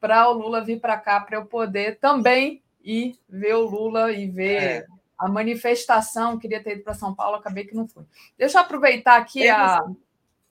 para 0.00 0.28
o 0.28 0.32
Lula 0.32 0.60
vir 0.60 0.80
para 0.80 0.98
cá 0.98 1.20
para 1.20 1.36
eu 1.36 1.46
poder 1.46 2.00
também 2.00 2.65
ir 2.86 3.18
ver 3.28 3.54
o 3.54 3.66
Lula 3.66 4.12
e 4.12 4.30
ver. 4.30 4.62
É. 4.62 4.86
A 5.18 5.28
manifestação, 5.28 6.38
queria 6.38 6.62
ter 6.62 6.74
ido 6.74 6.84
para 6.84 6.92
São 6.92 7.14
Paulo, 7.14 7.36
acabei 7.36 7.64
que 7.64 7.74
não 7.74 7.88
fui. 7.88 8.04
Deixa 8.36 8.58
eu 8.58 8.62
aproveitar 8.62 9.16
aqui 9.16 9.48
a. 9.48 9.82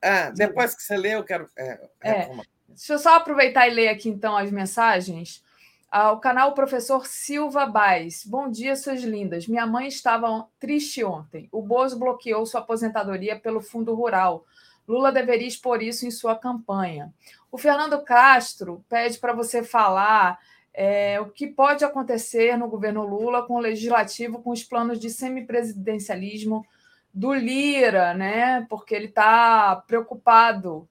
Ah, 0.02 0.32
depois 0.32 0.76
que 0.76 0.82
você 0.82 0.98
lê, 0.98 1.14
eu 1.14 1.24
quero. 1.24 1.48
É, 1.56 1.88
é. 2.02 2.30
Deixa 2.68 2.94
eu 2.94 3.00
só 3.00 3.16
aproveitar 3.16 3.68
e 3.68 3.74
ler 3.74 3.90
aqui 3.90 4.10
então 4.10 4.36
as 4.36 4.52
mensagens. 4.52 5.44
Ao 5.90 6.20
canal 6.20 6.54
Professor 6.54 7.06
Silva 7.06 7.68
Baez. 7.68 8.26
Bom 8.26 8.50
dia, 8.50 8.76
suas 8.76 9.02
lindas. 9.02 9.48
Minha 9.48 9.68
mãe 9.68 9.88
estava 9.88 10.48
triste 10.60 11.04
ontem. 11.04 11.48
O 11.52 11.62
Bozo 11.62 11.98
bloqueou 11.98 12.46
sua 12.46 12.60
aposentadoria 12.60 13.40
pelo 13.40 13.62
Fundo 13.62 13.94
Rural. 13.94 14.46
Lula 14.88 15.12
deveria 15.12 15.48
expor 15.48 15.82
isso 15.82 16.06
em 16.06 16.12
sua 16.12 16.36
campanha. 16.36 17.14
O 17.52 17.58
Fernando 17.58 18.04
Castro 18.04 18.84
pede 18.90 19.20
para 19.20 19.32
você 19.32 19.64
falar 19.64 20.40
é, 20.78 21.22
o 21.22 21.28
que 21.28 21.48
pode 21.48 21.86
acontecer 21.86 22.58
no 22.58 22.68
governo 22.68 23.06
Lula 23.06 23.48
com 23.48 23.56
o 23.56 23.60
legislativo, 23.60 24.42
com 24.42 24.52
os 24.52 24.64
planos 24.64 25.00
de 25.00 25.10
semipresidencialismo 25.10 26.66
do 27.14 27.34
Lira, 27.34 28.14
né? 28.14 28.66
Porque 28.70 28.94
ele 28.94 29.06
está 29.06 29.82
preocupado 29.88 30.88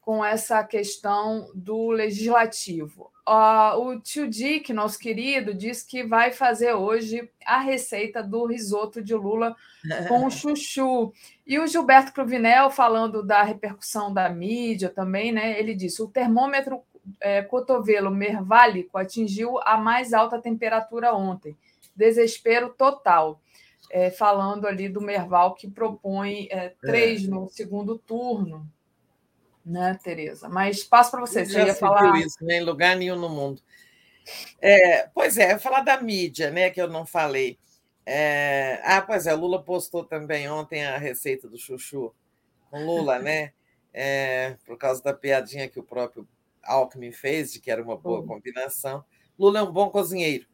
com 0.00 0.24
essa 0.24 0.62
questão 0.62 1.50
do 1.52 1.90
legislativo. 1.90 3.10
Uh, 3.26 3.80
o 3.80 4.00
tio 4.00 4.28
Dick, 4.28 4.72
nosso 4.72 4.98
querido, 4.98 5.52
diz 5.52 5.82
que 5.82 6.04
vai 6.04 6.30
fazer 6.30 6.74
hoje 6.74 7.28
a 7.44 7.58
receita 7.58 8.22
do 8.22 8.46
risoto 8.46 9.02
de 9.02 9.14
Lula 9.14 9.56
com 10.06 10.28
chuchu. 10.30 11.12
E 11.44 11.58
o 11.58 11.66
Gilberto 11.66 12.12
Cruvinel, 12.12 12.70
falando 12.70 13.22
da 13.24 13.42
repercussão 13.42 14.12
da 14.12 14.28
mídia 14.28 14.90
também, 14.90 15.32
né? 15.32 15.58
Ele 15.58 15.74
disse: 15.74 16.02
o 16.02 16.06
termômetro 16.06 16.82
é, 17.20 17.42
cotovelo 17.42 18.10
merválico 18.10 18.98
atingiu 18.98 19.58
a 19.62 19.76
mais 19.76 20.12
alta 20.12 20.40
temperatura 20.40 21.14
ontem. 21.14 21.56
Desespero 21.94 22.70
total. 22.70 23.40
É, 23.90 24.10
falando 24.10 24.66
ali 24.66 24.88
do 24.88 25.00
Merval, 25.00 25.54
que 25.54 25.70
propõe 25.70 26.48
é, 26.50 26.72
três 26.80 27.24
é. 27.24 27.28
no 27.28 27.48
segundo 27.48 27.96
turno 27.96 28.68
né, 29.64 29.98
Tereza? 30.02 30.48
Mas 30.48 30.84
passo 30.84 31.10
para 31.10 31.20
você, 31.20 31.46
você 31.46 31.64
ia 31.64 31.74
falar. 31.74 32.16
isso 32.18 32.44
né, 32.44 32.58
em 32.58 32.64
lugar 32.64 32.96
nenhum 32.96 33.16
no 33.16 33.28
mundo. 33.28 33.62
É, 34.60 35.08
pois 35.14 35.38
é, 35.38 35.58
falar 35.58 35.80
da 35.80 36.00
mídia, 36.00 36.50
né, 36.50 36.70
que 36.70 36.80
eu 36.80 36.88
não 36.88 37.06
falei. 37.06 37.58
É, 38.06 38.80
ah, 38.84 39.00
pois 39.00 39.26
é, 39.26 39.32
Lula 39.32 39.62
postou 39.62 40.04
também 40.04 40.48
ontem 40.48 40.84
a 40.84 40.98
receita 40.98 41.48
do 41.48 41.56
chuchu 41.56 42.14
com 42.70 42.84
Lula, 42.84 43.18
né? 43.18 43.52
É, 43.92 44.56
por 44.66 44.76
causa 44.76 45.02
da 45.02 45.14
piadinha 45.14 45.68
que 45.68 45.78
o 45.78 45.84
próprio 45.84 46.28
Alckmin 46.66 47.12
fez, 47.12 47.52
de 47.52 47.60
que 47.60 47.70
era 47.70 47.82
uma 47.82 47.96
boa 47.96 48.24
combinação. 48.26 49.04
Lula 49.38 49.60
é 49.60 49.62
um 49.62 49.72
bom 49.72 49.90
cozinheiro. 49.90 50.46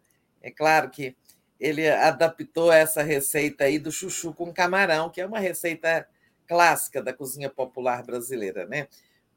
É 0.43 0.51
claro 0.51 0.91
que 0.91 1.17
ele 1.59 1.89
adaptou 1.89 2.73
essa 2.73 3.03
receita 3.03 3.65
aí 3.65 3.79
do 3.79 3.93
chuchu 3.93 4.33
com 4.33 4.53
camarão, 4.53 5.11
que 5.11 5.21
é 5.21 5.27
uma 5.27 5.39
receita 5.39 6.09
clássica 6.47 7.03
da 7.03 7.13
cozinha 7.13 7.51
popular 7.51 8.03
brasileira, 8.03 8.67
né? 8.67 8.89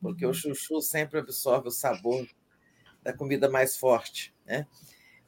Porque 0.01 0.25
uhum. 0.25 0.31
o 0.31 0.33
chuchu 0.33 0.81
sempre 0.81 1.19
absorve 1.19 1.67
o 1.67 1.71
sabor 1.71 2.25
da 3.03 3.13
comida 3.13 3.49
mais 3.49 3.77
forte, 3.77 4.33
né? 4.45 4.65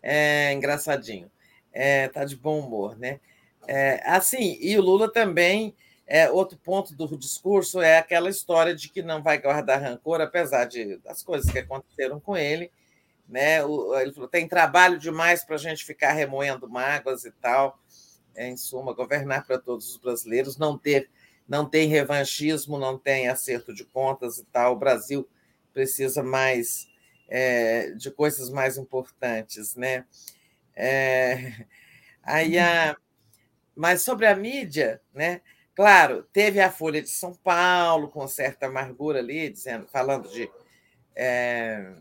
É 0.02 0.54
engraçadinho. 0.54 1.30
É, 1.72 2.08
tá 2.08 2.24
de 2.24 2.38
bom 2.38 2.60
humor, 2.60 2.98
né? 2.98 3.20
É, 3.68 4.02
assim, 4.10 4.58
e 4.62 4.78
o 4.78 4.82
Lula 4.82 5.12
também, 5.12 5.76
é, 6.08 6.30
outro 6.30 6.58
ponto 6.58 6.96
do 6.96 7.18
discurso 7.18 7.82
é 7.82 7.98
aquela 7.98 8.30
história 8.30 8.76
de 8.76 8.90
que 8.90 9.02
não 9.02 9.24
vai 9.24 9.40
guardar 9.40 9.82
rancor, 9.82 10.22
apesar 10.22 10.66
de, 10.66 10.98
das 10.98 11.24
coisas 11.24 11.52
que 11.52 11.60
aconteceram 11.60 12.20
com 12.20 12.38
ele. 12.38 12.72
Né? 13.28 13.64
O, 13.64 13.98
ele 13.98 14.14
falou: 14.14 14.30
tem 14.30 14.48
trabalho 14.48 15.00
demais 15.00 15.44
para 15.44 15.56
a 15.56 15.60
gente 15.60 15.84
ficar 15.84 16.14
remoendo 16.14 16.70
mágoas 16.70 17.26
e 17.26 17.32
tal. 17.32 17.80
É, 18.36 18.48
em 18.48 18.58
suma, 18.58 18.94
governar 18.94 19.46
para 19.48 19.58
todos 19.58 19.90
os 19.90 19.98
brasileiros, 19.98 20.58
não 20.58 20.78
ter 20.78 21.10
não 21.48 21.70
tem 21.70 21.88
revanchismo, 21.88 22.78
não 22.78 22.98
tem 22.98 23.28
acerto 23.28 23.74
de 23.74 23.86
contas 23.86 24.40
e 24.40 24.46
tal. 24.46 24.74
O 24.74 24.80
Brasil 24.80 25.30
precisa 25.72 26.24
mais 26.24 26.88
é, 27.30 27.92
de 27.92 28.10
coisas 28.12 28.50
mais 28.50 28.78
importantes, 28.78 29.76
né? 29.76 30.06
É, 30.76 31.66
aí 32.24 32.58
a, 32.58 32.98
mas 33.76 34.02
sobre 34.02 34.26
a 34.26 34.36
mídia, 34.36 35.02
né? 35.14 35.42
Claro, 35.76 36.24
teve 36.32 36.62
a 36.62 36.72
Folha 36.72 37.02
de 37.02 37.10
São 37.10 37.34
Paulo 37.34 38.08
com 38.08 38.26
certa 38.28 38.68
amargura 38.68 39.20
ali, 39.20 39.50
dizendo, 39.50 39.86
falando 39.88 40.30
de 40.30 40.50
é, 41.14 41.94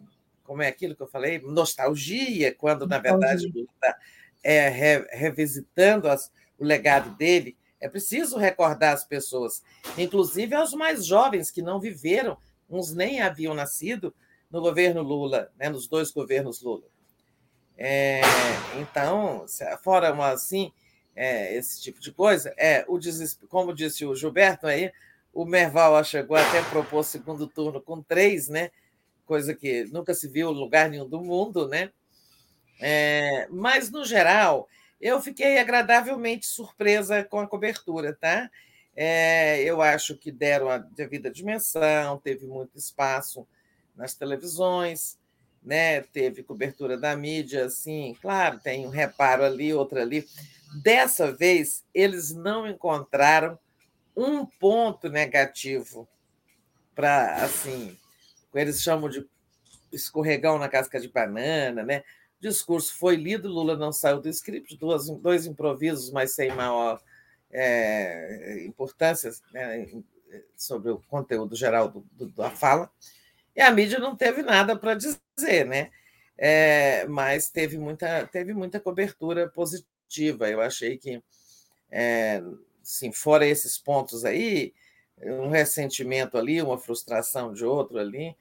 como 0.45 0.63
é 0.63 0.69
aquilo 0.69 0.95
que 0.95 1.03
eu 1.03 1.09
falei, 1.09 1.41
nostalgia, 1.41 2.55
quando 2.55 2.87
na 2.87 2.99
verdade 2.99 3.47
está 3.47 3.99
é, 4.45 4.69
re, 4.69 5.09
revisitando 5.11 6.09
as, 6.09 6.31
o 6.57 6.65
legado 6.65 7.11
dele. 7.17 7.57
É 7.81 7.89
preciso 7.89 8.39
recordar 8.39 8.95
as 8.95 9.05
pessoas, 9.05 9.63
inclusive 9.99 10.55
aos 10.55 10.73
mais 10.73 11.05
jovens 11.05 11.51
que 11.51 11.61
não 11.61 11.81
viveram, 11.81 12.39
uns 12.71 12.95
nem 12.95 13.21
haviam 13.21 13.55
nascido 13.55 14.15
no 14.51 14.61
governo 14.61 15.03
Lula, 15.03 15.51
né, 15.59 15.69
nos 15.69 15.89
dois 15.89 16.13
governos 16.13 16.63
Lula. 16.63 16.85
É, 17.77 18.21
então, 18.81 19.45
fora 19.83 20.13
uma, 20.13 20.29
assim, 20.29 20.73
é, 21.15 21.55
esse 21.55 21.81
tipo 21.81 22.01
de 22.01 22.13
coisa, 22.13 22.53
é 22.57 22.85
o 22.89 22.99
como 23.49 23.75
disse 23.75 24.05
o 24.05 24.15
Gilberto 24.15 24.67
aí, 24.67 24.93
o 25.33 25.45
Merval 25.45 26.03
chegou 26.05 26.37
até 26.37 26.63
propor 26.63 27.05
segundo 27.05 27.47
turno 27.47 27.81
com 27.81 28.03
três, 28.03 28.49
né? 28.49 28.71
Coisa 29.27 29.55
que 29.55 29.85
nunca 29.85 30.15
se 30.15 30.29
viu 30.29 30.51
em 30.51 30.55
lugar 30.55 30.89
nenhum 30.89 31.09
do 31.09 31.21
mundo, 31.21 31.67
né? 31.67 31.91
É, 32.81 33.47
mas, 33.51 33.91
no 33.91 34.05
geral, 34.05 34.69
eu 35.01 35.21
fiquei 35.21 35.59
agradavelmente 35.59 36.47
surpresa 36.47 37.25
com 37.25 37.41
a 37.41 37.47
cobertura, 37.47 38.15
tá? 38.15 38.51
É, 38.97 39.63
eu 39.63 39.83
acho 39.83 40.17
que 40.17 40.31
deram 40.31 40.69
a 40.69 40.79
devida 40.79 41.31
dimensão, 41.31 42.19
teve 42.19 42.47
muito 42.47 42.79
espaço 42.79 43.47
nas 43.97 44.15
televisões, 44.15 45.19
né? 45.65 46.01
Teve 46.03 46.43
cobertura 46.43 46.97
da 46.97 47.17
mídia, 47.17 47.65
assim, 47.67 48.17
claro, 48.21 48.61
tem 48.61 48.87
um 48.87 48.91
reparo 48.91 49.45
ali, 49.45 49.73
outro 49.73 50.01
ali. 50.01 50.27
Dessa 50.83 51.33
vez, 51.33 51.85
eles 51.95 52.35
não 52.35 52.69
encontraram 52.69 53.59
um 54.17 54.45
ponto 54.45 55.09
negativo 55.09 56.07
para, 56.95 57.37
assim, 57.43 57.97
eles 58.55 58.83
chamam 58.83 59.09
de 59.09 59.27
escorregão 59.93 60.59
na 60.59 60.69
casca 60.69 61.01
de 61.01 61.09
banana, 61.09 61.83
né? 61.83 62.05
discurso 62.49 62.95
foi 62.95 63.17
lido, 63.17 63.49
Lula 63.49 63.77
não 63.77 63.93
saiu 63.93 64.21
do 64.21 64.29
script, 64.29 64.77
duas, 64.77 65.09
dois 65.09 65.47
improvisos, 65.47 66.11
mas 66.11 66.35
sem 66.35 66.53
maior 66.53 67.01
é, 67.51 68.65
importância 68.67 69.31
né, 69.53 69.87
sobre 70.57 70.91
o 70.91 70.99
conteúdo 71.09 71.57
geral 71.57 71.89
do, 71.89 72.07
do, 72.13 72.27
da 72.29 72.51
fala. 72.51 72.91
E 73.57 73.61
a 73.61 73.71
mídia 73.71 73.99
não 73.99 74.17
teve 74.17 74.43
nada 74.43 74.77
para 74.77 74.95
dizer, 74.95 75.19
né? 75.67 75.91
É, 76.37 77.07
mas 77.07 77.49
teve 77.49 77.79
muita, 77.79 78.27
teve 78.27 78.53
muita 78.53 78.81
cobertura 78.81 79.49
positiva. 79.49 80.49
Eu 80.49 80.61
achei 80.61 80.97
que, 80.99 81.23
é, 81.91 82.43
sim, 82.83 83.13
fora 83.13 83.47
esses 83.47 83.79
pontos 83.79 84.25
aí, 84.25 84.73
um 85.23 85.49
ressentimento 85.49 86.37
ali, 86.37 86.61
uma 86.61 86.79
frustração 86.79 87.53
de 87.53 87.65
outro 87.65 87.99
ali, 87.99 88.37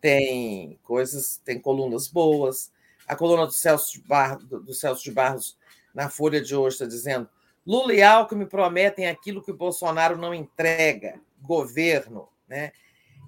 tem 0.00 0.78
coisas, 0.82 1.38
tem 1.44 1.60
colunas 1.60 2.08
boas, 2.08 2.72
a 3.06 3.16
coluna 3.16 3.46
do 3.46 3.52
Celso 3.52 3.92
de 3.94 4.00
Barros, 4.06 4.44
do 4.44 4.74
Celso 4.74 5.02
de 5.02 5.10
Barros 5.10 5.56
na 5.94 6.10
Folha 6.10 6.40
de 6.40 6.54
hoje 6.54 6.74
está 6.74 6.86
dizendo: 6.86 7.28
Lula 7.66 7.94
e 7.94 8.02
Alckmin 8.02 8.46
prometem 8.46 9.08
aquilo 9.08 9.42
que 9.42 9.50
o 9.50 9.56
Bolsonaro 9.56 10.16
não 10.18 10.34
entrega, 10.34 11.18
governo, 11.40 12.28
né? 12.46 12.72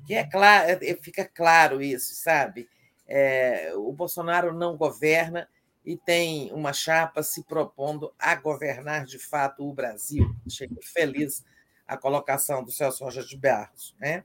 Que 0.07 0.15
é 0.15 0.25
claro, 0.25 0.71
é, 0.71 0.95
fica 0.97 1.25
claro 1.25 1.81
isso, 1.83 2.15
sabe? 2.15 2.69
É, 3.13 3.73
o 3.75 3.93
Bolsonaro 3.93 4.55
não 4.55 4.77
governa 4.77 5.49
e 5.85 5.97
tem 5.97 6.53
uma 6.53 6.73
chapa 6.73 7.25
se 7.25 7.43
propondo 7.43 8.13
a 8.17 8.37
governar 8.37 9.05
de 9.05 9.19
fato 9.19 9.69
o 9.69 9.73
Brasil. 9.73 10.33
Achei 10.47 10.71
feliz 10.81 11.45
a 11.89 11.97
colocação 11.97 12.63
do 12.63 12.71
Celso 12.71 13.03
Rocha 13.03 13.25
de 13.25 13.37
Barros, 13.37 13.97
né? 13.99 14.23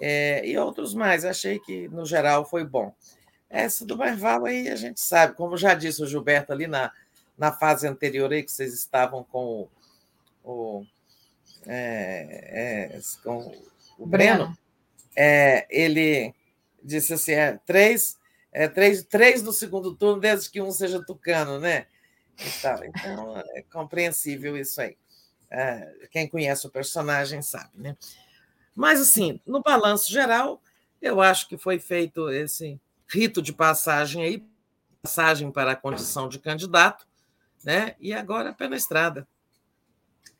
É, 0.00 0.44
e 0.44 0.58
outros 0.58 0.92
mais. 0.92 1.24
Achei 1.24 1.60
que, 1.60 1.86
no 1.88 2.04
geral, 2.04 2.44
foi 2.44 2.64
bom. 2.64 2.92
Essa 3.48 3.86
do 3.86 3.96
Merval 3.96 4.46
aí 4.46 4.68
a 4.68 4.76
gente 4.76 5.00
sabe, 5.00 5.34
como 5.34 5.56
já 5.56 5.74
disse 5.74 6.02
o 6.02 6.06
Gilberto 6.06 6.52
ali 6.52 6.66
na, 6.66 6.90
na 7.38 7.52
fase 7.52 7.86
anterior 7.86 8.32
aí, 8.32 8.42
que 8.42 8.50
vocês 8.50 8.74
estavam 8.74 9.22
com 9.22 9.68
o, 10.44 10.80
o 10.80 10.86
é, 11.66 12.94
é, 12.96 13.00
com 13.22 13.52
o 13.98 14.06
Breno, 14.06 14.56
é, 15.14 15.66
ele 15.70 16.34
disse 16.82 17.14
assim: 17.14 17.32
é, 17.32 17.58
três, 17.64 18.18
é, 18.52 18.68
três, 18.68 19.04
três 19.04 19.42
no 19.42 19.52
segundo 19.52 19.94
turno, 19.94 20.20
desde 20.20 20.50
que 20.50 20.60
um 20.60 20.70
seja 20.70 21.04
tucano, 21.04 21.58
né? 21.58 21.86
Então, 22.82 23.36
é 23.54 23.62
compreensível 23.70 24.56
isso 24.56 24.80
aí. 24.80 24.96
É, 25.50 26.06
quem 26.10 26.28
conhece 26.28 26.66
o 26.66 26.70
personagem 26.70 27.42
sabe, 27.42 27.70
né? 27.74 27.96
Mas, 28.74 29.00
assim, 29.00 29.40
no 29.44 29.60
balanço 29.60 30.10
geral, 30.10 30.62
eu 31.02 31.20
acho 31.20 31.48
que 31.48 31.58
foi 31.58 31.78
feito 31.78 32.30
esse 32.30 32.80
rito 33.08 33.42
de 33.42 33.52
passagem 33.52 34.22
aí, 34.22 34.46
passagem 35.02 35.50
para 35.50 35.72
a 35.72 35.76
condição 35.76 36.28
de 36.28 36.38
candidato, 36.38 37.06
né? 37.64 37.94
E 38.00 38.12
agora 38.12 38.54
pé 38.54 38.68
na 38.68 38.76
estrada. 38.76 39.26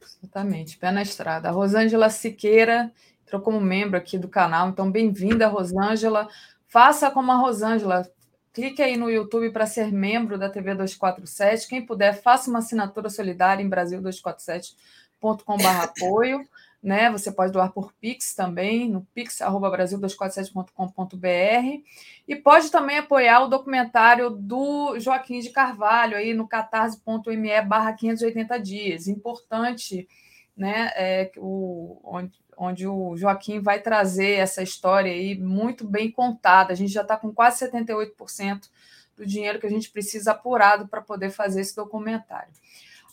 Exatamente, 0.00 0.78
pé 0.78 0.90
na 0.90 1.02
estrada. 1.02 1.50
Rosângela 1.50 2.08
Siqueira 2.08 2.92
entrou 3.30 3.40
como 3.40 3.60
membro 3.60 3.96
aqui 3.96 4.18
do 4.18 4.28
canal, 4.28 4.68
então 4.68 4.90
bem-vinda, 4.90 5.46
Rosângela. 5.46 6.28
Faça 6.66 7.12
como 7.12 7.30
a 7.30 7.36
Rosângela, 7.36 8.10
clique 8.52 8.82
aí 8.82 8.96
no 8.96 9.08
YouTube 9.08 9.50
para 9.50 9.66
ser 9.66 9.92
membro 9.92 10.36
da 10.36 10.50
TV 10.50 10.74
247. 10.74 11.68
Quem 11.68 11.86
puder, 11.86 12.20
faça 12.20 12.50
uma 12.50 12.58
assinatura 12.58 13.08
solidária 13.08 13.62
em 13.62 13.70
Brasil247.com.br 13.70 15.82
apoio 15.82 16.44
né? 16.82 17.10
Você 17.10 17.30
pode 17.30 17.52
doar 17.52 17.72
por 17.72 17.92
Pix 18.00 18.34
também, 18.34 18.88
no 18.88 19.06
pix@brasil247.com.br 19.14 21.84
e 22.26 22.36
pode 22.36 22.70
também 22.70 22.96
apoiar 22.98 23.42
o 23.42 23.48
documentário 23.48 24.30
do 24.30 24.98
Joaquim 24.98 25.40
de 25.40 25.50
Carvalho 25.50 26.16
aí 26.16 26.32
no 26.32 26.48
catarse.me/580 26.48 28.58
dias. 28.58 29.08
Importante, 29.08 30.08
né? 30.56 30.90
É, 30.94 31.30
o, 31.36 32.00
onde, 32.02 32.32
onde 32.60 32.86
o 32.86 33.16
Joaquim 33.16 33.58
vai 33.58 33.80
trazer 33.80 34.32
essa 34.32 34.62
história 34.62 35.10
aí 35.10 35.34
muito 35.34 35.82
bem 35.82 36.10
contada. 36.10 36.74
A 36.74 36.76
gente 36.76 36.92
já 36.92 37.00
está 37.00 37.16
com 37.16 37.32
quase 37.32 37.66
78% 37.66 38.68
do 39.16 39.24
dinheiro 39.24 39.58
que 39.58 39.66
a 39.66 39.70
gente 39.70 39.90
precisa 39.90 40.32
apurado 40.32 40.86
para 40.86 41.00
poder 41.00 41.30
fazer 41.30 41.62
esse 41.62 41.74
documentário. 41.74 42.52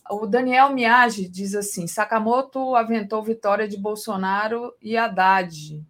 O 0.09 0.25
Daniel 0.25 0.73
Miage 0.73 1.29
diz 1.29 1.55
assim: 1.55 1.87
Sakamoto 1.87 2.75
aventou 2.75 3.23
vitória 3.23 3.69
de 3.69 3.77
Bolsonaro 3.77 4.75
e 4.81 4.97
Haddad. 4.97 5.81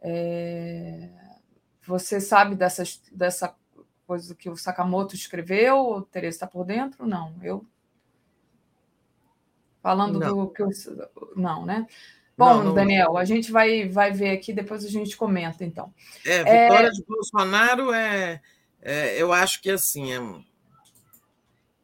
É... 0.00 1.10
Você 1.86 2.18
sabe 2.18 2.56
dessa, 2.56 2.82
dessa 3.12 3.54
coisa 4.06 4.34
que 4.34 4.48
o 4.48 4.56
Sakamoto 4.56 5.14
escreveu? 5.14 6.06
Tereza 6.10 6.36
está 6.36 6.46
por 6.46 6.64
dentro? 6.64 7.06
Não, 7.06 7.34
eu. 7.42 7.62
Falando 9.82 10.18
não. 10.18 10.46
do 10.46 10.50
que 10.50 10.62
eu. 10.62 10.70
Não, 11.36 11.64
né? 11.66 11.86
Bom, 12.36 12.56
não, 12.56 12.64
não, 12.64 12.74
Daniel, 12.74 13.16
a 13.16 13.24
gente 13.24 13.50
vai, 13.50 13.88
vai 13.88 14.12
ver 14.12 14.30
aqui, 14.30 14.52
depois 14.52 14.84
a 14.84 14.88
gente 14.88 15.16
comenta, 15.16 15.64
então. 15.64 15.92
É, 16.24 16.38
vitória 16.38 16.88
é... 16.88 16.90
de 16.90 17.04
Bolsonaro 17.04 17.92
é, 17.94 18.42
é, 18.82 19.20
Eu 19.20 19.32
acho 19.32 19.62
que 19.62 19.70
assim. 19.70 20.12
É 20.12 20.20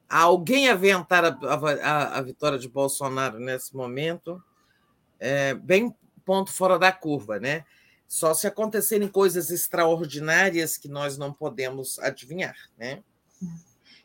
alguém 0.08 0.68
aventar 0.68 1.24
a, 1.24 1.28
a, 1.28 2.18
a, 2.18 2.20
vitória 2.20 2.58
de 2.58 2.68
Bolsonaro 2.68 3.38
nesse 3.38 3.74
momento 3.74 4.42
é 5.18 5.54
bem 5.54 5.94
ponto 6.22 6.52
fora 6.52 6.78
da 6.78 6.92
curva, 6.92 7.40
né? 7.40 7.64
Só 8.06 8.34
se 8.34 8.46
acontecerem 8.46 9.08
coisas 9.08 9.50
extraordinárias 9.50 10.76
que 10.76 10.86
nós 10.86 11.16
não 11.16 11.32
podemos 11.32 11.98
adivinhar, 11.98 12.56
né? 12.76 13.02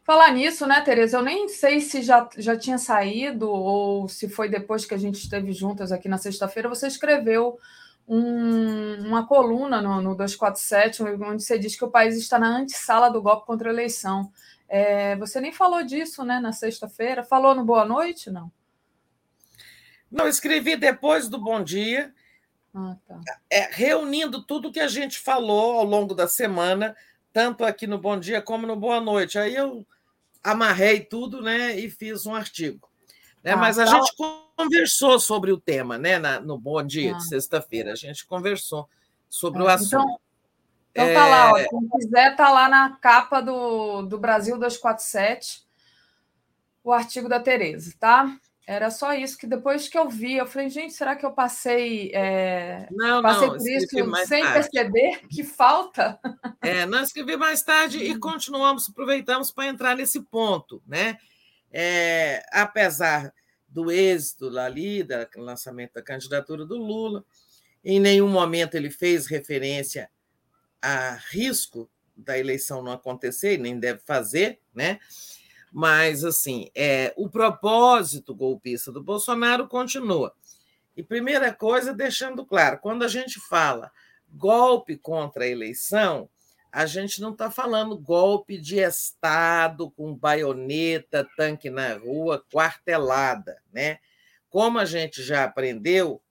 Falar 0.08 0.32
nisso, 0.32 0.66
né, 0.66 0.80
Tereza? 0.80 1.18
Eu 1.18 1.22
nem 1.22 1.50
sei 1.50 1.82
se 1.82 2.02
já, 2.02 2.30
já 2.38 2.58
tinha 2.58 2.78
saído 2.78 3.50
ou 3.52 4.08
se 4.08 4.30
foi 4.30 4.48
depois 4.48 4.86
que 4.86 4.94
a 4.94 4.98
gente 4.98 5.16
esteve 5.16 5.52
juntas 5.52 5.92
aqui 5.92 6.08
na 6.08 6.18
sexta-feira. 6.18 6.70
Você 6.70 6.88
escreveu 6.88 7.60
um, 8.08 9.06
uma 9.06 9.28
coluna 9.28 9.82
no, 9.82 10.02
no 10.02 10.16
247, 10.16 11.04
onde 11.04 11.44
você 11.44 11.60
diz 11.60 11.76
que 11.76 11.84
o 11.84 11.92
país 11.92 12.16
está 12.16 12.40
na 12.40 12.48
antessala 12.48 13.10
do 13.10 13.22
golpe 13.22 13.46
contra 13.46 13.70
a 13.70 13.74
eleição. 13.74 14.32
É, 14.70 15.18
você 15.18 15.42
nem 15.42 15.52
falou 15.52 15.84
disso 15.84 16.24
né, 16.24 16.40
na 16.40 16.54
sexta-feira. 16.54 17.22
Falou 17.22 17.54
no 17.54 17.66
Boa 17.66 17.84
Noite, 17.84 18.32
não? 18.32 18.50
Não, 20.10 20.26
escrevi 20.26 20.78
depois 20.78 21.28
do 21.28 21.38
Bom 21.38 21.62
Dia, 21.62 22.14
ah, 22.74 22.96
tá. 23.06 23.20
é, 23.50 23.68
reunindo 23.70 24.42
tudo 24.42 24.72
que 24.72 24.80
a 24.80 24.88
gente 24.88 25.20
falou 25.20 25.80
ao 25.80 25.84
longo 25.84 26.16
da 26.16 26.30
semana, 26.30 26.96
tanto 27.34 27.66
aqui 27.66 27.86
no 27.86 27.98
Bom 27.98 28.18
Dia 28.18 28.42
como 28.42 28.66
no 28.66 28.78
Boa 28.78 29.02
Noite. 29.02 29.38
Aí 29.38 29.54
eu 29.54 29.86
amarrei 30.48 31.02
tudo 31.02 31.42
né, 31.42 31.78
e 31.78 31.90
fiz 31.90 32.26
um 32.26 32.34
artigo. 32.34 32.90
Né? 33.44 33.52
Ah, 33.52 33.58
Mas 33.58 33.78
a 33.78 33.86
tá. 33.86 33.92
gente 33.92 34.14
conversou 34.56 35.20
sobre 35.20 35.52
o 35.52 35.60
tema 35.60 35.98
né, 35.98 36.18
na, 36.18 36.40
no 36.40 36.58
Bom 36.58 36.82
Dia 36.84 37.14
ah. 37.14 37.18
de 37.18 37.28
sexta-feira. 37.28 37.92
A 37.92 37.96
gente 37.96 38.26
conversou 38.26 38.90
sobre 39.30 39.62
ah, 39.62 39.66
o 39.66 39.68
assunto. 39.68 39.96
Então, 39.96 40.20
então 40.92 41.14
tá 41.14 41.28
lá, 41.28 41.52
ó, 41.52 41.58
é. 41.58 41.68
quem 41.68 41.90
quiser 41.90 42.36
tá 42.36 42.50
lá 42.50 42.70
na 42.70 42.96
capa 42.96 43.42
do, 43.42 44.04
do 44.04 44.18
Brasil 44.18 44.56
247, 44.56 45.68
o 46.84 46.92
artigo 46.92 47.30
da 47.30 47.40
Tereza, 47.40 47.94
tá? 48.00 48.36
Era 48.68 48.92
só 48.92 49.14
isso 49.14 49.38
que 49.38 49.48
depois 49.48 49.88
que 49.88 49.98
eu 49.98 50.10
vi, 50.10 50.34
eu 50.36 50.46
falei, 50.46 50.70
gente, 50.70 50.94
será 50.94 51.16
que 51.16 51.26
eu 51.26 51.32
passei, 51.32 52.12
é, 52.14 52.86
não, 52.92 53.22
passei 53.22 53.48
não, 53.48 53.58
por 53.58 53.66
isso 53.66 53.88
sem 54.28 54.44
tarde. 54.44 54.70
perceber 54.70 55.22
que 55.30 55.42
falta? 55.42 56.20
É, 56.62 56.86
nós 56.86 57.08
escrevi 57.08 57.38
mais 57.38 57.64
tarde 57.64 58.00
e 58.00 58.20
continuamos, 58.20 58.90
aproveitamos 58.90 59.52
para 59.52 59.68
entrar 59.68 59.96
nesse 59.96 60.22
ponto, 60.22 60.84
né? 60.86 61.18
É, 61.72 62.44
apesar 62.52 63.34
do 63.70 63.90
êxito 63.90 64.50
ali, 64.60 65.02
do 65.02 65.16
lançamento 65.38 65.94
da 65.94 66.02
candidatura 66.02 66.66
do 66.66 66.76
Lula, 66.76 67.24
em 67.86 68.02
nenhum 68.02 68.28
momento 68.28 68.76
ele 68.76 68.90
fez 68.90 69.28
referência 69.28 70.10
a 70.82 71.14
risco 71.30 71.90
da 72.18 72.38
eleição 72.38 72.84
não 72.84 72.92
acontecer, 72.92 73.54
e 73.54 73.58
nem 73.58 73.80
deve 73.80 74.02
fazer, 74.02 74.60
né? 74.76 75.00
Mas, 75.72 76.24
assim, 76.24 76.70
é, 76.74 77.14
o 77.18 77.30
propósito 77.30 78.34
golpista 78.34 78.92
do 78.92 79.04
Bolsonaro 79.04 79.68
continua. 79.68 80.34
E 80.96 81.04
primeira 81.04 81.54
coisa, 81.54 81.94
deixando 81.94 82.46
claro, 82.46 82.80
quando 82.80 83.04
a 83.04 83.08
gente 83.08 83.40
fala 83.40 83.92
golpe 84.30 84.98
contra 84.98 85.44
a 85.44 85.48
eleição, 85.48 86.30
a 86.72 86.86
gente 86.86 87.22
não 87.22 87.32
está 87.32 87.50
falando 87.50 87.98
golpe 87.98 88.58
de 88.58 88.80
Estado 88.80 89.90
com 89.92 90.16
baioneta, 90.16 91.28
tanque 91.38 91.70
na 91.70 91.96
rua, 91.96 92.44
quartelada, 92.52 93.62
né? 93.72 94.00
Como 94.50 94.80
a 94.80 94.86
gente 94.86 95.24
já 95.24 95.44
aprendeu, 95.44 96.22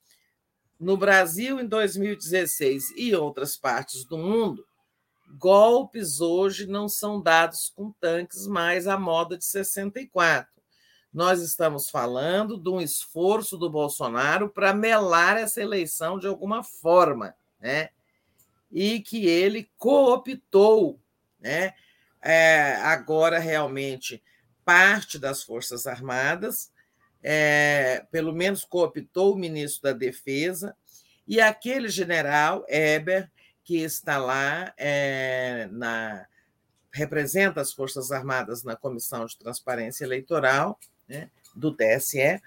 no 0.78 0.96
Brasil, 0.96 1.58
em 1.58 1.66
2016 1.66 2.92
e 2.96 3.14
outras 3.14 3.56
partes 3.56 4.04
do 4.04 4.18
mundo, 4.18 4.66
golpes 5.26 6.20
hoje 6.20 6.66
não 6.66 6.88
são 6.88 7.20
dados 7.20 7.72
com 7.74 7.92
tanques 7.92 8.46
mais 8.46 8.86
à 8.86 8.98
moda 8.98 9.36
de 9.36 9.44
64. 9.44 10.50
Nós 11.12 11.40
estamos 11.40 11.88
falando 11.88 12.58
de 12.58 12.68
um 12.68 12.80
esforço 12.80 13.56
do 13.56 13.70
Bolsonaro 13.70 14.50
para 14.50 14.74
melar 14.74 15.36
essa 15.36 15.62
eleição 15.62 16.18
de 16.18 16.26
alguma 16.26 16.62
forma, 16.62 17.34
né? 17.60 17.90
E 18.70 19.00
que 19.00 19.26
ele 19.26 19.70
cooptou, 19.78 21.00
né? 21.40 21.74
É, 22.20 22.76
agora 22.82 23.38
realmente 23.38 24.22
parte 24.64 25.18
das 25.18 25.42
Forças 25.42 25.86
Armadas 25.86 26.70
é, 27.28 28.06
pelo 28.12 28.32
menos 28.32 28.64
cooptou 28.64 29.34
o 29.34 29.38
ministro 29.38 29.82
da 29.82 29.92
Defesa, 29.92 30.76
e 31.26 31.40
aquele 31.40 31.88
general, 31.88 32.64
Eber, 32.68 33.28
que 33.66 33.82
está 33.82 34.16
lá, 34.16 34.72
é, 34.78 35.68
na, 35.72 36.24
representa 36.92 37.60
as 37.60 37.72
Forças 37.72 38.12
Armadas 38.12 38.62
na 38.62 38.76
Comissão 38.76 39.26
de 39.26 39.36
Transparência 39.36 40.04
Eleitoral 40.04 40.78
né, 41.08 41.28
do 41.52 41.74
TSE, 41.74 42.40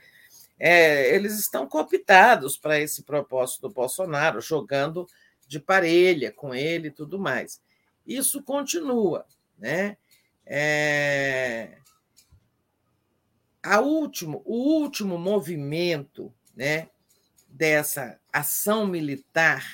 é, 0.57 1.13
eles 1.13 1.37
estão 1.37 1.67
cooptados 1.67 2.57
para 2.57 2.79
esse 2.79 3.03
propósito 3.03 3.63
do 3.63 3.73
Bolsonaro, 3.73 4.39
jogando 4.39 5.05
de 5.45 5.59
parelha 5.59 6.31
com 6.31 6.55
ele 6.55 6.87
e 6.87 6.91
tudo 6.91 7.19
mais. 7.19 7.61
Isso 8.07 8.41
continua. 8.41 9.25
Né? 9.57 9.97
É, 10.45 11.79
a 13.61 13.81
último, 13.81 14.41
o 14.45 14.55
último 14.55 15.17
movimento 15.17 16.33
né, 16.55 16.89
dessa 17.49 18.17
ação 18.31 18.87
militar 18.87 19.65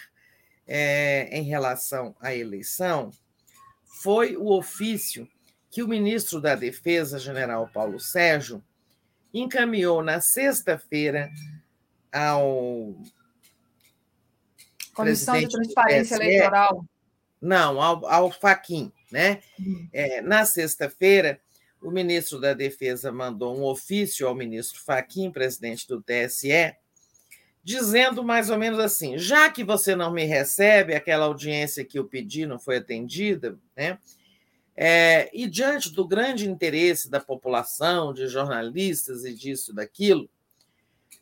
é, 0.68 1.30
em 1.32 1.44
relação 1.44 2.16
à 2.20 2.34
eleição 2.34 3.12
foi 4.02 4.36
o 4.36 4.52
ofício 4.52 5.28
que 5.70 5.84
o 5.84 5.88
ministro 5.88 6.40
da 6.40 6.56
Defesa, 6.56 7.20
general 7.20 7.70
Paulo 7.74 8.00
Sérgio, 8.00 8.64
encaminhou 9.34 10.02
na 10.02 10.22
sexta-feira 10.22 11.30
ao. 12.12 12.96
Comissão 14.94 15.38
de 15.38 15.50
Transparência 15.50 16.16
Eleitoral. 16.16 16.86
Não, 17.42 17.82
ao, 17.82 18.06
ao 18.08 18.32
Faquim, 18.32 18.92
né? 19.12 19.42
Uhum. 19.60 19.90
É, 19.92 20.22
na 20.22 20.46
sexta-feira, 20.46 21.42
o 21.82 21.92
ministro 21.92 22.40
da 22.40 22.54
Defesa 22.54 23.12
mandou 23.12 23.58
um 23.58 23.64
ofício 23.64 24.28
ao 24.28 24.34
ministro 24.34 24.82
Faquim, 24.82 25.30
presidente 25.30 25.86
do 25.88 26.02
TSE, 26.02 26.74
dizendo 27.66 28.24
mais 28.24 28.52
ou 28.52 28.60
menos 28.60 28.80
assim: 28.80 29.18
já 29.18 29.50
que 29.50 29.64
você 29.64 29.96
não 29.96 30.12
me 30.12 30.24
recebe, 30.24 30.94
aquela 30.94 31.26
audiência 31.26 31.84
que 31.84 31.98
eu 31.98 32.06
pedi 32.06 32.46
não 32.46 32.60
foi 32.60 32.78
atendida, 32.78 33.58
né? 33.76 33.98
É, 34.78 35.32
e 35.34 35.48
diante 35.48 35.90
do 35.90 36.08
grande 36.08 36.48
interesse 36.48 37.10
da 37.10 37.20
população, 37.20 38.14
de 38.14 38.28
jornalistas 38.28 39.26
e 39.26 39.34
disso 39.34 39.74
daquilo, 39.74 40.30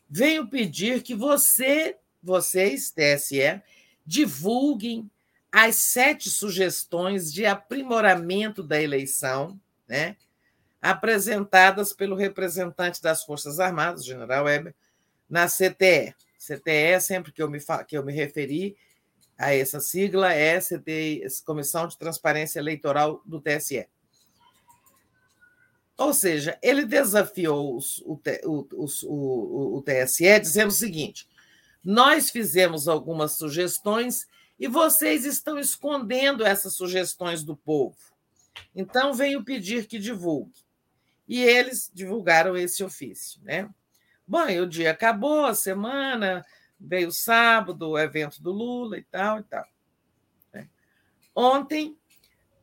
venho 0.09 0.47
pedir 0.47 1.01
que 1.01 1.15
você, 1.15 1.95
vocês, 2.21 2.91
TSE, 2.91 3.61
divulguem 4.05 5.09
as 5.51 5.91
sete 5.91 6.29
sugestões 6.31 7.31
de 7.31 7.45
aprimoramento 7.45 8.63
da 8.63 8.81
eleição, 8.81 9.57
né, 9.87 10.17
apresentadas 10.81 11.93
pelo 11.93 12.15
representante 12.15 13.01
das 13.01 13.23
Forças 13.23 13.59
Armadas, 13.59 14.03
general 14.03 14.45
Weber, 14.45 14.73
na 15.29 15.47
CTE. 15.47 16.15
CTE, 16.45 16.99
sempre 16.99 17.31
que 17.31 17.41
eu 17.41 17.49
me, 17.49 17.59
que 17.87 17.97
eu 17.97 18.03
me 18.03 18.11
referi 18.11 18.75
a 19.37 19.53
essa 19.53 19.79
sigla, 19.79 20.33
é 20.33 20.59
CTE, 20.59 21.23
Comissão 21.45 21.87
de 21.87 21.97
Transparência 21.97 22.59
Eleitoral 22.59 23.21
do 23.25 23.41
TSE. 23.41 23.87
Ou 25.97 26.13
seja, 26.13 26.57
ele 26.61 26.85
desafiou 26.85 27.77
os, 27.77 27.99
o, 27.99 28.19
o, 28.45 28.87
o, 29.05 29.77
o 29.77 29.81
TSE 29.81 30.39
dizendo 30.39 30.69
o 30.69 30.73
seguinte: 30.73 31.27
nós 31.83 32.29
fizemos 32.29 32.87
algumas 32.87 33.33
sugestões 33.33 34.27
e 34.59 34.67
vocês 34.67 35.25
estão 35.25 35.59
escondendo 35.59 36.45
essas 36.45 36.73
sugestões 36.73 37.43
do 37.43 37.55
povo. 37.55 37.97
Então, 38.75 39.13
venho 39.13 39.43
pedir 39.43 39.87
que 39.87 39.99
divulgue. 39.99 40.63
E 41.27 41.41
eles 41.41 41.91
divulgaram 41.93 42.55
esse 42.55 42.83
ofício. 42.83 43.41
Né? 43.43 43.69
Bom, 44.27 44.45
o 44.61 44.67
dia 44.67 44.91
acabou, 44.91 45.45
a 45.45 45.55
semana, 45.55 46.45
veio 46.79 47.11
sábado, 47.11 47.89
o 47.89 47.99
evento 47.99 48.41
do 48.41 48.51
Lula 48.51 48.97
e 48.97 49.03
tal 49.03 49.39
e 49.39 49.43
tal. 49.43 49.65
Né? 50.53 50.67
Ontem, 51.35 51.97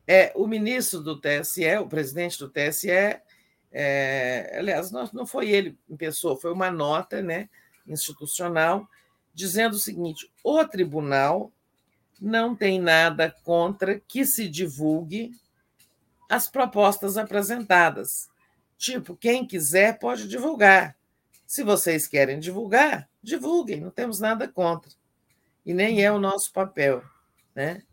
é, 0.07 0.31
o 0.35 0.47
ministro 0.47 1.01
do 1.01 1.19
TSE, 1.19 1.77
o 1.77 1.87
presidente 1.87 2.39
do 2.39 2.49
TSE, 2.49 3.21
é, 3.71 4.55
aliás, 4.57 4.91
não, 4.91 5.09
não 5.13 5.25
foi 5.25 5.49
ele 5.49 5.77
em 5.89 5.95
pessoa, 5.95 6.35
foi 6.35 6.51
uma 6.51 6.69
nota 6.69 7.21
né, 7.21 7.49
institucional 7.87 8.87
dizendo 9.33 9.73
o 9.73 9.79
seguinte: 9.79 10.31
o 10.43 10.63
tribunal 10.65 11.51
não 12.19 12.55
tem 12.55 12.79
nada 12.79 13.33
contra 13.43 13.99
que 13.99 14.25
se 14.25 14.47
divulgue 14.47 15.31
as 16.29 16.49
propostas 16.49 17.17
apresentadas. 17.17 18.29
Tipo, 18.77 19.15
quem 19.15 19.45
quiser 19.45 19.99
pode 19.99 20.27
divulgar. 20.27 20.95
Se 21.51 21.65
vocês 21.65 22.07
querem 22.07 22.39
divulgar, 22.39 23.09
divulguem, 23.21 23.81
não 23.81 23.91
temos 23.91 24.21
nada 24.21 24.47
contra. 24.47 24.89
E 25.65 25.73
nem 25.73 26.01
é 26.01 26.09
o 26.09 26.17
nosso 26.17 26.49
papel. 26.53 27.03
Né? 27.53 27.83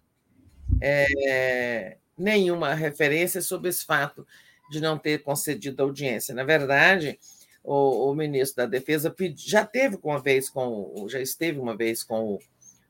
É, 0.80 1.96
nenhuma 2.16 2.72
referência 2.72 3.42
sobre 3.42 3.68
esse 3.68 3.84
fato 3.84 4.24
de 4.70 4.80
não 4.80 4.96
ter 4.96 5.24
concedido 5.24 5.82
audiência. 5.82 6.32
Na 6.36 6.44
verdade, 6.44 7.18
o, 7.64 8.08
o 8.08 8.14
ministro 8.14 8.58
da 8.58 8.66
Defesa 8.66 9.10
pedi, 9.10 9.50
já 9.50 9.66
teve 9.66 9.98
uma 10.04 10.22
vez 10.22 10.48
com 10.48 11.08
já 11.08 11.18
esteve 11.18 11.58
uma 11.58 11.76
vez 11.76 12.04
com 12.04 12.34
o 12.34 12.38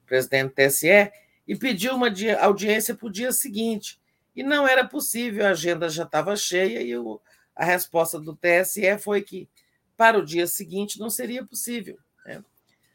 presidente 0.05 0.50
do 0.50 0.55
TSE 0.55 1.10
e 1.47 1.56
pediu 1.56 1.94
uma 1.94 2.12
audiência 2.40 2.94
para 2.94 3.06
o 3.06 3.10
dia 3.10 3.32
seguinte. 3.32 3.98
E 4.36 4.42
não 4.42 4.68
era 4.68 4.86
possível, 4.86 5.47
a 5.47 5.52
agenda 5.52 5.88
já 5.88 6.02
estava 6.02 6.36
cheia, 6.36 6.82
e 6.82 6.94
o, 6.94 7.18
a 7.56 7.64
resposta 7.64 8.20
do 8.20 8.36
TSE 8.36 8.98
foi 8.98 9.22
que 9.22 9.48
para 9.99 10.17
o 10.17 10.25
dia 10.25 10.47
seguinte 10.47 11.01
não 11.01 11.10
seria 11.10 11.44
possível. 11.44 11.99
Né? 12.25 12.43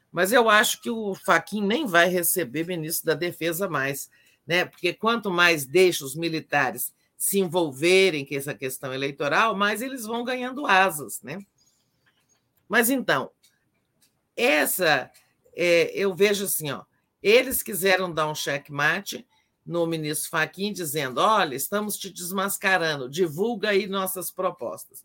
Mas 0.10 0.32
eu 0.32 0.50
acho 0.50 0.82
que 0.82 0.90
o 0.90 1.14
Faquin 1.14 1.62
nem 1.62 1.86
vai 1.86 2.08
receber 2.08 2.66
ministro 2.66 3.06
da 3.08 3.14
Defesa 3.14 3.70
mais, 3.70 4.10
né? 4.48 4.64
porque 4.64 4.94
quanto 4.94 5.30
mais 5.30 5.66
deixa 5.66 6.06
os 6.06 6.16
militares 6.16 6.94
se 7.18 7.40
envolverem 7.40 8.26
com 8.26 8.36
essa 8.36 8.54
questão 8.54 8.94
eleitoral, 8.94 9.56
mais 9.56 9.82
eles 9.82 10.06
vão 10.06 10.24
ganhando 10.24 10.66
asas. 10.66 11.22
Né? 11.22 11.40
Mas 12.70 12.90
então, 12.90 13.30
essa 14.36 15.12
é, 15.54 15.92
eu 15.94 16.16
vejo 16.16 16.46
assim, 16.46 16.72
ó, 16.72 16.84
eles 17.22 17.62
quiseram 17.62 18.12
dar 18.12 18.30
um 18.30 18.36
checkmate 18.36 19.28
no 19.66 19.86
ministro 19.86 20.30
Faquim, 20.30 20.72
dizendo: 20.74 21.20
olha, 21.20 21.56
estamos 21.56 21.98
te 21.98 22.10
desmascarando, 22.10 23.10
divulga 23.10 23.70
aí 23.70 23.88
nossas 23.88 24.32
propostas. 24.32 25.04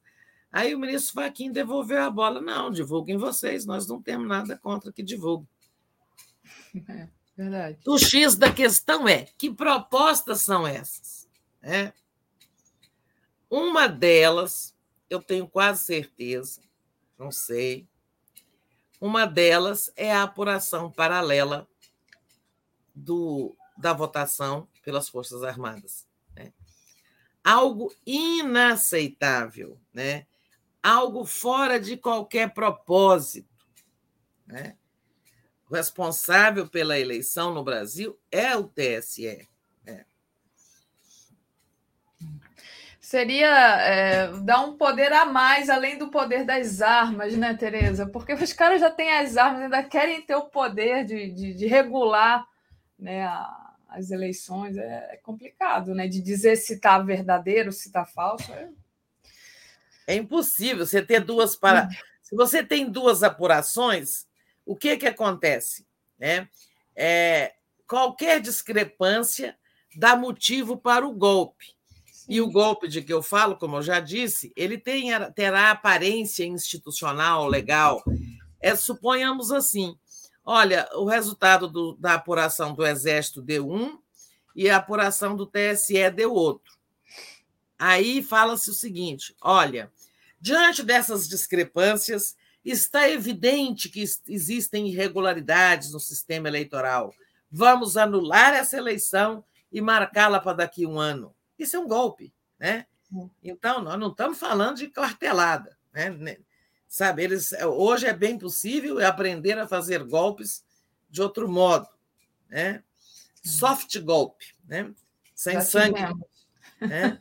Aí 0.51 0.75
o 0.75 0.79
ministro 0.79 1.15
Faquim 1.15 1.53
devolveu 1.53 2.03
a 2.03 2.11
bola: 2.11 2.41
não, 2.41 2.71
divulguem 2.71 3.17
vocês, 3.17 3.67
nós 3.67 3.87
não 3.87 4.01
temos 4.01 4.27
nada 4.27 4.57
contra 4.57 4.93
que 4.93 5.03
divulguem. 5.03 5.49
É, 6.89 7.09
verdade. 7.37 7.79
O 7.87 7.99
X 7.99 8.37
da 8.37 8.53
questão 8.53 9.09
é: 9.09 9.27
que 9.39 9.51
propostas 9.51 10.43
são 10.43 10.67
essas? 10.67 11.29
É. 11.63 11.93
Uma 13.51 13.87
delas, 13.89 14.75
eu 15.09 15.23
tenho 15.23 15.49
quase 15.49 15.85
certeza, 15.85 16.61
não 17.19 17.33
sei, 17.33 17.89
uma 19.01 19.27
delas 19.27 19.93
é 19.97 20.13
a 20.13 20.25
apuração 20.25 20.91
paralela 20.91 21.69
do, 22.95 23.57
da 23.77 23.93
votação 23.93 24.69
pelas 24.85 25.09
Forças 25.09 25.45
Armadas. 25.45 26.07
Né? 26.35 26.53
Algo 27.45 27.95
inaceitável, 28.05 29.79
né? 29.95 30.27
Algo 30.89 31.25
fora 31.25 31.79
de 31.79 31.97
qualquer 31.97 32.53
propósito. 32.53 33.49
Né? 34.47 34.77
O 35.69 35.75
responsável 35.75 36.67
pela 36.67 36.99
eleição 36.99 37.53
no 37.53 37.63
Brasil 37.63 38.19
é 38.31 38.57
o 38.57 38.65
TSE. 38.65 39.49
Né? 39.85 40.05
Seria 42.99 43.49
é, 43.81 44.33
dar 44.39 44.61
um 44.61 44.77
poder 44.77 45.13
a 45.13 45.27
mais, 45.27 45.69
além 45.69 45.99
do 45.99 46.11
poder 46.11 46.45
das 46.45 46.81
armas, 46.81 47.37
né, 47.37 47.55
Tereza? 47.55 48.07
Porque 48.07 48.33
os 48.33 48.53
caras 48.53 48.81
já 48.81 48.91
têm 48.91 49.13
as 49.13 49.37
armas, 49.37 49.63
ainda 49.63 49.83
querem 49.83 50.23
ter 50.23 50.37
o 50.37 50.49
poder 50.49 51.05
de, 51.05 51.31
de, 51.31 51.55
de 51.55 51.67
regular 51.67 52.47
né, 52.99 53.25
a, 53.25 53.75
as 53.89 54.11
eleições 54.11 54.77
é, 54.77 55.09
é, 55.13 55.17
complicado, 55.19 55.95
né? 55.95 56.07
De 56.09 56.21
dizer 56.21 56.57
se 56.57 56.75
está 56.75 56.99
verdadeiro, 56.99 57.73
se 57.73 57.89
está 57.89 58.05
falso. 58.05 58.53
É... 58.53 58.69
é... 60.15 60.17
impossível 60.17 60.87
você 60.87 61.03
ter 61.03 61.21
duas 61.21 61.57
para. 61.57 61.85
Hum. 61.85 61.89
Se 62.23 62.37
você 62.37 62.63
tem 62.63 62.91
duas 62.91 63.23
apurações, 63.23 64.27
o 64.67 64.77
que 64.77 64.97
que 64.97 65.07
acontece, 65.07 65.87
né? 66.19 66.49
É, 66.95 67.55
qualquer 67.87 68.41
discrepância 68.41 69.57
dá 69.97 70.15
motivo 70.15 70.77
para 70.77 71.07
o 71.07 71.13
golpe. 71.13 71.75
E 72.29 72.43
o 72.43 72.51
golpe 72.51 72.87
de 72.87 73.01
que 73.01 73.13
eu 73.13 73.23
falo, 73.23 73.57
como 73.57 73.77
eu 73.77 73.83
já 73.83 74.01
disse, 74.01 74.53
ele 74.55 74.77
tem, 74.77 75.09
terá 75.35 75.71
aparência 75.71 76.45
institucional, 76.45 77.47
legal. 77.47 78.03
É, 78.61 78.77
suponhamos 78.77 79.51
assim, 79.51 79.97
Olha, 80.51 80.89
o 80.95 81.05
resultado 81.05 81.69
do, 81.69 81.95
da 81.97 82.15
apuração 82.15 82.73
do 82.73 82.87
Exército 82.87 83.43
deu 83.43 83.71
um 83.71 83.99
e 84.57 84.71
a 84.71 84.79
apuração 84.79 85.37
do 85.37 85.45
TSE 85.45 86.11
deu 86.11 86.33
outro. 86.33 86.73
Aí 87.79 88.23
fala-se 88.23 88.71
o 88.71 88.73
seguinte: 88.73 89.37
olha, 89.43 89.93
diante 90.41 90.83
dessas 90.83 91.29
discrepâncias, 91.29 92.37
está 92.65 93.09
evidente 93.09 93.89
que 93.89 94.05
existem 94.29 94.89
irregularidades 94.89 95.93
no 95.93 96.01
sistema 96.01 96.49
eleitoral. 96.49 97.15
Vamos 97.51 97.97
anular 97.97 98.55
essa 98.55 98.77
eleição 98.77 99.45
e 99.73 99.81
marcá-la 99.81 100.41
para 100.41 100.59
daqui 100.59 100.85
a 100.85 100.89
um 100.89 100.99
ano. 100.99 101.35
Isso 101.59 101.77
é 101.77 101.79
um 101.79 101.89
golpe, 101.89 102.33
né? 102.59 102.87
Então, 103.43 103.83
nós 103.83 103.99
não 103.99 104.11
estamos 104.11 104.39
falando 104.39 104.77
de 104.77 104.89
quartelada, 104.89 105.77
né? 105.93 106.39
Sabe, 106.87 107.23
eles 107.23 107.53
hoje 107.53 108.07
é 108.07 108.15
bem 108.15 108.39
possível 108.39 109.05
aprender 109.07 109.59
a 109.59 109.69
fazer 109.69 110.05
golpes 110.05 110.65
de 111.09 111.21
outro 111.21 111.49
modo, 111.49 111.89
né? 112.49 112.83
Soft 113.43 113.99
golpe, 114.01 114.55
né? 114.67 114.93
Sem 115.35 115.55
Já 115.55 115.61
sangue. 115.63 116.01
Né? 116.81 117.19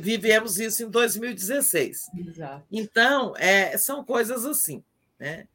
Vivemos 0.00 0.58
isso 0.58 0.84
em 0.84 0.90
2016. 0.90 2.06
Exato. 2.16 2.64
Então, 2.70 3.34
é, 3.36 3.76
são 3.76 4.04
coisas 4.04 4.44
assim, 4.44 4.82
né? 5.18 5.46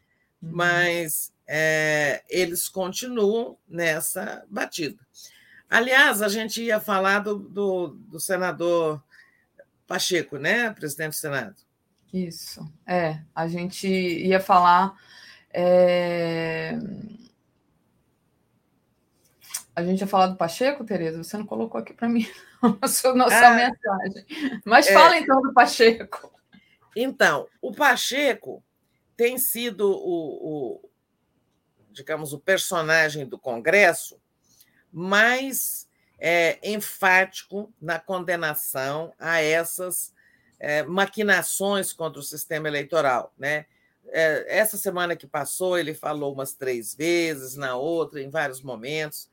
Uhum. 0.42 0.50
Mas 0.54 1.32
é, 1.48 2.24
eles 2.30 2.68
continuam 2.68 3.58
nessa 3.68 4.44
batida. 4.50 5.00
Aliás, 5.70 6.22
a 6.22 6.28
gente 6.28 6.62
ia 6.62 6.80
falar 6.80 7.20
do, 7.20 7.38
do, 7.38 7.88
do 7.88 8.20
senador 8.20 9.02
Pacheco, 9.88 10.38
né, 10.38 10.70
presidente 10.72 11.12
do 11.12 11.16
Senado? 11.16 11.56
Isso, 12.14 12.66
é. 12.86 13.20
A 13.34 13.48
gente 13.48 13.88
ia 13.88 14.40
falar. 14.40 14.94
É... 15.54 16.78
A 19.82 19.86
gente 19.86 20.02
ia 20.02 20.08
falar 20.08 20.28
do 20.28 20.36
Pacheco, 20.36 20.84
Tereza? 20.84 21.24
Você 21.24 21.38
não 21.38 21.46
colocou 21.46 21.80
aqui 21.80 21.94
para 21.94 22.08
mim 22.08 22.28
nossa, 22.62 23.14
nossa 23.14 23.48
ah, 23.48 23.56
mensagem. 23.56 24.26
Mas 24.66 24.88
é... 24.88 24.94
fala 24.94 25.18
então 25.18 25.42
do 25.42 25.54
Pacheco. 25.54 26.32
Então, 26.96 27.48
o 27.62 27.72
Pacheco 27.72 28.64
tem 29.18 29.38
sido 29.38 29.90
o, 29.90 30.76
o 30.78 30.90
digamos, 31.90 32.34
o 32.34 32.40
personagem 32.40 33.26
do 33.26 33.38
Congresso 33.38 34.22
mais 34.92 35.88
é, 36.20 36.60
enfático 36.64 37.74
na 37.82 38.00
condenação 38.00 39.14
a 39.18 39.42
essas 39.42 40.14
é, 40.60 40.84
maquinações 40.84 41.92
contra 41.92 42.20
o 42.20 42.24
sistema 42.24 42.68
eleitoral. 42.68 43.34
Né? 43.38 43.66
É, 44.10 44.46
essa 44.60 44.78
semana 44.78 45.16
que 45.16 45.26
passou, 45.26 45.78
ele 45.78 45.94
falou 45.94 46.34
umas 46.34 46.54
três 46.54 46.94
vezes, 46.94 47.56
na 47.56 47.76
outra, 47.76 48.22
em 48.22 48.30
vários 48.30 48.62
momentos, 48.62 49.30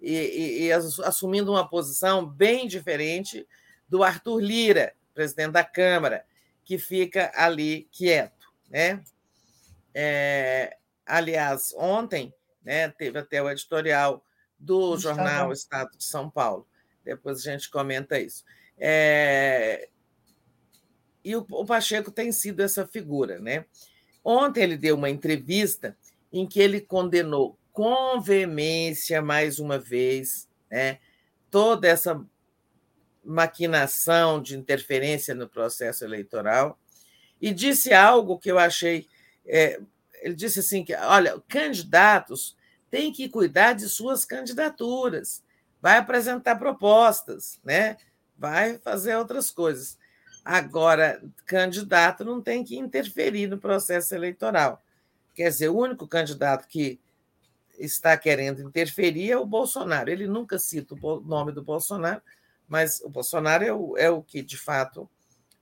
e, 0.00 0.66
e, 0.66 0.72
assumindo 0.72 1.52
uma 1.52 1.68
posição 1.68 2.26
bem 2.26 2.66
diferente 2.66 3.46
do 3.88 4.02
Arthur 4.02 4.40
Lira, 4.40 4.94
presidente 5.12 5.52
da 5.52 5.64
Câmara, 5.64 6.24
que 6.64 6.78
fica 6.78 7.30
ali 7.34 7.88
quieto. 7.90 8.48
Né? 8.68 9.02
É, 9.94 10.76
aliás, 11.04 11.74
ontem 11.76 12.32
né, 12.62 12.88
teve 12.88 13.18
até 13.18 13.42
o 13.42 13.50
editorial 13.50 14.24
do 14.58 14.96
jornal 14.96 15.52
Estado 15.52 15.96
de 15.96 16.04
São 16.04 16.30
Paulo. 16.30 16.66
Depois 17.04 17.38
a 17.38 17.52
gente 17.52 17.70
comenta 17.70 18.18
isso. 18.18 18.44
É... 18.78 19.88
E 21.24 21.36
o, 21.36 21.46
o 21.50 21.66
Pacheco 21.66 22.10
tem 22.10 22.30
sido 22.32 22.60
essa 22.60 22.86
figura. 22.86 23.38
Né? 23.38 23.64
Ontem 24.24 24.62
ele 24.62 24.76
deu 24.76 24.96
uma 24.96 25.10
entrevista 25.10 25.96
em 26.32 26.46
que 26.46 26.60
ele 26.60 26.80
condenou 26.80 27.58
com 27.80 28.20
veemência, 28.20 29.22
mais 29.22 29.58
uma 29.58 29.78
vez, 29.78 30.46
né, 30.70 30.98
toda 31.50 31.88
essa 31.88 32.22
maquinação 33.24 34.42
de 34.42 34.54
interferência 34.54 35.34
no 35.34 35.48
processo 35.48 36.04
eleitoral 36.04 36.78
e 37.40 37.54
disse 37.54 37.94
algo 37.94 38.38
que 38.38 38.50
eu 38.50 38.58
achei. 38.58 39.08
É, 39.46 39.80
ele 40.20 40.34
disse 40.34 40.60
assim: 40.60 40.84
que, 40.84 40.94
olha, 40.94 41.42
candidatos 41.48 42.54
têm 42.90 43.10
que 43.10 43.30
cuidar 43.30 43.72
de 43.72 43.88
suas 43.88 44.26
candidaturas, 44.26 45.42
vai 45.80 45.96
apresentar 45.96 46.56
propostas, 46.56 47.58
né? 47.64 47.96
vai 48.36 48.76
fazer 48.76 49.16
outras 49.16 49.50
coisas. 49.50 49.96
Agora, 50.44 51.22
candidato 51.46 52.26
não 52.26 52.42
tem 52.42 52.62
que 52.62 52.76
interferir 52.76 53.46
no 53.46 53.56
processo 53.56 54.14
eleitoral. 54.14 54.82
Quer 55.34 55.48
dizer, 55.48 55.70
o 55.70 55.78
único 55.78 56.06
candidato 56.06 56.68
que 56.68 57.00
está 57.80 58.16
querendo 58.16 58.62
interferir 58.62 59.32
é 59.32 59.36
o 59.36 59.46
Bolsonaro. 59.46 60.10
Ele 60.10 60.26
nunca 60.26 60.58
cita 60.58 60.94
o 60.94 61.20
nome 61.20 61.52
do 61.52 61.62
Bolsonaro, 61.62 62.22
mas 62.68 63.00
o 63.00 63.08
Bolsonaro 63.08 63.64
é 63.64 63.72
o, 63.72 63.96
é 63.96 64.10
o 64.10 64.22
que, 64.22 64.42
de 64.42 64.56
fato, 64.56 65.08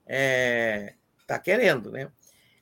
está 0.01 0.07
é, 0.07 0.95
tá 1.27 1.39
querendo. 1.39 1.91
Né? 1.91 2.11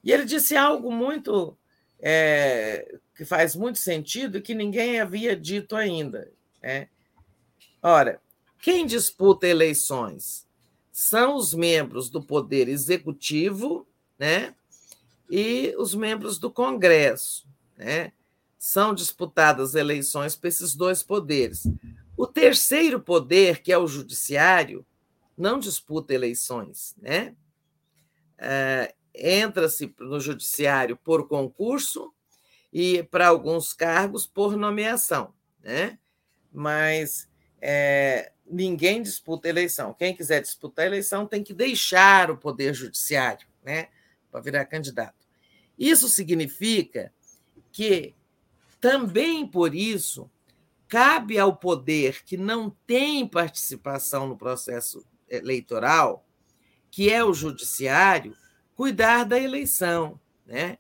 E 0.05 0.12
ele 0.12 0.25
disse 0.25 0.57
algo 0.57 0.93
muito 0.93 1.57
é, 1.99 2.97
que 3.15 3.25
faz 3.25 3.57
muito 3.57 3.78
sentido 3.78 4.39
e 4.39 4.43
que 4.43 4.55
ninguém 4.55 5.01
havia 5.01 5.35
dito 5.35 5.75
ainda. 5.75 6.31
Né? 6.62 6.89
Ora, 7.83 8.20
quem 8.60 8.86
disputa 8.86 9.47
eleições 9.47 10.47
são 10.93 11.36
os 11.36 11.52
membros 11.52 12.09
do 12.09 12.23
Poder 12.23 12.68
Executivo 12.68 13.86
né? 14.18 14.55
e 15.31 15.75
os 15.78 15.94
membros 15.94 16.39
do 16.39 16.51
Congresso. 16.51 17.47
Né? 17.76 18.12
São 18.67 18.93
disputadas 18.93 19.77
eleições 19.77 20.35
para 20.35 20.49
esses 20.49 20.75
dois 20.75 21.01
poderes. 21.01 21.69
O 22.17 22.27
terceiro 22.27 22.99
poder, 22.99 23.62
que 23.62 23.70
é 23.70 23.78
o 23.78 23.86
judiciário, 23.86 24.85
não 25.39 25.61
disputa 25.61 26.12
eleições, 26.12 26.93
né? 27.01 27.36
É, 28.36 28.93
Entra-se 29.15 29.95
no 30.01 30.19
judiciário 30.19 30.97
por 30.97 31.28
concurso 31.28 32.12
e, 32.73 33.05
para 33.05 33.28
alguns 33.28 33.73
cargos, 33.73 34.27
por 34.27 34.57
nomeação, 34.57 35.33
né? 35.62 35.97
Mas 36.53 37.28
é, 37.61 38.33
ninguém 38.45 39.01
disputa 39.01 39.49
eleição. 39.49 39.95
Quem 39.95 40.12
quiser 40.12 40.43
disputar 40.43 40.86
eleição 40.86 41.25
tem 41.25 41.45
que 41.45 41.55
deixar 41.55 42.33
o 42.33 42.36
poder 42.36 42.75
judiciário, 42.75 43.47
né? 43.62 43.91
Para 44.28 44.41
virar 44.41 44.65
candidato. 44.65 45.25
Isso 45.78 46.09
significa 46.09 47.12
que 47.70 48.16
também 48.87 49.45
por 49.45 49.75
isso, 49.75 50.31
cabe 50.87 51.41
ao 51.41 51.57
poder 51.57 52.23
que 52.23 52.37
não 52.37 52.71
tem 52.87 53.27
participação 53.27 54.29
no 54.29 54.37
processo 54.37 55.05
eleitoral, 55.29 56.25
que 56.89 57.11
é 57.11 57.25
o 57.25 57.35
judiciário, 57.35 58.37
cuidar 58.77 59.25
da 59.25 59.41
eleição. 59.41 60.21
Né? 60.47 60.79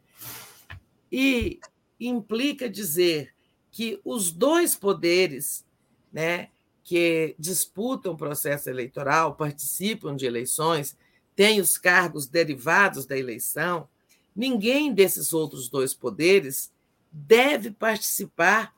E 1.10 1.58
implica 1.98 2.70
dizer 2.70 3.34
que 3.72 4.00
os 4.04 4.30
dois 4.30 4.76
poderes 4.76 5.66
né, 6.12 6.50
que 6.84 7.34
disputam 7.36 8.12
o 8.12 8.16
processo 8.16 8.70
eleitoral, 8.70 9.34
participam 9.34 10.14
de 10.14 10.26
eleições, 10.26 10.96
têm 11.34 11.60
os 11.60 11.76
cargos 11.76 12.28
derivados 12.28 13.04
da 13.04 13.18
eleição, 13.18 13.88
ninguém 14.32 14.94
desses 14.94 15.32
outros 15.32 15.68
dois 15.68 15.92
poderes 15.92 16.70
deve 17.10 17.70
participar 17.70 18.74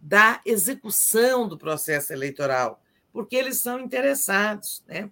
da 0.00 0.40
execução 0.44 1.46
do 1.46 1.58
processo 1.58 2.12
eleitoral, 2.12 2.82
porque 3.12 3.36
eles 3.36 3.58
são 3.58 3.80
interessados. 3.80 4.82
Né? 4.86 5.10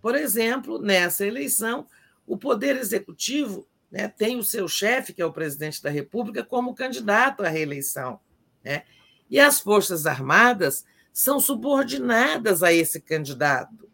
Por 0.00 0.14
exemplo, 0.14 0.78
nessa 0.78 1.24
eleição, 1.24 1.86
o 2.26 2.36
Poder 2.36 2.76
Executivo 2.76 3.66
né, 3.90 4.08
tem 4.08 4.38
o 4.38 4.44
seu 4.44 4.66
chefe, 4.66 5.12
que 5.12 5.22
é 5.22 5.26
o 5.26 5.32
presidente 5.32 5.82
da 5.82 5.90
República, 5.90 6.42
como 6.42 6.74
candidato 6.74 7.44
à 7.44 7.48
reeleição. 7.48 8.18
Né? 8.62 8.82
E 9.30 9.38
as 9.38 9.60
Forças 9.60 10.06
Armadas 10.06 10.84
são 11.12 11.38
subordinadas 11.38 12.62
a 12.62 12.72
esse 12.72 13.00
candidato. 13.00 13.88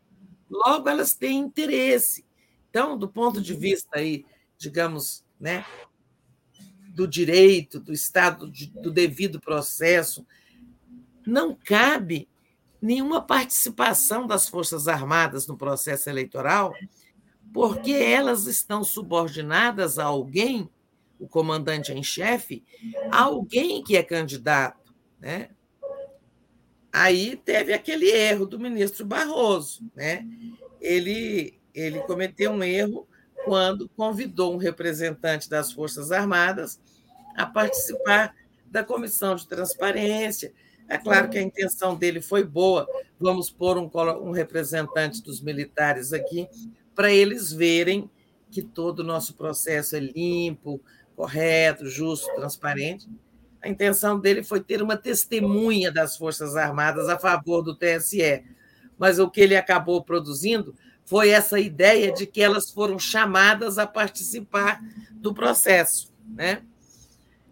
Logo, 0.48 0.88
elas 0.88 1.14
têm 1.14 1.38
interesse. 1.38 2.24
Então, 2.70 2.96
do 2.96 3.08
ponto 3.08 3.40
de 3.40 3.54
vista 3.54 3.98
aí, 3.98 4.24
digamos, 4.56 5.24
né, 5.38 5.64
do 6.94 7.06
direito, 7.06 7.80
do 7.80 7.92
Estado 7.92 8.50
do 8.82 8.90
devido 8.90 9.40
processo, 9.40 10.26
não 11.26 11.54
cabe 11.54 12.28
nenhuma 12.80 13.20
participação 13.20 14.26
das 14.26 14.48
Forças 14.48 14.88
Armadas 14.88 15.46
no 15.46 15.56
processo 15.56 16.08
eleitoral, 16.08 16.74
porque 17.52 17.92
elas 17.92 18.46
estão 18.46 18.82
subordinadas 18.82 19.98
a 19.98 20.04
alguém, 20.04 20.68
o 21.18 21.28
comandante 21.28 21.92
em 21.92 22.02
chefe, 22.02 22.64
a 23.10 23.22
alguém 23.22 23.82
que 23.82 23.96
é 23.96 24.02
candidato. 24.02 24.94
Né? 25.18 25.50
Aí 26.92 27.36
teve 27.36 27.72
aquele 27.72 28.10
erro 28.10 28.46
do 28.46 28.58
ministro 28.58 29.04
Barroso. 29.04 29.84
Né? 29.94 30.26
Ele, 30.80 31.60
ele 31.74 32.00
cometeu 32.00 32.52
um 32.52 32.62
erro 32.62 33.06
quando 33.44 33.88
convidou 33.96 34.54
um 34.54 34.58
representante 34.58 35.48
das 35.48 35.72
Forças 35.72 36.12
Armadas 36.12 36.80
a 37.36 37.46
participar 37.46 38.34
da 38.66 38.84
comissão 38.84 39.34
de 39.34 39.46
transparência. 39.46 40.52
É 40.88 40.98
claro 40.98 41.28
que 41.30 41.38
a 41.38 41.42
intenção 41.42 41.94
dele 41.94 42.20
foi 42.20 42.44
boa, 42.44 42.86
vamos 43.18 43.50
pôr 43.50 43.78
um, 43.78 43.90
um 44.22 44.30
representante 44.32 45.22
dos 45.22 45.40
militares 45.40 46.12
aqui, 46.12 46.48
para 46.94 47.12
eles 47.12 47.52
verem 47.52 48.10
que 48.50 48.60
todo 48.60 49.00
o 49.00 49.04
nosso 49.04 49.34
processo 49.34 49.94
é 49.94 50.00
limpo, 50.00 50.80
correto, 51.14 51.86
justo, 51.86 52.34
transparente. 52.34 53.08
A 53.62 53.68
intenção 53.68 54.18
dele 54.18 54.42
foi 54.42 54.60
ter 54.60 54.82
uma 54.82 54.96
testemunha 54.96 55.92
das 55.92 56.16
Forças 56.16 56.56
Armadas 56.56 57.08
a 57.08 57.18
favor 57.18 57.62
do 57.62 57.76
TSE, 57.76 58.42
mas 58.98 59.18
o 59.18 59.30
que 59.30 59.40
ele 59.40 59.56
acabou 59.56 60.02
produzindo 60.02 60.74
foi 61.10 61.30
essa 61.30 61.58
ideia 61.58 62.12
de 62.12 62.24
que 62.24 62.40
elas 62.40 62.70
foram 62.70 62.96
chamadas 62.96 63.78
a 63.78 63.86
participar 63.86 64.80
do 65.10 65.34
processo. 65.34 66.14
Né? 66.24 66.62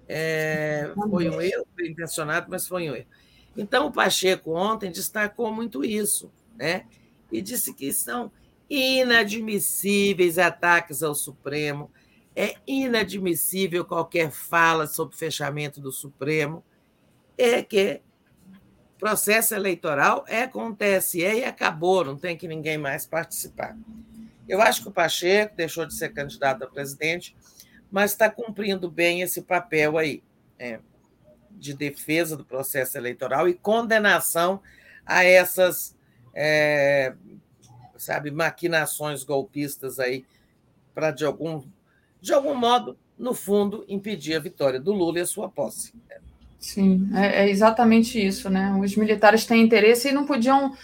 É, 0.07 0.93
foi 0.95 1.29
um 1.29 1.41
erro, 1.41 1.67
bem 1.75 1.91
intencionado, 1.91 2.47
mas 2.49 2.69
foi 2.69 2.89
um 2.89 2.95
erro. 2.95 3.09
Então, 3.57 3.89
o 3.89 3.93
Pacheco 3.93 4.53
ontem 4.55 4.93
destacou 4.93 5.53
muito 5.53 5.85
isso, 5.85 6.31
né? 6.57 6.87
e 7.33 7.43
disse 7.43 7.75
que 7.75 7.93
são 7.93 8.31
inadmissíveis 8.71 10.39
ataques 10.39 11.03
ao 11.03 11.17
Supremo, 11.17 11.91
é 12.37 12.55
inadmissível 12.65 13.85
qualquer 13.85 14.31
fala 14.31 14.87
sobre 14.87 15.17
fechamento 15.17 15.81
do 15.81 15.91
Supremo, 15.91 16.63
é 17.37 17.61
que 17.61 18.03
processo 18.99 19.55
eleitoral 19.55 20.25
é 20.27 20.47
com 20.47 20.69
o 20.69 20.77
TSE 20.77 21.21
e 21.21 21.45
acabou, 21.45 22.05
não 22.05 22.17
tem 22.17 22.37
que 22.37 22.49
ninguém 22.49 22.77
mais 22.77 23.07
participar. 23.07 23.77
Eu 24.49 24.61
acho 24.61 24.83
que 24.83 24.89
o 24.89 24.93
Pacheco 24.93 25.55
deixou 25.57 25.87
de 25.87 25.95
ser 25.95 26.13
candidato 26.13 26.65
a 26.65 26.67
presidente, 26.67 27.37
mas 27.91 28.13
está 28.13 28.29
cumprindo 28.31 28.91
bem 28.91 29.23
esse 29.23 29.43
papel 29.43 29.97
aí, 29.97 30.23
é, 30.59 30.81
de 31.53 31.75
defesa 31.75 32.37
do 32.37 32.45
processo 32.45 32.97
eleitoral 32.97 33.49
e 33.49 33.55
condenação 33.55 34.61
a 35.07 35.25
essas, 35.25 35.97
é, 36.35 37.15
sabe, 37.97 38.31
maquinações 38.31 39.23
golpistas 39.23 39.99
aí, 40.01 40.25
para, 40.95 41.11
de 41.11 41.25
algum, 41.25 41.63
de 42.21 42.33
algum 42.33 42.55
modo, 42.55 42.99
no 43.17 43.35
fundo, 43.35 43.85
impedir 43.89 44.35
a 44.35 44.41
vitória 44.41 44.81
do 44.81 44.93
Lula 44.93 45.19
e 45.19 45.23
a 45.23 45.27
sua 45.27 45.49
posse. 45.49 45.93
Sim, 46.59 47.09
é, 47.15 47.45
é, 47.45 47.51
exatamente 47.51 48.25
isso, 48.25 48.51
né? 48.51 48.77
Os 48.83 48.97
militares 48.97 49.47
têm 49.47 49.63
interesse 49.63 50.09
e 50.09 50.13
não 50.13 50.27
podiam 50.27 50.75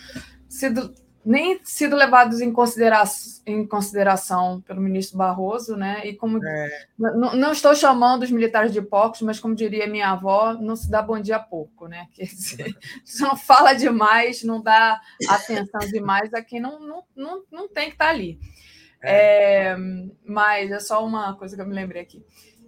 sido, 0.48 0.94
nem 1.24 1.58
sido 1.64 1.96
levados 1.96 2.40
em, 2.40 2.52
considera 2.52 3.02
em 3.44 3.66
consideração 3.66 4.60
pelo 4.60 4.80
ministro 4.80 5.18
Barroso, 5.18 5.76
né? 5.76 6.06
E 6.06 6.14
como 6.14 6.38
é. 6.44 6.86
não, 6.96 7.50
estou 7.50 7.74
chamando 7.74 8.22
os 8.22 8.30
militares 8.30 8.72
de 8.72 8.80
porcos, 8.80 9.22
mas 9.22 9.40
como 9.40 9.54
diria 9.54 9.88
minha 9.88 10.10
avó, 10.10 10.54
não 10.54 10.76
se 10.76 10.88
dá 10.88 11.02
bom 11.02 11.20
dia 11.20 11.36
a 11.36 11.40
pouco, 11.40 11.88
né? 11.88 12.06
Quer 12.14 12.26
dizer, 12.26 12.76
se 13.04 13.22
não 13.22 13.36
fala 13.36 13.72
demais, 13.72 14.44
não 14.44 14.62
dá 14.62 15.00
atenção 15.28 15.80
demais 15.90 16.32
a 16.32 16.40
quem 16.40 16.60
não, 16.60 16.78
não, 16.78 17.02
não, 17.16 17.42
não 17.50 17.68
tem 17.68 17.86
que 17.86 17.94
estar 17.94 18.10
ali. 18.10 18.38
É. 19.02 19.72
é, 19.72 19.76
mas 20.24 20.70
é 20.70 20.78
só 20.78 21.04
uma 21.04 21.36
coisa 21.36 21.56
que 21.56 21.60
eu 21.60 21.66
me 21.66 21.74
lembrei 21.74 22.00
aqui. 22.00 22.24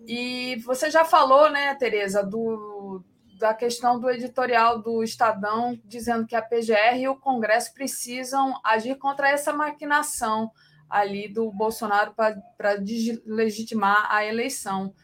E 0.06 0.56
você 0.64 0.90
já 0.90 1.04
falou, 1.04 1.50
né, 1.50 1.74
Tereza, 1.74 2.22
do, 2.22 3.02
da 3.38 3.52
questão 3.52 3.98
do 3.98 4.08
editorial 4.10 4.80
do 4.80 5.02
Estadão, 5.02 5.78
dizendo 5.84 6.26
que 6.26 6.36
a 6.36 6.42
PGR 6.42 6.96
e 6.98 7.08
o 7.08 7.16
Congresso 7.16 7.74
precisam 7.74 8.58
agir 8.64 8.96
contra 8.96 9.28
essa 9.28 9.52
maquinação 9.52 10.50
ali 10.88 11.28
do 11.28 11.50
Bolsonaro 11.50 12.14
para 12.14 12.76
deslegitimar 12.76 14.06
a 14.10 14.24
eleição. 14.24 14.94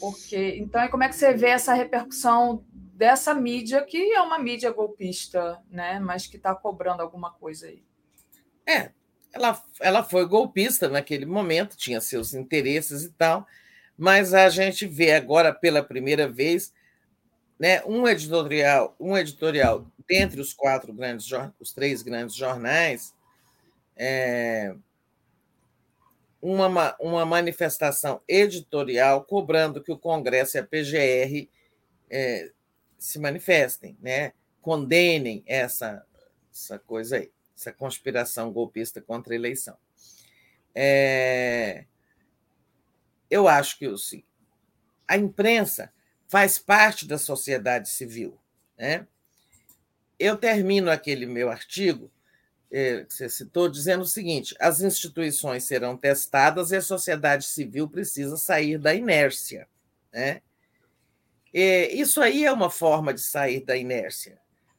Porque 0.00 0.56
então, 0.58 0.88
como 0.88 1.02
é 1.02 1.08
que 1.08 1.16
você 1.16 1.34
vê 1.34 1.48
essa 1.48 1.74
repercussão 1.74 2.64
dessa 2.72 3.34
mídia 3.34 3.84
que 3.84 4.12
é 4.12 4.20
uma 4.20 4.38
mídia 4.38 4.72
golpista, 4.72 5.62
né, 5.70 6.00
mas 6.00 6.26
que 6.26 6.36
está 6.36 6.54
cobrando 6.54 7.02
alguma 7.02 7.32
coisa 7.32 7.66
aí? 7.66 7.82
É, 8.66 8.90
ela, 9.32 9.62
ela 9.80 10.02
foi 10.02 10.26
golpista 10.26 10.88
naquele 10.88 11.26
momento, 11.26 11.76
tinha 11.76 12.00
seus 12.00 12.34
interesses 12.34 13.04
e 13.04 13.12
tal, 13.12 13.46
mas 13.98 14.32
a 14.32 14.48
gente 14.48 14.86
vê 14.86 15.12
agora 15.12 15.52
pela 15.52 15.82
primeira 15.82 16.28
vez 16.28 16.72
né, 17.58 17.82
um 17.84 18.06
editorial, 18.06 18.94
um 19.00 19.18
editorial 19.18 19.84
dentre 20.08 20.40
os 20.40 20.54
quatro 20.54 20.92
grandes, 20.92 21.28
os 21.58 21.72
três 21.72 22.00
grandes 22.00 22.36
jornais, 22.36 23.12
é, 23.96 24.72
uma, 26.40 26.96
uma 27.00 27.26
manifestação 27.26 28.22
editorial 28.28 29.24
cobrando 29.24 29.82
que 29.82 29.90
o 29.90 29.98
Congresso 29.98 30.56
e 30.56 30.60
a 30.60 30.64
PGR 30.64 31.48
é, 32.08 32.52
se 32.96 33.18
manifestem, 33.18 33.98
né, 34.00 34.32
condenem 34.62 35.42
essa, 35.44 36.06
essa 36.52 36.78
coisa 36.78 37.16
aí, 37.16 37.32
essa 37.56 37.72
conspiração 37.72 38.52
golpista 38.52 39.00
contra 39.00 39.34
a 39.34 39.36
eleição. 39.36 39.76
É, 40.72 41.84
eu 43.30 43.48
acho 43.48 43.78
que 43.78 43.86
assim, 43.86 44.22
a 45.06 45.16
imprensa 45.16 45.92
faz 46.26 46.58
parte 46.58 47.06
da 47.06 47.18
sociedade 47.18 47.88
civil. 47.88 48.38
Né? 48.76 49.06
Eu 50.18 50.36
termino 50.36 50.90
aquele 50.90 51.26
meu 51.26 51.50
artigo, 51.50 52.10
é, 52.70 53.04
que 53.04 53.14
você 53.14 53.30
citou, 53.30 53.68
dizendo 53.68 54.02
o 54.02 54.06
seguinte: 54.06 54.54
as 54.60 54.82
instituições 54.82 55.64
serão 55.64 55.96
testadas 55.96 56.70
e 56.70 56.76
a 56.76 56.82
sociedade 56.82 57.44
civil 57.44 57.88
precisa 57.88 58.36
sair 58.36 58.78
da 58.78 58.94
inércia. 58.94 59.66
Né? 60.12 60.42
isso 61.52 62.20
aí 62.20 62.44
é 62.44 62.52
uma 62.52 62.70
forma 62.70 63.12
de 63.12 63.20
sair 63.20 63.64
da 63.64 63.76
inércia. 63.76 64.38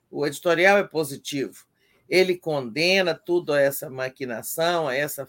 O 0.09 0.25
editorial 0.25 0.77
é 0.77 0.83
positivo. 0.83 1.65
Ele 2.07 2.37
condena 2.37 3.13
tudo 3.13 3.53
essa 3.53 3.89
maquinação, 3.89 4.89
essa 4.89 5.27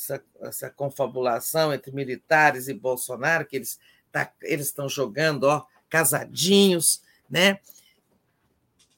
essa, 0.00 0.24
essa 0.40 0.70
confabulação 0.70 1.72
entre 1.74 1.92
militares 1.92 2.68
e 2.68 2.74
Bolsonaro, 2.74 3.46
que 3.46 3.56
eles 3.56 3.78
tá, 4.10 4.32
estão 4.42 4.88
jogando, 4.88 5.44
ó, 5.44 5.64
casadinhos, 5.88 7.02
né? 7.28 7.60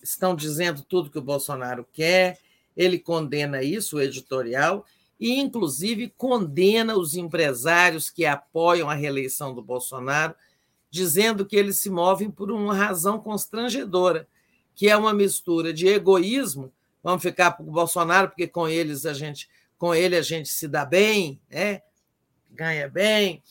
Estão 0.02 0.34
dizendo 0.34 0.82
tudo 0.82 1.10
que 1.10 1.18
o 1.18 1.22
Bolsonaro 1.22 1.86
quer. 1.92 2.38
Ele 2.76 2.98
condena 2.98 3.62
isso, 3.62 3.96
o 3.96 4.00
editorial, 4.00 4.86
e 5.18 5.38
inclusive 5.38 6.12
condena 6.16 6.96
os 6.96 7.14
empresários 7.14 8.08
que 8.08 8.24
apoiam 8.24 8.88
a 8.88 8.94
reeleição 8.94 9.54
do 9.54 9.62
Bolsonaro, 9.62 10.34
dizendo 10.90 11.44
que 11.44 11.56
eles 11.56 11.80
se 11.80 11.90
movem 11.90 12.30
por 12.30 12.50
uma 12.50 12.74
razão 12.74 13.18
constrangedora, 13.18 14.26
que 14.74 14.88
é 14.88 14.96
uma 14.96 15.12
mistura 15.12 15.72
de 15.72 15.86
egoísmo, 15.86 16.72
vamos 17.02 17.22
ficar 17.22 17.52
com 17.52 17.64
o 17.64 17.72
Bolsonaro 17.72 18.28
porque 18.28 18.46
com 18.46 18.68
eles 18.68 19.04
a 19.04 19.12
gente 19.12 19.48
com 19.82 19.92
ele 19.92 20.14
a 20.14 20.22
gente 20.22 20.48
se 20.48 20.68
dá 20.68 20.84
bem, 20.84 21.42
né? 21.50 21.82
ganha 22.48 22.88
bem, 22.88 23.42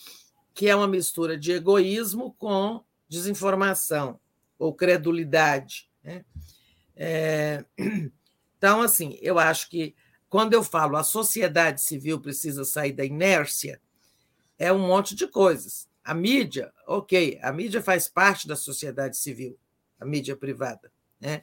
que 0.53 0.69
é 0.69 0.73
uma 0.73 0.87
mistura 0.87 1.37
de 1.37 1.51
egoísmo 1.51 2.33
com 2.39 2.81
desinformação 3.09 4.17
ou 4.57 4.73
credulidade. 4.73 5.89
Né? 6.01 6.23
É... 6.95 7.65
Então, 8.57 8.79
assim, 8.79 9.17
eu 9.23 9.39
acho 9.39 9.69
que 9.71 9.95
quando 10.29 10.53
eu 10.53 10.63
falo 10.63 10.95
a 10.95 11.03
sociedade 11.03 11.81
civil 11.81 12.21
precisa 12.21 12.63
sair 12.63 12.93
da 12.93 13.03
inércia, 13.03 13.81
é 14.57 14.71
um 14.71 14.87
monte 14.87 15.15
de 15.15 15.27
coisas. 15.27 15.89
A 16.03 16.13
mídia, 16.13 16.71
ok, 16.85 17.39
a 17.41 17.51
mídia 17.51 17.81
faz 17.81 18.07
parte 18.07 18.47
da 18.47 18.55
sociedade 18.55 19.17
civil, 19.17 19.57
a 19.99 20.05
mídia 20.05 20.37
privada. 20.37 20.91
Né? 21.19 21.41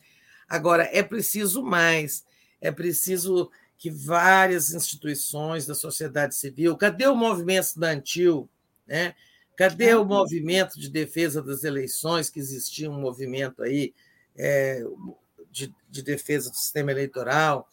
Agora, 0.49 0.89
é 0.92 1.02
preciso 1.02 1.60
mais, 1.60 2.25
é 2.60 2.70
preciso 2.70 3.50
que 3.79 3.91
várias 3.91 4.75
instituições 4.75 5.65
da 5.65 5.75
sociedade 5.75 6.35
civil, 6.35 6.77
cadê 6.77 7.07
o 7.07 7.15
movimento 7.15 7.65
estudantil? 7.65 8.51
Né? 8.85 9.15
Cadê 9.57 9.95
o 9.95 10.05
movimento 10.05 10.79
de 10.79 10.91
defesa 10.91 11.41
das 11.41 11.63
eleições, 11.63 12.29
que 12.29 12.41
existia 12.41 12.91
um 12.91 13.01
movimento 13.01 13.63
aí 13.63 13.95
é, 14.37 14.83
de, 15.51 15.73
de 15.89 16.03
defesa 16.03 16.51
do 16.51 16.57
sistema 16.57 16.91
eleitoral? 16.91 17.71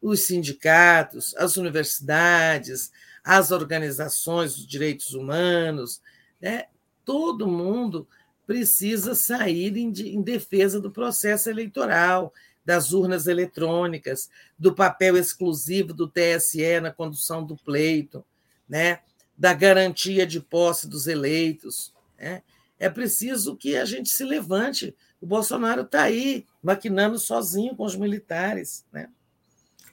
Os 0.00 0.22
sindicatos, 0.22 1.36
as 1.36 1.58
universidades, 1.58 2.90
as 3.22 3.50
organizações 3.50 4.54
dos 4.54 4.66
direitos 4.66 5.12
humanos, 5.12 6.00
né? 6.40 6.66
todo 7.04 7.46
mundo 7.46 8.08
precisa 8.46 9.14
sair 9.14 9.76
em, 9.76 9.92
em 9.92 10.22
defesa 10.22 10.80
do 10.80 10.90
processo 10.90 11.50
eleitoral, 11.50 12.32
das 12.64 12.92
urnas 12.92 13.26
eletrônicas, 13.26 14.28
do 14.58 14.74
papel 14.74 15.16
exclusivo 15.16 15.92
do 15.92 16.08
TSE 16.08 16.80
na 16.80 16.92
condução 16.92 17.44
do 17.44 17.56
pleito, 17.56 18.24
né? 18.68 19.00
da 19.36 19.54
garantia 19.54 20.26
de 20.26 20.38
posse 20.38 20.86
dos 20.86 21.06
eleitos. 21.06 21.94
Né? 22.18 22.42
É 22.78 22.90
preciso 22.90 23.56
que 23.56 23.76
a 23.76 23.84
gente 23.84 24.10
se 24.10 24.22
levante. 24.22 24.94
O 25.20 25.26
Bolsonaro 25.26 25.82
está 25.82 26.02
aí, 26.02 26.46
maquinando 26.62 27.18
sozinho 27.18 27.74
com 27.74 27.84
os 27.84 27.96
militares. 27.96 28.84
Né? 28.92 29.08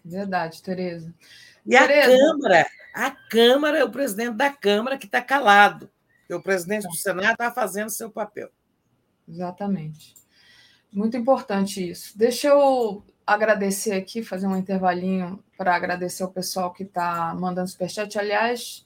Verdade, 0.04 0.62
Tereza. 0.62 1.14
E 1.66 1.72
Tereza. 1.72 2.14
a 2.14 2.18
Câmara, 2.18 2.68
a 2.94 3.12
Câmara 3.12 3.78
é 3.80 3.84
o 3.84 3.92
presidente 3.92 4.36
da 4.36 4.50
Câmara 4.50 4.98
que 4.98 5.06
está 5.06 5.22
calado. 5.22 5.90
Porque 6.20 6.34
o 6.34 6.44
presidente 6.44 6.88
do 6.88 6.96
Senado 6.96 7.32
está 7.32 7.50
fazendo 7.50 7.90
seu 7.90 8.10
papel. 8.10 8.50
Exatamente. 9.26 10.14
Muito 10.98 11.16
importante 11.16 11.92
isso. 11.92 12.18
Deixa 12.18 12.48
eu 12.48 13.04
agradecer 13.24 13.94
aqui, 13.94 14.24
fazer 14.24 14.48
um 14.48 14.58
intervalinho 14.58 15.44
para 15.56 15.76
agradecer 15.76 16.24
o 16.24 16.32
pessoal 16.32 16.74
que 16.74 16.82
está 16.82 17.36
mandando 17.36 17.70
superchat. 17.70 18.18
Aliás, 18.18 18.84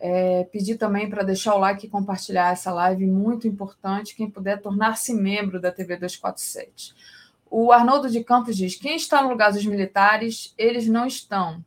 é, 0.00 0.42
pedir 0.50 0.76
também 0.76 1.08
para 1.08 1.22
deixar 1.22 1.54
o 1.54 1.58
like 1.58 1.86
e 1.86 1.88
compartilhar 1.88 2.52
essa 2.52 2.72
live, 2.72 3.06
muito 3.06 3.46
importante. 3.46 4.16
Quem 4.16 4.28
puder 4.28 4.60
tornar-se 4.60 5.14
membro 5.14 5.60
da 5.60 5.70
TV 5.70 5.94
247. 5.94 6.92
O 7.48 7.70
Arnoldo 7.70 8.10
de 8.10 8.24
Campos 8.24 8.56
diz: 8.56 8.74
quem 8.74 8.96
está 8.96 9.22
no 9.22 9.28
lugar 9.28 9.52
dos 9.52 9.64
militares, 9.64 10.52
eles 10.58 10.88
não 10.88 11.06
estão. 11.06 11.64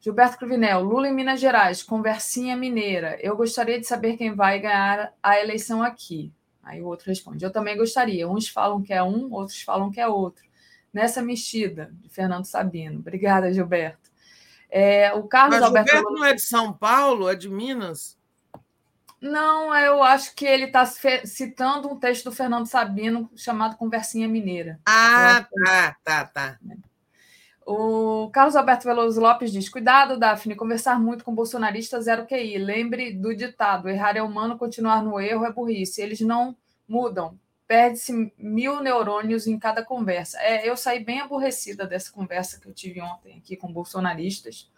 Gilberto 0.00 0.38
Cruvinel, 0.38 0.84
Lula 0.84 1.08
em 1.08 1.12
Minas 1.12 1.40
Gerais, 1.40 1.82
conversinha 1.82 2.56
mineira. 2.56 3.18
Eu 3.20 3.36
gostaria 3.36 3.80
de 3.80 3.88
saber 3.88 4.16
quem 4.16 4.36
vai 4.36 4.60
ganhar 4.60 5.12
a 5.20 5.40
eleição 5.40 5.82
aqui. 5.82 6.32
Aí 6.66 6.82
o 6.82 6.86
outro 6.86 7.06
responde: 7.06 7.44
Eu 7.44 7.52
também 7.52 7.76
gostaria. 7.76 8.28
Uns 8.28 8.48
falam 8.48 8.82
que 8.82 8.92
é 8.92 9.02
um, 9.02 9.32
outros 9.32 9.62
falam 9.62 9.90
que 9.90 10.00
é 10.00 10.08
outro. 10.08 10.44
Nessa 10.92 11.22
mexida, 11.22 11.90
de 12.02 12.08
Fernando 12.08 12.44
Sabino. 12.44 12.98
Obrigada, 12.98 13.52
Gilberto. 13.52 14.10
É, 14.68 15.12
o 15.14 15.22
Carlos 15.24 15.56
Mas 15.56 15.64
Alberto. 15.64 15.90
Gilberto 15.90 16.12
não 16.12 16.24
é 16.24 16.34
de 16.34 16.42
São 16.42 16.72
Paulo, 16.72 17.28
é 17.28 17.36
de 17.36 17.48
Minas? 17.48 18.18
Não, 19.20 19.74
eu 19.74 20.02
acho 20.02 20.34
que 20.34 20.44
ele 20.44 20.64
está 20.64 20.84
citando 20.84 21.88
um 21.88 21.98
texto 21.98 22.24
do 22.24 22.32
Fernando 22.32 22.66
Sabino 22.66 23.30
chamado 23.36 23.76
Conversinha 23.76 24.28
Mineira. 24.28 24.80
Ah, 24.84 25.46
tá, 25.64 25.96
tá, 26.04 26.24
tá. 26.26 26.58
O 27.66 28.30
Carlos 28.30 28.54
Alberto 28.54 28.84
Veloso 28.84 29.20
Lopes 29.20 29.50
diz: 29.50 29.68
Cuidado, 29.68 30.16
Daphne, 30.16 30.54
conversar 30.54 31.00
muito 31.00 31.24
com 31.24 31.34
bolsonaristas 31.34 32.04
zero 32.04 32.24
QI. 32.24 32.58
Lembre 32.58 33.12
do 33.12 33.34
ditado: 33.34 33.88
errar 33.88 34.16
é 34.16 34.22
humano, 34.22 34.56
continuar 34.56 35.02
no 35.02 35.18
erro 35.18 35.44
é 35.44 35.52
burrice. 35.52 36.00
Eles 36.00 36.20
não 36.20 36.56
mudam. 36.88 37.36
Perde-se 37.66 38.32
mil 38.38 38.80
neurônios 38.80 39.48
em 39.48 39.58
cada 39.58 39.84
conversa. 39.84 40.38
É, 40.40 40.68
eu 40.68 40.76
saí 40.76 41.02
bem 41.02 41.20
aborrecida 41.20 41.84
dessa 41.84 42.12
conversa 42.12 42.60
que 42.60 42.68
eu 42.68 42.72
tive 42.72 43.00
ontem 43.00 43.38
aqui 43.38 43.56
com 43.56 43.72
bolsonaristas. 43.72 44.70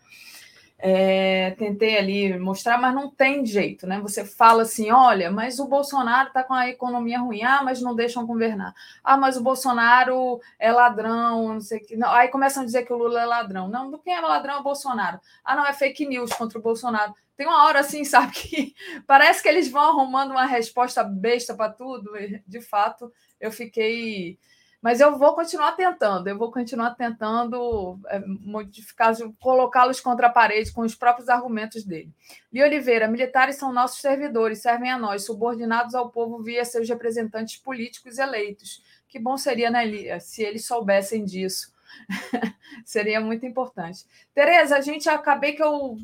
É, 0.80 1.50
tentei 1.58 1.98
ali 1.98 2.38
mostrar, 2.38 2.78
mas 2.78 2.94
não 2.94 3.10
tem 3.10 3.44
jeito, 3.44 3.84
né? 3.84 3.98
Você 4.00 4.24
fala 4.24 4.62
assim: 4.62 4.92
olha, 4.92 5.28
mas 5.28 5.58
o 5.58 5.66
Bolsonaro 5.66 6.28
está 6.28 6.44
com 6.44 6.54
a 6.54 6.68
economia 6.68 7.18
ruim, 7.18 7.42
ah, 7.42 7.62
mas 7.64 7.82
não 7.82 7.96
deixam 7.96 8.24
governar. 8.24 8.72
Ah, 9.02 9.16
mas 9.16 9.36
o 9.36 9.42
Bolsonaro 9.42 10.40
é 10.56 10.70
ladrão, 10.70 11.54
não 11.54 11.60
sei 11.60 11.80
que. 11.80 11.96
Não. 11.96 12.08
Aí 12.12 12.28
começam 12.28 12.62
a 12.62 12.66
dizer 12.66 12.84
que 12.84 12.92
o 12.92 12.96
Lula 12.96 13.20
é 13.20 13.26
ladrão. 13.26 13.66
Não, 13.68 13.98
quem 13.98 14.14
é 14.14 14.20
ladrão 14.20 14.54
é 14.54 14.58
o 14.58 14.62
Bolsonaro. 14.62 15.20
Ah, 15.44 15.56
não, 15.56 15.66
é 15.66 15.72
fake 15.72 16.06
news 16.06 16.32
contra 16.32 16.58
o 16.58 16.62
Bolsonaro. 16.62 17.12
Tem 17.36 17.46
uma 17.46 17.64
hora 17.64 17.80
assim, 17.80 18.04
sabe, 18.06 18.32
que 18.32 18.74
parece 19.04 19.42
que 19.42 19.48
eles 19.48 19.68
vão 19.68 19.82
arrumando 19.82 20.30
uma 20.30 20.46
resposta 20.46 21.02
besta 21.02 21.54
para 21.56 21.72
tudo. 21.72 22.12
De 22.46 22.60
fato, 22.60 23.12
eu 23.40 23.50
fiquei 23.50 24.38
mas 24.80 25.00
eu 25.00 25.18
vou 25.18 25.34
continuar 25.34 25.72
tentando, 25.72 26.28
eu 26.28 26.38
vou 26.38 26.52
continuar 26.52 26.94
tentando 26.94 27.98
é, 28.06 28.20
modificar, 28.20 29.14
colocá-los 29.40 30.00
contra 30.00 30.28
a 30.28 30.30
parede 30.30 30.72
com 30.72 30.82
os 30.82 30.94
próprios 30.94 31.28
argumentos 31.28 31.84
dele. 31.84 32.12
Li 32.52 32.62
Oliveira, 32.62 33.08
militares 33.08 33.56
são 33.56 33.72
nossos 33.72 34.00
servidores, 34.00 34.62
servem 34.62 34.90
a 34.90 34.98
nós, 34.98 35.24
subordinados 35.24 35.94
ao 35.94 36.10
povo 36.10 36.42
via 36.42 36.64
seus 36.64 36.88
representantes 36.88 37.56
políticos 37.56 38.18
eleitos. 38.18 38.82
Que 39.08 39.18
bom 39.18 39.36
seria, 39.36 39.70
né, 39.70 39.84
Lia, 39.84 40.20
se 40.20 40.42
eles 40.42 40.64
soubessem 40.64 41.24
disso. 41.24 41.72
seria 42.84 43.20
muito 43.20 43.44
importante. 43.44 44.06
Tereza, 44.32 44.76
a 44.76 44.80
gente 44.80 45.08
acabei 45.08 45.54
que 45.54 45.62
eu 45.62 45.96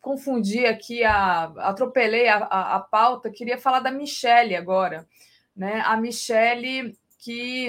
confundi 0.00 0.64
aqui, 0.64 1.02
a, 1.02 1.44
atropelei 1.56 2.28
a, 2.28 2.36
a, 2.36 2.76
a 2.76 2.80
pauta, 2.80 3.30
queria 3.30 3.58
falar 3.58 3.80
da 3.80 3.90
Michelle 3.90 4.54
agora. 4.54 5.08
Né? 5.56 5.82
A 5.84 5.96
Michelle 5.96 6.96
que 7.18 7.68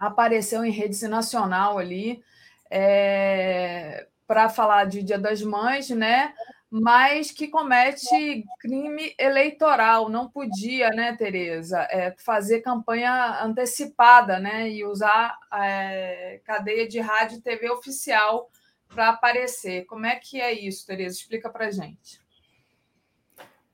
apareceu 0.00 0.64
em 0.64 0.70
rede 0.70 1.06
nacional 1.06 1.78
ali 1.78 2.24
é, 2.70 4.06
para 4.26 4.48
falar 4.48 4.86
de 4.86 5.02
Dia 5.02 5.18
das 5.18 5.42
Mães, 5.42 5.90
né? 5.90 6.32
Mas 6.70 7.32
que 7.32 7.48
comete 7.48 8.44
crime 8.60 9.12
eleitoral, 9.18 10.08
não 10.08 10.30
podia, 10.30 10.90
né, 10.90 11.16
Tereza, 11.16 11.80
é, 11.90 12.14
fazer 12.24 12.60
campanha 12.60 13.42
antecipada, 13.42 14.38
né, 14.38 14.70
e 14.70 14.84
usar 14.84 15.36
é, 15.52 16.40
cadeia 16.44 16.86
de 16.86 17.00
rádio 17.00 17.38
e 17.38 17.42
TV 17.42 17.68
oficial 17.70 18.48
para 18.86 19.08
aparecer. 19.08 19.84
Como 19.86 20.06
é 20.06 20.14
que 20.14 20.40
é 20.40 20.52
isso, 20.52 20.86
Tereza? 20.86 21.16
Explica 21.16 21.50
para 21.50 21.72
gente. 21.72 22.20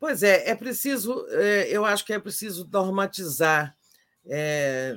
Pois 0.00 0.22
é, 0.22 0.48
é 0.48 0.54
preciso, 0.54 1.26
é, 1.28 1.68
eu 1.68 1.84
acho 1.84 2.04
que 2.04 2.14
é 2.14 2.18
preciso 2.18 2.66
normatizar 2.72 3.75
é, 4.28 4.94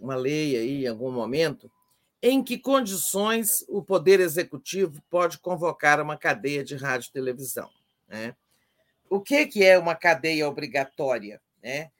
uma 0.00 0.14
lei 0.14 0.56
aí 0.56 0.84
em 0.84 0.88
algum 0.88 1.10
momento, 1.10 1.70
em 2.22 2.42
que 2.42 2.58
condições 2.58 3.64
o 3.68 3.82
Poder 3.82 4.20
Executivo 4.20 5.02
pode 5.08 5.38
convocar 5.38 6.00
uma 6.00 6.16
cadeia 6.16 6.64
de 6.64 6.74
rádio 6.76 7.08
e 7.08 7.12
televisão. 7.12 7.70
Né? 8.08 8.34
O 9.08 9.20
que, 9.20 9.46
que 9.46 9.64
é 9.64 9.78
uma 9.78 9.94
cadeia 9.94 10.48
obrigatória? 10.48 11.40
Né? 11.62 11.90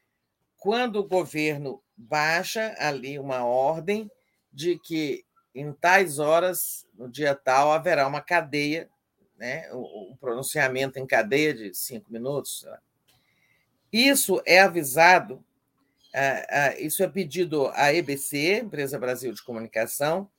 Quando 0.57 0.97
o 0.97 1.07
governo 1.07 1.83
baixa 1.97 2.75
ali 2.79 3.19
uma 3.19 3.45
ordem 3.45 4.11
de 4.53 4.79
que 4.79 5.25
em 5.55 5.73
tais 5.73 6.19
horas, 6.19 6.87
no 6.95 7.09
dia 7.09 7.35
tal, 7.35 7.73
haverá 7.73 8.07
uma 8.07 8.21
cadeia, 8.21 8.89
né? 9.37 9.69
um 9.73 10.17
pronunciamento 10.21 10.99
em 10.99 11.07
cadeia 11.07 11.55
de 11.55 11.75
cinco 11.75 12.13
minutos. 12.13 12.67
Isso 13.93 14.43
é 14.45 14.61
avisado 14.61 15.45
isso 16.79 17.03
é 17.03 17.09
pedido 17.09 17.69
à 17.75 17.93
EBC, 17.93 18.61
Empresa 18.61 18.99
Brasil 18.99 19.33
de 19.33 19.43
Comunicação, 19.43 20.31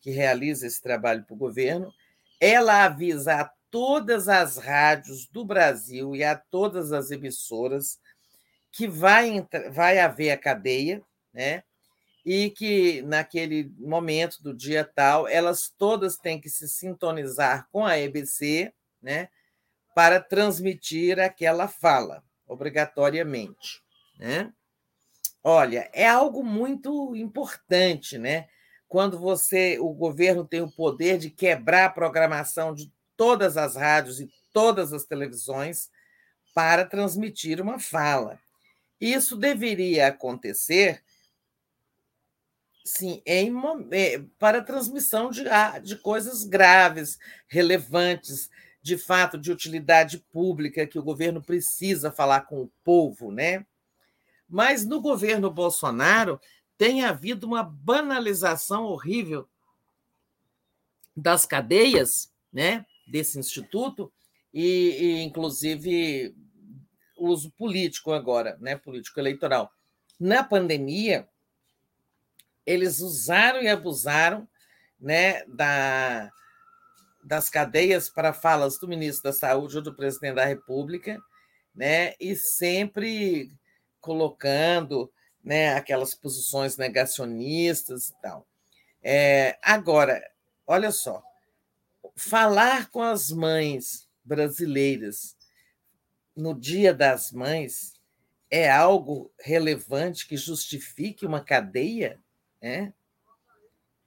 que 0.00 0.10
realiza 0.10 0.66
esse 0.66 0.82
trabalho 0.82 1.24
para 1.24 1.34
o 1.34 1.38
governo. 1.38 1.92
Ela 2.40 2.84
avisa 2.84 3.40
a 3.40 3.50
todas 3.70 4.28
as 4.28 4.56
rádios 4.56 5.26
do 5.26 5.44
Brasil 5.44 6.14
e 6.16 6.24
a 6.24 6.36
todas 6.36 6.92
as 6.92 7.10
emissoras 7.10 7.98
que 8.72 8.86
vai, 8.86 9.46
vai 9.70 9.98
haver 9.98 10.30
a 10.30 10.38
cadeia, 10.38 11.02
né? 11.32 11.62
e 12.24 12.50
que 12.50 13.00
naquele 13.02 13.72
momento 13.78 14.42
do 14.42 14.54
dia 14.54 14.84
tal, 14.84 15.26
elas 15.26 15.72
todas 15.78 16.18
têm 16.18 16.38
que 16.38 16.50
se 16.50 16.68
sintonizar 16.68 17.66
com 17.72 17.86
a 17.86 17.98
EBC 17.98 18.70
né? 19.00 19.30
para 19.94 20.20
transmitir 20.20 21.18
aquela 21.18 21.66
fala, 21.66 22.22
obrigatoriamente. 22.46 23.82
Né? 24.18 24.52
Olha, 25.42 25.88
é 25.92 26.06
algo 26.06 26.42
muito 26.42 27.14
importante, 27.16 28.18
né? 28.18 28.48
Quando 28.88 29.18
você, 29.18 29.78
o 29.78 29.92
governo 29.92 30.44
tem 30.44 30.60
o 30.60 30.70
poder 30.70 31.18
de 31.18 31.30
quebrar 31.30 31.86
a 31.86 31.90
programação 31.90 32.74
de 32.74 32.92
todas 33.16 33.56
as 33.56 33.76
rádios 33.76 34.20
e 34.20 34.30
todas 34.52 34.92
as 34.92 35.04
televisões 35.04 35.90
para 36.54 36.84
transmitir 36.84 37.60
uma 37.60 37.78
fala. 37.78 38.38
Isso 39.00 39.36
deveria 39.36 40.08
acontecer 40.08 41.02
sim, 42.84 43.22
em, 43.26 43.52
é, 43.92 44.22
para 44.38 44.62
transmissão 44.62 45.30
de, 45.30 45.46
ah, 45.48 45.78
de 45.78 45.96
coisas 45.96 46.44
graves, 46.44 47.18
relevantes, 47.46 48.48
de 48.82 48.96
fato 48.96 49.36
de 49.36 49.52
utilidade 49.52 50.18
pública 50.32 50.86
que 50.86 50.98
o 50.98 51.02
governo 51.02 51.42
precisa 51.42 52.10
falar 52.10 52.42
com 52.42 52.62
o 52.62 52.72
povo, 52.82 53.30
né? 53.30 53.66
Mas 54.48 54.84
no 54.86 55.00
governo 55.00 55.50
Bolsonaro 55.50 56.40
tem 56.76 57.04
havido 57.04 57.46
uma 57.46 57.62
banalização 57.62 58.84
horrível 58.84 59.48
das 61.16 61.44
cadeias, 61.44 62.32
né, 62.52 62.86
desse 63.06 63.38
instituto 63.38 64.12
e, 64.54 64.96
e 65.00 65.22
inclusive 65.22 66.34
uso 67.16 67.50
político 67.50 68.12
agora, 68.12 68.56
né, 68.60 68.76
político 68.76 69.18
eleitoral. 69.18 69.72
Na 70.18 70.44
pandemia, 70.44 71.28
eles 72.64 73.00
usaram 73.00 73.60
e 73.60 73.68
abusaram, 73.68 74.48
né, 75.00 75.44
da 75.46 76.30
das 77.24 77.50
cadeias 77.50 78.08
para 78.08 78.32
falas 78.32 78.78
do 78.78 78.88
ministro 78.88 79.24
da 79.24 79.32
Saúde 79.32 79.76
ou 79.76 79.82
do 79.82 79.94
presidente 79.94 80.36
da 80.36 80.46
República, 80.46 81.20
né, 81.74 82.14
e 82.18 82.34
sempre 82.34 83.50
colocando 84.00 85.10
né, 85.42 85.74
aquelas 85.74 86.14
posições 86.14 86.76
negacionistas 86.76 88.08
e 88.08 88.14
tal. 88.20 88.46
É, 89.02 89.58
agora, 89.62 90.22
olha 90.66 90.90
só, 90.90 91.22
falar 92.16 92.90
com 92.90 93.00
as 93.00 93.30
mães 93.30 94.08
brasileiras 94.24 95.36
no 96.36 96.54
Dia 96.54 96.92
das 96.92 97.32
Mães 97.32 97.94
é 98.50 98.70
algo 98.70 99.30
relevante 99.40 100.26
que 100.26 100.36
justifique 100.36 101.26
uma 101.26 101.40
cadeia? 101.40 102.18
É, 102.60 102.92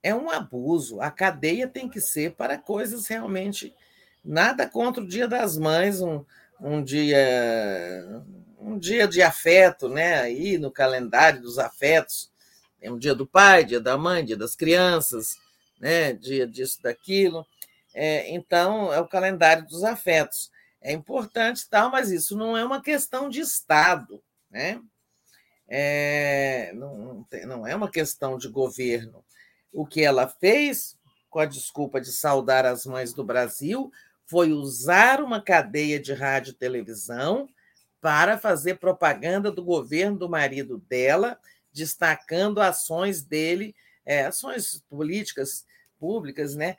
é 0.04 0.16
um 0.16 0.30
abuso. 0.30 1.00
A 1.02 1.12
cadeia 1.12 1.68
tem 1.68 1.90
que 1.90 2.02
ser 2.02 2.34
para 2.36 2.58
coisas 2.58 3.08
realmente. 3.08 3.76
Nada 4.24 4.68
contra 4.68 5.04
o 5.04 5.08
Dia 5.08 5.28
das 5.28 5.58
Mães, 5.58 6.02
um, 6.02 6.24
um 6.60 6.84
dia 6.84 8.24
um 8.62 8.78
dia 8.78 9.08
de 9.08 9.22
afeto, 9.22 9.90
né? 9.90 10.22
Aí 10.22 10.58
no 10.58 10.72
calendário 10.72 11.42
dos 11.42 11.58
afetos, 11.58 12.32
tem 12.80 12.92
um 12.92 12.98
dia 12.98 13.16
do 13.16 13.26
pai, 13.26 13.64
dia 13.64 13.80
da 13.80 13.98
mãe, 13.98 14.24
dia 14.24 14.38
das 14.38 14.56
crianças, 14.56 15.36
né? 15.80 16.14
Dia 16.14 16.48
disso, 16.48 16.82
daquilo. 16.82 17.46
É, 17.94 18.30
então, 18.30 18.94
é 18.94 19.00
o 19.00 19.08
calendário 19.08 19.66
dos 19.66 19.84
afetos. 19.84 20.52
É 20.80 20.92
importante, 20.92 21.68
tal, 21.70 21.90
mas 21.92 22.12
isso 22.12 22.38
não 22.38 22.56
é 22.58 22.64
uma 22.64 22.82
questão 22.82 23.30
de 23.30 23.40
Estado, 23.42 24.22
né? 24.50 24.80
É, 25.68 26.72
não, 26.74 27.26
não 27.48 27.68
é 27.68 27.76
uma 27.76 27.90
questão 27.90 28.38
de 28.38 28.48
governo. 28.48 29.24
O 29.72 29.86
que 29.86 30.04
ela 30.04 30.28
fez, 30.28 30.98
com 31.30 31.40
a 31.40 31.46
desculpa 31.46 32.00
de 32.00 32.12
saudar 32.12 32.66
as 32.66 32.86
mães 32.86 33.14
do 33.14 33.24
Brasil, 33.24 33.92
foi 34.26 34.52
usar 34.52 35.22
uma 35.22 35.42
cadeia 35.42 36.00
de 36.00 36.14
rádio 36.14 36.52
e 36.52 36.56
televisão 36.56 37.48
para 38.02 38.38
fazer 38.38 38.80
propaganda 38.80 39.52
do 39.52 39.64
governo 39.64 40.18
do 40.18 40.28
marido 40.28 40.80
dela, 40.90 41.38
destacando 41.72 42.60
ações 42.60 43.22
dele, 43.22 43.76
é, 44.04 44.26
ações 44.26 44.84
políticas 44.90 45.66
públicas, 46.00 46.56
né, 46.56 46.76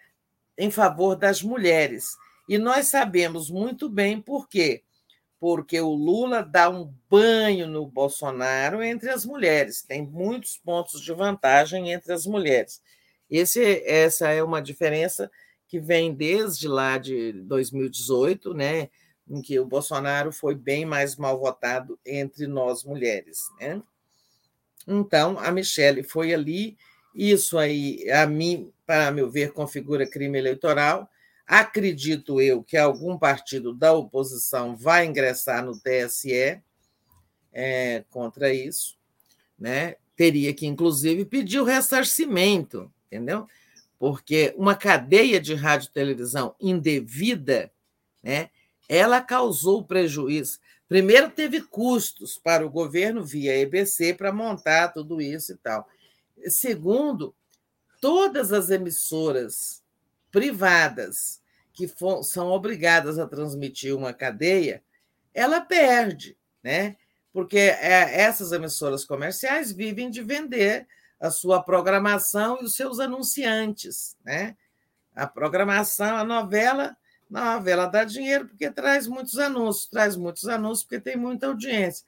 em 0.58 0.70
favor 0.70 1.14
das 1.14 1.40
mulheres. 1.40 2.16
E 2.48 2.58
nós 2.58 2.88
sabemos 2.88 3.48
muito 3.48 3.88
bem 3.88 4.20
por 4.20 4.48
quê. 4.48 4.82
Porque 5.38 5.80
o 5.80 5.90
Lula 5.90 6.42
dá 6.42 6.68
um 6.68 6.92
banho 7.10 7.66
no 7.66 7.86
Bolsonaro 7.86 8.82
entre 8.82 9.10
as 9.10 9.24
mulheres, 9.24 9.82
tem 9.82 10.02
muitos 10.02 10.56
pontos 10.56 11.00
de 11.00 11.12
vantagem 11.12 11.90
entre 11.90 12.12
as 12.12 12.26
mulheres. 12.26 12.80
Esse, 13.28 13.82
essa 13.86 14.28
é 14.28 14.42
uma 14.42 14.62
diferença 14.62 15.30
que 15.66 15.80
vem 15.80 16.14
desde 16.14 16.68
lá 16.68 16.98
de 16.98 17.32
2018, 17.32 18.54
né? 18.54 18.88
Em 19.28 19.40
que 19.40 19.58
o 19.58 19.66
Bolsonaro 19.66 20.32
foi 20.32 20.54
bem 20.54 20.84
mais 20.84 21.16
mal 21.16 21.38
votado 21.38 21.98
entre 22.04 22.46
nós 22.46 22.84
mulheres. 22.84 23.40
Né? 23.60 23.82
Então, 24.86 25.38
a 25.38 25.50
Michelle 25.50 26.02
foi 26.02 26.34
ali, 26.34 26.76
isso 27.14 27.58
aí, 27.58 28.10
a 28.10 28.26
mim, 28.26 28.72
para 28.86 29.10
meu 29.10 29.30
ver, 29.30 29.52
configura 29.52 30.06
crime 30.06 30.38
eleitoral. 30.38 31.08
Acredito 31.46 32.40
eu 32.40 32.62
que 32.62 32.76
algum 32.76 33.18
partido 33.18 33.74
da 33.74 33.92
oposição 33.92 34.76
vai 34.76 35.06
ingressar 35.06 35.64
no 35.64 35.78
TSE 35.78 36.60
é, 37.52 38.04
contra 38.10 38.52
isso, 38.52 38.96
né? 39.58 39.96
Teria 40.16 40.54
que, 40.54 40.66
inclusive, 40.66 41.24
pedir 41.24 41.60
o 41.60 41.64
ressarcimento, 41.64 42.90
entendeu? 43.06 43.46
Porque 43.98 44.54
uma 44.56 44.74
cadeia 44.74 45.40
de 45.40 45.54
rádio 45.54 45.88
e 45.88 45.92
televisão 45.92 46.54
indevida, 46.60 47.70
né? 48.22 48.50
Ela 48.94 49.22
causou 49.22 49.82
prejuízo. 49.82 50.60
Primeiro, 50.86 51.30
teve 51.30 51.62
custos 51.62 52.36
para 52.36 52.66
o 52.66 52.68
governo 52.68 53.24
via 53.24 53.56
EBC 53.56 54.12
para 54.12 54.30
montar 54.30 54.88
tudo 54.88 55.18
isso 55.18 55.52
e 55.52 55.56
tal. 55.56 55.88
Segundo, 56.48 57.34
todas 58.02 58.52
as 58.52 58.68
emissoras 58.68 59.82
privadas 60.30 61.40
que 61.72 61.88
for, 61.88 62.22
são 62.22 62.48
obrigadas 62.48 63.18
a 63.18 63.26
transmitir 63.26 63.96
uma 63.96 64.12
cadeia, 64.12 64.84
ela 65.32 65.62
perde, 65.62 66.36
né? 66.62 66.98
Porque 67.32 67.56
é, 67.56 68.20
essas 68.20 68.52
emissoras 68.52 69.06
comerciais 69.06 69.72
vivem 69.72 70.10
de 70.10 70.20
vender 70.20 70.86
a 71.18 71.30
sua 71.30 71.62
programação 71.62 72.58
e 72.60 72.64
os 72.64 72.74
seus 72.74 73.00
anunciantes, 73.00 74.18
né? 74.22 74.54
A 75.16 75.26
programação, 75.26 76.14
a 76.14 76.24
novela, 76.24 76.94
a 77.34 77.54
novela 77.54 77.86
dá 77.86 78.04
dinheiro 78.04 78.46
porque 78.48 78.70
traz 78.70 79.06
muitos 79.06 79.38
anúncios, 79.38 79.86
traz 79.86 80.16
muitos 80.16 80.46
anúncios 80.48 80.82
porque 80.84 81.00
tem 81.00 81.16
muita 81.16 81.46
audiência. 81.46 82.04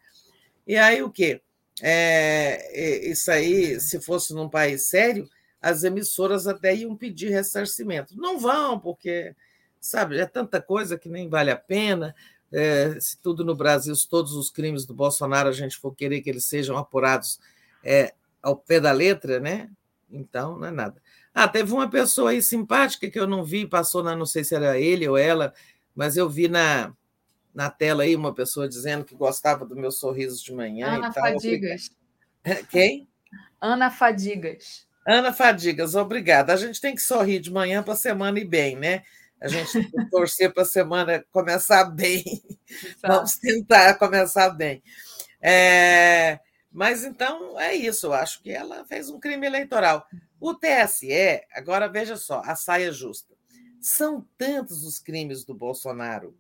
E 0.67 0.77
aí 0.77 1.03
o 1.03 1.11
quê? 1.11 1.41
É, 1.83 3.09
isso 3.09 3.31
aí, 3.31 3.81
se 3.81 4.01
fosse 4.01 4.33
num 4.33 4.49
país 4.49 4.87
sério, 4.87 5.29
as 5.61 5.83
emissoras 5.83 6.47
até 6.47 6.75
iam 6.75 6.97
pedir 6.97 7.31
ressarcimento. 7.31 8.17
Não 8.17 8.39
vão, 8.39 8.79
porque 8.79 9.35
sabe? 9.81 10.19
É 10.19 10.25
tanta 10.25 10.63
coisa 10.63 10.99
que 10.99 11.11
nem 11.11 11.29
vale 11.29 11.51
a 11.51 11.57
pena. 11.57 12.15
É, 12.51 12.99
se 13.01 13.19
tudo 13.19 13.45
no 13.45 13.55
Brasil, 13.55 13.95
se 13.95 14.09
todos 14.09 14.35
os 14.35 14.51
crimes 14.51 14.87
do 14.87 14.95
Bolsonaro 14.95 15.49
a 15.49 15.53
gente 15.53 15.77
for 15.77 15.95
querer 15.95 16.23
que 16.23 16.31
eles 16.31 16.45
sejam 16.45 16.79
apurados 16.79 17.39
é, 17.83 18.15
ao 18.43 18.57
pé 18.57 18.81
da 18.81 18.93
letra, 18.93 19.41
né? 19.41 19.69
Então, 20.11 20.59
não 20.59 20.69
é 20.69 20.71
nada. 20.71 21.03
Ah, 21.35 21.49
teve 21.49 21.73
uma 21.73 21.91
pessoa 21.91 22.31
aí 22.31 22.41
simpática 22.41 23.11
que 23.11 23.19
eu 23.19 23.27
não 23.27 23.43
vi, 23.45 23.67
passou 23.67 24.05
na, 24.05 24.15
não 24.15 24.25
sei 24.25 24.45
se 24.45 24.55
era 24.55 24.79
ele 24.79 25.09
ou 25.09 25.19
ela, 25.19 25.53
mas 25.93 26.17
eu 26.17 26.31
vi 26.31 26.47
na, 26.47 26.95
na 27.53 27.69
tela 27.69 28.05
aí 28.05 28.15
uma 28.15 28.33
pessoa 28.33 28.69
dizendo 28.69 29.05
que 29.05 29.17
gostava 29.17 29.67
do 29.67 29.75
meu 29.75 29.91
sorriso 29.91 30.43
de 30.45 30.53
manhã 30.53 30.87
Ana 30.87 31.09
e 31.09 31.13
tal. 31.13 31.25
Fadigas. 31.25 31.91
Quem? 32.71 33.09
Ana 33.61 33.91
Fadigas. 33.91 34.87
Ana 35.07 35.33
Fadigas, 35.33 35.95
obrigada. 35.97 36.53
A 36.53 36.57
gente 36.57 36.81
tem 36.81 36.95
que 36.95 37.03
sorrir 37.03 37.41
de 37.41 37.53
manhã 37.53 37.83
para 37.83 37.95
a 37.95 37.97
semana 37.97 38.39
ir 38.39 38.45
bem, 38.45 38.77
né? 38.77 39.03
A 39.41 39.49
gente 39.49 39.91
torcer 40.11 40.53
para 40.53 40.63
a 40.63 40.67
semana 40.67 41.25
começar 41.31 41.85
bem. 41.85 42.25
Vamos 43.03 43.37
tentar 43.37 43.95
começar 43.95 44.51
bem. 44.51 44.83
É, 45.43 46.41
mas 46.73 47.05
então 47.05 47.61
é 47.61 47.75
isso, 47.75 48.07
eu 48.07 48.13
acho 48.15 48.43
que 48.43 48.51
ela 48.51 48.85
fez 48.87 49.11
um 49.11 49.21
crime 49.21 49.47
eleitoral. 49.47 50.07
O 50.45 50.53
TSE, 50.53 51.41
agora 51.53 51.89
veja 51.89 52.19
só, 52.19 52.43
a 52.45 52.55
saia 52.55 52.93
justa. 52.93 53.35
São 53.81 54.29
tantos 54.37 54.85
os 54.85 54.99
crimes 54.99 55.43
do 55.43 55.55
Bolsonaro, 55.55 56.37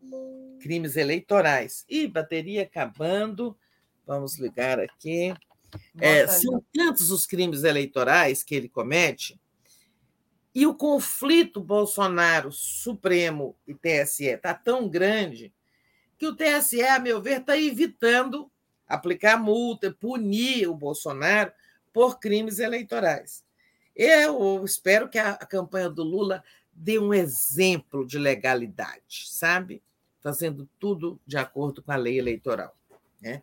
crimes 0.61 0.99
eleitorais. 0.99 1.87
E 1.89 2.07
bateria 2.07 2.65
acabando. 2.65 3.57
Vamos 4.07 4.39
ligar 4.39 4.79
aqui. 4.79 5.35
É, 5.99 6.27
são 6.27 6.63
tantos 6.71 7.11
os 7.11 7.25
crimes 7.25 7.65
eleitorais 7.65 8.43
que 8.43 8.55
ele 8.55 8.69
comete 8.69 9.41
e 10.55 10.67
o 10.67 10.75
conflito 10.75 11.59
Bolsonaro 11.59 12.53
Supremo 12.53 13.57
e 13.67 13.75
TSE 13.75 14.27
está 14.27 14.53
tão 14.53 14.87
grande 14.87 15.51
que 16.19 16.27
o 16.27 16.37
TSE, 16.37 16.83
a 16.83 16.99
meu 16.99 17.23
ver, 17.23 17.41
está 17.41 17.57
evitando 17.59 18.53
aplicar 18.87 19.39
multa, 19.39 19.97
punir 19.99 20.69
o 20.69 20.75
Bolsonaro 20.75 21.51
por 21.91 22.21
crimes 22.21 22.59
eleitorais. 22.59 23.44
Eu 23.95 24.65
espero 24.65 25.09
que 25.09 25.19
a 25.19 25.35
campanha 25.37 25.89
do 25.89 26.03
Lula 26.03 26.43
dê 26.73 26.99
um 26.99 27.15
exemplo 27.15 28.07
de 28.07 28.19
legalidade, 28.19 29.27
sabe? 29.27 29.83
Fazendo 30.21 30.69
tudo 30.79 31.21
de 31.27 31.37
acordo 31.37 31.83
com 31.83 31.93
a 31.93 31.97
lei 31.97 32.19
eleitoral. 32.19 32.77
Né? 33.21 33.43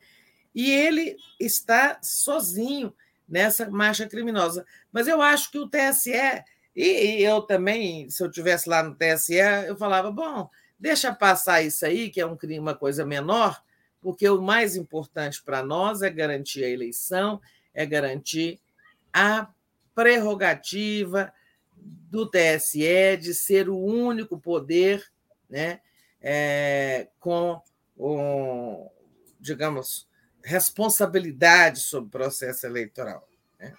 E 0.54 0.70
ele 0.70 1.16
está 1.40 2.00
sozinho 2.02 2.94
nessa 3.28 3.70
marcha 3.70 4.08
criminosa. 4.08 4.66
Mas 4.92 5.08
eu 5.08 5.22
acho 5.22 5.50
que 5.52 5.60
o 5.60 5.70
TSE 5.70 6.44
e, 6.76 7.20
e, 7.20 7.24
eu 7.24 7.42
também, 7.42 8.10
se 8.10 8.24
eu 8.24 8.32
tivesse 8.32 8.70
lá 8.70 8.82
no 8.82 8.96
TSE, 8.96 9.36
eu 9.68 9.76
falava: 9.76 10.10
bom, 10.12 10.50
deixa 10.80 11.14
passar 11.14 11.62
isso 11.62 11.86
aí, 11.86 12.10
que 12.10 12.22
é 12.22 12.26
um 12.26 12.38
crime, 12.38 12.60
uma 12.60 12.76
coisa 12.76 13.06
menor, 13.06 13.62
porque 14.02 14.28
o 14.30 14.42
mais 14.42 14.76
importante 14.76 15.42
para 15.44 15.64
nós 15.64 16.02
é 16.02 16.10
garantir 16.10 16.64
a 16.64 16.70
eleição, 16.70 17.42
é 17.74 17.86
garantir 17.86 18.60
a 19.14 19.50
prerrogativa 20.02 21.32
do 21.76 22.28
TSE 22.28 23.18
de 23.18 23.36
ser 23.36 23.70
o 23.70 23.78
único 23.78 24.40
poder 24.40 25.06
né, 25.48 25.80
é, 26.20 27.08
com, 27.20 27.62
um, 27.96 28.90
digamos, 29.40 30.10
responsabilidade 30.44 31.82
sobre 31.82 32.08
o 32.08 32.12
processo 32.12 32.66
eleitoral. 32.66 33.30
É. 33.60 33.74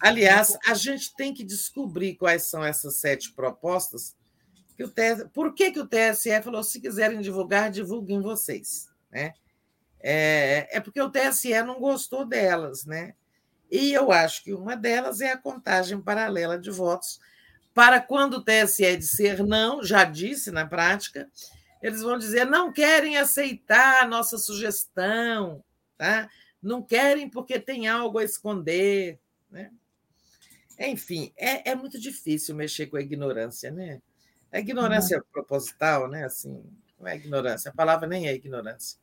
Aliás, 0.00 0.56
a 0.66 0.72
gente 0.72 1.14
tem 1.14 1.34
que 1.34 1.44
descobrir 1.44 2.16
quais 2.16 2.44
são 2.44 2.64
essas 2.64 2.96
sete 2.96 3.34
propostas. 3.34 4.16
Que 4.74 4.84
o 4.84 4.88
TSE, 4.88 5.28
por 5.34 5.54
que, 5.54 5.70
que 5.70 5.80
o 5.80 5.86
TSE 5.86 6.40
falou: 6.42 6.62
se 6.62 6.80
quiserem 6.80 7.20
divulgar, 7.20 7.70
divulguem 7.70 8.22
vocês. 8.22 8.88
Né? 9.10 9.34
É, 10.00 10.78
é 10.78 10.80
porque 10.80 11.02
o 11.02 11.10
TSE 11.10 11.62
não 11.62 11.78
gostou 11.78 12.24
delas. 12.24 12.86
Né? 12.86 13.14
E 13.70 13.92
eu 13.92 14.10
acho 14.10 14.42
que 14.44 14.52
uma 14.52 14.76
delas 14.76 15.20
é 15.20 15.32
a 15.32 15.38
contagem 15.38 16.00
paralela 16.00 16.58
de 16.58 16.70
votos. 16.70 17.20
Para 17.74 18.00
quando 18.00 18.34
o 18.34 18.44
TSE 18.44 18.96
disser 18.96 19.44
não, 19.46 19.84
já 19.84 20.04
disse 20.04 20.50
na 20.50 20.66
prática, 20.66 21.28
eles 21.82 22.02
vão 22.02 22.18
dizer 22.18 22.44
não 22.46 22.72
querem 22.72 23.16
aceitar 23.16 24.02
a 24.02 24.06
nossa 24.06 24.38
sugestão, 24.38 25.62
tá? 25.96 26.28
não 26.62 26.82
querem 26.82 27.28
porque 27.28 27.58
tem 27.58 27.88
algo 27.88 28.18
a 28.18 28.24
esconder. 28.24 29.18
Né? 29.50 29.70
Enfim, 30.78 31.32
é, 31.36 31.70
é 31.70 31.74
muito 31.74 31.98
difícil 31.98 32.54
mexer 32.54 32.86
com 32.86 32.96
a 32.96 33.00
ignorância, 33.00 33.70
né? 33.70 34.00
A 34.50 34.58
ignorância 34.58 35.18
uhum. 35.18 35.24
proposital, 35.32 36.08
né? 36.08 36.24
Assim, 36.24 36.64
não 36.98 37.06
é 37.06 37.16
ignorância, 37.16 37.70
a 37.70 37.74
palavra 37.74 38.06
nem 38.06 38.28
é 38.28 38.34
ignorância. 38.34 38.98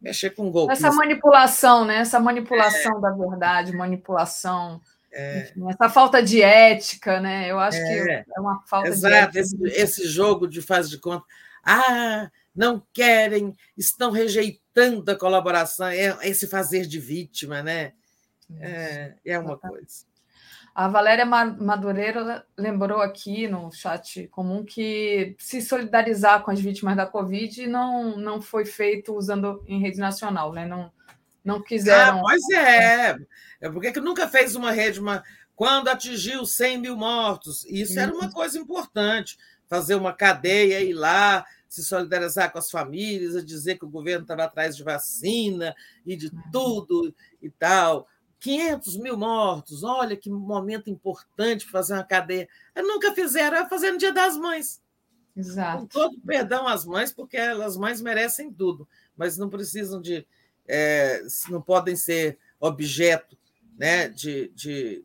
Mexer 0.00 0.30
com 0.30 0.50
golpe. 0.50 0.72
Essa 0.72 0.92
manipulação, 0.92 1.84
né? 1.84 1.96
Essa 1.98 2.20
manipulação 2.20 2.98
é. 2.98 3.00
da 3.00 3.10
verdade, 3.10 3.72
manipulação. 3.72 4.80
É. 5.12 5.40
Enfim, 5.40 5.68
essa 5.70 5.88
falta 5.88 6.22
de 6.22 6.40
ética, 6.40 7.20
né? 7.20 7.50
Eu 7.50 7.58
acho 7.58 7.78
é. 7.78 8.24
que 8.24 8.32
é 8.36 8.40
uma 8.40 8.62
falta 8.66 8.88
Exato, 8.88 9.32
de 9.32 9.38
ética. 9.38 9.40
Esse, 9.40 9.80
esse 9.80 10.08
jogo 10.08 10.46
de 10.46 10.62
faz 10.62 10.88
de 10.88 10.98
conta. 10.98 11.24
Ah, 11.64 12.30
não 12.54 12.82
querem, 12.92 13.54
estão 13.76 14.10
rejeitando 14.10 15.08
a 15.10 15.16
colaboração, 15.16 15.88
é 15.88 16.16
esse 16.22 16.46
fazer 16.46 16.86
de 16.86 16.98
vítima, 16.98 17.62
né? 17.62 17.92
É, 18.60 19.14
é 19.24 19.38
uma 19.38 19.58
coisa. 19.58 20.07
A 20.78 20.86
Valéria 20.86 21.26
Madureira 21.26 22.46
lembrou 22.56 23.00
aqui 23.00 23.48
no 23.48 23.68
chat 23.72 24.28
comum 24.28 24.64
que 24.64 25.34
se 25.36 25.60
solidarizar 25.60 26.44
com 26.44 26.52
as 26.52 26.60
vítimas 26.60 26.96
da 26.96 27.04
Covid 27.04 27.66
não, 27.66 28.16
não 28.16 28.40
foi 28.40 28.64
feito 28.64 29.12
usando 29.12 29.60
em 29.66 29.80
rede 29.80 29.98
nacional, 29.98 30.52
né? 30.52 30.64
Não, 30.64 30.92
não 31.44 31.60
quiseram. 31.60 32.18
Ah, 32.18 32.22
pois 32.22 32.48
é. 32.50 33.16
é 33.60 33.68
Por 33.68 33.82
que 33.82 33.98
nunca 33.98 34.28
fez 34.28 34.54
uma 34.54 34.70
rede, 34.70 35.00
uma... 35.00 35.24
quando 35.56 35.88
atingiu 35.88 36.46
100 36.46 36.78
mil 36.78 36.96
mortos? 36.96 37.64
Isso 37.64 37.94
uhum. 37.94 38.00
era 38.00 38.14
uma 38.14 38.30
coisa 38.30 38.56
importante, 38.56 39.36
fazer 39.66 39.96
uma 39.96 40.12
cadeia, 40.12 40.80
ir 40.80 40.94
lá, 40.94 41.44
se 41.68 41.82
solidarizar 41.82 42.52
com 42.52 42.58
as 42.60 42.70
famílias, 42.70 43.44
dizer 43.44 43.80
que 43.80 43.84
o 43.84 43.90
governo 43.90 44.22
estava 44.22 44.44
atrás 44.44 44.76
de 44.76 44.84
vacina 44.84 45.74
e 46.06 46.14
de 46.14 46.28
uhum. 46.28 46.40
tudo 46.52 47.12
e 47.42 47.50
tal. 47.50 48.06
500 48.40 48.96
mil 48.98 49.16
mortos, 49.16 49.82
olha 49.82 50.16
que 50.16 50.30
momento 50.30 50.88
importante 50.88 51.64
para 51.64 51.72
fazer 51.72 51.94
uma 51.94 52.04
cadeia. 52.04 52.48
Nunca 52.76 53.12
fizeram, 53.14 53.68
fazer 53.68 53.92
no 53.92 53.98
Dia 53.98 54.12
das 54.12 54.36
Mães. 54.36 54.80
Exato. 55.36 55.82
Com 55.82 55.86
todo 55.86 56.20
perdão 56.20 56.66
às 56.66 56.84
mães, 56.84 57.12
porque 57.12 57.36
as 57.36 57.76
mães 57.76 58.00
merecem 58.00 58.52
tudo, 58.52 58.88
mas 59.16 59.38
não 59.38 59.48
precisam 59.48 60.00
de. 60.00 60.26
É, 60.66 61.22
não 61.48 61.62
podem 61.62 61.96
ser 61.96 62.38
objeto 62.60 63.38
né, 63.78 64.08
de, 64.08 64.48
de 64.54 65.04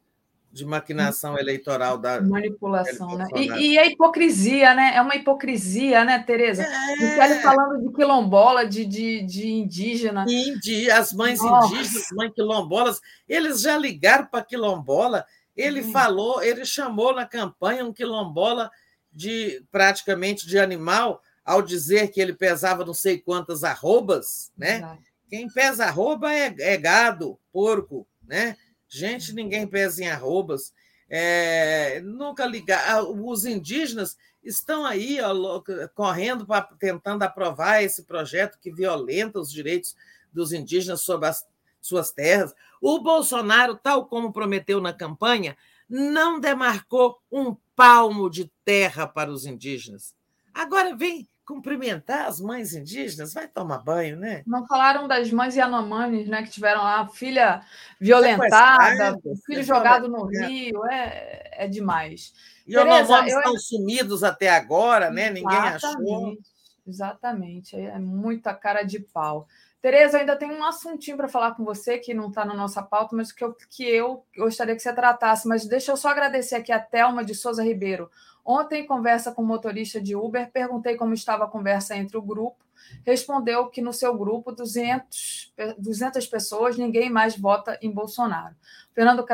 de 0.53 0.63
maquinação 0.63 1.35
eleitoral 1.35 1.97
da 1.97 2.21
manipulação, 2.21 3.17
né? 3.17 3.25
E, 3.35 3.71
e, 3.71 3.79
a 3.79 3.87
hipocrisia, 3.87 4.75
né? 4.75 4.93
É 4.95 5.01
uma 5.01 5.15
hipocrisia, 5.15 6.05
né, 6.05 6.19
Tereza? 6.19 6.63
É. 6.63 7.39
falando 7.41 7.81
de 7.81 7.91
quilombola, 7.91 8.63
de, 8.63 8.85
de, 8.85 9.23
de 9.23 9.51
indígena. 9.51 10.23
Indi, 10.29 10.91
as 10.91 11.11
mães 11.11 11.41
Nossa. 11.41 11.73
indígenas, 11.73 12.05
mães 12.13 12.31
quilombolas, 12.35 13.01
eles 13.27 13.61
já 13.61 13.75
ligaram 13.75 14.27
para 14.27 14.45
quilombola. 14.45 15.25
Ele 15.57 15.81
hum. 15.81 15.91
falou, 15.91 16.43
ele 16.43 16.63
chamou 16.65 17.15
na 17.15 17.25
campanha 17.25 17.83
um 17.83 17.91
quilombola 17.91 18.69
de 19.11 19.65
praticamente 19.71 20.45
de 20.45 20.59
animal 20.59 21.19
ao 21.43 21.63
dizer 21.63 22.09
que 22.09 22.21
ele 22.21 22.33
pesava 22.33 22.85
não 22.85 22.93
sei 22.93 23.17
quantas 23.17 23.63
arrobas, 23.63 24.51
né? 24.55 24.77
Exato. 24.77 25.03
Quem 25.27 25.49
pesa 25.49 25.85
arroba 25.85 26.31
é, 26.31 26.53
é, 26.59 26.77
gado, 26.77 27.39
porco, 27.51 28.07
né? 28.27 28.55
Gente, 28.93 29.33
ninguém 29.33 29.65
pesa 29.65 30.03
em 30.03 30.07
arrobas. 30.07 30.71
É, 31.09 31.99
nunca 32.01 32.45
ligar. 32.45 32.87
Ah, 32.87 33.01
os 33.01 33.43
indígenas 33.43 34.15
estão 34.43 34.85
aí 34.85 35.19
ó, 35.19 35.63
correndo 35.95 36.45
para 36.45 36.61
tentando 36.77 37.23
aprovar 37.23 37.81
esse 37.81 38.03
projeto 38.03 38.59
que 38.61 38.71
violenta 38.71 39.39
os 39.39 39.51
direitos 39.51 39.95
dos 40.31 40.53
indígenas 40.53 41.01
sobre 41.01 41.27
as 41.27 41.43
suas 41.81 42.11
terras. 42.11 42.53
O 42.79 42.99
Bolsonaro, 42.99 43.75
tal 43.75 44.05
como 44.05 44.31
prometeu 44.31 44.79
na 44.79 44.93
campanha, 44.93 45.57
não 45.89 46.39
demarcou 46.39 47.19
um 47.31 47.57
palmo 47.75 48.29
de 48.29 48.51
terra 48.63 49.07
para 49.07 49.31
os 49.31 49.47
indígenas. 49.47 50.13
Agora 50.53 50.95
vem 50.95 51.27
cumprimentar 51.45 52.27
as 52.27 52.39
mães 52.39 52.73
indígenas, 52.73 53.33
vai 53.33 53.47
tomar 53.47 53.79
banho, 53.79 54.17
né? 54.17 54.43
Não 54.47 54.65
falaram 54.65 55.07
das 55.07 55.31
mães 55.31 55.55
Yanomamis, 55.55 56.27
né, 56.27 56.43
que 56.43 56.51
tiveram 56.51 56.81
lá 56.83 57.07
filha 57.07 57.61
violentada, 57.99 59.19
filho 59.45 59.63
jogado 59.63 60.07
no 60.07 60.25
rio, 60.25 60.85
é, 60.85 61.65
é 61.65 61.67
demais. 61.67 62.33
E 62.65 62.77
os 62.77 62.83
Yanomamis 62.83 63.33
eu... 63.33 63.39
estão 63.39 63.57
sumidos 63.57 64.23
até 64.23 64.49
agora, 64.49 65.09
né? 65.09 65.31
Exatamente, 65.31 65.43
Ninguém 65.43 65.59
achou. 65.59 66.37
Exatamente, 66.85 67.75
é 67.77 67.99
muita 67.99 68.53
cara 68.53 68.83
de 68.83 68.99
pau. 68.99 69.47
Tereza, 69.83 70.17
ainda 70.17 70.37
tem 70.37 70.49
um 70.49 70.63
assuntinho 70.63 71.17
para 71.17 71.27
falar 71.27 71.55
com 71.55 71.65
você 71.65 71.97
que 71.97 72.13
não 72.13 72.29
está 72.29 72.45
na 72.45 72.53
nossa 72.53 72.81
pauta, 72.81 73.13
mas 73.13 73.33
que 73.33 73.43
eu, 73.43 73.53
que 73.69 73.83
eu 73.83 74.25
gostaria 74.37 74.73
que 74.77 74.81
você 74.81 74.93
tratasse. 74.93 75.45
Mas 75.45 75.65
deixa 75.65 75.91
eu 75.91 75.97
só 75.97 76.07
agradecer 76.07 76.55
aqui 76.55 76.71
a 76.71 76.79
Thelma 76.79 77.21
de 77.21 77.35
Souza 77.35 77.61
Ribeiro. 77.61 78.09
Ontem, 78.45 78.83
em 78.83 78.87
conversa 78.87 79.33
com 79.33 79.41
o 79.41 79.45
motorista 79.45 79.99
de 79.99 80.15
Uber, 80.15 80.49
perguntei 80.53 80.95
como 80.95 81.13
estava 81.13 81.43
a 81.43 81.49
conversa 81.49 81.97
entre 81.97 82.17
o 82.17 82.21
grupo. 82.21 82.63
Respondeu 83.05 83.67
que 83.67 83.81
no 83.81 83.91
seu 83.91 84.17
grupo, 84.17 84.53
200, 84.53 85.53
200 85.77 86.27
pessoas, 86.27 86.77
ninguém 86.77 87.09
mais 87.09 87.37
vota 87.37 87.77
em 87.81 87.91
Bolsonaro. 87.91 88.55
Fernando 88.93 89.25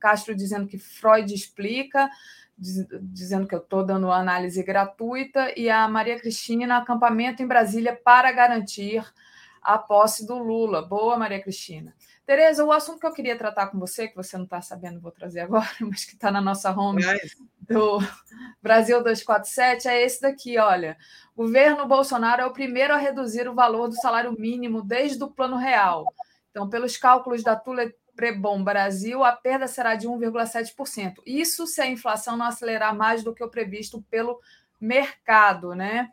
Castro 0.00 0.34
dizendo 0.34 0.66
que 0.66 0.78
Freud 0.78 1.34
explica, 1.34 2.08
dizendo 2.56 3.46
que 3.46 3.54
eu 3.54 3.60
estou 3.60 3.84
dando 3.84 4.10
análise 4.10 4.62
gratuita, 4.62 5.52
e 5.54 5.68
a 5.68 5.86
Maria 5.86 6.18
Cristina, 6.18 6.78
acampamento 6.78 7.42
em 7.42 7.46
Brasília 7.46 7.94
para 7.94 8.32
garantir 8.32 9.04
a 9.68 9.76
posse 9.76 10.26
do 10.26 10.38
Lula. 10.38 10.80
Boa, 10.80 11.18
Maria 11.18 11.42
Cristina. 11.42 11.94
Tereza, 12.24 12.64
o 12.64 12.72
assunto 12.72 13.00
que 13.00 13.06
eu 13.06 13.12
queria 13.12 13.36
tratar 13.36 13.66
com 13.66 13.78
você, 13.78 14.08
que 14.08 14.16
você 14.16 14.34
não 14.38 14.44
está 14.44 14.62
sabendo, 14.62 14.98
vou 14.98 15.12
trazer 15.12 15.40
agora, 15.40 15.68
mas 15.82 16.06
que 16.06 16.14
está 16.14 16.30
na 16.30 16.40
nossa 16.40 16.70
home 16.70 17.02
do 17.60 17.98
Brasil 18.62 18.96
247, 19.02 19.86
é 19.86 20.02
esse 20.02 20.22
daqui, 20.22 20.56
olha. 20.56 20.96
O 21.36 21.42
governo 21.42 21.86
Bolsonaro 21.86 22.40
é 22.40 22.46
o 22.46 22.52
primeiro 22.52 22.94
a 22.94 22.96
reduzir 22.96 23.46
o 23.46 23.54
valor 23.54 23.88
do 23.88 23.94
salário 23.94 24.34
mínimo 24.38 24.80
desde 24.80 25.22
o 25.22 25.30
Plano 25.30 25.58
Real. 25.58 26.06
Então, 26.50 26.66
pelos 26.70 26.96
cálculos 26.96 27.42
da 27.42 27.54
Tule 27.54 27.94
Prebom 28.16 28.64
Brasil, 28.64 29.22
a 29.22 29.32
perda 29.32 29.68
será 29.68 29.96
de 29.96 30.08
1,7%. 30.08 31.16
Isso 31.26 31.66
se 31.66 31.82
a 31.82 31.86
inflação 31.86 32.38
não 32.38 32.46
acelerar 32.46 32.96
mais 32.96 33.22
do 33.22 33.34
que 33.34 33.44
o 33.44 33.50
previsto 33.50 34.02
pelo 34.10 34.40
mercado, 34.80 35.74
né? 35.74 36.08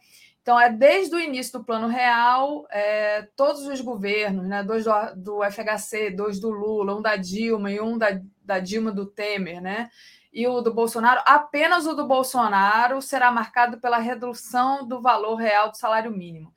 Então, 0.46 0.60
é 0.60 0.72
desde 0.72 1.16
o 1.16 1.20
início 1.20 1.58
do 1.58 1.66
Plano 1.66 1.88
Real, 1.88 2.68
é, 2.70 3.28
todos 3.36 3.66
os 3.66 3.82
governos, 3.82 4.48
né, 4.48 4.62
dois 4.62 4.84
do, 4.84 4.92
do, 5.16 5.40
FHC, 5.44 6.12
dois 6.12 6.40
do 6.40 6.52
Lula, 6.52 6.96
um 6.96 7.02
da 7.02 7.16
Dilma 7.16 7.72
e 7.72 7.82
um 7.82 7.98
da, 7.98 8.22
da 8.44 8.60
Dilma 8.60 8.92
do 8.92 9.08
Temer, 9.08 9.60
né, 9.60 9.90
e 10.32 10.48
o 10.48 10.62
do 10.62 10.72
Bolsonaro, 10.72 11.20
apenas 11.26 11.88
o 11.88 11.96
do 11.96 12.06
Bolsonaro 12.06 13.02
será 13.02 13.32
marcado 13.32 13.80
pela 13.80 13.98
redução 13.98 14.88
do 14.88 15.02
valor 15.02 15.34
real 15.34 15.72
do 15.72 15.78
salário 15.78 16.12
mínimo. 16.12 16.54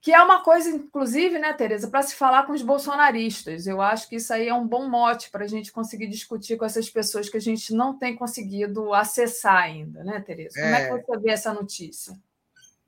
Que 0.00 0.12
é 0.12 0.20
uma 0.20 0.42
coisa, 0.42 0.68
inclusive, 0.68 1.38
né, 1.38 1.52
Tereza, 1.52 1.86
para 1.86 2.02
se 2.02 2.16
falar 2.16 2.42
com 2.42 2.54
os 2.54 2.62
bolsonaristas. 2.62 3.68
Eu 3.68 3.80
acho 3.80 4.08
que 4.08 4.16
isso 4.16 4.32
aí 4.34 4.48
é 4.48 4.54
um 4.54 4.66
bom 4.66 4.88
mote 4.88 5.30
para 5.30 5.44
a 5.44 5.48
gente 5.48 5.70
conseguir 5.70 6.08
discutir 6.08 6.56
com 6.56 6.64
essas 6.64 6.90
pessoas 6.90 7.28
que 7.28 7.36
a 7.36 7.40
gente 7.40 7.72
não 7.72 7.96
tem 7.96 8.16
conseguido 8.16 8.92
acessar 8.92 9.62
ainda, 9.62 10.02
né, 10.02 10.20
Tereza? 10.20 10.60
Como 10.60 10.74
é, 10.74 10.82
é 10.82 10.98
que 10.98 11.06
você 11.06 11.18
vê 11.20 11.30
essa 11.30 11.54
notícia? 11.54 12.18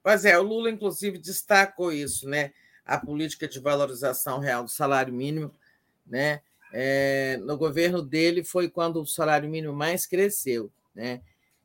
Pois 0.06 0.24
é, 0.24 0.38
o 0.38 0.42
Lula, 0.44 0.70
inclusive, 0.70 1.18
destacou 1.18 1.90
isso, 1.90 2.28
né? 2.28 2.52
A 2.84 2.96
política 2.96 3.48
de 3.48 3.58
valorização 3.58 4.38
real 4.38 4.62
do 4.62 4.70
salário 4.70 5.12
mínimo, 5.12 5.52
né? 6.06 6.42
É, 6.72 7.36
no 7.38 7.56
governo 7.58 8.00
dele 8.00 8.44
foi 8.44 8.70
quando 8.70 9.02
o 9.02 9.06
salário 9.06 9.50
mínimo 9.50 9.72
mais 9.74 10.06
cresceu, 10.06 10.70
né? 10.94 11.22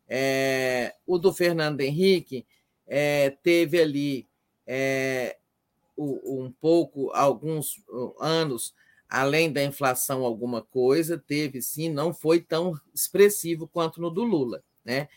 É, 0.10 0.96
o 1.06 1.20
do 1.20 1.32
Fernando 1.32 1.82
Henrique 1.82 2.44
é, 2.88 3.30
teve 3.44 3.80
ali 3.80 4.28
é, 4.66 5.38
um 5.96 6.52
pouco, 6.60 7.12
alguns 7.12 7.76
anos, 8.20 8.74
além 9.08 9.54
da 9.54 9.64
inflação, 9.64 10.26
alguma 10.26 10.64
coisa, 10.64 11.16
teve 11.16 11.62
sim, 11.62 11.90
não 11.90 12.12
foi 12.12 12.40
tão 12.40 12.74
expressivo 12.92 13.68
quanto 13.68 14.02
no 14.02 14.10
do 14.10 14.24
Lula, 14.24 14.64
né? 14.84 15.10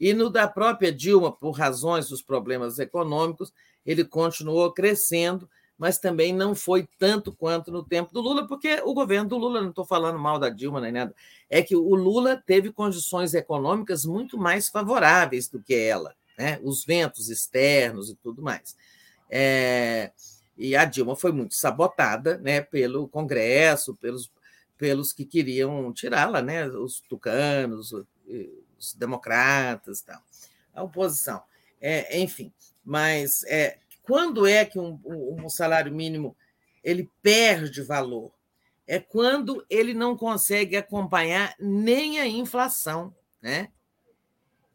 E 0.00 0.14
no 0.14 0.30
da 0.30 0.48
própria 0.48 0.90
Dilma, 0.90 1.30
por 1.30 1.50
razões 1.50 2.08
dos 2.08 2.22
problemas 2.22 2.78
econômicos, 2.78 3.52
ele 3.84 4.02
continuou 4.02 4.72
crescendo, 4.72 5.48
mas 5.76 5.98
também 5.98 6.32
não 6.32 6.54
foi 6.54 6.88
tanto 6.98 7.32
quanto 7.32 7.70
no 7.70 7.84
tempo 7.84 8.12
do 8.12 8.20
Lula, 8.20 8.46
porque 8.46 8.80
o 8.84 8.94
governo 8.94 9.28
do 9.28 9.36
Lula, 9.36 9.60
não 9.60 9.68
estou 9.68 9.84
falando 9.84 10.18
mal 10.18 10.38
da 10.38 10.48
Dilma 10.48 10.80
nem 10.80 10.92
nada, 10.92 11.14
é 11.50 11.62
que 11.62 11.76
o 11.76 11.94
Lula 11.94 12.42
teve 12.46 12.72
condições 12.72 13.34
econômicas 13.34 14.06
muito 14.06 14.38
mais 14.38 14.68
favoráveis 14.70 15.48
do 15.48 15.62
que 15.62 15.74
ela, 15.74 16.14
né? 16.38 16.58
os 16.62 16.84
ventos 16.84 17.28
externos 17.28 18.08
e 18.08 18.14
tudo 18.14 18.42
mais. 18.42 18.74
É, 19.28 20.12
e 20.56 20.74
a 20.74 20.84
Dilma 20.84 21.14
foi 21.14 21.32
muito 21.32 21.54
sabotada 21.54 22.38
né, 22.38 22.60
pelo 22.60 23.08
Congresso, 23.08 23.94
pelos, 23.96 24.30
pelos 24.76 25.12
que 25.12 25.24
queriam 25.24 25.92
tirá-la, 25.92 26.42
né, 26.42 26.66
os 26.68 27.00
tucanos, 27.00 27.94
os 28.80 28.94
democratas, 28.94 30.00
tal, 30.00 30.20
a 30.74 30.82
oposição. 30.82 31.42
É, 31.80 32.18
enfim, 32.18 32.52
mas 32.84 33.44
é, 33.44 33.78
quando 34.02 34.46
é 34.46 34.64
que 34.64 34.78
um, 34.78 34.98
um, 35.04 35.48
salário 35.48 35.92
mínimo 35.92 36.36
ele 36.82 37.08
perde 37.22 37.82
valor? 37.82 38.32
É 38.86 38.98
quando 38.98 39.64
ele 39.70 39.94
não 39.94 40.16
consegue 40.16 40.76
acompanhar 40.76 41.54
nem 41.60 42.18
a 42.18 42.26
inflação, 42.26 43.14
né? 43.40 43.68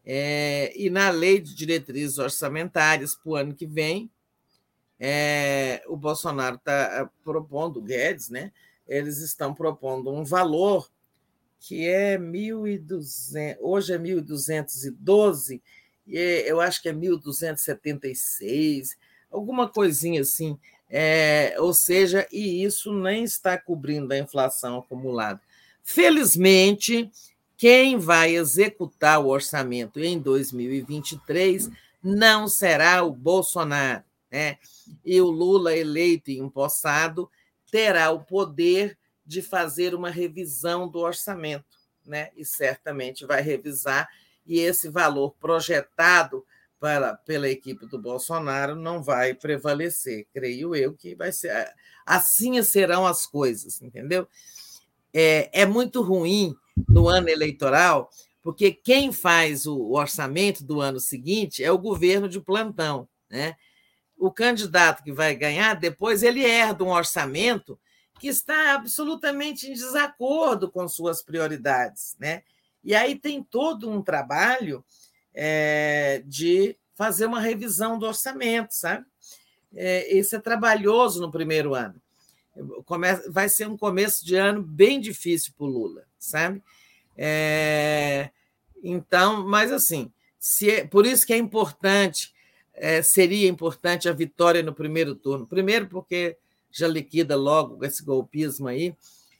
É, 0.04 0.72
e 0.74 0.88
na 0.88 1.10
lei 1.10 1.40
de 1.40 1.54
diretrizes 1.54 2.16
orçamentárias 2.16 3.14
para 3.14 3.30
o 3.30 3.36
ano 3.36 3.54
que 3.54 3.66
vem, 3.66 4.10
é, 4.98 5.82
o 5.86 5.96
Bolsonaro 5.96 6.56
está 6.56 7.10
propondo, 7.22 7.78
o 7.78 7.82
Guedes, 7.82 8.30
né? 8.30 8.52
Eles 8.86 9.18
estão 9.18 9.52
propondo 9.52 10.10
um 10.10 10.24
valor 10.24 10.88
que 11.66 11.84
é 11.84 12.16
1.200, 12.16 13.56
hoje 13.60 13.92
é 13.92 13.98
1.212, 13.98 15.60
e 16.06 16.16
é, 16.16 16.48
eu 16.48 16.60
acho 16.60 16.80
que 16.80 16.88
é 16.88 16.92
1.276, 16.92 18.90
alguma 19.28 19.68
coisinha 19.68 20.20
assim. 20.20 20.56
É, 20.88 21.56
ou 21.58 21.74
seja, 21.74 22.24
e 22.30 22.62
isso 22.62 22.92
nem 22.92 23.24
está 23.24 23.58
cobrindo 23.58 24.14
a 24.14 24.18
inflação 24.18 24.78
acumulada. 24.78 25.40
Felizmente, 25.82 27.10
quem 27.56 27.98
vai 27.98 28.36
executar 28.36 29.20
o 29.20 29.26
orçamento 29.26 29.98
em 29.98 30.20
2023 30.20 31.68
não 32.00 32.46
será 32.46 33.02
o 33.02 33.10
Bolsonaro, 33.10 34.04
né? 34.30 34.56
E 35.04 35.20
o 35.20 35.28
Lula 35.28 35.76
eleito 35.76 36.30
e 36.30 36.38
empossado 36.38 37.28
terá 37.72 38.12
o 38.12 38.20
poder 38.20 38.96
de 39.26 39.42
fazer 39.42 39.94
uma 39.94 40.10
revisão 40.10 40.88
do 40.88 41.00
orçamento, 41.00 41.64
né? 42.04 42.30
E 42.36 42.44
certamente 42.44 43.26
vai 43.26 43.42
revisar, 43.42 44.08
e 44.46 44.60
esse 44.60 44.88
valor 44.88 45.34
projetado 45.40 46.44
para, 46.78 47.14
pela 47.14 47.48
equipe 47.48 47.86
do 47.86 47.98
Bolsonaro 47.98 48.76
não 48.76 49.02
vai 49.02 49.34
prevalecer. 49.34 50.26
Creio 50.32 50.74
eu 50.74 50.94
que 50.94 51.14
vai 51.14 51.32
ser 51.32 51.74
assim 52.04 52.62
serão 52.62 53.06
as 53.06 53.26
coisas, 53.26 53.82
entendeu? 53.82 54.28
É, 55.12 55.62
é 55.62 55.66
muito 55.66 56.02
ruim 56.02 56.54
no 56.88 57.08
ano 57.08 57.28
eleitoral, 57.28 58.10
porque 58.42 58.70
quem 58.70 59.12
faz 59.12 59.66
o 59.66 59.92
orçamento 59.92 60.62
do 60.62 60.80
ano 60.80 61.00
seguinte 61.00 61.64
é 61.64 61.72
o 61.72 61.78
governo 61.78 62.28
de 62.28 62.40
plantão, 62.40 63.08
né? 63.28 63.56
O 64.16 64.30
candidato 64.30 65.02
que 65.02 65.12
vai 65.12 65.34
ganhar, 65.34 65.74
depois 65.74 66.22
ele 66.22 66.42
herda 66.42 66.84
um 66.84 66.90
orçamento 66.90 67.78
que 68.18 68.28
está 68.28 68.74
absolutamente 68.74 69.68
em 69.70 69.74
desacordo 69.74 70.70
com 70.70 70.88
suas 70.88 71.22
prioridades. 71.22 72.16
Né? 72.18 72.42
E 72.82 72.94
aí 72.94 73.14
tem 73.16 73.42
todo 73.42 73.90
um 73.90 74.02
trabalho 74.02 74.84
é, 75.34 76.22
de 76.26 76.76
fazer 76.94 77.26
uma 77.26 77.40
revisão 77.40 77.98
do 77.98 78.06
orçamento, 78.06 78.72
sabe? 78.72 79.04
É, 79.74 80.16
esse 80.16 80.34
é 80.34 80.38
trabalhoso 80.38 81.20
no 81.20 81.30
primeiro 81.30 81.74
ano. 81.74 82.00
Vai 83.28 83.50
ser 83.50 83.68
um 83.68 83.76
começo 83.76 84.24
de 84.24 84.34
ano 84.34 84.62
bem 84.62 84.98
difícil 84.98 85.52
para 85.54 85.66
o 85.66 85.68
Lula, 85.68 86.04
sabe? 86.18 86.62
É, 87.14 88.30
então, 88.82 89.46
mas 89.46 89.70
assim, 89.70 90.10
Se 90.38 90.70
é, 90.70 90.86
por 90.86 91.04
isso 91.04 91.26
que 91.26 91.32
é 91.32 91.36
importante, 91.36 92.32
é, 92.72 93.02
seria 93.02 93.48
importante 93.48 94.08
a 94.08 94.12
vitória 94.12 94.62
no 94.62 94.72
primeiro 94.72 95.14
turno. 95.14 95.46
Primeiro, 95.46 95.88
porque 95.88 96.38
já 96.70 96.86
liquida 96.88 97.36
logo 97.36 97.84
esse 97.84 98.04
golpismo 98.04 98.68
aí. 98.68 98.94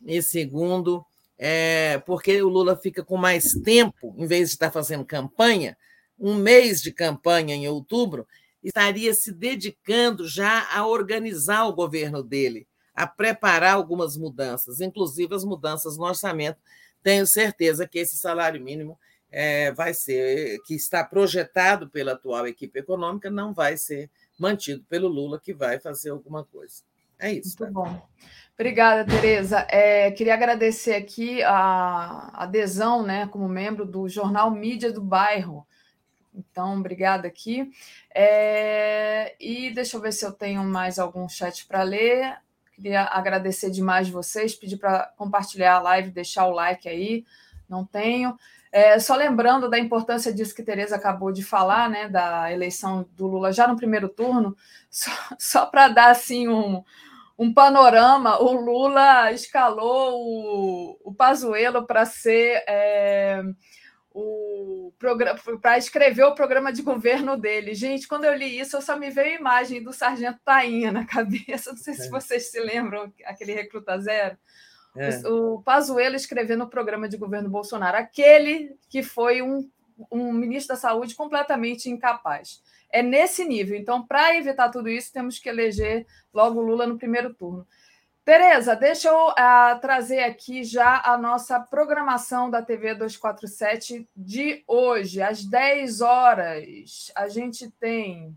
E 0.06 0.22
segundo, 0.22 1.04
é, 1.38 1.98
porque 2.06 2.40
o 2.42 2.48
Lula 2.48 2.76
fica 2.76 3.04
com 3.04 3.16
mais 3.16 3.52
tempo, 3.64 4.14
em 4.16 4.26
vez 4.26 4.48
de 4.48 4.54
estar 4.54 4.70
fazendo 4.70 5.04
campanha, 5.04 5.76
um 6.18 6.34
mês 6.34 6.80
de 6.80 6.92
campanha 6.92 7.54
em 7.54 7.68
outubro, 7.68 8.26
estaria 8.62 9.12
se 9.14 9.32
dedicando 9.32 10.26
já 10.26 10.66
a 10.72 10.86
organizar 10.86 11.66
o 11.66 11.74
governo 11.74 12.22
dele, 12.22 12.66
a 12.94 13.06
preparar 13.06 13.74
algumas 13.74 14.16
mudanças, 14.16 14.80
inclusive 14.80 15.34
as 15.34 15.44
mudanças 15.44 15.96
no 15.96 16.04
orçamento. 16.04 16.58
Tenho 17.02 17.26
certeza 17.26 17.86
que 17.86 17.98
esse 17.98 18.16
salário 18.16 18.60
mínimo 18.60 18.98
é, 19.30 19.70
vai 19.72 19.92
ser, 19.92 20.58
que 20.64 20.74
está 20.74 21.04
projetado 21.04 21.88
pela 21.88 22.12
atual 22.12 22.46
equipe 22.46 22.78
econômica, 22.78 23.30
não 23.30 23.52
vai 23.52 23.76
ser 23.76 24.10
mantido 24.38 24.82
pelo 24.88 25.08
Lula, 25.08 25.38
que 25.38 25.52
vai 25.52 25.78
fazer 25.78 26.10
alguma 26.10 26.44
coisa. 26.44 26.82
É 27.18 27.32
isso. 27.32 27.56
Muito 27.58 27.72
bom. 27.72 28.08
Obrigada, 28.54 29.04
Tereza. 29.04 29.66
É, 29.68 30.10
queria 30.10 30.32
agradecer 30.32 30.94
aqui 30.94 31.42
a 31.42 32.30
adesão, 32.32 33.02
né, 33.02 33.26
como 33.26 33.46
membro 33.48 33.84
do 33.84 34.08
jornal 34.08 34.50
Mídia 34.50 34.90
do 34.90 35.02
Bairro. 35.02 35.66
Então, 36.34 36.78
obrigada 36.78 37.28
aqui. 37.28 37.70
É, 38.14 39.34
e 39.38 39.70
deixa 39.70 39.96
eu 39.96 40.00
ver 40.00 40.12
se 40.12 40.24
eu 40.24 40.32
tenho 40.32 40.64
mais 40.64 40.98
algum 40.98 41.28
chat 41.28 41.66
para 41.66 41.82
ler. 41.82 42.38
Queria 42.74 43.04
agradecer 43.04 43.70
demais 43.70 44.08
vocês, 44.08 44.54
pedir 44.54 44.76
para 44.76 45.12
compartilhar 45.16 45.76
a 45.76 45.80
live, 45.80 46.10
deixar 46.10 46.46
o 46.46 46.52
like 46.52 46.88
aí. 46.88 47.24
Não 47.68 47.84
tenho. 47.84 48.38
É, 48.76 48.98
só 48.98 49.16
lembrando 49.16 49.70
da 49.70 49.78
importância 49.78 50.30
disso 50.30 50.54
que 50.54 50.62
Tereza 50.62 50.96
acabou 50.96 51.32
de 51.32 51.42
falar, 51.42 51.88
né, 51.88 52.10
da 52.10 52.52
eleição 52.52 53.08
do 53.12 53.26
Lula 53.26 53.50
já 53.50 53.66
no 53.66 53.74
primeiro 53.74 54.06
turno, 54.06 54.54
só, 54.92 55.10
só 55.38 55.64
para 55.64 55.88
dar 55.88 56.10
assim 56.10 56.46
um, 56.46 56.84
um 57.38 57.54
panorama, 57.54 58.38
o 58.38 58.52
Lula 58.52 59.32
escalou 59.32 60.20
o, 60.20 60.98
o 61.02 61.14
Pazuello 61.14 61.86
para 61.86 62.04
ser 62.04 62.62
é, 62.68 63.42
o 64.10 64.92
programa 64.98 65.40
para 65.62 65.78
escrever 65.78 66.24
o 66.24 66.34
programa 66.34 66.70
de 66.70 66.82
governo 66.82 67.34
dele. 67.34 67.74
Gente, 67.74 68.06
quando 68.06 68.26
eu 68.26 68.34
li 68.34 68.58
isso, 68.60 68.76
eu 68.76 68.82
só 68.82 68.94
me 68.94 69.08
veio 69.08 69.36
a 69.36 69.40
imagem 69.40 69.82
do 69.82 69.90
Sargento 69.90 70.40
Tainha 70.44 70.92
na 70.92 71.04
cabeça. 71.08 71.70
Não 71.70 71.78
sei 71.78 71.94
se 71.94 72.08
é. 72.08 72.10
vocês 72.10 72.50
se 72.50 72.60
lembram, 72.60 73.10
aquele 73.24 73.54
recruta 73.54 73.98
zero. 73.98 74.36
É. 74.96 75.28
O, 75.28 75.62
Pazuello 75.62 76.16
escrevendo 76.16 76.64
o 76.64 76.70
programa 76.70 77.08
de 77.08 77.16
governo 77.16 77.48
Bolsonaro, 77.48 77.96
aquele 77.96 78.76
que 78.88 79.02
foi 79.02 79.42
um, 79.42 79.68
um 80.10 80.32
ministro 80.32 80.74
da 80.74 80.80
Saúde 80.80 81.14
completamente 81.14 81.90
incapaz 81.90 82.62
é 82.90 83.02
nesse 83.02 83.44
nível. 83.44 83.76
Então, 83.76 84.06
para 84.06 84.36
evitar 84.36 84.70
tudo 84.70 84.88
isso, 84.88 85.12
temos 85.12 85.38
que 85.38 85.48
eleger 85.48 86.06
logo 86.32 86.60
Lula 86.60 86.86
no 86.86 86.98
primeiro 86.98 87.34
turno. 87.34 87.66
Tereza, 88.24 88.74
deixa 88.74 89.08
eu 89.08 89.28
uh, 89.28 89.80
trazer 89.80 90.24
aqui 90.24 90.64
já 90.64 91.00
a 91.04 91.16
nossa 91.16 91.60
programação 91.60 92.50
da 92.50 92.60
TV 92.60 92.94
247 92.94 94.08
de 94.16 94.64
hoje. 94.66 95.22
Às 95.22 95.44
10 95.44 96.00
horas, 96.00 97.12
a 97.14 97.28
gente 97.28 97.70
tem 97.78 98.36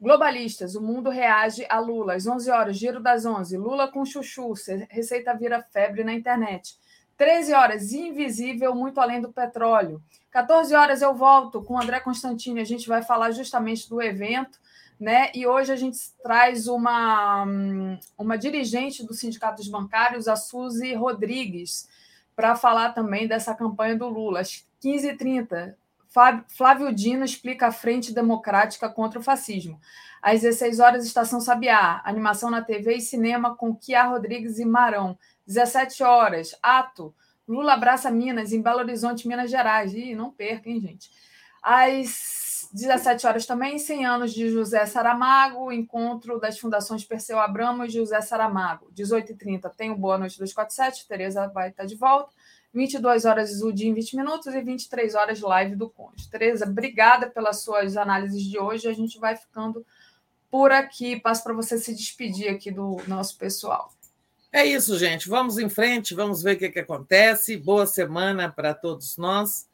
Globalistas, 0.00 0.74
o 0.74 0.80
mundo 0.80 1.10
reage 1.10 1.66
a 1.68 1.78
Lula. 1.78 2.14
Às 2.14 2.26
11 2.26 2.50
horas, 2.50 2.78
Giro 2.78 3.00
das 3.00 3.26
11, 3.26 3.56
Lula 3.58 3.86
com 3.86 4.04
chuchu, 4.04 4.54
receita 4.88 5.34
vira 5.34 5.62
febre 5.62 6.02
na 6.02 6.14
internet. 6.14 6.78
13 7.18 7.52
horas, 7.52 7.92
Invisível, 7.92 8.74
muito 8.74 8.98
além 8.98 9.20
do 9.20 9.30
petróleo. 9.30 10.02
14 10.30 10.74
horas 10.74 11.02
eu 11.02 11.14
volto 11.14 11.62
com 11.62 11.74
o 11.74 11.78
André 11.78 12.00
Constantini, 12.00 12.60
a 12.60 12.64
gente 12.64 12.88
vai 12.88 13.02
falar 13.02 13.30
justamente 13.32 13.90
do 13.90 14.00
evento, 14.00 14.58
né? 14.98 15.30
E 15.34 15.46
hoje 15.46 15.70
a 15.70 15.76
gente 15.76 15.98
traz 16.22 16.66
uma, 16.66 17.44
uma 18.16 18.38
dirigente 18.38 19.04
do 19.04 19.12
Sindicato 19.12 19.56
dos 19.56 19.68
Bancários, 19.68 20.28
a 20.28 20.36
Suzy 20.36 20.94
Rodrigues, 20.94 21.88
para 22.34 22.56
falar 22.56 22.94
também 22.94 23.28
dessa 23.28 23.54
campanha 23.54 23.96
do 23.96 24.08
Lula. 24.08 24.40
Às 24.40 24.64
15h30, 24.82 25.74
Flávio 26.48 26.92
Dino 26.94 27.24
explica 27.24 27.68
a 27.68 27.72
Frente 27.72 28.12
Democrática 28.12 28.88
contra 28.88 29.18
o 29.18 29.22
Fascismo. 29.22 29.80
Às 30.20 30.42
16 30.42 30.80
horas, 30.80 31.06
Estação 31.06 31.40
Sabiá, 31.40 32.02
animação 32.04 32.50
na 32.50 32.62
TV 32.62 32.96
e 32.96 33.00
cinema 33.00 33.56
com 33.56 33.74
Kia 33.74 34.02
Rodrigues 34.02 34.58
e 34.58 34.64
Marão. 34.64 35.18
17 35.46 36.02
horas, 36.02 36.54
ato 36.62 37.14
Lula 37.50 37.72
abraça 37.72 38.12
Minas, 38.12 38.52
em 38.52 38.62
Belo 38.62 38.78
Horizonte, 38.78 39.26
Minas 39.26 39.50
Gerais. 39.50 39.92
E 39.92 40.14
não 40.14 40.30
perca, 40.30 40.70
hein, 40.70 40.80
gente? 40.80 41.10
Às 41.60 42.68
17 42.72 43.26
horas 43.26 43.44
também, 43.44 43.76
100 43.76 44.06
anos 44.06 44.32
de 44.32 44.48
José 44.48 44.86
Saramago, 44.86 45.72
encontro 45.72 46.38
das 46.38 46.60
fundações 46.60 47.04
Perseu 47.04 47.40
Abramo 47.40 47.84
e 47.84 47.90
José 47.90 48.20
Saramago. 48.20 48.88
18h30 48.94 49.68
tem 49.76 49.90
o 49.90 49.96
Boa 49.96 50.16
Noite 50.16 50.38
247, 50.38 51.08
Tereza 51.08 51.48
vai 51.48 51.70
estar 51.70 51.86
de 51.86 51.96
volta. 51.96 52.32
22 52.72 53.24
horas 53.24 53.62
o 53.62 53.72
dia 53.72 53.88
em 53.88 53.94
20 53.94 54.16
minutos 54.16 54.54
e 54.54 54.60
23 54.60 55.14
horas 55.14 55.40
live 55.40 55.74
do 55.74 55.90
Conde. 55.90 56.28
Tereza, 56.28 56.64
obrigada 56.64 57.28
pelas 57.28 57.62
suas 57.62 57.96
análises 57.96 58.42
de 58.42 58.58
hoje. 58.58 58.88
A 58.88 58.92
gente 58.92 59.18
vai 59.18 59.36
ficando 59.36 59.84
por 60.50 60.70
aqui. 60.70 61.18
Passo 61.18 61.42
para 61.42 61.54
você 61.54 61.78
se 61.78 61.94
despedir 61.94 62.48
aqui 62.48 62.70
do 62.70 62.98
nosso 63.08 63.36
pessoal. 63.36 63.92
É 64.52 64.64
isso, 64.64 64.98
gente. 64.98 65.28
Vamos 65.28 65.58
em 65.58 65.68
frente, 65.68 66.14
vamos 66.14 66.42
ver 66.42 66.56
o 66.56 66.58
que, 66.58 66.70
que 66.70 66.80
acontece. 66.80 67.56
Boa 67.56 67.86
semana 67.86 68.50
para 68.50 68.74
todos 68.74 69.16
nós. 69.16 69.68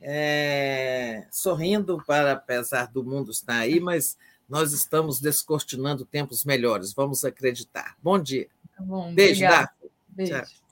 É... 0.00 1.26
Sorrindo, 1.30 2.02
para 2.06 2.32
apesar 2.32 2.90
do 2.90 3.04
mundo 3.04 3.30
estar 3.30 3.58
aí, 3.58 3.80
mas 3.80 4.18
nós 4.48 4.72
estamos 4.72 5.20
descortinando 5.20 6.04
tempos 6.04 6.44
melhores. 6.44 6.92
Vamos 6.92 7.24
acreditar. 7.24 7.96
Bom 8.02 8.18
dia. 8.18 8.48
Tá 8.76 8.82
bom, 8.82 9.14
Beijo, 9.14 9.44
Beijo. 10.08 10.63